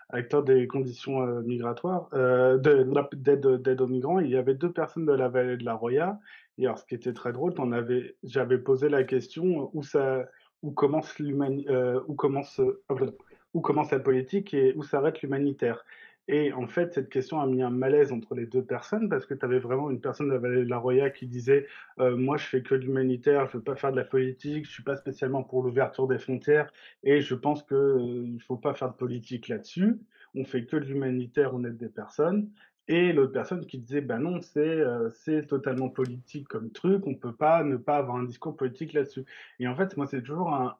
acteurs 0.09 0.43
des 0.43 0.65
conditions 0.67 1.21
euh, 1.21 1.41
migratoires, 1.41 2.07
euh, 2.13 2.57
de- 2.57 2.87
d'aide 3.13 3.61
d'aide 3.61 3.81
aux 3.81 3.87
migrants. 3.87 4.19
Il 4.19 4.29
y 4.29 4.37
avait 4.37 4.53
deux 4.55 4.71
personnes 4.71 5.05
de 5.05 5.13
la 5.13 5.27
vallée 5.27 5.57
de 5.57 5.65
la 5.65 5.73
Roya. 5.73 6.19
Et 6.57 6.65
alors, 6.65 6.79
ce 6.79 6.85
qui 6.85 6.95
était 6.95 7.13
très 7.13 7.33
drôle, 7.33 7.53
t'en 7.53 7.71
avais, 7.71 8.15
j'avais 8.23 8.57
posé 8.59 8.87
la 8.89 9.03
question 9.03 9.69
où 9.73 9.83
ça, 9.83 10.25
où 10.61 10.71
commence 10.71 11.17
l'humani- 11.19 11.67
euh, 11.69 11.99
où 12.07 12.13
commence, 12.15 12.59
euh, 12.59 13.11
où 13.53 13.61
commence 13.61 13.91
la 13.91 13.99
politique 13.99 14.53
et 14.53 14.73
où 14.77 14.83
s'arrête 14.83 15.21
l'humanitaire. 15.21 15.83
Et 16.29 16.53
en 16.53 16.67
fait, 16.67 16.93
cette 16.93 17.09
question 17.09 17.41
a 17.41 17.45
mis 17.47 17.61
un 17.61 17.69
malaise 17.69 18.13
entre 18.13 18.33
les 18.33 18.45
deux 18.45 18.63
personnes 18.63 19.09
parce 19.09 19.25
que 19.25 19.33
tu 19.33 19.43
avais 19.43 19.59
vraiment 19.59 19.89
une 19.89 19.99
personne 19.99 20.27
de 20.29 20.33
la 20.33 20.39
vallée 20.39 20.63
de 20.63 20.69
la 20.69 20.77
Roya 20.77 21.09
qui 21.09 21.27
disait 21.27 21.67
euh, 21.99 22.15
Moi, 22.15 22.37
je 22.37 22.45
fais 22.45 22.61
que 22.63 22.75
de 22.75 22.81
l'humanitaire, 22.81 23.47
je 23.47 23.57
veux 23.57 23.63
pas 23.63 23.75
faire 23.75 23.91
de 23.91 23.97
la 23.97 24.05
politique, 24.05 24.65
je 24.65 24.71
suis 24.71 24.83
pas 24.83 24.95
spécialement 24.95 25.43
pour 25.43 25.63
l'ouverture 25.63 26.07
des 26.07 26.19
frontières 26.19 26.71
et 27.03 27.19
je 27.21 27.35
pense 27.35 27.63
que 27.63 27.75
euh, 27.75 28.25
il 28.25 28.41
faut 28.41 28.55
pas 28.55 28.73
faire 28.73 28.89
de 28.91 28.95
politique 28.95 29.49
là-dessus. 29.49 29.99
On 30.35 30.45
fait 30.45 30.65
que 30.65 30.77
de 30.77 30.85
l'humanitaire, 30.85 31.53
on 31.53 31.63
aide 31.65 31.77
des 31.77 31.89
personnes. 31.89 32.49
Et 32.87 33.13
l'autre 33.13 33.33
personne 33.33 33.65
qui 33.65 33.77
disait 33.79 34.01
Ben 34.01 34.19
non, 34.19 34.41
c'est 34.41 34.59
euh, 34.59 35.09
c'est 35.09 35.47
totalement 35.47 35.89
politique 35.89 36.47
comme 36.47 36.71
truc, 36.71 37.05
on 37.05 37.15
peut 37.15 37.35
pas 37.35 37.63
ne 37.63 37.75
pas 37.77 37.97
avoir 37.97 38.17
un 38.17 38.23
discours 38.23 38.55
politique 38.55 38.93
là-dessus. 38.93 39.25
Et 39.59 39.67
en 39.67 39.75
fait, 39.75 39.97
moi, 39.97 40.07
c'est 40.07 40.21
toujours 40.21 40.53
un, 40.53 40.77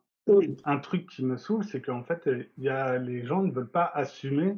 un 0.66 0.78
truc 0.80 1.10
qui 1.10 1.26
me 1.26 1.38
saoule, 1.38 1.64
c'est 1.66 1.82
qu'en 1.82 2.04
fait, 2.04 2.30
y 2.58 2.70
a, 2.70 2.98
les 2.98 3.26
gens 3.26 3.44
ne 3.44 3.52
veulent 3.52 3.70
pas 3.70 3.92
assumer 3.94 4.58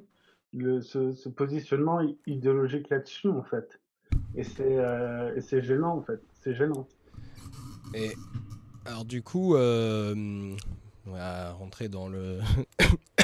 le, 0.53 0.81
ce, 0.81 1.29
positionnement 1.29 1.99
idéologique 2.25 2.89
là-dessus, 2.89 3.29
en 3.29 3.43
fait. 3.43 3.79
Et 4.35 4.43
c'est 4.43 4.77
euh, 4.77 5.61
gênant, 5.61 5.97
en 5.97 6.01
fait. 6.01 6.21
C'est 6.41 6.55
gênant. 6.55 6.87
Et 7.93 8.11
alors 8.85 9.05
du 9.05 9.21
coup, 9.21 9.55
euh, 9.55 10.55
on 11.05 11.11
va 11.11 11.53
rentrer 11.53 11.89
dans 11.89 12.07
le 12.07 12.39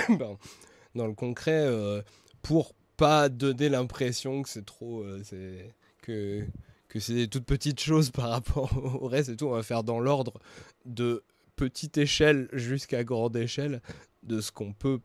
dans 0.96 1.08
le 1.08 1.14
concret 1.14 1.66
euh, 1.66 2.02
pour 2.42 2.74
pas 2.98 3.30
donner 3.30 3.70
l'impression 3.70 4.42
que 4.42 4.50
c'est 4.50 4.66
trop, 4.66 5.02
euh, 5.02 5.22
c'est 5.24 5.74
que 6.02 6.46
que 6.88 7.00
c'est 7.00 7.14
des 7.14 7.28
toutes 7.28 7.46
petites 7.46 7.80
choses 7.80 8.12
par 8.12 8.30
rapport 8.30 8.72
au 9.02 9.08
reste 9.08 9.30
et 9.30 9.36
tout. 9.36 9.48
On 9.48 9.52
va 9.52 9.64
faire 9.64 9.84
dans 9.84 10.00
l'ordre 10.00 10.40
de 10.86 11.24
petite 11.56 11.98
échelle 11.98 12.50
jusqu'à 12.54 13.04
grande 13.04 13.36
échelle 13.36 13.82
de 14.24 14.42
ce 14.42 14.52
qu'on 14.52 14.74
peut 14.74 15.00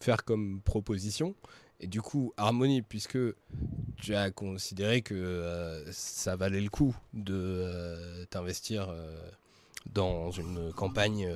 faire 0.00 0.24
comme 0.24 0.60
proposition. 0.62 1.34
Et 1.80 1.86
du 1.86 2.02
coup, 2.02 2.32
Harmonie, 2.36 2.82
puisque 2.82 3.18
tu 3.96 4.14
as 4.14 4.30
considéré 4.30 5.00
que 5.02 5.14
euh, 5.14 5.90
ça 5.92 6.36
valait 6.36 6.60
le 6.60 6.68
coup 6.68 6.94
de 7.14 7.34
euh, 7.34 8.24
t'investir 8.26 8.88
euh, 8.90 9.16
dans 9.92 10.30
une 10.30 10.72
campagne 10.74 11.32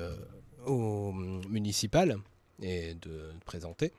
au 0.65 1.11
municipal 1.11 2.17
et 2.61 2.93
de 2.95 3.31
te 3.39 3.45
présenter, 3.45 3.91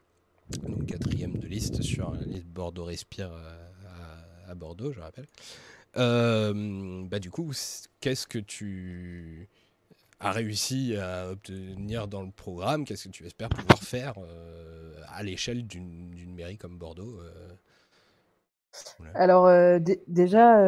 donc 0.62 0.86
quatrième 0.86 1.36
de 1.38 1.46
liste 1.46 1.82
sur 1.82 2.12
la 2.12 2.22
liste 2.22 2.46
Bordeaux 2.46 2.84
Respire 2.84 3.32
euh, 3.32 3.70
à, 4.46 4.50
à 4.50 4.54
Bordeaux, 4.54 4.92
je 4.92 5.00
rappelle. 5.00 5.26
Bah 5.94 7.18
du 7.18 7.30
coup, 7.30 7.50
qu'est-ce 8.00 8.26
que 8.26 8.38
tu 8.38 9.48
as 10.20 10.32
réussi 10.32 10.96
à 10.96 11.30
obtenir 11.30 12.08
dans 12.08 12.22
le 12.22 12.30
programme 12.30 12.84
Qu'est-ce 12.84 13.04
que 13.08 13.12
tu 13.12 13.26
espères 13.26 13.48
pouvoir 13.48 13.82
faire 13.82 14.14
euh, 14.18 14.94
à 15.08 15.22
l'échelle 15.22 15.66
d'une 15.66 16.34
mairie 16.34 16.58
comme 16.58 16.78
Bordeaux 16.78 17.20
euh? 17.20 17.54
Alors 19.14 19.46
euh, 19.46 19.78
dé- 19.78 20.02
déjà, 20.06 20.58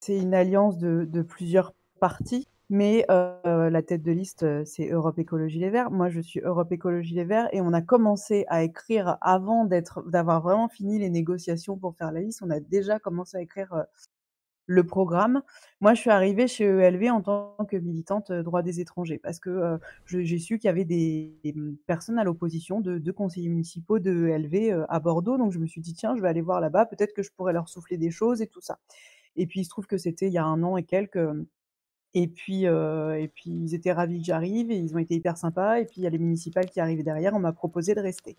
c'est 0.00 0.16
une 0.16 0.34
alliance 0.34 0.78
de, 0.78 1.04
de 1.04 1.22
plusieurs 1.22 1.74
partis, 2.00 2.46
mais 2.70 3.04
la 3.08 3.82
tête 3.82 4.02
de 4.02 4.12
liste, 4.12 4.64
c'est 4.64 4.88
Europe 4.88 5.18
Écologie 5.18 5.58
Les 5.58 5.70
Verts. 5.70 5.90
Moi, 5.90 6.08
je 6.08 6.20
suis 6.20 6.40
Europe 6.40 6.72
Écologie 6.72 7.14
Les 7.14 7.24
Verts 7.24 7.48
et 7.52 7.60
on 7.60 7.72
a 7.72 7.82
commencé 7.82 8.46
à 8.48 8.62
écrire 8.62 9.18
avant 9.20 9.68
d'avoir 10.06 10.40
vraiment 10.40 10.68
fini 10.68 10.98
les 10.98 11.10
négociations 11.10 11.76
pour 11.76 11.94
faire 11.96 12.12
la 12.12 12.20
liste. 12.20 12.42
On 12.42 12.50
a 12.50 12.60
déjà 12.60 12.98
commencé 12.98 13.36
à 13.36 13.40
écrire 13.42 13.84
le 14.66 14.84
programme. 14.84 15.42
Moi, 15.80 15.94
je 15.94 16.00
suis 16.00 16.10
arrivée 16.10 16.48
chez 16.48 16.64
ELV 16.64 17.10
en 17.10 17.22
tant 17.22 17.56
que 17.70 17.76
militante 17.76 18.30
euh, 18.30 18.42
droit 18.42 18.62
des 18.62 18.80
étrangers 18.80 19.18
parce 19.18 19.38
que 19.38 19.50
euh, 19.50 19.78
j'ai 20.06 20.38
su 20.38 20.58
qu'il 20.58 20.68
y 20.68 20.70
avait 20.70 20.84
des, 20.84 21.32
des 21.44 21.54
personnes 21.86 22.18
à 22.18 22.24
l'opposition, 22.24 22.80
de 22.80 23.12
conseillers 23.12 23.48
municipaux 23.48 23.98
de 23.98 24.28
ELV 24.28 24.72
euh, 24.72 24.84
à 24.88 25.00
Bordeaux. 25.00 25.38
Donc, 25.38 25.52
je 25.52 25.58
me 25.58 25.66
suis 25.66 25.80
dit, 25.80 25.94
tiens, 25.94 26.16
je 26.16 26.22
vais 26.22 26.28
aller 26.28 26.40
voir 26.40 26.60
là-bas, 26.60 26.86
peut-être 26.86 27.14
que 27.14 27.22
je 27.22 27.30
pourrais 27.30 27.52
leur 27.52 27.68
souffler 27.68 27.96
des 27.96 28.10
choses 28.10 28.42
et 28.42 28.46
tout 28.46 28.60
ça. 28.60 28.78
Et 29.36 29.46
puis, 29.46 29.60
il 29.60 29.64
se 29.64 29.70
trouve 29.70 29.86
que 29.86 29.98
c'était 29.98 30.26
il 30.26 30.32
y 30.32 30.38
a 30.38 30.44
un 30.44 30.62
an 30.62 30.76
et 30.76 30.84
quelques. 30.84 31.18
Et 32.14 32.28
puis, 32.28 32.64
et 32.64 33.30
puis, 33.34 33.50
ils 33.50 33.74
étaient 33.74 33.92
ravis 33.92 34.20
que 34.20 34.24
j'arrive 34.24 34.70
et 34.70 34.78
ils 34.78 34.94
ont 34.94 34.98
été 34.98 35.14
hyper 35.14 35.36
sympas. 35.36 35.80
Et 35.80 35.84
puis, 35.84 35.96
il 35.98 36.04
y 36.04 36.06
a 36.06 36.10
les 36.10 36.18
municipales 36.18 36.70
qui 36.70 36.80
arrivaient 36.80 37.02
derrière. 37.02 37.34
On 37.34 37.38
m'a 37.38 37.52
proposé 37.52 37.94
de 37.94 38.00
rester. 38.00 38.36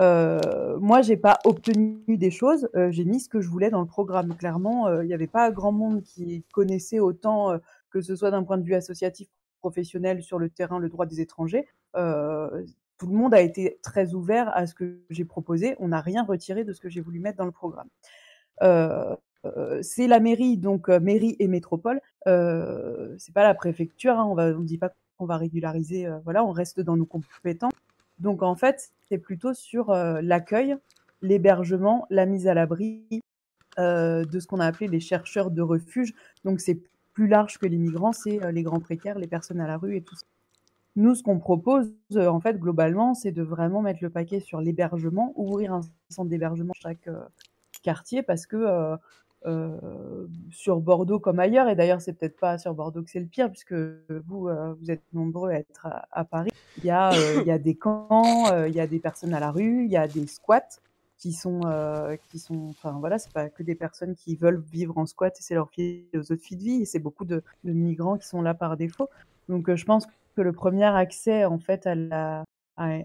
Euh, 0.00 0.78
moi, 0.80 1.02
j'ai 1.02 1.16
pas 1.16 1.38
obtenu 1.44 2.16
des 2.16 2.30
choses. 2.30 2.68
euh, 2.74 2.90
j'ai 2.90 3.04
mis 3.04 3.20
ce 3.20 3.28
que 3.28 3.40
je 3.40 3.48
voulais 3.48 3.70
dans 3.70 3.80
le 3.80 3.86
programme. 3.86 4.34
Clairement, 4.36 4.86
euh, 4.88 5.04
il 5.04 5.08
n'y 5.08 5.14
avait 5.14 5.26
pas 5.26 5.50
grand 5.50 5.72
monde 5.72 6.02
qui 6.02 6.44
connaissait 6.52 6.98
autant, 7.00 7.50
euh, 7.52 7.58
que 7.90 8.00
ce 8.00 8.16
soit 8.16 8.30
d'un 8.30 8.42
point 8.42 8.58
de 8.58 8.64
vue 8.64 8.74
associatif, 8.74 9.28
professionnel, 9.60 10.22
sur 10.22 10.38
le 10.38 10.48
terrain, 10.48 10.78
le 10.78 10.88
droit 10.88 11.06
des 11.06 11.20
étrangers. 11.20 11.66
Euh, 11.96 12.64
tout 12.98 13.06
le 13.06 13.14
monde 13.14 13.34
a 13.34 13.40
été 13.40 13.78
très 13.82 14.14
ouvert 14.14 14.50
à 14.56 14.66
ce 14.66 14.74
que 14.74 14.98
j'ai 15.10 15.24
proposé. 15.24 15.76
On 15.78 15.88
n'a 15.88 16.00
rien 16.00 16.24
retiré 16.24 16.64
de 16.64 16.72
ce 16.72 16.80
que 16.80 16.88
j'ai 16.88 17.00
voulu 17.00 17.20
mettre 17.20 17.38
dans 17.38 17.44
le 17.44 17.52
programme. 17.52 17.88
Euh, 18.62 19.14
euh, 19.44 19.80
c'est 19.82 20.06
la 20.06 20.20
mairie, 20.20 20.56
donc 20.56 20.88
euh, 20.88 21.00
mairie 21.00 21.36
et 21.38 21.48
métropole. 21.48 22.00
Euh, 22.28 23.14
c'est 23.18 23.34
pas 23.34 23.42
la 23.42 23.54
préfecture. 23.54 24.18
Hein, 24.18 24.24
on 24.24 24.38
on 24.38 24.60
dit 24.60 24.78
pas 24.78 24.92
qu'on 25.18 25.26
va 25.26 25.36
régulariser. 25.36 26.06
euh, 26.06 26.18
voilà, 26.24 26.44
on 26.44 26.52
reste 26.52 26.80
dans 26.80 26.96
nos 26.96 27.06
compétences. 27.06 27.72
Donc 28.18 28.42
en 28.42 28.54
fait, 28.54 28.92
c'est 29.12 29.18
plutôt 29.18 29.52
sur 29.52 29.90
euh, 29.90 30.22
l'accueil, 30.22 30.74
l'hébergement, 31.20 32.06
la 32.08 32.24
mise 32.24 32.46
à 32.46 32.54
l'abri 32.54 33.04
euh, 33.78 34.24
de 34.24 34.40
ce 34.40 34.46
qu'on 34.46 34.58
a 34.58 34.64
appelé 34.64 34.88
les 34.88 35.00
chercheurs 35.00 35.50
de 35.50 35.60
refuge. 35.60 36.14
Donc 36.46 36.60
c'est 36.60 36.80
plus 37.12 37.26
large 37.26 37.58
que 37.58 37.66
les 37.66 37.76
migrants, 37.76 38.12
c'est 38.12 38.42
euh, 38.42 38.52
les 38.52 38.62
grands 38.62 38.80
précaires, 38.80 39.18
les 39.18 39.26
personnes 39.26 39.60
à 39.60 39.66
la 39.66 39.76
rue 39.76 39.96
et 39.96 40.02
tout 40.02 40.14
ça. 40.14 40.24
Nous, 40.96 41.14
ce 41.14 41.22
qu'on 41.22 41.38
propose, 41.38 41.94
en 42.16 42.40
fait, 42.40 42.58
globalement, 42.58 43.12
c'est 43.12 43.32
de 43.32 43.42
vraiment 43.42 43.82
mettre 43.82 44.02
le 44.02 44.08
paquet 44.08 44.40
sur 44.40 44.62
l'hébergement, 44.62 45.34
ouvrir 45.36 45.74
un 45.74 45.82
centre 46.08 46.30
d'hébergement 46.30 46.72
chaque 46.74 47.08
quartier, 47.82 48.22
parce 48.22 48.46
que 48.46 48.96
euh, 49.46 50.26
sur 50.50 50.80
Bordeaux 50.80 51.18
comme 51.18 51.38
ailleurs, 51.38 51.68
et 51.68 51.74
d'ailleurs, 51.74 52.00
c'est 52.00 52.12
peut-être 52.12 52.38
pas 52.38 52.58
sur 52.58 52.74
Bordeaux 52.74 53.02
que 53.02 53.10
c'est 53.10 53.20
le 53.20 53.26
pire, 53.26 53.50
puisque 53.50 53.74
vous, 53.74 54.48
euh, 54.48 54.74
vous 54.80 54.90
êtes 54.90 55.02
nombreux 55.12 55.50
à 55.50 55.54
être 55.54 55.86
à, 55.86 56.06
à 56.12 56.24
Paris. 56.24 56.50
Il 56.78 56.84
y 56.84 56.90
a, 56.90 57.12
euh, 57.12 57.40
il 57.40 57.46
y 57.46 57.50
a 57.50 57.58
des 57.58 57.74
camps, 57.74 58.50
euh, 58.52 58.68
il 58.68 58.74
y 58.74 58.80
a 58.80 58.86
des 58.86 58.98
personnes 59.00 59.34
à 59.34 59.40
la 59.40 59.50
rue, 59.50 59.84
il 59.84 59.90
y 59.90 59.96
a 59.96 60.08
des 60.08 60.26
squats 60.26 60.80
qui 61.18 61.32
sont, 61.32 61.60
euh, 61.66 62.16
qui 62.30 62.38
sont, 62.38 62.68
enfin 62.70 62.96
voilà, 62.98 63.18
c'est 63.18 63.32
pas 63.32 63.48
que 63.48 63.62
des 63.62 63.76
personnes 63.76 64.14
qui 64.14 64.34
veulent 64.34 64.62
vivre 64.72 64.98
en 64.98 65.06
squat 65.06 65.32
et 65.38 65.42
c'est 65.42 65.54
leur 65.54 65.70
philosophie 65.70 66.56
de 66.56 66.62
vie, 66.62 66.82
et 66.82 66.84
c'est 66.84 66.98
beaucoup 66.98 67.24
de, 67.24 67.42
de 67.64 67.72
migrants 67.72 68.18
qui 68.18 68.26
sont 68.26 68.42
là 68.42 68.54
par 68.54 68.76
défaut. 68.76 69.08
Donc, 69.48 69.68
euh, 69.68 69.76
je 69.76 69.84
pense 69.84 70.06
que 70.34 70.42
le 70.42 70.52
premier 70.52 70.84
accès, 70.84 71.44
en 71.44 71.58
fait, 71.58 71.86
à 71.86 71.94
la, 71.94 72.44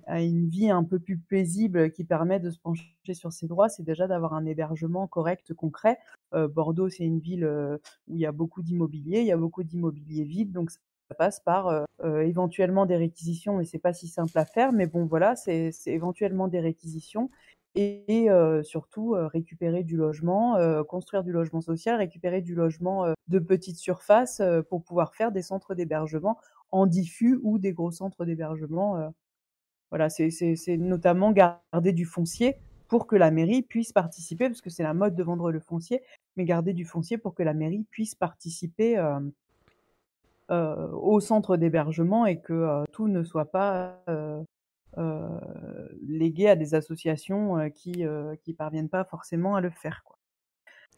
à, 0.06 0.22
une 0.22 0.50
vie 0.50 0.70
un 0.70 0.84
peu 0.84 1.00
plus 1.00 1.18
paisible 1.18 1.92
qui 1.92 2.04
permet 2.04 2.40
de 2.40 2.50
se 2.50 2.60
pencher 2.60 2.86
sur 3.14 3.32
ses 3.32 3.48
droits, 3.48 3.70
c'est 3.70 3.84
déjà 3.84 4.08
d'avoir 4.08 4.34
un 4.34 4.46
hébergement 4.46 5.08
correct, 5.08 5.54
concret. 5.54 5.98
Euh, 6.34 6.48
Bordeaux, 6.48 6.90
c'est 6.90 7.04
une 7.04 7.20
ville 7.20 7.44
euh, 7.44 7.78
où 8.08 8.16
il 8.16 8.22
y 8.22 8.26
a 8.26 8.32
beaucoup 8.32 8.62
d'immobilier, 8.62 9.22
il 9.22 9.28
y 9.28 9.32
a 9.32 9.38
beaucoup 9.38 9.64
d'immobilier 9.64 10.24
vide, 10.24 10.52
donc 10.52 10.72
ça 10.72 11.16
passe 11.18 11.40
par 11.40 11.68
euh, 11.68 12.22
éventuellement 12.22 12.86
des 12.86 12.98
réquisitions, 12.98 13.58
mais 13.58 13.66
c'est 13.66 13.80
pas 13.80 13.94
si 13.94 14.08
simple 14.08 14.38
à 14.38 14.46
faire. 14.46 14.74
Mais 14.74 14.88
bon, 14.88 15.06
voilà, 15.06 15.36
c'est 15.36 15.72
éventuellement 15.86 16.48
des 16.48 16.60
réquisitions 16.60 17.30
et, 17.76 18.28
surtout 18.64 19.12
récupérer 19.16 19.84
du 19.84 19.98
logement, 19.98 20.58
construire 20.86 21.24
du 21.24 21.32
logement 21.32 21.62
social, 21.62 21.98
récupérer 21.98 22.42
du 22.42 22.56
logement 22.56 23.06
de 23.28 23.40
petite 23.40 23.78
surface 23.78 24.42
pour 24.68 24.84
pouvoir 24.84 25.14
faire 25.14 25.32
des 25.32 25.44
centres 25.44 25.76
d'hébergement 25.76 26.40
en 26.72 26.88
diffus 26.88 27.40
ou 27.44 27.60
des 27.60 27.74
gros 27.74 27.92
centres 27.92 28.26
d'hébergement. 28.26 29.14
Voilà, 29.90 30.10
c'est 30.10 30.78
notamment 30.78 31.32
garder 31.32 31.94
du 31.94 32.06
foncier 32.06 32.58
pour 32.88 33.08
que 33.08 33.16
la 33.16 33.32
mairie 33.32 33.62
puisse 33.62 33.92
participer, 33.94 34.48
parce 34.48 34.62
que 34.62 34.70
c'est 34.70 34.84
la 34.84 34.94
mode 34.94 35.16
de 35.16 35.24
vendre 35.24 35.52
le 35.52 35.60
foncier, 35.60 36.02
mais 36.36 36.46
garder 36.46 36.74
du 36.74 36.86
foncier 36.86 37.18
pour 37.18 37.34
que 37.36 37.44
la 37.44 37.54
mairie 37.54 37.86
puisse 37.90 38.16
participer 38.16 38.98
euh, 38.98 39.20
euh, 40.52 40.90
au 40.94 41.20
centre 41.20 41.58
d'hébergement 41.58 42.26
et 42.26 42.40
que 42.40 42.54
euh, 42.54 42.84
tout 42.92 43.08
ne 43.08 43.24
soit 43.24 43.52
pas 43.52 44.04
légué 46.08 46.50
à 46.50 46.56
des 46.56 46.74
associations 46.74 47.70
qui 47.70 48.04
qui 48.42 48.54
parviennent 48.54 48.90
pas 48.90 49.04
forcément 49.04 49.56
à 49.56 49.62
le 49.62 49.70
faire. 49.70 50.04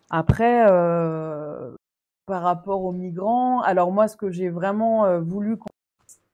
Après, 0.09 0.65
par 2.25 2.43
rapport 2.43 2.83
aux 2.83 2.93
migrants, 2.93 3.61
alors 3.61 3.91
moi, 3.91 4.07
ce 4.07 4.15
que 4.15 4.31
j'ai 4.31 4.49
vraiment 4.49 5.19
voulu 5.19 5.57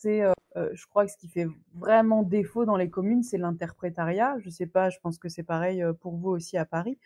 euh, 0.08 0.34
euh, 0.56 0.70
je 0.74 0.86
crois 0.88 1.06
que 1.06 1.12
ce 1.12 1.18
qui 1.18 1.28
fait 1.28 1.48
vraiment 1.74 2.24
défaut 2.24 2.66
dans 2.66 2.78
les 2.78 2.90
communes, 2.90 3.24
c'est 3.24 3.38
l'interprétariat. 3.38 4.38
Je 4.40 4.50
sais 4.50 4.68
pas, 4.68 4.90
je 4.90 4.98
pense 5.02 5.18
que 5.18 5.30
c'est 5.30 5.44
pareil 5.44 5.84
euh, 5.84 5.94
pour 5.94 6.16
vous 6.16 6.30
aussi 6.30 6.58
à 6.58 6.66
Paris. 6.66 6.98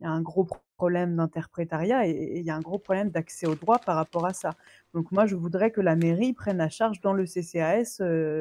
Il 0.00 0.04
y 0.04 0.06
a 0.06 0.10
un 0.10 0.22
gros 0.22 0.44
pro- 0.44 0.58
problème 0.76 1.16
d'interprétariat 1.16 2.06
et, 2.08 2.40
il 2.40 2.44
y 2.44 2.50
a 2.50 2.56
un 2.56 2.60
gros 2.60 2.78
problème 2.78 3.10
d'accès 3.10 3.46
aux 3.46 3.54
droits 3.54 3.78
par 3.78 3.96
rapport 3.96 4.26
à 4.26 4.32
ça. 4.32 4.54
Donc 4.92 5.12
moi, 5.12 5.26
je 5.26 5.36
voudrais 5.36 5.70
que 5.70 5.80
la 5.80 5.96
mairie 5.96 6.32
prenne 6.32 6.60
à 6.60 6.68
charge 6.68 7.00
dans 7.00 7.12
le 7.12 7.26
CCAS 7.26 8.00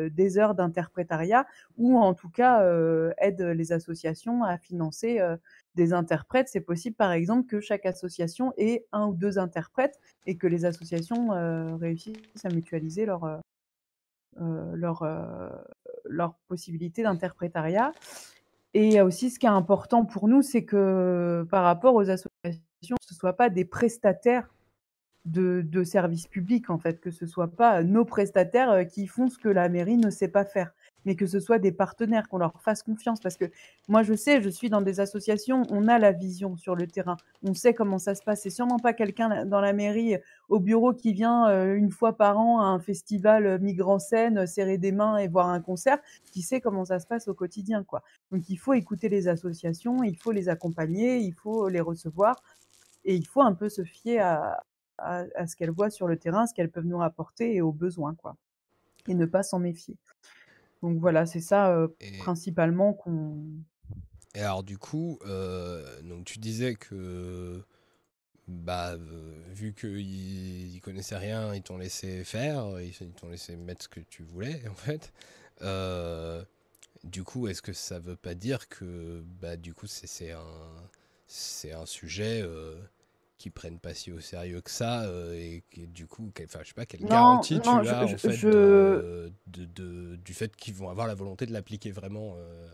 des 0.10 0.38
heures 0.38 0.56
d'interprétariat 0.56 1.46
ou 1.78 1.98
en 2.00 2.16
tout 2.16 2.30
cas 2.30 2.66
aide 3.20 3.42
les 3.42 3.72
associations 3.72 4.44
à 4.44 4.58
financer 4.58 5.22
des 5.76 5.94
interprètes. 5.94 6.50
C'est 6.50 6.62
possible, 6.62 6.96
par 6.96 7.12
exemple, 7.12 7.48
que 7.48 7.60
chaque 7.60 7.86
association 7.86 8.52
ait 8.58 8.86
un 8.92 9.08
ou 9.08 9.14
deux 9.14 9.38
interprètes 9.38 10.00
et 10.26 10.38
que 10.38 10.48
les 10.48 10.66
associations 10.66 11.34
euh, 11.34 11.76
réussissent 11.76 12.16
à 12.44 12.50
mutualiser 12.50 13.06
leur, 13.06 13.26
leur, 14.38 15.04
euh, 15.04 15.50
leur 16.06 16.36
possibilité 16.48 17.04
d'interprétariat. 17.04 17.92
Et 18.74 19.02
aussi, 19.02 19.30
ce 19.30 19.38
qui 19.38 19.46
est 19.46 19.50
important 19.50 20.06
pour 20.06 20.28
nous, 20.28 20.42
c'est 20.42 20.66
que 20.66 21.46
par 21.50 21.64
rapport 21.64 21.94
aux 21.96 22.10
associations, 22.10 22.98
ce 23.02 23.14
ne 23.14 23.18
soit 23.18 23.34
pas 23.34 23.50
des 23.50 23.66
prestataires 23.66 24.50
de, 25.26 25.62
de 25.66 25.84
services 25.84 26.28
publics, 26.28 26.70
en 26.70 26.78
fait, 26.78 27.00
que 27.00 27.12
ce 27.12 27.26
soit 27.26 27.56
pas 27.56 27.84
nos 27.84 28.06
prestataires 28.06 28.72
euh, 28.72 28.84
qui 28.84 29.08
font 29.08 29.28
ce 29.28 29.38
que 29.38 29.50
la 29.50 29.70
mairie 29.70 29.98
ne 29.98 30.10
sait 30.10 30.28
pas 30.28 30.46
faire, 30.46 30.74
mais 31.06 31.16
que 31.16 31.26
ce 31.26 31.40
soit 31.40 31.60
des 31.60 31.72
partenaires, 31.72 32.28
qu'on 32.30 32.38
leur 32.38 32.62
fasse 32.62 32.84
confiance. 32.84 33.20
Parce 33.20 33.38
que 33.38 33.46
moi, 33.88 34.04
je 34.04 34.14
sais, 34.14 34.42
je 34.42 34.50
suis 34.50 34.70
dans 34.70 34.82
des 34.82 35.00
associations, 35.00 35.64
on 35.70 35.88
a 35.88 36.00
la 36.00 36.12
vision 36.12 36.56
sur 36.58 36.76
le 36.76 36.88
terrain, 36.88 37.18
on 37.44 37.54
sait 37.54 37.74
comment 37.74 38.00
ça 38.00 38.16
se 38.16 38.24
passe. 38.24 38.42
C'est 38.42 38.50
sûrement 38.50 38.80
pas 38.80 38.94
quelqu'un 38.94 39.46
dans 39.46 39.62
la 39.62 39.74
mairie, 39.74 40.18
au 40.50 40.60
bureau, 40.60 40.94
qui 40.94 41.14
vient 41.14 41.50
euh, 41.50 41.76
une 41.76 41.92
fois 41.92 42.18
par 42.18 42.38
an 42.40 42.62
à 42.62 42.66
un 42.66 42.80
festival 42.80 43.46
euh, 43.46 43.60
migrant 43.60 44.00
scène, 44.00 44.40
euh, 44.40 44.46
serrer 44.46 44.78
des 44.78 44.92
mains 44.92 45.18
et 45.18 45.28
voir 45.28 45.50
un 45.50 45.62
concert, 45.62 46.00
qui 46.32 46.42
sait 46.42 46.62
comment 46.62 46.86
ça 46.86 47.00
se 47.00 47.08
passe 47.08 47.28
au 47.28 47.34
quotidien, 47.34 47.84
quoi. 47.84 48.04
Donc 48.32 48.50
il 48.50 48.58
faut 48.58 48.74
écouter 48.74 49.10
les 49.10 49.28
associations, 49.28 50.04
il 50.04 50.18
faut 50.18 50.32
les 50.32 50.50
accompagner, 50.50 51.18
il 51.18 51.34
faut 51.34 51.68
les 51.70 51.82
recevoir, 51.82 52.36
et 53.06 53.16
il 53.16 53.26
faut 53.28 53.42
un 53.42 53.54
peu 53.54 53.70
se 53.70 53.84
fier 53.84 54.20
à, 54.20 54.64
à, 54.98 55.48
ce 55.48 55.56
qu'elles 55.56 55.72
voient 55.72 55.90
sur 55.90 56.08
le 56.08 56.18
terrain, 56.18 56.46
ce 56.46 56.54
qu'elles 56.54 56.72
peuvent 56.72 56.86
nous 56.86 56.98
rapporter 56.98 57.56
et 57.56 57.62
aux 57.62 57.72
besoins, 57.72 58.16
quoi. 58.16 58.36
Et 59.08 59.14
ne 59.14 59.26
pas 59.26 59.44
s'en 59.44 59.60
méfier. 59.60 59.98
Donc 60.84 61.00
voilà, 61.00 61.26
c'est 61.26 61.40
ça 61.40 61.72
euh, 61.72 61.88
Et, 62.02 62.18
principalement 62.18 62.92
qu'on. 62.92 63.38
et 64.36 64.42
alors 64.42 64.64
du 64.64 64.78
coup, 64.78 65.18
euh, 65.26 66.02
donc 66.02 66.26
tu 66.26 66.40
disais 66.40 66.76
que 66.76 67.64
bah 68.50 68.98
vu 69.48 69.74
qu'ils 69.74 70.76
ils 70.76 70.82
connaissaient 70.82 71.16
rien, 71.16 71.56
ils 71.56 71.64
t'ont 71.64 71.78
laissé 71.78 72.26
faire, 72.26 72.82
ils 72.82 72.94
ils 73.00 73.14
t'ont 73.14 73.30
laissé 73.30 73.56
mettre 73.56 73.84
ce 73.84 73.88
que 73.88 74.02
tu 74.02 74.24
voulais 74.24 74.62
en 74.70 74.76
fait. 74.76 75.14
Euh, 75.62 76.44
du 77.06 77.24
coup, 77.24 77.48
est-ce 77.48 77.62
que 77.62 77.72
ça 77.72 78.00
veut 78.00 78.18
pas 78.18 78.36
dire 78.36 78.68
que 78.68 79.24
bah 79.40 79.56
du 79.56 79.74
coup 79.74 79.88
c'est 79.88 80.08
c'est 80.08 80.32
un 80.32 80.90
c'est 81.28 81.72
un 81.72 81.86
sujet 81.86 82.44
euh, 83.34 83.40
qu'ils 83.40 83.52
prennent 83.52 83.80
pas 83.80 83.94
si 83.94 84.12
au 84.12 84.20
sérieux 84.20 84.62
que 84.62 84.72
ça 84.72 85.04
euh, 85.06 85.34
et 85.36 85.64
du 85.88 86.08
coup, 86.08 86.32
enfin 86.44 86.60
je 86.64 86.70
sais 86.70 86.74
pas 86.74 86.86
quelle 86.86 87.06
Non, 87.12 87.48
garantie 87.56 87.62
tu 87.62 87.86
je, 87.86 87.88
as 87.88 88.08
en 88.08 88.18
fait 88.18 88.40
je- 88.40 88.50
de, 88.50 89.32
de- 89.48 89.66
de- 89.66 90.16
du 90.18 90.34
fait 90.34 90.56
qu'ils 90.56 90.76
vont 90.76 90.90
avoir 90.90 91.08
la 91.08 91.16
volonté 91.16 91.46
de 91.46 91.54
l'appliquer 91.54 91.92
vraiment. 91.92 92.36
euh, 92.38 92.68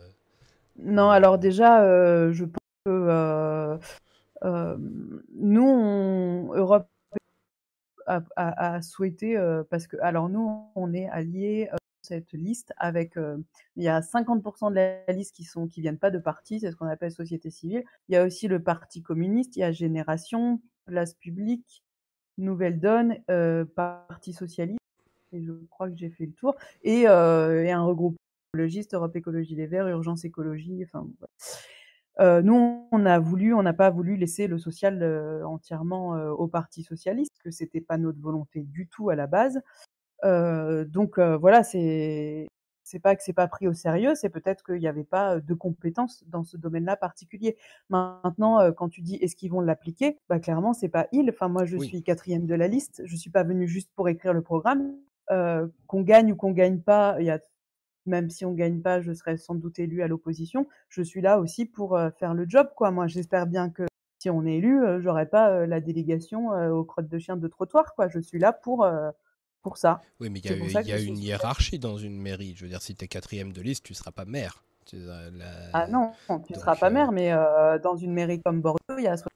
Non, 0.78 1.10
alors 1.10 1.38
déjà, 1.38 1.84
euh, 1.84 2.32
je 2.32 2.46
pense 2.46 2.60
que 2.86 2.90
euh, 2.92 3.78
euh, 4.46 4.78
nous, 5.36 5.64
on, 5.68 6.54
Europe 6.56 6.90
a, 8.08 8.22
a- 8.36 8.76
a 8.76 8.82
souhaité, 8.82 9.38
euh, 9.38 9.64
parce 9.70 9.88
que, 9.88 9.98
alors 10.02 10.30
nous, 10.30 10.70
on 10.76 10.94
est 10.94 11.08
alliés 11.10 11.70
euh, 11.74 11.78
cette 12.02 12.34
liste 12.34 12.74
avec, 12.78 13.18
euh, 13.18 13.38
il 13.76 13.84
y 13.84 13.88
a 13.88 14.02
50% 14.02 14.70
de 14.70 14.76
la 14.76 15.06
liste 15.14 15.36
qui 15.36 15.44
sont 15.44 15.68
qui 15.68 15.82
viennent 15.82 15.98
pas 15.98 16.12
de 16.12 16.20
partis, 16.20 16.60
c'est 16.60 16.72
ce 16.72 16.76
qu'on 16.76 16.88
appelle 16.88 17.12
société 17.12 17.50
civile. 17.50 17.84
Il 18.08 18.14
y 18.14 18.18
a 18.18 18.26
aussi 18.26 18.48
le 18.48 18.62
Parti 18.62 19.02
communiste, 19.02 19.56
il 19.56 19.60
y 19.60 19.64
a 19.64 19.72
Génération, 19.72 20.62
Place 20.86 21.14
publique, 21.14 21.84
Nouvelle 22.38 22.80
Donne, 22.80 23.18
euh, 23.30 23.66
Parti 23.66 24.34
socialiste, 24.34 24.80
et 25.32 25.44
je 25.44 25.52
crois 25.70 25.90
que 25.90 25.98
j'ai 25.98 26.10
fait 26.10 26.26
le 26.26 26.34
tour, 26.34 26.56
et, 26.84 27.08
euh, 27.08 27.64
et 27.64 27.72
un 27.72 27.84
regroupement 27.84 28.18
écologiste, 28.54 28.94
Europe 28.94 29.16
Écologie 29.16 29.56
Les 29.56 29.68
Verts, 29.68 29.88
Urgence 29.88 30.26
Écologie, 30.26 30.84
enfin 30.84 31.08
nous, 32.44 32.86
on 32.92 33.06
a 33.06 33.18
voulu, 33.18 33.54
on 33.54 33.64
n'a 33.64 33.72
pas 33.72 33.90
voulu 33.90 34.18
laisser 34.18 34.48
le 34.48 34.58
social 34.60 35.02
entièrement 35.46 36.16
au 36.32 36.50
Parti 36.50 36.84
socialiste, 36.84 37.32
que 37.42 37.50
c'était 37.50 37.80
pas 37.80 37.98
notre 37.98 38.20
volonté 38.20 38.64
du 38.64 38.90
tout 38.90 39.10
à 39.10 39.16
la 39.16 39.26
base. 39.26 39.62
Euh, 40.26 40.86
donc 40.86 41.18
euh, 41.18 41.38
voilà, 41.38 41.64
c'est 41.64 42.48
c'est 42.84 43.00
pas 43.00 43.16
que 43.16 43.24
c'est 43.24 43.34
pas 43.34 43.48
pris 43.48 43.68
au 43.68 43.74
sérieux, 43.74 44.16
c'est 44.16 44.30
peut-être 44.30 44.64
qu'il 44.66 44.80
n'y 44.80 44.88
avait 44.88 45.04
pas 45.04 45.40
de 45.40 45.54
compétences 45.54 46.24
dans 46.28 46.44
ce 46.44 46.58
domaine-là 46.58 46.98
particulier. 46.98 47.56
Maintenant, 47.90 48.72
quand 48.74 48.90
tu 48.90 49.02
dis 49.02 49.16
est-ce 49.16 49.36
qu'ils 49.36 49.52
vont 49.52 49.62
l'appliquer, 49.62 50.18
bah 50.28 50.40
clairement 50.40 50.74
c'est 50.74 50.90
pas 50.90 51.08
ils. 51.12 51.30
Enfin 51.30 51.50
moi 51.50 51.66
je 51.66 51.78
Oui. 51.78 51.88
suis 51.88 52.04
quatrième 52.04 52.46
de 52.48 52.56
la 52.56 52.68
liste, 52.68 53.02
je 53.06 53.16
suis 53.16 53.30
pas 53.30 53.44
venue 53.44 53.68
juste 53.68 53.92
pour 53.96 54.10
écrire 54.10 54.34
le 54.34 54.42
programme. 54.42 54.96
Euh, 55.32 55.68
qu'on 55.88 56.02
gagne 56.02 56.32
ou 56.32 56.36
qu'on 56.36 56.52
gagne 56.52 56.80
pas, 56.82 57.16
il 57.20 57.26
y 57.26 57.30
a 57.30 57.40
même 58.06 58.30
si 58.30 58.46
on 58.46 58.54
gagne 58.54 58.82
pas, 58.82 59.02
je 59.02 59.14
serai 59.14 59.38
sans 59.38 59.56
doute 59.56 59.80
élu 59.80 60.02
à 60.02 60.08
l'opposition. 60.08 60.68
Je 60.90 61.04
suis 61.04 61.22
là 61.22 61.40
aussi 61.40 61.66
pour 61.66 61.96
euh, 61.98 62.10
faire 62.12 62.34
le 62.34 62.46
job, 62.48 62.70
quoi. 62.76 62.92
Moi, 62.92 63.08
j'espère 63.08 63.46
bien 63.48 63.70
que 63.70 63.84
si 64.20 64.30
on 64.32 64.46
est 64.46 64.56
élu, 64.58 64.84
euh, 64.84 65.00
j'aurai 65.02 65.28
pas 65.28 65.66
la 65.68 65.80
délégation 65.82 66.50
aux 66.72 66.84
crottes 66.86 67.08
de 67.10 67.20
chien 67.20 67.38
de 67.38 67.48
trottoir, 67.48 67.94
quoi. 67.96 68.08
Je 68.08 68.20
suis 68.20 68.40
là 68.40 68.54
pour 68.54 68.88
pour 69.62 69.78
ça. 69.78 70.02
Oui, 70.20 70.30
mais 70.30 70.40
il 70.40 70.46
y 70.46 70.50
a, 70.50 70.98
y 70.98 71.00
suis 71.00 71.08
une 71.08 71.18
hiérarchie 71.18 71.80
dans 71.80 71.98
une 71.98 72.22
mairie. 72.22 72.54
Je 72.56 72.64
veux 72.64 72.70
dire, 72.70 72.82
si 72.82 72.96
tu 72.96 73.06
es 73.06 73.08
quatrième 73.08 73.54
de 73.54 73.62
liste, 73.62 73.86
tu 73.86 73.94
seras 73.94 74.12
pas 74.12 74.26
maire. 74.26 74.64
Tu 74.86 74.98
seras 75.02 75.30
la- 75.32 75.74
Ah 75.74 75.88
non, 75.88 76.14
tu 76.48 76.54
seras 76.56 76.76
Donc, 76.76 76.80
pas 76.80 76.90
euh, 76.90 76.92
maire, 76.92 77.12
mais 77.12 77.32
euh, 77.32 77.78
dans 77.80 77.96
une 77.96 78.14
mairie 78.14 78.42
comme 78.42 78.62
Bordeaux, 78.62 78.98
il 78.98 79.04
y 79.04 79.08
a 79.08 79.18
60 79.18 79.32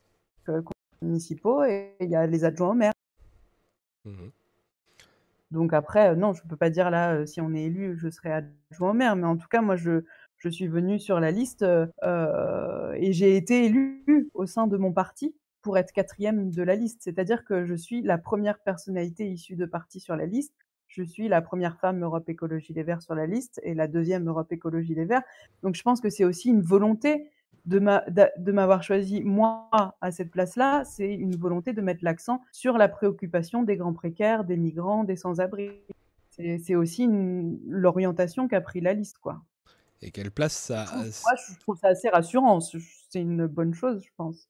euh, 0.49 0.61
conseillers 0.61 0.73
municipaux 1.03 1.63
et 1.63 1.95
il 1.99 2.09
y 2.09 2.15
a 2.15 2.25
les 2.27 2.43
adjoints 2.43 2.69
au 2.71 2.73
maire. 2.73 2.93
mhm. 4.05 4.29
Donc 5.51 5.73
après, 5.73 6.09
euh, 6.09 6.15
non, 6.15 6.33
je 6.33 6.41
peux 6.47 6.55
pas 6.57 6.69
dire 6.69 6.89
là, 6.89 7.25
si 7.25 7.39
on 7.41 7.53
est 7.53 7.63
élu, 7.63 7.97
je 7.97 8.09
serai 8.09 8.31
adjoint 8.31 8.91
au 8.91 8.93
maire, 8.93 9.15
mais 9.15 9.27
en 9.27 9.37
tout 9.37 9.47
cas, 9.47 9.61
moi, 9.61 9.75
je, 9.75 10.03
je 10.37 10.49
suis 10.49 10.67
venue 10.67 10.99
sur 10.99 11.19
la 11.19 11.31
liste 11.31 11.63
euh, 11.63 12.93
et 12.95 13.13
j'ai 13.13 13.35
été 13.37 13.65
élue 13.65 14.29
au 14.33 14.45
sein 14.45 14.67
de 14.67 14.77
mon 14.77 14.91
parti 14.93 15.35
pour 15.63 15.77
être 15.77 15.91
quatrième 15.91 16.51
de 16.51 16.61
la 16.61 16.75
liste. 16.75 17.01
C'est-à-dire 17.01 17.43
que 17.45 17.65
je 17.65 17.73
suis 17.73 18.03
la 18.03 18.19
première 18.19 18.59
personnalité 18.59 19.27
issue 19.27 19.55
de 19.55 19.65
parti 19.65 19.99
sur 19.99 20.15
la 20.15 20.27
liste. 20.27 20.53
je 20.87 21.01
suis 21.01 21.27
la 21.27 21.41
première 21.41 21.79
femme 21.79 22.03
Europe 22.03 22.29
Écologie 22.29 22.73
Les 22.73 22.83
Verts 22.83 23.01
sur 23.01 23.15
la 23.15 23.25
liste 23.25 23.59
et 23.63 23.73
la 23.73 23.87
deuxième 23.87 24.27
Europe 24.27 24.51
Écologie 24.51 24.93
Les 24.93 25.05
Verts. 25.05 25.23
Donc 25.63 25.73
je 25.73 25.81
pense 25.81 25.99
que 26.01 26.11
c'est 26.11 26.25
aussi 26.25 26.49
une 26.49 26.61
volonté 26.61 27.31
de 27.65 28.51
m'avoir 28.51 28.83
choisi 28.83 29.23
moi 29.23 29.69
à 30.01 30.11
cette 30.11 30.29
place-là, 30.29 30.83
c'est 30.83 31.11
une 31.13 31.35
volonté 31.35 31.73
de 31.73 31.81
mettre 31.81 32.03
l'accent 32.03 32.41
sur 32.51 32.77
la 32.77 32.89
préoccupation 32.89 33.63
des 33.63 33.77
grands 33.77 33.93
précaires, 33.93 34.43
des 34.43 34.57
migrants, 34.57 35.03
des 35.03 35.15
sans-abri. 35.15 35.71
C'est 36.29 36.75
aussi 36.75 37.07
l'orientation 37.67 38.47
qu'a 38.47 38.59
pris 38.59 38.81
la 38.81 38.93
liste, 38.93 39.17
quoi. 39.19 39.41
Et 40.01 40.11
quelle 40.11 40.31
place 40.31 40.53
ça 40.53 40.85
Moi, 40.93 41.33
je 41.47 41.57
trouve 41.59 41.77
ça 41.77 41.87
assez 41.87 42.09
rassurant. 42.09 42.59
C'est 42.59 43.21
une 43.21 43.47
bonne 43.47 43.73
chose, 43.73 44.03
je 44.03 44.09
pense. 44.17 44.49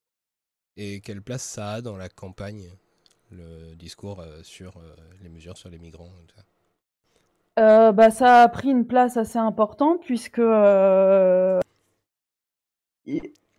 Et 0.78 1.02
quelle 1.02 1.22
place 1.22 1.44
ça 1.44 1.74
a 1.74 1.82
dans 1.82 1.98
la 1.98 2.10
campagne, 2.10 2.70
le 3.32 3.76
discours 3.76 4.20
euh, 4.20 4.42
sur 4.44 4.78
euh, 4.78 4.96
les 5.22 5.30
mesures 5.30 5.58
sur 5.58 5.70
les 5.70 5.80
migrants 5.80 6.10
euh, 7.60 7.92
bah, 7.92 8.10
ça 8.10 8.42
a 8.42 8.48
pris 8.48 8.70
une 8.70 8.88
place 8.88 9.16
assez 9.16 9.38
importante 9.38 10.02
puisque 10.02 10.42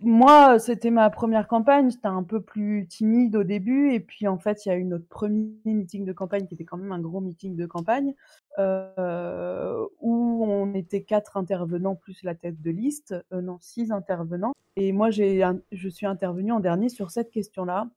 moi, 0.05 0.59
c'était 0.59 0.91
ma 0.91 1.09
première 1.11 1.49
campagne, 1.49 1.91
j'étais 1.91 2.07
un 2.07 2.23
peu 2.23 2.41
plus 2.41 2.87
timide 2.87 3.35
au 3.37 3.45
début. 3.45 3.93
Et 3.93 4.01
puis 4.01 4.29
en 4.29 4.39
fait, 4.39 4.65
il 4.65 4.69
y 4.69 4.73
a 4.73 4.77
eu 4.77 4.85
notre 4.85 5.09
premier 5.09 5.57
meeting 5.65 6.05
de 6.05 6.13
campagne 6.13 6.47
qui 6.47 6.55
était 6.55 6.65
quand 6.65 6.77
même 6.77 6.93
un 6.93 7.01
gros 7.01 7.21
meeting 7.21 7.57
de 7.57 7.67
campagne, 7.67 8.15
euh, 8.59 9.85
où 10.01 10.45
on 10.47 10.75
était 10.75 11.03
quatre 11.03 11.37
intervenants 11.37 11.97
plus 11.97 12.23
la 12.23 12.35
tête 12.35 12.61
de 12.61 12.71
liste, 12.71 13.15
euh, 13.33 13.41
non, 13.41 13.59
six 13.61 13.91
intervenants. 13.93 14.53
Et 14.77 14.93
moi 14.93 15.11
j'ai 15.11 15.45
je 15.73 15.89
suis 15.89 16.07
intervenue 16.07 16.53
en 16.53 16.61
dernier 16.61 16.89
sur 16.89 17.11
cette 17.11 17.31
question-là, 17.31 17.89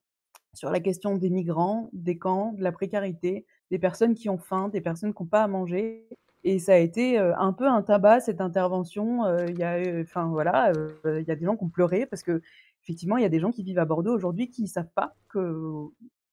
sur 0.54 0.72
la 0.72 0.80
question 0.80 1.16
des 1.18 1.30
migrants, 1.30 1.90
des 1.94 2.18
camps, 2.18 2.54
de 2.54 2.64
la 2.64 2.72
précarité, 2.72 3.46
des 3.72 3.80
personnes 3.80 4.16
qui 4.16 4.30
ont 4.30 4.38
faim, 4.38 4.70
des 4.70 4.82
personnes 4.82 5.14
qui 5.14 5.22
n'ont 5.24 5.28
pas 5.28 5.44
à 5.44 5.48
manger 5.48 6.08
et 6.44 6.60
ça 6.60 6.74
a 6.74 6.78
été 6.78 7.18
un 7.18 7.54
peu 7.54 7.68
un 7.68 7.82
tabac 7.82 8.22
cette 8.22 8.42
intervention. 8.42 9.26
Il 9.48 9.58
y 9.58 9.64
a, 9.64 9.80
enfin 10.02 10.28
voilà, 10.28 10.72
il 11.06 11.26
y 11.28 11.32
a 11.32 11.36
des 11.36 11.46
gens 11.46 11.58
qui 11.58 11.64
ont 11.64 11.70
pleuré 11.70 12.06
parce 12.06 12.24
que 12.24 12.42
effectivement, 12.84 13.18
il 13.18 13.24
y 13.24 13.26
a 13.26 13.30
des 13.30 13.40
gens 13.40 13.52
qui 13.52 13.64
vivent 13.64 13.80
à 13.80 13.86
Bordeaux 13.86 14.14
aujourd'hui 14.14 14.50
qui 14.50 14.64
ne 14.64 14.68
savent 14.68 14.92
pas 14.96 15.16
que 15.30 15.90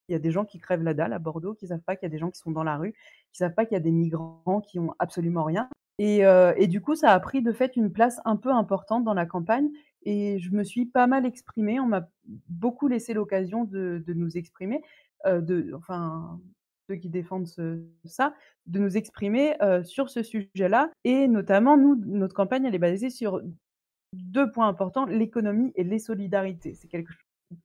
il 0.08 0.12
y 0.12 0.14
a 0.14 0.18
des 0.18 0.30
gens 0.30 0.44
qui 0.44 0.58
crèvent 0.58 0.82
la 0.82 0.94
dalle 0.94 1.12
à 1.12 1.18
Bordeaux, 1.18 1.54
qui 1.54 1.64
ne 1.64 1.70
savent 1.70 1.80
pas 1.80 1.96
qu'il 1.96 2.06
y 2.06 2.10
a 2.10 2.12
des 2.12 2.18
gens 2.18 2.30
qui 2.30 2.38
sont 2.38 2.50
dans 2.50 2.62
la 2.62 2.76
rue, 2.76 2.92
qui 3.32 3.42
ne 3.42 3.46
savent 3.46 3.54
pas 3.54 3.64
qu'il 3.64 3.74
y 3.74 3.80
a 3.80 3.82
des 3.82 3.90
migrants 3.90 4.60
qui 4.60 4.78
ont 4.78 4.94
absolument 4.98 5.44
rien. 5.44 5.68
Et, 5.98 6.66
du 6.66 6.80
coup, 6.80 6.94
ça 6.94 7.12
a 7.12 7.20
pris 7.20 7.42
de 7.42 7.52
fait 7.52 7.76
une 7.76 7.92
place 7.92 8.20
un 8.24 8.36
peu 8.36 8.50
importante 8.50 9.04
dans 9.04 9.14
la 9.14 9.26
campagne. 9.26 9.70
Et 10.02 10.38
je 10.38 10.50
me 10.50 10.64
suis 10.64 10.86
pas 10.86 11.06
mal 11.06 11.24
exprimée. 11.24 11.80
On 11.80 11.86
m'a 11.86 12.08
beaucoup 12.48 12.88
laissé 12.88 13.14
l'occasion 13.14 13.64
de, 13.64 14.02
nous 14.08 14.36
exprimer. 14.36 14.82
Euh, 15.26 15.40
de, 15.40 15.72
enfin, 15.74 16.38
ceux 16.88 16.96
qui 16.96 17.08
défendent 17.08 17.48
ça, 18.04 18.34
de 18.66 18.78
nous 18.78 18.96
exprimer 18.96 19.56
sur 19.84 20.10
ce 20.10 20.22
sujet-là. 20.22 20.90
Et 21.04 21.28
notamment, 21.28 21.76
nous, 21.76 21.96
notre 21.96 22.34
campagne, 22.34 22.64
elle 22.64 22.74
est 22.74 22.78
basée 22.78 23.10
sur 23.10 23.40
deux 24.12 24.50
points 24.50 24.68
importants, 24.68 25.06
l'économie 25.06 25.72
et 25.74 25.84
les 25.84 25.98
solidarités. 25.98 26.74
C'est 26.74 26.88
quelque, 26.88 27.12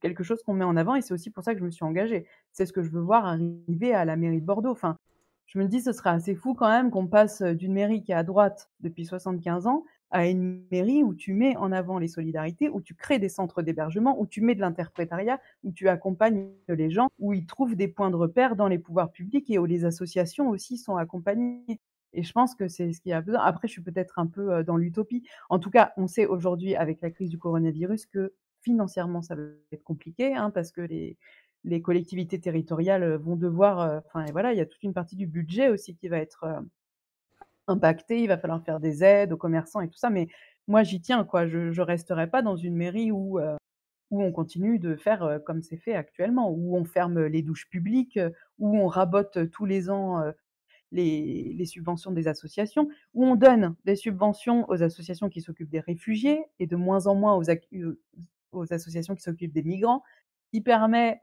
quelque 0.01 0.23
chose 0.23 0.41
qu'on 0.43 0.53
met 0.53 0.65
en 0.65 0.77
avant 0.77 0.95
et 0.95 1.01
c'est 1.01 1.14
aussi 1.14 1.30
pour 1.30 1.43
ça 1.43 1.53
que 1.53 1.59
je 1.59 1.65
me 1.65 1.72
suis 1.72 1.85
engagée. 1.85 2.25
C'est 2.51 2.65
ce 2.65 2.73
que 2.73 2.81
je 2.81 2.89
veux 2.89 3.01
voir 3.01 3.25
arriver 3.25 3.93
à 3.93 4.06
la 4.06 4.15
mairie 4.15 4.41
de 4.41 4.45
Bordeaux. 4.45 4.72
Enfin, 4.72 4.98
je 5.45 5.59
me 5.59 5.67
dis, 5.67 5.81
ce 5.81 5.93
serait 5.93 6.11
assez 6.11 6.35
fou 6.35 6.53
quand 6.53 6.69
même 6.69 6.91
qu'on 6.91 7.07
passe 7.07 7.41
d'une 7.41 7.73
mairie 7.73 8.03
qui 8.03 8.11
est 8.11 8.15
à 8.15 8.23
droite 8.23 8.69
depuis 8.81 9.06
75 9.06 9.67
ans 9.67 9.83
à 10.11 10.27
une 10.27 10.65
mairie 10.71 11.03
où 11.03 11.13
tu 11.13 11.33
mets 11.33 11.55
en 11.57 11.71
avant 11.71 11.99
les 11.99 12.07
solidarités, 12.07 12.69
où 12.69 12.81
tu 12.81 12.95
crées 12.95 13.19
des 13.19 13.29
centres 13.29 13.61
d'hébergement, 13.61 14.19
où 14.19 14.25
tu 14.27 14.41
mets 14.41 14.55
de 14.55 14.61
l'interprétariat, 14.61 15.39
où 15.63 15.71
tu 15.71 15.88
accompagnes 15.88 16.49
les 16.67 16.89
gens, 16.89 17.09
où 17.19 17.33
ils 17.33 17.45
trouvent 17.45 17.75
des 17.75 17.88
points 17.88 18.09
de 18.09 18.15
repère 18.15 18.55
dans 18.55 18.67
les 18.67 18.79
pouvoirs 18.79 19.11
publics 19.11 19.49
et 19.49 19.59
où 19.59 19.65
les 19.65 19.85
associations 19.85 20.49
aussi 20.49 20.77
sont 20.77 20.97
accompagnées. 20.97 21.79
Et 22.13 22.23
je 22.23 22.31
pense 22.31 22.55
que 22.55 22.67
c'est 22.67 22.91
ce 22.91 23.01
qu'il 23.01 23.11
y 23.11 23.13
a 23.13 23.21
besoin. 23.21 23.41
Après, 23.41 23.67
je 23.67 23.73
suis 23.73 23.83
peut-être 23.83 24.17
un 24.19 24.27
peu 24.27 24.51
euh, 24.51 24.63
dans 24.63 24.77
l'utopie. 24.77 25.23
En 25.49 25.59
tout 25.59 25.69
cas, 25.69 25.93
on 25.97 26.07
sait 26.07 26.25
aujourd'hui, 26.25 26.75
avec 26.75 27.01
la 27.01 27.11
crise 27.11 27.29
du 27.29 27.38
coronavirus, 27.38 28.07
que 28.07 28.33
financièrement, 28.61 29.21
ça 29.21 29.35
va 29.35 29.43
être 29.71 29.83
compliqué, 29.83 30.35
hein, 30.35 30.49
parce 30.49 30.71
que 30.71 30.81
les, 30.81 31.17
collectivités 31.83 32.39
territoriales 32.39 33.15
vont 33.15 33.35
devoir, 33.35 33.79
euh, 33.81 33.99
enfin 34.07 34.25
voilà, 34.31 34.53
il 34.53 34.57
y 34.57 34.61
a 34.61 34.65
toute 34.65 34.83
une 34.83 34.93
partie 34.93 35.15
du 35.15 35.27
budget 35.27 35.69
aussi 35.69 35.95
qui 35.95 36.07
va 36.07 36.17
être 36.17 36.43
euh, 36.45 36.59
impacté, 37.69 38.22
il 38.22 38.27
va 38.27 38.38
falloir 38.38 38.64
faire 38.64 38.80
des 38.80 39.03
aides 39.03 39.33
aux 39.33 39.38
commerçants 39.38 39.81
et 39.81 39.88
tout 39.88 39.98
ça. 39.98 40.09
Mais 40.09 40.27
moi, 40.67 40.83
j'y 40.83 41.01
tiens, 41.01 41.23
quoi. 41.23 41.48
Je 41.48 41.57
ne 41.57 41.81
resterai 41.81 42.30
pas 42.30 42.41
dans 42.41 42.56
une 42.56 42.75
mairie 42.75 43.11
où, 43.11 43.39
euh, 43.39 43.56
où 44.11 44.23
on 44.23 44.31
continue 44.31 44.80
de 44.80 44.95
faire 44.95 45.23
euh, 45.23 45.39
comme 45.39 45.61
c'est 45.61 45.77
fait 45.77 45.95
actuellement, 45.95 46.51
où 46.51 46.75
on 46.77 46.85
ferme 46.85 47.25
les 47.25 47.41
douches 47.41 47.69
publiques, 47.69 48.17
euh, 48.17 48.30
où 48.59 48.77
on 48.77 48.88
rabote 48.88 49.49
tous 49.51 49.65
les 49.65 49.89
ans 49.89 50.23
les, 50.91 51.53
les, 51.56 51.65
subventions 51.65 52.11
des 52.11 52.27
associations, 52.27 52.89
où 53.14 53.25
on 53.25 53.35
donne 53.35 53.75
des 53.85 53.95
subventions 53.95 54.67
aux 54.69 54.81
associations 54.83 55.30
qui 55.30 55.41
s'occupent 55.41 55.69
des 55.69 55.80
réfugiés 55.80 56.43
et 56.59 56.67
de 56.67 56.75
moins 56.75 57.07
en 57.07 57.15
moins 57.15 57.35
aux, 57.35 57.43
aux 58.51 58.73
associations 58.73 59.15
qui 59.15 59.22
s'occupent 59.22 59.53
des 59.53 59.64
migrants, 59.64 60.03
qui 60.51 60.61
permet 60.61 61.22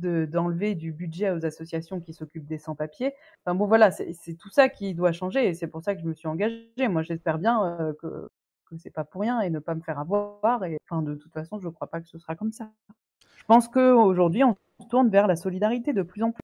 d'enlever 0.00 0.74
du 0.74 0.92
budget 0.92 1.30
aux 1.30 1.44
associations 1.44 2.00
qui 2.00 2.12
s'occupent 2.12 2.46
des 2.46 2.58
sans-papiers. 2.58 3.14
Enfin 3.44 3.54
bon, 3.54 3.66
voilà, 3.66 3.90
c'est 3.90 4.34
tout 4.38 4.50
ça 4.50 4.68
qui 4.68 4.94
doit 4.94 5.12
changer 5.12 5.48
et 5.48 5.54
c'est 5.54 5.66
pour 5.66 5.82
ça 5.82 5.94
que 5.94 6.00
je 6.00 6.06
me 6.06 6.14
suis 6.14 6.28
engagée. 6.28 6.88
Moi, 6.88 7.02
j'espère 7.02 7.38
bien 7.38 7.64
euh, 7.64 7.92
que, 8.00 8.28
que 8.66 8.76
c'est 8.76 8.90
pas 8.90 9.04
pour 9.04 9.22
rien 9.22 9.40
et 9.40 9.50
ne 9.50 9.58
pas 9.58 9.74
me 9.74 9.82
faire 9.82 9.98
avoir. 9.98 10.64
Et 10.64 10.78
enfin, 10.88 11.02
de 11.02 11.14
toute 11.14 11.32
façon, 11.32 11.58
je 11.58 11.68
ne 11.68 11.72
crois 11.72 11.88
pas 11.88 12.00
que 12.00 12.08
ce 12.08 12.18
sera 12.18 12.34
comme 12.34 12.52
ça. 12.52 12.70
Je 13.36 13.44
pense 13.44 13.68
qu'aujourd'hui, 13.68 14.44
on 14.44 14.56
se 14.80 14.88
tourne 14.88 15.08
vers 15.08 15.26
la 15.26 15.36
solidarité 15.36 15.92
de 15.92 16.02
plus 16.02 16.22
en 16.22 16.32
plus 16.32 16.42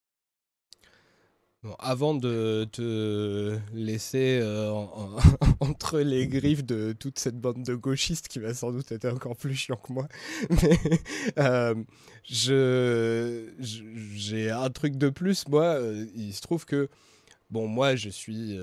avant 1.79 2.15
de 2.15 2.67
te 2.71 3.57
laisser 3.73 4.39
euh, 4.41 4.71
entre 5.59 5.99
les 5.99 6.27
griffes 6.27 6.65
de 6.65 6.93
toute 6.93 7.19
cette 7.19 7.39
bande 7.39 7.63
de 7.63 7.75
gauchistes 7.75 8.27
qui 8.27 8.39
va 8.39 8.53
sans 8.53 8.71
doute 8.71 8.91
être 8.91 9.05
encore 9.05 9.35
plus 9.35 9.55
chiant 9.55 9.77
que 9.77 9.93
moi, 9.93 10.07
mais 10.49 10.79
euh, 11.37 11.75
je, 12.23 13.49
j'ai 13.59 14.49
un 14.49 14.69
truc 14.69 14.97
de 14.97 15.09
plus. 15.09 15.47
Moi, 15.47 15.63
euh, 15.63 16.05
il 16.15 16.33
se 16.33 16.41
trouve 16.41 16.65
que 16.65 16.89
Bon, 17.49 17.65
moi, 17.65 17.95
je 17.95 18.09
suis 18.09 18.59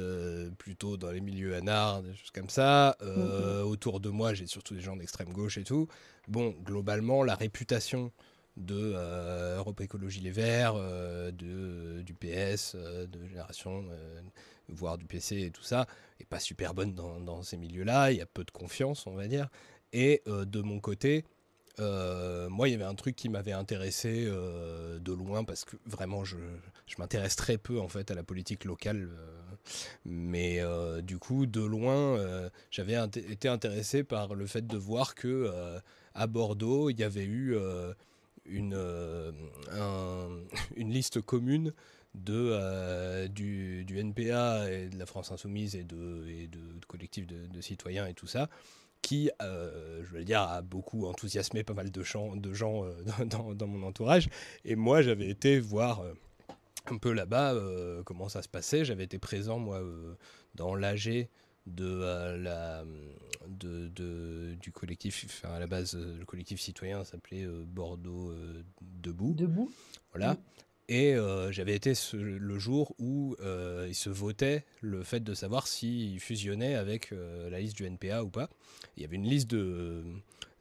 plutôt 0.58 0.98
dans 0.98 1.10
les 1.10 1.22
milieux 1.22 1.54
anards, 1.54 2.02
des 2.02 2.14
choses 2.14 2.30
comme 2.34 2.50
ça. 2.50 2.98
Mmh 3.00 3.62
autour 3.64 3.98
de 3.98 4.10
moi, 4.10 4.34
j'ai 4.34 4.46
surtout 4.46 4.74
des 4.74 4.82
gens 4.82 4.94
d'extrême 4.94 5.32
gauche 5.32 5.56
et 5.56 5.64
tout. 5.64 5.88
Bon, 6.28 6.54
globalement, 6.62 7.22
la 7.22 7.34
réputation 7.34 8.12
de 8.56 8.92
euh, 8.94 9.58
Europe 9.58 9.80
Écologie 9.80 10.20
Les 10.20 10.30
Verts, 10.30 10.74
euh, 10.76 11.30
de, 11.32 12.02
du 12.02 12.14
PS, 12.14 12.74
euh, 12.74 13.06
de 13.06 13.26
Génération, 13.26 13.84
voire 14.68 14.96
du 14.96 15.04
PC 15.04 15.42
et 15.42 15.50
tout 15.50 15.62
ça, 15.62 15.86
est 16.20 16.24
pas 16.24 16.40
super 16.40 16.74
bonne 16.74 16.94
dans, 16.94 17.42
ces 17.42 17.56
milieux-là. 17.56 18.12
Il 18.12 18.18
y 18.18 18.22
a 18.22 18.26
peu 18.26 18.44
de 18.44 18.50
confiance, 18.50 19.06
on 19.06 19.14
va 19.14 19.26
dire. 19.26 19.48
Et 19.92 20.22
de 20.26 20.60
mon 20.62 20.80
côté, 20.80 21.24
moi, 21.78 22.68
il 22.68 22.72
y 22.72 22.74
avait 22.74 22.84
un 22.84 22.94
truc 22.94 23.14
qui 23.14 23.28
m'avait 23.28 23.52
intéressé 23.52 24.24
de 24.24 25.12
loin 25.12 25.44
parce 25.44 25.64
que 25.64 25.76
vraiment, 25.84 26.24
je, 26.24 26.38
je 26.86 26.94
m'intéresse 26.98 27.36
très 27.36 27.58
peu 27.58 27.78
en 27.78 27.88
fait 27.88 28.10
à 28.10 28.14
la 28.14 28.22
politique 28.22 28.64
locale. 28.64 29.10
mais 30.06 30.62
du 31.02 31.18
coup, 31.18 31.44
de 31.44 31.60
loin, 31.60 32.48
j'avais 32.70 32.96
été 33.14 33.48
intéressé 33.48 34.02
par 34.02 34.34
le 34.34 34.46
fait 34.46 34.66
de 34.66 34.76
voir 34.78 35.14
que 35.14 35.52
à 36.14 36.26
Bordeaux, 36.26 36.88
il 36.88 36.98
y 36.98 37.04
avait 37.04 37.26
eu 37.26 37.54
une, 38.46 38.74
euh, 38.74 39.32
une 40.76 40.90
liste 40.90 41.20
commune 41.20 41.72
de, 42.14 42.50
euh, 42.52 43.28
du, 43.28 43.84
du, 43.84 43.98
NPA 43.98 44.70
et 44.70 44.88
de 44.88 44.98
la 44.98 45.06
France 45.06 45.32
Insoumise 45.32 45.74
et 45.74 45.84
de, 45.84 46.26
et 46.28 46.46
de, 46.46 46.60
collectifs 46.86 47.26
de, 47.26 47.60
citoyens 47.60 48.06
et 48.06 48.14
tout 48.14 48.26
ça, 48.26 48.48
qui, 49.02 49.30
euh, 49.42 50.02
je 50.04 50.16
veux 50.16 50.24
dire, 50.24 50.42
a 50.42 50.62
beaucoup 50.62 51.06
enthousiasmé 51.06 51.64
pas 51.64 51.74
mal 51.74 51.90
de, 51.90 52.02
gens, 52.02 52.36
de 52.36 52.52
gens 52.54 52.84
dans, 53.26 53.54
dans, 53.54 53.66
mon 53.66 53.86
entourage. 53.86 54.28
Et 54.64 54.76
moi, 54.76 55.02
j'avais 55.02 55.28
été 55.28 55.58
voir 55.58 56.04
un 56.86 56.98
peu 56.98 57.12
là-bas 57.12 57.54
comment 58.04 58.28
ça 58.28 58.42
se 58.42 58.48
passait. 58.48 58.84
J'avais 58.84 59.04
été 59.04 59.18
présent, 59.18 59.58
moi, 59.58 59.82
dans 60.54 60.74
l'AG 60.74 61.28
de 61.66 61.84
euh, 61.86 62.36
la 62.36 62.84
de, 63.48 63.88
de, 63.88 64.54
du 64.60 64.72
collectif 64.72 65.24
enfin 65.26 65.54
à 65.54 65.58
la 65.58 65.66
base 65.66 65.94
euh, 65.94 66.18
le 66.18 66.24
collectif 66.24 66.60
citoyen 66.60 67.04
s'appelait 67.04 67.44
euh, 67.44 67.64
Bordeaux 67.66 68.34
debout 68.80 69.34
debout 69.34 69.70
voilà 70.12 70.36
et 70.88 71.16
j'avais 71.50 71.74
été 71.74 71.94
le 72.12 72.58
jour 72.58 72.94
où 72.98 73.34
il 73.88 73.94
se 73.94 74.10
votait 74.10 74.66
le 74.82 75.02
fait 75.02 75.20
de 75.20 75.32
savoir 75.32 75.66
s'il 75.66 76.20
fusionnait 76.20 76.74
avec 76.74 77.10
la 77.10 77.58
liste 77.58 77.74
du 77.74 77.86
NPA 77.86 78.22
ou 78.22 78.28
pas. 78.28 78.50
Il 78.98 79.02
y 79.02 79.06
avait 79.06 79.16
une 79.16 79.26
liste 79.26 79.48
de, 79.48 80.04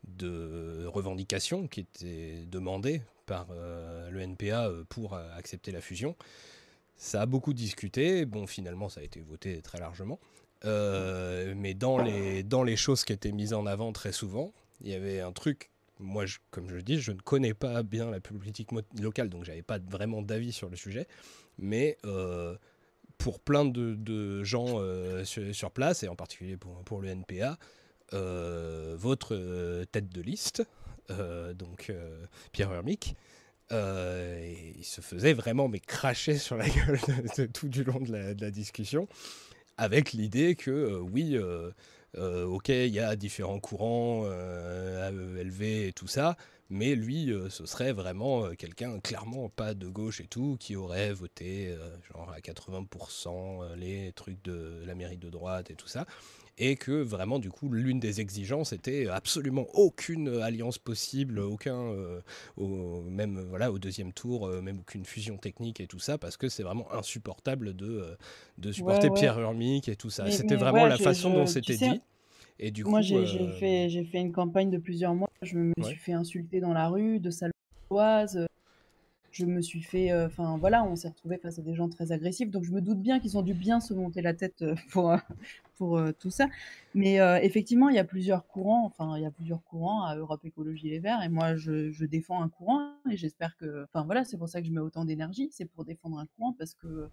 de 0.08 0.86
revendications 0.86 1.68
qui 1.68 1.82
était 1.82 2.46
demandée 2.50 3.02
par 3.26 3.50
le 3.52 4.22
NPA 4.22 4.72
pour 4.88 5.14
accepter 5.14 5.74
la 5.74 5.82
fusion. 5.82 6.16
Ça 6.96 7.24
a 7.24 7.26
beaucoup 7.26 7.54
discuté. 7.54 8.26
Bon, 8.26 8.48
finalement, 8.48 8.88
ça 8.88 9.02
a 9.02 9.04
été 9.04 9.20
voté 9.20 9.62
très 9.62 9.80
largement. 9.80 10.22
Euh, 10.66 11.54
mais 11.56 11.74
dans 11.74 11.98
les, 11.98 12.44
dans 12.44 12.64
les 12.64 12.76
choses 12.76 13.04
qui 13.04 13.14
étaient 13.14 13.32
mises 13.32 13.54
en 13.54 13.66
avant 13.66 13.92
très 13.92 14.12
souvent, 14.12 14.54
il 14.82 14.90
y 14.90 14.94
avait 14.94 15.20
un 15.20 15.32
truc. 15.32 15.70
Moi, 16.00 16.26
comme 16.52 16.70
je 16.70 16.78
dis, 16.78 17.00
je 17.00 17.12
ne 17.12 17.20
connais 17.20 17.54
pas 17.54 17.84
bien 17.84 18.10
la 18.10 18.20
politique 18.20 18.70
locale, 19.00 19.30
donc 19.30 19.44
j'avais 19.44 19.62
pas 19.62 19.80
vraiment 19.80 20.22
d'avis 20.22 20.52
sur 20.52 20.70
le 20.70 20.76
sujet. 20.76 21.08
Mais 21.58 21.98
euh, 22.06 22.56
pour 23.18 23.40
plein 23.40 23.64
de, 23.64 23.94
de 23.96 24.44
gens 24.44 24.80
euh, 24.80 25.24
sur, 25.24 25.72
place, 25.72 26.04
et 26.04 26.08
en 26.08 26.16
particulier 26.16 26.58
pour, 26.58 27.02
le 27.02 27.10
NPA, 27.10 27.58
votre 28.12 29.84
tête 29.86 30.10
de 30.10 30.22
liste, 30.22 30.64
donc 31.10 31.92
Pierre 32.52 32.72
Hermic, 32.72 33.16
il 33.72 34.84
se 34.84 35.02
faisait 35.02 35.34
vraiment 35.34 35.68
mais 35.68 35.80
cracher 35.80 36.38
sur 36.38 36.58
la 36.58 36.68
gueule 36.70 37.00
tout 37.54 37.70
du 37.70 37.84
long 37.84 38.00
de 38.00 38.42
la 38.42 38.52
discussion, 38.52 39.08
avec 39.78 40.14
l'idée 40.14 40.56
que 40.56 40.72
euh, 40.72 41.00
oui, 41.00 41.36
euh, 41.36 41.72
euh, 42.18 42.46
ok, 42.46 42.70
il 42.70 42.94
y 42.94 43.00
a 43.00 43.16
différents 43.16 43.60
courants, 43.60 44.24
euh, 44.26 45.10
AELV 45.40 45.62
et 45.88 45.94
tout 45.94 46.08
ça, 46.08 46.38
mais 46.70 46.96
lui, 46.96 47.32
ce 47.50 47.66
serait 47.66 47.94
vraiment 47.94 48.50
quelqu'un 48.56 49.00
clairement 49.00 49.50
pas 49.50 49.74
de 49.74 49.88
gauche 49.88 50.22
et 50.22 50.28
tout, 50.28 50.58
qui 50.60 50.76
aurait 50.76 51.14
voté 51.14 51.76
genre 52.12 52.32
à 52.32 52.40
80% 52.40 53.64
euh, 53.64 53.76
les 53.76 54.12
trucs 54.14 54.42
de 54.44 54.84
la 54.86 54.96
mairie 54.96 55.18
de 55.18 55.30
droite 55.30 55.72
et 55.72 55.76
tout 55.76 55.88
ça. 55.88 56.06
Et 56.60 56.76
que 56.76 56.92
vraiment, 56.92 57.40
du 57.40 57.50
coup, 57.50 57.70
l'une 57.70 58.00
des 58.00 58.22
exigences 58.22 58.74
était 58.74 59.08
absolument 59.08 59.66
aucune 59.74 60.28
alliance 60.42 60.78
possible, 60.78 61.40
aucun, 61.40 61.76
euh, 61.78 62.22
au, 62.58 63.02
même 63.02 63.40
voilà, 63.50 63.72
au 63.72 63.80
deuxième 63.80 64.14
tour, 64.14 64.48
euh, 64.48 64.62
même 64.62 64.80
aucune 64.80 65.04
fusion 65.06 65.38
technique 65.38 65.80
et 65.82 65.88
tout 65.88 65.98
ça, 66.00 66.20
parce 66.20 66.38
que 66.38 66.50
c'est 66.50 66.62
vraiment 66.62 66.92
insupportable 66.94 67.76
de, 67.76 67.88
euh, 67.88 68.16
de 68.60 68.72
supporter 68.72 69.10
ouais. 69.10 69.14
Pierre 69.20 69.40
Urmic 69.40 69.90
et 69.90 69.96
tout 69.96 70.12
ça. 70.12 70.30
C'était 70.30 70.56
vraiment 70.56 70.84
ouais, 70.84 70.90
la 70.90 70.98
je- 70.98 71.04
façon 71.04 71.30
je- 71.30 71.36
dont 71.36 71.48
c'était 71.48 71.78
dit. 71.80 72.02
Et 72.60 72.72
du 72.72 72.86
Moi, 72.86 73.02
coup, 73.02 73.04
j'ai 73.04 73.26
j'ai 73.26 73.48
fait, 73.48 73.90
j'ai 73.90 74.04
fait 74.04 74.20
une 74.20 74.32
campagne 74.32 74.70
de 74.70 74.78
plusieurs 74.78 75.16
mois. 75.16 75.30
Je 75.42 75.58
me 75.58 75.74
suis 75.82 75.98
fait 75.98 76.14
insulter 76.14 76.60
dans 76.60 76.74
la 76.74 76.88
rue, 76.90 77.20
de 77.20 77.32
saloise. 77.32 78.46
Je 79.32 79.46
me 79.46 79.62
suis 79.62 79.82
fait. 79.82 80.12
euh, 80.12 80.28
Enfin, 80.28 80.58
voilà, 80.60 80.84
on 80.86 80.96
s'est 80.96 81.10
retrouvé 81.10 81.38
face 81.38 81.60
à 81.60 81.62
des 81.62 81.76
gens 81.76 81.90
très 81.90 82.12
agressifs. 82.12 82.52
Donc, 82.52 82.64
je 82.66 82.72
me 82.72 82.82
doute 82.82 83.02
bien 83.02 83.20
qu'ils 83.20 83.38
ont 83.38 83.42
dû 83.42 83.54
bien 83.54 83.80
se 83.82 83.94
monter 83.94 84.22
la 84.22 84.34
tête 84.34 84.62
euh, 84.64 84.76
pour, 84.92 85.12
euh, 85.12 85.18
pour 85.78 85.98
euh, 85.98 86.12
tout 86.12 86.30
ça. 86.30 86.48
Mais 86.94 87.20
euh, 87.20 87.40
effectivement, 87.42 87.90
il 87.90 87.96
y 87.96 88.00
a 88.00 88.04
plusieurs 88.04 88.48
courants. 88.48 88.86
Enfin, 88.86 89.18
il 89.18 89.24
y 89.24 89.26
a 89.26 89.32
plusieurs 89.32 89.64
courants 89.64 90.04
à 90.04 90.16
Europe 90.16 90.44
Écologie 90.46 90.90
Les 90.90 91.00
Verts. 91.00 91.22
Et 91.24 91.30
moi, 91.30 91.56
je, 91.56 92.06
défends 92.06 92.42
un 92.42 92.50
courant. 92.50 92.94
Et 93.10 93.18
j'espère 93.18 93.58
que. 93.58 93.84
Enfin, 93.84 94.04
voilà, 94.06 94.24
c'est 94.26 94.38
pour 94.38 94.50
ça 94.50 94.62
que 94.62 94.68
je 94.68 94.72
mets 94.72 94.80
autant 94.80 95.06
d'énergie. 95.06 95.50
C'est 95.52 95.66
pour 95.66 95.86
défendre 95.86 96.20
un 96.20 96.26
courant 96.26 96.54
parce 96.54 96.74
que, 96.74 97.10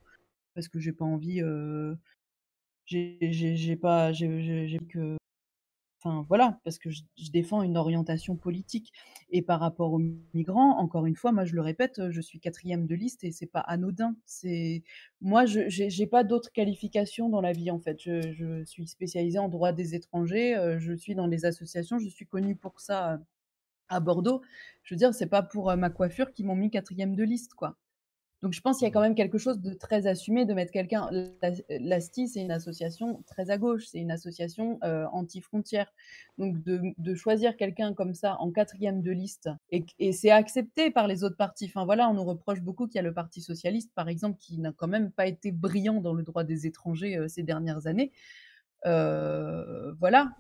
parce 0.55 0.69
que 0.69 0.79
j'ai 0.79 0.93
pas 0.93 1.05
envie. 1.05 1.43
euh, 1.43 1.95
j'ai 2.87 3.77
pas. 3.77 4.13
J'ai 4.13 4.81
que. 4.89 5.20
Enfin 6.03 6.25
voilà, 6.29 6.59
parce 6.65 6.79
que 6.79 6.89
je, 6.91 7.03
défends 7.31 7.63
une 7.63 7.77
orientation 7.77 8.35
politique. 8.37 8.93
Et 9.31 9.43
par 9.43 9.61
rapport 9.61 9.93
aux 9.93 10.01
migrants, 10.35 10.79
encore 10.79 11.05
une 11.07 11.15
fois, 11.17 11.31
moi 11.33 11.45
je 11.45 11.55
le 11.55 11.61
répète, 11.61 12.01
je 12.11 12.21
suis 12.23 12.41
quatrième 12.41 12.87
de 12.87 12.95
liste 12.95 13.23
et 13.23 13.33
c'est 13.33 13.47
pas 13.47 13.61
anodin. 13.61 14.17
C'est 14.25 14.83
moi, 15.21 15.45
je 15.45 15.69
j'ai 15.69 16.07
pas 16.07 16.25
d'autres 16.25 16.53
qualifications 16.53 17.29
dans 17.29 17.43
la 17.43 17.53
vie 17.53 17.71
en 17.71 17.79
fait. 17.81 18.01
Je, 18.01 18.33
je 18.33 18.65
suis 18.65 18.87
spécialisée 18.89 19.39
en 19.39 19.49
droit 19.49 19.73
des 19.73 19.95
étrangers. 19.95 20.57
euh, 20.57 20.79
je 20.79 20.95
suis 20.95 21.15
dans 21.15 21.27
les 21.27 21.45
associations. 21.45 21.99
Je 21.99 22.09
suis 22.09 22.27
connue 22.27 22.57
pour 22.57 22.81
ça 22.81 23.15
euh, 23.15 23.19
à 23.89 24.01
Bordeaux. 24.01 24.43
Je 24.85 24.95
veux 24.95 24.99
dire, 24.99 25.15
c'est 25.15 25.27
pas 25.29 25.43
pour 25.43 25.71
euh, 25.71 25.77
ma 25.77 25.91
coiffure 25.91 26.33
qu'ils 26.33 26.47
m'ont 26.47 26.57
mis 26.57 26.71
quatrième 26.71 27.17
de 27.17 27.25
liste, 27.25 27.55
quoi. 27.55 27.77
Donc 28.43 28.55
je 28.55 28.61
pense 28.63 28.79
qu'il 28.79 28.87
y 28.87 28.91
a 28.91 28.91
quand 28.91 29.03
même 29.03 29.15
quelque 29.15 29.37
chose 29.37 29.61
de 29.61 29.75
très 29.75 30.07
assumé 30.07 30.47
de 30.47 30.55
mettre 30.55 30.73
quelqu'un. 30.73 31.11
La- 31.43 31.51
L'ASTI, 31.69 32.27
c'est 32.27 32.41
une 32.41 32.51
association 32.51 33.23
très 33.27 33.51
à 33.51 33.59
gauche, 33.59 33.87
c'est 33.87 33.99
une 33.99 34.11
association 34.11 34.79
euh, 34.83 35.05
anti-frontière. 35.13 35.93
Donc 36.39 36.63
de, 36.65 37.15
choisir 37.15 37.57
quelqu'un 37.57 37.93
comme 37.93 38.15
ça 38.15 38.37
en 38.41 38.51
quatrième 38.51 39.03
de 39.03 39.11
liste, 39.11 39.51
et, 39.71 40.13
c'est 40.13 40.31
accepté 40.31 40.91
par 40.91 41.07
les 41.07 41.23
autres 41.23 41.37
partis. 41.37 41.67
Enfin 41.67 41.85
voilà, 41.85 42.09
on 42.09 42.15
nous 42.15 42.25
reproche 42.25 42.63
beaucoup 42.63 42.87
qu'il 42.87 42.97
y 42.97 42.99
a 43.01 43.03
le 43.03 43.13
Parti 43.13 43.43
socialiste, 43.43 43.93
par 43.95 44.09
exemple, 44.09 44.39
qui 44.41 44.59
n'a 44.59 44.73
quand 44.73 44.89
même 44.89 45.11
pas 45.11 45.27
été 45.27 45.53
brillant 45.53 46.01
dans 46.01 46.15
le 46.15 46.23
droit 46.23 46.45
des 46.45 46.67
étrangers 46.67 47.19
euh, 47.19 47.29
ces 47.29 47.43
dernières 47.43 47.87
années. 47.87 48.11
Euh, 48.87 49.93
voilà, 50.01 50.31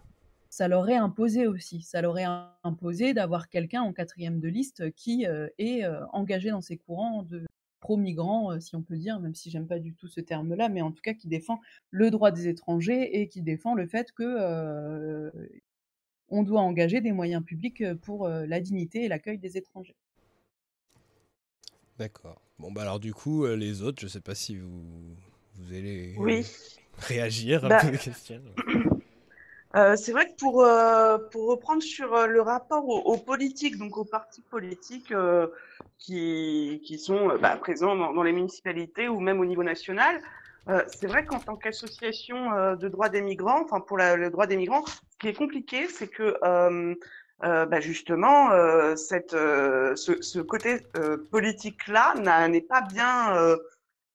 ça 0.48 0.68
leur 0.68 0.88
est 0.88 0.96
imposé 0.96 1.46
aussi. 1.46 1.82
Ça 1.82 2.00
leur 2.00 2.18
est 2.18 2.26
imposé 2.64 3.12
d'avoir 3.12 3.50
quelqu'un 3.50 3.82
en 3.82 3.92
quatrième 3.92 4.40
de 4.40 4.48
liste 4.48 4.90
qui 4.94 5.26
est 5.58 5.84
engagé 6.12 6.50
dans 6.50 6.62
ces 6.62 6.78
courants 6.78 7.22
de 7.24 7.44
pro-migrants, 7.80 8.52
euh, 8.52 8.60
si 8.60 8.76
on 8.76 8.82
peut 8.82 8.96
dire, 8.96 9.20
même 9.20 9.34
si 9.34 9.50
j'aime 9.50 9.66
pas 9.66 9.78
du 9.78 9.94
tout 9.94 10.08
ce 10.08 10.20
terme-là, 10.20 10.68
mais 10.68 10.82
en 10.82 10.92
tout 10.92 11.02
cas 11.02 11.14
qui 11.14 11.28
défend 11.28 11.60
le 11.90 12.10
droit 12.10 12.30
des 12.30 12.48
étrangers 12.48 13.20
et 13.20 13.28
qui 13.28 13.42
défend 13.42 13.74
le 13.74 13.86
fait 13.86 14.12
que 14.12 14.22
euh, 14.24 15.30
on 16.30 16.42
doit 16.44 16.62
engager 16.62 17.02
des 17.02 17.12
moyens 17.12 17.44
publics 17.44 17.82
euh, 17.82 17.94
pour 17.94 18.26
euh, 18.26 18.46
la 18.46 18.60
dignité 18.60 19.04
et 19.04 19.08
l'accueil 19.08 19.36
des 19.38 19.58
étrangers. 19.58 19.96
D'accord. 21.98 22.40
Bon, 22.58 22.72
bah 22.72 22.82
alors 22.82 23.00
du 23.00 23.12
coup, 23.14 23.46
les 23.46 23.82
autres, 23.82 24.00
je 24.00 24.08
sais 24.08 24.20
pas 24.20 24.34
si 24.34 24.56
vous, 24.56 24.82
vous 25.56 25.74
allez 25.74 26.14
Oui. 26.16 26.46
réagir 26.98 27.64
Bah, 27.68 27.78
à 27.78 27.90
la 27.90 27.98
question. 27.98 28.42
Euh, 29.76 29.94
c'est 29.94 30.10
vrai 30.12 30.26
que 30.26 30.34
pour, 30.36 30.64
euh, 30.64 31.18
pour 31.30 31.46
reprendre 31.48 31.82
sur 31.82 32.12
euh, 32.14 32.26
le 32.26 32.40
rapport 32.42 32.88
aux, 32.88 32.98
aux 33.02 33.18
politiques, 33.18 33.78
donc 33.78 33.96
aux 33.96 34.04
partis 34.04 34.42
politiques 34.42 35.12
euh, 35.12 35.46
qui, 35.98 36.82
qui 36.84 36.98
sont 36.98 37.30
euh, 37.30 37.38
bah, 37.38 37.56
présents 37.56 37.94
dans, 37.94 38.12
dans 38.12 38.24
les 38.24 38.32
municipalités 38.32 39.08
ou 39.08 39.20
même 39.20 39.38
au 39.38 39.44
niveau 39.44 39.62
national, 39.62 40.20
euh, 40.68 40.82
c'est 40.88 41.06
vrai 41.06 41.24
qu'en 41.24 41.38
tant 41.38 41.56
qu'association 41.56 42.74
de 42.76 42.88
droit 42.88 43.08
des 43.08 43.22
migrants, 43.22 43.62
enfin 43.64 43.80
pour 43.80 43.96
la- 43.96 44.16
le 44.16 44.28
droit 44.30 44.46
des 44.46 44.56
migrants, 44.56 44.84
ce 44.86 45.18
qui 45.20 45.28
est 45.28 45.34
compliqué, 45.34 45.86
c'est 45.88 46.08
que 46.08 46.36
bah, 47.40 47.80
justement 47.80 48.50
cette, 48.96 49.30
ce, 49.32 49.94
ce 50.20 50.38
côté 50.40 50.80
politique-là 51.30 52.14
n'est 52.48 52.60
pas 52.60 52.82
bien 52.82 53.34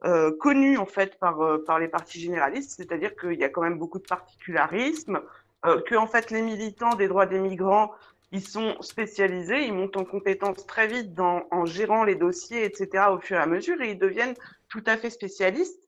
euh, 0.06 0.32
connu 0.40 0.78
en 0.78 0.86
fait 0.86 1.18
par, 1.20 1.40
par 1.66 1.80
les 1.80 1.88
partis 1.88 2.20
généralistes, 2.20 2.74
c'est-à-dire 2.78 3.16
qu'il 3.16 3.40
y 3.40 3.44
a 3.44 3.50
quand 3.50 3.62
même 3.62 3.80
beaucoup 3.80 3.98
de 4.00 4.06
particularisme, 4.08 5.20
euh, 5.66 5.82
que 5.82 5.96
en 5.96 6.08
fait 6.08 6.32
les 6.32 6.42
militants 6.42 6.96
des 6.96 7.08
droits 7.08 7.26
des 7.26 7.40
migrants 7.40 7.92
ils 8.32 8.46
sont 8.46 8.76
spécialisés, 8.82 9.66
ils 9.66 9.74
montent 9.74 9.98
en 9.98 10.04
compétences 10.04 10.66
très 10.66 10.88
vite 10.88 11.18
en 11.20 11.66
gérant 11.66 12.04
les 12.04 12.16
dossiers, 12.16 12.66
etc. 12.66 13.06
au 13.12 13.20
fur 13.20 13.38
et 13.38 13.40
à 13.40 13.46
mesure 13.46 13.82
et 13.82 13.92
ils 13.92 14.00
deviennent 14.00 14.34
tout 14.68 14.84
à 14.88 14.98
fait 14.98 15.10
spécialistes. 15.10 15.82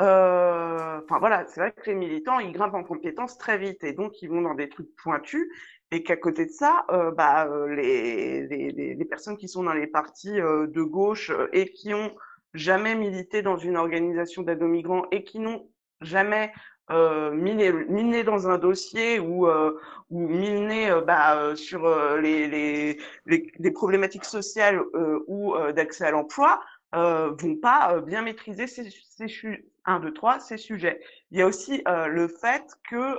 Euh, 0.00 1.00
voilà, 1.08 1.46
c'est 1.46 1.60
vrai 1.60 1.72
que 1.72 1.88
les 1.88 1.94
militants 1.94 2.40
ils 2.40 2.50
grimpent 2.50 2.74
en 2.74 2.82
compétences 2.82 3.38
très 3.38 3.58
vite 3.58 3.84
et 3.84 3.92
donc 3.92 4.22
ils 4.22 4.28
vont 4.28 4.42
dans 4.42 4.54
des 4.54 4.68
trucs 4.68 4.92
pointus 4.96 5.46
et 5.92 6.02
qu'à 6.02 6.16
côté 6.16 6.46
de 6.46 6.50
ça, 6.50 6.84
euh, 6.90 7.12
bah, 7.12 7.48
les, 7.68 8.46
les, 8.48 9.04
personnes 9.04 9.36
qui 9.36 9.46
sont 9.46 9.62
dans 9.62 9.74
les 9.74 9.86
partis 9.86 10.32
de 10.32 10.82
gauche 10.82 11.30
et 11.52 11.70
qui 11.70 11.94
ont 11.94 12.12
jamais 12.54 12.96
milité 12.96 13.42
dans 13.42 13.58
une 13.58 13.76
organisation 13.76 14.42
d'aide 14.42 14.62
aux 14.62 14.68
migrants 14.68 15.06
et 15.12 15.22
qui 15.22 15.38
n'ont 15.38 15.68
jamais 16.00 16.52
euh, 16.90 17.30
miné, 17.32 17.72
miné 17.72 18.24
dans 18.24 18.48
un 18.48 18.58
dossier 18.58 19.18
ou, 19.18 19.46
euh, 19.46 19.78
ou 20.10 20.28
miné 20.28 20.90
euh, 20.90 21.00
bah, 21.00 21.36
euh, 21.38 21.56
sur 21.56 21.86
euh, 21.86 22.20
les, 22.20 22.46
les, 22.48 22.98
les, 23.26 23.52
les 23.58 23.70
problématiques 23.70 24.24
sociales 24.24 24.80
euh, 24.94 25.24
ou 25.26 25.54
d'accès 25.74 26.04
à 26.06 26.10
l'emploi, 26.10 26.60
vont 26.92 27.56
pas 27.60 28.00
bien 28.00 28.22
maîtriser 28.22 28.66
ces, 28.68 28.88
ces, 28.90 29.26
su- 29.26 29.66
un, 29.84 29.98
deux, 29.98 30.12
trois, 30.12 30.38
ces 30.38 30.56
sujets. 30.56 31.00
Il 31.32 31.38
y 31.38 31.42
a 31.42 31.46
aussi 31.46 31.82
le 31.86 32.28
fait 32.28 32.64
que 32.88 33.18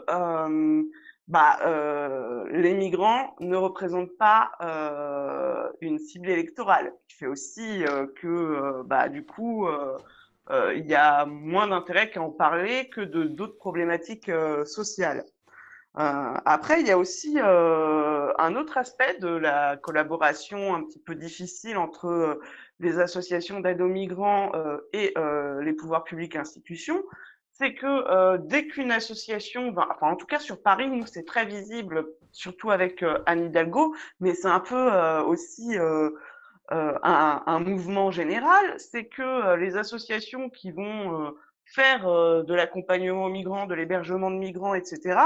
bah, 1.27 1.57
les 2.51 2.73
migrants 2.73 3.35
ne 3.41 3.57
représentent 3.57 4.15
pas 4.17 4.51
une 5.81 5.99
cible 5.99 6.29
électorale, 6.29 6.93
qui 7.09 7.17
fait 7.17 7.27
aussi 7.27 7.83
que 8.21 8.81
bah, 8.83 9.09
du 9.09 9.25
coup 9.25 9.67
il 10.51 10.85
y 10.85 10.95
a 10.95 11.25
moins 11.25 11.67
d'intérêt 11.67 12.09
qu'à 12.11 12.21
en 12.21 12.31
parler 12.31 12.89
que 12.89 13.01
de 13.01 13.23
d'autres 13.23 13.57
problématiques 13.57 14.29
euh, 14.29 14.65
sociales. 14.65 15.25
Euh, 15.97 16.33
après, 16.45 16.81
il 16.81 16.87
y 16.87 16.91
a 16.91 16.97
aussi 16.97 17.35
euh, 17.37 18.33
un 18.37 18.55
autre 18.55 18.77
aspect 18.77 19.17
de 19.19 19.29
la 19.29 19.77
collaboration 19.77 20.75
un 20.75 20.83
petit 20.83 20.99
peu 20.99 21.15
difficile 21.15 21.77
entre 21.77 22.07
euh, 22.07 22.41
les 22.79 22.99
associations 22.99 23.61
d'aide 23.61 23.81
aux 23.81 23.87
migrants 23.87 24.51
euh, 24.55 24.77
et 24.91 25.13
euh, 25.17 25.61
les 25.63 25.71
pouvoirs 25.71 26.03
publics 26.03 26.35
et 26.35 26.39
institutions, 26.39 27.01
c'est 27.53 27.73
que 27.73 27.85
euh, 27.85 28.37
dès 28.37 28.67
qu'une 28.67 28.91
association, 28.91 29.71
va, 29.71 29.87
enfin 29.89 30.11
en 30.11 30.17
tout 30.17 30.25
cas 30.25 30.39
sur 30.39 30.61
Paris, 30.61 30.89
nous 30.89 31.05
c'est 31.05 31.23
très 31.23 31.45
visible, 31.45 32.05
surtout 32.33 32.71
avec 32.71 33.01
euh, 33.01 33.19
Anne 33.25 33.45
Hidalgo, 33.45 33.95
mais 34.19 34.33
c'est 34.33 34.49
un 34.49 34.59
peu 34.59 34.91
euh, 34.93 35.23
aussi 35.23 35.79
euh, 35.79 36.09
euh, 36.09 36.11
un, 36.71 37.43
un 37.45 37.59
mouvement 37.59 38.11
général, 38.11 38.75
c'est 38.77 39.05
que 39.05 39.21
euh, 39.21 39.57
les 39.57 39.77
associations 39.77 40.49
qui 40.49 40.71
vont 40.71 41.27
euh, 41.27 41.31
faire 41.65 42.07
euh, 42.07 42.43
de 42.43 42.53
l'accompagnement 42.53 43.25
aux 43.25 43.29
migrants, 43.29 43.65
de 43.65 43.75
l'hébergement 43.75 44.31
de 44.31 44.37
migrants, 44.37 44.73
etc., 44.73 45.19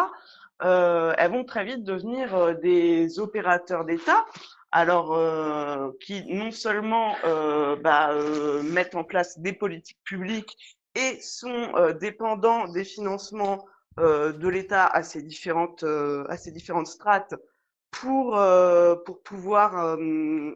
euh, 0.61 1.13
elles 1.17 1.31
vont 1.31 1.45
très 1.45 1.63
vite 1.63 1.83
devenir 1.83 2.35
euh, 2.35 2.53
des 2.53 3.19
opérateurs 3.19 3.85
d'État, 3.85 4.25
alors 4.71 5.15
euh, 5.15 5.91
qui 6.01 6.25
non 6.33 6.51
seulement 6.51 7.15
euh, 7.23 7.75
bah, 7.77 8.11
euh, 8.11 8.61
mettent 8.63 8.95
en 8.95 9.03
place 9.03 9.39
des 9.39 9.53
politiques 9.53 10.03
publiques 10.03 10.57
et 10.95 11.19
sont 11.21 11.71
euh, 11.75 11.93
dépendants 11.93 12.67
des 12.67 12.83
financements 12.83 13.65
euh, 13.99 14.31
de 14.33 14.47
l'État 14.47 14.85
à 14.85 15.01
ces 15.01 15.21
différentes 15.21 15.83
euh, 15.83 16.25
à 16.29 16.37
ces 16.37 16.51
différentes 16.51 16.87
strates 16.87 17.35
pour 17.91 18.37
euh, 18.37 18.95
pour 18.95 19.21
pouvoir 19.23 19.77
euh, 19.77 20.53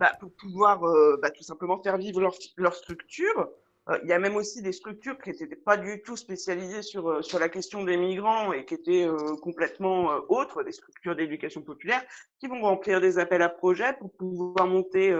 bah, 0.00 0.12
pour 0.18 0.32
pouvoir 0.32 0.82
euh, 0.84 1.18
bah, 1.20 1.30
tout 1.30 1.42
simplement 1.42 1.78
faire 1.82 1.98
vivre 1.98 2.22
leur, 2.56 2.74
structure. 2.74 3.50
Euh, 3.90 3.98
il 4.02 4.08
y 4.08 4.14
a 4.14 4.18
même 4.18 4.34
aussi 4.34 4.62
des 4.62 4.72
structures 4.72 5.18
qui 5.18 5.28
n'étaient 5.28 5.54
pas 5.54 5.76
du 5.76 6.00
tout 6.00 6.16
spécialisées 6.16 6.80
sur, 6.80 7.10
euh, 7.10 7.20
sur 7.20 7.38
la 7.38 7.50
question 7.50 7.84
des 7.84 7.98
migrants 7.98 8.54
et 8.54 8.64
qui 8.64 8.72
étaient 8.72 9.06
complètement 9.42 10.08
autres, 10.30 10.62
des 10.62 10.72
structures 10.72 11.14
d'éducation 11.14 11.60
populaire, 11.60 12.02
qui 12.38 12.46
vont 12.46 12.62
remplir 12.62 13.02
des 13.02 13.18
appels 13.18 13.42
à 13.42 13.50
projets 13.50 13.92
pour 13.98 14.10
pouvoir 14.12 14.66
monter 14.66 15.14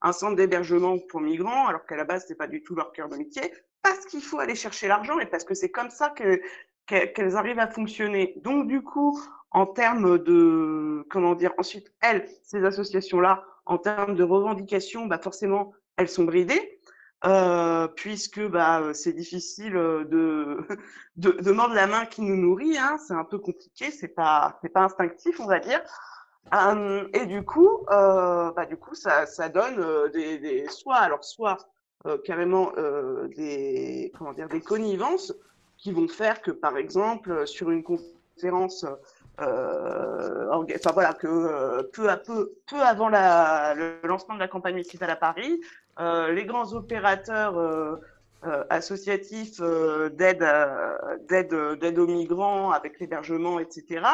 un 0.00 0.12
centre 0.12 0.36
d'hébergement 0.36 0.98
pour 1.10 1.20
migrants, 1.20 1.66
alors 1.66 1.84
qu'à 1.84 1.96
la 1.96 2.04
base, 2.04 2.24
c'est 2.26 2.34
pas 2.34 2.46
du 2.46 2.62
tout 2.62 2.74
leur 2.74 2.92
cœur 2.92 3.10
de 3.10 3.16
métier, 3.16 3.52
parce 3.82 4.06
qu'il 4.06 4.22
faut 4.22 4.38
aller 4.38 4.54
chercher 4.54 4.88
l'argent 4.88 5.18
et 5.18 5.26
parce 5.26 5.44
que 5.44 5.52
c'est 5.54 5.70
comme 5.70 5.90
ça 5.90 6.08
que 6.08 6.40
qu'elles 6.86 7.36
arrivent 7.36 7.60
à 7.60 7.68
fonctionner. 7.68 8.34
Donc 8.42 8.66
du 8.66 8.82
coup, 8.82 9.20
en 9.50 9.66
termes 9.66 10.18
de 10.18 11.06
comment 11.10 11.34
dire, 11.34 11.52
ensuite 11.58 11.92
elles, 12.00 12.26
ces 12.42 12.64
associations-là, 12.64 13.44
en 13.66 13.78
termes 13.78 14.14
de 14.14 14.22
revendications, 14.22 15.06
bah 15.06 15.18
forcément, 15.18 15.72
elles 15.96 16.08
sont 16.08 16.24
bridées. 16.24 16.78
Euh, 17.24 17.86
puisque 17.86 18.44
bah, 18.48 18.82
c'est 18.94 19.12
difficile 19.12 19.74
de, 19.74 20.58
de, 21.16 21.30
de 21.30 21.52
mordre 21.52 21.74
la 21.74 21.86
main 21.86 22.04
qui 22.04 22.20
nous 22.20 22.36
nourrit, 22.36 22.76
hein, 22.76 22.98
c'est 23.06 23.14
un 23.14 23.24
peu 23.24 23.38
compliqué, 23.38 23.92
c'est 23.92 24.08
pas 24.08 24.58
pas 24.74 24.82
instinctif 24.82 25.38
on 25.38 25.46
va 25.46 25.60
dire. 25.60 25.80
Euh, 26.54 27.08
et 27.14 27.26
du 27.26 27.44
coup, 27.44 27.86
euh, 27.90 28.50
bah, 28.52 28.66
du 28.66 28.76
coup 28.76 28.94
ça, 28.94 29.26
ça 29.26 29.48
donne 29.48 29.78
euh, 29.78 30.08
des, 30.08 30.66
soit 30.68 30.96
alors 30.96 31.24
soit 31.24 31.58
euh, 32.06 32.18
carrément 32.24 32.72
euh, 32.76 33.28
des 33.28 34.12
comment 34.18 34.32
dire 34.32 34.48
des 34.48 34.60
connivences 34.60 35.32
qui 35.78 35.92
vont 35.92 36.08
faire 36.08 36.42
que 36.42 36.50
par 36.50 36.76
exemple 36.76 37.46
sur 37.46 37.70
une 37.70 37.84
conférence 37.84 38.84
euh, 38.84 38.96
enfin 39.38 40.92
voilà 40.92 41.14
que 41.14 41.82
peu 41.92 42.08
à 42.08 42.16
peu 42.16 42.52
peu 42.68 42.80
avant 42.80 43.08
la, 43.08 43.74
le 43.74 43.96
lancement 44.04 44.34
de 44.34 44.40
la 44.40 44.48
campagne 44.48 44.74
municipale 44.74 45.10
à 45.10 45.16
Paris 45.16 45.60
euh, 46.00 46.32
les 46.32 46.46
grands 46.46 46.72
opérateurs 46.72 47.58
euh, 47.58 47.96
euh, 48.44 48.64
associatifs 48.70 49.60
d'aide 49.60 50.44
d'aide 51.28 51.54
d'aide 51.80 51.98
aux 51.98 52.06
migrants 52.06 52.70
avec 52.70 52.98
l'hébergement, 52.98 53.58
etc. 53.58 54.06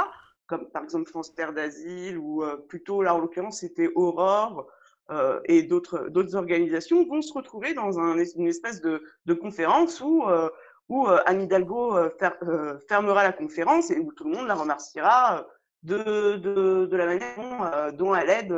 Comme 0.47 0.69
par 0.71 0.83
exemple 0.83 1.09
France 1.09 1.35
Terre 1.35 1.53
d'Asile 1.53 2.19
ou 2.19 2.45
plutôt 2.69 3.03
là 3.03 3.15
en 3.15 3.19
l'occurrence 3.19 3.61
c'était 3.61 3.91
Aurore. 3.95 4.67
Euh, 5.11 5.41
et 5.47 5.63
d'autres 5.63 6.11
d'autres 6.11 6.37
organisations 6.37 7.07
vont 7.07 7.23
se 7.23 7.33
retrouver 7.33 7.73
dans 7.73 7.99
un, 7.99 8.19
une 8.19 8.47
espèce 8.47 8.83
de, 8.83 9.03
de 9.25 9.33
conférence 9.33 10.03
où 10.03 10.25
euh, 10.25 10.51
où 10.89 11.07
Anne 11.26 11.42
Hidalgo 11.42 11.97
fer, 12.18 12.36
euh, 12.42 12.78
fermera 12.89 13.23
la 13.23 13.33
conférence 13.33 13.91
et 13.91 13.99
où 13.99 14.12
tout 14.12 14.25
le 14.25 14.36
monde 14.36 14.47
la 14.47 14.55
remerciera 14.55 15.47
de 15.83 16.89
la 16.91 17.07
manière 17.07 17.92
dont, 17.92 18.15
elle 18.15 18.31
aide 18.31 18.55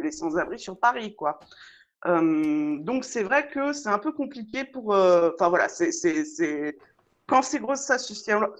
les 0.00 0.12
sans-abri 0.12 0.58
sur 0.58 0.78
Paris. 0.78 1.16
Euh, 2.06 2.76
donc 2.80 3.04
c'est 3.04 3.22
vrai 3.22 3.48
que 3.48 3.72
c'est 3.72 3.88
un 3.88 3.98
peu 3.98 4.12
compliqué 4.12 4.64
pour. 4.64 4.94
Euh, 4.94 5.30
enfin 5.34 5.48
voilà, 5.48 5.68
quand 7.26 7.42
ces 7.42 7.58
grosses 7.58 7.90
associations 7.90 8.52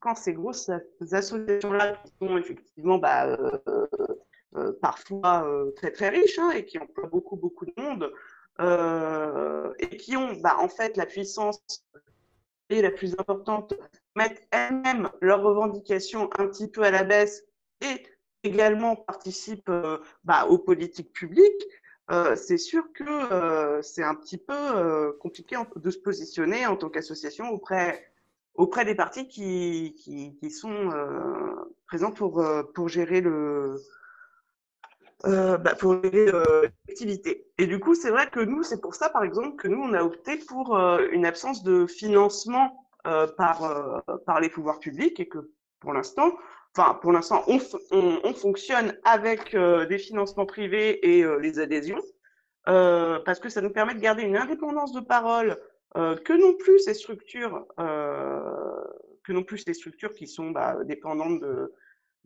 quand 0.00 0.14
ces 0.14 0.32
grosses 0.32 0.70
associations-là 1.12 2.02
sont 2.18 2.38
effectivement 2.38 2.98
bah, 2.98 3.26
euh, 3.26 3.86
euh, 4.56 4.72
parfois 4.80 5.46
euh, 5.46 5.70
très 5.72 5.92
très 5.92 6.08
riches 6.08 6.38
hein, 6.38 6.50
et 6.52 6.64
qui 6.64 6.78
emploient 6.78 7.08
beaucoup 7.08 7.36
beaucoup 7.36 7.66
de 7.66 7.72
monde 7.76 8.10
euh, 8.60 9.72
et 9.78 9.96
qui 9.98 10.16
ont 10.16 10.32
bah, 10.40 10.56
en 10.58 10.68
fait 10.68 10.96
la 10.96 11.04
puissance 11.04 11.60
et 12.70 12.82
la 12.82 12.90
plus 12.90 13.14
importante 13.18 13.74
mettent 14.16 14.46
elles-mêmes 14.50 15.10
leurs 15.20 15.42
revendications 15.42 16.30
un 16.38 16.46
petit 16.46 16.68
peu 16.68 16.82
à 16.82 16.90
la 16.90 17.04
baisse 17.04 17.44
et 17.80 18.02
également 18.42 18.96
participent 18.96 19.70
bah, 20.24 20.46
aux 20.46 20.58
politiques 20.58 21.12
publiques, 21.12 21.66
euh, 22.10 22.34
c'est 22.34 22.58
sûr 22.58 22.92
que 22.92 23.04
euh, 23.04 23.82
c'est 23.82 24.02
un 24.02 24.16
petit 24.16 24.38
peu 24.38 24.52
euh, 24.52 25.12
compliqué 25.20 25.56
de 25.76 25.90
se 25.90 25.98
positionner 25.98 26.66
en 26.66 26.76
tant 26.76 26.88
qu'association 26.88 27.50
auprès, 27.50 28.12
des 28.84 28.96
partis 28.96 29.28
qui, 29.28 30.50
sont 30.50 30.90
euh, 30.90 31.54
présents 31.86 32.12
euh, 32.20 32.64
pour 32.74 32.88
gérer 32.88 33.20
le 33.20 33.76
bah, 35.24 35.74
pour 35.78 36.02
gérer 36.02 36.26
l'activité. 36.88 37.46
Et 37.58 37.66
du 37.66 37.78
coup, 37.78 37.94
c'est 37.94 38.10
vrai 38.10 38.28
que 38.30 38.40
nous, 38.40 38.62
c'est 38.62 38.80
pour 38.80 38.94
ça, 38.94 39.10
par 39.10 39.22
exemple, 39.22 39.56
que 39.56 39.68
nous, 39.68 39.80
on 39.82 39.92
a 39.92 40.02
opté 40.02 40.36
pour 40.36 40.78
une 41.12 41.26
absence 41.26 41.62
de 41.62 41.86
financement 41.86 42.86
par, 43.04 44.02
par 44.26 44.40
les 44.40 44.48
pouvoirs 44.48 44.78
publics 44.78 45.20
et 45.20 45.28
que 45.28 45.50
pour 45.80 45.92
l'instant, 45.92 46.32
enfin 46.76 46.94
pour 46.94 47.12
l'instant, 47.12 47.42
on, 47.48 47.58
on, 47.90 48.20
on, 48.22 48.34
fonctionne 48.34 48.96
avec 49.04 49.54
euh, 49.54 49.86
des 49.86 49.98
financements 49.98 50.46
privés 50.46 51.16
et 51.16 51.24
euh, 51.24 51.38
les 51.38 51.58
adhésions, 51.58 52.02
euh, 52.68 53.18
parce 53.24 53.40
que 53.40 53.48
ça 53.48 53.60
nous 53.60 53.70
permet 53.70 53.94
de 53.94 54.00
garder 54.00 54.22
une 54.22 54.36
indépendance 54.36 54.92
de 54.92 55.00
parole 55.00 55.58
euh, 55.96 56.16
que 56.16 56.32
non 56.32 56.54
plus 56.54 56.78
ces 56.80 56.94
structures, 56.94 57.66
euh, 57.80 58.84
que 59.24 59.32
non 59.32 59.42
plus 59.42 59.66
les 59.66 59.74
structures 59.74 60.14
qui 60.14 60.28
sont 60.28 60.50
bah, 60.50 60.76
dépendantes 60.84 61.40
de, 61.40 61.74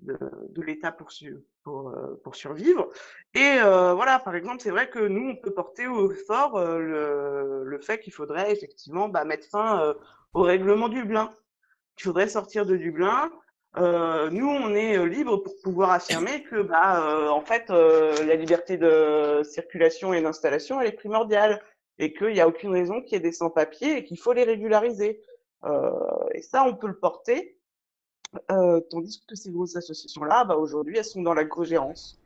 de, 0.00 0.18
de 0.50 0.62
l'État 0.62 0.92
pour, 0.92 1.08
pour, 1.62 1.94
pour, 2.22 2.34
survivre. 2.34 2.88
Et 3.34 3.58
voilà, 3.60 4.18
par 4.18 4.34
exemple, 4.34 4.60
c'est 4.60 4.70
vrai 4.70 4.90
que 4.90 4.98
nous, 4.98 5.30
on 5.30 5.36
peut 5.36 5.52
porter 5.52 5.86
au 5.86 6.10
fort 6.26 6.58
le, 6.58 7.64
le, 7.64 7.80
fait 7.80 8.00
qu'il 8.00 8.12
faudrait 8.12 8.52
effectivement 8.52 9.08
bah, 9.08 9.24
mettre 9.24 9.48
fin 9.48 9.94
au 10.34 10.42
règlement 10.42 10.88
Dublin. 10.88 11.30
Il 11.98 12.02
faudrait 12.02 12.28
sortir 12.28 12.66
de 12.66 12.76
Dublin, 12.76 13.30
euh, 13.76 14.30
nous, 14.30 14.48
on 14.48 14.74
est 14.74 14.96
euh, 14.96 15.04
libre 15.04 15.38
pour 15.38 15.54
pouvoir 15.62 15.90
affirmer 15.90 16.44
que, 16.44 16.62
bah, 16.62 17.08
euh, 17.08 17.28
en 17.28 17.40
fait, 17.40 17.70
euh, 17.70 18.24
la 18.24 18.36
liberté 18.36 18.76
de 18.76 19.42
circulation 19.42 20.14
et 20.14 20.22
d'installation, 20.22 20.80
elle 20.80 20.88
est 20.88 20.92
primordiale 20.92 21.60
et 21.98 22.12
qu'il 22.12 22.32
n'y 22.32 22.40
a 22.40 22.46
aucune 22.46 22.70
raison 22.70 23.02
qu'il 23.02 23.14
y 23.14 23.16
ait 23.16 23.20
des 23.20 23.32
sans-papiers 23.32 23.98
et 23.98 24.04
qu'il 24.04 24.18
faut 24.18 24.32
les 24.32 24.44
régulariser. 24.44 25.22
Euh, 25.64 25.90
et 26.34 26.42
ça, 26.42 26.64
on 26.64 26.74
peut 26.76 26.86
le 26.86 26.98
porter, 26.98 27.58
tandis 28.90 29.22
que 29.26 29.34
ces 29.34 29.50
grosses 29.50 29.76
associations-là, 29.76 30.44
bah, 30.44 30.56
aujourd'hui, 30.56 30.96
elles 30.98 31.04
sont 31.04 31.22
dans 31.22 31.34
la 31.34 31.44
co-gérance. 31.44 32.18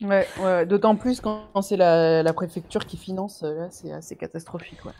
Ouais, 0.00 0.26
ouais, 0.40 0.66
d'autant 0.66 0.96
plus 0.96 1.20
quand, 1.20 1.42
quand 1.54 1.62
c'est 1.62 1.76
la, 1.76 2.22
la, 2.22 2.32
préfecture 2.32 2.86
qui 2.86 2.96
finance, 2.96 3.42
là, 3.42 3.70
c'est 3.70 3.92
assez 3.92 4.16
catastrophique. 4.16 4.84
Ouais. 4.84 4.92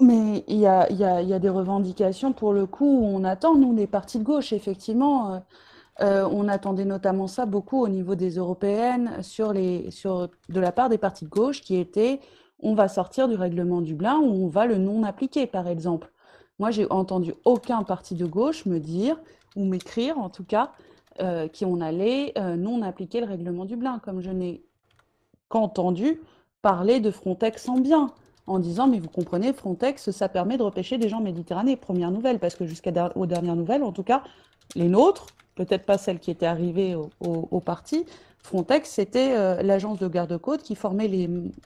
Mais 0.00 0.44
il 0.46 0.56
y 0.56 0.66
a, 0.66 0.90
y, 0.92 1.04
a, 1.04 1.20
y 1.20 1.34
a, 1.34 1.38
des 1.38 1.48
revendications, 1.48 2.32
pour 2.32 2.52
le 2.52 2.66
coup, 2.66 3.00
où 3.00 3.06
on 3.06 3.24
attend, 3.24 3.54
nous, 3.54 3.74
les 3.74 3.86
partis 3.86 4.18
de 4.18 4.24
gauche, 4.24 4.52
effectivement. 4.52 5.34
Euh, 5.34 5.38
euh, 6.00 6.28
on 6.32 6.48
attendait 6.48 6.86
notamment 6.86 7.26
ça 7.26 7.44
beaucoup 7.44 7.82
au 7.82 7.88
niveau 7.88 8.14
des 8.14 8.36
européennes, 8.36 9.22
sur 9.22 9.52
les, 9.52 9.90
sur, 9.90 10.30
de 10.48 10.60
la 10.60 10.72
part 10.72 10.88
des 10.88 10.96
partis 10.96 11.24
de 11.24 11.30
gauche, 11.30 11.60
qui 11.60 11.76
étaient 11.76 12.20
on 12.62 12.74
va 12.74 12.88
sortir 12.88 13.28
du 13.28 13.34
règlement 13.34 13.80
Dublin 13.80 14.18
ou 14.18 14.44
on 14.44 14.48
va 14.48 14.66
le 14.66 14.78
non 14.78 15.02
appliquer, 15.02 15.46
par 15.46 15.66
exemple. 15.68 16.10
Moi, 16.60 16.70
j'ai 16.70 16.86
entendu 16.90 17.32
aucun 17.46 17.82
parti 17.84 18.14
de 18.14 18.26
gauche 18.26 18.66
me 18.66 18.78
dire, 18.78 19.18
ou 19.56 19.64
m'écrire 19.64 20.18
en 20.18 20.28
tout 20.28 20.44
cas, 20.44 20.72
euh, 21.20 21.48
qu'on 21.48 21.80
allait 21.80 22.34
euh, 22.38 22.54
non 22.54 22.82
appliquer 22.82 23.20
le 23.20 23.26
règlement 23.26 23.64
Dublin, 23.64 23.98
comme 23.98 24.20
je 24.20 24.30
n'ai 24.30 24.62
qu'entendu 25.48 26.20
parler 26.60 27.00
de 27.00 27.10
Frontex 27.10 27.66
en 27.68 27.78
bien 27.78 28.12
en 28.46 28.58
disant 28.58 28.86
mais 28.86 29.00
vous 29.00 29.08
comprenez 29.08 29.52
Frontex 29.52 30.10
ça 30.10 30.28
permet 30.28 30.58
de 30.58 30.62
repêcher 30.62 30.98
des 30.98 31.08
gens 31.08 31.18
en 31.18 31.22
Méditerranée 31.22 31.76
première 31.76 32.10
nouvelle 32.10 32.38
parce 32.38 32.54
que 32.54 32.66
jusqu'aux 32.66 33.26
dernières 33.26 33.56
nouvelles 33.56 33.82
en 33.82 33.92
tout 33.92 34.02
cas 34.02 34.22
les 34.76 34.88
nôtres 34.88 35.26
peut-être 35.54 35.84
pas 35.84 35.98
celles 35.98 36.20
qui 36.20 36.30
étaient 36.30 36.46
arrivées 36.46 36.94
au, 36.94 37.60
parti 37.60 38.04
Frontex 38.38 38.90
c'était 38.90 39.32
euh, 39.32 39.62
l'agence 39.62 39.98
de 39.98 40.08
garde-côte 40.08 40.62
qui 40.62 40.74
formait 40.74 41.10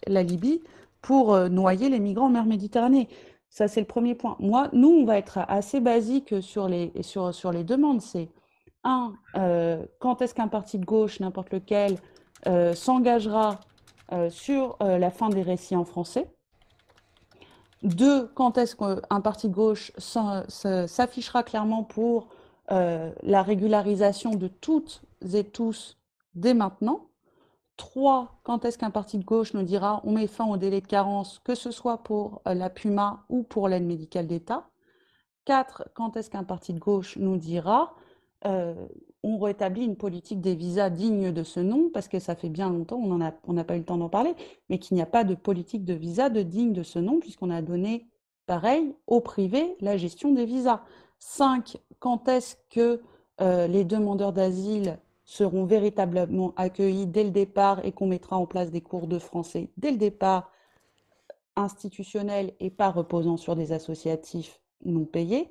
la 0.06 0.22
Libye 0.22 0.62
pour 1.02 1.36
noyer 1.50 1.90
les 1.90 1.98
migrants 1.98 2.26
en 2.26 2.30
mer 2.30 2.46
Méditerranée 2.46 3.08
ça 3.54 3.68
c'est 3.68 3.80
le 3.80 3.86
premier 3.86 4.16
point. 4.16 4.36
Moi 4.40 4.68
nous 4.72 4.88
on 4.88 5.04
va 5.04 5.16
être 5.16 5.38
assez 5.46 5.78
basique 5.78 6.34
sur 6.42 6.68
les 6.68 6.90
demandes. 7.64 8.02
C'est 8.02 8.28
un 8.82 9.14
euh, 9.36 9.86
quand 10.00 10.20
est-ce 10.22 10.34
qu'un 10.34 10.48
parti 10.48 10.76
de 10.78 10.84
gauche 10.84 11.20
n'importe 11.20 11.52
lequel 11.52 11.96
euh, 12.48 12.74
s'engagera 12.74 13.60
euh, 14.12 14.28
sur 14.28 14.76
la 14.80 15.10
fin 15.12 15.28
des 15.28 15.42
récits 15.42 15.76
en 15.76 15.84
français? 15.84 16.34
Deux, 17.84 18.26
quand 18.34 18.58
est-ce 18.58 18.74
qu'un 18.74 19.20
parti 19.20 19.48
de 19.48 19.54
gauche 19.54 19.92
s'affichera 19.98 21.44
clairement 21.44 21.84
pour 21.84 22.28
la 22.68 23.42
régularisation 23.42 24.34
de 24.34 24.48
toutes 24.48 25.02
et 25.32 25.44
tous 25.44 25.96
dès 26.34 26.54
maintenant? 26.54 27.06
Trois, 27.76 28.40
quand 28.44 28.64
est-ce 28.64 28.78
qu'un 28.78 28.90
parti 28.90 29.18
de 29.18 29.24
gauche 29.24 29.54
nous 29.54 29.62
dira 29.62 30.00
on 30.04 30.12
met 30.12 30.26
fin 30.26 30.46
au 30.46 30.56
délai 30.56 30.80
de 30.80 30.86
carence, 30.86 31.40
que 31.44 31.54
ce 31.54 31.70
soit 31.70 31.98
pour 31.98 32.42
euh, 32.46 32.54
la 32.54 32.70
PUMA 32.70 33.24
ou 33.28 33.42
pour 33.42 33.68
l'aide 33.68 33.84
médicale 33.84 34.26
d'État? 34.26 34.68
Quatre, 35.44 35.88
quand 35.94 36.16
est-ce 36.16 36.30
qu'un 36.30 36.44
parti 36.44 36.72
de 36.72 36.78
gauche 36.78 37.16
nous 37.16 37.36
dira 37.36 37.94
euh, 38.46 38.74
on 39.22 39.38
rétablit 39.38 39.84
une 39.84 39.96
politique 39.96 40.42
des 40.42 40.54
visas 40.54 40.90
digne 40.90 41.32
de 41.32 41.42
ce 41.42 41.58
nom, 41.58 41.88
parce 41.92 42.08
que 42.08 42.18
ça 42.18 42.34
fait 42.34 42.50
bien 42.50 42.68
longtemps, 42.68 43.00
on 43.02 43.52
n'a 43.54 43.64
pas 43.64 43.74
eu 43.74 43.78
le 43.78 43.84
temps 43.84 43.96
d'en 43.96 44.10
parler, 44.10 44.34
mais 44.68 44.78
qu'il 44.78 44.96
n'y 44.96 45.02
a 45.02 45.06
pas 45.06 45.24
de 45.24 45.34
politique 45.34 45.86
de 45.86 45.94
visa 45.94 46.28
de 46.28 46.42
digne 46.42 46.74
de 46.74 46.82
ce 46.82 46.98
nom, 46.98 47.20
puisqu'on 47.20 47.48
a 47.48 47.62
donné, 47.62 48.06
pareil, 48.46 48.94
au 49.06 49.20
privé 49.20 49.76
la 49.80 49.96
gestion 49.96 50.32
des 50.32 50.44
visas. 50.44 50.82
5. 51.20 51.78
Quand 52.00 52.28
est-ce 52.28 52.56
que 52.68 53.00
euh, 53.40 53.66
les 53.66 53.84
demandeurs 53.84 54.34
d'asile 54.34 54.98
seront 55.24 55.64
véritablement 55.64 56.52
accueillis 56.56 57.06
dès 57.06 57.24
le 57.24 57.30
départ 57.30 57.84
et 57.84 57.92
qu'on 57.92 58.06
mettra 58.06 58.36
en 58.36 58.46
place 58.46 58.70
des 58.70 58.82
cours 58.82 59.06
de 59.06 59.18
français 59.18 59.70
dès 59.76 59.90
le 59.90 59.96
départ 59.96 60.50
institutionnel 61.56 62.52
et 62.60 62.70
pas 62.70 62.90
reposant 62.90 63.36
sur 63.36 63.56
des 63.56 63.72
associatifs 63.72 64.60
non 64.84 65.04
payés. 65.04 65.50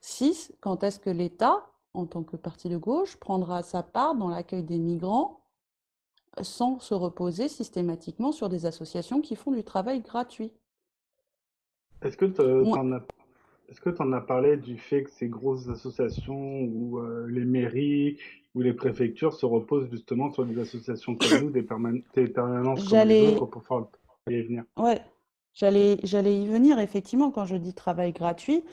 6. 0.00 0.54
Quand 0.60 0.82
est-ce 0.82 0.98
que 0.98 1.10
l'État, 1.10 1.66
en 1.94 2.06
tant 2.06 2.22
que 2.22 2.36
parti 2.36 2.68
de 2.68 2.76
gauche, 2.76 3.16
prendra 3.16 3.62
sa 3.62 3.82
part 3.82 4.14
dans 4.14 4.28
l'accueil 4.28 4.62
des 4.62 4.78
migrants 4.78 5.40
sans 6.40 6.78
se 6.78 6.94
reposer 6.94 7.48
systématiquement 7.48 8.32
sur 8.32 8.48
des 8.48 8.64
associations 8.64 9.20
qui 9.20 9.36
font 9.36 9.50
du 9.50 9.64
travail 9.64 10.00
gratuit? 10.00 10.52
Est-ce 12.02 12.16
que 12.16 12.26
tu 12.26 12.40
en 12.40 12.92
as 12.92 13.02
est-ce 13.68 13.82
que 13.82 13.90
tu 13.90 14.00
en 14.00 14.12
as 14.12 14.22
parlé 14.22 14.56
du 14.56 14.78
fait 14.78 15.04
que 15.04 15.10
ces 15.10 15.28
grosses 15.28 15.68
associations 15.68 16.62
ou 16.62 17.00
euh, 17.00 17.26
les 17.28 17.44
mairies 17.44 18.18
ou 18.58 18.60
les 18.60 18.72
préfectures 18.72 19.32
se 19.32 19.46
reposent 19.46 19.88
justement 19.88 20.32
sur 20.32 20.44
des 20.44 20.58
associations 20.58 21.14
comme 21.14 21.44
nous, 21.44 21.50
des, 21.50 21.62
des 22.14 22.28
permanences 22.28 22.88
comme 22.88 23.08
les 23.08 23.28
autres 23.28 23.46
pour 23.46 23.62
pouvoir 23.62 23.86
y 24.28 24.42
venir 24.42 24.64
Ouais, 24.76 25.00
j'allais, 25.54 25.98
j'allais 26.02 26.42
y 26.42 26.46
venir 26.46 26.80
effectivement 26.80 27.30
quand 27.30 27.46
je 27.46 27.54
dis 27.54 27.72
travail 27.72 28.12
gratuit. 28.12 28.64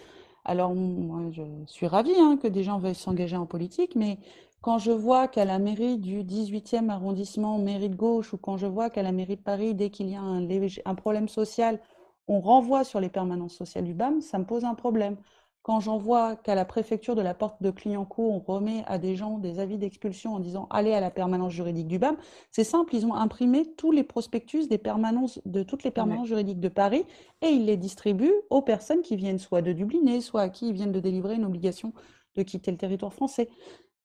Alors 0.44 0.74
moi, 0.74 1.30
je 1.32 1.44
suis 1.68 1.86
ravie 1.86 2.18
hein, 2.18 2.38
que 2.42 2.48
des 2.48 2.64
gens 2.64 2.80
veuillent 2.80 2.96
s'engager 2.96 3.38
en 3.38 3.46
politique, 3.46 3.96
mais 3.96 4.18
quand 4.62 4.80
je 4.80 4.92
vois 4.92 5.28
qu'à 5.28 5.46
la 5.46 5.60
mairie 5.60 6.00
du 6.00 6.24
18e 6.24 6.90
arrondissement, 6.90 7.60
mairie 7.60 7.90
de 7.90 7.96
gauche, 7.96 8.34
ou 8.34 8.38
quand 8.38 8.58
je 8.58 8.66
vois 8.66 8.90
qu'à 8.90 9.04
la 9.04 9.12
mairie 9.12 9.36
de 9.36 9.42
Paris, 9.42 9.76
dès 9.76 9.92
qu'il 9.92 10.10
y 10.10 10.16
a 10.16 10.22
un, 10.22 10.48
un 10.86 10.96
problème 10.96 11.28
social, 11.28 11.80
on 12.28 12.40
renvoie 12.40 12.84
sur 12.84 13.00
les 13.00 13.10
permanences 13.10 13.54
sociales 13.54 13.84
du 13.84 13.94
BAM, 13.94 14.22
ça 14.22 14.40
me 14.40 14.46
pose 14.46 14.66
un 14.66 14.74
problème. 14.74 15.18
Quand 15.66 15.80
j'en 15.80 15.98
vois 15.98 16.36
qu'à 16.36 16.54
la 16.54 16.64
préfecture 16.64 17.16
de 17.16 17.24
la 17.24 17.34
porte 17.34 17.64
de 17.64 17.72
Clignancourt, 17.72 18.32
on 18.32 18.54
remet 18.54 18.84
à 18.86 19.00
des 19.00 19.16
gens 19.16 19.40
des 19.40 19.58
avis 19.58 19.80
d'expulsion 19.80 20.36
en 20.36 20.40
disant 20.40 20.68
allez 20.70 20.94
à 20.94 21.00
la 21.00 21.10
permanence 21.10 21.54
juridique 21.54 21.88
du 21.88 21.98
BAM, 21.98 22.18
c'est 22.52 22.64
simple, 22.64 22.96
ils 22.96 23.08
ont 23.08 23.16
imprimé 23.16 23.74
tous 23.74 23.92
les 23.92 24.04
prospectus 24.04 24.68
des 24.68 24.78
permanences, 24.78 25.42
de 25.44 25.64
toutes 25.64 25.84
les 25.84 25.90
permanences 25.90 26.28
juridiques 26.28 26.60
de 26.60 26.70
Paris 26.70 27.08
et 27.42 27.48
ils 27.48 27.66
les 27.66 27.78
distribuent 27.78 28.36
aux 28.52 28.62
personnes 28.62 29.02
qui 29.02 29.16
viennent 29.16 29.40
soit 29.40 29.64
de 29.64 29.74
Dubliner, 29.74 30.22
soit 30.22 30.42
à 30.42 30.50
qui 30.50 30.68
ils 30.68 30.74
viennent 30.74 30.92
de 30.92 31.00
délivrer 31.00 31.34
une 31.34 31.46
obligation 31.46 31.94
de 32.36 32.44
quitter 32.44 32.70
le 32.70 32.78
territoire 32.78 33.12
français. 33.12 33.50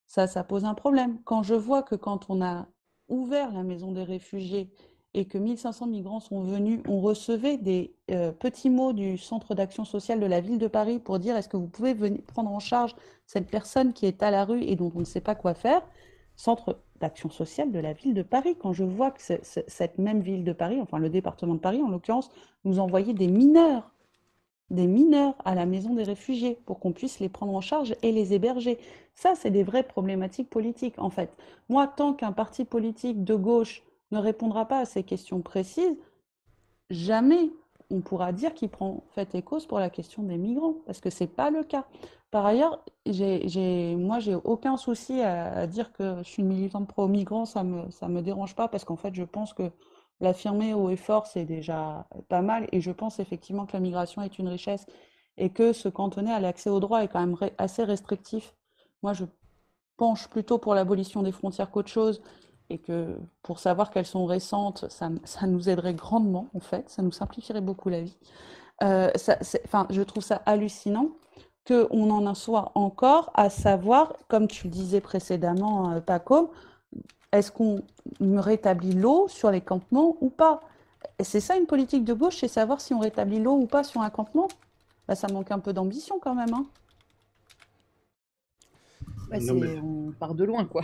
Ça, 0.06 0.26
ça 0.26 0.42
pose 0.44 0.64
un 0.64 0.72
problème. 0.72 1.20
Quand 1.24 1.42
je 1.42 1.54
vois 1.54 1.82
que 1.82 1.94
quand 1.94 2.30
on 2.30 2.40
a 2.40 2.68
ouvert 3.08 3.52
la 3.52 3.64
maison 3.64 3.92
des 3.92 4.04
réfugiés 4.04 4.72
et 5.14 5.24
que 5.24 5.38
1500 5.38 5.86
migrants 5.88 6.20
sont 6.20 6.42
venus, 6.42 6.80
on 6.88 7.00
recevait 7.00 7.56
des 7.56 7.94
euh, 8.10 8.30
petits 8.30 8.70
mots 8.70 8.92
du 8.92 9.18
Centre 9.18 9.54
d'action 9.54 9.84
sociale 9.84 10.20
de 10.20 10.26
la 10.26 10.40
ville 10.40 10.58
de 10.58 10.68
Paris 10.68 10.98
pour 10.98 11.18
dire 11.18 11.36
est-ce 11.36 11.48
que 11.48 11.56
vous 11.56 11.66
pouvez 11.66 11.94
venir 11.94 12.22
prendre 12.22 12.50
en 12.50 12.60
charge 12.60 12.94
cette 13.26 13.50
personne 13.50 13.92
qui 13.92 14.06
est 14.06 14.22
à 14.22 14.30
la 14.30 14.44
rue 14.44 14.62
et 14.62 14.76
dont 14.76 14.92
on 14.94 15.00
ne 15.00 15.04
sait 15.04 15.20
pas 15.20 15.34
quoi 15.34 15.54
faire? 15.54 15.82
Centre 16.36 16.78
d'action 17.00 17.28
sociale 17.28 17.72
de 17.72 17.78
la 17.78 17.92
ville 17.92 18.14
de 18.14 18.22
Paris. 18.22 18.56
Quand 18.58 18.72
je 18.72 18.84
vois 18.84 19.10
que 19.10 19.20
cette 19.42 19.98
même 19.98 20.20
ville 20.20 20.44
de 20.44 20.52
Paris, 20.52 20.80
enfin 20.80 20.98
le 20.98 21.10
département 21.10 21.54
de 21.54 21.60
Paris 21.60 21.82
en 21.82 21.88
l'occurrence, 21.88 22.30
nous 22.64 22.78
envoyait 22.78 23.14
des 23.14 23.26
mineurs, 23.26 23.90
des 24.70 24.86
mineurs 24.86 25.34
à 25.44 25.54
la 25.54 25.66
maison 25.66 25.94
des 25.94 26.04
réfugiés 26.04 26.58
pour 26.66 26.78
qu'on 26.78 26.92
puisse 26.92 27.18
les 27.18 27.28
prendre 27.28 27.54
en 27.54 27.60
charge 27.60 27.96
et 28.02 28.12
les 28.12 28.32
héberger. 28.32 28.78
Ça, 29.14 29.34
c'est 29.34 29.50
des 29.50 29.64
vraies 29.64 29.82
problématiques 29.82 30.48
politiques 30.48 30.98
en 30.98 31.10
fait. 31.10 31.30
Moi, 31.68 31.88
tant 31.88 32.14
qu'un 32.14 32.32
parti 32.32 32.64
politique 32.64 33.24
de 33.24 33.34
gauche 33.34 33.82
ne 34.10 34.18
répondra 34.18 34.66
pas 34.66 34.80
à 34.80 34.84
ces 34.84 35.02
questions 35.02 35.42
précises, 35.42 35.96
jamais 36.90 37.50
on 37.90 38.00
pourra 38.00 38.32
dire 38.32 38.54
qu'il 38.54 38.68
prend 38.68 39.04
fait 39.14 39.34
et 39.34 39.42
cause 39.42 39.66
pour 39.66 39.78
la 39.78 39.90
question 39.90 40.22
des 40.22 40.36
migrants, 40.36 40.76
parce 40.86 41.00
que 41.00 41.10
ce 41.10 41.24
n'est 41.24 41.28
pas 41.28 41.50
le 41.50 41.64
cas. 41.64 41.86
Par 42.30 42.46
ailleurs, 42.46 42.84
j'ai, 43.06 43.96
moi, 43.96 44.20
j'ai 44.20 44.36
aucun 44.36 44.76
souci 44.76 45.20
à, 45.20 45.66
dire 45.66 45.92
que 45.92 46.18
je 46.18 46.28
suis 46.28 46.42
une 46.42 46.48
militante 46.48 46.86
pro-migrants, 46.86 47.46
ça 47.46 47.64
ne 47.64 48.08
me, 48.08 48.22
dérange 48.22 48.54
pas, 48.54 48.68
parce 48.68 48.84
qu'en 48.84 48.96
fait, 48.96 49.14
je 49.14 49.24
pense 49.24 49.52
que 49.52 49.70
l'affirmer 50.20 50.72
haut 50.72 50.90
et 50.90 50.96
fort, 50.96 51.26
c'est 51.26 51.44
déjà 51.44 52.06
pas 52.28 52.42
mal, 52.42 52.68
et 52.70 52.80
je 52.80 52.92
pense 52.92 53.18
effectivement 53.18 53.66
que 53.66 53.72
la 53.72 53.80
migration 53.80 54.22
est 54.22 54.38
une 54.38 54.48
richesse, 54.48 54.86
et 55.36 55.50
que 55.50 55.72
se 55.72 55.88
cantonner 55.88 56.32
à 56.32 56.38
l'accès 56.38 56.70
aux 56.70 56.78
droits 56.78 57.02
est 57.02 57.08
quand 57.08 57.26
même 57.26 57.36
assez 57.58 57.82
restrictif. 57.82 58.54
Moi, 59.02 59.12
je 59.12 59.24
penche 59.96 60.28
plutôt 60.28 60.58
pour 60.58 60.74
l'abolition 60.74 61.22
des 61.22 61.32
frontières 61.32 61.70
qu'autre 61.70 61.88
chose, 61.88 62.22
et 62.70 62.78
que 62.78 63.18
pour 63.42 63.58
savoir 63.58 63.90
qu'elles 63.90 64.06
sont 64.06 64.24
récentes, 64.24 64.86
ça, 64.88 65.46
nous 65.46 65.68
aiderait 65.68 65.94
grandement, 65.94 66.48
en 66.54 66.60
fait, 66.60 66.88
ça 66.88 67.02
nous 67.02 67.12
simplifierait 67.12 67.60
beaucoup 67.60 67.88
la 67.88 68.00
vie. 68.00 68.16
Euh, 68.82 69.10
je 69.16 70.02
trouve 70.02 70.22
ça 70.22 70.36
hallucinant 70.46 71.08
qu'on 71.66 72.10
en 72.10 72.34
soit 72.34 72.72
encore 72.74 73.30
à 73.34 73.50
savoir, 73.50 74.14
comme 74.28 74.48
tu 74.48 74.64
le 74.68 74.70
disais 74.70 75.00
précédemment, 75.00 75.92
euh, 75.92 76.00
Paco, 76.00 76.52
est-ce 77.32 77.52
qu'on 77.52 77.82
rétablit 78.20 78.92
l'eau 78.92 79.26
sur 79.28 79.50
les 79.50 79.60
campements 79.60 80.16
ou 80.20 80.30
pas? 80.30 80.60
C'est 81.20 81.40
ça 81.40 81.56
une 81.56 81.66
politique 81.66 82.04
de 82.04 82.14
gauche, 82.14 82.38
c'est 82.38 82.48
savoir 82.48 82.80
si 82.80 82.94
on 82.94 82.98
rétablit 83.00 83.40
l'eau 83.40 83.54
ou 83.56 83.66
pas 83.66 83.84
sur 83.84 84.00
un 84.00 84.10
campement? 84.10 84.48
Bah, 85.06 85.14
Ça 85.14 85.28
manque 85.28 85.50
un 85.50 85.58
peu 85.58 85.72
d'ambition 85.72 86.18
quand 86.20 86.34
même. 86.34 86.54
Hein. 86.54 86.66
On 89.32 90.12
part 90.18 90.34
de 90.34 90.44
loin, 90.44 90.64
quoi. 90.64 90.82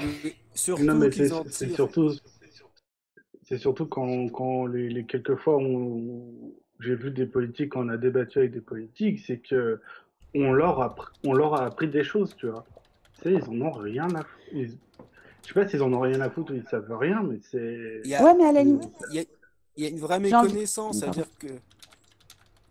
Surtout 0.54 0.84
non, 0.84 0.94
mais 0.94 1.10
c'est 1.10 1.28
surtout, 1.68 2.12
c'est 3.44 3.58
surtout 3.58 3.86
quand, 3.86 4.28
quand 4.28 4.66
les, 4.66 4.88
les, 4.88 5.04
quelques 5.04 5.36
fois 5.36 5.56
où 5.58 6.54
j'ai 6.80 6.94
vu 6.94 7.10
des 7.10 7.26
politiques, 7.26 7.72
quand 7.72 7.86
on 7.86 7.88
a 7.88 7.96
débattu 7.96 8.38
avec 8.38 8.52
des 8.52 8.60
politiques, 8.60 9.20
c'est 9.26 9.38
que 9.38 9.80
on 10.34 10.52
leur, 10.52 10.80
a, 10.80 10.94
on 11.24 11.32
leur 11.32 11.54
a 11.54 11.64
appris 11.64 11.88
des 11.88 12.04
choses, 12.04 12.34
tu 12.36 12.48
vois. 12.48 12.64
Tu 13.14 13.22
sais, 13.22 13.34
ils 13.34 13.44
en 13.44 13.60
ont 13.66 13.70
rien 13.70 14.08
à 14.14 14.22
foutre. 14.22 14.76
Je 15.42 15.48
sais 15.48 15.54
pas 15.54 15.68
s'ils 15.68 15.82
en 15.82 15.92
ont 15.92 16.00
rien 16.00 16.20
à 16.20 16.28
foutre 16.28 16.52
ou 16.52 16.56
ils 16.56 16.66
savent 16.68 16.92
rien, 16.98 17.22
mais 17.22 17.38
c'est. 17.50 18.02
Ouais, 18.04 18.34
mais 18.34 18.44
à 18.44 18.52
la 18.52 18.62
limite. 18.62 18.90
Il 19.12 19.82
y, 19.82 19.86
a, 19.86 19.88
une 19.88 19.98
vraie 19.98 20.18
méconnaissance, 20.18 20.98
c'est-à-dire 20.98 21.28
que. 21.38 21.48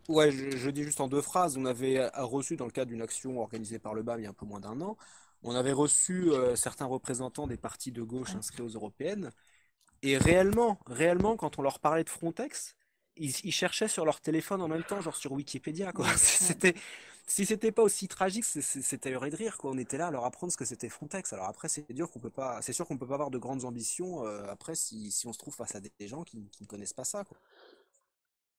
Ouais, 0.08 0.32
je, 0.32 0.56
je, 0.58 0.70
dis 0.70 0.84
juste 0.84 1.02
en 1.02 1.08
deux 1.08 1.22
phrases. 1.22 1.58
On 1.58 1.66
avait 1.66 2.08
reçu, 2.16 2.56
dans 2.58 2.66
le 2.66 2.72
cadre 2.72 2.92
d'une 2.92 3.02
action 3.02 3.40
organisée 3.40 3.80
par 3.80 3.94
le 3.94 4.04
BAM 4.04 4.20
il 4.20 4.24
y 4.24 4.26
a 4.28 4.30
un 4.30 4.34
peu 4.34 4.46
moins 4.46 4.60
d'un 4.60 4.80
an, 4.82 4.98
on 5.46 5.56
avait 5.56 5.72
reçu 5.72 6.32
euh, 6.32 6.56
certains 6.56 6.86
représentants 6.86 7.48
des 7.48 7.58
partis 7.58 7.92
de 7.92 8.02
gauche 8.02 8.36
inscrits 8.36 8.64
aux 8.64 8.70
européennes. 8.70 9.30
Et 10.02 10.18
réellement, 10.18 10.80
réellement, 10.88 11.38
quand 11.38 11.60
on 11.60 11.62
leur 11.62 11.80
parlait 11.80 12.04
de 12.04 12.10
Frontex, 12.10 12.76
ils, 13.16 13.52
cherchaient 13.52 13.88
sur 13.88 14.06
leur 14.06 14.20
téléphone 14.20 14.62
en 14.62 14.68
même 14.68 14.84
temps, 14.84 15.00
genre 15.02 15.16
sur 15.16 15.32
Wikipédia. 15.32 15.94
Quoi. 15.94 16.08
C'était, 16.18 16.76
si 17.28 17.46
c'était 17.46 17.72
pas 17.72 17.82
aussi 17.82 18.08
tragique, 18.08 18.44
c'était 18.44 19.12
heureux 19.12 19.30
de 19.30 19.36
rire. 19.36 19.58
Quoi. 19.58 19.72
On 19.72 19.78
était 19.78 19.98
là 19.98 20.08
à 20.08 20.12
leur 20.12 20.26
apprendre 20.26 20.52
ce 20.52 20.58
que 20.58 20.66
c'était 20.66 20.90
Frontex. 20.90 21.32
Alors 21.34 21.48
après, 21.48 21.70
c'est 21.70 21.92
dur 21.92 22.12
qu'on 22.12 22.20
peut 22.20 22.30
pas, 22.30 22.62
c'est 22.62 22.74
sûr 22.74 22.86
qu'on 22.86 22.98
peut 22.98 23.08
pas 23.08 23.16
avoir 23.16 23.32
de 23.32 23.38
grandes 23.38 23.66
ambitions 23.66 24.26
euh, 24.26 24.46
après 24.50 24.76
si, 24.76 25.12
on 25.26 25.34
se 25.34 25.38
trouve 25.38 25.56
face 25.56 25.76
à 25.76 25.80
des, 25.80 26.08
gens 26.08 26.24
qui, 26.24 26.38
ne 26.38 26.66
connaissent 26.66 26.94
pas 26.94 27.04
ça. 27.04 27.24
Quoi. 27.24 27.38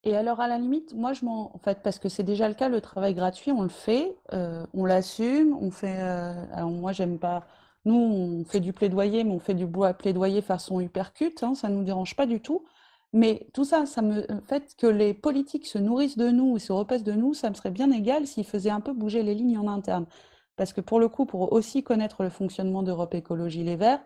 Et 0.07 0.17
alors, 0.17 0.39
à 0.39 0.47
la 0.47 0.57
limite, 0.57 0.95
moi, 0.95 1.13
je 1.15 1.25
m'en. 1.25 1.53
En 1.55 1.59
fait, 1.59 1.81
parce 1.83 1.99
que 1.99 2.09
c'est 2.09 2.23
déjà 2.23 2.49
le 2.49 2.55
cas, 2.55 2.69
le 2.69 2.81
travail 2.81 3.13
gratuit, 3.13 3.51
on 3.51 3.63
le 3.63 3.69
fait, 3.69 4.17
euh, 4.33 4.65
on 4.73 4.85
l'assume, 4.85 5.59
on 5.61 5.73
fait. 5.73 5.99
Euh, 6.01 6.33
alors, 6.53 6.71
moi, 6.71 6.93
j'aime 6.93 7.19
pas. 7.19 7.45
Nous, 7.85 7.97
on 7.97 8.45
fait 8.45 8.61
du 8.61 8.73
plaidoyer, 8.73 9.25
mais 9.25 9.33
on 9.33 9.41
fait 9.41 9.55
du 9.55 9.67
bois 9.67 9.95
plaidoyer 9.95 10.43
façon 10.43 10.81
hypercute, 10.81 11.43
hein, 11.43 11.57
ça 11.57 11.69
ne 11.69 11.75
nous 11.75 11.85
dérange 11.85 12.15
pas 12.15 12.27
du 12.27 12.41
tout. 12.41 12.65
Mais 13.13 13.49
tout 13.53 13.65
ça, 13.65 13.85
ça 13.87 14.01
me 14.03 14.27
fait 14.49 14.77
que 14.77 14.87
les 14.87 15.13
politiques 15.13 15.67
se 15.67 15.79
nourrissent 15.79 16.19
de 16.19 16.29
nous 16.31 16.57
et 16.57 16.61
se 16.61 16.73
repassent 16.73 17.05
de 17.05 17.13
nous, 17.13 17.35
ça 17.35 17.51
me 17.51 17.55
serait 17.55 17.71
bien 17.71 17.91
égal 17.91 18.27
s'ils 18.29 18.45
faisaient 18.47 18.71
un 18.71 18.81
peu 18.81 18.93
bouger 18.93 19.23
les 19.25 19.35
lignes 19.35 19.59
en 19.59 19.69
interne. 19.69 20.07
Parce 20.57 20.73
que 20.73 20.81
pour 20.81 21.01
le 21.01 21.09
coup, 21.09 21.27
pour 21.27 21.53
aussi 21.53 21.83
connaître 21.83 22.23
le 22.23 22.31
fonctionnement 22.31 22.83
d'Europe 22.83 23.15
Écologie 23.15 23.65
Les 23.65 23.77
Verts, 23.77 24.01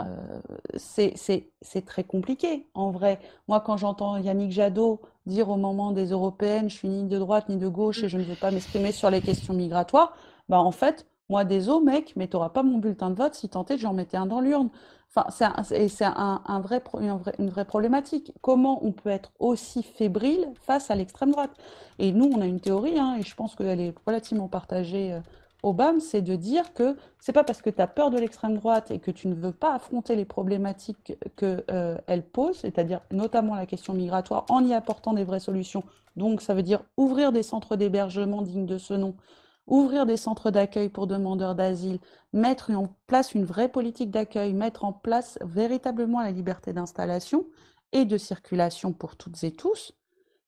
euh, 0.00 0.40
c'est 0.76 1.84
très 1.84 2.04
compliqué 2.04 2.66
en 2.74 2.90
vrai. 2.90 3.20
Moi, 3.48 3.60
quand 3.60 3.76
j'entends 3.76 4.16
Yannick 4.16 4.52
Jadot 4.52 5.00
dire 5.26 5.50
au 5.50 5.56
moment 5.56 5.92
des 5.92 6.06
européennes, 6.10 6.70
je 6.70 6.76
suis 6.76 6.88
ni 6.88 7.04
de 7.04 7.18
droite 7.18 7.48
ni 7.48 7.56
de 7.56 7.68
gauche 7.68 8.02
et 8.02 8.08
je 8.08 8.18
ne 8.18 8.24
veux 8.24 8.36
pas 8.36 8.50
m'exprimer 8.50 8.92
sur 8.92 9.10
les 9.10 9.20
questions 9.20 9.54
migratoires, 9.54 10.14
bah 10.48 10.58
en 10.58 10.72
fait, 10.72 11.06
moi, 11.28 11.44
désolé, 11.44 11.84
mec, 11.84 12.12
mais 12.16 12.28
tu 12.28 12.36
n'auras 12.36 12.50
pas 12.50 12.62
mon 12.62 12.78
bulletin 12.78 13.10
de 13.10 13.14
vote 13.14 13.34
si 13.34 13.48
tenté 13.48 13.78
j'en 13.78 13.94
mettais 13.94 14.16
un 14.16 14.26
dans 14.26 14.40
l'urne. 14.40 14.70
Enfin, 15.14 15.26
c'est 15.62 16.04
un, 16.04 16.42
un, 16.46 16.60
vrai, 16.60 16.82
une, 17.38 17.50
vraie, 17.50 17.64
problématique. 17.66 18.32
Comment 18.40 18.84
on 18.84 18.92
peut 18.92 19.10
être 19.10 19.30
aussi 19.38 19.82
fébrile 19.82 20.48
face 20.62 20.90
à 20.90 20.94
l'extrême 20.94 21.32
droite? 21.32 21.52
Et 21.98 22.12
nous, 22.12 22.30
on 22.34 22.40
a 22.40 22.46
une 22.46 22.60
théorie, 22.60 22.98
hein, 22.98 23.16
et 23.18 23.22
je 23.22 23.34
pense 23.34 23.54
qu'elle 23.54 23.80
est 23.80 23.94
relativement 24.06 24.48
partagée 24.48 25.12
euh, 25.12 25.20
Obama, 25.62 26.00
c'est 26.00 26.22
de 26.22 26.34
dire 26.34 26.72
que 26.74 26.96
c'est 27.20 27.32
pas 27.32 27.44
parce 27.44 27.62
que 27.62 27.70
tu 27.70 27.80
as 27.80 27.86
peur 27.86 28.10
de 28.10 28.18
l'extrême 28.18 28.56
droite 28.56 28.90
et 28.90 28.98
que 28.98 29.10
tu 29.10 29.28
ne 29.28 29.34
veux 29.34 29.52
pas 29.52 29.74
affronter 29.74 30.16
les 30.16 30.24
problématiques 30.24 31.16
qu'elle 31.36 31.64
euh, 31.70 32.22
pose, 32.32 32.58
c'est-à-dire 32.58 33.00
notamment 33.10 33.54
la 33.54 33.66
question 33.66 33.94
migratoire, 33.94 34.44
en 34.48 34.64
y 34.66 34.74
apportant 34.74 35.12
des 35.12 35.24
vraies 35.24 35.40
solutions. 35.40 35.84
Donc 36.16 36.42
ça 36.42 36.54
veut 36.54 36.62
dire 36.62 36.82
ouvrir 36.96 37.32
des 37.32 37.42
centres 37.42 37.76
d'hébergement 37.76 38.42
dignes 38.42 38.66
de 38.66 38.78
ce 38.78 38.94
nom, 38.94 39.14
ouvrir 39.66 40.06
des 40.06 40.16
centres 40.16 40.50
d'accueil 40.50 40.88
pour 40.88 41.06
demandeurs 41.06 41.54
d'asile, 41.54 41.98
mettre 42.32 42.70
en 42.72 42.88
place 43.06 43.34
une 43.34 43.44
vraie 43.44 43.68
politique 43.68 44.10
d'accueil, 44.10 44.52
mettre 44.52 44.84
en 44.84 44.92
place 44.92 45.38
véritablement 45.42 46.20
la 46.20 46.32
liberté 46.32 46.72
d'installation 46.72 47.46
et 47.92 48.04
de 48.04 48.18
circulation 48.18 48.92
pour 48.92 49.16
toutes 49.16 49.42
et 49.44 49.52
tous. 49.52 49.92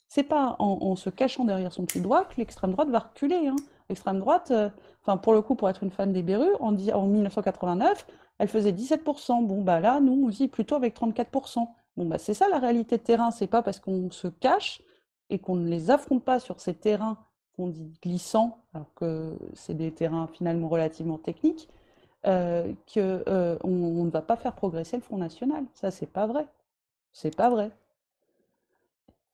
C'est 0.08 0.22
pas 0.22 0.56
en, 0.58 0.94
se 0.96 1.10
cachant 1.10 1.44
derrière 1.44 1.72
son 1.72 1.86
petit 1.86 2.00
doigt 2.00 2.24
que 2.24 2.34
l'extrême 2.36 2.72
droite 2.72 2.88
va 2.88 3.00
reculer. 3.00 3.48
Hein. 3.48 3.56
L'extrême 3.88 4.20
droite, 4.20 4.50
euh, 4.50 4.68
enfin 5.04 5.16
pour 5.18 5.32
le 5.34 5.42
coup, 5.42 5.54
pour 5.54 5.68
être 5.68 5.82
une 5.82 5.90
fan 5.90 6.12
des 6.12 6.22
Berus, 6.22 6.54
en, 6.60 6.74
en 6.90 7.06
1989, 7.06 8.06
elle 8.38 8.48
faisait 8.48 8.72
17%. 8.72 9.46
Bon, 9.46 9.62
bah 9.62 9.80
là, 9.80 10.00
nous, 10.00 10.24
on 10.26 10.28
vit 10.28 10.48
plutôt 10.48 10.74
avec 10.76 10.94
34%. 10.96 11.68
Bon, 11.96 12.06
bah 12.06 12.18
c'est 12.18 12.34
ça 12.34 12.48
la 12.48 12.58
réalité 12.58 12.96
de 12.98 13.02
terrain. 13.02 13.30
C'est 13.30 13.46
pas 13.46 13.62
parce 13.62 13.80
qu'on 13.80 14.10
se 14.10 14.28
cache 14.28 14.82
et 15.30 15.38
qu'on 15.38 15.56
ne 15.56 15.68
les 15.68 15.90
affronte 15.90 16.24
pas 16.24 16.40
sur 16.40 16.60
ces 16.60 16.74
terrains 16.74 17.18
qu'on 17.56 17.68
dit 17.68 17.92
glissants, 18.02 18.58
alors 18.74 18.92
que 18.96 19.38
c'est 19.54 19.74
des 19.76 19.92
terrains 19.92 20.26
finalement 20.26 20.68
relativement 20.68 21.18
techniques, 21.18 21.68
euh, 22.26 22.72
qu'on 22.92 23.22
on 23.62 24.04
ne 24.04 24.10
va 24.10 24.22
pas 24.22 24.36
faire 24.36 24.54
progresser 24.54 24.96
le 24.96 25.02
Front 25.02 25.18
National. 25.18 25.64
Ça, 25.74 25.90
c'est 25.92 26.06
pas 26.06 26.26
vrai. 26.26 26.46
C'est 27.12 27.34
pas 27.36 27.50
vrai. 27.50 27.70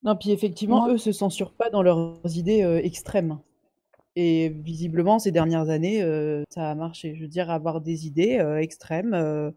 Non, 0.03 0.17
puis 0.17 0.31
effectivement, 0.33 0.83
Moi- 0.83 0.95
eux 0.95 0.99
se 0.99 1.13
censurent 1.13 1.53
pas 1.53 1.71
dans 1.71 1.83
leurs 1.83 2.19
idées 2.37 2.63
euh, 2.63 2.79
extrêmes. 2.83 3.39
Et 4.17 4.49
visiblement, 4.49 5.19
ces 5.19 5.31
dernières 5.33 5.71
années, 5.71 6.03
euh, 6.03 6.43
ça 6.51 6.71
a 6.71 6.75
marché. 6.75 7.15
Je 7.15 7.23
veux 7.23 7.29
dire, 7.29 7.51
avoir 7.51 7.81
des 7.81 8.07
idées 8.07 8.39
euh, 8.39 8.59
extrêmes, 8.59 9.15
euh, 9.15 9.51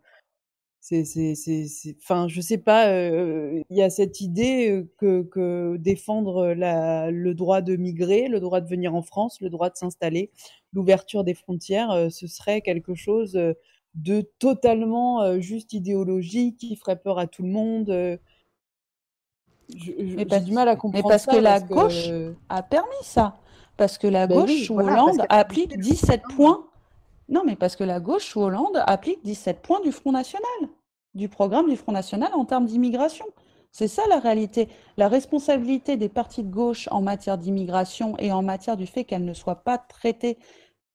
c'est, 0.80 1.06
c'est, 1.06 1.34
c'est, 1.36 1.66
c'est- 1.68 1.96
Enfin, 2.02 2.28
je 2.28 2.42
sais 2.42 2.58
pas, 2.58 2.88
il 2.92 3.64
y 3.70 3.82
a 3.82 3.90
cette 3.90 4.20
idée 4.22 4.86
que, 4.98 5.24
que 5.24 5.78
défendre 5.78 6.48
la, 6.54 7.10
le 7.10 7.34
droit 7.34 7.62
de 7.62 7.78
migrer, 7.78 8.28
le 8.28 8.40
droit 8.42 8.60
de 8.62 8.68
venir 8.68 8.94
en 8.94 9.02
France, 9.02 9.40
le 9.42 9.50
droit 9.50 9.70
de 9.70 9.78
s'installer, 9.78 10.30
l'ouverture 10.74 11.24
des 11.24 11.34
frontières, 11.36 12.10
ce 12.12 12.28
serait 12.28 12.62
quelque 12.62 12.96
chose 12.96 13.40
de 13.96 14.30
totalement 14.40 15.40
juste 15.40 15.72
idéologique 15.72 16.58
qui 16.58 16.76
ferait 16.76 17.00
peur 17.00 17.18
à 17.18 17.28
tout 17.28 17.44
le 17.44 17.50
monde. 17.50 18.20
Je- 19.70 19.92
je- 19.98 20.04
Mais 20.04 20.18
J'ai 20.18 20.26
parce, 20.26 20.44
du 20.44 20.52
mal 20.52 20.68
à 20.68 20.74
mais 20.74 20.80
comprendre 20.80 21.08
parce 21.10 21.24
ça 21.26 21.32
que 21.32 21.38
la 21.38 21.60
parce 21.62 21.70
gauche 21.70 22.08
que... 22.10 22.34
a 22.50 22.62
permis 22.62 22.90
ça. 23.04 23.38
Parce 23.78 23.98
que 23.98 24.08
la 24.08 24.28
Ben 24.28 24.40
gauche 24.40 24.50
oui, 24.50 24.66
sous 24.66 24.74
voilà, 24.74 24.96
parce 24.96 25.04
Hollande 25.04 25.26
applique 25.30 25.70
boosté 25.70 25.78
le 25.78 25.84
17 25.84 26.22
Front 26.22 26.36
points. 26.36 26.66
Non, 27.30 27.44
mais 27.46 27.56
parce 27.56 27.76
que 27.76 27.84
la 27.84 28.00
gauche 28.00 28.26
sous 28.26 28.42
Hollande 28.42 28.84
applique 28.86 29.24
17 29.24 29.62
points 29.62 29.82
du 29.82 29.92
Front 29.92 30.12
National, 30.12 30.70
du 31.16 31.30
programme 31.30 31.70
du 31.70 31.78
Front 31.78 31.92
National 31.92 32.32
en 32.34 32.46
termes 32.46 32.66
d'immigration. 32.66 33.26
C'est 33.72 33.88
ça 33.88 34.04
la 34.08 34.20
réalité. 34.20 34.70
La 34.98 35.08
responsabilité 35.08 35.98
des 35.98 36.10
partis 36.10 36.44
de 36.44 36.52
gauche 36.52 36.88
en 36.92 37.02
matière 37.02 37.40
d'immigration 37.40 38.16
et 38.20 38.32
en 38.32 38.44
matière 38.44 38.78
du 38.78 38.86
fait 38.86 39.04
qu'elle 39.04 39.26
ne 39.26 39.34
soit 39.34 39.64
pas 39.64 39.80
traitée 39.80 40.38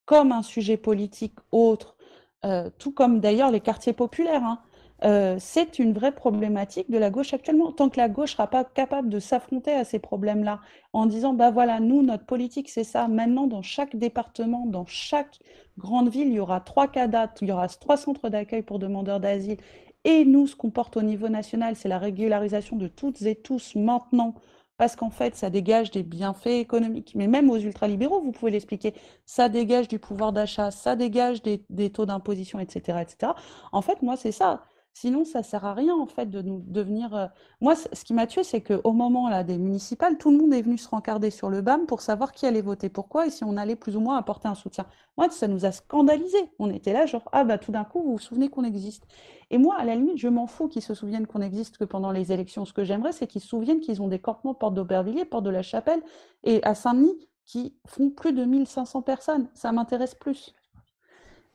comme 0.05 0.31
un 0.31 0.43
sujet 0.43 0.77
politique 0.77 1.35
autre, 1.51 1.97
euh, 2.45 2.71
tout 2.79 2.93
comme 2.93 3.19
d'ailleurs 3.21 3.51
les 3.51 3.61
quartiers 3.61 3.93
populaires, 3.93 4.45
hein. 4.45 4.61
Euh, 5.05 5.37
c'est 5.39 5.79
une 5.79 5.93
vraie 5.93 6.13
problématique 6.13 6.91
de 6.91 6.99
la 6.99 7.11
gauche 7.11 7.33
actuellement. 7.33 7.73
Tant 7.73 7.89
que 7.89 7.99
la 7.99 8.09
gauche 8.09 8.33
sera 8.33 8.49
pas 8.49 8.65
capable 8.65 9.09
de 9.09 9.21
s'affronter 9.21 9.73
à 9.73 9.85
ces 9.85 9.99
problèmes-là, 9.99 10.61
en 10.93 11.07
disant, 11.07 11.35
bah 11.35 11.51
voilà, 11.51 11.81
nous, 11.81 12.03
notre 12.03 12.25
politique, 12.27 12.69
c'est 12.69 12.85
ça. 12.85 13.07
Maintenant, 13.09 13.47
dans 13.47 13.63
chaque 13.63 13.97
département, 13.97 14.67
dans 14.67 14.87
chaque 14.87 15.39
grande 15.79 16.09
ville, 16.09 16.29
il 16.29 16.35
y 16.35 16.41
aura 16.41 16.61
trois 16.61 16.89
CADAT, 16.89 17.35
il 17.43 17.49
y 17.49 17.53
aura 17.53 17.69
trois 17.69 17.97
centres 17.97 18.29
d'accueil 18.29 18.63
pour 18.63 18.79
demandeurs 18.79 19.21
d'asile. 19.21 19.59
Et 20.05 20.25
nous, 20.25 20.47
ce 20.47 20.57
qu'on 20.57 20.71
porte 20.71 20.97
au 20.97 21.03
niveau 21.03 21.29
national, 21.29 21.77
c'est 21.77 21.89
la 21.89 21.99
régularisation 21.99 22.77
de 22.77 22.89
toutes 22.89 23.23
et 23.23 23.35
tous 23.37 23.75
maintenant, 23.77 24.35
parce 24.79 24.97
qu'en 24.97 25.11
fait, 25.11 25.35
ça 25.37 25.51
dégage 25.51 25.91
des 25.91 26.03
bienfaits 26.03 26.47
économiques. 26.47 27.13
Mais 27.17 27.27
même 27.27 27.51
aux 27.51 27.59
ultralibéraux, 27.59 28.21
vous 28.21 28.33
pouvez 28.33 28.51
l'expliquer, 28.53 28.95
ça 29.27 29.49
dégage 29.49 29.89
du 29.89 29.99
pouvoir 29.99 30.33
d'achat, 30.33 30.71
ça 30.71 30.97
dégage 30.97 31.43
des, 31.43 31.65
des 31.71 31.91
taux 31.91 32.07
d'imposition, 32.07 32.59
etc., 32.61 32.99
etc. 33.03 33.33
En 33.73 33.83
fait, 33.83 34.03
moi, 34.03 34.17
c'est 34.17 34.33
ça. 34.33 34.65
Sinon, 35.01 35.25
ça 35.25 35.45
sert 35.45 35.65
à 35.65 35.75
rien, 35.75 35.95
en 35.95 36.07
fait, 36.07 36.27
de 36.27 36.43
nous 36.43 36.61
devenir. 36.67 37.15
euh, 37.15 37.27
Moi, 37.61 37.77
ce 37.77 38.05
qui 38.05 38.15
m'a 38.15 38.27
tué, 38.27 38.43
c'est 38.43 38.63
qu'au 38.63 38.93
moment 38.93 39.29
là, 39.29 39.45
des 39.45 39.57
municipales, 39.57 40.19
tout 40.19 40.33
le 40.33 40.39
monde 40.39 40.53
est 40.53 40.63
venu 40.63 40.77
se 40.77 40.89
rencarder 40.89 41.31
sur 41.31 41.51
le 41.51 41.61
BAM 41.63 41.87
pour 41.87 42.01
savoir 42.01 42.33
qui 42.33 42.47
allait 42.47 42.63
voter 42.63 42.89
pourquoi 42.89 43.29
et 43.29 43.31
si 43.31 43.45
on 43.45 43.57
allait 43.57 43.77
plus 43.77 43.97
ou 43.97 44.01
moins 44.01 44.17
apporter 44.17 44.49
un 44.49 44.57
soutien. 44.57 44.87
Moi, 45.17 45.31
ça 45.31 45.47
nous 45.47 45.65
a 45.65 45.71
scandalisés. 45.71 46.51
On 46.59 46.69
était 46.69 46.93
là, 46.93 47.07
genre, 47.07 47.23
ah 47.31 47.45
bah 47.45 47.59
tout 47.59 47.71
d'un 47.71 47.85
coup, 47.85 48.03
vous 48.03 48.13
vous 48.15 48.19
souvenez 48.19 48.49
qu'on 48.49 48.65
existe. 48.65 49.07
Et 49.51 49.59
moi, 49.59 49.77
à 49.79 49.85
la 49.85 49.95
limite, 49.95 50.19
je 50.19 50.27
m'en 50.27 50.49
fous 50.49 50.67
qu'ils 50.67 50.83
se 50.83 50.95
souviennent 50.95 51.29
qu'on 51.29 51.43
existe 51.43 51.79
que 51.79 51.85
pendant 51.85 52.11
les 52.11 52.33
élections. 52.33 52.65
Ce 52.65 52.73
que 52.73 52.83
j'aimerais, 52.83 53.13
c'est 53.13 53.29
qu'ils 53.29 53.41
se 53.41 53.47
souviennent 53.47 53.79
qu'ils 53.81 54.03
ont 54.03 54.09
des 54.09 54.19
campements 54.19 54.55
porte 54.55 54.75
d'Aubervilliers, 54.75 55.25
porte 55.27 55.45
de 55.45 55.51
la 55.51 55.63
Chapelle 55.63 56.03
et 56.43 56.61
à 56.65 56.75
Saint-Denis 56.75 57.29
qui 57.45 57.77
font 57.87 58.11
plus 58.11 58.33
de 58.33 58.45
1500 58.45 59.03
personnes. 59.03 59.49
Ça 59.55 59.71
m'intéresse 59.71 60.17
plus. 60.17 60.57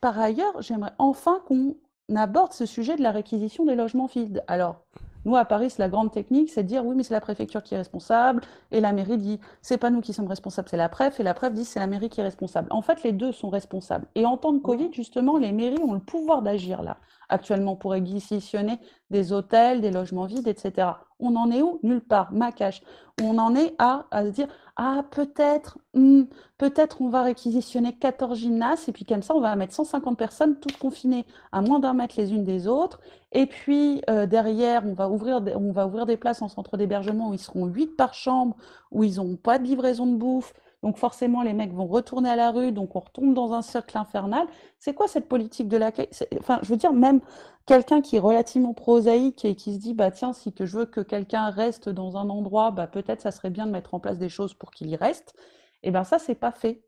Par 0.00 0.18
ailleurs, 0.18 0.62
j'aimerais 0.62 0.92
enfin 0.98 1.42
qu'on 1.46 1.76
aborde 2.14 2.52
ce 2.52 2.66
sujet 2.66 2.96
de 2.96 3.02
la 3.02 3.10
réquisition 3.10 3.64
des 3.64 3.74
logements 3.74 4.06
vides. 4.06 4.42
Alors, 4.46 4.84
nous, 5.24 5.36
à 5.36 5.44
Paris, 5.46 5.72
la 5.78 5.88
grande 5.88 6.12
technique, 6.12 6.50
c'est 6.50 6.62
de 6.62 6.68
dire 6.68 6.84
oui, 6.84 6.94
mais 6.94 7.02
c'est 7.02 7.14
la 7.14 7.20
préfecture 7.20 7.62
qui 7.62 7.74
est 7.74 7.78
responsable, 7.78 8.42
et 8.70 8.80
la 8.80 8.92
mairie 8.92 9.16
dit 9.16 9.40
c'est 9.62 9.78
pas 9.78 9.88
nous 9.88 10.02
qui 10.02 10.12
sommes 10.12 10.26
responsables, 10.26 10.68
c'est 10.68 10.76
la 10.76 10.90
préf, 10.90 11.18
et 11.18 11.22
la 11.22 11.32
préf 11.32 11.52
dit 11.54 11.64
c'est 11.64 11.80
la 11.80 11.86
mairie 11.86 12.10
qui 12.10 12.20
est 12.20 12.24
responsable. 12.24 12.68
En 12.70 12.82
fait, 12.82 13.02
les 13.02 13.12
deux 13.12 13.32
sont 13.32 13.48
responsables. 13.48 14.06
Et 14.14 14.26
en 14.26 14.36
temps 14.36 14.52
de 14.52 14.58
Covid, 14.58 14.90
justement, 14.92 15.38
les 15.38 15.52
mairies 15.52 15.82
ont 15.82 15.94
le 15.94 16.00
pouvoir 16.00 16.42
d'agir 16.42 16.82
là, 16.82 16.98
actuellement, 17.28 17.76
pour 17.76 17.92
réquisitionner 17.92 18.78
des 19.10 19.32
hôtels, 19.32 19.80
des 19.80 19.90
logements 19.90 20.26
vides, 20.26 20.48
etc. 20.48 20.88
On 21.20 21.36
en 21.36 21.50
est 21.50 21.62
où? 21.62 21.78
Nulle 21.82 22.00
part, 22.00 22.32
macache. 22.32 22.82
On 23.22 23.38
en 23.38 23.54
est 23.54 23.74
à, 23.78 24.06
se 24.12 24.30
dire 24.30 24.48
ah, 24.76 25.04
peut-être, 25.10 25.78
hmm, 25.94 26.24
peut-être 26.58 27.00
on 27.00 27.08
va 27.08 27.22
réquisitionner 27.22 27.96
14 27.96 28.38
gymnases, 28.38 28.88
et 28.88 28.92
puis 28.92 29.04
comme 29.04 29.22
ça, 29.22 29.34
on 29.34 29.40
va 29.40 29.54
mettre 29.54 29.72
150 29.72 30.18
personnes 30.18 30.58
toutes 30.58 30.78
confinées 30.78 31.24
à 31.52 31.60
moins 31.62 31.78
d'un 31.78 31.94
mètre 31.94 32.16
les 32.18 32.32
unes 32.32 32.44
des 32.44 32.66
autres. 32.66 33.00
Et 33.32 33.46
puis 33.46 34.02
euh, 34.10 34.26
derrière, 34.26 34.84
on 34.84 34.94
va 34.94 35.08
ouvrir 35.08 35.40
on 35.56 35.72
va 35.72 35.86
ouvrir 35.86 36.06
des 36.06 36.16
places 36.16 36.42
en 36.42 36.48
centre 36.48 36.76
d'hébergement 36.76 37.30
où 37.30 37.34
ils 37.34 37.38
seront 37.38 37.66
8 37.66 37.96
par 37.96 38.14
chambre, 38.14 38.56
où 38.90 39.04
ils 39.04 39.16
n'ont 39.16 39.36
pas 39.36 39.58
de 39.58 39.64
livraison 39.64 40.06
de 40.06 40.16
bouffe. 40.16 40.52
Donc 40.84 40.98
forcément, 40.98 41.42
les 41.42 41.54
mecs 41.54 41.72
vont 41.72 41.86
retourner 41.86 42.28
à 42.28 42.36
la 42.36 42.50
rue, 42.50 42.70
donc 42.70 42.94
on 42.94 43.00
retombe 43.00 43.32
dans 43.32 43.54
un 43.54 43.62
cercle 43.62 43.96
infernal. 43.96 44.46
C'est 44.78 44.92
quoi 44.92 45.08
cette 45.08 45.28
politique 45.28 45.66
de 45.66 45.78
l'accueil? 45.78 46.10
Enfin, 46.38 46.58
je 46.60 46.68
veux 46.68 46.76
dire, 46.76 46.92
même 46.92 47.22
quelqu'un 47.64 48.02
qui 48.02 48.16
est 48.16 48.20
relativement 48.20 48.74
prosaïque 48.74 49.46
et 49.46 49.54
qui 49.54 49.72
se 49.72 49.78
dit, 49.78 49.94
bah 49.94 50.10
tiens, 50.10 50.34
si 50.34 50.52
je 50.54 50.76
veux 50.76 50.84
que 50.84 51.00
quelqu'un 51.00 51.48
reste 51.48 51.88
dans 51.88 52.18
un 52.18 52.28
endroit, 52.28 52.70
bah 52.70 52.86
peut-être 52.86 53.22
ça 53.22 53.30
serait 53.30 53.48
bien 53.48 53.64
de 53.64 53.70
mettre 53.70 53.94
en 53.94 53.98
place 53.98 54.18
des 54.18 54.28
choses 54.28 54.52
pour 54.52 54.72
qu'il 54.72 54.90
y 54.90 54.96
reste. 54.96 55.34
Et 55.82 55.90
ben 55.90 56.04
ça, 56.04 56.18
c'est 56.18 56.34
pas 56.34 56.52
fait. 56.52 56.82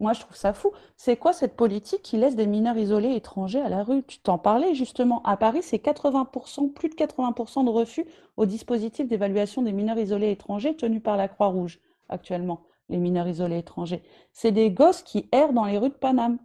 Moi, 0.00 0.12
je 0.12 0.22
trouve 0.22 0.36
ça 0.36 0.52
fou. 0.52 0.72
C'est 0.96 1.16
quoi 1.16 1.32
cette 1.32 1.54
politique 1.54 2.02
qui 2.02 2.16
laisse 2.16 2.34
des 2.34 2.48
mineurs 2.48 2.78
isolés 2.78 3.14
étrangers 3.14 3.60
à 3.60 3.68
la 3.68 3.84
rue? 3.84 4.02
Tu 4.02 4.18
t'en 4.18 4.38
parlais 4.38 4.74
justement. 4.74 5.22
À 5.22 5.36
Paris, 5.36 5.62
c'est 5.62 5.80
80%, 5.80 6.72
plus 6.72 6.88
de 6.88 6.96
80% 6.96 7.64
de 7.64 7.70
refus 7.70 8.06
au 8.36 8.44
dispositif 8.44 9.06
d'évaluation 9.06 9.62
des 9.62 9.72
mineurs 9.72 9.98
isolés 9.98 10.32
étrangers 10.32 10.74
tenu 10.74 10.98
par 10.98 11.16
la 11.16 11.28
Croix-Rouge 11.28 11.78
actuellement, 12.08 12.62
les 12.90 12.98
mineurs 12.98 13.28
isolés 13.28 13.58
étrangers. 13.58 14.02
C'est 14.32 14.52
des 14.52 14.70
gosses 14.70 15.02
qui 15.02 15.28
errent 15.32 15.52
dans 15.52 15.64
les 15.64 15.78
rues 15.78 15.88
de 15.88 15.94
Paname. 15.94 16.38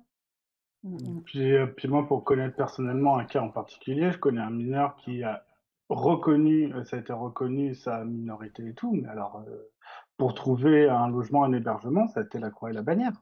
Puis, 1.26 1.54
euh, 1.54 1.66
puis 1.66 1.88
moi, 1.88 2.08
pour 2.08 2.24
connaître 2.24 2.56
personnellement 2.56 3.18
un 3.18 3.26
cas 3.26 3.42
en 3.42 3.50
particulier, 3.50 4.12
je 4.12 4.20
connais 4.20 4.42
un 4.42 4.52
mineur 4.52 4.96
qui 4.98 5.24
a 5.24 5.44
reconnu, 5.90 6.72
euh, 6.74 6.84
ça 6.84 6.98
a 6.98 7.00
été 7.00 7.12
reconnu 7.12 7.74
sa 7.74 8.06
minorité 8.06 8.68
et 8.68 8.74
tout, 8.74 8.94
mais 8.94 9.08
alors 9.08 9.44
euh, 9.48 9.72
pour 10.18 10.36
trouver 10.36 10.88
un 10.88 11.10
logement, 11.10 11.44
un 11.44 11.54
hébergement, 11.54 12.08
ça 12.08 12.20
a 12.20 12.24
été 12.24 12.38
la 12.38 12.52
croix 12.52 12.70
et 12.70 12.74
la 12.74 12.84
bannière. 12.84 13.14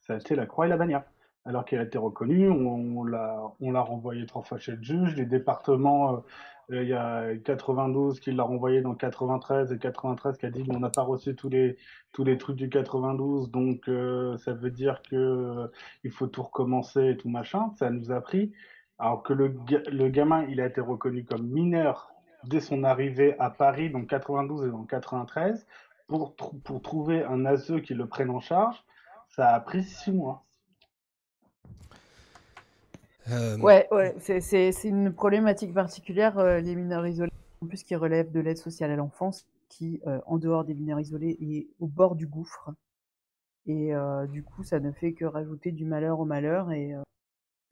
Ça 0.00 0.14
a 0.14 0.16
été 0.16 0.36
la 0.36 0.46
croix 0.46 0.66
et 0.66 0.68
la 0.68 0.76
bannière. 0.76 1.02
Alors 1.44 1.64
qu'il 1.64 1.78
a 1.78 1.82
été 1.82 1.98
reconnu, 1.98 2.48
on, 2.48 2.98
on 2.98 3.04
l'a, 3.04 3.42
on 3.60 3.72
l'a 3.72 3.80
renvoyé 3.80 4.24
trois 4.26 4.42
fois 4.42 4.58
chez 4.58 4.72
le 4.76 4.82
juge. 4.82 5.16
Les 5.16 5.26
départements, 5.26 6.22
il 6.70 6.88
y 6.88 6.92
a 6.94 7.36
92 7.44 8.20
qui 8.20 8.32
l'a 8.32 8.44
renvoyé 8.44 8.80
dans 8.80 8.94
93 8.94 9.72
et 9.72 9.78
93 9.78 10.38
qui 10.38 10.46
a 10.46 10.50
dit 10.50 10.64
on 10.68 10.78
n'a 10.78 10.90
pas 10.90 11.02
reçu 11.02 11.34
tous 11.34 11.48
les 11.48 11.76
tous 12.12 12.24
les 12.24 12.38
trucs 12.38 12.56
du 12.56 12.68
92, 12.68 13.50
donc 13.50 13.88
euh, 13.88 14.36
ça 14.38 14.52
veut 14.52 14.70
dire 14.70 15.02
que 15.02 15.16
euh, 15.16 15.66
il 16.04 16.10
faut 16.10 16.26
tout 16.26 16.42
recommencer 16.42 17.10
et 17.10 17.16
tout 17.16 17.28
machin. 17.28 17.70
Ça 17.78 17.90
nous 17.90 18.10
a 18.12 18.20
pris. 18.20 18.52
Alors 18.98 19.22
que 19.22 19.32
le, 19.32 19.54
le 19.90 20.08
gamin, 20.08 20.44
il 20.48 20.60
a 20.60 20.66
été 20.66 20.80
reconnu 20.80 21.24
comme 21.24 21.46
mineur 21.46 22.12
dès 22.44 22.60
son 22.60 22.84
arrivée 22.84 23.38
à 23.38 23.50
Paris, 23.50 23.90
donc 23.90 24.08
92 24.08 24.66
et 24.66 24.70
donc 24.70 24.90
93, 24.90 25.66
pour, 26.06 26.34
pour 26.36 26.82
trouver 26.82 27.24
un 27.24 27.44
ASE 27.46 27.80
qui 27.82 27.94
le 27.94 28.06
prenne 28.06 28.30
en 28.30 28.40
charge, 28.40 28.76
ça 29.28 29.54
a 29.54 29.60
pris 29.60 29.82
six 29.82 30.12
mois. 30.12 30.44
Euh, 33.30 33.58
Ouais, 33.58 33.86
ouais, 33.92 34.14
c'est 34.18 34.72
une 34.84 35.12
problématique 35.12 35.72
particulière, 35.72 36.38
euh, 36.38 36.60
les 36.60 36.74
mineurs 36.74 37.06
isolés, 37.06 37.30
en 37.62 37.66
plus 37.66 37.82
qui 37.82 37.94
relèvent 37.94 38.32
de 38.32 38.40
l'aide 38.40 38.58
sociale 38.58 38.90
à 38.90 38.96
l'enfance, 38.96 39.46
qui, 39.68 40.00
euh, 40.06 40.20
en 40.26 40.38
dehors 40.38 40.64
des 40.64 40.74
mineurs 40.74 41.00
isolés, 41.00 41.36
est 41.40 41.68
au 41.80 41.86
bord 41.86 42.16
du 42.16 42.26
gouffre. 42.26 42.70
Et 43.66 43.94
euh, 43.94 44.26
du 44.26 44.42
coup, 44.42 44.64
ça 44.64 44.80
ne 44.80 44.90
fait 44.90 45.12
que 45.12 45.24
rajouter 45.24 45.70
du 45.70 45.84
malheur 45.84 46.18
au 46.18 46.24
malheur. 46.24 46.72
Et 46.72 46.94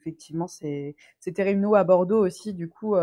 effectivement, 0.00 0.46
c'est 0.46 0.94
terrible. 1.34 1.60
Nous, 1.60 1.74
à 1.74 1.82
Bordeaux 1.84 2.24
aussi, 2.24 2.54
du 2.54 2.68
coup, 2.68 2.94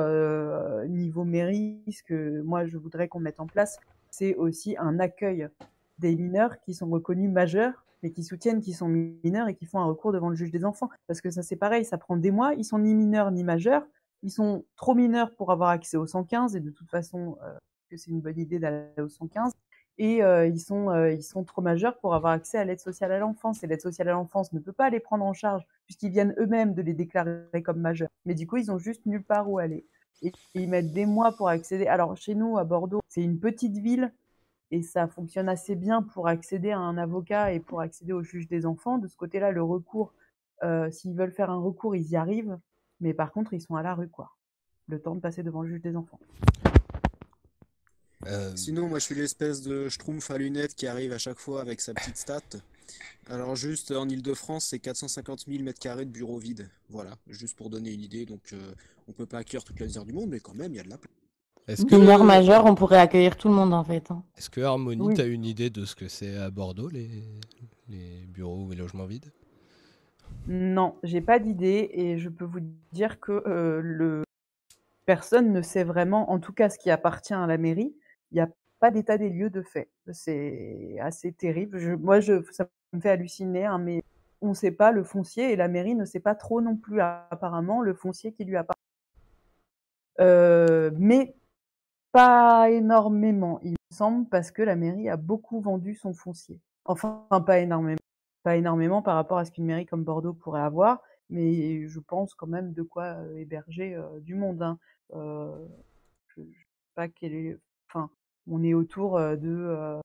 niveau 0.87 1.25
mairie, 1.25 1.81
ce 1.91 2.01
que 2.03 2.41
moi, 2.41 2.65
je 2.65 2.77
voudrais 2.77 3.09
qu'on 3.09 3.19
mette 3.19 3.41
en 3.41 3.47
place, 3.47 3.77
c'est 4.09 4.35
aussi 4.35 4.77
un 4.77 4.99
accueil 4.99 5.49
des 5.99 6.15
mineurs 6.15 6.59
qui 6.61 6.73
sont 6.73 6.87
reconnus 6.87 7.29
majeurs, 7.29 7.83
mais 8.03 8.11
qui 8.11 8.23
soutiennent 8.23 8.61
qu'ils 8.61 8.75
sont 8.75 8.87
mineurs 8.87 9.47
et 9.47 9.55
qui 9.55 9.65
font 9.65 9.79
un 9.79 9.85
recours 9.85 10.11
devant 10.11 10.29
le 10.29 10.35
juge 10.35 10.51
des 10.51 10.65
enfants. 10.65 10.89
Parce 11.07 11.21
que 11.21 11.29
ça, 11.29 11.43
c'est 11.43 11.55
pareil, 11.55 11.85
ça 11.85 11.97
prend 11.97 12.17
des 12.17 12.31
mois. 12.31 12.53
Ils 12.53 12.65
sont 12.65 12.79
ni 12.79 12.93
mineurs 12.93 13.31
ni 13.31 13.43
majeurs. 13.43 13.85
Ils 14.23 14.31
sont 14.31 14.65
trop 14.75 14.95
mineurs 14.95 15.35
pour 15.35 15.51
avoir 15.51 15.69
accès 15.69 15.97
au 15.97 16.05
115 16.05 16.55
et 16.55 16.59
de 16.59 16.71
toute 16.71 16.89
façon, 16.89 17.37
euh, 17.43 17.57
que 17.89 17.97
c'est 17.97 18.11
une 18.11 18.21
bonne 18.21 18.39
idée 18.39 18.59
d'aller 18.59 19.01
au 19.01 19.07
115. 19.07 19.51
Et 19.99 20.23
euh, 20.23 20.45
ils, 20.45 20.59
sont, 20.59 20.91
euh, 20.91 21.11
ils 21.11 21.23
sont 21.23 21.43
trop 21.43 21.61
majeurs 21.61 21.97
pour 21.97 22.13
avoir 22.13 22.33
accès 22.33 22.57
à 22.57 22.65
l'aide 22.65 22.79
sociale 22.79 23.11
à 23.11 23.19
l'enfance. 23.19 23.63
Et 23.63 23.67
l'aide 23.67 23.81
sociale 23.81 24.09
à 24.09 24.11
l'enfance 24.11 24.53
ne 24.53 24.59
peut 24.59 24.73
pas 24.73 24.89
les 24.89 24.99
prendre 24.99 25.25
en 25.25 25.33
charge 25.33 25.65
puisqu'ils 25.85 26.11
viennent 26.11 26.35
eux-mêmes 26.37 26.73
de 26.73 26.81
les 26.81 26.93
déclarer 26.93 27.63
comme 27.63 27.79
majeurs. 27.79 28.09
Mais 28.25 28.35
du 28.35 28.45
coup, 28.45 28.57
ils 28.57 28.71
ont 28.71 28.77
juste 28.77 29.05
nulle 29.05 29.23
part 29.23 29.49
où 29.49 29.57
aller. 29.57 29.85
Et 30.21 30.31
ils 30.55 30.69
mettent 30.69 30.93
des 30.93 31.05
mois 31.05 31.31
pour 31.31 31.49
accéder. 31.49 31.87
Alors, 31.87 32.15
chez 32.17 32.35
nous, 32.35 32.57
à 32.57 32.63
Bordeaux, 32.63 33.01
c'est 33.07 33.21
une 33.21 33.39
petite 33.39 33.77
ville. 33.77 34.11
Et 34.71 34.83
ça 34.83 35.07
fonctionne 35.07 35.49
assez 35.49 35.75
bien 35.75 36.01
pour 36.01 36.27
accéder 36.27 36.71
à 36.71 36.79
un 36.79 36.97
avocat 36.97 37.53
et 37.53 37.59
pour 37.59 37.81
accéder 37.81 38.13
au 38.13 38.23
juge 38.23 38.47
des 38.47 38.65
enfants. 38.65 38.97
De 38.97 39.07
ce 39.07 39.15
côté-là, 39.15 39.51
le 39.51 39.63
recours, 39.63 40.13
euh, 40.63 40.91
s'ils 40.91 41.15
veulent 41.15 41.31
faire 41.31 41.49
un 41.49 41.61
recours, 41.61 41.95
ils 41.95 42.09
y 42.09 42.15
arrivent, 42.15 42.57
mais 42.99 43.13
par 43.13 43.31
contre, 43.31 43.53
ils 43.53 43.61
sont 43.61 43.75
à 43.75 43.83
la 43.83 43.95
rue, 43.95 44.09
quoi. 44.09 44.31
Le 44.87 44.99
temps 44.99 45.15
de 45.15 45.19
passer 45.19 45.43
devant 45.43 45.61
le 45.61 45.69
juge 45.69 45.81
des 45.81 45.95
enfants. 45.95 46.19
Euh, 48.25 48.55
Sinon, 48.55 48.89
moi, 48.89 48.99
je 48.99 49.05
suis 49.05 49.15
l'espèce 49.15 49.61
de 49.61 49.89
schtroumpf 49.89 50.31
à 50.31 50.37
lunettes 50.37 50.75
qui 50.75 50.87
arrive 50.87 51.13
à 51.13 51.17
chaque 51.17 51.39
fois 51.39 51.61
avec 51.61 51.79
sa 51.79 51.93
petite 51.93 52.17
stat. 52.17 52.41
Alors, 53.29 53.55
juste 53.55 53.91
en 53.91 54.07
Ile-de-France, 54.07 54.65
c'est 54.65 54.79
450 54.79 55.45
000 55.47 55.63
mètres 55.63 55.79
carrés 55.79 56.05
de 56.05 56.11
bureaux 56.11 56.37
vides. 56.37 56.69
Voilà, 56.89 57.15
juste 57.27 57.57
pour 57.57 57.69
donner 57.69 57.93
une 57.93 58.01
idée. 58.01 58.25
Donc, 58.25 58.53
euh, 58.53 58.73
on 59.07 59.13
peut 59.13 59.25
pas 59.25 59.39
accueillir 59.39 59.63
toute 59.63 59.79
la 59.79 59.85
misère 59.85 60.05
du 60.05 60.13
monde, 60.13 60.29
mais 60.29 60.39
quand 60.39 60.55
même, 60.55 60.73
il 60.73 60.77
y 60.77 60.79
a 60.79 60.83
de 60.83 60.89
la 60.89 60.97
place. 60.97 61.13
Est-ce 61.67 61.85
D'une 61.85 62.07
heure 62.07 62.19
que, 62.19 62.25
majeure, 62.25 62.65
on 62.65 62.75
pourrait 62.75 62.99
accueillir 62.99 63.35
tout 63.37 63.49
le 63.49 63.53
monde 63.53 63.73
en 63.73 63.83
fait. 63.83 64.09
hein. 64.11 64.23
est-ce 64.37 64.49
que 64.49 64.61
Harmonie, 64.61 65.07
Oui. 65.07 65.13
t'as 65.13 65.27
une 65.27 65.45
idée 65.45 65.69
de 65.69 65.85
ce 65.85 65.95
que 65.95 66.07
c'est 66.07 66.37
à 66.37 66.49
Bordeaux, 66.49 66.89
les, 66.89 67.09
les 67.89 68.25
bureaux 68.27 68.71
et 68.71 68.75
logements 68.75 69.05
vides? 69.05 69.31
Non, 70.47 70.95
j'ai 71.03 71.21
pas 71.21 71.39
d'idée 71.39 71.89
et 71.93 72.17
je 72.17 72.29
peux 72.29 72.45
vous 72.45 72.61
dire 72.93 73.19
que 73.19 73.43
euh, 73.47 73.81
le 73.83 74.23
personne 75.05 75.51
ne 75.53 75.61
sait 75.61 75.83
vraiment, 75.83 76.31
en 76.31 76.39
tout 76.39 76.53
cas 76.53 76.69
ce 76.69 76.79
qui 76.79 76.89
appartient 76.91 77.33
à 77.33 77.47
la 77.47 77.57
mairie, 77.57 77.95
il 78.31 78.35
n'y 78.35 78.41
a 78.41 78.49
pas 78.79 78.91
d'état 78.91 79.17
des 79.17 79.29
lieux 79.29 79.49
de 79.49 79.61
fait. 79.61 79.89
C'est 80.13 80.97
assez 81.01 81.33
terrible. 81.33 81.79
Je- 81.79 81.93
moi, 81.93 82.19
je, 82.21 82.43
ça 82.51 82.67
me 82.93 83.01
fait 83.01 83.09
halluciner, 83.09 83.65
hein, 83.65 83.79
mais 83.79 84.03
on 84.41 84.49
ne 84.49 84.53
sait 84.53 84.71
pas 84.71 84.91
le 84.91 85.03
foncier 85.03 85.51
et 85.51 85.55
la 85.55 85.67
mairie 85.67 85.95
ne 85.95 86.05
sait 86.05 86.19
pas 86.19 86.35
trop 86.35 86.61
non 86.61 86.75
plus 86.77 87.01
apparemment 87.01 87.81
le 87.81 87.93
foncier 87.93 88.33
qui 88.33 88.45
lui 88.45 88.57
appartient. 88.57 88.79
Euh, 90.19 90.91
mais 90.97 91.35
pas 92.17 92.71
énormément, 92.71 93.59
il 93.61 93.73
me 93.73 93.95
semble, 93.95 94.27
parce 94.27 94.49
que 94.49 94.63
la 94.63 94.75
mairie 94.75 95.07
a 95.07 95.17
beaucoup 95.17 95.61
vendu 95.61 95.93
son 95.93 96.13
foncier. 96.15 96.59
Enfin, 96.85 97.27
pas 97.45 97.59
énormément 97.59 97.99
pas 98.41 98.55
énormément 98.55 99.01
par 99.03 99.15
rapport 99.15 99.37
à 99.37 99.45
ce 99.45 99.51
qu'une 99.51 99.65
mairie 99.65 99.85
comme 99.85 100.03
Bordeaux 100.03 100.33
pourrait 100.33 100.61
avoir, 100.61 101.03
mais 101.29 101.85
je 101.87 101.99
pense 101.99 102.33
quand 102.33 102.47
même 102.47 102.73
de 102.73 102.81
quoi 102.81 103.03
euh, 103.03 103.35
héberger 103.35 103.93
euh, 103.93 104.19
du 104.21 104.33
monde. 104.35 104.63
hein. 104.63 104.79
Euh, 105.13 105.67
on 108.47 108.63
est 108.63 108.73
autour 108.73 109.19
de 109.19 109.37
euh, 109.43 109.99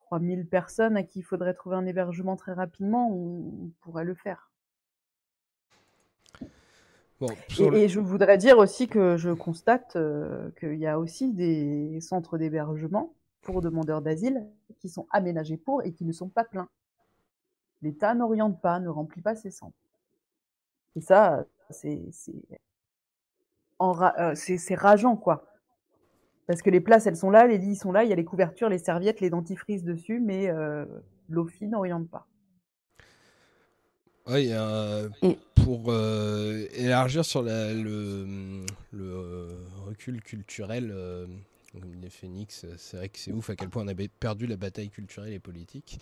3000 0.00 0.48
personnes 0.48 0.96
à 0.96 1.02
qui 1.02 1.18
il 1.18 1.22
faudrait 1.24 1.52
trouver 1.52 1.76
un 1.76 1.84
hébergement 1.84 2.36
très 2.36 2.54
rapidement, 2.54 3.10
on 3.10 3.70
pourrait 3.82 4.04
le 4.04 4.14
faire. 4.14 4.50
Bon, 7.20 7.28
Et, 7.58 7.70
le- 7.70 7.76
et 7.76 7.88
je 7.88 7.98
voudrais 8.00 8.36
dire 8.38 8.58
aussi 8.58 8.88
que 8.88 9.16
je 9.16 9.30
constate 9.30 9.96
euh, 9.96 10.50
qu'il 10.60 10.74
y 10.78 10.86
a 10.86 10.98
aussi 10.98 11.32
des 11.32 11.98
centres 12.00 12.36
d'hébergement 12.36 13.14
pour 13.42 13.62
demandeurs 13.62 14.02
d'asile 14.02 14.46
qui 14.80 14.88
sont 14.88 15.06
aménagés 15.10 15.56
pour 15.56 15.82
et 15.82 15.92
qui 15.92 16.04
ne 16.04 16.12
sont 16.12 16.28
pas 16.28 16.44
pleins. 16.44 16.68
L'État 17.82 18.14
n'oriente 18.14 18.60
pas, 18.60 18.80
ne 18.80 18.88
remplit 18.88 19.22
pas 19.22 19.34
ses 19.34 19.50
centres. 19.50 19.76
Et 20.94 21.00
ça, 21.00 21.46
c'est 21.70 22.02
c'est 22.12 22.34
enra- 23.78 24.14
euh, 24.18 24.34
c'est- 24.34 24.74
rageant, 24.74 25.16
quoi. 25.16 25.46
Parce 26.46 26.62
que 26.62 26.70
les 26.70 26.80
places, 26.80 27.06
elles 27.06 27.16
sont 27.16 27.30
là, 27.30 27.46
les 27.46 27.58
lits 27.58 27.76
sont 27.76 27.92
là, 27.92 28.04
il 28.04 28.10
y 28.10 28.12
a 28.12 28.16
les 28.16 28.24
couvertures, 28.24 28.68
les 28.68 28.78
serviettes, 28.78 29.20
les 29.20 29.30
dentifrices 29.30 29.82
dessus, 29.84 30.20
mais 30.20 30.48
euh, 30.48 30.84
l'OFI 31.28 31.66
n'oriente 31.66 32.08
pas. 32.08 32.26
Ouais, 34.26 34.44
il 34.44 34.50
y 34.50 34.52
a 34.52 34.64
un- 34.64 35.10
Et- 35.22 35.38
pour 35.66 35.86
euh, 35.88 36.64
élargir 36.74 37.24
sur 37.24 37.42
la- 37.42 37.74
le, 37.74 38.64
euh, 38.94 39.48
recul 39.84 40.22
culturel, 40.22 40.92
euh, 40.94 41.26
comme 41.72 41.92
dit 41.96 42.08
Phoenix, 42.08 42.64
c'est 42.78 42.96
vrai 42.96 43.08
que 43.08 43.18
c'est 43.18 43.32
ouf 43.32 43.50
à 43.50 43.56
quel 43.56 43.68
point 43.68 43.82
on 43.84 43.88
a 43.88 43.94
perdu 44.20 44.46
la 44.46 44.56
bataille 44.56 44.90
culturelle 44.90 45.32
et 45.32 45.40
politique. 45.40 45.98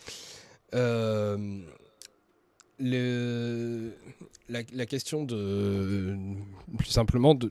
Le, 2.80 3.92
la, 4.50 4.84
question 4.84 5.24
de, 5.24 6.14
plus 6.76 6.90
simplement, 6.90 7.34
de 7.34 7.50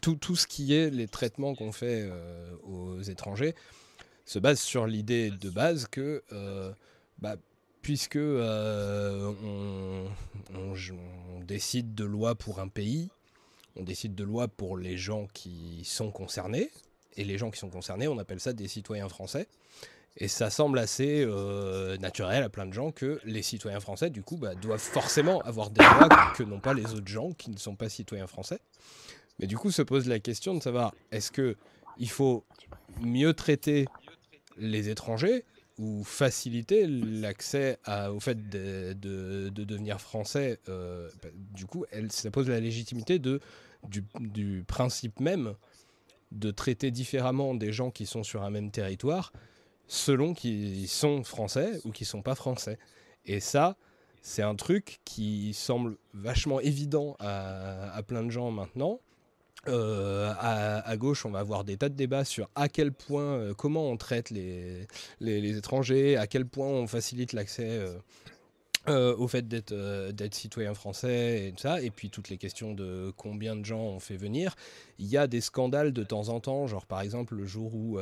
tout, 0.00 0.14
tout 0.14 0.36
ce 0.36 0.46
qui 0.46 0.72
est 0.72 0.88
les 0.88 1.08
traitements 1.08 1.54
qu'on 1.54 1.72
fait 1.72 2.08
aux 2.62 3.02
étrangers 3.02 3.54
se 4.24 4.38
base 4.38 4.60
sur 4.60 4.86
l'idée 4.86 5.30
de 5.30 5.50
base 5.50 5.88
que 5.88 6.22
bah, 7.18 7.36
puisque 7.84 8.16
euh, 8.16 9.32
on, 10.54 11.40
décide 11.40 11.94
de 11.94 12.04
loi 12.04 12.34
pour 12.34 12.58
un 12.58 12.68
pays, 12.68 13.10
on 13.76 13.82
décide 13.82 14.14
de 14.14 14.24
loi 14.24 14.48
pour 14.48 14.78
les 14.78 14.96
gens 14.96 15.28
qui 15.34 15.82
sont 15.84 16.10
concernés, 16.10 16.70
et 17.18 17.24
les 17.24 17.36
gens 17.36 17.50
qui 17.50 17.58
sont 17.58 17.68
concernés, 17.68 18.08
on 18.08 18.18
appelle 18.18 18.40
ça 18.40 18.54
des 18.54 18.66
citoyens 18.66 19.10
français. 19.10 19.46
Et 20.16 20.28
ça 20.28 20.48
semble 20.48 20.78
assez 20.78 21.22
euh, 21.26 21.98
naturel 21.98 22.42
à 22.42 22.48
plein 22.48 22.64
de 22.64 22.72
gens 22.72 22.90
que 22.90 23.20
les 23.24 23.42
citoyens 23.42 23.80
français, 23.80 24.08
du 24.08 24.22
coup, 24.22 24.38
bah, 24.38 24.54
doivent 24.54 24.80
forcément 24.80 25.42
avoir 25.42 25.68
des 25.68 25.84
droits 25.84 26.32
que 26.34 26.42
n'ont 26.42 26.60
pas 26.60 26.72
les 26.72 26.94
autres 26.94 27.08
gens 27.08 27.32
qui 27.32 27.50
ne 27.50 27.58
sont 27.58 27.76
pas 27.76 27.90
citoyens 27.90 28.26
français. 28.26 28.60
Mais 29.38 29.46
du 29.46 29.58
coup, 29.58 29.70
se 29.70 29.82
pose 29.82 30.08
la 30.08 30.20
question 30.20 30.54
de 30.54 30.62
savoir 30.62 30.94
est-ce 31.12 31.30
que 31.30 31.56
il 31.98 32.08
faut 32.08 32.44
mieux 33.00 33.34
traiter 33.34 33.86
les 34.56 34.88
étrangers 34.88 35.44
ou 35.78 36.04
faciliter 36.04 36.86
l'accès 36.86 37.78
au 38.10 38.20
fait 38.20 38.48
de, 38.48 38.92
de- 38.92 39.48
de 39.48 39.64
devenir 39.64 40.00
français, 40.00 40.60
euh, 40.68 41.10
bah, 41.22 41.28
du 41.34 41.66
coup, 41.66 41.84
ça 42.10 42.30
pose 42.30 42.48
la 42.48 42.60
légitimité 42.60 43.18
de, 43.18 43.40
du, 43.88 44.04
du 44.20 44.64
principe 44.66 45.18
même 45.20 45.54
de 46.32 46.50
traiter 46.50 46.90
différemment 46.90 47.54
des 47.54 47.72
gens 47.72 47.90
qui 47.90 48.06
sont 48.06 48.22
sur 48.22 48.42
un 48.42 48.50
même 48.50 48.70
territoire 48.70 49.32
selon 49.86 50.32
qu'ils 50.32 50.88
sont 50.88 51.22
français 51.24 51.80
ou 51.84 51.90
qu'ils 51.90 52.06
sont 52.06 52.22
pas 52.22 52.34
français. 52.34 52.78
Et 53.26 53.40
ça, 53.40 53.76
c'est 54.22 54.42
un 54.42 54.54
truc 54.54 55.00
qui 55.04 55.52
semble 55.54 55.96
vachement 56.14 56.60
évident 56.60 57.16
à, 57.18 57.92
à 57.94 58.02
plein 58.02 58.22
de 58.22 58.30
gens 58.30 58.50
maintenant. 58.50 59.00
Euh, 59.68 60.32
à, 60.38 60.96
gauche, 60.96 61.24
on 61.24 61.30
va 61.30 61.40
avoir 61.40 61.64
des 61.64 61.76
tas 61.76 61.88
de 61.88 61.94
débats 61.94 62.24
sur 62.24 62.48
à 62.54 62.68
quel 62.68 62.92
point, 62.92 63.22
euh, 63.22 63.54
comment 63.54 63.88
on 63.90 63.96
traite 63.96 64.30
les, 64.30 64.86
les, 65.20 65.56
étrangers, 65.56 66.16
à 66.16 66.26
quel 66.26 66.46
point 66.46 66.68
on 66.68 66.86
facilite 66.86 67.32
l'accès 67.32 67.80
euh, 68.88 69.16
au 69.16 69.26
fait 69.28 69.48
d'être 69.48 69.74
d'être 70.10 70.34
citoyen 70.34 70.74
français 70.74 71.48
et 71.48 71.52
tout 71.52 71.62
ça, 71.62 71.80
et 71.80 71.90
puis 71.90 72.10
toutes 72.10 72.28
les 72.28 72.36
questions 72.36 72.74
de 72.74 73.12
combien 73.16 73.56
de 73.56 73.64
gens 73.64 73.80
on 73.80 74.00
fait 74.00 74.16
venir. 74.16 74.54
Il 74.98 75.06
y 75.06 75.16
a 75.16 75.26
des 75.26 75.40
scandales 75.40 75.92
de 75.92 76.02
temps 76.04 76.28
en 76.28 76.40
temps, 76.40 76.66
genre 76.66 76.86
par 76.86 77.00
exemple 77.00 77.34
le 77.34 77.46
jour 77.46 77.74
où 77.74 77.98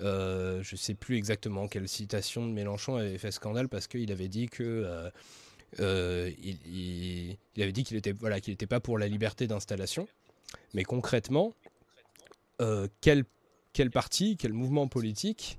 je 0.00 0.76
sais 0.76 0.94
plus 0.94 1.16
exactement 1.16 1.68
quelle 1.68 1.88
citation 1.88 2.46
de 2.46 2.52
Mélenchon 2.52 2.96
avait 2.96 3.18
fait 3.18 3.30
scandale 3.30 3.68
parce 3.68 3.86
qu'il 3.86 4.10
avait 4.10 4.28
dit 4.28 4.48
que 4.48 5.10
il 5.78 7.62
avait 7.62 7.72
dit 7.72 7.84
qu'il 7.84 7.96
était 7.96 8.12
voilà 8.12 8.40
qu'il 8.40 8.52
n'était 8.52 8.66
pas 8.66 8.80
pour 8.80 8.98
la 8.98 9.06
liberté 9.06 9.46
d'installation. 9.46 10.08
Mais 10.74 10.84
concrètement, 10.84 11.54
euh, 12.60 12.88
quel, 13.00 13.24
quel 13.72 13.90
parti, 13.90 14.36
quel 14.36 14.52
mouvement 14.52 14.86
politique 14.88 15.58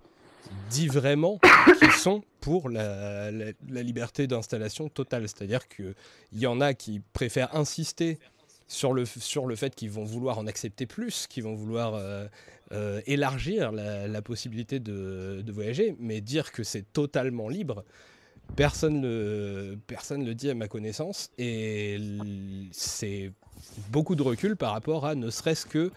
dit 0.69 0.87
vraiment 0.87 1.39
qu'ils 1.79 1.91
sont 1.91 2.23
pour 2.39 2.69
la, 2.69 3.31
la- 3.31 3.83
liberté 3.83 4.27
d'installation 4.27 4.89
totale? 4.89 5.27
C'est-à-dire 5.27 5.67
qu'il 5.67 5.95
y 6.33 6.47
en 6.47 6.61
a 6.61 6.73
qui 6.73 7.01
préfèrent 7.13 7.55
insister 7.55 8.19
sur 8.67 8.93
le, 8.93 9.05
sur 9.05 9.45
le 9.45 9.55
fait 9.55 9.75
qu'ils 9.75 9.91
vont 9.91 10.05
vouloir 10.05 10.37
en 10.39 10.47
accepter 10.47 10.85
plus, 10.85 11.27
qu'ils 11.27 11.43
vont 11.43 11.55
vouloir 11.55 11.95
euh, 11.95 12.25
euh, 12.71 13.01
élargir 13.05 13.71
la, 13.71 14.21
possibilité 14.21 14.79
de, 14.79 15.43
de 15.45 15.51
voyager, 15.51 15.95
mais 15.99 16.21
dire 16.21 16.51
que 16.51 16.63
c'est 16.63 16.91
totalement 16.93 17.47
libre, 17.47 17.83
personne 18.55 19.01
le, 19.01 19.77
personne 19.85 20.25
le 20.25 20.33
dit 20.33 20.49
à 20.49 20.55
ma 20.55 20.67
connaissance, 20.67 21.29
et 21.37 21.99
c'est 22.71 23.31
beaucoup 23.89 24.15
de 24.15 24.21
recul 24.21 24.55
par 24.55 24.71
rapport 24.71 25.05
à 25.05 25.15
ne 25.15 25.29
serait-ce 25.29 25.65
que 25.65 25.91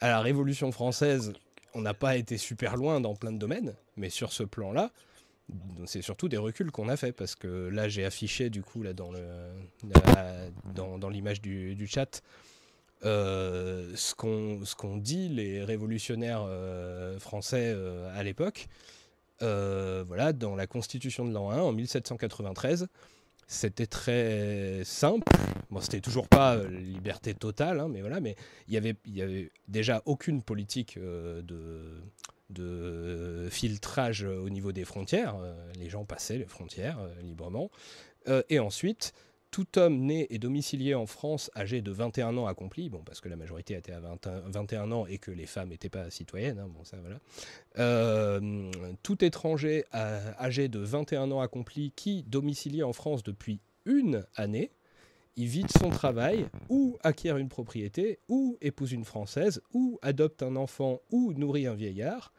à 0.00 0.08
la 0.08 0.20
Révolution 0.20 0.72
française, 0.72 1.32
on 1.74 1.82
n'a 1.82 1.94
pas 1.94 2.16
été 2.16 2.38
super 2.38 2.76
loin 2.76 3.00
dans 3.00 3.14
plein 3.14 3.32
de 3.32 3.38
domaines, 3.38 3.74
mais 3.96 4.10
sur 4.10 4.32
ce 4.32 4.42
plan-là, 4.42 4.90
c'est 5.86 6.02
surtout 6.02 6.28
des 6.28 6.36
reculs 6.36 6.70
qu'on 6.70 6.88
a 6.88 6.96
fait 6.96 7.12
parce 7.12 7.34
que 7.34 7.68
là 7.68 7.88
j'ai 7.88 8.04
affiché 8.04 8.50
du 8.50 8.62
coup 8.62 8.82
là 8.82 8.92
dans 8.92 9.10
le 9.10 9.20
dans, 10.74 10.98
dans 10.98 11.08
l'image 11.08 11.40
du, 11.40 11.74
du 11.74 11.86
chat 11.88 12.22
euh, 13.04 13.92
ce 13.94 14.14
qu'on 14.14 14.60
ce 14.64 14.74
qu'on 14.74 14.98
dit 14.98 15.28
les 15.28 15.64
révolutionnaires 15.64 16.44
euh, 16.46 17.18
français 17.18 17.72
euh, 17.74 18.10
à 18.14 18.22
l'époque. 18.22 18.68
Voilà 19.40 20.32
dans 20.32 20.54
la 20.54 20.66
constitution 20.66 21.24
de 21.24 21.32
l'an 21.32 21.50
1 21.50 21.60
en 21.60 21.72
1793 21.72 22.88
c'était 23.50 23.86
très 23.86 24.82
simple 24.84 25.26
bon 25.70 25.80
c'était 25.80 26.00
toujours 26.00 26.28
pas 26.28 26.54
euh, 26.54 26.68
liberté 26.68 27.34
totale 27.34 27.80
hein, 27.80 27.88
mais 27.88 28.00
voilà 28.00 28.20
mais 28.20 28.36
il 28.68 28.74
y 28.74 28.76
avait 28.76 28.94
il 29.06 29.16
y 29.16 29.22
avait 29.22 29.50
déjà 29.66 30.02
aucune 30.06 30.40
politique 30.40 30.96
euh, 30.96 31.42
de 31.42 32.00
de 32.50 33.48
filtrage 33.50 34.24
au 34.24 34.50
niveau 34.50 34.72
des 34.72 34.84
frontières. 34.84 35.36
Euh, 35.36 35.54
les 35.78 35.88
gens 35.88 36.04
passaient 36.04 36.38
les 36.38 36.46
frontières 36.46 36.98
euh, 36.98 37.22
librement. 37.22 37.70
Euh, 38.28 38.42
et 38.50 38.58
ensuite, 38.58 39.12
tout 39.50 39.78
homme 39.78 39.98
né 39.98 40.26
et 40.30 40.38
domicilié 40.38 40.94
en 40.94 41.06
France 41.06 41.50
âgé 41.56 41.82
de 41.82 41.90
21 41.90 42.36
ans 42.36 42.46
accompli, 42.46 42.88
bon, 42.88 43.02
parce 43.04 43.20
que 43.20 43.28
la 43.28 43.36
majorité 43.36 43.74
était 43.74 43.92
à 43.92 44.00
21, 44.00 44.40
21 44.50 44.92
ans 44.92 45.06
et 45.06 45.18
que 45.18 45.30
les 45.30 45.46
femmes 45.46 45.70
n'étaient 45.70 45.88
pas 45.88 46.10
citoyennes, 46.10 46.58
hein. 46.58 46.68
Euh, 47.78 48.70
tout 49.02 49.24
étranger 49.24 49.84
âgé 49.92 50.68
de 50.68 50.78
21 50.78 51.30
ans 51.30 51.40
accompli 51.40 51.92
qui 51.96 52.22
domicilié 52.24 52.82
en 52.82 52.92
France 52.92 53.22
depuis 53.22 53.60
une 53.86 54.24
année, 54.36 54.70
il 55.36 55.46
vide 55.46 55.70
son 55.78 55.90
travail, 55.90 56.46
ou 56.68 56.98
acquiert 57.02 57.36
une 57.36 57.48
propriété, 57.48 58.18
ou 58.28 58.58
épouse 58.60 58.92
une 58.92 59.04
Française, 59.04 59.62
ou 59.72 59.98
adopte 60.02 60.42
un 60.42 60.56
enfant, 60.56 61.00
ou 61.10 61.32
nourrit 61.32 61.66
un 61.66 61.74
vieillard. 61.74 62.32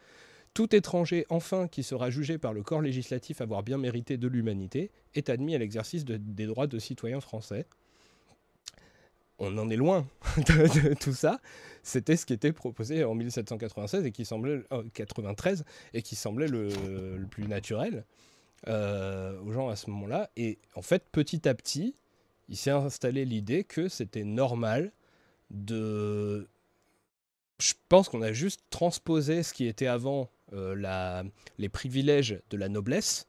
Tout 0.53 0.75
étranger, 0.75 1.25
enfin, 1.29 1.67
qui 1.67 1.81
sera 1.81 2.09
jugé 2.09 2.37
par 2.37 2.53
le 2.53 2.61
corps 2.61 2.81
législatif 2.81 3.39
avoir 3.39 3.63
bien 3.63 3.77
mérité 3.77 4.17
de 4.17 4.27
l'humanité, 4.27 4.91
est 5.15 5.29
admis 5.29 5.55
à 5.55 5.57
l'exercice 5.57 6.03
des 6.03 6.45
droits 6.45 6.67
de 6.67 6.77
citoyen 6.77 7.21
français. 7.21 7.65
On 9.43 9.57
en 9.57 9.69
est 9.71 9.75
loin 9.75 10.07
de, 10.37 10.93
tout 10.93 11.13
ça. 11.13 11.39
C'était 11.81 12.15
ce 12.15 12.27
qui 12.27 12.33
était 12.33 12.51
proposé 12.51 13.03
en 13.03 13.15
1796 13.15 14.05
et 14.05 14.11
qui 14.11 14.23
semblait 14.23 14.61
93 14.93 15.61
euh, 15.61 15.63
et 15.93 16.03
qui 16.03 16.15
semblait 16.15 16.47
le, 16.47 16.69
plus 17.31 17.47
naturel 17.47 18.05
euh, 18.67 19.41
aux 19.41 19.51
gens 19.51 19.69
à 19.69 19.75
ce 19.75 19.89
moment-là. 19.89 20.29
Et 20.37 20.59
en 20.75 20.83
fait, 20.83 21.05
petit 21.11 21.49
à 21.49 21.55
petit, 21.55 21.95
il 22.49 22.57
s'est 22.57 22.69
installé 22.69 23.25
l'idée 23.25 23.63
que 23.63 23.89
c'était 23.89 24.25
normal 24.25 24.91
de 25.49 26.47
je 27.59 27.73
pense 27.89 28.09
qu'on 28.09 28.21
a 28.21 28.33
juste 28.33 28.61
transposé 28.69 29.43
ce 29.43 29.53
qui 29.53 29.67
était 29.67 29.87
avant 29.87 30.29
la, 30.51 31.23
les 31.57 31.69
privilèges 31.69 32.39
de 32.49 32.57
la 32.57 32.69
noblesse 32.69 33.27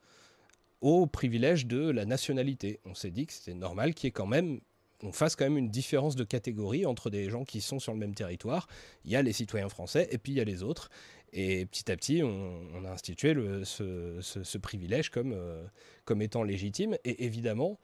aux 0.80 1.06
privilèges 1.06 1.66
de 1.66 1.90
la 1.90 2.04
nationalité. 2.04 2.80
On 2.84 2.94
s'est 2.94 3.12
dit 3.12 3.26
que 3.26 3.32
c'était 3.32 3.54
normal 3.54 3.94
qu'il 3.94 4.08
y 4.08 4.08
ait 4.08 4.12
quand 4.12 4.26
même 4.26 4.60
on 5.02 5.12
fasse 5.12 5.36
quand 5.36 5.44
même 5.44 5.58
une 5.58 5.70
différence 5.70 6.16
de 6.16 6.24
catégorie 6.24 6.86
entre 6.86 7.10
des 7.10 7.28
gens 7.28 7.44
qui 7.44 7.60
sont 7.60 7.78
sur 7.78 7.92
le 7.92 7.98
même 7.98 8.14
territoire. 8.14 8.68
Il 9.04 9.10
y 9.10 9.16
a 9.16 9.22
les 9.22 9.32
citoyens 9.32 9.68
français 9.68 10.08
et 10.10 10.18
puis 10.18 10.32
il 10.32 10.36
y 10.36 10.40
a 10.40 10.44
les 10.44 10.62
autres. 10.62 10.90
Et 11.32 11.66
petit 11.66 11.90
à 11.90 11.96
petit, 11.96 12.22
on, 12.22 12.84
a 12.84 12.90
institué 12.90 13.34
ce, 13.64 14.58
privilège 14.58 15.10
euh, 15.16 15.66
comme 16.04 16.22
étant 16.22 16.42
légitime. 16.42 16.96
Et 17.04 17.24
évidemment, 17.24 17.78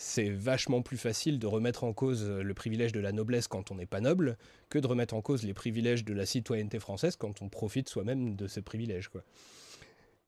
c'est 0.00 0.30
vachement 0.30 0.80
plus 0.80 0.96
facile 0.96 1.38
de 1.38 1.46
remettre 1.46 1.84
en 1.84 1.92
cause 1.92 2.26
le 2.26 2.54
privilège 2.54 2.92
de 2.92 3.00
la 3.00 3.12
noblesse 3.12 3.48
quand 3.48 3.70
on 3.70 3.74
n'est 3.74 3.84
pas 3.84 4.00
noble 4.00 4.38
que 4.70 4.78
de 4.78 4.86
remettre 4.86 5.12
en 5.12 5.20
cause 5.20 5.42
les 5.42 5.52
privilèges 5.52 6.06
de 6.06 6.14
la 6.14 6.24
citoyenneté 6.24 6.78
française 6.78 7.16
quand 7.16 7.42
on 7.42 7.50
profite 7.50 7.86
soi-même 7.90 8.34
de 8.34 8.46
ces 8.46 8.62
privilèges. 8.62 9.10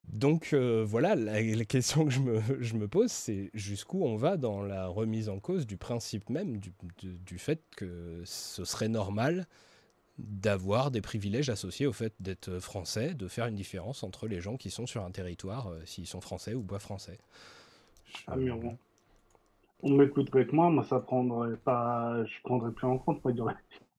Donc 0.09 0.51
euh, 0.53 0.85
voilà, 0.87 1.15
la, 1.15 1.65
question 1.65 2.05
que 2.05 2.11
je 2.61 2.75
me, 2.75 2.87
pose, 2.87 3.11
c'est 3.11 3.51
jusqu'où 3.55 4.05
on 4.05 4.17
va 4.17 4.37
dans 4.37 4.63
la 4.63 4.89
remise 4.89 5.31
en 5.31 5.41
cause 5.41 5.67
du 5.67 5.79
principe 5.79 6.29
même 6.29 6.59
du, 6.59 7.39
fait 7.39 7.63
que 7.75 8.21
ce 8.27 8.67
serait 8.67 8.89
normal 8.89 9.47
d'avoir 10.19 10.91
des 10.91 11.01
privilèges 11.01 11.49
associés 11.49 11.87
au 11.87 11.95
fait 11.95 12.13
d'être 12.21 12.59
français, 12.59 13.15
de 13.15 13.27
faire 13.27 13.47
une 13.47 13.55
différence 13.55 14.03
entre 14.03 14.29
les 14.29 14.43
gens 14.43 14.59
qui 14.59 14.71
sont 14.71 14.87
sur 14.87 15.03
un 15.03 15.11
territoire, 15.11 15.69
euh, 15.69 15.81
s'ils 15.87 16.07
sont 16.07 16.21
français 16.21 16.53
ou 16.53 16.63
pas 16.63 16.79
français? 16.79 17.17
Je 18.29 18.92
on 19.83 19.91
m'écouterait 19.91 20.41
avec 20.41 20.53
moi, 20.53 20.71
moi 20.71 20.85
ça 20.85 21.01
prendrait 21.01 21.57
pas, 21.57 22.25
je 22.25 22.43
prendrais 22.45 22.73
plus 22.73 22.87
en 22.87 22.99
compte. 22.99 23.23
Moi, 23.25 23.33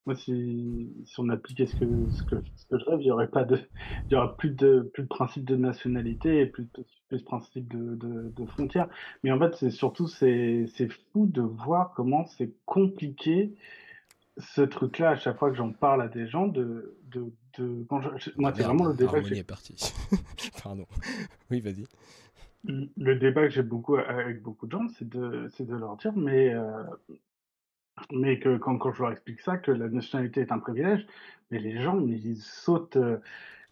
moi 0.05 0.15
si, 0.15 0.91
si 1.05 1.19
on 1.19 1.29
appliquait 1.29 1.65
ce 1.65 1.75
que, 1.75 1.85
ce 2.11 2.23
que, 2.23 2.35
ce 2.55 2.65
que 2.67 2.79
je 2.79 2.85
rêve, 2.85 3.01
il 3.01 3.07
y 3.07 3.11
aurait 3.11 3.27
pas 3.27 3.43
de, 3.43 3.59
il 4.09 4.13
y 4.13 4.15
aurait 4.15 4.35
plus 4.37 4.51
de, 4.51 4.89
plus 4.93 5.03
de 5.03 5.07
principe 5.07 5.45
de 5.45 5.55
nationalité 5.55 6.41
et 6.41 6.45
plus 6.45 6.67
de, 6.73 6.85
plus 7.09 7.19
de 7.19 7.23
principe 7.23 7.67
de, 7.67 7.95
de, 7.95 8.33
de 8.35 8.45
frontières. 8.45 8.87
Mais 9.23 9.31
en 9.31 9.39
fait, 9.39 9.55
c'est 9.55 9.71
surtout, 9.71 10.07
c'est, 10.07 10.65
c'est 10.75 10.89
fou 11.11 11.25
de 11.27 11.41
voir 11.41 11.93
comment 11.95 12.25
c'est 12.25 12.53
compliqué 12.65 13.53
ce 14.37 14.61
truc-là 14.61 15.11
à 15.11 15.15
chaque 15.15 15.37
fois 15.37 15.51
que 15.51 15.55
j'en 15.55 15.71
parle 15.71 16.01
à 16.01 16.07
des 16.07 16.27
gens 16.27 16.47
de, 16.47 16.97
de, 17.11 17.31
de 17.57 17.85
quand 17.87 18.01
je, 18.01 18.31
moi 18.37 18.51
c'est 18.55 18.63
vraiment 18.63 18.85
le 18.85 18.95
débat. 18.95 19.19
est 19.19 19.43
parti. 19.43 19.75
Pardon. 20.63 20.85
Oui, 21.51 21.61
vas-y 21.61 21.85
le 22.65 23.15
débat 23.15 23.43
que 23.43 23.49
j'ai 23.49 23.63
beaucoup 23.63 23.95
avec 23.95 24.41
beaucoup 24.41 24.67
de 24.67 24.71
gens, 24.71 24.87
c'est 24.97 25.07
de, 25.07 25.49
c'est 25.53 25.65
de 25.65 25.75
leur 25.75 25.97
dire, 25.97 26.13
mais, 26.15 26.53
euh, 26.53 26.83
mais 28.11 28.39
que 28.39 28.57
quand, 28.57 28.77
quand 28.77 28.93
je 28.93 29.01
leur 29.01 29.11
explique 29.11 29.41
ça, 29.41 29.57
que 29.57 29.71
la 29.71 29.89
nationalité 29.89 30.41
est 30.41 30.51
un 30.51 30.59
privilège, 30.59 31.05
mais 31.51 31.59
les 31.59 31.81
gens, 31.81 31.99
ils 32.07 32.37
sautent, 32.37 32.95
euh, 32.97 33.17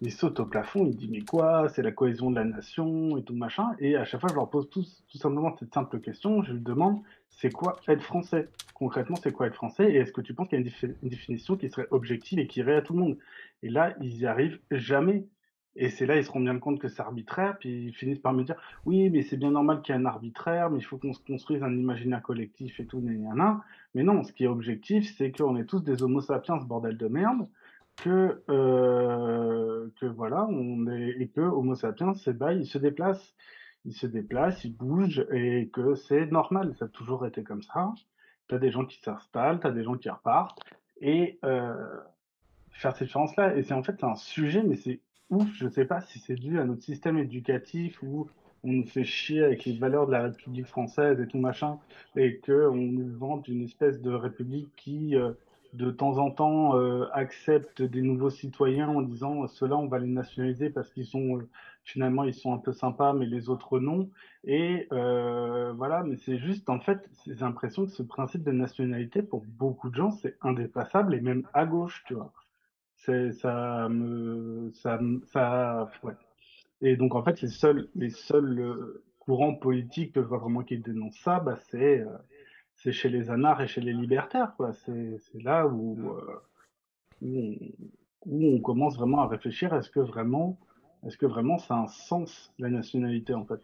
ils 0.01 0.11
sautent 0.11 0.39
au 0.39 0.45
plafond, 0.45 0.85
ils 0.85 0.95
disent, 0.95 1.09
mais 1.09 1.21
quoi, 1.21 1.69
c'est 1.69 1.83
la 1.83 1.91
cohésion 1.91 2.31
de 2.31 2.35
la 2.35 2.43
nation 2.43 3.17
et 3.17 3.23
tout 3.23 3.35
machin. 3.35 3.75
Et 3.79 3.95
à 3.95 4.03
chaque 4.05 4.19
fois, 4.19 4.29
je 4.29 4.35
leur 4.35 4.49
pose 4.49 4.69
tout, 4.69 4.83
simplement 5.13 5.55
cette 5.57 5.73
simple 5.73 5.99
question, 5.99 6.43
je 6.43 6.53
leur 6.53 6.61
demande, 6.61 7.01
c'est 7.29 7.51
quoi 7.51 7.77
être 7.87 8.03
français? 8.03 8.49
Concrètement, 8.73 9.15
c'est 9.15 9.31
quoi 9.31 9.47
être 9.47 9.55
français? 9.55 9.91
Et 9.91 9.97
est-ce 9.97 10.11
que 10.11 10.21
tu 10.21 10.33
penses 10.33 10.49
qu'il 10.49 10.59
y 10.59 10.63
a 10.63 10.65
une, 10.65 10.95
une 11.03 11.09
définition 11.09 11.55
qui 11.55 11.69
serait 11.69 11.87
objective 11.91 12.39
et 12.39 12.47
qui 12.47 12.59
irait 12.59 12.75
à 12.75 12.81
tout 12.81 12.93
le 12.93 12.99
monde? 12.99 13.17
Et 13.63 13.69
là, 13.69 13.95
ils 14.01 14.17
y 14.17 14.25
arrivent 14.25 14.59
jamais. 14.69 15.25
Et 15.75 15.89
c'est 15.89 16.05
là, 16.05 16.17
ils 16.17 16.25
se 16.25 16.31
rendent 16.31 16.43
bien 16.43 16.59
compte 16.59 16.79
que 16.79 16.89
c'est 16.89 17.01
arbitraire, 17.01 17.57
puis 17.57 17.85
ils 17.87 17.93
finissent 17.93 18.19
par 18.19 18.33
me 18.33 18.43
dire 18.43 18.55
Oui, 18.85 19.09
mais 19.09 19.21
c'est 19.21 19.37
bien 19.37 19.51
normal 19.51 19.81
qu'il 19.81 19.95
y 19.95 19.97
ait 19.97 20.01
un 20.01 20.05
arbitraire, 20.05 20.69
mais 20.69 20.79
il 20.79 20.83
faut 20.83 20.97
qu'on 20.97 21.13
se 21.13 21.23
construise 21.23 21.63
un 21.63 21.73
imaginaire 21.73 22.21
collectif 22.21 22.79
et 22.79 22.85
tout, 22.85 22.99
nan, 22.99 23.61
Mais 23.95 24.03
non, 24.03 24.23
ce 24.23 24.33
qui 24.33 24.43
est 24.43 24.47
objectif, 24.47 25.15
c'est 25.17 25.31
qu'on 25.31 25.55
est 25.55 25.65
tous 25.65 25.81
des 25.81 26.03
homo 26.03 26.19
sapiens, 26.19 26.57
bordel 26.57 26.97
de 26.97 27.07
merde, 27.07 27.47
que, 27.95 28.43
euh, 28.49 29.87
que 29.99 30.05
voilà, 30.05 30.45
on 30.49 30.87
est, 30.87 31.15
et 31.19 31.27
que 31.29 31.41
homo 31.41 31.75
sapiens, 31.75 32.13
c'est 32.15 32.37
bah, 32.37 32.53
il 32.53 32.65
se 32.65 32.77
déplace, 32.77 33.33
il 33.85 33.93
se 33.93 34.07
déplace, 34.07 34.65
il 34.65 34.75
bouge, 34.75 35.25
et 35.31 35.69
que 35.71 35.95
c'est 35.95 36.25
normal, 36.31 36.75
ça 36.79 36.85
a 36.85 36.87
toujours 36.89 37.25
été 37.25 37.43
comme 37.43 37.63
ça. 37.63 37.93
T'as 38.49 38.57
des 38.57 38.71
gens 38.71 38.85
qui 38.85 38.99
s'installent, 39.01 39.59
t'as 39.61 39.71
des 39.71 39.83
gens 39.83 39.95
qui 39.95 40.09
repartent, 40.09 40.59
et 40.99 41.39
euh, 41.45 41.97
faire 42.71 42.93
cette 42.95 43.07
différence-là, 43.07 43.55
et 43.55 43.63
c'est 43.63 43.73
en 43.73 43.83
fait 43.83 44.03
un 44.03 44.15
sujet, 44.15 44.63
mais 44.63 44.75
c'est 44.75 44.99
ouf, 45.31 45.49
je 45.55 45.67
sais 45.69 45.85
pas 45.85 46.01
si 46.01 46.19
c'est 46.19 46.35
dû 46.35 46.59
à 46.59 46.65
notre 46.65 46.83
système 46.83 47.17
éducatif 47.17 48.01
où 48.03 48.29
on 48.63 48.71
nous 48.71 48.85
fait 48.85 49.03
chier 49.05 49.43
avec 49.43 49.65
les 49.65 49.77
valeurs 49.77 50.05
de 50.07 50.11
la 50.11 50.23
République 50.23 50.67
française 50.67 51.19
et 51.19 51.27
tout 51.27 51.39
machin, 51.39 51.79
et 52.15 52.39
qu'on 52.39 52.75
nous 52.75 53.17
vante 53.17 53.47
une 53.47 53.63
espèce 53.63 54.01
de 54.01 54.11
République 54.11 54.69
qui, 54.75 55.15
euh, 55.15 55.31
de 55.73 55.89
temps 55.89 56.17
en 56.17 56.31
temps, 56.31 56.77
euh, 56.77 57.07
accepte 57.13 57.81
des 57.81 58.01
nouveaux 58.01 58.29
citoyens 58.29 58.89
en 58.89 59.01
disant 59.01 59.47
ceux-là, 59.47 59.77
on 59.77 59.87
va 59.87 59.99
les 59.99 60.07
nationaliser 60.07 60.69
parce 60.69 60.91
qu'ils 60.91 61.05
sont, 61.05 61.37
euh, 61.37 61.49
finalement, 61.85 62.23
ils 62.23 62.33
sont 62.33 62.53
un 62.53 62.57
peu 62.59 62.73
sympas, 62.73 63.13
mais 63.13 63.25
les 63.25 63.49
autres 63.49 63.79
non. 63.79 64.09
Et 64.43 64.87
voilà, 64.91 66.03
mais 66.03 66.17
c'est 66.17 66.37
juste, 66.37 66.69
en 66.69 66.79
fait, 66.79 67.09
j'ai 67.25 67.35
l'impression 67.35 67.85
que 67.85 67.91
ce 67.91 68.03
principe 68.03 68.43
de 68.43 68.51
nationalité, 68.51 69.23
pour 69.23 69.43
beaucoup 69.45 69.89
de 69.89 69.95
gens, 69.95 70.11
c'est 70.11 70.37
indépassable, 70.41 71.15
et 71.15 71.21
même 71.21 71.47
à 71.53 71.65
gauche, 71.65 72.03
tu 72.05 72.15
vois 72.15 72.33
c'est 73.05 73.31
ça 73.31 73.87
me 73.89 74.71
ça 74.73 74.99
ça 75.25 75.89
ouais. 76.03 76.13
Et 76.81 76.95
donc 76.95 77.15
en 77.15 77.23
fait 77.23 77.41
les 77.41 77.47
seuls 77.47 77.89
les 77.95 78.09
seuls 78.09 78.59
euh, 78.59 79.03
courants 79.19 79.55
politiques 79.55 80.13
que 80.13 80.21
je 80.21 80.27
vois 80.27 80.37
vraiment 80.37 80.63
qui 80.63 80.77
dénoncent 80.77 81.19
ça, 81.19 81.39
bah 81.39 81.57
c'est 81.69 82.01
euh, 82.01 82.17
c'est 82.75 82.91
chez 82.91 83.09
les 83.09 83.29
anards 83.29 83.61
et 83.61 83.67
chez 83.67 83.81
les 83.81 83.93
libertaires 83.93 84.53
quoi. 84.55 84.73
C'est 84.73 85.17
c'est 85.19 85.41
là 85.41 85.67
où 85.67 86.11
euh, 86.11 86.41
où 87.21 87.39
on, 87.39 87.57
où 88.27 88.55
on 88.55 88.59
commence 88.61 88.97
vraiment 88.97 89.21
à 89.21 89.27
réfléchir 89.27 89.73
est-ce 89.73 89.89
que 89.89 89.99
vraiment 89.99 90.59
est-ce 91.05 91.17
que 91.17 91.25
vraiment 91.25 91.57
ça 91.57 91.75
a 91.75 91.79
un 91.79 91.87
sens 91.87 92.53
la 92.59 92.69
nationalité 92.69 93.33
en 93.33 93.45
fait? 93.45 93.61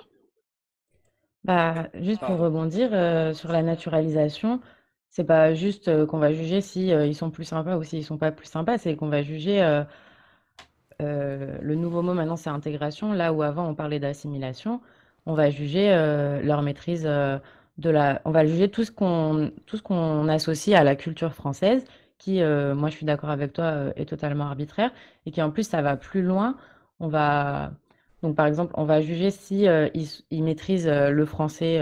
Bah, 1.43 1.89
juste 1.93 2.21
pour 2.21 2.37
rebondir 2.39 2.89
sur 3.35 3.51
la 3.51 3.61
naturalisation, 3.61 4.59
c'est 5.09 5.23
pas 5.23 5.53
juste, 5.53 6.05
qu'on 6.07 6.19
va 6.19 6.33
juger 6.33 6.61
si, 6.61 6.89
ils 6.89 7.15
sont 7.15 7.31
plus 7.31 7.45
sympas 7.45 7.77
ou 7.77 7.83
s'ils 7.83 8.03
sont 8.05 8.17
pas 8.17 8.31
plus 8.31 8.47
sympas, 8.47 8.77
c'est 8.77 8.95
qu'on 8.95 9.09
va 9.09 9.23
juger, 9.23 9.83
le 10.99 11.75
nouveau 11.75 12.01
mot 12.01 12.13
maintenant 12.13 12.37
c'est 12.37 12.49
intégration, 12.49 13.13
là 13.13 13.33
où 13.33 13.41
avant 13.43 13.67
on 13.67 13.75
parlait 13.75 13.99
d'assimilation. 13.99 14.81
On 15.25 15.33
va 15.33 15.49
juger, 15.49 15.89
leur 16.43 16.61
maîtrise, 16.61 17.03
de 17.03 17.89
la 17.89 18.21
on 18.25 18.31
va 18.31 18.45
juger 18.45 18.69
tout 18.69 18.83
ce 18.83 18.91
qu'on 18.91 19.51
tout 19.65 19.77
ce 19.77 19.83
qu'on 19.83 20.27
associe 20.29 20.75
à 20.79 20.83
la 20.83 20.95
culture 20.95 21.33
française 21.33 21.85
qui, 22.17 22.41
moi 22.41 22.89
je 22.89 22.95
suis 22.95 23.05
d'accord 23.05 23.29
avec 23.29 23.53
toi, 23.53 23.91
est 23.95 24.05
totalement 24.05 24.45
arbitraire 24.45 24.91
et 25.25 25.31
qui 25.31 25.41
en 25.41 25.51
plus 25.51 25.67
ça 25.67 25.81
va 25.81 25.97
plus 25.97 26.21
loin. 26.21 26.57
On 26.99 27.07
va 27.07 27.71
donc 28.23 28.35
par 28.35 28.47
exemple, 28.47 28.73
on 28.75 28.85
va 28.85 29.01
juger 29.01 29.29
si, 29.31 29.67
ils 30.31 30.43
maîtrisent, 30.43 30.87
le 30.87 31.25
français, 31.25 31.79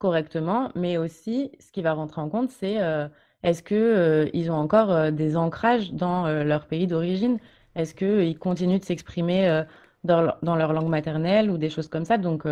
correctement, 0.00 0.70
mais 0.74 0.96
aussi 0.96 1.52
ce 1.60 1.70
qui 1.70 1.82
va 1.82 1.92
rentrer 1.92 2.20
en 2.22 2.30
compte, 2.30 2.50
c'est 2.50 2.82
euh, 2.82 3.06
est-ce 3.42 3.62
que 3.62 3.74
euh, 3.74 4.30
ils 4.32 4.50
ont 4.50 4.54
encore 4.54 4.90
euh, 4.90 5.10
des 5.10 5.36
ancrages 5.36 5.92
dans 5.92 6.26
leur 6.42 6.66
pays 6.66 6.86
d'origine? 6.86 7.38
Est-ce 7.76 7.94
qu'ils 7.94 8.38
continuent 8.38 8.80
de 8.80 8.84
s'exprimer 8.84 9.64
dans, 10.04 10.34
dans, 10.42 10.56
leur 10.56 10.72
langue 10.72 10.88
maternelle 10.88 11.50
ou 11.50 11.58
des 11.58 11.70
choses 11.70 11.88
comme 11.88 12.04
ça? 12.04 12.18
Donc, 12.18 12.44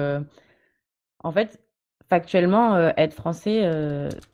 en 1.24 1.32
fait, 1.32 1.60
factuellement, 2.08 2.76
être 2.96 3.14
français, 3.14 3.68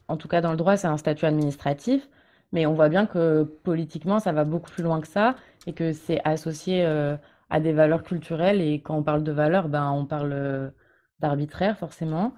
en 0.09 0.17
tout 0.19 0.29
cas 0.29 0.43
dans 0.43 0.51
le 0.51 0.59
droit, 0.59 0.77
c'est 0.77 0.87
un 0.87 0.99
statut 0.99 1.25
administratif, 1.25 2.09
mais 2.53 2.67
on 2.67 2.75
voit 2.75 2.91
bien 2.91 3.07
que 3.07 3.45
politiquement, 3.63 4.19
ça 4.19 4.33
va 4.33 4.45
beaucoup 4.45 4.71
plus 4.71 4.83
loin 4.83 5.01
que 5.01 5.09
ça 5.09 5.37
et 5.67 5.73
que 5.73 5.93
c'est 5.93 6.21
associé 6.25 6.85
à 6.85 7.61
des 7.61 7.73
valeurs 7.73 8.03
culturelles. 8.03 8.61
Et 8.61 8.83
quand 8.83 8.97
on 8.97 9.03
parle 9.03 9.25
de 9.25 9.33
valeurs, 9.33 9.69
ben, 9.69 9.91
on 9.91 10.05
parle 10.05 10.73
d'arbitraire 11.21 11.79
forcément. 11.79 12.35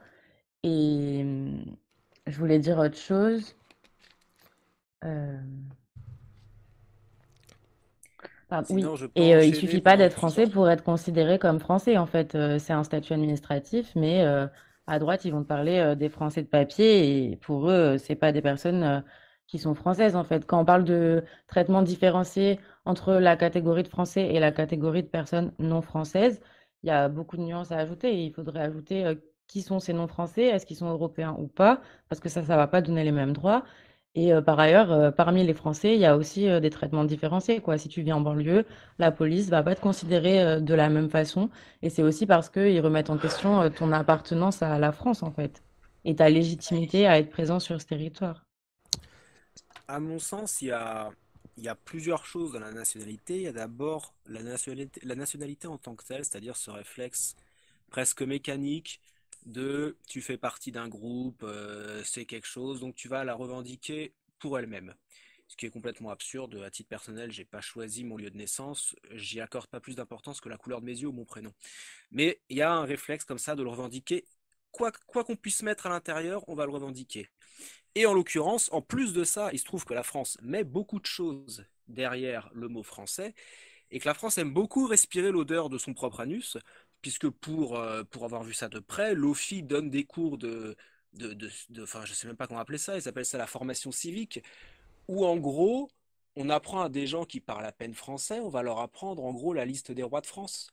Et, 0.67 1.25
je 2.27 2.39
voulais 2.39 2.59
dire 2.59 2.79
autre 2.79 2.97
chose. 2.97 3.55
Euh, 5.05 5.39
pardon. 8.49 8.67
Sinon, 8.67 8.95
Et 9.15 9.35
euh, 9.37 9.45
il 9.45 9.55
suffit 9.55 9.81
pas 9.81 9.97
d'être 9.97 10.15
français 10.15 10.49
pour 10.49 10.69
être 10.69 10.83
considéré 10.83 11.39
comme 11.39 11.61
français. 11.61 11.97
En 11.99 12.07
fait, 12.07 12.35
Euh, 12.35 12.59
c'est 12.59 12.73
un 12.73 12.83
statut 12.83 13.13
administratif, 13.13 13.93
mais 13.95 14.25
euh, 14.25 14.49
à 14.89 14.99
droite, 14.99 15.25
ils 15.25 15.31
vont 15.33 15.43
te 15.43 15.49
parler 15.49 15.79
euh, 15.79 15.95
des 15.95 16.09
Français 16.09 16.43
de 16.43 16.49
papier 16.49 17.31
et 17.31 17.37
pour 17.37 17.71
eux, 17.71 17.73
euh, 17.95 17.99
c'est 17.99 18.17
pas 18.17 18.33
des 18.33 18.43
personnes 18.43 19.05
qui 19.47 19.59
sont 19.61 19.75
françaises. 19.75 20.17
En 20.17 20.25
fait, 20.25 20.45
quand 20.47 20.61
on 20.61 20.65
parle 20.65 20.85
de 20.85 21.23
traitement 21.47 21.83
différencié 21.83 22.59
entre 22.85 23.15
la 23.15 23.37
catégorie 23.37 23.85
de 23.85 23.89
Français 23.89 24.23
et 24.35 24.41
la 24.41 24.51
catégorie 24.51 25.05
de 25.05 25.09
personnes 25.09 25.53
non 25.61 25.83
françaises, 25.83 26.41
il 26.83 26.89
y 26.89 26.91
a 26.91 27.09
beaucoup 27.09 27.37
de 27.37 27.43
nuances 27.43 27.71
à 27.73 27.79
ajouter. 27.79 28.09
Et 28.15 28.25
il 28.27 28.33
faudrait 28.33 28.63
ajouter 28.63 29.17
qui 29.47 29.63
sont 29.63 29.81
ces 29.81 29.93
non 29.93 30.09
français, 30.09 30.45
est-ce 30.45 30.67
qu'ils 30.67 30.77
sont 30.77 30.91
européens 30.91 31.37
ou 31.39 31.47
pas, 31.47 31.81
parce 32.09 32.21
que 32.21 32.29
ça, 32.29 32.45
ça 32.45 32.57
va 32.57 32.67
pas 32.67 32.83
donner 32.83 33.05
les 33.05 33.13
mêmes 33.13 33.33
droits. 33.33 33.65
Et 34.15 34.33
euh, 34.33 34.41
par 34.41 34.59
ailleurs, 34.59 34.91
euh, 34.93 35.11
parmi 35.11 35.45
les 35.45 35.53
Français, 35.53 35.95
il 35.95 36.01
y 36.01 36.07
a 36.07 36.17
aussi 36.17 36.49
euh, 36.49 36.59
des 36.59 36.71
traitements 36.71 37.05
différenciés, 37.05 37.61
quoi. 37.61 37.77
Si 37.77 37.89
tu 37.89 38.01
vis 38.01 38.15
en 38.15 38.23
banlieue, 38.23 38.65
la 38.99 39.13
police 39.13 39.51
va 39.51 39.63
pas 39.63 39.75
te 39.75 39.81
considérer 39.83 40.61
de 40.61 40.75
la 40.75 40.89
même 40.89 41.11
façon. 41.11 41.51
Et 41.83 41.91
c'est 41.91 42.03
aussi 42.03 42.25
parce 42.25 42.49
qu'ils 42.49 42.81
remettent 42.81 43.11
en 43.11 43.19
question 43.19 43.71
ton 43.71 43.93
appartenance 43.93 44.63
à 44.63 44.79
la 44.79 44.91
France, 44.93 45.23
en 45.23 45.31
fait, 45.31 45.63
et 46.05 46.17
ta 46.17 46.31
légitimité 46.31 47.07
à 47.07 47.19
être 47.19 47.31
présent 47.31 47.61
sur 47.61 47.79
ce 47.79 47.87
territoire. 47.87 48.47
À 49.87 50.01
mon 50.01 50.19
sens, 50.19 50.63
il 50.63 50.69
y 50.69 50.73
a, 50.73 51.11
il 51.59 51.65
y 51.65 51.69
a 51.69 51.75
plusieurs 51.75 52.25
choses 52.25 52.53
dans 52.53 52.61
la 52.61 52.73
nationalité. 52.73 53.37
Il 53.37 53.43
y 53.43 53.49
a 53.49 53.53
d'abord 53.53 54.15
la 54.27 54.43
nationalité, 54.43 55.01
la 55.05 55.15
nationalité 55.15 55.69
en 55.69 55.77
tant 55.77 55.95
que 55.95 56.05
telle, 56.05 56.25
c'est-à-dire 56.25 56.57
ce 56.57 56.71
réflexe 56.71 57.37
presque 57.91 58.23
mécanique 58.23 59.01
de 59.47 59.97
tu 60.09 60.21
fais 60.21 60.37
partie 60.37 60.73
d'un 60.73 60.89
groupe, 60.89 61.43
euh, 61.45 62.03
c'est 62.05 62.27
quelque 62.27 62.47
chose, 62.47 62.81
donc 62.81 62.95
tu 62.95 63.09
vas 63.09 63.25
la 63.25 63.35
revendiquer 63.35 64.15
pour 64.39 64.59
elle-même. 64.59 64.95
Ce 65.49 65.57
qui 65.57 65.65
est 65.67 65.71
complètement 65.71 66.11
absurde. 66.11 66.61
À 66.65 66.71
titre 66.71 66.89
personnel, 66.89 67.31
j'ai 67.31 67.45
pas 67.45 67.61
choisi 67.61 68.03
mon 68.03 68.17
lieu 68.17 68.31
de 68.31 68.37
naissance, 68.37 68.97
j'y 69.13 69.41
accorde 69.41 69.69
pas 69.69 69.81
plus 69.81 69.95
d'importance 69.95 70.41
que 70.41 70.49
la 70.49 70.59
couleur 70.59 70.81
de 70.81 70.87
mes 70.87 71.01
yeux 71.01 71.09
ou 71.09 71.13
mon 71.13 71.25
prénom. 71.25 71.53
Mais 72.11 72.41
il 72.49 72.57
y 72.57 72.63
a 72.63 72.73
un 72.73 72.85
réflexe 72.85 73.25
comme 73.25 73.39
ça 73.39 73.55
de 73.55 73.63
le 73.63 73.71
revendiquer. 73.71 74.27
Quoi, 74.73 74.91
quoi 75.07 75.25
qu'on 75.25 75.37
puisse 75.37 75.63
mettre 75.63 75.87
à 75.87 75.89
l'intérieur, 75.89 76.47
on 76.49 76.57
va 76.57 76.67
le 76.67 76.73
revendiquer. 76.73 77.31
Et 77.95 78.07
en 78.07 78.13
l'occurrence, 78.13 78.71
en 78.73 78.83
plus 78.83 79.13
de 79.13 79.25
ça, 79.25 79.51
il 79.53 79.59
se 79.59 79.65
trouve 79.65 79.85
que 79.85 79.95
la 79.95 80.03
France 80.03 80.37
met 80.43 80.65
beaucoup 80.65 81.01
de 81.01 81.07
choses 81.07 81.65
derrière 81.89 82.51
le 82.53 82.69
mot 82.69 82.83
français 82.83 83.35
et 83.91 84.01
que 84.01 84.07
la 84.07 84.15
France 84.15 84.39
aime 84.39 84.53
beaucoup 84.53 84.87
respirer 84.87 85.31
l'odeur 85.31 85.69
de 85.69 85.79
son 85.79 85.95
propre 85.95 86.21
anus, 86.21 86.59
puisque 87.07 87.31
pour, 87.31 87.77
euh, 87.79 88.03
pour 88.03 88.25
avoir 88.25 88.43
vu 88.43 88.53
ça 88.53 88.69
de 88.69 88.81
près, 88.81 89.15
l'OFI 89.15 89.63
donne 89.63 89.91
des 89.91 90.03
cours 90.03 90.39
de, 90.39 90.77
de, 91.13 91.35
de, 91.35 91.83
enfin, 91.85 92.05
je 92.05 92.13
sais 92.13 92.27
même 92.27 92.35
pas 92.37 92.49
comment 92.49 92.59
appeler 92.59 92.79
ça, 92.79 92.99
ils 92.99 93.07
appellent 93.07 93.25
ça 93.25 93.39
la 93.39 93.47
formation 93.47 93.93
civique, 93.93 94.43
où 95.07 95.25
en 95.25 95.37
gros, 95.37 95.89
on 96.35 96.51
apprend 96.51 96.83
à 96.83 96.89
des 96.89 97.07
gens 97.07 97.25
qui 97.25 97.39
parlent 97.41 97.65
à 97.65 97.71
peine 97.71 97.95
français, 97.95 98.41
on 98.41 98.49
va 98.49 98.63
leur 98.63 98.81
apprendre 98.81 99.25
en 99.25 99.33
gros 99.33 99.53
la 99.53 99.65
liste 99.65 99.93
des 99.93 100.03
rois 100.03 100.21
de 100.21 100.27
France. 100.27 100.73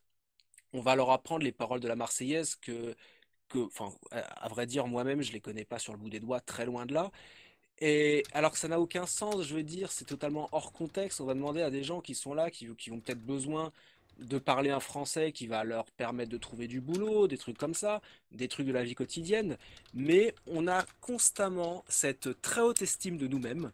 On 0.74 0.82
va 0.82 0.96
leur 0.96 1.12
apprendre 1.12 1.44
les 1.44 1.52
paroles 1.52 1.82
de 1.82 1.88
la 1.88 1.96
Marseillaise 1.96 2.56
que, 2.56 2.96
que, 3.50 3.60
enfin, 3.60 3.92
à 4.12 4.20
à 4.46 4.50
vrai 4.50 4.66
dire, 4.68 4.88
moi-même, 4.88 5.22
je 5.22 5.34
les 5.34 5.42
connais 5.42 5.66
pas 5.66 5.80
sur 5.80 5.94
le 5.94 6.00
bout 6.00 6.10
des 6.10 6.20
doigts, 6.20 6.42
très 6.42 6.66
loin 6.66 6.86
de 6.88 6.94
là. 6.96 7.12
Et 7.80 8.24
alors 8.34 8.52
que 8.54 8.58
ça 8.60 8.68
n'a 8.70 8.80
aucun 8.80 9.06
sens, 9.08 9.44
je 9.44 9.56
veux 9.56 9.64
dire, 9.64 9.92
c'est 9.92 10.06
totalement 10.06 10.50
hors 10.54 10.74
contexte. 10.74 11.22
On 11.22 11.26
va 11.26 11.34
demander 11.36 11.62
à 11.62 11.72
des 11.72 11.84
gens 11.84 12.02
qui 12.02 12.16
sont 12.16 12.34
là, 12.34 12.52
qui, 12.52 12.68
qui 12.76 12.92
ont 12.92 13.00
peut-être 13.02 13.24
besoin 13.26 13.72
de 14.20 14.38
parler 14.38 14.70
un 14.70 14.80
français 14.80 15.32
qui 15.32 15.48
va 15.48 15.64
leur 15.64 15.86
permettre 15.92 16.32
de 16.32 16.38
trouver 16.38 16.68
du 16.68 16.82
boulot, 16.82 17.28
des 17.28 17.38
trucs 17.38 17.58
comme 17.58 17.74
ça, 17.74 18.02
des 18.32 18.48
trucs 18.48 18.68
de 18.68 18.72
la 18.72 18.84
vie 18.84 18.96
quotidienne. 18.96 19.58
Mais 19.94 20.34
on 20.48 20.68
a 20.68 20.86
constamment 21.02 21.84
cette 21.88 22.42
très 22.42 22.62
haute 22.62 22.82
estime 22.82 23.18
de 23.18 23.28
nous-mêmes 23.28 23.72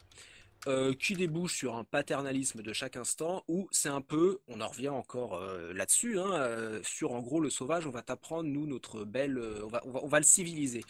euh, 0.68 0.94
qui 0.94 1.14
débouche 1.14 1.56
sur 1.56 1.76
un 1.76 1.86
paternalisme 1.86 2.62
de 2.62 2.74
chaque 2.74 2.98
instant 2.98 3.44
où 3.48 3.70
c'est 3.72 3.90
un 3.90 4.02
peu, 4.02 4.40
on 4.48 4.60
en 4.60 4.68
revient 4.68 4.90
encore 4.90 5.36
euh, 5.36 5.72
là-dessus, 5.74 6.20
hein, 6.20 6.34
euh, 6.34 6.82
sur 6.84 7.14
en 7.14 7.22
gros 7.22 7.40
le 7.40 7.50
sauvage, 7.50 7.88
on 7.88 7.92
va 7.92 8.02
t'apprendre, 8.02 8.50
nous, 8.50 8.68
notre 8.68 9.06
belle, 9.06 9.42
on 9.64 9.68
va, 9.68 9.82
on 9.86 10.08
va 10.08 10.20
le 10.20 10.26
civiliser. 10.26 10.84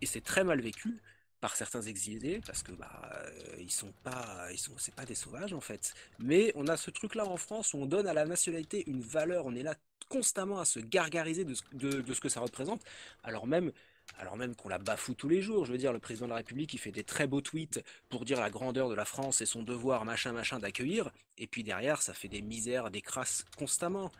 Et 0.00 0.06
c'est 0.06 0.20
très 0.20 0.42
mal 0.42 0.60
vécu 0.60 1.00
par 1.44 1.56
certains 1.56 1.82
exilés 1.82 2.40
parce 2.46 2.62
que 2.62 2.72
bah 2.72 3.02
euh, 3.12 3.56
ils 3.60 3.70
sont 3.70 3.92
pas 4.02 4.46
ils 4.50 4.58
sont 4.58 4.72
c'est 4.78 4.94
pas 4.94 5.04
des 5.04 5.14
sauvages 5.14 5.52
en 5.52 5.60
fait. 5.60 5.92
Mais 6.18 6.50
on 6.54 6.68
a 6.68 6.78
ce 6.78 6.90
truc 6.90 7.14
là 7.14 7.26
en 7.26 7.36
France 7.36 7.74
où 7.74 7.76
on 7.76 7.84
donne 7.84 8.06
à 8.06 8.14
la 8.14 8.24
nationalité 8.24 8.82
une 8.86 9.02
valeur 9.02 9.44
on 9.44 9.54
est 9.54 9.62
là 9.62 9.74
constamment 10.08 10.58
à 10.58 10.64
se 10.64 10.80
gargariser 10.80 11.44
de 11.44 11.52
ce, 11.52 11.62
de, 11.74 12.14
ce 12.14 12.20
que 12.22 12.30
ça 12.30 12.40
représente 12.40 12.80
alors 13.24 13.46
même 13.46 13.72
alors 14.18 14.38
même 14.38 14.56
qu'on 14.56 14.70
la 14.70 14.78
bafoue 14.78 15.12
tous 15.12 15.28
les 15.28 15.42
jours. 15.42 15.66
Je 15.66 15.72
veux 15.72 15.76
dire 15.78 15.92
le 15.92 15.98
président 15.98 16.24
de 16.24 16.30
la 16.30 16.36
République 16.36 16.72
il 16.72 16.78
fait 16.78 16.92
des 16.92 17.04
très 17.04 17.26
beaux 17.26 17.42
tweets 17.42 17.84
pour 18.08 18.24
dire 18.24 18.40
la 18.40 18.48
grandeur 18.48 18.88
de 18.88 18.94
la 18.94 19.04
France 19.04 19.42
et 19.42 19.46
son 19.46 19.62
devoir 19.62 20.06
machin 20.06 20.32
machin 20.32 20.58
d'accueillir. 20.58 21.10
Et 21.36 21.46
puis 21.46 21.62
derrière 21.62 22.00
ça 22.00 22.14
fait 22.14 22.28
des 22.28 22.40
misères 22.40 22.90
des 22.90 23.02
crasses 23.02 23.44
constamment. 23.58 24.10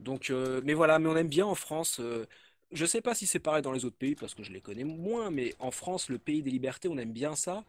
Donc 0.00 0.28
euh, 0.28 0.60
mais 0.64 0.74
voilà 0.74 0.98
mais 0.98 1.08
on 1.08 1.16
aime 1.16 1.28
bien 1.28 1.46
en 1.46 1.54
France 1.54 1.98
euh, 2.00 2.26
je 2.72 2.86
sais 2.86 3.00
pas 3.00 3.14
si 3.14 3.26
c'est 3.26 3.38
pareil 3.38 3.62
dans 3.62 3.72
les 3.72 3.84
autres 3.84 3.96
pays 3.96 4.14
parce 4.14 4.34
que 4.34 4.42
je 4.42 4.52
les 4.52 4.60
connais 4.60 4.84
moins, 4.84 5.30
mais 5.30 5.54
en 5.58 5.70
France, 5.70 6.08
le 6.08 6.18
pays 6.18 6.42
des 6.42 6.50
libertés, 6.50 6.88
on 6.88 6.98
aime 6.98 7.12
bien 7.12 7.34
ça. 7.36 7.64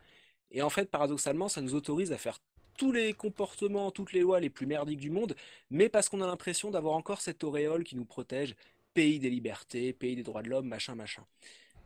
Et 0.51 0.61
en 0.61 0.69
fait, 0.69 0.89
paradoxalement, 0.89 1.47
ça 1.47 1.61
nous 1.61 1.75
autorise 1.75 2.11
à 2.11 2.17
faire 2.17 2.39
tous 2.77 2.91
les 2.91 3.13
comportements, 3.13 3.91
toutes 3.91 4.13
les 4.13 4.21
lois 4.21 4.39
les 4.39 4.49
plus 4.49 4.65
merdiques 4.65 4.99
du 4.99 5.09
monde, 5.09 5.35
mais 5.69 5.89
parce 5.89 6.09
qu'on 6.09 6.21
a 6.21 6.27
l'impression 6.27 6.71
d'avoir 6.71 6.95
encore 6.95 7.21
cette 7.21 7.43
auréole 7.43 7.83
qui 7.83 7.95
nous 7.95 8.05
protège, 8.05 8.55
pays 8.93 9.19
des 9.19 9.29
libertés, 9.29 9.93
pays 9.93 10.15
des 10.15 10.23
droits 10.23 10.41
de 10.41 10.49
l'homme, 10.49 10.67
machin, 10.67 10.95
machin. 10.95 11.23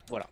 Voilà. 0.08 0.28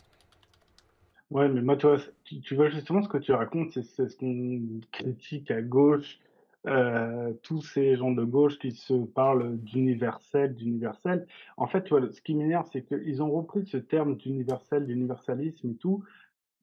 Ouais, 1.30 1.50
mais 1.50 1.62
moi, 1.62 1.76
tu 1.76 2.56
vois, 2.56 2.70
justement 2.70 3.04
ce 3.04 3.10
que 3.10 3.18
tu 3.18 3.32
racontes, 3.34 3.72
c'est 3.72 3.84
ce 3.84 4.16
qu'on 4.16 4.80
critique 4.92 5.52
à 5.52 5.62
gauche, 5.62 6.20
euh, 6.68 7.34
tous 7.44 7.62
ces 7.62 7.96
gens 7.96 8.12
de 8.12 8.24
gauche 8.24 8.60
qui 8.60 8.72
se 8.72 8.94
parlent 8.94 9.58
d'universel, 9.58 10.56
d'universel. 10.56 11.26
En 11.56 11.68
fait, 11.68 11.84
tu 11.84 11.92
vois, 11.92 12.12
ce 12.12 12.22
qui 12.22 12.36
m'énerve, 12.36 12.68
c'est 12.72 12.84
qu'ils 12.84 13.24
ont 13.24 13.32
repris 13.32 13.66
ce 13.66 13.78
terme 13.78 14.18
d'universel, 14.18 14.86
d'universalisme 14.86 15.70
et 15.70 15.76
tout, 15.76 16.04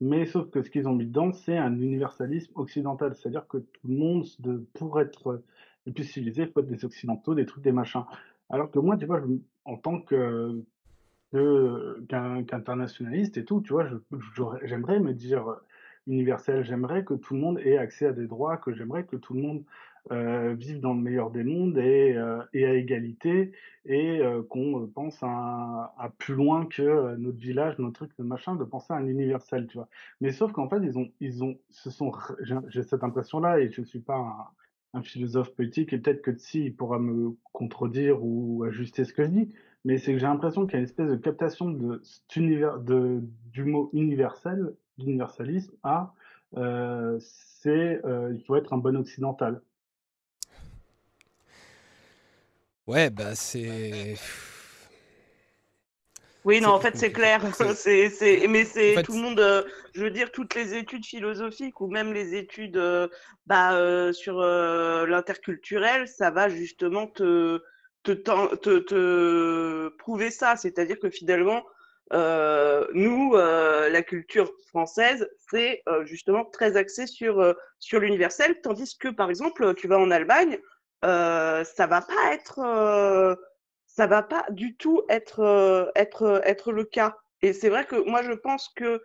mais 0.00 0.26
sauf 0.26 0.50
que 0.50 0.62
ce 0.62 0.70
qu'ils 0.70 0.88
ont 0.88 0.94
mis 0.94 1.06
dedans, 1.06 1.32
c'est 1.32 1.56
un 1.56 1.80
universalisme 1.80 2.52
occidental. 2.56 3.14
C'est-à-dire 3.14 3.46
que 3.48 3.58
tout 3.58 3.88
le 3.88 3.94
monde, 3.94 4.24
de, 4.40 4.66
pour 4.74 5.00
être 5.00 5.42
le 5.86 5.92
plus 5.92 6.04
civilisé, 6.04 6.42
il 6.42 6.48
faut 6.48 6.60
être 6.60 6.66
des 6.66 6.84
occidentaux, 6.84 7.34
des 7.34 7.46
trucs, 7.46 7.64
des 7.64 7.72
machins. 7.72 8.04
Alors 8.50 8.70
que 8.70 8.78
moi, 8.78 8.96
tu 8.96 9.06
vois, 9.06 9.22
en 9.64 9.76
tant 9.76 10.00
que 10.00 10.62
qu'internationaliste 11.32 13.38
et 13.38 13.44
tout, 13.44 13.60
tu 13.60 13.72
vois, 13.72 13.88
j'aimerais 14.62 15.00
me 15.00 15.12
dire 15.12 15.48
euh, 15.48 15.56
universel, 16.06 16.64
j'aimerais 16.64 17.04
que 17.04 17.14
tout 17.14 17.34
le 17.34 17.40
monde 17.40 17.58
ait 17.58 17.76
accès 17.76 18.06
à 18.06 18.12
des 18.12 18.26
droits, 18.26 18.56
que 18.56 18.72
j'aimerais 18.72 19.04
que 19.04 19.16
tout 19.16 19.34
le 19.34 19.40
monde 19.40 19.64
euh, 20.12 20.54
vive 20.54 20.80
dans 20.80 20.92
le 20.94 21.00
meilleur 21.00 21.30
des 21.30 21.44
mondes 21.44 21.78
et, 21.78 22.14
euh, 22.16 22.42
et 22.52 22.66
à 22.66 22.74
égalité, 22.74 23.52
et 23.86 24.20
euh, 24.20 24.42
qu'on 24.42 24.82
euh, 24.82 24.86
pense 24.86 25.18
à, 25.22 25.94
à 25.98 26.10
plus 26.18 26.34
loin 26.34 26.66
que 26.66 26.82
euh, 26.82 27.16
notre 27.16 27.38
village, 27.38 27.78
notre 27.78 27.94
truc, 27.94 28.10
notre 28.18 28.28
machin, 28.28 28.56
de 28.56 28.64
penser 28.64 28.92
à 28.92 28.96
un 28.96 29.06
universel, 29.06 29.66
tu 29.66 29.78
vois. 29.78 29.88
Mais 30.20 30.32
sauf 30.32 30.52
qu'en 30.52 30.68
fait, 30.68 30.80
ils 30.82 30.98
ont, 30.98 31.08
ils 31.20 31.42
ont, 31.42 31.56
ce 31.70 31.90
sont, 31.90 32.12
j'ai 32.68 32.82
cette 32.82 33.04
impression-là, 33.04 33.60
et 33.60 33.70
je 33.70 33.80
ne 33.80 33.86
suis 33.86 34.00
pas 34.00 34.16
un, 34.16 34.98
un 34.98 35.02
philosophe 35.02 35.54
politique, 35.54 35.92
et 35.92 35.98
peut-être 35.98 36.22
que 36.22 36.36
si, 36.36 36.66
il 36.66 36.76
pourra 36.76 36.98
me 36.98 37.36
contredire 37.52 38.22
ou 38.22 38.64
ajuster 38.64 39.04
ce 39.04 39.12
que 39.12 39.24
je 39.24 39.30
dis, 39.30 39.52
mais 39.84 39.98
c'est 39.98 40.12
que 40.12 40.18
j'ai 40.18 40.26
l'impression 40.26 40.66
qu'il 40.66 40.74
y 40.74 40.76
a 40.76 40.78
une 40.80 40.84
espèce 40.84 41.10
de 41.10 41.16
captation 41.16 41.70
de 41.70 42.00
cet 42.02 42.36
univers, 42.36 42.78
de, 42.78 43.22
du 43.52 43.64
mot 43.64 43.90
universel, 43.92 44.74
d'universalisme, 44.98 45.74
à 45.82 46.14
euh, 46.56 47.18
c'est 47.20 48.00
euh, 48.04 48.32
il 48.32 48.42
faut 48.44 48.54
être 48.56 48.72
un 48.72 48.78
bon 48.78 48.96
occidental. 48.96 49.60
Ouais, 52.86 53.10
bah 53.10 53.34
c'est. 53.34 54.16
Oui, 56.44 56.60
non, 56.60 56.68
en 56.70 56.80
fait, 56.80 56.94
c'est 56.96 57.10
clair. 57.12 57.40
C'est- 57.54 57.74
C'est, 57.74 58.10
c'est, 58.10 58.46
mais 58.48 58.64
En 58.86 58.92
c'est 58.92 59.00
fait, 59.00 59.02
tout 59.02 59.14
le 59.14 59.20
monde, 59.20 59.40
euh, 59.40 59.62
je 59.94 60.02
veux 60.04 60.10
dire, 60.10 60.30
toutes 60.30 60.54
les 60.54 60.74
études 60.74 61.06
philosophiques 61.06 61.80
ou 61.80 61.88
même 61.88 62.12
les 62.12 62.34
études 62.34 62.76
euh, 62.76 63.08
bah, 63.46 63.74
euh, 63.76 64.12
sur 64.12 64.40
l'interculturel, 64.40 66.06
ça 66.06 66.30
va 66.30 66.48
justement 66.50 67.06
te, 67.06 67.62
te, 68.02 68.12
te, 68.12 68.78
te 68.78 69.88
prouver 69.98 70.30
ça. 70.30 70.56
C'est-à-dire 70.56 70.98
que 70.98 71.08
finalement, 71.08 71.64
nous, 72.12 73.34
la 73.34 74.02
culture 74.02 74.52
française, 74.68 75.26
c'est 75.50 75.82
justement 76.04 76.44
très 76.44 76.76
axé 76.76 77.06
sur, 77.06 77.54
sur 77.78 78.00
l'universel, 78.00 78.60
tandis 78.62 78.96
que, 78.98 79.08
par 79.08 79.30
exemple, 79.30 79.74
tu 79.76 79.88
vas 79.88 79.98
en 79.98 80.10
Allemagne, 80.10 80.58
euh, 81.04 81.64
ça 81.64 81.86
va 81.86 82.02
pas 82.02 82.32
être... 82.32 82.60
euh, 82.60 83.36
ça 83.86 84.06
va 84.06 84.22
pas 84.22 84.44
du 84.50 84.76
tout 84.76 85.02
être 85.08 85.40
euh, 85.40 85.86
être 85.94 86.40
être 86.44 86.72
le 86.72 86.84
cas. 86.84 87.16
Et 87.42 87.52
c'est 87.52 87.68
vrai 87.68 87.84
que 87.86 87.96
moi 88.08 88.22
je 88.22 88.32
pense 88.32 88.68
que 88.74 89.00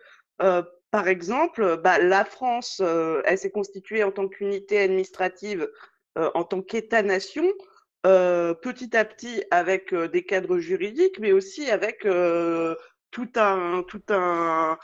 par 0.90 1.06
exemple, 1.06 1.76
bah, 1.84 1.98
la 1.98 2.24
France, 2.24 2.80
elle 3.24 3.38
s'est 3.38 3.50
constituée 3.50 4.02
en 4.02 4.10
tant 4.10 4.26
qu'unité 4.26 4.80
administrative, 4.80 5.70
en 6.16 6.44
tant 6.44 6.62
qu'État-nation, 6.62 7.44
petit 8.02 8.96
à 8.96 9.04
petit 9.04 9.44
avec 9.50 9.94
des 9.94 10.24
cadres 10.24 10.58
juridiques, 10.58 11.18
mais 11.20 11.32
aussi 11.32 11.70
avec 11.70 12.06
tout 13.10 13.32
un 13.36 13.82
tout 13.86 14.02
un 14.08 14.78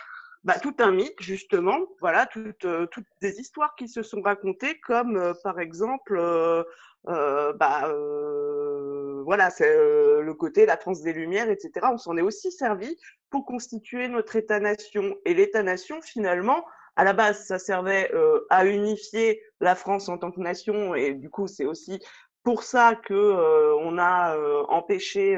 bah, 0.46 0.60
tout 0.62 0.76
un 0.78 0.92
mythe, 0.92 1.20
justement, 1.20 1.76
voilà, 2.00 2.24
toutes, 2.26 2.64
euh, 2.66 2.86
toutes 2.86 3.08
des 3.20 3.40
histoires 3.40 3.74
qui 3.74 3.88
se 3.88 4.04
sont 4.04 4.22
racontées, 4.22 4.78
comme 4.78 5.16
euh, 5.16 5.34
par 5.42 5.58
exemple, 5.58 6.16
euh, 6.16 6.62
euh, 7.08 7.52
bah, 7.54 7.88
euh, 7.88 9.22
voilà, 9.24 9.50
c'est 9.50 9.76
euh, 9.76 10.22
le 10.22 10.34
côté 10.34 10.64
la 10.64 10.76
France 10.76 11.02
des 11.02 11.12
Lumières, 11.12 11.50
etc. 11.50 11.88
On 11.92 11.98
s'en 11.98 12.16
est 12.16 12.22
aussi 12.22 12.52
servi 12.52 12.96
pour 13.28 13.44
constituer 13.44 14.06
notre 14.06 14.36
État-nation. 14.36 15.16
Et 15.24 15.34
l'État-nation, 15.34 16.00
finalement, 16.00 16.64
à 16.94 17.02
la 17.02 17.12
base, 17.12 17.44
ça 17.44 17.58
servait 17.58 18.12
à 18.48 18.66
unifier 18.66 19.42
la 19.60 19.74
France 19.74 20.08
en 20.08 20.16
tant 20.16 20.30
que 20.30 20.40
nation, 20.40 20.94
et 20.94 21.12
du 21.12 21.28
coup, 21.28 21.48
c'est 21.48 21.66
aussi 21.66 22.00
pour 22.44 22.62
ça 22.62 22.94
que 22.94 23.74
on 23.82 23.98
a 23.98 24.34
empêché 24.68 25.36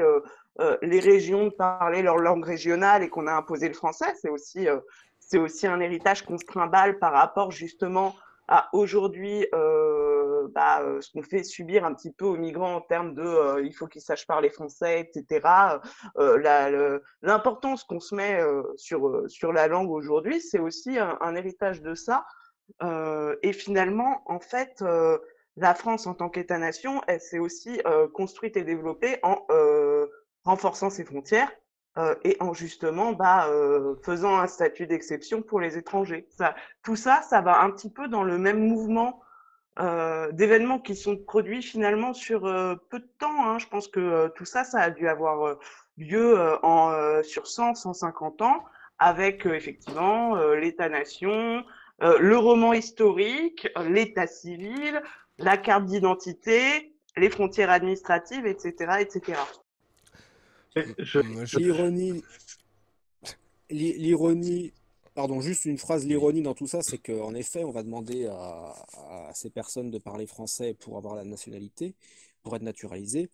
euh, 0.59 0.77
les 0.81 0.99
régions 0.99 1.51
parler 1.51 2.01
leur 2.01 2.17
langue 2.17 2.45
régionale 2.45 3.03
et 3.03 3.09
qu'on 3.09 3.27
a 3.27 3.33
imposé 3.33 3.67
le 3.67 3.73
français. 3.73 4.13
C'est 4.21 4.29
aussi, 4.29 4.67
euh, 4.67 4.79
c'est 5.19 5.37
aussi 5.37 5.67
un 5.67 5.79
héritage 5.79 6.23
qu'on 6.25 6.37
se 6.37 6.45
trimballe 6.45 6.99
par 6.99 7.13
rapport 7.13 7.51
justement 7.51 8.15
à 8.49 8.67
aujourd'hui 8.73 9.45
euh, 9.53 10.47
bah, 10.49 10.81
euh, 10.81 10.99
ce 11.01 11.11
qu'on 11.11 11.21
fait 11.21 11.43
subir 11.43 11.85
un 11.85 11.93
petit 11.93 12.11
peu 12.11 12.25
aux 12.25 12.35
migrants 12.35 12.75
en 12.77 12.81
termes 12.81 13.13
de 13.13 13.21
euh, 13.21 13.61
il 13.63 13.73
faut 13.73 13.85
qu'ils 13.85 14.01
sachent 14.01 14.25
parler 14.25 14.49
français, 14.49 15.01
etc. 15.01 15.47
L'importance 17.21 17.83
qu'on 17.83 17.99
se 17.99 18.15
met 18.15 18.41
sur, 18.75 19.23
sur 19.27 19.53
la 19.53 19.67
langue 19.67 19.91
aujourd'hui, 19.91 20.41
c'est 20.41 20.59
aussi 20.59 20.97
un, 20.97 21.17
un 21.21 21.35
héritage 21.35 21.81
de 21.81 21.93
ça. 21.93 22.25
Et 23.43 23.53
finalement, 23.53 24.23
en 24.25 24.39
fait, 24.39 24.83
la 25.57 25.75
France 25.75 26.07
en 26.07 26.13
tant 26.13 26.29
qu'État-nation, 26.29 27.01
elle 27.07 27.21
s'est 27.21 27.39
aussi 27.39 27.81
construite 28.13 28.57
et 28.57 28.63
développée 28.63 29.19
en 29.23 29.45
renforçant 30.49 30.89
ses 30.89 31.05
frontières 31.05 31.51
euh, 31.97 32.15
et 32.23 32.37
en 32.39 32.53
justement 32.53 33.13
bah, 33.13 33.47
euh, 33.49 33.95
faisant 34.03 34.37
un 34.39 34.47
statut 34.47 34.87
d'exception 34.87 35.41
pour 35.41 35.59
les 35.59 35.77
étrangers. 35.77 36.27
Tout 36.83 36.95
ça, 36.95 37.21
ça 37.21 37.41
va 37.41 37.61
un 37.61 37.69
petit 37.71 37.91
peu 37.91 38.07
dans 38.07 38.23
le 38.23 38.37
même 38.37 38.59
mouvement 38.67 39.21
euh, 39.79 40.31
d'événements 40.31 40.79
qui 40.79 40.95
sont 40.95 41.17
produits 41.17 41.61
finalement 41.61 42.13
sur 42.13 42.41
peu 42.89 42.99
de 42.99 43.09
temps. 43.19 43.45
Hein. 43.45 43.59
Je 43.59 43.67
pense 43.67 43.87
que 43.87 44.27
tout 44.35 44.45
ça, 44.45 44.63
ça 44.63 44.79
a 44.79 44.89
dû 44.89 45.07
avoir 45.07 45.57
lieu 45.97 46.35
en, 46.63 47.21
sur 47.23 47.45
100, 47.47 47.75
150 47.75 48.41
ans, 48.41 48.63
avec 48.97 49.45
effectivement 49.45 50.35
l'État-nation, 50.53 51.63
le 52.01 52.37
roman 52.37 52.73
historique, 52.73 53.67
l'état 53.87 54.27
civil, 54.27 55.01
la 55.37 55.57
carte 55.57 55.85
d'identité, 55.85 56.95
les 57.17 57.29
frontières 57.29 57.71
administratives, 57.71 58.45
etc., 58.45 58.73
etc. 58.99 59.37
L'ironie, 61.59 62.23
l'i- 63.69 63.97
l'ironie, 63.97 64.73
pardon, 65.15 65.41
juste 65.41 65.65
une 65.65 65.77
phrase, 65.77 66.05
l'ironie 66.05 66.41
dans 66.41 66.53
tout 66.53 66.67
ça, 66.67 66.81
c'est 66.81 66.97
qu'en 66.97 67.33
effet, 67.33 67.63
on 67.63 67.71
va 67.71 67.83
demander 67.83 68.27
à, 68.27 68.73
à 69.09 69.31
ces 69.33 69.49
personnes 69.49 69.91
de 69.91 69.97
parler 69.97 70.25
français 70.25 70.73
pour 70.73 70.97
avoir 70.97 71.15
la 71.15 71.23
nationalité, 71.25 71.93
pour 72.43 72.55
être 72.55 72.61
naturalisées, 72.61 73.29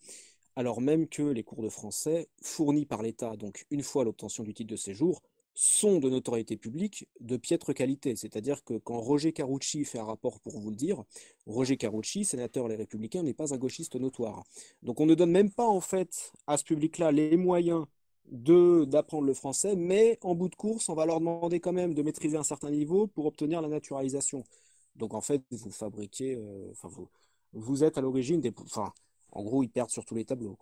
alors 0.56 0.80
même 0.80 1.06
que 1.06 1.22
les 1.22 1.42
cours 1.42 1.62
de 1.62 1.68
français 1.68 2.28
fournis 2.42 2.86
par 2.86 3.02
l'État, 3.02 3.36
donc 3.36 3.66
une 3.70 3.82
fois 3.82 4.04
l'obtention 4.04 4.42
du 4.42 4.54
titre 4.54 4.70
de 4.70 4.76
séjour, 4.76 5.22
sont 5.58 6.00
de 6.00 6.10
notoriété 6.10 6.58
publique 6.58 7.08
de 7.20 7.38
piètre 7.38 7.72
qualité. 7.72 8.14
C'est-à-dire 8.14 8.62
que 8.62 8.74
quand 8.74 9.00
Roger 9.00 9.32
Carucci 9.32 9.86
fait 9.86 9.98
un 9.98 10.04
rapport 10.04 10.38
pour 10.40 10.60
vous 10.60 10.68
le 10.68 10.76
dire, 10.76 11.02
Roger 11.46 11.78
Carucci, 11.78 12.26
sénateur 12.26 12.68
Les 12.68 12.76
Républicains, 12.76 13.22
n'est 13.22 13.32
pas 13.32 13.54
un 13.54 13.56
gauchiste 13.56 13.96
notoire. 13.96 14.44
Donc 14.82 15.00
on 15.00 15.06
ne 15.06 15.14
donne 15.14 15.30
même 15.30 15.50
pas 15.50 15.66
en 15.66 15.80
fait 15.80 16.32
à 16.46 16.58
ce 16.58 16.64
public-là 16.64 17.10
les 17.10 17.38
moyens 17.38 17.86
de 18.30 18.84
d'apprendre 18.84 19.26
le 19.26 19.32
français, 19.32 19.76
mais 19.76 20.18
en 20.22 20.34
bout 20.34 20.50
de 20.50 20.56
course, 20.56 20.90
on 20.90 20.94
va 20.94 21.06
leur 21.06 21.20
demander 21.20 21.58
quand 21.58 21.72
même 21.72 21.94
de 21.94 22.02
maîtriser 22.02 22.36
un 22.36 22.42
certain 22.42 22.70
niveau 22.70 23.06
pour 23.06 23.24
obtenir 23.24 23.62
la 23.62 23.68
naturalisation. 23.68 24.44
Donc 24.94 25.14
en 25.14 25.22
fait, 25.22 25.42
vous 25.50 25.70
fabriquez, 25.70 26.34
euh, 26.34 26.68
enfin 26.72 26.88
vous, 26.88 27.08
vous 27.54 27.82
êtes 27.82 27.96
à 27.96 28.02
l'origine 28.02 28.40
des, 28.40 28.52
enfin, 28.60 28.92
en 29.32 29.42
gros, 29.42 29.62
ils 29.62 29.70
perdent 29.70 29.90
sur 29.90 30.04
tous 30.04 30.16
les 30.16 30.24
tableaux. 30.26 30.58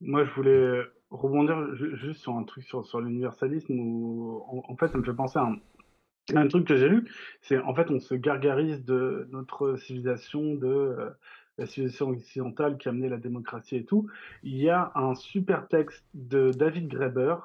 Moi, 0.00 0.26
je 0.26 0.34
voulais 0.34 0.82
rebondir 1.10 1.74
ju- 1.74 1.96
juste 1.96 2.20
sur 2.22 2.36
un 2.36 2.44
truc 2.44 2.64
sur, 2.64 2.86
sur 2.86 3.00
l'universalisme 3.00 3.78
où, 3.78 4.42
en, 4.68 4.76
fait, 4.76 4.88
ça 4.88 4.98
me 4.98 5.04
fait 5.04 5.14
penser 5.14 5.38
à 5.38 5.42
un, 5.42 5.56
un 6.36 6.48
truc 6.48 6.66
que 6.66 6.76
j'ai 6.76 6.88
lu. 6.88 7.08
C'est 7.42 7.58
en 7.58 7.74
fait, 7.74 7.90
on 7.90 8.00
se 8.00 8.14
gargarise 8.14 8.84
de 8.84 9.28
notre 9.32 9.76
civilisation, 9.76 10.54
de 10.54 10.66
euh, 10.66 11.10
la 11.58 11.66
civilisation 11.66 12.08
occidentale 12.10 12.78
qui 12.78 12.88
a 12.88 12.90
amené 12.90 13.08
la 13.08 13.18
démocratie 13.18 13.76
et 13.76 13.84
tout. 13.84 14.08
Il 14.42 14.56
y 14.56 14.70
a 14.70 14.92
un 14.94 15.14
super 15.14 15.68
texte 15.68 16.04
de 16.14 16.50
David 16.50 16.88
Graeber 16.88 17.36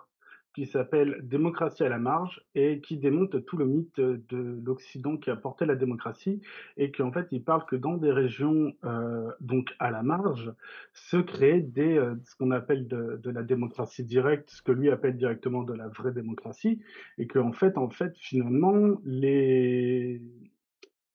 qui 0.55 0.65
s'appelle 0.65 1.19
Démocratie 1.21 1.83
à 1.83 1.89
la 1.89 1.99
marge 1.99 2.41
et 2.55 2.79
qui 2.79 2.97
démonte 2.97 3.45
tout 3.45 3.57
le 3.57 3.65
mythe 3.65 3.99
de 3.99 4.61
l'Occident 4.63 5.17
qui 5.17 5.29
a 5.29 5.35
porté 5.35 5.65
la 5.65 5.75
démocratie 5.75 6.41
et 6.77 6.91
qu'en 6.91 7.11
fait 7.11 7.27
il 7.31 7.43
parle 7.43 7.65
que 7.65 7.75
dans 7.75 7.97
des 7.97 8.11
régions 8.11 8.71
euh, 8.85 9.29
donc 9.41 9.75
à 9.79 9.91
la 9.91 10.01
marge 10.01 10.53
se 10.93 11.17
créent 11.17 11.59
des 11.59 11.97
euh, 11.97 12.15
ce 12.23 12.37
qu'on 12.37 12.51
appelle 12.51 12.87
de, 12.87 13.19
de 13.21 13.29
la 13.29 13.43
démocratie 13.43 14.05
directe, 14.05 14.49
ce 14.49 14.61
que 14.61 14.71
lui 14.71 14.89
appelle 14.89 15.17
directement 15.17 15.63
de 15.63 15.73
la 15.73 15.89
vraie 15.89 16.13
démocratie 16.13 16.79
et 17.17 17.27
que 17.27 17.37
en 17.37 17.51
fait 17.51 17.77
en 17.77 17.89
fait 17.89 18.17
finalement 18.17 18.97
les 19.03 20.21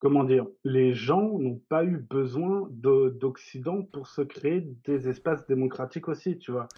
comment 0.00 0.24
dire, 0.24 0.46
les 0.64 0.94
gens 0.94 1.38
n'ont 1.38 1.60
pas 1.68 1.84
eu 1.84 1.98
besoin 1.98 2.68
de- 2.72 3.10
d'Occident 3.10 3.82
pour 3.82 4.08
se 4.08 4.22
créer 4.22 4.62
des 4.86 5.08
espaces 5.08 5.46
démocratiques 5.48 6.08
aussi, 6.08 6.38
tu 6.38 6.52
vois. 6.52 6.68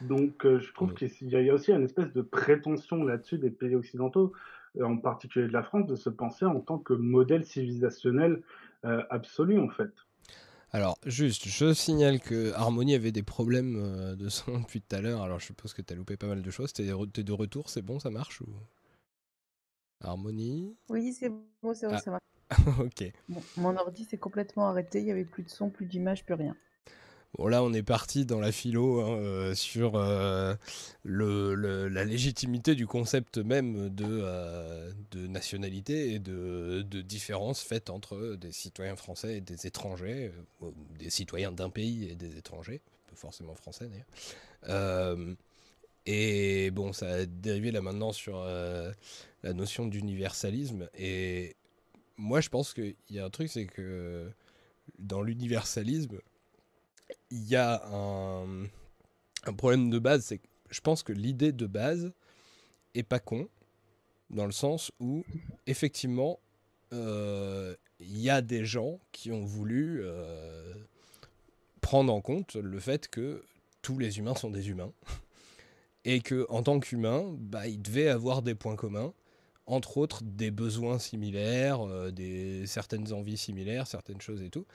Donc, 0.00 0.46
euh, 0.46 0.60
je 0.60 0.72
trouve 0.74 0.94
qu'il 0.94 1.08
y 1.30 1.36
a 1.36 1.40
il 1.40 1.46
y 1.46 1.50
a 1.50 1.54
aussi 1.54 1.72
une 1.72 1.84
espèce 1.84 2.12
de 2.12 2.22
prétention 2.22 3.04
là-dessus 3.04 3.38
des 3.38 3.50
pays 3.50 3.76
occidentaux, 3.76 4.32
euh, 4.78 4.84
en 4.84 4.96
particulier 4.98 5.48
de 5.48 5.52
la 5.52 5.62
France, 5.62 5.86
de 5.86 5.96
se 5.96 6.10
penser 6.10 6.46
en 6.46 6.60
tant 6.60 6.78
que 6.78 6.94
modèle 6.94 7.44
civilisationnel 7.46 8.42
euh, 8.86 9.02
absolu, 9.10 9.58
en 9.60 9.68
fait. 9.68 9.92
Alors, 10.72 10.98
juste, 11.06 11.48
je 11.48 11.72
signale 11.74 12.20
que 12.20 12.52
Harmonie 12.54 12.94
avait 12.94 13.12
des 13.12 13.22
problèmes 13.22 14.16
de 14.16 14.28
son 14.28 14.60
depuis 14.60 14.80
tout 14.80 14.96
à 14.96 15.00
l'heure. 15.00 15.22
Alors, 15.22 15.38
je 15.40 15.46
suppose 15.46 15.74
que 15.74 15.82
t'as 15.82 15.94
loupé 15.94 16.16
pas 16.16 16.26
mal 16.26 16.42
de 16.42 16.50
choses. 16.50 16.72
T'es 16.72 16.84
de 16.86 17.32
retour, 17.32 17.68
c'est 17.70 17.82
bon, 17.82 17.98
ça 18.00 18.10
marche 18.10 18.40
ou... 18.40 18.46
Harmonie? 20.02 20.76
Oui, 20.90 21.12
c'est 21.14 21.30
bon, 21.30 21.72
c'est 21.74 21.86
bon, 21.88 21.96
Ah. 21.96 21.98
ça 21.98 22.10
va. 22.10 22.18
Ok. 22.78 23.12
Bon, 23.28 23.42
mon 23.56 23.78
ordi 23.78 24.04
s'est 24.04 24.18
complètement 24.18 24.68
arrêté, 24.68 24.98
il 24.98 25.06
n'y 25.06 25.10
avait 25.10 25.24
plus 25.24 25.42
de 25.42 25.48
son, 25.48 25.70
plus 25.70 25.86
d'image, 25.86 26.22
plus 26.26 26.34
rien. 26.34 26.54
Bon, 27.38 27.46
là, 27.46 27.62
on 27.62 27.72
est 27.72 27.82
parti 27.84 28.26
dans 28.26 28.40
la 28.40 28.50
philo 28.50 29.00
hein, 29.00 29.16
euh, 29.20 29.54
sur 29.54 29.94
euh, 29.94 30.54
le, 31.04 31.54
le- 31.54 31.88
la 31.88 32.04
légitimité 32.04 32.74
du 32.74 32.86
concept 32.88 33.38
même 33.38 33.88
de, 33.90 34.04
euh, 34.08 34.90
de 35.12 35.26
nationalité 35.28 36.12
et 36.14 36.18
de, 36.18 36.82
de 36.82 37.00
différence 37.02 37.62
faite 37.62 37.88
entre 37.88 38.34
des 38.34 38.50
citoyens 38.52 38.96
français 38.96 39.36
et 39.36 39.40
des 39.40 39.66
étrangers, 39.66 40.32
ou 40.60 40.72
des 40.98 41.10
citoyens 41.10 41.52
d'un 41.52 41.70
pays 41.70 42.08
et 42.10 42.16
des 42.16 42.36
étrangers, 42.36 42.80
pas 43.08 43.16
forcément 43.16 43.54
français 43.54 43.88
d'ailleurs. 43.88 44.06
Et 46.06 46.70
bon, 46.70 46.92
ça 46.92 47.08
a 47.10 47.26
dérivé 47.26 47.70
là 47.72 47.80
maintenant 47.82 48.12
sur 48.12 48.44
la 49.42 49.52
notion 49.52 49.86
d'universalisme. 49.86 50.88
Et 50.98 51.56
moi, 52.20 52.40
je 52.40 52.50
pense 52.50 52.74
qu'il 52.74 52.94
y 53.08 53.18
a 53.18 53.24
un 53.24 53.30
truc, 53.30 53.48
c'est 53.48 53.66
que 53.66 54.30
dans 54.98 55.22
l'universalisme, 55.22 56.18
il 57.30 57.48
y 57.48 57.56
a 57.56 57.82
un, 57.92 58.66
problème 59.56 59.90
de 59.90 59.98
base, 59.98 60.24
c'est 60.24 60.38
que 60.38 60.46
je 60.70 60.80
pense 60.80 61.02
que 61.02 61.12
l'idée 61.12 61.52
de 61.52 61.66
base 61.66 62.12
est 62.94 63.02
pas 63.02 63.18
con, 63.18 63.48
dans 64.28 64.46
le 64.46 64.52
sens 64.52 64.92
où, 65.00 65.24
effectivement, 65.66 66.38
euh, 66.92 67.74
il 67.98 68.18
y 68.18 68.30
a 68.30 68.42
des 68.42 68.64
gens 68.64 69.00
qui 69.12 69.32
ont 69.32 69.44
voulu 69.44 70.00
euh, 70.02 70.74
prendre 71.80 72.12
en 72.12 72.20
compte 72.20 72.54
le 72.54 72.78
fait 72.78 73.08
que 73.08 73.42
tous 73.82 73.98
les 73.98 74.18
humains 74.18 74.34
sont 74.34 74.50
des 74.50 74.68
humains, 74.68 74.92
et 76.04 76.20
que 76.20 76.46
en 76.50 76.62
tant 76.62 76.80
qu'humain, 76.80 77.34
bah, 77.38 77.66
ils 77.66 77.80
devaient 77.80 78.08
avoir 78.08 78.42
des 78.42 78.54
points 78.54 78.76
communs, 78.76 79.14
entre 79.70 79.98
autres 79.98 80.22
des 80.24 80.50
besoins 80.50 80.98
similaires, 80.98 81.86
euh, 81.86 82.10
des 82.10 82.66
certaines 82.66 83.12
envies 83.12 83.36
similaires, 83.36 83.86
certaines 83.86 84.20
choses 84.20 84.42
et 84.42 84.50
tout. 84.50 84.66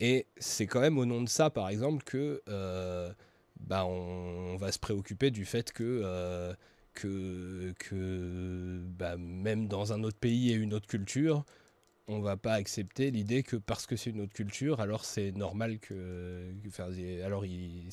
Et 0.00 0.26
c'est 0.38 0.66
quand 0.66 0.80
même 0.80 0.98
au 0.98 1.06
nom 1.06 1.22
de 1.22 1.28
ça, 1.28 1.50
par 1.50 1.68
exemple, 1.68 2.04
que 2.04 2.42
euh, 2.48 3.12
bah, 3.60 3.84
on, 3.86 4.56
va 4.56 4.72
se 4.72 4.78
préoccuper 4.78 5.30
du 5.30 5.44
fait 5.44 5.72
que, 5.72 6.02
euh, 6.04 6.52
que, 6.94 7.72
que 7.78 8.80
bah, 8.98 9.16
même 9.16 9.68
dans 9.68 9.92
un 9.92 10.02
autre 10.02 10.18
pays 10.18 10.50
et 10.50 10.54
une 10.54 10.74
autre 10.74 10.88
culture, 10.88 11.44
on 12.08 12.20
va 12.20 12.36
pas 12.36 12.54
accepter 12.54 13.10
l'idée 13.10 13.42
que 13.42 13.56
parce 13.56 13.86
que 13.86 13.96
c'est 13.96 14.10
une 14.10 14.22
autre 14.22 14.32
culture, 14.32 14.80
alors 14.80 15.04
c'est 15.04 15.32
normal 15.32 15.78
que. 15.78 16.52
alors, 17.24 17.44
il- 17.46 17.88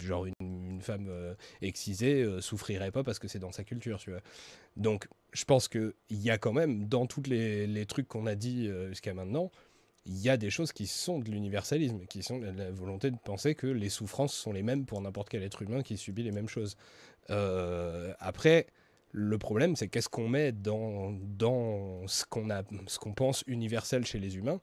genre 0.00 0.26
une, 0.26 0.80
femme 0.80 1.06
euh, 1.08 1.34
excisée 1.60 2.22
euh, 2.22 2.40
souffrirait 2.40 2.90
pas 2.90 3.04
parce 3.04 3.18
que 3.20 3.28
c'est 3.28 3.38
dans 3.38 3.52
sa 3.52 3.62
culture, 3.64 3.98
tu 3.98 4.10
vois. 4.10 4.20
Donc, 4.76 5.08
je 5.32 5.44
pense 5.44 5.68
qu'il 5.68 5.92
y 6.10 6.30
a 6.30 6.38
quand 6.38 6.52
même, 6.52 6.86
dans 6.88 7.06
tous 7.06 7.22
les, 7.28 7.66
les 7.66 7.86
trucs 7.86 8.08
qu'on 8.08 8.26
a 8.26 8.34
dit 8.34 8.66
euh, 8.68 8.88
jusqu'à 8.88 9.14
maintenant, 9.14 9.50
il 10.06 10.18
y 10.20 10.28
a 10.28 10.36
des 10.36 10.50
choses 10.50 10.72
qui 10.72 10.86
sont 10.88 11.20
de 11.20 11.30
l'universalisme, 11.30 12.00
qui 12.06 12.22
sont 12.24 12.40
la, 12.40 12.50
la 12.52 12.70
volonté 12.72 13.10
de 13.12 13.16
penser 13.16 13.54
que 13.54 13.68
les 13.68 13.88
souffrances 13.88 14.34
sont 14.34 14.52
les 14.52 14.62
mêmes 14.64 14.84
pour 14.84 15.00
n'importe 15.00 15.28
quel 15.28 15.42
être 15.44 15.62
humain 15.62 15.82
qui 15.82 15.96
subit 15.96 16.24
les 16.24 16.32
mêmes 16.32 16.48
choses. 16.48 16.76
Euh, 17.30 18.12
après, 18.18 18.66
Le 19.14 19.36
problème, 19.38 19.76
c'est 19.76 19.88
qu'est-ce 19.88 20.08
qu'on 20.08 20.28
met 20.28 20.52
dans, 20.52 21.12
dans 21.12 22.06
ce 22.08 22.24
qu'on 22.24 22.48
qu'on 23.00 23.12
pense 23.12 23.44
universel 23.46 24.06
chez 24.06 24.18
les 24.18 24.36
humains? 24.38 24.60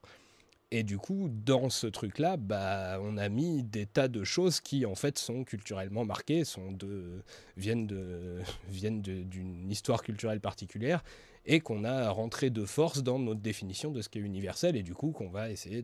Et 0.71 0.83
du 0.83 0.99
coup, 0.99 1.29
dans 1.31 1.69
ce 1.69 1.87
truc-là, 1.87 2.37
bah, 2.37 2.99
on 3.01 3.17
a 3.17 3.27
mis 3.27 3.63
des 3.63 3.87
tas 3.87 4.07
de 4.07 4.23
choses 4.23 4.59
qui, 4.59 4.85
en 4.85 4.93
fait, 4.93 5.17
sont 5.17 5.43
culturellement 5.43 6.05
marquées, 6.05 6.43
viennent 7.57 7.87
d'une 9.01 9.71
histoire 9.71 10.03
culturelle 10.03 10.39
particulière, 10.39 11.03
et 11.45 11.59
qu'on 11.59 11.83
a 11.85 12.09
rentré 12.11 12.51
de 12.51 12.65
force 12.65 13.01
dans 13.01 13.17
notre 13.17 13.41
définition 13.41 13.91
de 13.91 14.03
ce 14.03 14.09
qui 14.09 14.19
est 14.19 14.21
universel, 14.21 14.75
et 14.75 14.83
du 14.83 14.93
coup, 14.93 15.11
qu'on 15.11 15.29
va 15.29 15.49
essayer 15.49 15.83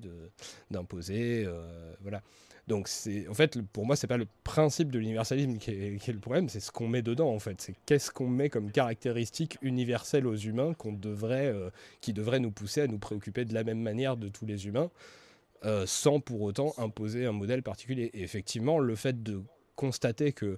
d'imposer. 0.70 1.46
euh, 1.46 1.96
voilà. 2.02 2.22
Donc, 2.68 2.88
c'est, 2.88 3.28
en 3.28 3.34
fait, 3.34 3.62
pour 3.62 3.86
moi, 3.86 3.96
c'est 3.96 4.08
pas 4.08 4.18
le 4.18 4.28
principe 4.44 4.92
de 4.92 4.98
l'universalisme 4.98 5.58
qui 5.58 5.70
est, 5.72 6.08
le 6.08 6.20
problème, 6.20 6.50
c'est 6.50 6.60
ce 6.60 6.72
qu'on 6.72 6.88
met 6.88 7.04
dedans, 7.04 7.30
en 7.30 7.40
fait. 7.40 7.62
C'est 7.62 7.76
qu'est-ce 7.86 8.10
qu'on 8.10 8.28
met 8.28 8.50
comme 8.50 8.72
caractéristique 8.72 9.58
universelle 9.62 10.26
aux 10.26 10.36
humains 10.36 10.74
qu'on 10.74 10.94
devrait, 10.94 11.48
euh, 11.48 11.70
qui 12.02 12.12
devrait 12.12 12.40
nous 12.40 12.52
pousser 12.52 12.82
à 12.82 12.88
nous 12.88 12.98
préoccuper 12.98 13.46
de 13.46 13.54
la 13.54 13.64
même 13.64 13.80
manière 13.80 14.18
de 14.18 14.30
tous 14.30 14.48
les 14.48 14.66
humains, 14.66 14.90
euh, 15.64 15.86
sans 15.86 16.20
pour 16.20 16.42
autant 16.42 16.74
imposer 16.78 17.28
un 17.28 17.34
modèle 17.34 17.62
particulier. 17.62 18.10
Et 18.14 18.24
effectivement, 18.24 18.80
le 18.80 18.96
fait 18.96 19.22
de 19.22 19.44
constater 19.76 20.32
que, 20.32 20.58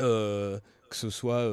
euh, 0.00 0.58
que 0.90 0.96
ce 0.96 1.10
soit 1.10 1.48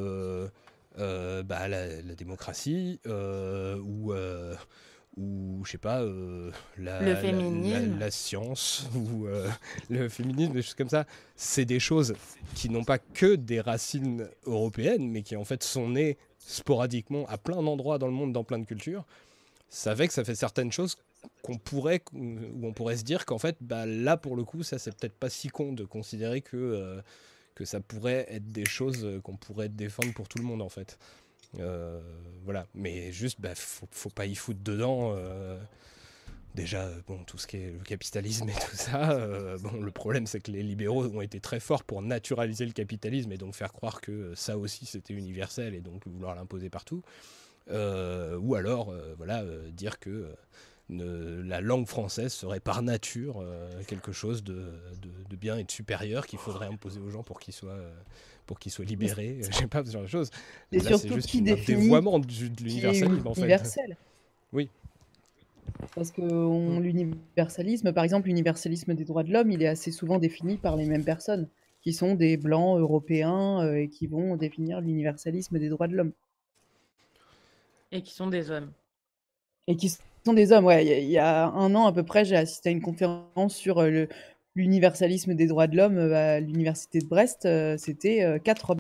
bah, 0.98 1.68
la, 1.68 2.02
la 2.02 2.16
démocratie 2.16 3.00
ou, 3.06 4.12
ou 5.18 5.62
je 5.66 5.72
sais 5.72 5.78
pas, 5.78 6.02
euh, 6.02 6.52
la, 6.78 7.02
Le 7.02 7.16
féminisme. 7.16 7.94
la, 7.94 8.06
la 8.06 8.12
science 8.12 8.88
ou 8.96 9.28
euh, 9.28 9.50
le 9.90 10.08
féminisme, 10.10 10.54
des 10.54 10.62
choses 10.62 10.76
comme 10.76 10.90
ça, 10.90 11.06
c'est 11.36 11.66
des 11.66 11.80
choses 11.80 12.14
qui 12.56 12.70
n'ont 12.70 12.84
pas 12.84 12.98
que 12.98 13.36
des 13.36 13.60
racines 13.60 14.28
européennes, 14.46 15.10
mais 15.10 15.22
qui 15.22 15.36
en 15.36 15.44
fait 15.44 15.64
sont 15.64 15.90
nées 15.90 16.18
sporadiquement 16.40 17.26
à 17.28 17.38
plein 17.38 17.62
d'endroits 17.62 17.98
dans 17.98 18.08
le 18.08 18.14
monde, 18.14 18.32
dans 18.32 18.44
plein 18.44 18.60
de 18.60 18.66
cultures. 18.66 19.06
Ça 19.70 19.96
fait 19.96 20.08
que 20.08 20.14
ça 20.14 20.24
fait 20.24 20.36
certaines 20.36 20.72
choses 20.72 20.96
qu'on 21.44 21.58
pourrait, 21.58 22.02
où 22.14 22.66
on 22.66 22.74
pourrait 22.74 22.98
se 22.98 23.04
dire 23.04 23.26
qu'en 23.26 23.38
fait, 23.38 23.58
bah, 23.62 23.86
là 23.86 24.18
pour 24.18 24.36
le 24.36 24.44
coup, 24.44 24.64
ça 24.64 24.80
c'est 24.80 24.96
peut-être 24.96 25.16
pas 25.18 25.30
si 25.30 25.50
con 25.50 25.74
de 25.74 25.84
considérer 25.86 26.42
que, 26.42 26.58
euh, 26.58 27.02
que 27.56 27.66
ça 27.66 27.80
pourrait 27.80 28.26
être 28.30 28.52
des 28.52 28.66
choses 28.66 29.08
qu'on 29.24 29.36
pourrait 29.38 29.70
défendre 29.70 30.14
pour 30.14 30.28
tout 30.28 30.40
le 30.40 30.46
monde 30.46 30.62
en 30.62 30.70
fait. 30.70 30.98
Euh, 31.60 32.00
voilà, 32.44 32.66
mais 32.74 33.12
juste, 33.12 33.40
bah, 33.42 33.54
faut, 33.56 33.88
faut 33.92 34.10
pas 34.10 34.26
y 34.26 34.36
foutre 34.36 34.62
dedans. 34.64 35.14
euh, 35.16 35.60
Déjà, 36.56 36.84
euh, 36.84 37.00
bon, 37.08 37.24
tout 37.24 37.38
ce 37.38 37.48
qui 37.48 37.56
est 37.58 37.72
le 37.72 37.80
capitalisme 37.80 38.50
et 38.50 38.54
tout 38.54 38.76
ça, 38.76 39.18
bon, 39.60 39.80
le 39.82 39.92
problème 39.92 40.28
c'est 40.28 40.42
que 40.42 40.52
les 40.52 40.64
libéraux 40.64 41.06
ont 41.06 41.22
été 41.22 41.40
très 41.40 41.62
forts 41.62 41.86
pour 41.86 42.02
naturaliser 42.02 42.66
le 42.66 42.74
capitalisme 42.74 43.32
et 43.32 43.38
donc 43.38 43.56
faire 43.56 43.72
croire 43.72 44.02
que 44.02 44.36
ça 44.36 44.58
aussi 44.58 44.86
c'était 44.86 45.14
universel 45.14 45.74
et 45.74 45.80
donc 45.80 46.06
vouloir 46.08 46.36
l'imposer 46.36 46.70
partout. 46.70 47.04
Ou 47.70 48.56
alors, 48.56 48.94
voilà, 49.18 49.46
dire 49.72 49.98
que 50.00 50.28
la 50.90 51.62
langue 51.62 51.88
française 51.88 52.34
serait 52.34 52.60
par 52.60 52.82
nature 52.82 53.42
quelque 53.88 54.12
chose 54.12 54.44
de, 54.44 54.74
de- 55.02 55.24
de 55.30 55.36
bien 55.38 55.56
et 55.56 55.64
de 55.64 55.72
supérieur 55.72 56.28
qu'il 56.28 56.38
faudrait 56.40 56.68
imposer 56.68 57.00
aux 57.00 57.10
gens 57.10 57.24
pour 57.24 57.40
qu'ils 57.40 57.54
soient, 57.54 57.80
pour 58.46 58.60
qu'ils 58.60 58.72
soient 58.72 58.86
libérés. 58.86 59.40
Je 59.52 59.52
sais 59.56 59.68
pas, 59.68 59.84
ce 59.86 59.92
genre 59.92 60.02
de 60.04 60.08
choses. 60.08 60.30
Et 60.72 60.80
Là, 60.80 60.84
surtout, 60.90 61.16
juste 61.16 61.30
qui 61.30 61.42
définit 61.42 61.82
dévoiement 61.82 62.20
du- 62.20 62.50
de 62.50 62.64
l'universalisme 62.64 63.28
en 63.28 63.34
fait. 63.34 63.42
universel 63.42 63.98
Oui. 64.54 64.70
Parce 65.96 66.12
que 66.12 66.22
on- 66.22 66.80
l'universalisme, 66.80 67.94
par 67.94 68.04
exemple, 68.04 68.28
l'universalisme 68.28 68.94
des 68.94 69.04
droits 69.06 69.24
de 69.24 69.32
l'homme, 69.32 69.52
il 69.52 69.62
est 69.64 69.68
assez 69.68 69.92
souvent 69.92 70.20
défini 70.20 70.58
par 70.58 70.76
les 70.76 70.86
mêmes 70.86 71.04
personnes, 71.06 71.48
qui 71.82 71.94
sont 71.94 72.14
des 72.16 72.38
blancs 72.38 72.80
européens 72.80 73.62
euh, 73.64 73.76
et 73.82 73.88
qui 73.88 74.08
vont 74.08 74.36
définir 74.36 74.82
l'universalisme 74.82 75.58
des 75.60 75.70
droits 75.70 75.88
de 75.88 75.96
l'homme. 75.96 76.12
Et 77.92 78.02
qui 78.02 78.14
sont 78.14 78.28
des 78.28 78.52
hommes. 78.52 78.72
Et 79.68 79.76
qui 79.76 79.90
sont 80.24 80.34
des 80.34 80.52
hommes, 80.52 80.66
ouais. 80.66 80.86
Il 80.86 80.90
y 80.90 80.94
a- 80.94 81.00
il 81.00 81.10
y, 81.10 81.18
a 81.18 81.48
un 81.48 81.76
an 81.76 81.86
à 81.88 81.92
peu 81.94 82.04
près, 82.04 82.26
j'ai 82.26 82.36
assisté 82.36 82.70
à 82.70 82.72
une 82.72 82.82
conférence 82.82 83.56
sur 83.56 83.80
euh, 83.80 83.90
le- 83.90 84.10
l'universalisme 84.56 85.34
des 85.34 85.48
droits 85.48 85.68
de 85.68 85.78
l'homme 85.78 85.98
euh, 85.98 86.38
à 86.38 86.40
l'université 86.40 87.00
de 87.00 87.06
Brest. 87.08 87.46
euh, 87.46 87.78
C'était 87.78 88.24
euh, 88.24 88.40
quatre 88.40 88.72
hommes. 88.72 88.80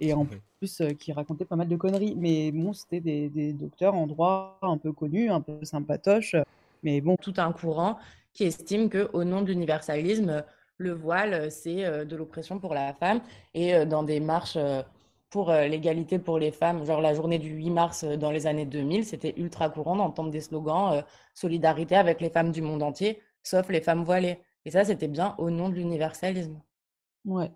Et 0.00 0.12
en 0.12 0.26
plus, 0.26 0.80
euh, 0.80 0.90
qui 0.90 1.12
racontaient 1.12 1.44
pas 1.46 1.56
mal 1.56 1.68
de 1.68 1.76
conneries. 1.76 2.14
Mais 2.16 2.52
bon, 2.52 2.72
c'était 2.72 3.00
des, 3.00 3.28
des 3.28 3.52
docteurs 3.52 3.94
en 3.94 4.06
droit 4.06 4.58
un 4.62 4.76
peu 4.78 4.92
connus, 4.92 5.30
un 5.30 5.40
peu 5.40 5.64
sympatoches. 5.64 6.36
Mais 6.82 7.00
bon. 7.00 7.16
Tout 7.16 7.34
un 7.38 7.52
courant 7.52 7.98
qui 8.34 8.44
estime 8.44 8.90
que 8.90 9.08
au 9.14 9.24
nom 9.24 9.40
de 9.42 9.46
l'universalisme, 9.48 10.44
le 10.78 10.92
voile, 10.92 11.50
c'est 11.50 11.84
euh, 11.86 12.04
de 12.04 12.16
l'oppression 12.16 12.58
pour 12.58 12.74
la 12.74 12.92
femme. 12.92 13.20
Et 13.54 13.74
euh, 13.74 13.86
dans 13.86 14.02
des 14.02 14.20
marches 14.20 14.56
euh, 14.56 14.82
pour 15.30 15.50
l'égalité 15.50 16.18
pour 16.18 16.38
les 16.38 16.52
femmes, 16.52 16.84
genre 16.86 17.00
la 17.00 17.12
journée 17.12 17.38
du 17.38 17.50
8 17.50 17.70
mars 17.70 18.04
dans 18.04 18.30
les 18.30 18.46
années 18.46 18.64
2000, 18.64 19.04
c'était 19.04 19.34
ultra 19.36 19.68
courant 19.68 19.96
d'entendre 19.96 20.30
des 20.30 20.40
slogans 20.40 20.92
euh, 20.94 21.02
solidarité 21.34 21.96
avec 21.96 22.20
les 22.20 22.30
femmes 22.30 22.52
du 22.52 22.62
monde 22.62 22.82
entier, 22.82 23.20
sauf 23.42 23.68
les 23.68 23.80
femmes 23.80 24.04
voilées. 24.04 24.38
Et 24.66 24.70
ça, 24.70 24.84
c'était 24.84 25.08
bien 25.08 25.34
au 25.38 25.48
nom 25.48 25.70
de 25.70 25.76
l'universalisme. 25.76 26.60
Ouais. 27.24 27.50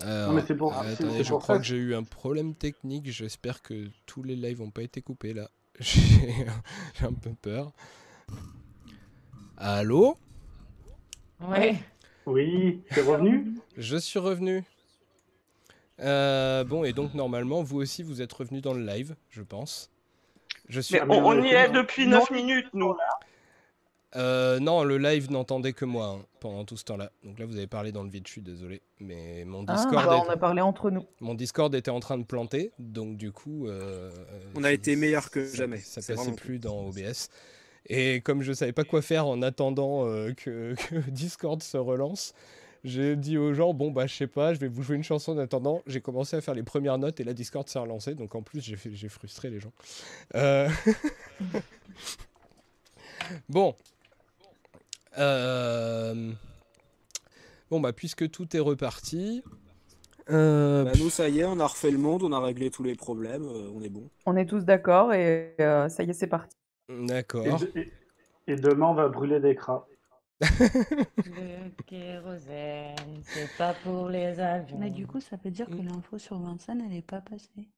Alors, 0.00 0.32
mais 0.34 0.42
c'est 0.46 0.54
pour- 0.54 0.76
euh, 0.76 0.92
attendez, 0.92 1.12
c'est 1.16 1.24
je 1.24 1.30
pour 1.30 1.40
crois 1.40 1.56
ça 1.56 1.60
que 1.60 1.66
j'ai 1.66 1.76
eu 1.76 1.94
un 1.94 2.04
problème 2.04 2.54
technique. 2.54 3.10
J'espère 3.10 3.62
que 3.62 3.88
tous 4.06 4.22
les 4.22 4.36
lives 4.36 4.60
n'ont 4.60 4.70
pas 4.70 4.82
été 4.82 5.02
coupés 5.02 5.32
là. 5.32 5.50
J'ai 5.80 6.00
j'ai 7.00 7.06
un 7.06 7.12
peu 7.14 7.30
peur. 7.40 7.72
Allô? 9.56 10.16
Ouais. 11.40 11.76
Oui, 12.26 12.82
c'est 12.90 13.00
revenu? 13.02 13.54
Je 13.76 13.96
suis 13.96 14.18
revenu. 14.18 14.62
Euh, 16.00 16.64
bon, 16.64 16.84
et 16.84 16.92
donc 16.92 17.14
normalement, 17.14 17.62
vous 17.62 17.78
aussi, 17.78 18.02
vous 18.02 18.22
êtes 18.22 18.32
revenu 18.32 18.60
dans 18.60 18.74
le 18.74 18.84
live, 18.84 19.16
je 19.30 19.42
pense. 19.42 19.90
Je 20.68 20.80
suis... 20.80 20.96
Mais 20.96 21.18
on, 21.18 21.26
on 21.26 21.42
y 21.42 21.48
est 21.48 21.70
depuis 21.70 22.06
9 22.06 22.30
minutes, 22.30 22.68
nous. 22.74 22.94
Euh, 24.16 24.58
non, 24.58 24.84
le 24.84 24.96
live 24.96 25.30
n'entendait 25.30 25.74
que 25.74 25.84
moi 25.84 26.16
hein, 26.18 26.24
pendant 26.40 26.64
tout 26.64 26.78
ce 26.78 26.84
temps-là. 26.84 27.12
Donc 27.24 27.38
là, 27.38 27.44
vous 27.44 27.56
avez 27.56 27.66
parlé 27.66 27.92
dans 27.92 28.02
le 28.02 28.08
vide, 28.08 28.26
je 28.26 28.32
suis 28.32 28.40
désolé. 28.42 28.80
Mais 29.00 29.44
mon 29.44 29.64
Ah, 29.68 29.74
Discord, 29.76 30.06
bah, 30.06 30.16
est- 30.16 30.26
on 30.26 30.30
a 30.30 30.36
parlé 30.38 30.62
entre 30.62 30.90
nous. 30.90 31.04
mon 31.20 31.34
Discord 31.34 31.74
était 31.74 31.90
en 31.90 32.00
train 32.00 32.16
de 32.16 32.24
planter, 32.24 32.72
donc 32.78 33.18
du 33.18 33.32
coup, 33.32 33.66
euh, 33.68 34.10
On 34.56 34.64
a 34.64 34.72
été 34.72 34.96
meilleur 34.96 35.30
que 35.30 35.46
ça- 35.46 35.56
jamais. 35.58 35.78
Ça 35.78 36.00
C'est 36.00 36.14
passait 36.14 36.32
plus 36.32 36.58
dans 36.58 36.86
OBS. 36.88 37.28
Et 37.90 38.20
comme 38.22 38.40
je 38.42 38.52
savais 38.52 38.72
pas 38.72 38.84
quoi 38.84 39.02
faire 39.02 39.26
en 39.26 39.40
attendant 39.42 40.06
euh, 40.06 40.32
que, 40.32 40.74
que 40.90 41.10
Discord 41.10 41.62
se 41.62 41.76
relance, 41.76 42.32
j'ai 42.84 43.14
dit 43.16 43.36
aux 43.36 43.52
gens 43.54 43.74
bon 43.74 43.90
bah 43.90 44.06
je 44.06 44.14
sais 44.14 44.26
pas, 44.26 44.54
je 44.54 44.60
vais 44.60 44.68
vous 44.68 44.82
jouer 44.82 44.96
une 44.96 45.04
chanson 45.04 45.32
en 45.32 45.38
attendant. 45.38 45.82
J'ai 45.86 46.00
commencé 46.00 46.34
à 46.36 46.40
faire 46.40 46.54
les 46.54 46.62
premières 46.62 46.96
notes 46.96 47.20
et 47.20 47.24
la 47.24 47.34
Discord 47.34 47.68
s'est 47.68 47.78
relancé, 47.78 48.14
donc 48.14 48.34
en 48.34 48.42
plus 48.42 48.60
j'ai 48.62 49.08
frustré 49.08 49.50
les 49.50 49.60
gens. 49.60 49.72
Euh, 50.34 50.68
bon. 53.48 53.74
Euh, 55.16 56.32
Bon 57.70 57.80
bah 57.80 57.92
puisque 57.92 58.30
tout 58.30 58.56
est 58.56 58.60
reparti. 58.60 59.42
euh, 60.30 60.84
Bah, 60.84 60.92
nous, 60.98 61.10
ça 61.10 61.28
y 61.28 61.40
est, 61.40 61.44
on 61.44 61.60
a 61.60 61.66
refait 61.66 61.90
le 61.90 61.98
monde, 61.98 62.22
on 62.22 62.32
a 62.32 62.40
réglé 62.40 62.70
tous 62.70 62.82
les 62.82 62.94
problèmes, 62.94 63.44
euh, 63.44 63.70
on 63.74 63.82
est 63.82 63.88
bon. 63.90 64.08
On 64.26 64.36
est 64.36 64.46
tous 64.46 64.64
d'accord 64.64 65.12
et 65.12 65.54
euh, 65.60 65.88
ça 65.88 66.02
y 66.02 66.10
est, 66.10 66.14
c'est 66.14 66.26
parti. 66.28 66.56
et, 66.88 67.06
D'accord. 67.06 67.60
de- 67.60 67.72
et- 68.46 68.56
demain, 68.56 68.86
on 68.86 68.94
va 68.94 69.08
brûler 69.08 69.38
des 69.40 69.54
cras. 69.54 69.86
Le 70.40 71.68
kérosène, 71.86 72.94
c'est 73.24 73.50
pas 73.58 73.74
pour 73.82 74.08
les 74.08 74.38
avions. 74.40 74.78
Mais 74.78 74.88
du 74.90 75.06
coup, 75.06 75.20
ça 75.20 75.36
veut 75.44 75.50
dire 75.50 75.66
que 75.66 75.72
l'info 75.82 76.16
sur 76.16 76.38
Vincennes, 76.38 76.80
elle 76.86 76.92
n'est 76.94 77.02
pas 77.02 77.20
passée. 77.20 77.68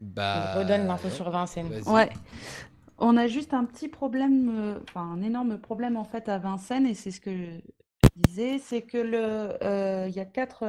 Bah. 0.00 0.52
Je 0.54 0.58
redonne 0.60 0.86
l'info 0.86 1.10
sur 1.10 1.30
Vincennes. 1.30 1.70
Ouais. 1.86 2.08
On 2.98 3.16
a 3.16 3.28
juste 3.28 3.54
un 3.54 3.64
petit 3.64 3.88
problème, 3.88 4.48
euh, 4.50 4.80
enfin 4.82 5.02
un 5.02 5.22
énorme 5.22 5.58
problème 5.58 5.96
en 5.96 6.04
fait 6.04 6.28
à 6.28 6.38
Vincennes, 6.38 6.86
et 6.86 6.94
c'est 6.94 7.12
ce 7.12 7.20
que 7.20 7.30
je 7.36 7.60
disais, 8.16 8.58
c'est 8.58 8.82
que 8.82 8.98
le, 8.98 9.56
euh, 9.64 10.06
il 10.08 10.14
y 10.16 10.20
a 10.20 10.24
quatre 10.24 10.64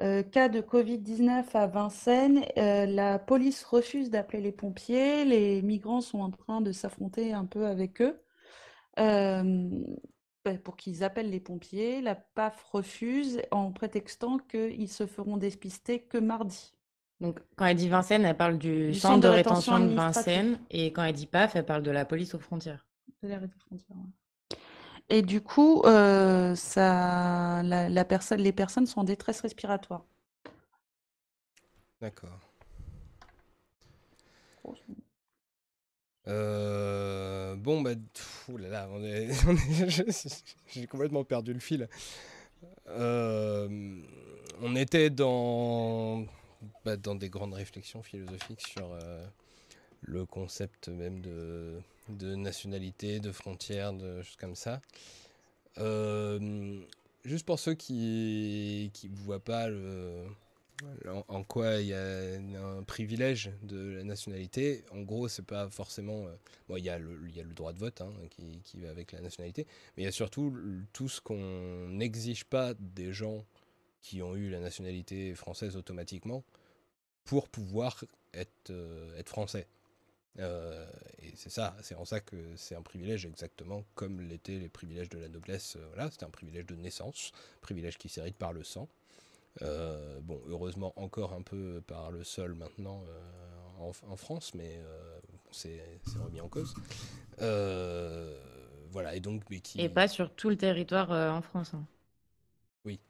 euh, 0.00 0.22
cas 0.22 0.48
de 0.48 0.60
Covid-19 0.60 1.44
à 1.54 1.66
Vincennes. 1.66 2.44
la 2.56 3.18
police 3.18 3.64
refuse 3.64 4.10
d'appeler 4.10 4.40
les 4.42 4.52
pompiers, 4.52 5.24
les 5.24 5.62
migrants 5.62 6.00
sont 6.00 6.20
en 6.20 6.30
train 6.30 6.60
de 6.60 6.72
s'affronter 6.72 7.32
un 7.32 7.46
peu 7.46 7.66
avec 7.66 8.00
eux. 8.02 8.20
bah, 8.96 10.58
pour 10.64 10.76
qu'ils 10.76 11.02
appellent 11.04 11.30
les 11.30 11.40
pompiers, 11.40 12.00
la 12.02 12.14
PAF 12.14 12.62
refuse 12.72 13.42
en 13.50 13.72
prétextant 13.72 14.38
qu'ils 14.38 14.88
se 14.90 15.06
feront 15.06 15.36
dépister 15.38 16.02
que 16.02 16.18
mardi. 16.18 16.75
Donc, 17.20 17.40
quand 17.56 17.64
elle 17.66 17.76
dit 17.76 17.88
Vincennes, 17.88 18.24
elle 18.24 18.36
parle 18.36 18.58
du, 18.58 18.88
Du 18.92 18.98
centre 18.98 19.20
de 19.20 19.28
rétention 19.28 19.78
de 19.80 19.94
Vincennes. 19.94 20.58
Et 20.70 20.92
quand 20.92 21.02
elle 21.02 21.14
dit 21.14 21.26
PAF, 21.26 21.56
elle 21.56 21.64
parle 21.64 21.82
de 21.82 21.90
la 21.90 22.04
police 22.04 22.34
aux 22.34 22.38
frontières. 22.38 22.84
Ouais. 23.22 23.38
Et 25.08 25.22
du 25.22 25.40
coup, 25.40 25.82
euh, 25.86 26.54
ça, 26.54 27.62
la, 27.62 27.88
la 27.88 28.04
personne, 28.04 28.40
les 28.40 28.52
personnes 28.52 28.86
sont 28.86 29.00
en 29.00 29.04
détresse 29.04 29.40
respiratoire. 29.40 30.04
D'accord. 32.00 32.38
Euh, 36.28 37.54
bon, 37.56 37.82
bah, 37.82 37.92
pff, 37.94 38.48
ouh 38.48 38.56
là 38.56 38.68
là, 38.68 38.88
on 38.90 39.02
est, 39.04 39.28
on 39.46 39.52
est- 39.54 39.88
je- 39.88 40.02
j'ai 40.72 40.86
complètement 40.86 41.24
perdu 41.24 41.52
le 41.52 41.60
fil. 41.60 41.88
Euh, 42.88 44.00
on 44.60 44.74
était 44.76 45.10
dans, 45.10 46.24
bah, 46.86 46.96
dans 46.96 47.16
des 47.16 47.28
grandes 47.28 47.54
réflexions 47.54 48.00
philosophiques 48.00 48.60
sur 48.60 48.92
euh, 48.92 49.26
le 50.02 50.24
concept 50.24 50.86
même 50.86 51.20
de, 51.20 51.82
nationalité, 52.36 53.18
de 53.18 53.32
frontières, 53.32 53.92
de 53.92 54.22
choses 54.22 54.36
comme 54.36 54.54
ça. 54.54 54.80
Euh, 55.78 56.78
juste 57.24 57.44
pour 57.44 57.58
ceux 57.58 57.74
qui 57.74 58.92
ne 59.02 59.16
voient 59.16 59.42
pas 59.42 59.68
le, 59.68 60.26
en, 61.26 61.42
quoi 61.42 61.80
il 61.80 61.88
y 61.88 61.92
a 61.92 62.36
un 62.36 62.84
privilège 62.84 63.50
de 63.64 63.96
la 63.96 64.04
nationalité, 64.04 64.84
en 64.92 65.00
gros, 65.00 65.26
c'est 65.26 65.44
pas 65.44 65.68
forcément. 65.68 66.28
euh, 66.28 66.36
bon, 66.68 66.76
il 66.76 66.84
y, 66.84 66.88
a 66.88 67.00
le- 67.00 67.28
y 67.30 67.40
a 67.40 67.42
le 67.42 67.52
droit 67.52 67.72
de 67.72 67.80
vote 67.80 68.00
hein, 68.00 68.12
qui, 68.30 68.60
qui 68.62 68.78
va 68.78 68.90
avec 68.90 69.10
la 69.10 69.20
nationalité, 69.20 69.66
mais 69.96 70.04
il 70.04 70.06
y 70.06 70.08
a 70.08 70.12
surtout 70.12 70.56
tout 70.92 71.08
ce 71.08 71.20
qu'on 71.20 71.88
n'exige 71.88 72.44
pas 72.44 72.74
des 72.78 73.12
gens 73.12 73.44
qui 74.02 74.22
ont 74.22 74.36
eu 74.36 74.50
la 74.50 74.60
nationalité 74.60 75.34
française 75.34 75.76
automatiquement 75.76 76.44
pour 77.26 77.48
pouvoir 77.48 78.02
être, 78.32 78.70
euh, 78.70 79.18
être 79.18 79.28
français. 79.28 79.66
Euh, 80.38 80.86
et 81.22 81.32
c'est 81.34 81.50
ça, 81.50 81.74
c'est 81.82 81.94
en 81.94 82.04
ça 82.04 82.20
que 82.20 82.36
c'est 82.56 82.74
un 82.74 82.82
privilège 82.82 83.24
exactement 83.24 83.84
comme 83.94 84.20
l'étaient 84.20 84.58
les 84.58 84.68
privilèges 84.68 85.08
de 85.08 85.18
la 85.18 85.28
noblesse. 85.28 85.76
euh, 85.76 85.86
voilà, 85.94 86.10
c'était 86.10 86.24
un 86.24 86.30
privilège 86.30 86.66
de 86.66 86.76
naissance, 86.76 87.32
privilège 87.62 87.98
qui 87.98 88.08
s'hérite 88.08 88.36
par 88.36 88.52
le 88.52 88.62
sang. 88.62 88.88
Euh, 89.62 90.20
bon, 90.20 90.40
heureusement 90.48 90.92
encore 90.96 91.32
un 91.32 91.42
peu 91.42 91.82
par 91.86 92.10
le 92.10 92.22
sol 92.24 92.54
maintenant 92.54 93.02
en, 93.80 93.92
en 94.08 94.16
France, 94.16 94.52
mais 94.54 94.78
c'est 95.50 95.80
remis 96.22 96.40
en 96.42 96.48
cause. 96.48 96.74
Voilà, 98.90 99.14
et 99.14 99.20
donc, 99.20 99.42
mais 99.50 99.60
qui... 99.60 99.80
Et 99.80 99.88
pas 99.88 100.08
sur 100.08 100.30
tout 100.34 100.48
le 100.50 100.56
territoire 100.56 101.10
en 101.10 101.42
France. 101.42 101.72
hein. 101.74 101.84
Oui. 102.84 103.00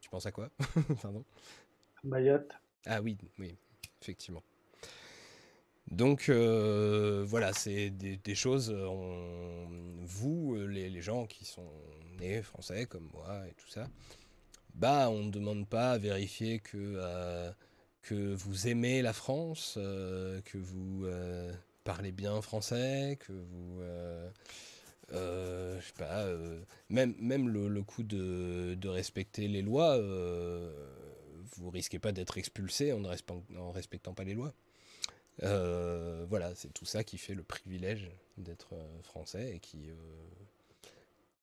Tu 0.00 0.08
penses 0.10 0.26
à 0.26 0.32
quoi? 0.32 0.50
Pardon 1.02 1.24
Mayotte. 2.04 2.52
Ah 2.86 3.00
oui, 3.00 3.16
oui, 3.38 3.56
effectivement. 4.00 4.42
Donc 5.92 6.30
euh, 6.30 7.22
voilà, 7.26 7.52
c'est 7.52 7.90
des, 7.90 8.34
choses, 8.34 8.70
euh, 8.74 8.86
vous, 10.00 10.54
euh, 10.54 10.66
les, 10.66 10.88
les 10.88 11.02
gens 11.02 11.26
qui 11.26 11.44
sont 11.44 11.70
nés 12.18 12.40
français 12.40 12.86
comme 12.86 13.10
moi 13.12 13.42
et 13.46 13.52
tout 13.54 13.68
ça, 13.68 13.88
bah 14.74 15.10
on 15.10 15.24
ne 15.24 15.30
demande 15.30 15.68
pas 15.68 15.92
à 15.92 15.98
vérifier 15.98 16.60
que, 16.60 16.98
que 18.00 18.34
vous 18.34 18.68
aimez 18.68 19.02
la 19.02 19.12
France, 19.12 19.74
que 19.74 20.56
vous 20.56 21.06
parlez 21.84 22.12
bien 22.12 22.40
français, 22.40 23.18
que 23.20 23.32
vous... 23.32 23.82
je 25.10 25.80
sais 25.84 25.92
pas, 25.98 26.26
même, 26.88 27.14
même 27.20 27.48
le, 27.50 27.82
coup 27.82 28.02
de, 28.02 28.88
respecter 28.88 29.46
les 29.46 29.60
lois, 29.60 29.98
vous 31.56 31.70
risquez 31.70 31.98
pas 31.98 32.12
d'être 32.12 32.38
expulsé 32.38 32.92
en 32.92 33.00
ne 33.00 33.08
respectant, 33.72 34.14
pas 34.14 34.24
les 34.24 34.34
lois. 34.34 34.52
Euh, 35.42 36.26
voilà, 36.28 36.54
c'est 36.54 36.72
tout 36.72 36.84
ça 36.84 37.04
qui 37.04 37.16
fait 37.18 37.34
le 37.34 37.42
privilège 37.42 38.10
d'être 38.36 38.74
euh, 38.74 39.02
français 39.02 39.54
et 39.56 39.60
qui, 39.60 39.88
euh, 39.90 39.94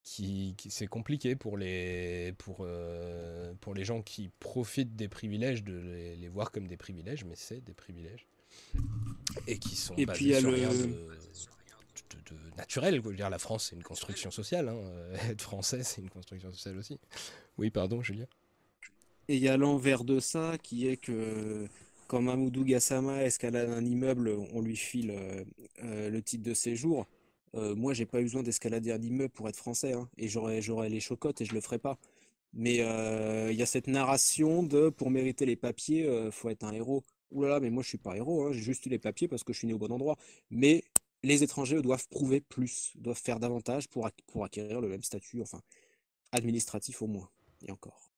qui, 0.04 0.54
qui- 0.58 0.70
c'est 0.72 0.88
compliqué 0.88 1.36
pour 1.36 1.58
les, 1.58 2.34
pour, 2.38 2.58
euh, 2.62 3.54
pour 3.62 3.74
les 3.74 3.84
gens 3.86 4.02
qui 4.02 4.30
profitent 4.40 4.96
des 4.96 5.08
privilèges 5.08 5.64
de 5.64 5.74
les, 5.80 6.16
les 6.16 6.28
voir 6.30 6.52
comme 6.52 6.68
des 6.68 6.78
privilèges, 6.78 7.26
mais 7.26 7.36
c'est 7.36 7.62
des 7.62 7.74
privilèges 7.74 8.28
et 9.48 9.58
qui 9.60 9.76
sont 9.76 9.96
Et 9.96 10.06
basés 10.06 10.18
puis, 10.32 10.40
sur 10.40 10.50
le- 10.52 10.56
rien 10.58 10.70
de, 10.70 10.76
de- 10.76 12.36
de 12.36 12.56
naturel. 12.58 12.96
Je 12.96 13.02
veux 13.02 13.16
dire, 13.16 13.30
la 13.30 13.40
France, 13.40 13.68
c'est 13.70 13.76
une 13.76 13.84
construction 13.84 14.32
sociale. 14.32 14.70
hein. 14.70 14.82
Être 15.32 15.42
français, 15.42 15.84
c'est 15.84 16.02
une 16.02 16.10
construction 16.10 16.52
sociale 16.52 16.78
aussi. 16.78 17.00
Oui, 17.58 17.70
pardon, 17.72 18.02
Julien. 18.02 18.26
Et 19.30 19.35
il 19.35 19.43
y 19.43 19.48
a 19.48 19.58
l'envers 19.58 20.03
de 20.03 20.19
ça 20.19 20.58
qui 20.64 20.88
est 20.88 20.98
que 20.98 21.67
quand 22.08 22.19
Mamoudou 22.19 22.64
Gassama 22.66 23.24
escalade 23.24 23.69
un 23.69 23.85
immeuble, 23.85 24.35
on 24.53 24.59
lui 24.59 24.75
file 24.75 25.11
euh, 25.11 25.43
euh, 25.83 26.09
le 26.09 26.22
titre 26.24 26.43
de 26.43 26.56
séjour. 26.56 27.06
Euh, 27.56 27.75
moi, 27.75 27.93
j'ai 27.93 28.08
pas 28.08 28.22
eu 28.22 28.24
besoin 28.24 28.41
d'escalader 28.41 28.91
un 28.91 29.01
immeuble 29.01 29.30
pour 29.30 29.48
être 29.48 29.56
français, 29.56 29.93
hein, 29.93 30.09
et 30.17 30.27
j'aurais 30.27 30.90
les 30.90 30.99
chocottes 30.99 31.41
et 31.41 31.45
je 31.45 31.53
le 31.53 31.61
ferais 31.61 31.77
pas. 31.77 31.99
Mais 32.53 32.77
il 32.77 33.56
y 33.56 33.61
a 33.61 33.66
cette 33.67 33.88
narration 33.88 34.64
de 34.64 34.90
pour 34.90 35.11
mériter 35.11 35.45
les 35.45 35.56
papiers, 35.56 36.08
euh, 36.08 36.32
faut 36.32 36.49
être 36.49 36.64
un 36.64 36.74
héros. 36.74 37.03
Ouh 37.32 37.45
mais 37.61 37.69
moi 37.69 37.83
je 37.83 37.90
suis 37.90 37.99
pas 37.99 38.17
héros, 38.17 38.48
hein, 38.48 38.51
j'ai 38.53 38.61
juste 38.61 38.88
eu 38.88 38.90
les 38.90 38.99
papiers 38.99 39.27
parce 39.27 39.43
que 39.43 39.53
je 39.53 39.59
suis 39.59 39.67
né 39.67 39.74
au 39.75 39.80
bon 39.80 39.91
endroit. 39.91 40.17
Mais 40.49 40.83
les 41.24 41.43
étrangers 41.43 41.82
doivent 41.83 42.08
prouver 42.09 42.41
plus, 42.41 42.93
doivent 42.95 43.22
faire 43.22 43.40
davantage 43.40 43.90
pour, 43.90 44.09
pour 44.27 44.45
acquérir 44.45 44.82
le 44.82 44.90
même 44.90 45.03
statut, 45.03 45.41
enfin 45.41 45.61
administratif 46.32 47.03
au 47.03 47.08
moins, 47.08 47.30
et 47.67 47.72
encore. 47.72 48.09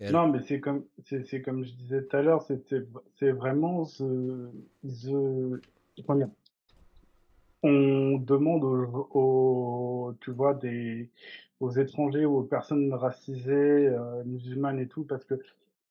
Non, 0.00 0.28
mais 0.28 0.40
c'est 0.40 0.60
comme, 0.60 0.84
c'est, 1.04 1.42
comme 1.42 1.64
je 1.64 1.72
disais 1.72 2.02
tout 2.04 2.16
à 2.16 2.22
l'heure, 2.22 2.42
c'est 2.42 3.30
vraiment 3.30 3.84
ce, 3.84 4.50
ce- 4.88 5.60
on 7.62 8.18
demande 8.18 8.64
aux, 8.64 9.08
aux- 9.12 10.14
tu 10.20 10.30
vois, 10.32 10.54
des, 10.54 11.10
aux 11.60 11.70
étrangers 11.70 12.24
ou 12.24 12.38
aux 12.38 12.42
personnes 12.44 12.92
racisées, 12.94 13.52
euh, 13.88 14.24
musulmanes 14.24 14.80
et 14.80 14.88
tout, 14.88 15.04
parce 15.04 15.24
que 15.24 15.34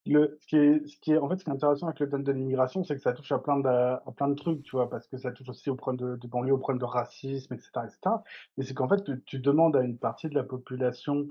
le, 0.08 0.38
ce 0.42 0.48
qui 0.48 0.56
est, 0.58 0.88
ce 0.88 0.98
qui 0.98 1.12
est, 1.12 1.18
en 1.18 1.30
fait, 1.30 1.38
ce 1.38 1.44
qui 1.44 1.50
est 1.52 1.54
intéressant 1.54 1.88
avec 1.88 2.00
le 2.00 2.10
thème 2.10 2.24
de 2.24 2.32
l'immigration, 2.32 2.84
c'est 2.84 2.96
que 2.96 3.02
ça 3.02 3.14
touche 3.14 3.32
à 3.32 3.38
plein 3.40 3.60
de, 3.60 3.68
à 3.68 4.12
plein 4.16 4.28
de 4.30 4.34
trucs, 4.34 4.64
tu 4.64 4.72
vois, 4.72 4.90
parce 4.90 5.08
que 5.08 5.18
ça 5.18 5.32
touche 5.32 5.50
aussi 5.50 5.70
au 5.70 5.76
problème 5.76 6.12
de, 6.14 6.16
de 6.16 6.28
banlieue, 6.28 6.54
au 6.54 6.58
problème 6.58 6.80
de 6.80 6.86
racisme, 6.86 7.54
etc., 7.54 7.72
etc. 7.86 8.24
Et 8.58 8.64
c'est 8.64 8.74
qu'en 8.74 8.88
fait, 8.90 9.04
tu, 9.26 9.40
demandes 9.40 9.76
à 9.76 9.82
une 9.84 9.98
partie 9.98 10.28
de 10.30 10.36
la 10.36 10.44
population 10.44 11.28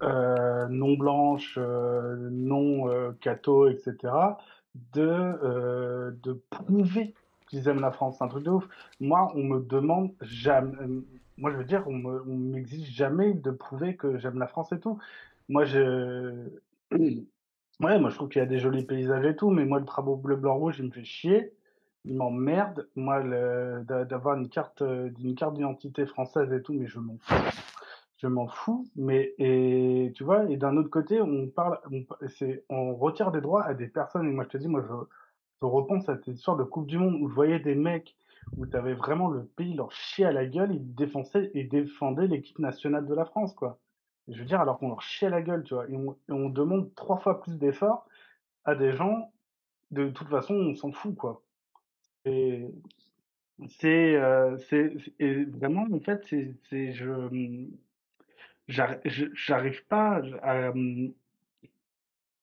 non 0.00 0.94
blanche, 0.94 1.56
euh, 1.58 2.28
non 2.30 2.88
euh, 2.88 3.12
catho, 3.20 3.68
etc., 3.68 4.12
de, 4.92 5.02
euh, 5.02 6.12
de 6.22 6.40
prouver 6.50 7.14
qu'ils 7.48 7.68
aiment 7.68 7.80
la 7.80 7.90
France. 7.90 8.16
C'est 8.18 8.24
un 8.24 8.28
truc 8.28 8.44
de 8.44 8.50
ouf. 8.50 8.68
Moi, 9.00 9.32
on 9.34 9.42
me 9.42 9.60
demande 9.60 10.12
jamais, 10.20 10.76
euh, 10.80 11.00
moi 11.36 11.50
je 11.50 11.56
veux 11.56 11.64
dire, 11.64 11.84
on 11.86 11.92
me, 11.92 12.22
on 12.28 12.36
m'exige 12.36 12.90
jamais 12.94 13.34
de 13.34 13.50
prouver 13.50 13.96
que 13.96 14.18
j'aime 14.18 14.38
la 14.38 14.46
France 14.46 14.72
et 14.72 14.80
tout. 14.80 14.98
Moi, 15.48 15.64
je, 15.64 16.48
ouais, 16.92 17.98
moi 17.98 18.10
je 18.10 18.14
trouve 18.14 18.28
qu'il 18.28 18.40
y 18.40 18.44
a 18.44 18.46
des 18.46 18.58
jolis 18.58 18.84
paysages 18.84 19.24
et 19.24 19.36
tout, 19.36 19.50
mais 19.50 19.64
moi 19.64 19.78
le 19.78 19.84
drapeau 19.84 20.16
bleu, 20.16 20.36
blanc, 20.36 20.56
rouge, 20.56 20.76
il 20.78 20.86
me 20.86 20.90
fait 20.90 21.04
chier. 21.04 21.52
Il 22.04 22.16
m'emmerde, 22.16 22.88
moi, 22.96 23.22
d'avoir 23.82 24.36
une 24.36 24.48
carte, 24.48 24.82
euh, 24.82 25.10
une 25.22 25.34
carte 25.34 25.54
d'identité 25.54 26.06
française 26.06 26.52
et 26.52 26.62
tout, 26.62 26.72
mais 26.72 26.86
je 26.86 26.98
m'en 27.00 27.16
fous 27.18 27.34
je 28.18 28.26
m'en 28.26 28.48
fous, 28.48 28.84
mais 28.96 29.34
et 29.38 30.12
tu 30.14 30.24
vois, 30.24 30.50
et 30.50 30.56
d'un 30.56 30.76
autre 30.76 30.90
côté, 30.90 31.20
on 31.20 31.48
parle, 31.48 31.80
on, 31.92 32.04
c'est, 32.28 32.64
on 32.68 32.94
retire 32.96 33.30
des 33.32 33.40
droits 33.40 33.64
à 33.64 33.74
des 33.74 33.88
personnes. 33.88 34.28
Et 34.28 34.32
moi, 34.32 34.44
je 34.44 34.50
te 34.50 34.58
dis, 34.58 34.68
moi, 34.68 34.82
je, 34.88 34.94
je 35.62 35.66
repense 35.66 36.08
à 36.08 36.16
cette 36.16 36.26
histoire 36.28 36.56
de 36.56 36.64
Coupe 36.64 36.86
du 36.86 36.98
Monde 36.98 37.16
où 37.20 37.28
je 37.28 37.34
voyais 37.34 37.60
des 37.60 37.74
mecs 37.74 38.16
où 38.56 38.66
tu 38.66 38.76
avais 38.76 38.94
vraiment 38.94 39.28
le 39.30 39.44
pays 39.46 39.74
leur 39.74 39.92
chier 39.92 40.24
à 40.26 40.32
la 40.32 40.46
gueule, 40.46 40.72
ils 40.74 40.94
défendaient 40.94 41.50
et 41.54 41.64
défendaient 41.64 42.26
l'équipe 42.26 42.58
nationale 42.58 43.06
de 43.06 43.14
la 43.14 43.24
France, 43.24 43.54
quoi. 43.54 43.80
Je 44.28 44.38
veux 44.38 44.44
dire, 44.44 44.60
alors 44.60 44.78
qu'on 44.78 44.88
leur 44.88 45.02
chie 45.02 45.26
à 45.26 45.30
la 45.30 45.42
gueule, 45.42 45.64
tu 45.64 45.74
vois, 45.74 45.88
et 45.88 45.96
on, 45.96 46.12
et 46.12 46.32
on 46.32 46.48
demande 46.50 46.94
trois 46.94 47.18
fois 47.18 47.40
plus 47.40 47.58
d'efforts 47.58 48.08
à 48.64 48.74
des 48.76 48.92
gens, 48.92 49.32
de 49.92 50.10
toute 50.10 50.28
façon, 50.28 50.54
on 50.54 50.74
s'en 50.76 50.92
fout, 50.92 51.16
quoi. 51.16 51.44
Et 52.26 52.66
c'est, 53.68 54.14
euh, 54.16 54.56
c'est, 54.58 54.94
c'est- 55.18 55.44
vraiment, 55.44 55.86
en 55.92 56.00
fait, 56.00 56.22
c'est, 56.28 56.54
c'est, 56.70 56.92
je- 56.92 57.28
j'arrive 58.68 59.84
pas 59.86 60.20
à, 60.42 60.70
hum, 60.70 61.12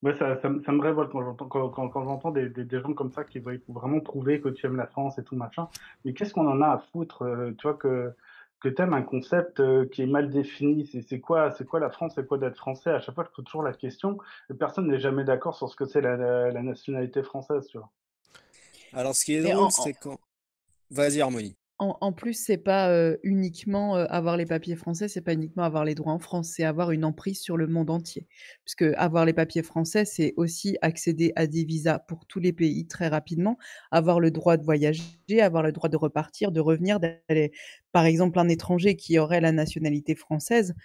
ouais, 0.04 0.14
ça, 0.16 0.40
ça, 0.42 0.50
me 0.50 0.62
ça 0.64 0.72
me 0.72 0.82
révolte 0.82 1.12
quand 1.12 1.24
j'entends, 1.24 1.48
quand, 1.48 1.70
quand, 1.70 1.90
quand 1.90 2.04
j'entends 2.04 2.32
des, 2.32 2.50
des, 2.50 2.64
des 2.66 2.80
gens 2.82 2.94
comme 2.94 3.12
ça 3.12 3.24
qui 3.24 3.40
veulent 3.40 3.62
vraiment 3.68 4.00
prouver 4.00 4.42
que 4.42 4.50
tu 4.50 4.66
aimes 4.66 4.76
la 4.78 4.88
France 4.88 5.18
et 5.18 5.24
tout 5.24 5.36
machin. 5.36 5.68
Mais 6.04 6.14
qu'est-ce 6.14 6.34
qu'on 6.34 6.48
en 6.48 6.62
a 6.62 6.68
à 6.68 6.78
foutre, 6.92 7.24
euh, 7.24 7.52
tu 7.58 7.64
vois, 7.68 7.76
que, 7.76 8.14
que 8.60 8.70
t'aimes 8.70 8.94
un 8.94 9.04
concept 9.04 9.60
euh, 9.60 9.86
qui 9.88 10.02
est 10.04 10.08
mal 10.08 10.30
défini? 10.30 10.88
C'est, 10.88 11.02
c'est 11.02 11.20
quoi, 11.20 11.52
c'est 11.52 11.66
quoi 11.66 11.80
la 11.80 11.90
France, 11.90 12.14
c'est 12.16 12.28
quoi 12.28 12.38
d'être 12.38 12.58
français? 12.58 12.92
À 12.92 13.00
chaque 13.00 13.16
fois, 13.16 13.26
je 13.26 13.36
pose 13.36 13.46
toujours 13.46 13.64
la 13.64 13.74
question. 13.74 14.18
Et 14.50 14.54
personne 14.54 14.88
n'est 14.88 15.00
jamais 15.00 15.24
d'accord 15.24 15.56
sur 15.56 15.70
ce 15.70 15.76
que 15.76 15.86
c'est 15.86 16.02
la, 16.02 16.18
la, 16.18 16.52
la 16.52 16.62
nationalité 16.64 17.24
française, 17.24 17.68
tu 17.68 17.78
vois. 17.78 17.92
Alors, 18.94 19.16
ce 19.16 19.26
qui 19.26 19.34
est 19.36 19.42
drôle, 19.42 19.58
en- 19.66 19.70
c'est 19.70 19.94
quand... 19.94 20.18
Vas-y, 20.90 21.22
Harmonie. 21.22 21.56
En, 21.78 22.14
plus, 22.14 22.34
c'est 22.34 22.58
pas 22.58 22.90
euh, 22.90 23.18
uniquement 23.24 23.98
euh, 23.98 24.06
avoir 24.10 24.38
les 24.38 24.46
papiers 24.46 24.78
français, 24.78 25.10
c'est 25.10 25.20
pas 25.20 25.34
uniquement 25.34 25.64
avoir 25.64 25.84
les 25.84 25.94
droits 25.94 26.14
en 26.14 26.20
France, 26.20 26.54
c'est 26.56 26.64
avoir 26.64 26.92
une 26.92 27.04
emprise 27.04 27.42
sur 27.42 27.58
le 27.58 27.68
monde 27.68 27.90
entier. 27.90 28.28
Puisque 28.64 28.84
avoir 28.96 29.26
les 29.26 29.34
papiers 29.34 29.62
français, 29.62 30.06
c'est 30.06 30.34
aussi 30.38 30.78
accéder 30.82 31.34
à 31.36 31.48
des 31.48 31.66
visas 31.66 32.00
pour 32.00 32.26
tous 32.28 32.40
les 32.40 32.54
pays 32.54 32.88
très 32.88 33.10
rapidement, 33.10 33.58
avoir 33.92 34.22
le 34.22 34.32
droit 34.32 34.56
de 34.56 34.64
voyager, 34.64 35.04
avoir 35.42 35.64
le 35.64 35.74
droit 35.74 35.90
de 35.90 35.98
repartir, 35.98 36.54
de 36.54 36.62
revenir, 36.62 37.02
d'aller. 37.02 37.52
Par 37.92 38.06
exemple, 38.06 38.40
un 38.40 38.48
étranger 38.48 38.96
qui 38.96 39.20
aurait 39.20 39.42
la 39.42 39.52
nationalité 39.52 40.16
française 40.16 40.76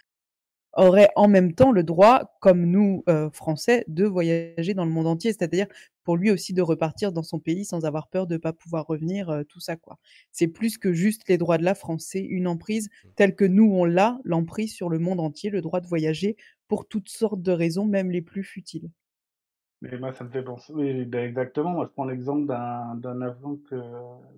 aurait 0.76 1.10
en 1.16 1.28
même 1.28 1.54
temps 1.54 1.72
le 1.72 1.82
droit, 1.82 2.36
comme 2.40 2.64
nous 2.64 3.02
euh, 3.08 3.30
Français, 3.30 3.84
de 3.88 4.04
voyager 4.04 4.74
dans 4.74 4.84
le 4.84 4.90
monde 4.90 5.06
entier, 5.06 5.32
c'est-à-dire 5.32 5.66
pour 6.10 6.16
lui 6.16 6.32
aussi 6.32 6.52
de 6.52 6.60
repartir 6.60 7.12
dans 7.12 7.22
son 7.22 7.38
pays 7.38 7.64
sans 7.64 7.84
avoir 7.84 8.08
peur 8.08 8.26
de 8.26 8.36
pas 8.36 8.52
pouvoir 8.52 8.84
revenir, 8.84 9.30
euh, 9.30 9.44
tout 9.44 9.60
ça 9.60 9.76
quoi. 9.76 9.96
C'est 10.32 10.48
plus 10.48 10.76
que 10.76 10.92
juste 10.92 11.28
les 11.28 11.38
droits 11.38 11.56
de 11.56 11.62
la 11.62 11.76
France, 11.76 12.04
c'est 12.08 12.18
une 12.18 12.48
emprise 12.48 12.88
telle 13.14 13.36
que 13.36 13.44
nous 13.44 13.70
on 13.72 13.84
l'a, 13.84 14.18
l'emprise 14.24 14.74
sur 14.74 14.88
le 14.88 14.98
monde 14.98 15.20
entier, 15.20 15.50
le 15.50 15.60
droit 15.60 15.78
de 15.78 15.86
voyager 15.86 16.36
pour 16.66 16.88
toutes 16.88 17.08
sortes 17.08 17.42
de 17.42 17.52
raisons, 17.52 17.86
même 17.86 18.10
les 18.10 18.22
plus 18.22 18.42
futiles. 18.42 18.90
Mais 19.82 19.96
moi, 19.98 20.12
ça 20.12 20.24
me 20.24 20.30
fait 20.30 20.42
penser, 20.42 20.72
oui, 20.74 21.04
ben 21.06 21.26
exactement. 21.26 21.70
Moi, 21.70 21.86
je 21.86 21.92
prends 21.92 22.04
l'exemple 22.04 22.46
d'un 22.46 22.96
d'un 22.96 23.22
Afghan 23.22 23.56
que, 23.70 23.76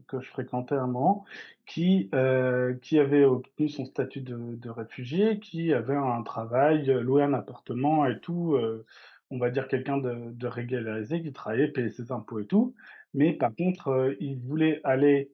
que 0.06 0.20
je 0.20 0.28
fréquentais 0.28 0.76
un 0.76 0.86
moment, 0.86 1.24
qui, 1.66 2.08
euh, 2.14 2.74
qui 2.74 3.00
avait 3.00 3.24
obtenu 3.24 3.68
son 3.68 3.84
statut 3.84 4.20
de, 4.20 4.36
de 4.36 4.70
réfugié, 4.70 5.40
qui 5.40 5.72
avait 5.72 5.96
un 5.96 6.22
travail, 6.22 6.90
euh, 6.90 7.00
loué 7.00 7.24
un 7.24 7.32
appartement 7.32 8.06
et 8.06 8.20
tout, 8.20 8.54
euh, 8.54 8.86
on 9.32 9.38
va 9.38 9.50
dire 9.50 9.66
quelqu'un 9.66 9.96
de, 9.96 10.30
de 10.30 10.46
régularisé, 10.46 11.22
qui 11.22 11.32
travaillait, 11.32 11.68
payait 11.68 11.88
ses 11.88 12.12
impôts 12.12 12.38
et 12.38 12.46
tout. 12.46 12.74
Mais 13.14 13.32
par 13.32 13.54
contre, 13.56 13.88
euh, 13.88 14.14
il 14.20 14.38
voulait 14.38 14.80
aller 14.84 15.32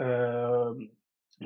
euh, 0.00 0.74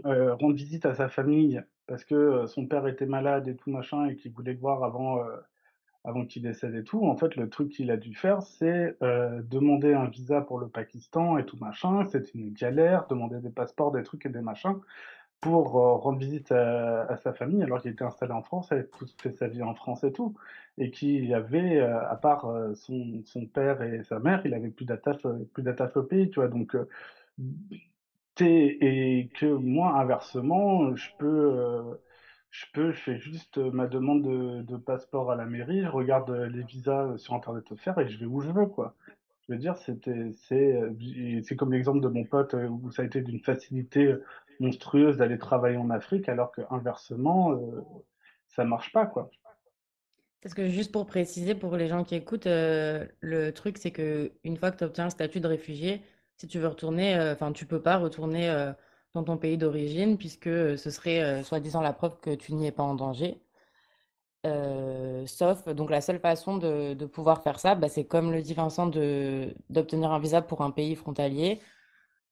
euh, 0.04 0.34
rendre 0.34 0.54
visite 0.54 0.86
à 0.86 0.94
sa 0.94 1.08
famille 1.08 1.62
parce 1.86 2.04
que 2.04 2.46
son 2.46 2.66
père 2.66 2.86
était 2.88 3.06
malade 3.06 3.46
et 3.46 3.54
tout 3.54 3.70
machin 3.70 4.06
et 4.06 4.16
qu'il 4.16 4.32
voulait 4.32 4.54
voir 4.54 4.82
avant, 4.82 5.22
avant 6.02 6.24
qu'il 6.24 6.42
décède 6.42 6.74
et 6.74 6.82
tout. 6.82 7.04
En 7.04 7.14
fait, 7.14 7.36
le 7.36 7.50
truc 7.50 7.68
qu'il 7.68 7.90
a 7.90 7.98
dû 7.98 8.14
faire, 8.14 8.40
c'est 8.40 8.96
demander 9.02 9.92
un 9.92 10.08
visa 10.08 10.40
pour 10.40 10.58
le 10.58 10.68
Pakistan 10.68 11.36
et 11.36 11.44
tout 11.44 11.58
machin. 11.58 12.06
C'était 12.06 12.30
une 12.30 12.54
galère, 12.54 13.06
demander 13.08 13.38
des 13.40 13.50
passeports, 13.50 13.92
des 13.92 14.02
trucs 14.02 14.24
et 14.24 14.30
des 14.30 14.40
machins 14.40 14.80
pour 15.44 15.76
euh, 15.76 15.96
rendre 15.96 16.18
visite 16.18 16.52
à, 16.52 17.18
sa 17.22 17.34
famille 17.34 17.62
alors 17.62 17.82
qu'il 17.82 17.90
était 17.90 18.02
installé 18.02 18.32
en 18.32 18.40
France, 18.40 18.72
avait 18.72 18.86
tout 18.86 19.06
fait 19.18 19.32
sa 19.32 19.46
vie 19.46 19.62
en 19.62 19.74
France 19.74 20.02
et 20.02 20.10
tout, 20.10 20.34
et 20.78 20.90
qu'il 20.90 21.34
avait, 21.34 21.82
euh, 21.82 22.00
à 22.08 22.16
part 22.16 22.46
euh, 22.46 22.74
son, 22.74 23.22
son 23.26 23.44
père 23.44 23.82
et 23.82 24.02
sa 24.04 24.18
mère, 24.20 24.40
il 24.46 24.54
avait 24.54 24.70
plus 24.70 24.86
d'attache, 24.86 25.20
plus 25.52 25.62
d'attache 25.62 25.94
au 25.98 26.02
pays, 26.02 26.30
tu 26.30 26.40
vois. 26.40 26.48
Donc, 26.48 26.74
et 28.40 29.28
que 29.38 29.46
moi, 29.46 29.98
inversement, 29.98 30.96
je 30.96 31.10
peux, 31.18 31.98
je 32.50 32.64
peux, 32.72 32.92
je 32.92 33.00
fais 33.00 33.18
juste 33.18 33.58
ma 33.58 33.86
demande 33.86 34.22
de, 34.64 34.76
passeport 34.78 35.30
à 35.30 35.36
la 35.36 35.44
mairie, 35.44 35.82
je 35.82 35.88
regarde 35.88 36.30
les 36.30 36.62
visas 36.62 37.18
sur 37.18 37.34
Internet 37.34 37.70
offerts 37.70 37.98
et 37.98 38.08
je 38.08 38.18
vais 38.18 38.26
où 38.26 38.40
je 38.40 38.50
veux, 38.50 38.66
quoi. 38.66 38.94
Je 39.46 39.52
veux 39.52 39.58
dire, 39.58 39.76
c'était, 39.76 40.32
c'est, 40.48 40.80
c'est 41.42 41.54
comme 41.54 41.72
l'exemple 41.74 42.00
de 42.00 42.08
mon 42.08 42.24
pote 42.24 42.54
où 42.54 42.90
ça 42.90 43.02
a 43.02 43.04
été 43.04 43.20
d'une 43.20 43.40
facilité 43.40 44.14
monstrueuse 44.60 45.16
d'aller 45.16 45.38
travailler 45.38 45.76
en 45.76 45.90
Afrique, 45.90 46.28
alors 46.28 46.52
que 46.52 46.62
inversement, 46.70 47.52
euh, 47.52 47.82
ça 48.48 48.64
marche 48.64 48.92
pas, 48.92 49.06
quoi. 49.06 49.30
Parce 50.42 50.54
que 50.54 50.68
juste 50.68 50.92
pour 50.92 51.06
préciser, 51.06 51.54
pour 51.54 51.76
les 51.76 51.88
gens 51.88 52.04
qui 52.04 52.14
écoutent, 52.14 52.46
euh, 52.46 53.06
le 53.20 53.50
truc, 53.52 53.78
c'est 53.78 53.92
que 53.92 54.32
une 54.44 54.58
fois 54.58 54.70
que 54.70 54.76
tu 54.76 54.84
obtiens 54.84 55.06
un 55.06 55.10
statut 55.10 55.40
de 55.40 55.48
réfugié, 55.48 56.02
si 56.36 56.46
tu 56.46 56.58
veux 56.58 56.68
retourner, 56.68 57.16
euh, 57.16 57.32
enfin, 57.32 57.52
tu 57.52 57.64
peux 57.64 57.80
pas 57.80 57.96
retourner 57.96 58.50
euh, 58.50 58.72
dans 59.14 59.24
ton 59.24 59.38
pays 59.38 59.56
d'origine, 59.58 60.18
puisque 60.18 60.48
euh, 60.48 60.76
ce 60.76 60.90
serait 60.90 61.22
euh, 61.22 61.42
soi-disant 61.42 61.80
la 61.80 61.92
preuve 61.92 62.18
que 62.20 62.34
tu 62.34 62.52
n'y 62.54 62.66
es 62.66 62.72
pas 62.72 62.82
en 62.82 62.94
danger. 62.94 63.40
Euh, 64.46 65.26
sauf, 65.26 65.66
donc 65.68 65.90
la 65.90 66.00
seule 66.02 66.20
façon 66.20 66.58
de, 66.58 67.06
pouvoir 67.06 67.42
faire 67.42 67.58
ça, 67.58 67.74
bah, 67.74 67.88
c'est 67.88 68.04
comme 68.04 68.30
le 68.32 68.42
dit 68.42 68.54
Vincent, 68.54 68.88
d'obtenir 68.88 70.12
un 70.12 70.18
visa 70.18 70.42
pour 70.42 70.60
un 70.62 70.70
pays 70.70 70.96
frontalier 70.96 71.60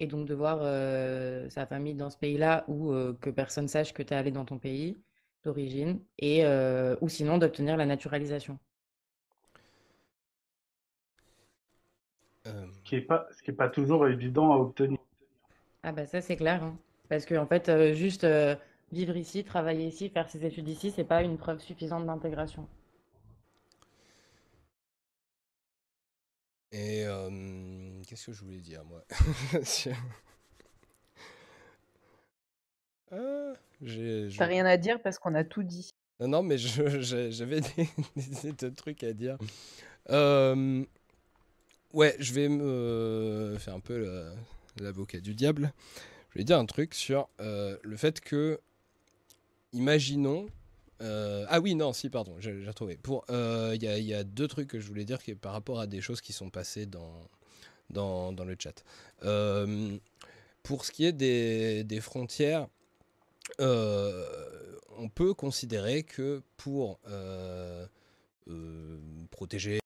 et 0.02 0.06
donc 0.08 0.26
de 0.26 0.34
voir 0.34 0.58
euh, 0.62 1.48
sa 1.48 1.64
famille 1.66 1.94
dans 1.94 2.10
ce 2.10 2.18
pays-là 2.18 2.64
ou 2.68 2.92
euh, 2.92 3.16
que 3.20 3.30
personne 3.30 3.68
sache 3.68 3.92
que 3.94 4.02
tu 4.02 4.12
es 4.12 4.16
allé 4.16 4.32
dans 4.32 4.44
ton 4.44 4.58
pays 4.58 4.98
d'origine 5.44 6.00
et 6.18 6.44
euh, 6.44 6.96
ou 7.00 7.08
sinon 7.08 7.38
d'obtenir 7.38 7.76
la 7.76 7.86
naturalisation. 7.86 8.58
Euh, 12.46 12.66
Ce 12.72 12.82
qui 12.82 12.96
est 12.96 13.00
pas, 13.02 13.28
ce 13.32 13.42
qui 13.42 13.50
est 13.52 13.54
pas 13.54 13.68
toujours 13.68 14.08
évident 14.08 14.52
à 14.52 14.56
obtenir. 14.56 14.98
Ah 15.84 15.92
bah 15.92 16.06
ça 16.06 16.20
c'est 16.20 16.36
clair, 16.36 16.62
hein. 16.64 16.76
Parce 17.08 17.24
que 17.24 17.36
en 17.36 17.46
fait 17.46 17.68
euh, 17.68 17.94
juste 17.94 18.24
euh, 18.24 18.56
vivre 18.90 19.16
ici, 19.16 19.44
travailler 19.44 19.86
ici, 19.86 20.08
faire 20.08 20.28
ses 20.28 20.44
études 20.44 20.68
ici, 20.68 20.90
c'est 20.90 21.04
pas 21.04 21.22
une 21.22 21.38
preuve 21.38 21.60
suffisante 21.60 22.06
d'intégration. 22.06 22.66
Et 26.72 27.04
euh, 27.06 27.71
qu'est-ce 28.12 28.26
que 28.26 28.32
je 28.34 28.42
voulais 28.42 28.58
dire, 28.60 28.84
moi? 28.84 29.02
Ah, 33.10 33.54
j'ai- 33.80 34.28
T'as 34.36 34.44
rien 34.44 34.66
à 34.66 34.76
dire 34.76 35.00
parce 35.00 35.18
qu'on 35.18 35.34
a 35.34 35.44
tout 35.44 35.62
dit. 35.62 35.88
Non, 36.20 36.28
non, 36.28 36.42
mais 36.42 36.58
je- 36.58 37.00
je- 37.00 37.30
j'avais 37.30 37.62
des, 37.62 37.88
des- 38.42 38.52
des 38.52 38.74
trucs 38.74 39.02
à 39.02 39.14
dire. 39.14 39.38
Euh, 40.10 40.84
ouais, 41.94 42.14
je 42.18 42.34
vais 42.34 42.50
me 42.50 43.56
faire 43.58 43.74
un 43.74 43.80
peu 43.80 43.98
le- 43.98 44.32
l'avocat 44.78 45.20
du 45.20 45.34
diable. 45.34 45.72
Je 46.34 46.38
vais 46.38 46.44
dire 46.44 46.58
un 46.58 46.66
truc 46.66 46.92
sur 46.94 47.30
euh, 47.40 47.78
le 47.82 47.96
fait 47.96 48.20
que, 48.20 48.60
imaginons. 49.72 50.48
euh, 51.00 51.46
ah 51.48 51.60
oui, 51.60 51.74
non, 51.74 51.94
si, 51.94 52.10
pardon, 52.10 52.36
j'ai 52.40 52.60
j'ai 52.62 52.68
retrouvé. 52.68 52.98
Pour, 52.98 53.24
euh, 53.30 53.72
Il 53.74 53.82
y, 53.82 53.88
a, 53.88 53.96
il 53.96 54.04
y 54.04 54.12
a 54.12 54.22
deux 54.22 54.48
trucs 54.48 54.68
que 54.68 54.78
je 54.80 54.86
voulais 54.86 55.06
dire 55.06 55.22
qui, 55.22 55.34
par 55.34 55.52
rapport 55.54 55.80
à 55.80 55.86
des 55.86 56.02
choses 56.02 56.20
qui 56.20 56.34
sont 56.34 56.50
passées 56.50 56.84
dans, 56.84 57.10
dans, 57.90 58.32
le 58.44 58.56
chat. 58.58 58.84
Euh, 59.24 59.96
pour 60.62 60.84
ce 60.84 60.92
qui 60.92 61.04
est 61.04 61.12
des, 61.12 62.00
frontières, 62.00 62.68
euh, 63.60 64.24
on 64.98 65.08
peut 65.08 65.34
considérer 65.34 66.02
que 66.02 66.42
pour 66.56 67.00
euh, 67.08 67.86
protéger, 69.30 69.80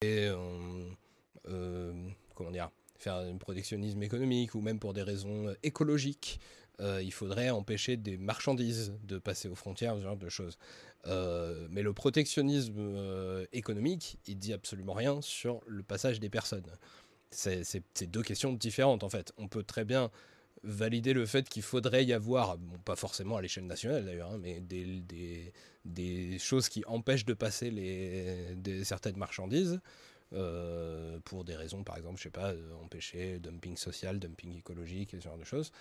comment 2.35 2.51
dire, 2.51 2.69
faire 2.97 3.15
un 3.15 3.37
protectionnisme 3.37 4.01
économique 4.03 4.55
ou 4.55 4.61
même 4.61 4.79
pour 4.79 4.93
des 4.93 5.03
raisons 5.03 5.53
écologiques, 5.63 6.39
il 6.79 7.11
faudrait 7.11 7.49
empêcher 7.49 7.97
des 7.97 8.17
marchandises 8.17 8.93
de 9.03 9.17
passer 9.17 9.47
aux 9.47 9.55
frontières, 9.55 9.95
ce 9.97 10.03
genre 10.03 10.17
de 10.17 10.29
choses. 10.29 10.57
Mais 11.05 11.81
le 11.81 11.93
protectionnisme 11.93 13.47
économique, 13.53 14.19
il 14.27 14.37
dit 14.37 14.53
absolument 14.53 14.93
rien 14.93 15.21
sur 15.21 15.61
le 15.65 15.81
passage 15.81 16.19
des 16.19 16.29
personnes. 16.29 16.69
C'est 17.31 18.11
deux 18.11 18.23
questions 18.23 18.53
différentes 18.53 19.03
en 19.03 19.09
fait. 19.09 19.33
On 19.37 19.47
peut 19.47 19.63
très 19.63 19.85
bien 19.85 20.11
valider 20.63 21.13
le 21.13 21.25
fait 21.25 21.47
qu'il 21.49 21.61
faudrait 21.61 22.05
y 22.05 22.13
avoir, 22.13 22.57
bon, 22.57 22.77
pas 22.79 22.95
forcément 22.95 23.37
à 23.37 23.41
l'échelle 23.41 23.67
nationale 23.67 24.05
d'ailleurs, 24.05 24.31
hein, 24.31 24.39
mais 24.41 24.59
des, 24.59 26.39
choses 26.39 26.69
qui 26.69 26.83
empêchent 26.87 27.25
de 27.25 27.33
passer 27.33 27.71
les, 27.71 28.83
certaines 28.83 29.17
marchandises. 29.17 29.79
euh, 30.33 31.19
pour 31.23 31.45
des 31.45 31.55
raisons, 31.55 31.83
par 31.83 31.95
exemple, 31.95 32.17
je 32.17 32.23
sais 32.23 32.29
pas, 32.29 32.51
euh, 32.51 32.73
empêcher 32.83 33.39
dumping 33.39 33.77
social, 33.77 34.19
dumping 34.19 34.57
écologique, 34.57 35.11
ce 35.11 35.21
genre 35.21 35.37
de 35.37 35.45
choses, 35.45 35.71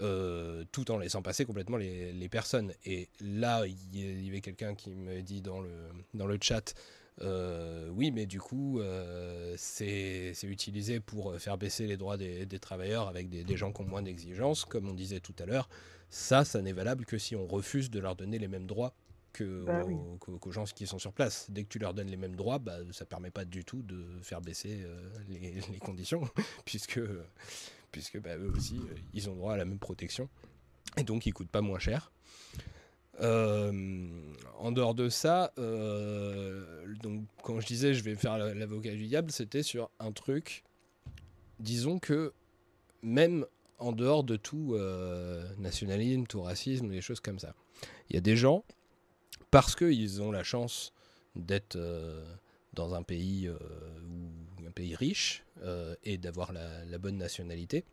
euh, 0.00 0.64
tout 0.70 0.92
en 0.92 0.98
laissant 0.98 1.20
passer 1.20 1.44
complètement 1.44 1.76
les, 1.78 2.12
les 2.12 2.28
personnes. 2.28 2.72
Et 2.84 3.08
là, 3.20 3.66
il 3.66 3.74
y 3.92 4.02
il 4.02 4.24
y 4.24 4.28
avait 4.28 4.40
quelqu'un 4.40 4.76
qui 4.76 4.94
me 4.94 5.20
dit 5.22 5.40
dans 5.40 5.60
le, 5.60 5.70
dans 6.14 6.26
le 6.26 6.38
chat, 6.40 6.74
euh, 7.22 7.88
oui, 7.90 8.10
mais 8.10 8.26
du 8.26 8.40
coup, 8.40 8.80
euh, 8.80 9.54
c'est 9.56 10.32
utilisé 10.44 11.00
pour 11.00 11.34
faire 11.40 11.58
baisser 11.58 11.86
les 11.86 11.96
droits 11.96 12.16
des, 12.16 12.46
des 12.46 12.58
travailleurs 12.58 13.08
avec 13.08 13.28
des, 13.28 13.44
des 13.44 13.56
gens 13.56 13.72
qui 13.72 13.82
ont 13.82 13.86
moins 13.86 14.02
d'exigences, 14.02 14.64
comme 14.64 14.88
on 14.88 14.94
disait 14.94 15.20
tout 15.20 15.34
à 15.38 15.46
l'heure. 15.46 15.68
Ça, 16.10 16.44
ça 16.44 16.62
n'est 16.62 16.72
valable 16.72 17.04
que 17.04 17.18
si 17.18 17.34
on 17.36 17.46
refuse 17.46 17.90
de 17.90 17.98
leur 18.00 18.16
donner 18.16 18.38
les 18.38 18.48
mêmes 18.48 18.66
droits 18.66 18.94
Bah 19.38 19.82
oui. 19.86 19.94
qu'aux- 20.20 20.50
gens 20.52 20.64
qui 20.64 20.86
sont 20.86 20.98
sur 20.98 21.12
place. 21.12 21.46
Dès 21.50 21.64
que 21.64 21.68
tu 21.68 21.78
leur 21.78 21.92
donnes 21.92 22.08
les 22.08 22.16
mêmes 22.16 22.34
droits, 22.36 22.58
bah, 22.58 22.78
ça 22.92 23.04
permet 23.04 23.30
pas 23.30 23.44
du 23.44 23.64
tout 23.64 23.82
de 23.82 24.04
faire 24.22 24.40
baisser 24.40 24.80
euh, 24.84 25.08
les, 25.28 25.60
les 25.72 25.78
conditions, 25.78 26.22
puisque, 26.64 27.00
puisque 27.92 28.18
bah, 28.20 28.36
eux 28.38 28.50
aussi, 28.56 28.80
ils 29.12 29.28
ont 29.28 29.34
droit 29.34 29.54
à 29.54 29.56
la 29.56 29.64
même 29.64 29.78
protection. 29.78 30.28
Et 30.96 31.02
donc, 31.02 31.26
ils 31.26 31.32
coûtent 31.34 31.50
pas 31.50 31.60
moins 31.60 31.78
cher. 31.78 32.10
Euh, 33.20 34.08
en 34.58 34.72
dehors 34.72 34.94
de 34.94 35.08
ça, 35.08 35.52
euh, 35.58 36.86
donc 37.02 37.22
quand 37.42 37.60
je 37.60 37.66
disais 37.66 37.94
je 37.94 38.02
vais 38.04 38.14
faire 38.14 38.38
la- 38.38 38.54
l'avocat 38.54 38.92
du 38.92 39.06
diable, 39.06 39.30
c'était 39.32 39.62
sur 39.62 39.90
un 39.98 40.12
truc. 40.12 40.64
Disons 41.58 41.98
que 41.98 42.32
même 43.02 43.44
en 43.78 43.92
dehors 43.92 44.24
de 44.24 44.36
tout 44.36 44.74
euh, 44.74 45.48
nationalisme, 45.58 46.26
tout 46.26 46.42
racisme, 46.42 46.88
des 46.88 47.00
choses 47.00 47.20
comme 47.20 47.38
ça, 47.38 47.54
il 48.10 48.14
y 48.14 48.18
a 48.18 48.20
des 48.20 48.36
gens 48.36 48.64
parce 49.50 49.74
qu'ils 49.74 50.20
ont 50.22 50.30
la 50.30 50.42
chance 50.44 50.92
d'être 51.36 51.78
dans 52.74 52.94
un 52.94 53.02
pays 53.02 53.48
un 54.66 54.70
pays 54.72 54.94
riche 54.94 55.44
et 56.04 56.18
d'avoir 56.18 56.52
la, 56.52 56.84
la 56.84 56.98
bonne 56.98 57.16
nationalité, 57.16 57.84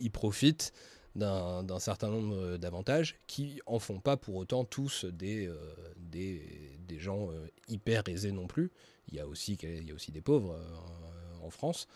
ils 0.00 0.10
profitent 0.10 0.72
d'un 1.16 1.78
certain 1.78 2.08
nombre 2.08 2.56
d'avantages 2.56 3.16
qui 3.26 3.60
en 3.66 3.78
font 3.78 4.00
pas 4.00 4.16
pour 4.16 4.36
autant 4.36 4.64
tous 4.64 5.04
des, 5.04 5.46
euh, 5.46 5.56
des, 5.96 6.98
gens 6.98 7.30
euh, 7.30 7.46
hyper 7.68 8.02
aisés 8.08 8.32
non 8.32 8.46
plus. 8.46 8.70
Il 9.08 9.14
y 9.14 9.20
a 9.20 9.26
aussi, 9.26 9.58
il 9.62 9.84
y 9.84 9.90
a 9.90 9.94
aussi 9.94 10.12
des 10.12 10.20
pauvres 10.20 10.52
euh, 10.52 11.46
en 11.46 11.50
France, 11.50 11.88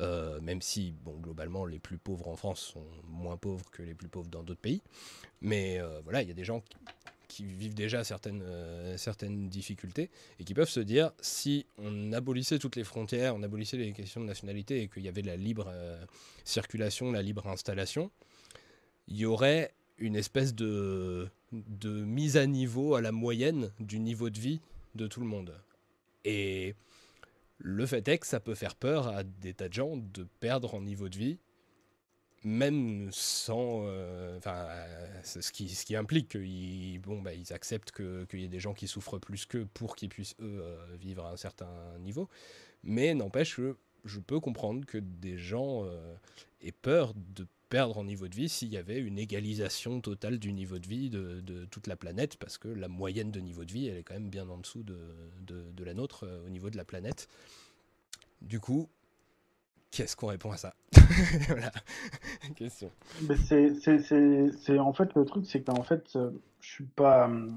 euh, 0.00 0.40
même 0.40 0.62
si 0.62 0.94
bon, 1.04 1.16
globalement 1.18 1.66
les 1.66 1.78
plus 1.78 1.98
pauvres 1.98 2.28
en 2.28 2.36
France 2.36 2.60
sont 2.60 2.84
moins 3.08 3.36
pauvres 3.36 3.68
que 3.70 3.82
les 3.82 3.94
plus 3.94 4.08
pauvres 4.08 4.28
dans 4.28 4.42
d'autres 4.42 4.60
pays. 4.60 4.82
Mais 5.40 5.78
euh, 5.80 6.00
voilà, 6.04 6.22
il 6.22 6.28
y 6.28 6.30
a 6.30 6.34
des 6.34 6.44
gens 6.44 6.62
qui, 7.26 7.44
vivent 7.44 7.74
déjà 7.74 8.02
certaines, 8.02 8.42
euh, 8.42 8.96
certaines 8.96 9.48
difficultés 9.48 10.10
et 10.40 10.44
qui 10.44 10.54
peuvent 10.54 10.68
se 10.68 10.80
dire 10.80 11.12
si 11.20 11.66
on 11.78 12.12
abolissait 12.12 12.58
toutes 12.58 12.74
les 12.74 12.82
frontières, 12.82 13.36
on 13.36 13.42
abolissait 13.44 13.76
les 13.76 13.92
questions 13.92 14.20
de 14.20 14.26
nationalité 14.26 14.82
et 14.82 14.88
qu'il 14.88 15.04
y 15.04 15.08
avait 15.08 15.22
la 15.22 15.36
libre 15.36 15.66
euh, 15.68 16.04
circulation, 16.44 17.12
la 17.12 17.22
libre 17.22 17.46
installation, 17.46 18.10
il 19.08 19.16
y 19.16 19.26
aurait 19.26 19.72
une 19.98 20.14
espèce 20.16 20.54
de, 20.54 21.28
de 21.52 22.04
mise 22.04 22.36
à 22.36 22.46
niveau 22.46 22.94
à 22.94 23.00
la 23.00 23.10
moyenne 23.12 23.72
du 23.80 23.98
niveau 23.98 24.30
de 24.30 24.38
vie 24.38 24.60
de 24.94 25.06
tout 25.06 25.20
le 25.20 25.26
monde. 25.26 25.54
Et 26.24 26.74
le 27.58 27.86
fait 27.86 28.06
est 28.08 28.18
que 28.18 28.26
ça 28.26 28.38
peut 28.38 28.54
faire 28.54 28.76
peur 28.76 29.08
à 29.08 29.24
des 29.24 29.54
tas 29.54 29.68
de 29.68 29.72
gens 29.72 29.96
de 29.96 30.26
perdre 30.40 30.74
en 30.74 30.82
niveau 30.82 31.08
de 31.08 31.16
vie, 31.16 31.38
même 32.44 33.08
sans. 33.10 33.80
euh, 33.86 34.38
Enfin, 34.38 34.68
c'est 35.22 35.42
ce, 35.42 35.50
qui, 35.52 35.68
ce 35.68 35.84
qui 35.84 35.96
implique 35.96 36.28
qu'ils 36.28 37.00
bon, 37.00 37.20
bah, 37.20 37.30
acceptent 37.50 37.90
qu'il 37.92 38.40
y 38.40 38.44
ait 38.44 38.48
des 38.48 38.60
gens 38.60 38.74
qui 38.74 38.86
souffrent 38.86 39.18
plus 39.18 39.46
qu'eux 39.46 39.66
pour 39.74 39.96
qu'ils 39.96 40.08
puissent, 40.08 40.36
eux, 40.40 40.60
euh, 40.62 40.96
vivre 41.00 41.24
à 41.24 41.32
un 41.32 41.36
certain 41.36 41.98
niveau. 41.98 42.28
Mais 42.84 43.14
n'empêche 43.14 43.56
que 43.56 43.76
je 44.04 44.20
peux 44.20 44.38
comprendre 44.38 44.86
que 44.86 44.98
des 44.98 45.36
gens 45.36 45.84
euh, 45.84 46.14
aient 46.60 46.72
peur 46.72 47.12
de 47.14 47.46
perdre 47.68 47.98
en 47.98 48.04
niveau 48.04 48.28
de 48.28 48.34
vie 48.34 48.48
s'il 48.48 48.68
y 48.68 48.76
avait 48.76 48.98
une 48.98 49.18
égalisation 49.18 50.00
totale 50.00 50.38
du 50.38 50.52
niveau 50.52 50.78
de 50.78 50.86
vie 50.86 51.10
de, 51.10 51.64
toute 51.70 51.86
la 51.86 51.96
planète, 51.96 52.36
parce 52.36 52.58
que 52.58 52.68
la 52.68 52.88
moyenne 52.88 53.30
de 53.30 53.40
niveau 53.40 53.64
de 53.64 53.72
vie, 53.72 53.88
elle 53.88 53.98
est 53.98 54.02
quand 54.02 54.14
même 54.14 54.30
bien 54.30 54.48
en 54.48 54.58
dessous 54.58 54.82
de, 54.82 55.84
la 55.84 55.94
nôtre 55.94 56.24
euh, 56.24 56.44
au 56.46 56.48
niveau 56.50 56.70
de 56.70 56.76
la 56.76 56.84
planète. 56.84 57.28
Du 58.42 58.60
coup, 58.60 58.88
qu'est-ce 59.90 60.16
qu'on 60.16 60.28
répond 60.28 60.50
à 60.50 60.56
ça 60.56 60.74
Voilà, 61.48 61.72
question. 62.56 62.90
Mais 63.22 63.36
c'est, 63.36 63.74
c'est, 63.74 63.98
c'est, 64.00 64.50
c'est- 64.60 64.78
en 64.78 64.92
fait 64.92 65.14
le 65.14 65.24
truc, 65.24 65.46
c'est 65.46 65.62
qu'en 65.62 65.82
fait, 65.82 66.04
euh, 66.16 66.30
je 66.60 66.68
suis 66.68 66.84
pas. 66.84 67.28
euh, 67.28 67.48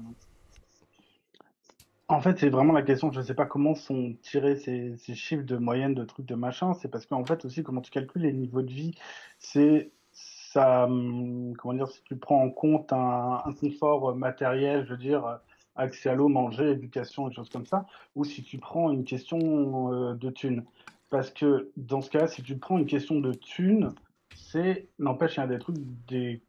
En 2.08 2.20
fait, 2.20 2.38
c'est 2.38 2.48
vraiment 2.48 2.72
la 2.72 2.82
question. 2.82 3.12
Je 3.12 3.20
sais 3.20 3.34
pas 3.34 3.46
comment 3.46 3.74
sont 3.74 4.14
tirés 4.22 4.56
ces, 4.56 4.96
ces 4.98 5.14
chiffres 5.14 5.44
de 5.44 5.56
moyenne, 5.56 5.94
de 5.94 6.04
trucs, 6.04 6.26
de 6.26 6.34
machin. 6.34 6.74
C'est 6.74 6.88
parce 6.88 7.06
qu'en 7.06 7.24
fait 7.24 7.44
aussi, 7.44 7.62
comment 7.62 7.80
tu 7.80 7.90
calcules 7.90 8.22
les 8.22 8.32
niveaux 8.32 8.62
de 8.62 8.72
vie, 8.72 8.94
c'est 9.38 9.92
hum, 10.56 11.54
Comment 11.56 11.74
dire, 11.74 11.88
si 11.88 12.02
tu 12.04 12.16
prends 12.16 12.42
en 12.42 12.50
compte 12.50 12.92
un, 12.92 13.42
confort 13.60 14.14
matériel, 14.14 14.84
je 14.86 14.92
veux 14.92 14.98
dire, 14.98 15.40
accès 15.76 16.10
à 16.10 16.14
l'eau, 16.14 16.28
manger, 16.28 16.70
éducation, 16.72 17.28
des 17.28 17.34
choses 17.34 17.48
comme 17.50 17.66
ça, 17.66 17.86
ou 18.14 18.24
si 18.24 18.42
tu 18.42 18.58
prends 18.58 18.90
une 18.90 19.04
question 19.04 19.92
euh, 19.92 20.14
de 20.14 20.30
thunes. 20.30 20.64
Parce 21.10 21.30
que 21.30 21.70
dans 21.76 22.00
ce 22.00 22.10
cas-là, 22.10 22.26
si 22.26 22.42
tu 22.42 22.56
prends 22.56 22.78
une 22.78 22.86
question 22.86 23.20
de 23.20 23.32
thunes, 23.32 23.90
c'est, 24.34 24.88
n'empêche, 24.98 25.36
il 25.36 25.40
y 25.40 25.42
a 25.42 25.46
des 25.46 25.58
trucs, 25.58 25.76
des 26.08 26.42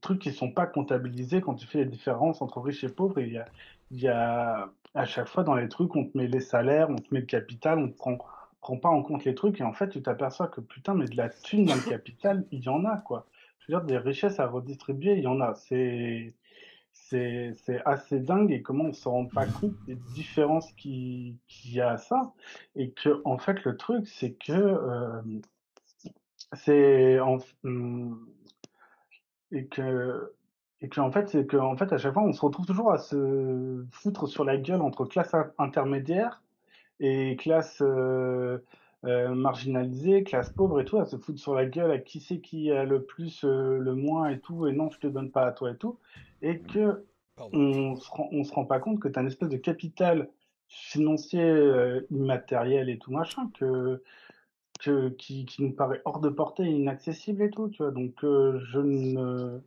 trucs 0.00 0.20
qui 0.20 0.32
sont 0.32 0.50
pas 0.52 0.66
comptabilisés 0.66 1.40
quand 1.40 1.54
tu 1.54 1.66
fais 1.66 1.78
les 1.78 1.86
différences 1.86 2.42
entre 2.42 2.60
riches 2.60 2.84
et 2.84 2.88
pauvres. 2.88 3.20
Il 3.20 3.32
y 3.32 3.38
a, 3.38 3.46
y 3.90 4.08
a, 4.08 4.70
à 4.94 5.04
chaque 5.04 5.28
fois 5.28 5.44
dans 5.44 5.54
les 5.54 5.68
trucs, 5.68 5.94
on 5.96 6.04
te 6.04 6.16
met 6.16 6.26
les 6.26 6.40
salaires, 6.40 6.90
on 6.90 6.96
te 6.96 7.12
met 7.12 7.20
le 7.20 7.26
capital, 7.26 7.78
on 7.78 7.88
te 7.88 7.96
prend, 7.96 8.18
prend 8.60 8.76
pas 8.76 8.88
en 8.88 9.02
compte 9.02 9.24
les 9.24 9.34
trucs. 9.34 9.60
Et 9.60 9.64
en 9.64 9.72
fait, 9.72 9.88
tu 9.90 10.02
t'aperçois 10.02 10.48
que 10.48 10.60
putain, 10.60 10.94
mais 10.94 11.06
de 11.06 11.16
la 11.16 11.28
thune 11.28 11.64
dans 11.66 11.74
le 11.74 11.80
capital, 11.88 12.46
il 12.50 12.60
y 12.62 12.68
en 12.68 12.84
a, 12.84 12.98
quoi. 12.98 13.26
Je 13.60 13.72
veux 13.72 13.78
dire, 13.78 13.86
des 13.86 13.98
richesses 13.98 14.40
à 14.40 14.46
redistribuer, 14.46 15.14
il 15.14 15.22
y 15.22 15.26
en 15.26 15.40
a. 15.40 15.54
C'est, 15.54 16.34
c'est, 16.92 17.52
c'est 17.54 17.82
assez 17.84 18.20
dingue 18.20 18.52
et 18.52 18.62
comment 18.62 18.84
on 18.84 18.92
se 18.92 19.08
rend 19.08 19.26
pas 19.26 19.46
compte 19.46 19.74
des 19.86 19.96
différences 19.96 20.72
qui- 20.72 21.36
qu'il 21.48 21.72
y 21.74 21.80
a 21.80 21.90
à 21.92 21.96
ça. 21.98 22.32
Et 22.76 22.90
que, 22.90 23.20
en 23.24 23.38
fait, 23.38 23.64
le 23.64 23.76
truc, 23.76 24.06
c'est 24.08 24.32
que, 24.32 24.52
euh, 24.52 25.22
c'est, 26.52 27.20
en, 27.20 27.38
hum, 27.64 28.26
et 29.52 29.66
que, 29.66 30.32
et 30.80 30.88
que 30.88 31.00
en 31.00 31.10
fait, 31.10 31.28
c'est 31.28 31.46
que, 31.46 31.56
en 31.56 31.76
fait, 31.76 31.92
à 31.92 31.98
chaque 31.98 32.14
fois, 32.14 32.22
on 32.22 32.32
se 32.32 32.40
retrouve 32.40 32.66
toujours 32.66 32.92
à 32.92 32.98
se 32.98 33.84
foutre 33.90 34.26
sur 34.28 34.44
la 34.44 34.56
gueule 34.56 34.82
entre 34.82 35.04
classe 35.04 35.34
in- 35.34 35.52
intermédiaire 35.58 36.42
et 37.00 37.36
classe 37.36 37.78
euh, 37.82 38.58
euh, 39.04 39.34
marginalisée, 39.34 40.22
classe 40.22 40.50
pauvre 40.50 40.80
et 40.80 40.84
tout, 40.84 40.98
à 40.98 41.06
se 41.06 41.16
foutre 41.16 41.40
sur 41.40 41.54
la 41.54 41.66
gueule 41.66 41.90
à 41.90 41.98
qui 41.98 42.20
c'est 42.20 42.40
qui 42.40 42.70
a 42.70 42.84
le 42.84 43.02
plus, 43.02 43.44
euh, 43.44 43.78
le 43.78 43.94
moins 43.94 44.28
et 44.28 44.38
tout, 44.38 44.66
et 44.66 44.72
non, 44.72 44.90
je 44.90 44.98
te 44.98 45.06
donne 45.06 45.30
pas 45.30 45.46
à 45.46 45.52
toi 45.52 45.70
et 45.70 45.76
tout, 45.76 45.98
et 46.42 46.58
que 46.60 47.04
on 47.38 47.96
se 47.96 48.10
rend, 48.10 48.28
on 48.32 48.44
se 48.44 48.52
rend 48.52 48.66
pas 48.66 48.80
compte 48.80 49.00
que 49.00 49.08
tu 49.08 49.18
as 49.18 49.22
une 49.22 49.28
espèce 49.28 49.48
de 49.48 49.56
capital 49.56 50.28
financier 50.68 51.42
euh, 51.42 52.06
immatériel 52.10 52.90
et 52.90 52.98
tout 52.98 53.10
machin 53.10 53.50
que, 53.58 54.02
que 54.80 55.08
qui, 55.08 55.46
qui 55.46 55.62
nous 55.62 55.72
paraît 55.72 56.02
hors 56.04 56.20
de 56.20 56.28
portée 56.28 56.64
et 56.64 56.70
inaccessible 56.70 57.42
et 57.42 57.50
tout, 57.50 57.68
tu 57.70 57.82
vois. 57.82 57.92
Donc 57.92 58.22
euh, 58.24 58.60
je 58.70 58.78
ne 58.78 59.60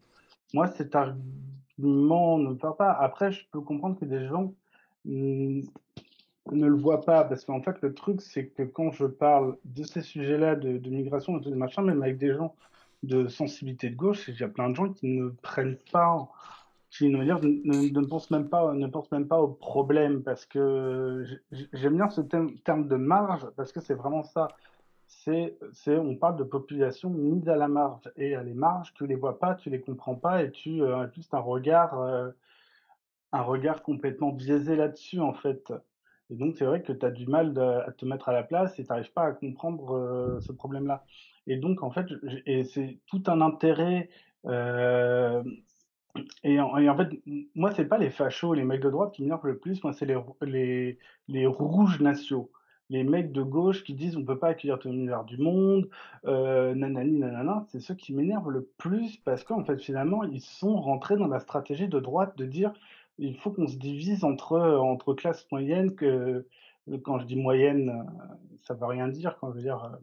moi 0.53 0.68
cet 0.68 0.95
argument 0.95 2.38
ne 2.38 2.50
me 2.50 2.56
parle 2.56 2.76
pas. 2.78 2.92
Après, 2.92 3.32
je 3.32 3.42
peux 3.52 3.62
comprendre 3.62 4.00
que 4.00 4.06
des 4.06 4.28
gens 4.28 4.53
mm, 5.06 5.62
ne 6.52 6.68
le 6.68 6.76
voient 6.76 7.02
pas 7.02 7.24
parce 7.24 7.46
qu'en 7.46 7.62
fait 7.62 7.82
le 7.82 7.94
truc 7.94 8.22
c'est 8.22 8.48
que 8.48 8.64
quand 8.64 8.92
je 8.92 9.06
parle 9.06 9.58
de 9.66 9.84
ces 9.84 10.02
sujets-là 10.02 10.56
de, 10.56 10.90
migration 10.90 11.38
et 11.40 11.42
tout 11.42 11.54
machin, 11.56 11.84
même 11.84 12.02
avec 12.02 12.18
des 12.18 12.34
gens 12.34 12.56
de 13.04 13.28
sensibilité 13.28 13.90
de 13.90 13.96
gauche, 13.96 14.28
il 14.28 14.40
y 14.40 14.44
a 14.44 14.48
plein 14.48 14.70
de 14.70 14.76
gens 14.76 14.90
qui 14.90 15.08
ne 15.08 15.30
prennent 15.30 15.78
pas 15.92 16.30
qui 16.94 17.10
ne, 17.10 17.24
ne, 17.24 18.00
ne 18.00 18.06
pensent 18.06 18.30
même 18.30 18.50
pas, 18.50 18.72
ne 18.74 18.86
pensent 18.86 19.12
même 19.12 19.28
pas 19.28 19.40
au 19.40 19.48
problème 19.48 20.22
parce 20.22 20.46
que 20.46 21.26
j'aime 21.74 21.96
bien 21.96 22.10
ce 22.10 22.22
terme, 22.22 22.54
terme 22.60 22.88
de 22.88 22.96
marge 22.98 23.48
parce 23.56 23.72
que 23.72 23.80
c'est 23.82 23.96
vraiment 23.96 24.24
ça. 24.24 24.48
C'est, 25.08 25.58
c'est, 25.74 25.98
on 25.98 26.16
parle 26.16 26.38
de 26.38 26.44
population 26.44 27.10
mise 27.10 27.50
à 27.50 27.56
la 27.56 27.68
marge 27.68 28.12
et 28.16 28.36
à 28.36 28.44
les 28.44 28.54
marges, 28.54 28.94
tu 28.94 29.08
les 29.08 29.16
vois 29.16 29.40
pas, 29.40 29.56
tu 29.56 29.70
les 29.70 29.82
comprends 29.82 30.16
pas 30.16 30.44
et 30.44 30.52
tu 30.52 30.82
euh, 30.84 30.98
as 30.98 31.12
juste 31.12 31.34
un 31.34 31.40
regard, 31.40 32.00
euh, 32.00 32.30
un 33.32 33.42
regard 33.42 33.82
complètement 33.82 34.32
biaisé 34.32 34.76
là-dessus 34.76 35.20
en 35.20 35.34
fait. 35.34 35.74
Et 36.30 36.35
donc 36.35 36.56
c'est 36.58 36.66
vrai 36.66 36.82
que 36.82 36.93
tu 36.93 37.06
as 37.06 37.11
du 37.11 37.27
mal 37.27 37.58
à 37.60 37.92
te 37.92 38.06
mettre 38.06 38.30
à 38.30 38.34
la 38.34 38.43
place 38.43 38.80
et 38.80 38.84
tu 38.84 38.90
n'arrives 38.90 39.11
pas 39.14 39.26
à 39.26 39.32
comprendre 39.32 39.95
euh, 39.95 40.40
ce 40.42 40.52
problème-là. 40.52 41.06
Et 41.48 41.58
donc 41.58 41.84
en 41.84 41.92
fait, 41.92 42.08
c'est 42.66 43.00
tout 43.08 43.24
un 43.27 43.42
intérêt. 43.42 44.10
euh, 44.45 45.43
et 46.43 46.60
en, 46.60 46.98
fait, 46.98 47.10
moi, 47.56 47.72
c'est 47.72 47.85
pas 47.85 47.98
les 47.98 48.10
fachos, 48.11 48.53
les 48.53 48.64
mecs 48.64 48.82
de 48.82 48.90
droite 48.90 49.14
qui 49.14 49.24
m'énervent 49.24 49.48
le 49.48 49.58
plus, 49.58 49.84
moi, 49.84 49.93
c'est 49.93 50.06
les, 50.06 50.16
les, 50.42 51.00
les 51.27 51.45
rouges 51.48 52.00
nationaux. 52.02 52.52
Les 52.90 53.03
mecs 53.03 53.32
de 53.32 53.42
gauche 53.42 53.84
qui 53.84 53.93
disent 53.95 54.18
on 54.18 54.26
peut 54.26 54.38
pas 54.38 54.50
accueillir 54.50 54.77
tout 54.77 54.90
l'univers 54.90 55.24
du 55.24 55.38
monde, 55.38 55.90
euh, 56.26 56.76
nanani, 56.76 57.18
nanana, 57.18 57.66
c'est 57.69 57.80
ceux 57.80 57.95
qui 57.95 58.14
m'énervent 58.14 58.52
le 58.52 58.69
plus 58.77 59.18
parce 59.18 59.43
qu'en 59.43 59.64
fait, 59.64 59.80
finalement, 59.80 60.24
ils 60.24 60.42
sont 60.42 60.76
rentrés 60.80 61.16
dans 61.16 61.27
la 61.27 61.40
stratégie 61.40 61.88
de 61.88 62.00
droite 62.00 62.38
de 62.38 62.45
dire 62.45 62.74
il 63.17 63.38
faut 63.38 63.51
qu'on 63.51 63.67
se 63.67 63.77
divise 63.77 64.24
entre, 64.24 64.59
entre 64.59 65.14
classes 65.14 65.48
moyennes, 65.51 65.95
que 65.95 66.48
quand 67.03 67.19
je 67.19 67.25
dis 67.25 67.35
moyenne, 67.35 67.90
euh, 67.90 68.35
ça 68.61 68.74
veut 68.74 68.85
rien 68.85 69.08
dire, 69.08 69.38
quand 69.40 69.51
je 69.51 69.56
veux 69.56 69.61
dire 69.61 69.85
euh, 69.85 69.98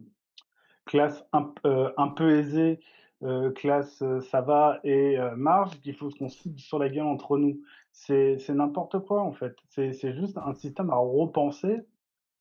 classe 0.85 1.25
un, 1.33 1.53
euh, 1.65 1.91
peu 2.15 2.39
aisée, 2.39 2.79
euh, 3.23 3.51
classe 3.51 4.01
euh, 4.01 4.19
ça 4.21 4.41
va 4.41 4.79
et 4.83 5.19
euh, 5.19 5.35
marge, 5.35 5.79
qu'il 5.81 5.95
faut 5.95 6.09
qu'on 6.09 6.29
se 6.29 6.49
sur 6.57 6.79
la 6.79 6.89
gueule 6.89 7.05
entre 7.05 7.37
nous. 7.37 7.61
C'est 7.91 8.37
n'importe 8.49 8.99
quoi 8.99 9.21
en 9.21 9.31
fait. 9.33 9.55
C'est 9.69 10.13
juste 10.13 10.37
un 10.37 10.53
système 10.53 10.89
à 10.89 10.95
repenser, 10.95 11.81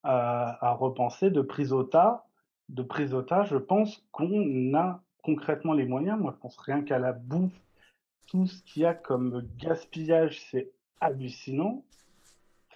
à, 0.04 0.64
à 0.64 0.72
repenser 0.72 1.30
de 1.30 1.42
prise 1.42 1.72
au 1.72 1.82
tas. 1.82 2.26
De 2.68 2.82
prise 2.82 3.14
au 3.14 3.22
tas, 3.22 3.42
je 3.44 3.56
pense 3.56 4.06
qu'on 4.12 4.74
a 4.74 5.02
concrètement 5.22 5.72
les 5.72 5.84
moyens. 5.84 6.18
Moi, 6.20 6.32
je 6.34 6.40
pense 6.40 6.56
rien 6.58 6.82
qu'à 6.82 6.98
la 6.98 7.12
bouffe, 7.12 7.52
tout 8.26 8.46
ce 8.46 8.62
qu'il 8.62 8.82
y 8.82 8.86
a 8.86 8.94
comme 8.94 9.46
gaspillage, 9.58 10.40
c'est 10.50 10.70
hallucinant. 11.00 11.84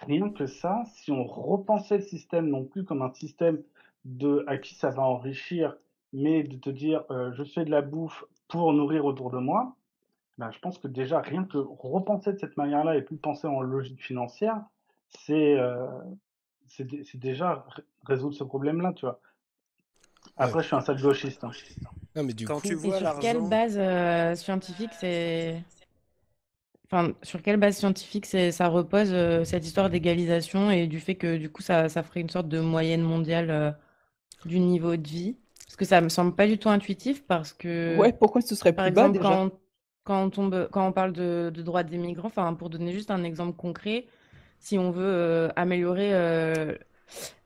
Rien 0.01 0.29
que 0.29 0.45
ça, 0.45 0.83
si 0.93 1.11
on 1.11 1.23
repensait 1.23 1.97
le 1.97 2.03
système 2.03 2.49
non 2.49 2.65
plus 2.65 2.83
comme 2.83 3.01
un 3.01 3.13
système 3.13 3.61
de 4.03 4.43
à 4.47 4.57
qui 4.57 4.75
ça 4.75 4.89
va 4.89 5.03
enrichir, 5.03 5.75
mais 6.13 6.43
de 6.43 6.57
te 6.57 6.69
dire 6.69 7.03
euh, 7.09 7.31
je 7.33 7.43
fais 7.43 7.65
de 7.65 7.71
la 7.71 7.81
bouffe 7.81 8.25
pour 8.47 8.73
nourrir 8.73 9.05
autour 9.05 9.31
de 9.31 9.37
moi, 9.37 9.75
ben, 10.37 10.51
je 10.51 10.59
pense 10.59 10.77
que 10.77 10.87
déjà 10.87 11.21
rien 11.21 11.45
que 11.45 11.57
repenser 11.57 12.33
de 12.33 12.37
cette 12.37 12.57
manière-là 12.57 12.97
et 12.97 13.01
plus 13.01 13.17
penser 13.17 13.47
en 13.47 13.61
logique 13.61 14.03
financière, 14.03 14.61
c'est 15.09 15.57
euh, 15.57 15.87
c'est 16.67 17.17
déjà 17.17 17.65
résoudre 18.03 18.35
ce 18.35 18.43
problème-là, 18.43 18.93
tu 18.93 19.05
vois. 19.05 19.19
Après, 20.35 20.61
je 20.61 20.67
suis 20.67 20.75
un 20.75 20.81
sale 20.81 21.01
gauchiste. 21.01 21.43
hein. 21.43 21.51
Non, 22.15 22.23
mais 22.23 22.33
du 22.33 22.49
Quand 22.49 22.59
coup, 22.59 22.61
tu 22.61 22.73
Et 22.83 22.91
vois 22.91 22.93
sur 22.93 23.17
quelle 23.19 23.41
base 23.41 23.77
euh, 23.77 24.35
scientifique 24.35 24.93
c'est... 24.95 25.63
Enfin, 26.85 27.13
sur 27.23 27.41
quelle 27.41 27.57
base 27.57 27.77
scientifique 27.77 28.25
c'est, 28.27 28.51
ça 28.51 28.67
repose 28.67 29.09
euh, 29.11 29.43
cette 29.43 29.65
histoire 29.65 29.89
d'égalisation 29.89 30.69
et 30.69 30.85
du 30.87 30.99
fait 30.99 31.15
que 31.15 31.37
du 31.37 31.49
coup 31.49 31.61
ça, 31.63 31.89
ça 31.89 32.03
ferait 32.03 32.21
une 32.21 32.29
sorte 32.29 32.47
de 32.47 32.59
moyenne 32.59 33.01
mondiale 33.01 33.49
euh, 33.49 33.71
du 34.45 34.59
niveau 34.59 34.97
de 34.97 35.07
vie? 35.07 35.37
Parce 35.67 35.77
que 35.77 35.85
ça 35.85 36.01
me 36.01 36.09
semble 36.09 36.35
pas 36.35 36.47
du 36.47 36.57
tout 36.59 36.69
intuitif 36.69 37.25
parce 37.27 37.53
que, 37.53 38.07
Ouais, 38.07 38.13
pourquoi 38.13 38.41
ce 38.41 38.53
serait 38.53 38.73
par 38.73 38.85
plus 38.85 38.91
bas 38.91 39.09
exemple, 39.09 39.17
déjà? 39.17 39.39
quand, 39.39 39.51
quand 40.05 40.23
on 40.25 40.29
tombe, 40.31 40.69
quand 40.71 40.87
on 40.87 40.93
parle 40.93 41.13
de, 41.13 41.51
de 41.53 41.61
droits 41.63 41.83
des 41.83 41.97
migrants, 41.97 42.27
enfin, 42.29 42.53
pour 42.55 42.69
donner 42.71 42.93
juste 42.93 43.11
un 43.11 43.23
exemple 43.23 43.57
concret, 43.57 44.07
si 44.59 44.77
on 44.79 44.91
veut 44.91 45.03
euh, 45.05 45.49
améliorer 45.57 46.13
euh, 46.13 46.75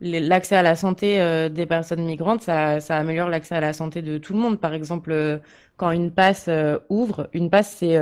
l'accès 0.02 0.56
à 0.56 0.62
la 0.62 0.76
santé 0.76 1.22
euh, 1.22 1.50
des 1.50 1.66
personnes 1.66 2.06
migrantes, 2.06 2.44
ça, 2.44 2.80
améliore 2.90 3.30
l'accès 3.30 3.56
à 3.56 3.60
la 3.62 3.74
santé 3.74 4.02
de 4.02 4.18
tout 4.18 4.34
le 4.34 4.40
monde. 4.40 4.60
Par 4.60 4.74
exemple, 4.74 5.12
euh, 5.12 5.40
quand 5.78 5.92
une 5.92 6.12
passe 6.12 6.46
euh, 6.48 6.80
ouvre, 6.90 7.30
une 7.34 7.50
passe, 7.50 7.78
c'est 7.80 7.98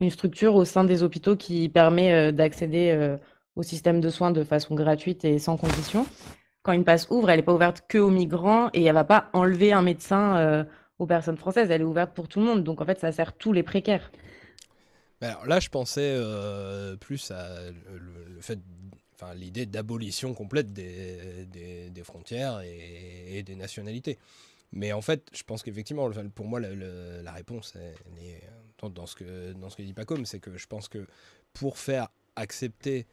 une 0.00 0.10
structure 0.10 0.54
au 0.54 0.64
sein 0.64 0.84
des 0.84 1.02
hôpitaux 1.02 1.36
qui 1.36 1.68
permet 1.68 2.32
d'accéder 2.32 3.16
au 3.54 3.62
système 3.62 4.00
de 4.00 4.08
soins 4.08 4.30
de 4.30 4.42
façon 4.42 4.74
gratuite 4.74 5.24
et 5.24 5.38
sans 5.38 5.56
condition. 5.56 6.06
Quand 6.62 6.72
une 6.72 6.84
passe 6.84 7.08
ouvre, 7.10 7.30
elle 7.30 7.36
n'est 7.36 7.44
pas 7.44 7.54
ouverte 7.54 7.84
que 7.88 7.98
aux 7.98 8.10
migrants 8.10 8.70
et 8.72 8.84
elle 8.84 8.94
va 8.94 9.04
pas 9.04 9.28
enlever 9.32 9.72
un 9.72 9.82
médecin 9.82 10.66
aux 10.98 11.06
personnes 11.06 11.36
françaises. 11.36 11.70
Elle 11.70 11.82
est 11.82 11.84
ouverte 11.84 12.14
pour 12.14 12.28
tout 12.28 12.40
le 12.40 12.46
monde. 12.46 12.64
Donc 12.64 12.80
en 12.80 12.84
fait, 12.84 12.98
ça 12.98 13.12
sert 13.12 13.34
tous 13.34 13.52
les 13.52 13.62
précaires. 13.62 14.10
Mais 15.20 15.28
Alors 15.28 15.46
là, 15.46 15.60
je 15.60 15.68
pensais 15.68 16.18
plus 16.98 17.30
à 17.30 17.46
le 17.70 18.40
fait 18.40 18.58
l'idée 19.34 19.66
d'abolition 19.66 20.34
complète 20.34 20.72
des, 20.72 21.46
des, 21.46 22.04
frontières 22.04 22.60
et, 22.60 23.42
des 23.42 23.54
nationalités. 23.56 24.18
Mais 24.72 24.92
en 24.92 25.02
fait, 25.02 25.28
je 25.32 25.42
pense 25.42 25.62
qu'effectivement, 25.62 26.10
pour 26.34 26.46
moi, 26.46 26.60
la 26.60 27.32
réponse 27.32 27.74
elle 27.76 28.24
est 28.26 28.42
dans, 28.78 28.90
dans 28.90 29.06
ce 29.06 29.14
que, 29.14 29.52
dans 29.52 29.70
ce 29.70 29.76
que 29.76 29.82
dit 29.82 29.92
Pacom, 29.92 30.24
c'est 30.24 30.40
que 30.40 30.56
je 30.56 30.66
pense 30.66 30.88
que 30.88 31.06
pour 31.52 31.78
faire 31.78 32.08
accepter 32.36 33.06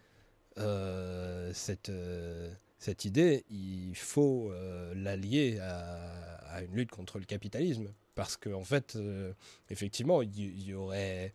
euh, 0.57 1.51
cette, 1.53 1.89
euh, 1.89 2.53
cette 2.79 3.03
idée, 3.03 3.45
il 3.49 3.95
faut 3.95 4.51
euh, 4.51 4.93
l'allier 4.95 5.59
à, 5.59 6.61
une 6.63 6.75
lutte 6.75 6.91
contre 6.91 7.19
le 7.19 7.25
capitalisme. 7.25 7.93
Parce 8.15 8.35
qu'en 8.37 8.53
en 8.53 8.63
fait, 8.63 8.95
euh, 8.95 9.33
effectivement, 9.69 10.21
il 10.21 10.63
y 10.63 10.73
aurait 10.73 11.33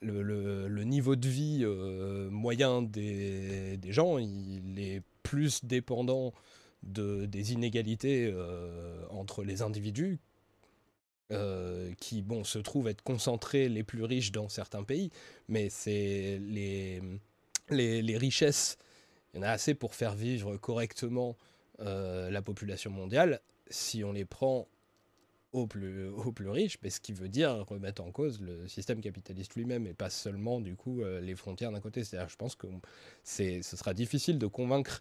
le, 0.00 0.84
niveau 0.84 1.16
de 1.16 1.28
vie 1.28 1.60
euh, 1.62 2.28
moyen 2.30 2.82
des, 2.82 3.78
gens, 3.84 4.18
il 4.18 4.78
est 4.78 5.02
plus 5.22 5.64
dépendant 5.64 6.32
de, 6.82 7.26
des 7.26 7.52
inégalités 7.52 8.30
euh, 8.32 9.04
entre 9.10 9.42
les 9.42 9.62
individus 9.62 10.18
euh, 11.32 11.92
qui 11.98 12.22
bon, 12.22 12.44
se 12.44 12.58
trouvent 12.58 12.88
être 12.88 13.02
concentrés 13.02 13.68
les 13.68 13.82
plus 13.82 14.04
riches 14.04 14.32
dans 14.32 14.48
certains 14.48 14.84
pays, 14.84 15.10
mais 15.48 15.70
c'est 15.70 16.38
les, 16.42 17.00
les, 17.70 18.02
les 18.02 18.16
richesses, 18.18 18.76
il 19.32 19.38
y 19.38 19.40
en 19.40 19.42
a 19.42 19.50
assez 19.50 19.74
pour 19.74 19.94
faire 19.94 20.14
vivre 20.14 20.56
correctement 20.56 21.36
la 21.80 22.40
population 22.40 22.92
mondiale. 22.92 23.40
Si 23.68 24.04
on 24.04 24.12
les 24.12 24.24
prend 24.24 24.68
aux 25.54 25.66
plus, 25.66 26.08
aux 26.08 26.32
plus 26.32 26.50
riches, 26.50 26.78
mais 26.82 26.90
ce 26.90 27.00
qui 27.00 27.12
veut 27.14 27.28
dire 27.30 27.64
remettre 27.68 28.02
en 28.02 28.10
cause 28.12 28.40
le 28.42 28.68
système 28.68 29.00
capitaliste 29.00 29.54
lui-même 29.56 29.86
et 29.86 29.94
pas 29.94 30.10
seulement 30.10 30.60
du 30.60 30.76
coup 30.76 31.02
euh, 31.02 31.20
les 31.20 31.36
frontières 31.36 31.72
d'un 31.72 31.80
côté. 31.80 32.04
C'est-à-dire, 32.04 32.28
je 32.28 32.36
pense 32.36 32.56
que 32.56 32.66
c'est, 33.22 33.62
ce 33.62 33.76
sera 33.76 33.94
difficile 33.94 34.38
de 34.38 34.46
convaincre 34.48 35.00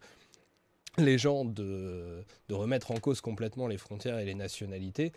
les 0.98 1.18
gens 1.18 1.44
de, 1.46 2.24
de 2.50 2.54
remettre 2.54 2.92
en 2.92 3.00
cause 3.00 3.20
complètement 3.22 3.68
les 3.68 3.78
frontières 3.78 4.20
et 4.20 4.26
les 4.26 4.36
nationalités 4.36 5.12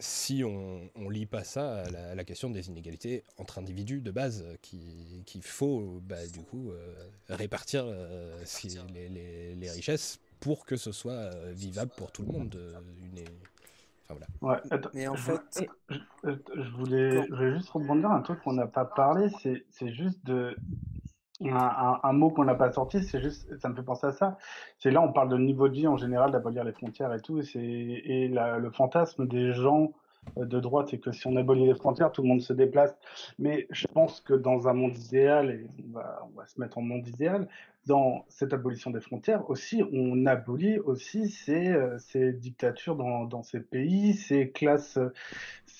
si 0.00 0.42
on 0.44 0.90
ne 0.96 1.10
lie 1.10 1.26
pas 1.26 1.44
ça 1.44 1.82
à 1.84 1.90
la, 1.90 2.10
à 2.10 2.14
la 2.16 2.24
question 2.24 2.50
des 2.50 2.68
inégalités 2.68 3.22
entre 3.38 3.58
individus 3.58 4.00
de 4.00 4.10
base 4.10 4.42
euh, 4.44 4.56
qui- 4.62 5.22
qu'il 5.26 5.42
faut 5.42 6.00
bah, 6.02 6.26
du 6.26 6.40
coup 6.40 6.70
euh, 6.72 6.94
répartir 7.28 7.84
euh, 7.86 8.36
si- 8.44 8.76
les, 8.92 9.08
les- 9.08 9.54
les 9.54 9.70
richesses 9.70 10.18
pour 10.40 10.66
que 10.66 10.76
ce 10.76 10.90
soit 10.92 11.12
euh, 11.12 11.52
vivable 11.54 11.92
pour 11.96 12.10
tout 12.10 12.22
le 12.22 12.32
monde. 12.32 12.58
une, 13.04 13.24
enfin, 14.08 14.14
voilà. 14.18 14.26
Ouais, 14.42 14.60
attends, 14.70 14.90
Mais 14.92 15.08
en 15.08 15.16
je, 15.16 15.32
fait, 15.32 15.42
je, 15.88 15.96
je- 16.24 16.30
je 16.62 16.70
voulais, 16.72 17.26
je 17.28 17.34
voulais 17.34 17.54
juste 17.54 17.70
rebondir 17.70 18.10
un 18.10 18.20
truc 18.20 18.40
qu'on 18.42 18.52
n'a 18.52 18.66
pas 18.66 18.84
parlé, 18.84 19.28
c'est, 19.42 19.64
c'est 19.70 19.92
juste 19.92 20.24
de, 20.26 20.56
un, 21.42 21.56
un- 21.56 22.00
un 22.02 22.12
mot 22.12 22.30
qu'on 22.30 22.44
n'a 22.44 22.54
pas 22.54 22.72
sorti, 22.72 23.02
c'est 23.04 23.20
juste, 23.22 23.56
ça 23.58 23.68
me 23.68 23.74
fait 23.76 23.82
penser 23.82 24.06
à 24.08 24.12
ça. 24.12 24.38
C'est 24.78 24.90
là, 24.90 25.02
on 25.02 25.12
parle 25.12 25.30
de 25.30 25.36
niveau 25.38 25.68
de 25.68 25.74
vie 25.74 25.88
en 25.88 25.96
général, 25.96 26.32
d'abolir 26.32 26.64
les 26.64 26.72
frontières 26.72 27.12
et 27.14 27.20
tout, 27.20 27.38
et 27.40 27.44
c'est, 27.44 27.60
et 27.62 28.28
la- 28.28 28.58
le 28.58 28.70
fantasme 28.70 29.26
des 29.28 29.52
gens 29.54 29.92
de 30.36 30.60
droite, 30.60 30.88
c'est 30.90 30.98
que 30.98 31.12
si 31.12 31.26
on 31.26 31.36
abolit 31.36 31.66
les 31.66 31.74
frontières, 31.74 32.12
tout 32.12 32.22
le 32.22 32.28
monde 32.28 32.40
se 32.40 32.52
déplace. 32.52 32.94
Mais 33.38 33.66
je 33.70 33.86
pense 33.86 34.20
que 34.20 34.34
dans 34.34 34.68
un 34.68 34.72
monde 34.72 34.96
idéal, 34.96 35.50
et 35.50 35.66
on 35.84 36.36
va, 36.36 36.46
se 36.46 36.60
mettre 36.60 36.78
en 36.78 36.82
monde 36.82 37.06
idéal, 37.06 37.48
dans 37.86 38.24
cette 38.28 38.54
abolition 38.54 38.90
des 38.90 39.00
frontières 39.00 39.48
aussi, 39.50 39.82
on 39.92 40.24
abolit 40.26 40.78
aussi 40.78 41.28
ces, 41.28 41.68
euh, 41.68 42.32
dictatures 42.32 42.96
dans, 42.96 43.42
ces 43.42 43.60
pays, 43.60 44.14
ces 44.14 44.50
classes, 44.50 44.98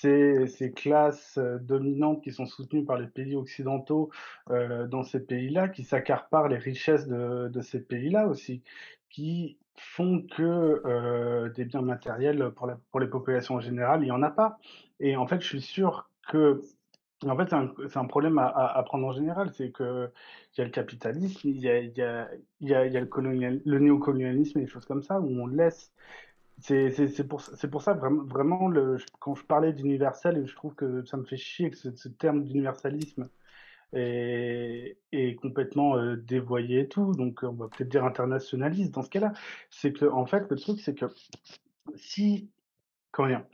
euh, 0.05 0.45
ces, 0.47 0.71
classes 0.71 1.37
euh, 1.37 1.57
dominantes 1.57 2.23
qui 2.23 2.31
sont 2.31 2.45
soutenues 2.45 2.85
par 2.85 2.97
les 2.99 3.07
pays 3.07 3.35
occidentaux 3.35 4.11
euh, 4.51 4.87
dans 4.87 5.03
ces 5.03 5.19
pays-là, 5.19 5.67
qui 5.67 5.83
s'accaparent 5.83 6.47
les 6.47 6.57
richesses 6.57 7.07
de, 7.07 7.49
de 7.49 7.61
ces 7.61 7.79
pays-là 7.79 8.27
aussi, 8.27 8.61
qui 9.09 9.57
font 9.77 10.21
que 10.35 10.81
euh, 10.85 11.49
des 11.49 11.65
biens 11.65 11.81
matériels 11.81 12.51
pour, 12.51 12.99
les 12.99 13.07
populations 13.07 13.55
en 13.55 13.59
général, 13.59 14.01
il 14.01 14.05
n'y 14.05 14.11
en 14.11 14.23
a 14.23 14.31
pas. 14.31 14.57
Et 14.99 15.15
en 15.15 15.27
fait, 15.27 15.41
je 15.41 15.47
suis 15.47 15.61
sûr 15.61 16.09
que 16.27 16.61
en 17.25 17.37
fait, 17.37 17.49
c'est 17.49 17.97
un, 17.97 18.05
problème 18.05 18.37
à, 18.37 18.83
prendre 18.85 19.07
en 19.07 19.13
général, 19.13 19.51
c'est 19.53 19.71
que 19.71 20.11
il 20.53 20.59
y 20.59 20.61
a 20.61 20.65
le 20.65 20.71
capitalisme, 20.71 21.47
il 21.47 21.59
y 21.59 21.69
a, 21.69 22.27
le, 22.61 23.05
colonial, 23.05 23.61
le 23.65 23.79
néocolonialisme 23.79 24.59
et 24.59 24.61
des 24.63 24.67
choses 24.67 24.85
comme 24.85 25.01
ça, 25.01 25.19
où 25.19 25.27
on 25.41 25.47
laisse. 25.47 25.91
C'est 26.59 27.27
pour, 27.27 27.41
ça, 27.81 27.93
vraiment, 27.93 28.71
quand 29.19 29.35
je 29.35 29.43
parlais 29.45 29.73
d'universel, 29.73 30.45
je 30.45 30.55
trouve 30.55 30.75
que 30.75 31.03
ça 31.05 31.17
me 31.17 31.23
fait 31.23 31.37
chier 31.37 31.71
que 31.71 31.77
ce 31.77 32.07
terme 32.09 32.43
d'universalisme 32.43 33.29
est, 33.93 34.97
est 35.11 35.35
complètement 35.35 35.97
euh, 35.97 36.15
dévoyé 36.15 36.81
et 36.81 36.87
tout. 36.87 37.13
Donc, 37.13 37.43
on 37.43 37.53
va 37.53 37.67
peut-être 37.67 37.89
dire 37.89 38.05
internationaliste 38.05 38.93
dans 38.93 39.03
ce 39.03 39.09
cas-là. 39.09 39.33
C'est 39.69 39.93
que, 39.93 40.05
en 40.05 40.25
fait, 40.25 40.49
le 40.49 40.57
truc, 40.57 40.79
c'est 40.81 40.95
que 40.95 41.05
si 41.95 42.49
quand 43.15 43.23
rien. 43.23 43.45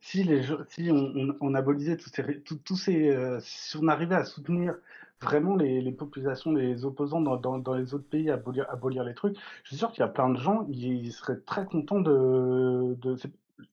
Si, 0.00 0.24
les, 0.24 0.42
si 0.68 0.90
on, 0.90 1.36
on, 1.40 1.52
tous 1.52 2.08
ces, 2.10 2.40
tous 2.40 2.76
ces 2.76 3.10
euh, 3.10 3.38
si 3.40 3.76
on 3.76 3.86
arrivait 3.88 4.14
à 4.14 4.24
soutenir 4.24 4.74
vraiment 5.20 5.56
les, 5.56 5.92
populations, 5.92 6.52
les 6.52 6.86
opposants 6.86 7.20
dans, 7.20 7.36
dans, 7.36 7.74
les 7.74 7.92
autres 7.92 8.08
pays 8.08 8.30
abolir, 8.30 8.66
abolir 8.70 9.04
les 9.04 9.14
trucs, 9.14 9.36
je 9.64 9.68
suis 9.68 9.76
sûr 9.76 9.92
qu'il 9.92 10.00
y 10.00 10.04
a 10.04 10.08
plein 10.08 10.30
de 10.30 10.38
gens, 10.38 10.66
ils, 10.70 11.12
seraient 11.12 11.40
très 11.40 11.66
contents 11.66 12.00
de, 12.00 12.96
de, 13.02 13.16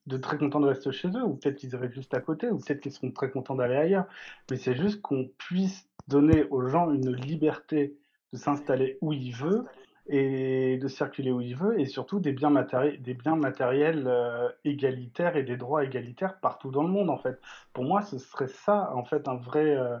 de 0.06 0.16
très 0.18 0.36
contents 0.36 0.60
de 0.60 0.66
rester 0.66 0.92
chez 0.92 1.08
eux, 1.08 1.24
ou 1.24 1.36
peut-être 1.36 1.56
qu'ils 1.56 1.72
iraient 1.72 1.90
juste 1.90 2.12
à 2.12 2.20
côté, 2.20 2.50
ou 2.50 2.58
peut-être 2.58 2.80
qu'ils 2.80 2.92
seront 2.92 3.10
très 3.10 3.30
contents 3.30 3.54
d'aller 3.54 3.76
ailleurs. 3.76 4.06
Mais 4.50 4.58
c'est 4.58 4.74
juste 4.76 5.00
qu'on 5.00 5.30
puisse 5.38 5.87
donner 6.08 6.44
aux 6.50 6.66
gens 6.66 6.90
une 6.90 7.12
liberté 7.14 7.96
de 8.32 8.38
s'installer 8.38 8.98
où 9.00 9.12
ils 9.12 9.34
veulent 9.34 9.64
et 10.10 10.78
de 10.78 10.88
circuler 10.88 11.30
où 11.30 11.42
il 11.42 11.54
veut, 11.54 11.78
et 11.78 11.84
surtout 11.84 12.18
des 12.18 12.32
biens, 12.32 12.50
matéri- 12.50 12.98
des 13.00 13.12
biens 13.12 13.36
matériels 13.36 14.04
euh, 14.06 14.48
égalitaires 14.64 15.36
et 15.36 15.42
des 15.42 15.58
droits 15.58 15.84
égalitaires 15.84 16.40
partout 16.40 16.70
dans 16.70 16.82
le 16.82 16.88
monde, 16.88 17.10
en 17.10 17.18
fait. 17.18 17.38
Pour 17.74 17.84
moi, 17.84 18.00
ce 18.00 18.18
serait 18.18 18.48
ça, 18.48 18.90
en 18.94 19.04
fait, 19.04 19.28
un 19.28 19.36
vrai, 19.36 19.76
euh, 19.76 19.98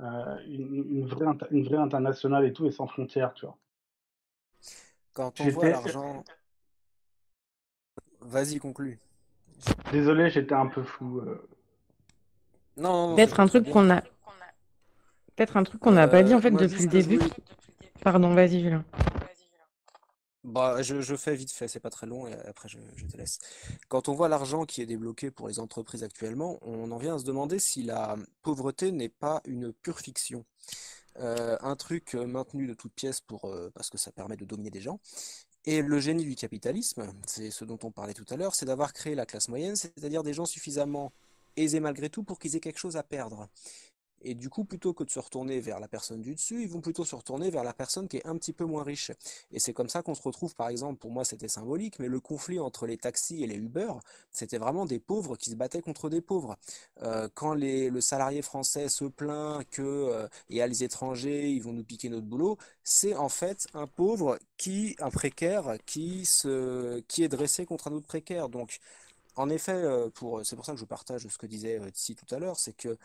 euh, 0.00 0.36
une, 0.48 0.84
une 0.90 1.06
vraie, 1.06 1.26
inter- 1.26 1.46
une 1.52 1.62
vraie 1.62 1.76
internationale 1.76 2.44
et 2.44 2.52
tout, 2.52 2.66
et 2.66 2.72
sans 2.72 2.88
frontières, 2.88 3.34
tu 3.34 3.46
vois. 3.46 3.56
quand 5.14 5.40
on 5.40 5.48
voit 5.48 5.70
l'argent... 5.70 6.24
Vas-y, 8.20 8.58
conclue. 8.58 8.98
Désolé, 9.92 10.28
j'étais 10.30 10.54
un 10.54 10.66
peu 10.66 10.82
fou. 10.82 11.20
euh. 11.20 11.48
Non, 12.76 12.92
non, 12.92 13.08
non, 13.10 13.14
Peut-être 13.14 13.38
un 13.38 13.46
truc 13.46 13.70
qu'on 13.70 13.90
a. 13.90 14.02
Peut-être 15.36 15.56
un 15.56 15.64
truc 15.64 15.80
qu'on 15.80 15.92
n'a 15.92 16.08
pas 16.08 16.22
dit 16.22 16.34
en 16.34 16.38
Euh, 16.38 16.40
fait 16.40 16.50
depuis 16.50 16.82
le 16.84 16.88
début. 16.88 17.20
Pardon, 18.02 18.34
vas-y, 18.34 18.60
Julien. 18.60 18.84
Bah, 20.44 20.80
je, 20.80 21.00
je 21.00 21.16
fais 21.16 21.34
vite 21.34 21.50
fait, 21.50 21.66
c'est 21.66 21.80
pas 21.80 21.90
très 21.90 22.06
long 22.06 22.28
et 22.28 22.32
après 22.46 22.68
je, 22.68 22.78
je 22.94 23.04
te 23.06 23.16
laisse. 23.16 23.38
Quand 23.88 24.08
on 24.08 24.14
voit 24.14 24.28
l'argent 24.28 24.64
qui 24.64 24.80
est 24.80 24.86
débloqué 24.86 25.32
pour 25.32 25.48
les 25.48 25.58
entreprises 25.58 26.04
actuellement, 26.04 26.58
on 26.62 26.92
en 26.92 26.98
vient 26.98 27.16
à 27.16 27.18
se 27.18 27.24
demander 27.24 27.58
si 27.58 27.82
la 27.82 28.16
pauvreté 28.42 28.92
n'est 28.92 29.08
pas 29.08 29.42
une 29.44 29.72
pure 29.72 29.98
fiction. 29.98 30.44
Euh, 31.18 31.56
un 31.62 31.74
truc 31.74 32.14
euh, 32.14 32.26
maintenu 32.26 32.66
de 32.68 32.74
toutes 32.74 32.92
pièces 32.92 33.20
pour, 33.20 33.46
euh, 33.46 33.70
parce 33.74 33.90
que 33.90 33.98
ça 33.98 34.12
permet 34.12 34.36
de 34.36 34.44
dominer 34.44 34.70
des 34.70 34.80
gens. 34.82 35.00
Et 35.64 35.82
le 35.82 35.98
génie 35.98 36.24
du 36.24 36.36
capitalisme, 36.36 37.12
c'est 37.26 37.50
ce 37.50 37.64
dont 37.64 37.78
on 37.82 37.90
parlait 37.90 38.14
tout 38.14 38.26
à 38.30 38.36
l'heure, 38.36 38.54
c'est 38.54 38.66
d'avoir 38.66 38.92
créé 38.92 39.16
la 39.16 39.26
classe 39.26 39.48
moyenne, 39.48 39.74
c'est-à-dire 39.74 40.22
des 40.22 40.32
gens 40.34 40.46
suffisamment 40.46 41.12
aisés 41.56 41.80
malgré 41.80 42.08
tout 42.08 42.22
pour 42.22 42.38
qu'ils 42.38 42.54
aient 42.54 42.60
quelque 42.60 42.78
chose 42.78 42.96
à 42.96 43.02
perdre. 43.02 43.48
Et 44.26 44.34
du 44.34 44.50
coup, 44.50 44.64
plutôt 44.64 44.92
que 44.92 45.04
de 45.04 45.10
se 45.10 45.20
retourner 45.20 45.60
vers 45.60 45.78
la 45.78 45.86
personne 45.86 46.20
du 46.20 46.34
dessus, 46.34 46.62
ils 46.62 46.68
vont 46.68 46.80
plutôt 46.80 47.04
se 47.04 47.14
retourner 47.14 47.48
vers 47.48 47.62
la 47.62 47.72
personne 47.72 48.08
qui 48.08 48.16
est 48.16 48.26
un 48.26 48.36
petit 48.36 48.52
peu 48.52 48.64
moins 48.64 48.82
riche. 48.82 49.12
Et 49.52 49.60
c'est 49.60 49.72
comme 49.72 49.88
ça 49.88 50.02
qu'on 50.02 50.16
se 50.16 50.22
retrouve, 50.22 50.54
par 50.56 50.68
exemple, 50.68 50.98
pour 50.98 51.12
moi 51.12 51.24
c'était 51.24 51.46
symbolique, 51.46 52.00
mais 52.00 52.08
le 52.08 52.18
conflit 52.18 52.58
entre 52.58 52.86
les 52.86 52.98
taxis 52.98 53.44
et 53.44 53.46
les 53.46 53.54
Uber, 53.54 53.92
c'était 54.32 54.58
vraiment 54.58 54.84
des 54.84 54.98
pauvres 54.98 55.36
qui 55.36 55.50
se 55.50 55.54
battaient 55.54 55.80
contre 55.80 56.10
des 56.10 56.20
pauvres. 56.20 56.56
Euh, 57.02 57.28
quand 57.34 57.54
les, 57.54 57.88
le 57.88 58.00
salarié 58.00 58.42
français 58.42 58.88
se 58.88 59.04
plaint 59.04 59.64
que, 59.70 59.82
euh, 59.82 60.28
et 60.50 60.60
à 60.60 60.66
les 60.66 60.82
étrangers, 60.82 61.50
ils 61.50 61.62
vont 61.62 61.72
nous 61.72 61.84
piquer 61.84 62.08
notre 62.08 62.26
boulot, 62.26 62.58
c'est 62.82 63.14
en 63.14 63.28
fait 63.28 63.68
un 63.74 63.86
pauvre 63.86 64.38
qui, 64.56 64.96
un 64.98 65.10
précaire, 65.10 65.76
qui 65.86 66.24
se, 66.26 66.98
qui 67.08 67.22
est 67.22 67.28
dressé 67.28 67.64
contre 67.64 67.88
un 67.88 67.92
autre 67.92 68.06
précaire. 68.08 68.48
Donc, 68.48 68.80
en 69.36 69.50
effet, 69.50 69.72
euh, 69.72 70.08
pour, 70.10 70.44
c'est 70.44 70.56
pour 70.56 70.64
ça 70.64 70.72
que 70.72 70.78
je 70.78 70.84
partage 70.84 71.26
ce 71.28 71.38
que 71.38 71.46
disait 71.46 71.78
euh, 71.80 71.90
Tsi 71.90 72.14
tout 72.16 72.34
à 72.34 72.38
l'heure, 72.38 72.58
c'est 72.58 72.74
que 72.76 72.96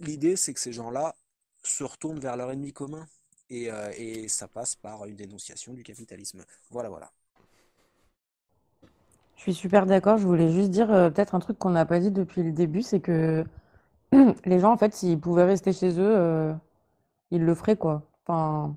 L'idée, 0.00 0.36
c'est 0.36 0.54
que 0.54 0.60
ces 0.60 0.72
gens-là 0.72 1.14
se 1.62 1.84
retournent 1.84 2.18
vers 2.18 2.36
leur 2.36 2.50
ennemi 2.50 2.72
commun. 2.72 3.06
Et, 3.50 3.70
euh, 3.70 3.90
et 3.98 4.28
ça 4.28 4.48
passe 4.48 4.76
par 4.76 5.04
une 5.06 5.16
dénonciation 5.16 5.74
du 5.74 5.82
capitalisme. 5.82 6.44
Voilà, 6.70 6.88
voilà. 6.88 7.10
Je 9.36 9.42
suis 9.42 9.54
super 9.54 9.86
d'accord. 9.86 10.18
Je 10.18 10.26
voulais 10.26 10.52
juste 10.52 10.70
dire 10.70 10.92
euh, 10.92 11.10
peut-être 11.10 11.34
un 11.34 11.40
truc 11.40 11.58
qu'on 11.58 11.70
n'a 11.70 11.84
pas 11.84 11.98
dit 11.98 12.10
depuis 12.10 12.42
le 12.42 12.52
début, 12.52 12.82
c'est 12.82 13.00
que 13.00 13.44
les 14.44 14.60
gens, 14.60 14.72
en 14.72 14.76
fait, 14.76 14.94
s'ils 14.94 15.18
pouvaient 15.18 15.44
rester 15.44 15.72
chez 15.72 15.98
eux, 15.98 16.16
euh, 16.16 16.52
ils 17.30 17.44
le 17.44 17.54
feraient, 17.54 17.76
quoi. 17.76 18.02
Enfin, 18.24 18.76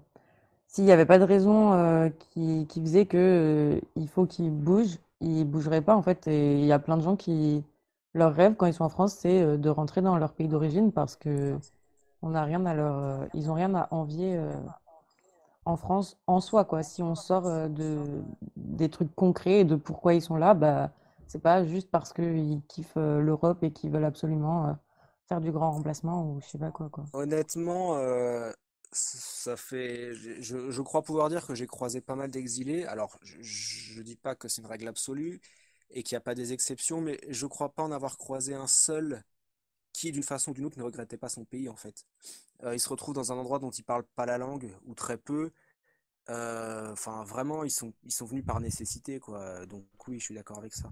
s'il 0.68 0.85
n'y 0.85 0.92
avait 0.92 1.06
pas 1.06 1.19
de 1.19 1.24
raison 1.24 2.11
qui, 2.32 2.68
faisait 2.82 3.06
que 3.06 3.80
il 3.95 4.08
faut 4.08 4.26
qu'ils 4.26 4.52
bougent, 4.52 4.98
ils 5.22 5.45
bougeraient 5.45 5.82
pas, 5.82 5.95
en 5.95 6.02
fait. 6.02 6.27
Et 6.27 6.60
il 6.60 6.66
y 6.66 6.72
a 6.72 6.80
plein 6.80 6.98
de 6.98 7.03
gens 7.03 7.16
qui, 7.16 7.64
leur 8.14 8.33
rêve 8.33 8.56
quand 8.56 8.66
ils 8.66 8.74
sont 8.74 8.83
en 8.83 8.90
France, 8.90 9.16
c'est 9.19 9.42
euh, 9.42 9.58
de 9.58 9.69
rentrer 9.69 10.01
dans 10.01 10.17
leur 10.17 10.33
pays 10.33 10.48
d'origine 10.48 10.92
parce 10.92 11.16
que 11.16 11.58
on 12.22 12.30
n'a 12.30 12.43
rien 12.43 12.66
à 12.66 12.74
leur, 12.74 12.98
euh, 12.98 13.25
ils 13.33 13.50
ont 13.50 13.53
rien 13.53 13.74
à 13.75 13.88
envier 13.92 14.38
euh, 14.38 14.53
en 15.66 15.75
France 15.75 16.17
en 16.27 16.40
soi, 16.40 16.64
quoi. 16.66 16.83
Si 16.83 17.01
on 17.01 17.16
sort 17.16 17.69
de, 17.69 17.98
des 18.56 18.90
trucs 18.90 19.14
concrets 19.16 19.61
et 19.61 19.66
de 19.66 19.75
pourquoi 19.75 20.14
ils 20.14 20.22
sont 20.22 20.35
là, 20.35 20.53
bah, 20.53 20.92
c'est 21.27 21.42
pas 21.42 21.66
juste 21.66 21.90
parce 21.90 22.14
qu'ils 22.14 22.61
kiffent 22.67 22.95
l'Europe 22.95 23.64
et 23.64 23.72
qu'ils 23.72 23.90
veulent 23.90 24.06
absolument 24.06 24.77
faire 25.27 25.40
du 25.40 25.51
grand 25.51 25.72
remplacement 25.72 26.25
ou 26.25 26.42
je 26.42 26.48
sais 26.48 26.58
pas 26.58 26.72
quoi, 26.72 26.90
quoi. 26.90 27.06
Honnêtement, 27.14 27.98
ça 28.92 29.56
fait, 29.56 30.14
je, 30.14 30.69
je 30.69 30.82
crois 30.82 31.01
pouvoir 31.01 31.30
dire 31.30 31.48
que 31.48 31.56
j'ai 31.56 31.66
croisé 31.66 32.01
pas 32.01 32.16
mal 32.16 32.30
d'exilés. 32.30 32.83
Alors, 32.83 33.17
je, 33.24 33.42
je 33.42 34.01
dis 34.01 34.17
pas 34.17 34.35
que 34.35 34.50
c'est 34.50 34.61
une 34.61 34.67
règle 34.67 34.90
absolue 34.90 35.42
et 35.92 36.03
qu'il 36.03 36.16
n'y 36.16 36.18
a 36.18 36.22
pas 36.22 36.36
des 36.36 36.53
exceptions, 36.53 37.02
mais 37.02 37.20
je 37.30 37.45
crois 37.48 37.70
pas 37.74 37.84
en 37.84 37.92
avoir 37.92 38.18
croisé 38.18 38.53
un 38.56 38.68
seul 38.68 39.24
qui, 39.94 40.12
d'une 40.12 40.24
façon 40.24 40.52
ou 40.52 40.53
d'une 40.56 40.66
autre, 40.66 40.80
ne 40.80 40.84
regrettait 40.84 41.18
pas 41.18 41.30
son 41.30 41.45
pays, 41.45 41.70
en 41.70 41.76
fait. 41.78 42.06
Euh, 42.64 42.76
il 42.76 42.80
se 42.82 42.90
retrouve 42.90 43.16
dans 43.16 43.32
un 43.34 43.38
endroit 43.38 43.60
dont 43.60 43.72
il 43.72 43.84
parle 43.84 44.06
pas 44.16 44.26
la 44.28 44.38
langue, 44.40 44.72
ou 44.86 44.95
très 44.95 45.18
peu. 45.18 45.52
Euh, 46.30 46.92
Enfin, 46.94 47.24
vraiment, 47.26 47.64
ils 47.66 47.72
sont, 47.72 47.94
ils 48.06 48.12
sont 48.14 48.26
venus 48.26 48.45
par 48.45 48.60
nécessité, 48.62 49.20
quoi. 49.20 49.66
Donc 49.68 49.86
oui, 50.08 50.20
je 50.20 50.26
suis 50.26 50.36
d'accord 50.36 50.60
avec 50.60 50.74
ça. 50.74 50.92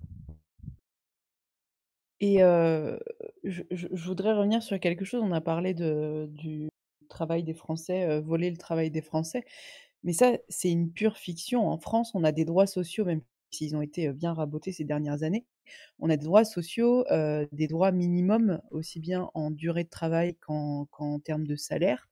Et 2.20 2.44
euh, 2.44 2.98
je, 3.44 3.64
je- 3.72 3.88
je 3.92 4.06
voudrais 4.08 4.34
revenir 4.34 4.62
sur 4.64 4.80
quelque 4.80 5.06
chose. 5.06 5.22
On 5.24 5.32
a 5.32 5.42
parlé 5.42 5.74
de, 5.74 6.28
du 6.32 6.70
travail 7.10 7.44
des 7.44 7.54
Français, 7.54 8.04
euh, 8.08 8.22
voler 8.22 8.52
le 8.52 8.58
travail 8.58 8.92
des 8.92 9.02
Français. 9.02 9.44
Mais 10.04 10.14
ça, 10.14 10.34
c'est 10.50 10.72
une 10.72 10.92
pure 10.94 11.18
fiction. 11.18 11.68
En 11.70 11.78
France, 11.80 12.14
on 12.16 12.24
a 12.24 12.32
des 12.32 12.46
droits 12.46 12.68
sociaux, 12.68 13.06
même 13.06 13.22
s'ils 13.52 13.76
ont 13.76 13.82
été 13.82 14.12
bien 14.14 14.34
rabotés 14.34 14.72
ces 14.72 14.84
dernières 14.84 15.24
années. 15.24 15.46
On 16.00 16.10
a 16.10 16.18
des 16.18 16.26
droits 16.26 16.46
sociaux, 16.46 17.06
des 17.52 17.68
droits 17.68 17.92
minimums, 17.92 18.62
aussi 18.72 19.00
bien 19.00 19.30
en 19.34 19.52
durée 19.52 19.84
de 19.84 19.90
travail 19.90 20.36
qu'en 20.36 20.88
termes 21.24 21.48
de 21.48 21.56
salaire. 21.56 22.10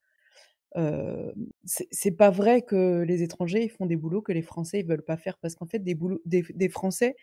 Euh, 0.78 1.32
c'est 1.66 2.12
pas 2.12 2.30
vrai 2.30 2.62
que 2.62 3.02
les 3.02 3.24
étrangers 3.24 3.70
font 3.70 3.88
des 3.88 3.96
boulots 3.96 4.22
que 4.22 4.32
les 4.32 4.44
Français 4.44 4.82
ils 4.82 4.86
veulent 4.86 5.04
pas 5.04 5.18
faire 5.18 5.40
parce 5.40 5.56
qu'en 5.56 5.66
fait 5.66 5.80
des 5.80 5.98
des, 6.26 6.70
Français 6.70 7.16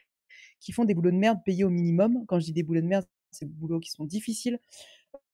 qui 0.59 0.73
font 0.73 0.85
des 0.85 0.95
boulots 0.95 1.13
de 1.13 1.17
merde 1.17 1.39
payés 1.45 1.65
au 1.65 1.71
minimum. 1.71 2.25
Quand 2.27 2.41
je 2.41 2.47
dis 2.47 2.53
des 2.53 2.63
boulots 2.65 2.81
de 2.81 2.87
merde, 2.87 3.07
c'est 3.31 3.47
des 3.47 3.55
boulots 3.55 3.81
qui 3.81 3.91
sont 3.91 4.05
difficiles, 4.05 4.59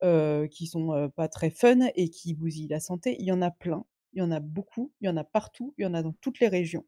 euh, 0.02 0.46
qui 0.48 0.66
sont 0.66 1.10
pas 1.16 1.28
très 1.28 1.50
fun 1.50 1.88
et 1.94 2.10
qui 2.10 2.34
bousillent 2.34 2.68
la 2.68 2.80
santé. 2.80 3.16
Il 3.18 3.26
y 3.26 3.32
en 3.32 3.42
a 3.42 3.50
plein, 3.50 3.84
il 4.12 4.18
y 4.20 4.22
en 4.22 4.30
a 4.30 4.40
beaucoup, 4.40 4.92
il 5.00 5.06
y 5.06 5.08
en 5.08 5.16
a 5.16 5.24
partout, 5.24 5.74
il 5.78 5.82
y 5.84 5.86
en 5.86 5.94
a 5.94 6.02
dans 6.02 6.12
toutes 6.20 6.40
les 6.40 6.48
régions. 6.48 6.84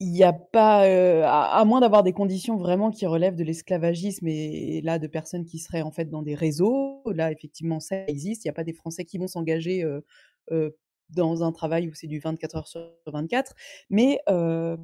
Il 0.00 0.16
y 0.16 0.22
a 0.22 0.32
pas, 0.32 0.86
heu, 0.88 1.24
à 1.24 1.64
moins 1.64 1.80
d'avoir 1.80 2.04
des 2.04 2.12
conditions 2.12 2.56
vraiment 2.56 2.90
qui 2.92 3.04
relèvent 3.04 3.34
de 3.34 3.42
l'esclavagisme 3.42 4.28
et 4.28 4.80
là, 4.82 5.00
de 5.00 5.08
personnes 5.08 5.44
qui 5.44 5.58
seraient, 5.58 5.82
en 5.82 5.90
fait, 5.90 6.04
dans 6.08 6.22
des 6.22 6.36
réseaux. 6.36 7.02
Là, 7.12 7.32
effectivement, 7.32 7.80
ça 7.80 8.06
existe. 8.06 8.44
Il 8.44 8.48
y 8.48 8.50
a 8.50 8.52
pas 8.54 8.62
des 8.62 8.72
Français 8.74 9.04
qui 9.04 9.18
vont 9.18 9.26
s'engager, 9.26 9.82
heu 9.82 10.04
heu, 10.52 10.76
dans 11.10 11.42
un 11.42 11.50
travail 11.52 11.88
où 11.88 11.94
c'est 11.94 12.06
du 12.06 12.20
24 12.20 12.54
heures 12.56 12.68
sur 12.68 12.92
24. 13.06 13.54
Mais, 13.90 14.20
hem, 14.28 14.78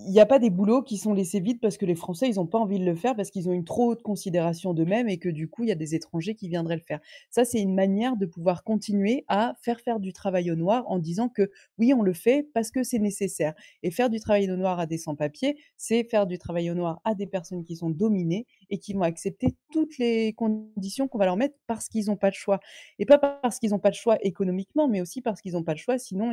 il 0.00 0.12
y 0.12 0.20
a 0.20 0.26
pas 0.26 0.38
des 0.38 0.50
boulots 0.50 0.82
qui 0.82 0.96
sont 0.96 1.12
laissés 1.12 1.40
vides 1.40 1.60
parce 1.60 1.76
que 1.76 1.84
les 1.84 1.96
Français, 1.96 2.28
ils 2.28 2.38
ont 2.38 2.46
pas 2.46 2.58
envie 2.58 2.78
de 2.78 2.84
le 2.84 2.94
faire, 2.94 3.16
parce 3.16 3.30
qu'ils 3.30 3.48
ont 3.48 3.52
une 3.52 3.64
trop 3.64 3.90
haute 3.90 4.02
considération 4.02 4.72
d'eux-mêmes 4.72 5.08
et 5.08 5.18
que, 5.18 5.28
du 5.28 5.48
coup, 5.48 5.64
il 5.64 5.68
y 5.68 5.72
a 5.72 5.74
des 5.74 5.94
étrangers 5.96 6.36
qui 6.36 6.48
viendraient 6.48 6.76
le 6.76 6.82
faire. 6.82 7.00
Ça, 7.30 7.44
c'est 7.44 7.60
une 7.60 7.74
manière 7.74 8.16
de 8.16 8.24
pouvoir 8.24 8.62
continuer 8.62 9.24
à 9.28 9.54
faire 9.60 9.80
faire 9.80 9.98
du 9.98 10.12
travail 10.12 10.50
au 10.52 10.56
noir 10.56 10.84
en 10.86 10.98
disant 10.98 11.28
que, 11.28 11.50
oui, 11.78 11.92
on 11.92 12.02
le 12.02 12.12
fait 12.12 12.48
parce 12.54 12.70
que 12.70 12.84
c'est 12.84 13.00
nécessaire. 13.00 13.54
Et 13.82 13.90
faire 13.90 14.08
du 14.08 14.20
travail 14.20 14.50
au 14.50 14.56
noir 14.56 14.78
à 14.78 14.86
des 14.86 14.98
sans-papiers, 14.98 15.58
c'est 15.76 16.04
faire 16.04 16.26
du 16.26 16.38
travail 16.38 16.70
au 16.70 16.74
noir 16.74 17.00
à 17.04 17.14
des 17.14 17.26
personnes 17.26 17.64
qui 17.64 17.74
sont 17.76 17.90
dominées 17.90 18.46
et 18.70 18.78
qui 18.78 18.92
vont 18.92 19.02
accepter 19.02 19.56
toutes 19.72 19.98
les 19.98 20.32
conditions 20.34 21.08
qu'on 21.08 21.18
va 21.18 21.26
leur 21.26 21.36
mettre 21.36 21.56
parce 21.66 21.88
qu'ils 21.88 22.10
ont 22.10 22.16
pas 22.16 22.30
de 22.30 22.36
choix. 22.36 22.60
Et 23.00 23.06
pas 23.06 23.18
parce 23.18 23.58
qu'ils 23.58 23.74
ont 23.74 23.78
pas 23.80 23.90
de 23.90 23.96
choix 23.96 24.16
économiquement, 24.24 24.86
mais 24.88 25.00
aussi 25.00 25.22
parce 25.22 25.40
qu'ils 25.40 25.56
ont 25.56 25.64
pas 25.64 25.72
le 25.72 25.78
choix, 25.78 25.98
sinon 25.98 26.30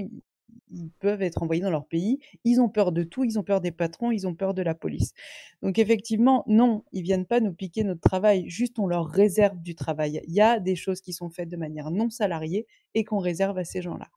ils 0.71 0.89
peuvent 0.99 1.21
être 1.21 1.43
envoyés 1.43 1.61
dans 1.61 1.69
leur 1.69 1.85
pays. 1.85 2.19
Ils 2.43 2.59
ont 2.59 2.69
peur 2.69 2.91
de 2.91 3.03
tout, 3.03 3.23
ils 3.23 3.39
ont 3.39 3.43
peur 3.43 3.61
des 3.61 3.71
patrons, 3.71 4.11
ils 4.11 4.27
ont 4.27 4.35
peur 4.35 4.53
de 4.53 4.61
la 4.61 4.75
police. 4.75 5.13
Donc 5.61 5.79
effectivement, 5.79 6.43
non, 6.47 6.83
ils 6.91 7.03
viennent 7.03 7.25
pas 7.25 7.39
nous 7.39 7.53
piquer 7.53 7.83
notre 7.83 8.01
travail, 8.01 8.49
juste 8.49 8.79
on 8.79 8.87
leur 8.87 9.07
réserve 9.07 9.59
du 9.61 9.75
travail. 9.75 10.21
Il 10.27 10.33
y 10.33 10.41
a 10.41 10.59
des 10.59 10.75
choses 10.75 11.01
qui 11.01 11.13
sont 11.13 11.29
faites 11.29 11.49
de 11.49 11.57
manière 11.57 11.91
non 11.91 12.09
salariée 12.09 12.67
et 12.93 13.03
qu'on 13.03 13.19
réserve 13.19 13.57
à 13.57 13.65
ces 13.65 13.81
gens-là. 13.81 14.07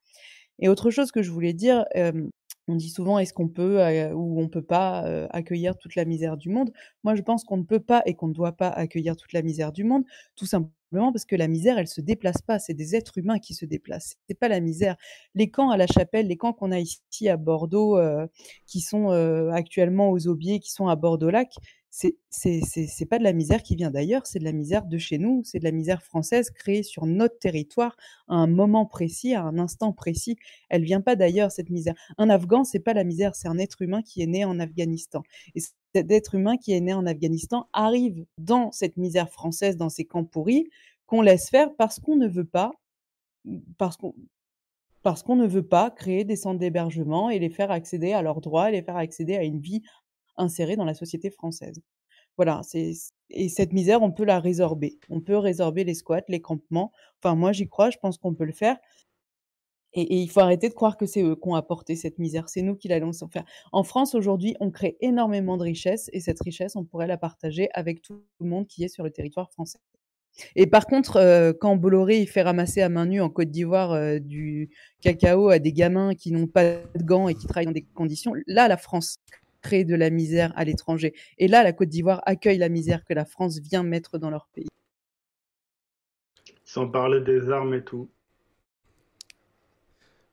Et 0.58 0.68
autre 0.68 0.90
chose 0.90 1.12
que 1.12 1.22
je 1.22 1.30
voulais 1.30 1.52
dire, 1.52 1.84
hem, 1.92 2.30
on 2.68 2.76
dit 2.76 2.90
souvent: 2.90 3.18
«Est-ce 3.18 3.32
qu'on 3.34 3.48
peut, 3.48 3.80
heu, 3.80 4.12
ou 4.14 4.40
on 4.40 4.48
peut 4.48 4.62
pas, 4.62 5.06
heu, 5.08 5.26
accueillir 5.30 5.76
toute 5.78 5.94
la 5.96 6.04
misère 6.04 6.36
du 6.36 6.48
monde?» 6.50 6.72
Moi, 7.04 7.14
je 7.14 7.22
pense 7.22 7.44
qu'on 7.44 7.56
ne 7.58 7.62
peut 7.64 7.80
pas 7.80 8.02
et 8.06 8.14
qu'on 8.14 8.28
ne 8.28 8.34
doit 8.34 8.52
pas 8.52 8.68
accueillir 8.68 9.16
toute 9.16 9.32
la 9.32 9.42
misère 9.42 9.72
du 9.72 9.84
monde, 9.84 10.04
tout 10.36 10.46
simplement 10.46 11.12
parce 11.12 11.24
que 11.26 11.36
la 11.36 11.48
misère, 11.48 11.78
elle 11.78 11.88
se 11.88 12.00
déplace 12.00 12.40
pas, 12.42 12.58
c'est 12.58 12.72
des 12.74 12.96
êtres 12.96 13.18
humains 13.18 13.38
qui 13.38 13.52
se 13.54 13.66
déplacent, 13.66 14.16
c'est 14.28 14.38
pas 14.38 14.48
la 14.48 14.60
misère. 14.60 14.96
Les 15.34 15.50
camps 15.50 15.70
à 15.70 15.76
La 15.76 15.86
Chapelle, 15.86 16.28
les 16.28 16.36
camps 16.38 16.52
qu'on 16.54 16.72
a 16.72 16.78
ici 16.80 17.28
à 17.28 17.36
Bordeaux, 17.36 17.98
heu, 17.98 18.28
qui 18.66 18.80
sont, 18.80 19.08
actuellement 19.52 20.10
aux 20.10 20.26
Aubiers, 20.28 20.60
qui 20.60 20.70
sont 20.72 20.88
à 20.88 20.96
Bordeaux-Lac, 20.96 21.52
c'est 21.90 23.06
pas 23.08 23.18
de 23.18 23.24
la 23.24 23.32
misère 23.32 23.62
qui 23.62 23.74
vient 23.76 23.90
d'ailleurs, 23.90 24.26
c'est 24.26 24.38
de 24.38 24.44
la 24.44 24.52
misère 24.52 24.84
de 24.86 24.98
chez 24.98 25.18
nous, 25.18 25.42
c'est 25.44 25.58
de 25.58 25.64
la 25.64 25.72
misère 25.72 26.02
française 26.02 26.50
créée 26.50 26.82
sur 26.82 27.06
notre 27.06 27.38
territoire 27.38 27.96
à 28.28 28.36
un 28.36 28.46
moment 28.46 28.86
précis, 28.86 29.34
à 29.34 29.42
un 29.42 29.58
instant 29.58 29.92
précis. 29.92 30.36
Elle 30.68 30.84
vient 30.84 31.00
pas 31.00 31.16
d'ailleurs, 31.16 31.50
cette 31.50 31.70
misère. 31.70 31.94
Un 32.18 32.30
Afghan, 32.30 32.64
c'est 32.64 32.80
pas 32.80 32.92
la 32.94 33.04
misère, 33.04 33.34
c'est 33.34 33.48
un 33.48 33.58
être 33.58 33.82
humain 33.82 34.02
qui 34.02 34.22
est 34.22 34.26
né 34.26 34.44
en 34.44 34.58
Afghanistan. 34.60 35.22
Et 35.54 35.60
cet 35.94 36.10
être 36.10 36.34
humain 36.34 36.56
qui 36.56 36.72
est 36.72 36.80
né 36.80 36.92
en 36.92 37.06
Afghanistan 37.06 37.68
arrive 37.72 38.26
dans 38.38 38.70
cette 38.72 38.96
misère 38.96 39.30
française, 39.30 39.76
dans 39.76 39.88
ces 39.88 40.04
camps 40.04 40.24
pourris, 40.24 40.68
qu'on 41.06 41.22
laisse 41.22 41.48
faire 41.48 41.74
parce 41.76 41.98
qu'on 41.98 42.16
ne 42.16 42.28
veut 42.28 42.44
pas, 42.44 42.72
parce 43.78 43.96
qu'on 43.96 45.36
ne 45.36 45.46
veut 45.46 45.66
pas 45.66 45.90
créer 45.90 46.24
des 46.24 46.36
centres 46.36 46.58
d'hébergement 46.58 47.30
et 47.30 47.38
les 47.38 47.48
faire 47.48 47.70
accéder 47.70 48.12
à 48.12 48.20
leurs 48.20 48.42
droits, 48.42 48.70
les 48.70 48.82
faire 48.82 48.96
accéder 48.96 49.36
à 49.36 49.42
une 49.42 49.60
vie 49.60 49.82
insérée 50.38 50.76
dans 50.76 50.84
la 50.84 50.94
société 50.94 51.30
française. 51.30 51.80
Voilà, 52.36 52.60
c'est 52.64 52.92
et 53.30 53.48
cette 53.48 53.72
misère, 53.72 54.02
on 54.02 54.12
peut 54.12 54.24
la 54.24 54.40
résorber. 54.40 54.98
On 55.10 55.20
peut 55.20 55.36
résorber 55.36 55.84
les 55.84 55.94
squats, 55.94 56.22
les 56.28 56.40
campements. 56.40 56.92
Enfin, 57.22 57.34
moi, 57.34 57.52
j'y 57.52 57.68
crois, 57.68 57.90
je 57.90 57.98
pense 57.98 58.16
qu'on 58.18 58.34
peut 58.34 58.44
le 58.44 58.52
faire. 58.52 58.78
Et 59.94 60.16
il 60.16 60.30
faut 60.30 60.40
arrêter 60.40 60.68
de 60.68 60.74
croire 60.74 60.96
que 60.96 61.06
c'est 61.06 61.22
eux 61.22 61.34
qui 61.34 61.48
ont 61.48 61.54
apporté 61.54 61.96
cette 61.96 62.18
misère. 62.18 62.48
C'est 62.48 62.62
nous 62.62 62.76
qui 62.76 62.88
l'allons 62.88 63.12
s'en 63.12 63.28
faire. 63.28 63.44
En 63.72 63.82
France, 63.84 64.14
aujourd'hui, 64.14 64.54
on 64.60 64.70
crée 64.70 64.96
énormément 65.00 65.56
de 65.56 65.62
richesses 65.62 66.10
et 66.12 66.20
cette 66.20 66.40
richesse, 66.40 66.76
on 66.76 66.84
pourrait 66.84 67.06
la 67.06 67.16
partager 67.16 67.68
avec 67.72 68.02
tout 68.02 68.22
le 68.40 68.46
monde 68.46 68.66
qui 68.66 68.84
est 68.84 68.88
sur 68.88 69.02
le 69.02 69.10
territoire 69.10 69.50
français. 69.50 69.78
Et 70.56 70.66
par 70.66 70.86
contre, 70.86 71.16
heu, 71.18 71.52
quand 71.52 71.76
Bolloré, 71.76 72.24
fait 72.26 72.42
ramasser 72.42 72.82
à 72.82 72.88
main 72.88 73.06
nue 73.06 73.20
en 73.20 73.30
Côte 73.30 73.50
d'Ivoire, 73.50 73.94
heu, 73.94 74.20
du 74.20 74.70
cacao 75.00 75.48
à 75.48 75.58
des 75.58 75.72
gamins 75.72 76.14
qui 76.14 76.32
n'ont 76.32 76.46
pas 76.46 76.76
de 76.94 77.02
gants 77.02 77.28
et 77.28 77.34
qui 77.34 77.46
travaillent 77.46 77.66
dans 77.66 77.72
des 77.72 77.86
conditions, 77.94 78.34
là, 78.46 78.68
la 78.68 78.76
France 78.76 79.18
crée 79.62 79.84
de 79.84 79.94
la 79.94 80.10
misère 80.10 80.52
à 80.56 80.64
l'étranger. 80.64 81.14
Et 81.38 81.48
là, 81.48 81.62
la 81.62 81.72
Côte 81.72 81.88
d'Ivoire 81.88 82.22
accueille 82.26 82.58
la 82.58 82.68
misère 82.68 83.04
que 83.04 83.14
la 83.14 83.24
France 83.24 83.58
vient 83.58 83.82
mettre 83.82 84.18
dans 84.18 84.30
leur 84.30 84.48
pays. 84.48 84.68
Sans 86.64 86.88
parler 86.88 87.20
des 87.20 87.50
armes 87.50 87.74
et 87.74 87.82
tout. 87.84 88.08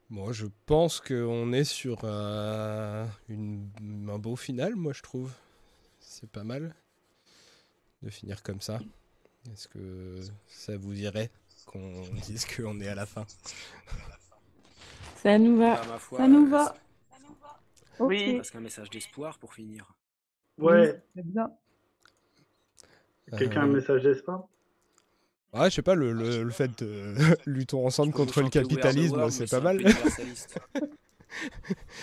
Moi, 0.10 0.34
je 0.34 0.46
pense 0.66 1.02
qu'on 1.02 1.52
est 1.52 1.64
sur 1.64 2.02
euh, 2.04 3.06
une- 3.28 3.70
un 4.10 4.20
beau 4.20 4.36
final, 4.36 4.76
moi, 4.76 4.94
je 4.94 5.02
trouve. 5.02 5.32
C'est 6.00 6.30
pas 6.30 6.44
mal 6.44 6.76
de 8.04 8.10
finir 8.10 8.44
comme 8.44 8.62
ça. 8.62 8.80
Est-ce 9.52 9.68
que 9.68 10.20
ça 10.48 10.78
vous 10.78 10.94
irait 11.00 11.32
qu'on 11.66 12.04
dise 12.28 12.46
qu'on 12.46 12.80
est 12.82 12.88
à 12.88 12.96
la 12.96 13.06
fin? 13.06 13.26
Ça 15.24 15.38
nous 15.40 15.58
va. 15.58 15.76
Bah, 15.76 15.86
ma 15.88 15.98
foi, 16.00 16.20
Ça 16.20 16.28
nous 16.28 16.46
euh, 16.46 16.50
va. 16.50 16.76
Oui. 18.00 18.36
Parce 18.38 18.52
qu'un 18.52 18.60
message 18.62 18.90
d'espoir 18.90 19.38
pour 19.40 19.54
finir. 19.54 19.94
Ouais, 20.58 21.02
Très 21.14 21.24
bien. 21.24 21.52
quelqu'un 23.38 23.62
a 23.62 23.64
un 23.66 23.70
Euh, 23.70 23.74
message 23.74 24.04
d'espoir? 24.04 24.48
Ouais, 25.54 25.70
je 25.70 25.76
sais 25.76 25.82
pas, 25.82 25.96
le, 25.96 26.12
le, 26.12 26.44
le 26.44 26.50
fait 26.52 26.78
de 26.84 27.16
luttons 27.46 27.86
ensemble 27.88 28.14
contre 28.14 28.42
le 28.42 28.50
capitalisme, 28.50 29.30
c'est 29.30 29.50
pas 29.50 29.62
mal. 29.62 29.80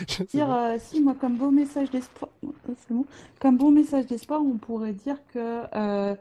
Je 0.08 0.24
Dire, 0.24 0.52
euh, 0.52 0.76
si, 0.78 1.00
moi, 1.00 1.14
comme 1.18 1.38
beau 1.38 1.50
message 1.50 1.90
d'espoir, 1.90 2.30
euh, 2.44 2.48
c'est 2.76 2.92
bon. 2.92 3.06
Comme 3.40 3.56
bon 3.56 3.70
message 3.70 4.06
d'espoir, 4.06 4.42
on 4.42 4.58
pourrait 4.58 4.92
dire 4.92 5.16
que 5.32 5.62
euh, 5.74 6.14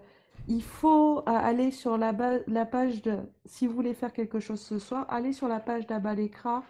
il 0.48 0.64
faut 0.64 1.19
euh, 1.19 1.24
aller 1.25 1.72
sur 1.72 1.98
la, 1.98 2.14
la 2.48 2.66
page 2.66 3.01
de, 3.01 3.17
si 3.45 3.67
vous 3.67 3.74
voulez 3.74 3.93
faire 3.93 4.14
quelque 4.14 4.40
chose 4.40 4.61
ce 4.61 4.80
soir, 4.80 5.06
allez 5.09 5.33
sur 5.33 5.50
la 5.50 5.59
page 5.59 5.88
d'Abalekra 5.88 6.64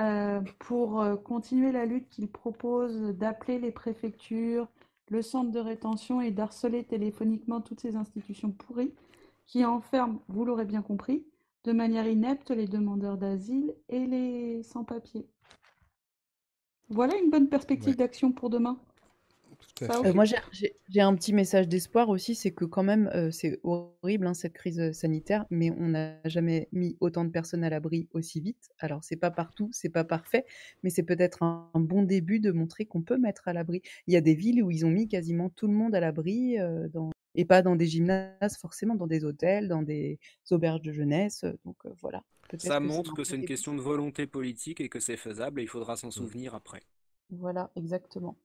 euh, 0.00 0.40
pour 0.58 1.00
euh, 1.00 1.16
continuer 1.16 1.72
la 1.72 1.84
lutte 1.84 2.08
qu'il 2.08 2.28
propose 2.28 2.96
d'appeler 3.16 3.58
les 3.58 3.70
préfectures, 3.70 4.68
le 5.08 5.22
centre 5.22 5.50
de 5.50 5.58
rétention 5.58 6.20
et 6.20 6.30
d'harceler 6.30 6.84
téléphoniquement 6.84 7.60
toutes 7.60 7.80
ces 7.80 7.96
institutions 7.96 8.50
pourries 8.50 8.94
qui 9.46 9.64
enferment, 9.64 10.22
vous 10.28 10.44
l'aurez 10.44 10.64
bien 10.64 10.82
compris, 10.82 11.24
de 11.64 11.72
manière 11.72 12.06
inepte 12.06 12.50
les 12.50 12.66
demandeurs 12.66 13.18
d'asile 13.18 13.74
et 13.88 14.06
les 14.06 14.62
sans-papiers. 14.62 15.26
Voilà 16.88 17.16
une 17.16 17.30
bonne 17.30 17.48
perspective 17.48 17.90
Ouais. 17.90 17.96
d'action 17.96 18.32
pour 18.32 18.48
demain. 18.50 18.78
Euh, 20.04 20.12
moi, 20.12 20.24
j'ai- 20.24 21.00
un 21.00 21.14
petit 21.14 21.32
message 21.32 21.66
d'espoir 21.66 22.10
aussi, 22.10 22.34
c'est 22.34 22.52
que 22.52 22.64
quand 22.64 22.82
même, 22.82 23.10
euh, 23.14 23.30
c'est 23.30 23.60
horrible 23.64 24.26
hein, 24.26 24.34
cette 24.34 24.52
crise 24.52 24.78
euh, 24.78 24.92
sanitaire, 24.92 25.46
mais 25.50 25.70
on 25.70 25.88
n'a 25.88 26.16
jamais 26.26 26.68
mis 26.72 26.96
autant 27.00 27.24
de 27.24 27.30
personnes 27.30 27.64
à 27.64 27.70
l'abri 27.70 28.08
aussi 28.12 28.40
vite. 28.40 28.70
Alors, 28.78 29.02
c'est 29.02 29.16
pas 29.16 29.30
partout, 29.30 29.68
c'est 29.72 29.88
pas 29.88 30.04
parfait, 30.04 30.44
mais 30.82 30.90
c'est 30.90 31.02
peut-être 31.02 31.42
un, 31.42 31.70
un 31.74 31.80
bon 31.80 32.02
début 32.02 32.40
de 32.40 32.52
montrer 32.52 32.84
qu'on 32.84 33.02
peut 33.02 33.16
mettre 33.18 33.48
à 33.48 33.52
l'abri. 33.52 33.82
Il 34.06 34.14
y 34.14 34.16
a 34.16 34.20
des 34.20 34.34
villes 34.34 34.62
où 34.62 34.70
ils 34.70 34.84
ont 34.84 34.90
mis 34.90 35.08
quasiment 35.08 35.48
tout 35.50 35.66
le 35.66 35.74
monde 35.74 35.94
à 35.94 36.00
l'abri, 36.00 36.58
euh, 36.58 36.88
dans- 36.88 37.10
et 37.34 37.44
pas 37.44 37.62
dans 37.62 37.76
des 37.76 37.86
gymnases 37.86 38.58
forcément, 38.58 38.94
dans 38.96 39.06
des 39.06 39.24
hôtels, 39.24 39.68
dans 39.68 39.82
des 39.82 40.18
auberges 40.50 40.82
de 40.82 40.92
jeunesse. 40.92 41.44
Donc 41.64 41.76
euh, 41.86 41.90
voilà. 42.00 42.22
Ça 42.58 42.78
que 42.80 42.84
montre 42.84 43.14
que 43.14 43.24
c'est 43.24 43.36
une 43.36 43.44
question 43.44 43.74
de 43.74 43.80
volonté 43.80 44.26
politique 44.26 44.80
et 44.80 44.88
que 44.88 45.00
c'est 45.00 45.16
faisable 45.16 45.60
et 45.60 45.64
il 45.64 45.68
faudra 45.68 45.96
s'en 45.96 46.10
souvenir 46.10 46.54
après. 46.54 46.82
Voilà, 47.30 47.70
exactement. 47.76 48.36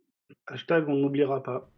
Hashtag 0.48 0.88
on 0.88 0.96
n'oubliera 0.96 1.42
pas. 1.42 1.70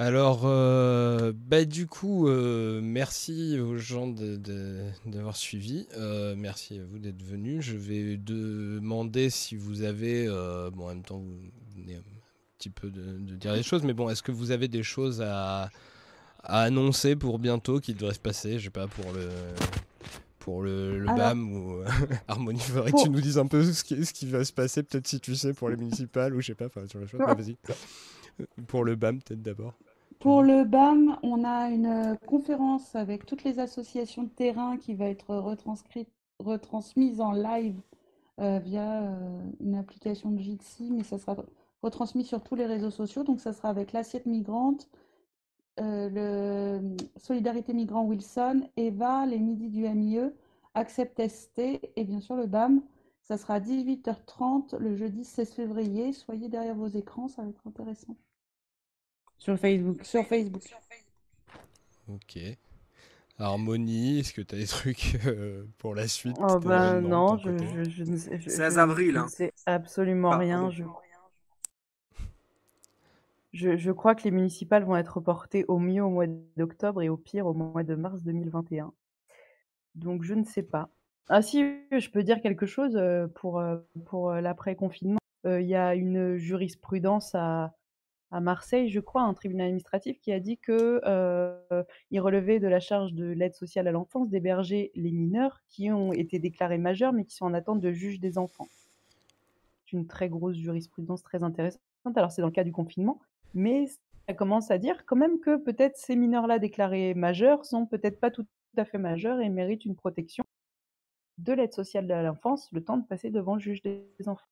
Alors, 0.00 0.42
euh, 0.44 1.32
bah, 1.34 1.64
du 1.64 1.88
coup, 1.88 2.28
euh, 2.28 2.80
merci 2.80 3.58
aux 3.58 3.78
gens 3.78 4.06
d'avoir 5.04 5.36
suivi. 5.36 5.88
Euh, 5.96 6.36
merci 6.36 6.78
à 6.78 6.84
vous 6.84 7.00
d'être 7.00 7.20
venus. 7.20 7.64
Je 7.64 7.76
vais 7.76 8.16
demander 8.16 9.28
si 9.28 9.56
vous 9.56 9.82
avez, 9.82 10.28
bon, 10.72 10.84
en 10.84 10.88
même 10.88 11.02
temps, 11.02 11.18
vous 11.18 11.50
venez 11.76 11.96
un 11.96 12.02
petit 12.58 12.70
peu 12.70 12.90
de, 12.90 13.34
dire 13.34 13.54
des 13.54 13.64
choses, 13.64 13.82
mais 13.82 13.92
bon, 13.92 14.08
est-ce 14.08 14.22
que 14.22 14.30
vous 14.30 14.52
avez 14.52 14.68
des 14.68 14.84
choses 14.84 15.20
à, 15.20 15.68
à 16.44 16.62
annoncer 16.62 17.16
pour 17.16 17.40
bientôt 17.40 17.80
qui 17.80 17.94
devrait 17.94 18.14
se 18.14 18.20
passer, 18.20 18.60
je 18.60 18.64
sais 18.64 18.70
pas, 18.70 18.86
pour 18.86 19.12
le, 19.12 19.28
pour 20.38 20.62
le, 20.62 20.98
le 20.98 21.08
Alors- 21.08 21.16
BAM 21.16 21.52
ou 21.52 21.82
Harmonie, 22.28 22.58
il 22.58 22.72
faudrait 22.72 22.92
que 22.92 23.02
tu 23.02 23.10
nous 23.10 23.20
dises 23.20 23.38
un 23.38 23.46
peu 23.46 23.62
ce 23.64 23.84
qui, 23.84 24.04
ce 24.04 24.12
qui 24.12 24.26
va 24.26 24.44
se 24.44 24.52
passer, 24.52 24.82
peut-être 24.82 25.06
si 25.06 25.20
tu 25.20 25.34
sais, 25.34 25.52
pour 25.52 25.68
les 25.68 25.76
municipales 25.76 26.34
ou 26.34 26.40
je 26.40 26.48
sais 26.48 26.54
pas, 26.54 26.66
enfin, 26.66 26.86
sur 26.86 27.00
la 27.00 27.06
chose. 27.06 27.20
Ouais, 27.20 27.34
vas-y. 27.34 27.56
Pour 28.66 28.84
le 28.84 28.94
BAM, 28.96 29.20
peut-être 29.20 29.42
d'abord. 29.42 29.74
Pour 30.20 30.42
le 30.42 30.64
BAM, 30.64 31.16
on 31.22 31.44
a 31.44 31.70
une 31.70 31.86
euh, 31.86 32.14
conférence 32.26 32.94
avec 32.96 33.24
toutes 33.26 33.44
les 33.44 33.58
associations 33.60 34.24
de 34.24 34.28
terrain 34.28 34.76
qui 34.76 34.94
va 34.94 35.06
être 35.06 35.34
retranscrite, 35.36 36.08
retransmise 36.40 37.20
en 37.20 37.32
live 37.32 37.76
euh, 38.40 38.58
via 38.58 39.02
euh, 39.02 39.40
une 39.60 39.74
application 39.76 40.30
de 40.30 40.40
Jitsi, 40.40 40.90
mais 40.92 41.04
ça 41.04 41.18
sera 41.18 41.36
retransmis 41.82 42.24
sur 42.24 42.42
tous 42.42 42.56
les 42.56 42.66
réseaux 42.66 42.90
sociaux. 42.90 43.22
Donc, 43.22 43.40
ça 43.40 43.52
sera 43.52 43.68
avec 43.68 43.92
l'assiette 43.92 44.26
migrante, 44.26 44.88
euh, 44.92 44.98
le 45.80 46.96
Solidarité 47.16 47.72
Migrant 47.72 48.04
Wilson, 48.04 48.68
Eva, 48.76 49.26
les 49.26 49.38
midis 49.38 49.68
du 49.70 49.82
MIE, 49.88 50.30
Accept 50.74 51.20
ST 51.28 51.58
et 51.96 52.04
bien 52.04 52.20
sûr 52.20 52.36
le 52.36 52.46
BAM. 52.46 52.82
Ça 53.22 53.36
sera 53.36 53.54
à 53.54 53.60
18h30 53.60 54.76
le 54.78 54.94
jeudi 54.96 55.24
16 55.24 55.52
février. 55.52 56.12
Soyez 56.12 56.48
derrière 56.48 56.74
vos 56.74 56.86
écrans, 56.88 57.28
ça 57.28 57.42
va 57.42 57.48
être 57.48 57.66
intéressant. 57.66 58.16
Sur 59.38 59.58
Facebook. 59.58 60.04
Sur 60.04 60.24
Facebook. 60.26 60.62
Ok. 62.08 62.38
Harmonie, 63.38 64.20
est-ce 64.20 64.32
que 64.32 64.40
tu 64.40 64.54
as 64.54 64.58
des 64.58 64.66
trucs 64.66 65.16
euh, 65.26 65.64
pour 65.78 65.94
la 65.94 66.08
suite 66.08 66.36
Oh 66.40 66.58
ben 66.58 66.94
d'événements 66.94 67.36
non, 67.36 67.38
je, 67.38 67.84
je, 67.84 67.90
je 67.90 68.04
ne 68.04 68.16
sais, 68.16 68.38
je- 68.40 68.50
16 68.50 68.74
je- 68.74 68.78
avril, 68.80 69.12
je 69.14 69.18
hein. 69.18 69.24
ne 69.24 69.28
sais 69.30 69.52
absolument 69.66 70.32
Ah, 70.32 70.38
rien. 70.38 70.70
Je... 70.70 70.82
Je, 73.52 73.90
crois 73.92 74.14
que 74.14 74.24
les 74.24 74.30
municipales 74.30 74.84
vont 74.84 74.96
être 74.96 75.16
reportées 75.16 75.64
au 75.68 75.78
mieux 75.78 76.04
au 76.04 76.10
mois 76.10 76.26
d'octobre 76.56 77.02
et 77.02 77.08
au 77.08 77.16
pire 77.16 77.46
au 77.46 77.54
mois 77.54 77.82
de 77.82 77.94
mars 77.94 78.22
2021. 78.22 78.92
Donc 79.94 80.22
je 80.22 80.34
ne 80.34 80.44
sais 80.44 80.62
pas. 80.62 80.90
Ah 81.28 81.42
si, 81.42 81.60
je 81.90 82.10
peux 82.10 82.22
dire 82.22 82.40
quelque 82.40 82.66
chose 82.66 82.96
euh, 82.96 83.26
pour, 83.26 83.58
euh, 83.58 83.78
pour 84.06 84.30
euh, 84.30 84.40
l'après-confinement. 84.40 85.18
Il 85.44 85.66
y 85.66 85.76
a 85.76 85.94
une 85.94 86.36
jurisprudence 86.36 87.34
à, 87.34 87.72
à 88.30 88.40
Marseille, 88.40 88.90
je 88.90 89.00
crois, 89.00 89.22
un 89.22 89.34
tribunal 89.34 89.66
administratif 89.66 90.20
qui 90.20 90.32
a 90.32 90.40
dit 90.40 90.58
que 90.58 91.00
euh, 91.04 91.84
il 92.10 92.20
relevait 92.20 92.60
de 92.60 92.68
la 92.68 92.80
charge 92.80 93.14
de 93.14 93.24
l'aide 93.24 93.54
sociale 93.54 93.88
à 93.88 93.92
l'enfance 93.92 94.28
d'héberger 94.28 94.90
les 94.94 95.12
mineurs 95.12 95.62
qui 95.68 95.90
ont 95.90 96.12
été 96.12 96.38
déclarés 96.38 96.78
majeurs 96.78 97.12
mais 97.12 97.24
qui 97.24 97.34
sont 97.34 97.46
en 97.46 97.54
attente 97.54 97.80
de 97.80 97.92
juge 97.92 98.20
des 98.20 98.36
enfants. 98.36 98.68
C'est 99.84 99.96
une 99.96 100.06
très 100.06 100.28
grosse 100.28 100.56
jurisprudence 100.56 101.22
très 101.22 101.42
intéressante. 101.42 101.80
Alors 102.16 102.30
c'est 102.30 102.42
dans 102.42 102.48
le 102.48 102.52
cas 102.52 102.64
du 102.64 102.72
confinement, 102.72 103.18
mais 103.54 103.86
ça 104.28 104.34
commence 104.34 104.70
à 104.70 104.78
dire 104.78 105.04
quand 105.06 105.16
même 105.16 105.40
que 105.40 105.56
peut-être 105.56 105.96
ces 105.96 106.16
mineurs-là 106.16 106.58
déclarés 106.58 107.14
majeurs 107.14 107.64
sont 107.64 107.86
peut-être 107.86 108.20
pas 108.20 108.30
tout 108.30 108.46
à 108.76 108.84
fait 108.84 108.98
majeurs 108.98 109.40
et 109.40 109.48
méritent 109.48 109.84
une 109.84 109.96
protection 109.96 110.44
de 111.38 111.52
l'aide 111.52 111.72
sociale 111.72 112.10
à 112.10 112.22
l'enfance 112.22 112.70
le 112.72 112.84
temps 112.84 112.96
de 112.98 113.06
passer 113.06 113.30
devant 113.30 113.54
le 113.54 113.60
juge 113.60 113.82
des 113.82 114.06
enfants. 114.26 114.46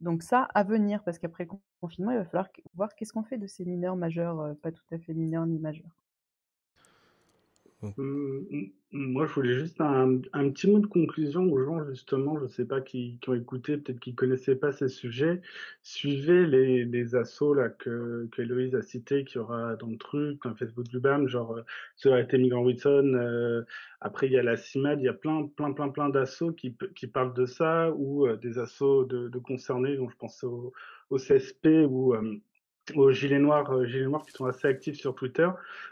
Donc 0.00 0.24
ça, 0.24 0.42
à 0.54 0.64
venir, 0.64 1.02
parce 1.04 1.18
qu'après 1.20 1.44
le 1.44 1.50
confinement, 1.80 2.10
il 2.10 2.18
va 2.18 2.24
falloir 2.24 2.48
voir 2.74 2.94
qu'est-ce 2.96 3.12
qu'on 3.12 3.22
fait 3.22 3.38
de 3.38 3.46
ces 3.46 3.64
mineurs 3.64 3.94
majeurs, 3.94 4.40
euh, 4.40 4.54
pas 4.54 4.72
tout 4.72 4.82
à 4.90 4.98
fait 4.98 5.14
mineurs 5.14 5.46
ni 5.46 5.60
majeurs. 5.60 6.01
Hum, 7.82 8.46
hum, 8.50 8.70
Moi, 8.92 9.26
je 9.26 9.32
voulais 9.34 9.54
juste 9.54 9.80
un, 9.80 10.18
petit 10.50 10.70
mot 10.70 10.78
de 10.78 10.86
conclusion 10.86 11.42
aux 11.50 11.62
gens, 11.64 11.84
justement, 11.90 12.38
je 12.40 12.46
sais 12.46 12.64
pas, 12.64 12.80
qui, 12.80 13.18
qui 13.20 13.28
ont 13.30 13.34
écouté, 13.34 13.76
peut-être 13.76 13.98
qui 14.00 14.14
connaissaient 14.14 14.54
pas 14.56 14.72
ces 14.72 14.88
sujets. 14.88 15.40
Suivez 15.82 16.46
les, 16.46 16.84
les 16.84 17.14
assos 17.16 17.54
là, 17.54 17.68
que, 17.70 18.28
que 18.32 18.42
Héloïse 18.42 18.74
a 18.76 18.82
cités, 18.82 19.24
qu'il 19.24 19.36
y 19.36 19.38
aura 19.40 19.76
dans 19.76 19.88
le 19.88 19.96
truc, 19.98 20.42
dans 20.44 20.54
Facebook 20.54 20.86
du 20.88 21.00
BAM, 21.00 21.26
genre 21.28 21.56
euh, 21.56 21.62
Solidarité 21.96 22.38
Migrant 22.38 22.62
Wilson. 22.64 23.14
euh, 23.14 23.62
après, 24.00 24.26
il 24.28 24.32
y 24.32 24.38
a 24.38 24.42
la 24.42 24.56
CIMAD, 24.56 25.00
il 25.00 25.04
y 25.04 25.08
a 25.08 25.12
plein, 25.14 25.46
plein, 25.48 25.72
plein, 25.72 25.88
plein 25.90 26.08
d'assos 26.08 26.52
qui, 26.52 26.76
qui 26.94 27.06
parlent 27.08 27.34
de 27.34 27.46
ça, 27.46 27.90
ou 27.92 28.26
euh, 28.26 28.36
des 28.36 28.58
assos 28.58 29.04
de, 29.04 29.28
de 29.28 29.38
concernés, 29.38 29.96
dont 29.96 30.08
je 30.08 30.16
pense 30.16 30.42
au, 30.44 30.72
au 31.10 31.18
CSP 31.18 31.86
ou 31.88 32.14
euh, 32.14 32.36
aux 32.94 33.12
Gilets 33.12 33.38
Noirs, 33.38 33.70
euh, 33.70 33.86
Gilets 33.86 34.06
Noirs 34.06 34.24
qui 34.24 34.32
sont 34.32 34.46
assez 34.46 34.68
actifs 34.68 34.96
sur 34.96 35.14
Twitter. 35.14 35.48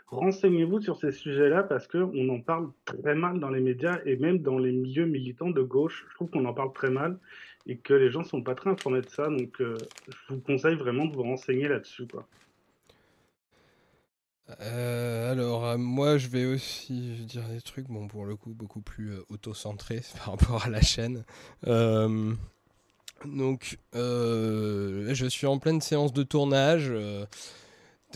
Renseignez-vous 0.09 0.81
sur 0.81 0.97
ces 0.97 1.13
sujets-là 1.13 1.63
parce 1.63 1.87
qu'on 1.87 2.29
en 2.29 2.41
parle 2.41 2.71
très 2.85 3.15
mal 3.15 3.39
dans 3.39 3.51
les 3.51 3.61
médias 3.61 3.99
et 4.05 4.17
même 4.17 4.39
dans 4.39 4.59
les 4.59 4.73
milieux 4.73 5.07
militants 5.07 5.51
de 5.51 5.63
gauche. 5.63 6.07
Je 6.11 6.15
trouve 6.15 6.31
qu'on 6.31 6.45
en 6.45 6.55
parle 6.55 6.73
très 6.73 6.91
mal 6.91 7.19
et 7.67 7.77
que 7.77 7.95
les 7.95 8.11
gens 8.11 8.25
sont 8.25 8.43
pas 8.43 8.55
très 8.55 8.71
informés 8.71 9.03
de 9.03 9.09
ça. 9.09 9.29
Donc, 9.29 9.61
euh, 9.61 9.77
je 10.09 10.35
vous 10.35 10.41
conseille 10.41 10.77
vraiment 10.77 11.07
de 11.07 11.15
vous 11.15 11.23
renseigner 11.23 11.69
là-dessus. 11.69 12.09
Euh, 14.61 15.31
alors, 15.31 15.79
moi, 15.79 16.19
je 16.19 16.27
vais 16.27 16.45
aussi 16.45 17.25
dire 17.27 17.49
des 17.49 17.61
trucs, 17.61 17.87
bon, 17.87 18.09
pour 18.09 18.27
le 18.27 18.35
coup, 18.35 18.53
beaucoup 18.53 18.81
plus 18.81 19.13
auto-centrés 19.29 20.01
par 20.17 20.33
rapport 20.35 20.65
à 20.67 20.69
la 20.69 20.81
chaîne. 20.81 21.25
Donc, 23.27 23.79
euh, 23.95 25.13
je 25.15 25.27
suis 25.27 25.47
en 25.47 25.59
pleine 25.59 25.81
séance 25.81 26.13
de 26.13 26.23
tournage. 26.23 26.89
euh, 26.91 27.27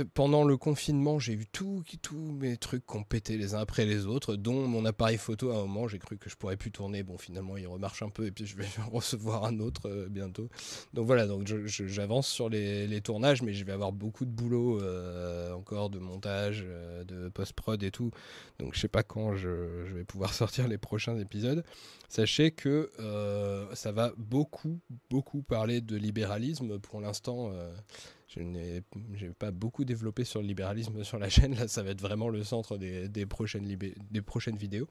pendant 0.02 0.44
le 0.44 0.56
confinement, 0.56 1.18
j'ai 1.18 1.34
eu 1.34 1.46
tous 1.46 1.84
mes 2.16 2.56
trucs 2.56 2.84
qui 2.86 2.96
ont 2.96 3.04
pété 3.04 3.36
les 3.36 3.54
uns 3.54 3.60
après 3.60 3.84
les 3.84 4.06
autres, 4.06 4.34
dont 4.34 4.66
mon 4.66 4.84
appareil 4.84 5.18
photo 5.18 5.50
à 5.50 5.54
un 5.54 5.60
moment. 5.66 5.86
J'ai 5.86 5.98
cru 5.98 6.16
que 6.16 6.28
je 6.28 6.36
pourrais 6.36 6.56
plus 6.56 6.72
tourner. 6.72 7.02
Bon, 7.02 7.16
finalement, 7.16 7.56
il 7.56 7.66
remarche 7.66 8.02
un 8.02 8.08
peu 8.08 8.26
et 8.26 8.30
puis 8.30 8.46
je 8.46 8.56
vais 8.56 8.66
recevoir 8.92 9.44
un 9.44 9.60
autre 9.60 9.88
euh, 9.88 10.08
bientôt. 10.08 10.48
Donc 10.92 11.06
voilà, 11.06 11.26
donc 11.26 11.46
j'avance 11.46 12.26
sur 12.26 12.48
les, 12.48 13.00
tournages, 13.02 13.42
mais 13.42 13.52
je 13.52 13.64
vais 13.64 13.72
avoir 13.72 13.92
beaucoup 13.92 14.24
de 14.24 14.30
boulot 14.30 14.80
euh, 14.80 15.52
encore 15.52 15.90
de 15.90 15.98
montage, 15.98 16.64
euh, 16.66 17.04
de 17.04 17.28
post-prod 17.28 17.82
et 17.82 17.90
tout. 17.90 18.10
Donc 18.58 18.74
je 18.74 18.80
sais 18.80 18.88
pas 18.88 19.02
quand 19.02 19.36
je, 19.36 19.84
je 19.86 19.94
vais 19.94 20.04
pouvoir 20.04 20.32
sortir 20.34 20.66
les 20.66 20.78
prochains 20.78 21.18
épisodes. 21.18 21.64
Sachez 22.08 22.50
que 22.52 22.90
ça 23.74 23.90
va 23.90 24.12
beaucoup, 24.16 24.78
beaucoup 25.10 25.42
parler 25.42 25.80
de 25.80 25.96
libéralisme. 25.96 26.78
Pour 26.78 27.00
l'instant, 27.00 27.50
je 28.36 28.42
n'ai 28.42 28.82
pas 29.38 29.50
beaucoup 29.50 29.84
développé 29.84 30.24
sur 30.24 30.40
le 30.40 30.46
libéralisme 30.46 31.04
sur 31.04 31.18
la 31.18 31.28
chaîne. 31.28 31.54
Là, 31.54 31.68
ça 31.68 31.82
va 31.82 31.90
être 31.90 32.00
vraiment 32.00 32.28
le 32.28 32.42
centre 32.44 32.76
des, 32.76 33.26
prochaines, 33.26 33.66
vidéos. 34.56 34.88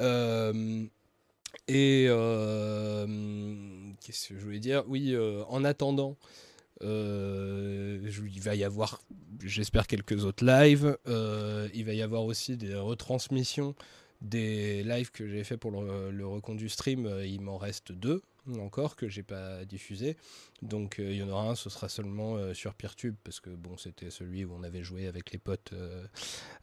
Euh, 0.00 0.84
et 1.66 2.06
euh, 2.08 3.06
qu'est-ce 4.00 4.28
que 4.28 4.38
je 4.38 4.44
voulais 4.44 4.60
dire? 4.60 4.84
Oui, 4.88 5.14
euh, 5.14 5.42
en 5.48 5.64
attendant, 5.64 6.16
il 6.82 8.40
va 8.40 8.54
y 8.54 8.64
avoir, 8.64 9.00
j'espère, 9.42 9.86
quelques 9.86 10.24
autres 10.24 10.44
lives. 10.44 10.96
Il 11.06 11.84
va 11.84 11.94
y 11.94 12.02
avoir 12.02 12.24
aussi 12.24 12.56
des 12.56 12.74
retransmissions 12.74 13.74
des 14.20 14.82
lives 14.82 15.12
que 15.12 15.28
j'ai 15.28 15.44
fait 15.44 15.56
pour 15.56 15.70
le, 15.70 16.10
le 16.10 16.68
stream. 16.68 17.08
Il 17.24 17.40
m'en 17.40 17.56
reste 17.56 17.92
deux 17.92 18.22
encore 18.56 18.96
que 18.96 19.08
j'ai 19.08 19.22
pas 19.22 19.64
diffusé. 19.64 20.16
Donc 20.62 20.98
euh, 20.98 21.10
il 21.10 21.18
y 21.18 21.22
en 21.22 21.28
aura 21.28 21.50
un, 21.50 21.54
ce 21.54 21.70
sera 21.70 21.88
seulement 21.88 22.36
euh, 22.36 22.54
sur 22.54 22.74
Peertube 22.74 23.14
parce 23.24 23.40
que 23.40 23.50
bon, 23.50 23.76
c'était 23.76 24.10
celui 24.10 24.44
où 24.44 24.54
on 24.54 24.62
avait 24.62 24.82
joué 24.82 25.06
avec 25.06 25.32
les 25.32 25.38
potes 25.38 25.72
euh, 25.72 26.04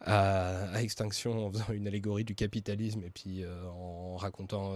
à, 0.02 0.82
Extinction 0.82 1.46
en 1.46 1.52
faisant 1.52 1.72
une 1.74 1.88
allégorie 1.88 2.24
du 2.24 2.36
capitalisme 2.36 3.04
et 3.04 3.10
puis 3.10 3.44
en 3.46 4.18
racontant 4.18 4.76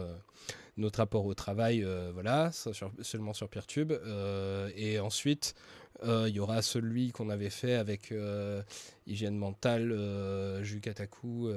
notre 0.77 0.99
rapport 0.99 1.25
au 1.25 1.33
travail. 1.33 1.85
voilà, 2.13 2.51
seulement 3.01 3.33
sur 3.33 3.49
Peertube. 3.49 3.93
Et 4.75 4.99
ensuite, 4.99 5.53
il 6.03 6.29
y 6.29 6.39
aura 6.39 6.61
celui 6.61 7.11
qu'on 7.11 7.29
avait 7.29 7.49
fait 7.49 7.75
avec 7.75 8.13
Hygiène 9.05 9.37
Mentale, 9.37 10.63
Jukataku, 10.63 11.51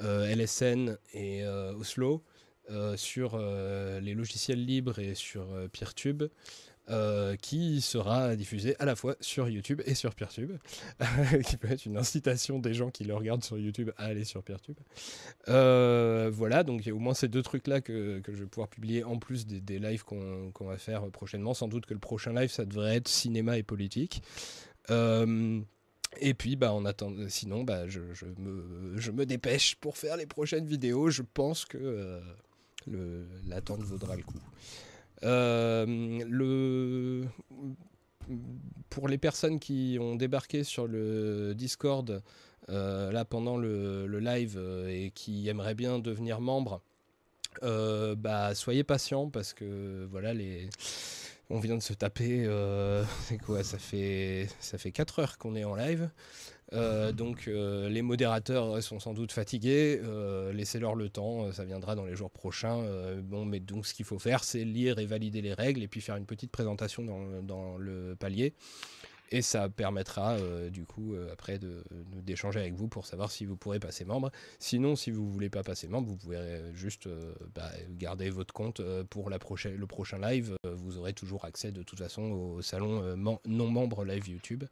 LSN 0.00 0.96
et 1.12 1.46
Oslo. 1.46 2.24
Euh, 2.70 2.96
sur 2.96 3.32
euh, 3.34 3.98
les 4.00 4.14
logiciels 4.14 4.62
libres 4.62 4.98
et 4.98 5.14
sur 5.14 5.50
euh, 5.52 5.68
Peertube. 5.68 6.24
qui 7.42 7.82
sera 7.82 8.34
diffusé 8.34 8.74
à 8.78 8.86
la 8.86 8.96
fois 8.96 9.14
sur 9.20 9.48
YouTube 9.48 9.82
et 9.84 9.94
sur 9.94 10.14
Peertube, 10.14 10.52
qui 11.46 11.58
peut 11.58 11.70
être 11.70 11.84
une 11.84 11.98
incitation 11.98 12.58
des 12.58 12.72
gens 12.72 12.90
qui 12.90 13.04
le 13.04 13.14
regardent 13.14 13.44
sur 13.44 13.58
YouTube 13.58 13.90
à 13.98 14.04
aller 14.04 14.24
sur 14.24 14.42
Peertube. 14.42 14.78
Voilà, 15.46 16.62
donc 16.62 16.86
il 16.86 16.88
y 16.88 16.90
a 16.90 16.94
au 16.94 16.98
moins 16.98 17.12
ces 17.12 17.28
deux 17.28 17.42
trucs-là 17.42 17.82
que, 17.82 18.20
que 18.20 18.32
je 18.32 18.40
vais 18.40 18.46
pouvoir 18.46 18.68
publier 18.68 19.04
en 19.04 19.18
plus 19.18 19.46
des, 19.46 19.78
lives 19.78 20.04
qu'on 20.04 20.52
va 20.60 20.78
faire 20.78 21.06
prochainement. 21.10 21.52
Sans 21.52 21.68
doute 21.68 21.84
que 21.84 21.92
le 21.92 22.00
prochain 22.00 22.32
live, 22.32 22.50
ça 22.50 22.64
devrait 22.64 22.96
être 22.96 23.08
cinéma 23.08 23.58
et 23.58 23.62
politique. 23.62 24.22
Et 26.20 26.32
puis, 26.32 26.56
bah, 26.56 26.72
en 26.72 26.86
attend... 26.86 27.12
sinon, 27.28 27.64
bah, 27.64 27.86
je, 27.86 28.00
je 28.14 28.24
me, 28.38 28.96
je 28.96 29.10
me 29.10 29.26
dépêche 29.26 29.74
pour 29.76 29.98
faire 29.98 30.16
les 30.16 30.24
prochaines 30.26 30.64
vidéos. 30.64 31.10
Je 31.10 31.22
pense 31.22 31.66
que 31.66 32.22
l'attente 33.46 33.82
vaudra 33.82 34.16
le 34.16 34.22
coup. 34.22 34.40
Euh, 35.24 35.86
le... 36.28 37.24
Pour 38.90 39.08
les 39.08 39.18
personnes 39.18 39.58
qui 39.58 39.96
ont 40.00 40.16
débarqué 40.16 40.62
sur 40.64 40.86
le 40.86 41.54
Discord 41.54 42.22
euh, 42.70 43.10
là 43.12 43.24
pendant 43.24 43.56
le, 43.56 44.06
live 44.18 44.56
euh, 44.58 44.88
et 44.88 45.10
qui 45.10 45.48
aimeraient 45.48 45.74
bien 45.74 45.98
devenir 45.98 46.40
membres, 46.40 46.82
euh, 47.62 48.14
bah, 48.14 48.54
soyez 48.54 48.84
patients 48.84 49.30
parce 49.30 49.54
que 49.54 50.06
voilà 50.10 50.34
les 50.34 50.68
on 51.48 51.60
vient 51.60 51.76
de 51.76 51.82
se 51.82 51.94
taper 51.94 52.46
c'est 53.22 53.38
quoi 53.38 53.64
ça 53.64 53.78
fait 53.78 54.48
ça 54.60 54.76
fait 54.76 54.92
4 54.92 55.18
heures 55.20 55.38
qu'on 55.38 55.56
est 55.56 55.64
en 55.64 55.76
live 55.76 56.10
Euh, 56.74 57.12
donc 57.12 57.48
euh, 57.48 57.88
les 57.88 58.02
modérateurs 58.02 58.82
sont 58.82 59.00
sans 59.00 59.14
doute 59.14 59.32
fatigués 59.32 60.02
euh, 60.04 60.52
laissez-leur 60.52 60.94
le 60.94 61.08
temps 61.08 61.50
ça 61.50 61.64
viendra 61.64 61.94
dans 61.94 62.04
les 62.04 62.14
jours 62.14 62.30
prochains 62.30 62.84
bon 63.22 63.46
mais 63.46 63.58
donc 63.58 63.86
ce 63.86 63.94
qu'il 63.94 64.04
faut 64.04 64.18
faire 64.18 64.44
c'est 64.44 64.64
lire 64.64 64.98
et 64.98 65.06
valider 65.06 65.40
les 65.40 65.54
règles 65.54 65.82
et 65.82 65.88
puis 65.88 66.02
faire 66.02 66.16
une 66.16 66.26
petite 66.26 66.50
présentation 66.50 67.02
dans, 67.42 67.78
le 67.78 68.14
palier 68.16 68.52
et 69.30 69.40
ça 69.40 69.68
permettra 69.68 70.36
du 70.70 70.84
coup 70.84 71.14
après 71.32 71.58
d'échanger 72.22 72.60
avec 72.60 72.74
vous 72.74 72.88
pour 72.88 73.06
savoir 73.06 73.30
si 73.30 73.44
vous 73.44 73.56
pourrez 73.56 73.78
passer 73.78 74.06
membre. 74.06 74.30
Sinon, 74.58 74.96
si 74.96 75.10
vous 75.10 75.30
voulez 75.30 75.50
pas 75.50 75.62
passer 75.62 75.86
membre, 75.86 76.08
vous 76.08 76.16
pouvez 76.16 76.62
juste 76.72 77.08
bah, 77.54 77.70
garder 77.90 78.30
votre 78.30 78.54
compte 78.54 78.80
pour 79.10 79.28
le 79.28 79.38
prochain 79.86 80.18
live. 80.18 80.56
Vous 80.64 80.96
aurez 80.96 81.12
toujours 81.12 81.44
accès 81.44 81.72
de 81.72 81.82
toute 81.82 81.98
façon 81.98 82.22
au 82.22 82.62
salon 82.62 83.16
non 83.16 83.70
membre 83.70 84.04
live 84.04 84.28
YouTube. 84.28 84.64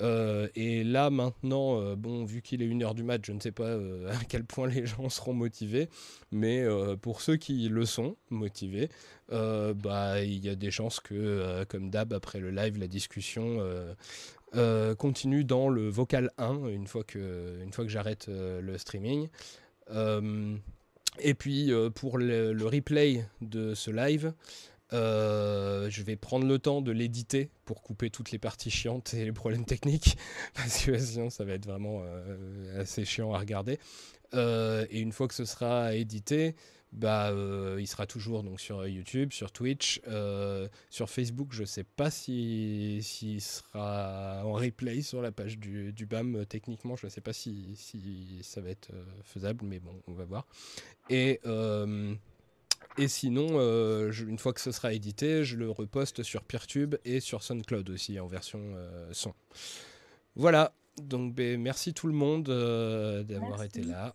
Euh, 0.00 0.48
et 0.54 0.84
là 0.84 1.10
maintenant, 1.10 1.80
euh, 1.80 1.96
bon, 1.96 2.24
vu 2.24 2.42
qu'il 2.42 2.62
est 2.62 2.68
1h 2.68 2.94
du 2.94 3.02
match, 3.02 3.22
je 3.24 3.32
ne 3.32 3.40
sais 3.40 3.52
pas 3.52 3.64
euh, 3.64 4.08
à 4.20 4.24
quel 4.28 4.44
point 4.44 4.68
les 4.68 4.86
gens 4.86 5.08
seront 5.08 5.34
motivés, 5.34 5.88
mais 6.30 6.64
pour 7.00 7.20
ceux 7.20 7.36
qui 7.36 7.68
le 7.68 7.84
sont 7.84 8.16
motivés, 8.30 8.88
bah, 9.30 10.22
il 10.22 10.44
y 10.44 10.48
a 10.48 10.54
des 10.54 10.70
chances 10.70 11.00
que, 11.00 11.64
comme 11.64 11.90
d'hab, 11.90 12.12
après 12.12 12.38
le 12.40 12.50
live, 12.50 12.78
la 12.78 12.86
discussion 12.86 13.58
continue 14.98 15.44
dans 15.44 15.68
le 15.68 15.88
vocal 15.88 16.30
1, 16.38 16.68
une 16.68 16.86
fois 16.86 17.04
que, 17.04 17.60
une 17.62 17.72
fois 17.72 17.84
que 17.84 17.90
j'arrête 17.90 18.28
le 18.28 18.78
streaming. 18.78 19.28
Et 21.20 21.34
puis 21.34 21.72
pour 21.94 22.18
le 22.18 22.66
replay 22.66 23.24
de 23.40 23.74
ce 23.74 23.90
live, 23.90 24.32
euh, 24.92 25.90
je 25.90 26.02
vais 26.02 26.16
prendre 26.16 26.46
le 26.46 26.58
temps 26.58 26.80
de 26.80 26.92
l'éditer 26.92 27.50
pour 27.64 27.82
couper 27.82 28.10
toutes 28.10 28.30
les 28.30 28.38
parties 28.38 28.70
chiantes 28.70 29.12
et 29.14 29.24
les 29.24 29.32
problèmes 29.32 29.64
techniques, 29.64 30.16
parce 30.54 30.84
que 30.84 30.98
sinon 30.98 31.30
ça 31.30 31.44
va 31.44 31.52
être 31.52 31.66
vraiment 31.66 32.02
euh, 32.04 32.80
assez 32.80 33.04
chiant 33.04 33.32
à 33.34 33.38
regarder. 33.38 33.78
Euh, 34.34 34.86
et 34.90 35.00
une 35.00 35.12
fois 35.12 35.28
que 35.28 35.34
ce 35.34 35.44
sera 35.44 35.94
édité, 35.94 36.54
bah, 36.92 37.32
il 37.78 37.86
sera 37.86 38.06
toujours 38.06 38.42
donc 38.42 38.60
sur 38.60 38.86
YouTube, 38.86 39.32
sur 39.32 39.52
Twitch, 39.52 40.00
sur 40.88 41.10
Facebook. 41.10 41.48
Je 41.50 41.64
sais 41.64 41.84
pas 41.84 42.10
si 42.10 43.00
s'il 43.02 43.42
sera 43.42 44.42
en 44.42 44.54
replay 44.54 45.02
sur 45.02 45.20
la 45.20 45.30
page 45.30 45.58
du, 45.58 46.06
BAM. 46.06 46.46
Techniquement, 46.46 46.96
je 46.96 47.04
ne 47.04 47.10
sais 47.10 47.20
pas 47.20 47.34
si, 47.34 47.74
si 47.76 48.38
ça 48.42 48.62
va 48.62 48.70
être 48.70 48.88
faisable, 49.22 49.66
mais 49.66 49.80
bon, 49.80 50.00
on 50.06 50.12
va 50.14 50.24
voir. 50.24 50.46
Et 52.96 53.08
sinon, 53.08 53.46
euh, 53.52 54.10
je- 54.10 54.24
une 54.24 54.38
fois 54.38 54.52
que 54.52 54.60
ce 54.60 54.72
sera 54.72 54.92
édité, 54.92 55.44
je 55.44 55.56
le 55.56 55.70
reposte 55.70 56.22
sur 56.22 56.42
Peertube 56.42 56.96
et 57.04 57.20
sur 57.20 57.42
SoundCloud 57.42 57.88
aussi 57.90 58.18
en 58.18 58.26
version 58.26 58.60
euh, 58.76 59.08
son. 59.12 59.34
Voilà. 60.36 60.72
Donc, 61.02 61.32
ben, 61.34 61.60
merci 61.60 61.94
tout 61.94 62.08
le 62.08 62.12
monde 62.12 62.48
euh, 62.48 63.22
d'avoir 63.22 63.62
été 63.62 63.82
là. 63.84 64.14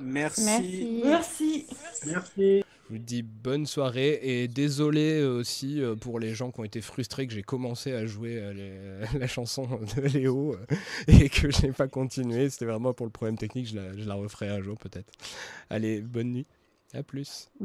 Merci. 0.00 1.00
Merci. 1.04 1.66
Merci. 2.06 2.62
Je 2.88 2.94
vous 2.96 2.98
dis 2.98 3.22
bonne 3.22 3.66
soirée 3.66 4.20
et 4.22 4.46
désolé 4.48 5.22
aussi 5.24 5.80
pour 6.00 6.18
les 6.20 6.34
gens 6.34 6.50
qui 6.52 6.60
ont 6.60 6.64
été 6.64 6.80
frustrés 6.80 7.26
que 7.26 7.32
j'ai 7.32 7.42
commencé 7.42 7.92
à 7.92 8.06
jouer 8.06 8.52
les- 8.54 9.18
la 9.18 9.26
chanson 9.26 9.66
de 9.96 10.00
Léo 10.02 10.56
et 11.08 11.28
que 11.28 11.50
je 11.50 11.62
n'ai 11.66 11.72
pas 11.72 11.88
continué. 11.88 12.50
C'était 12.50 12.66
vraiment 12.66 12.92
pour 12.92 13.06
le 13.06 13.12
problème 13.12 13.36
technique. 13.36 13.66
Je 13.68 13.76
la, 13.76 13.96
je 13.96 14.04
la 14.04 14.14
referai 14.14 14.48
un 14.48 14.60
jour 14.62 14.78
peut-être. 14.78 15.12
Allez, 15.70 16.00
bonne 16.00 16.30
nuit. 16.32 16.46
À 16.94 17.02
plus. 17.02 17.50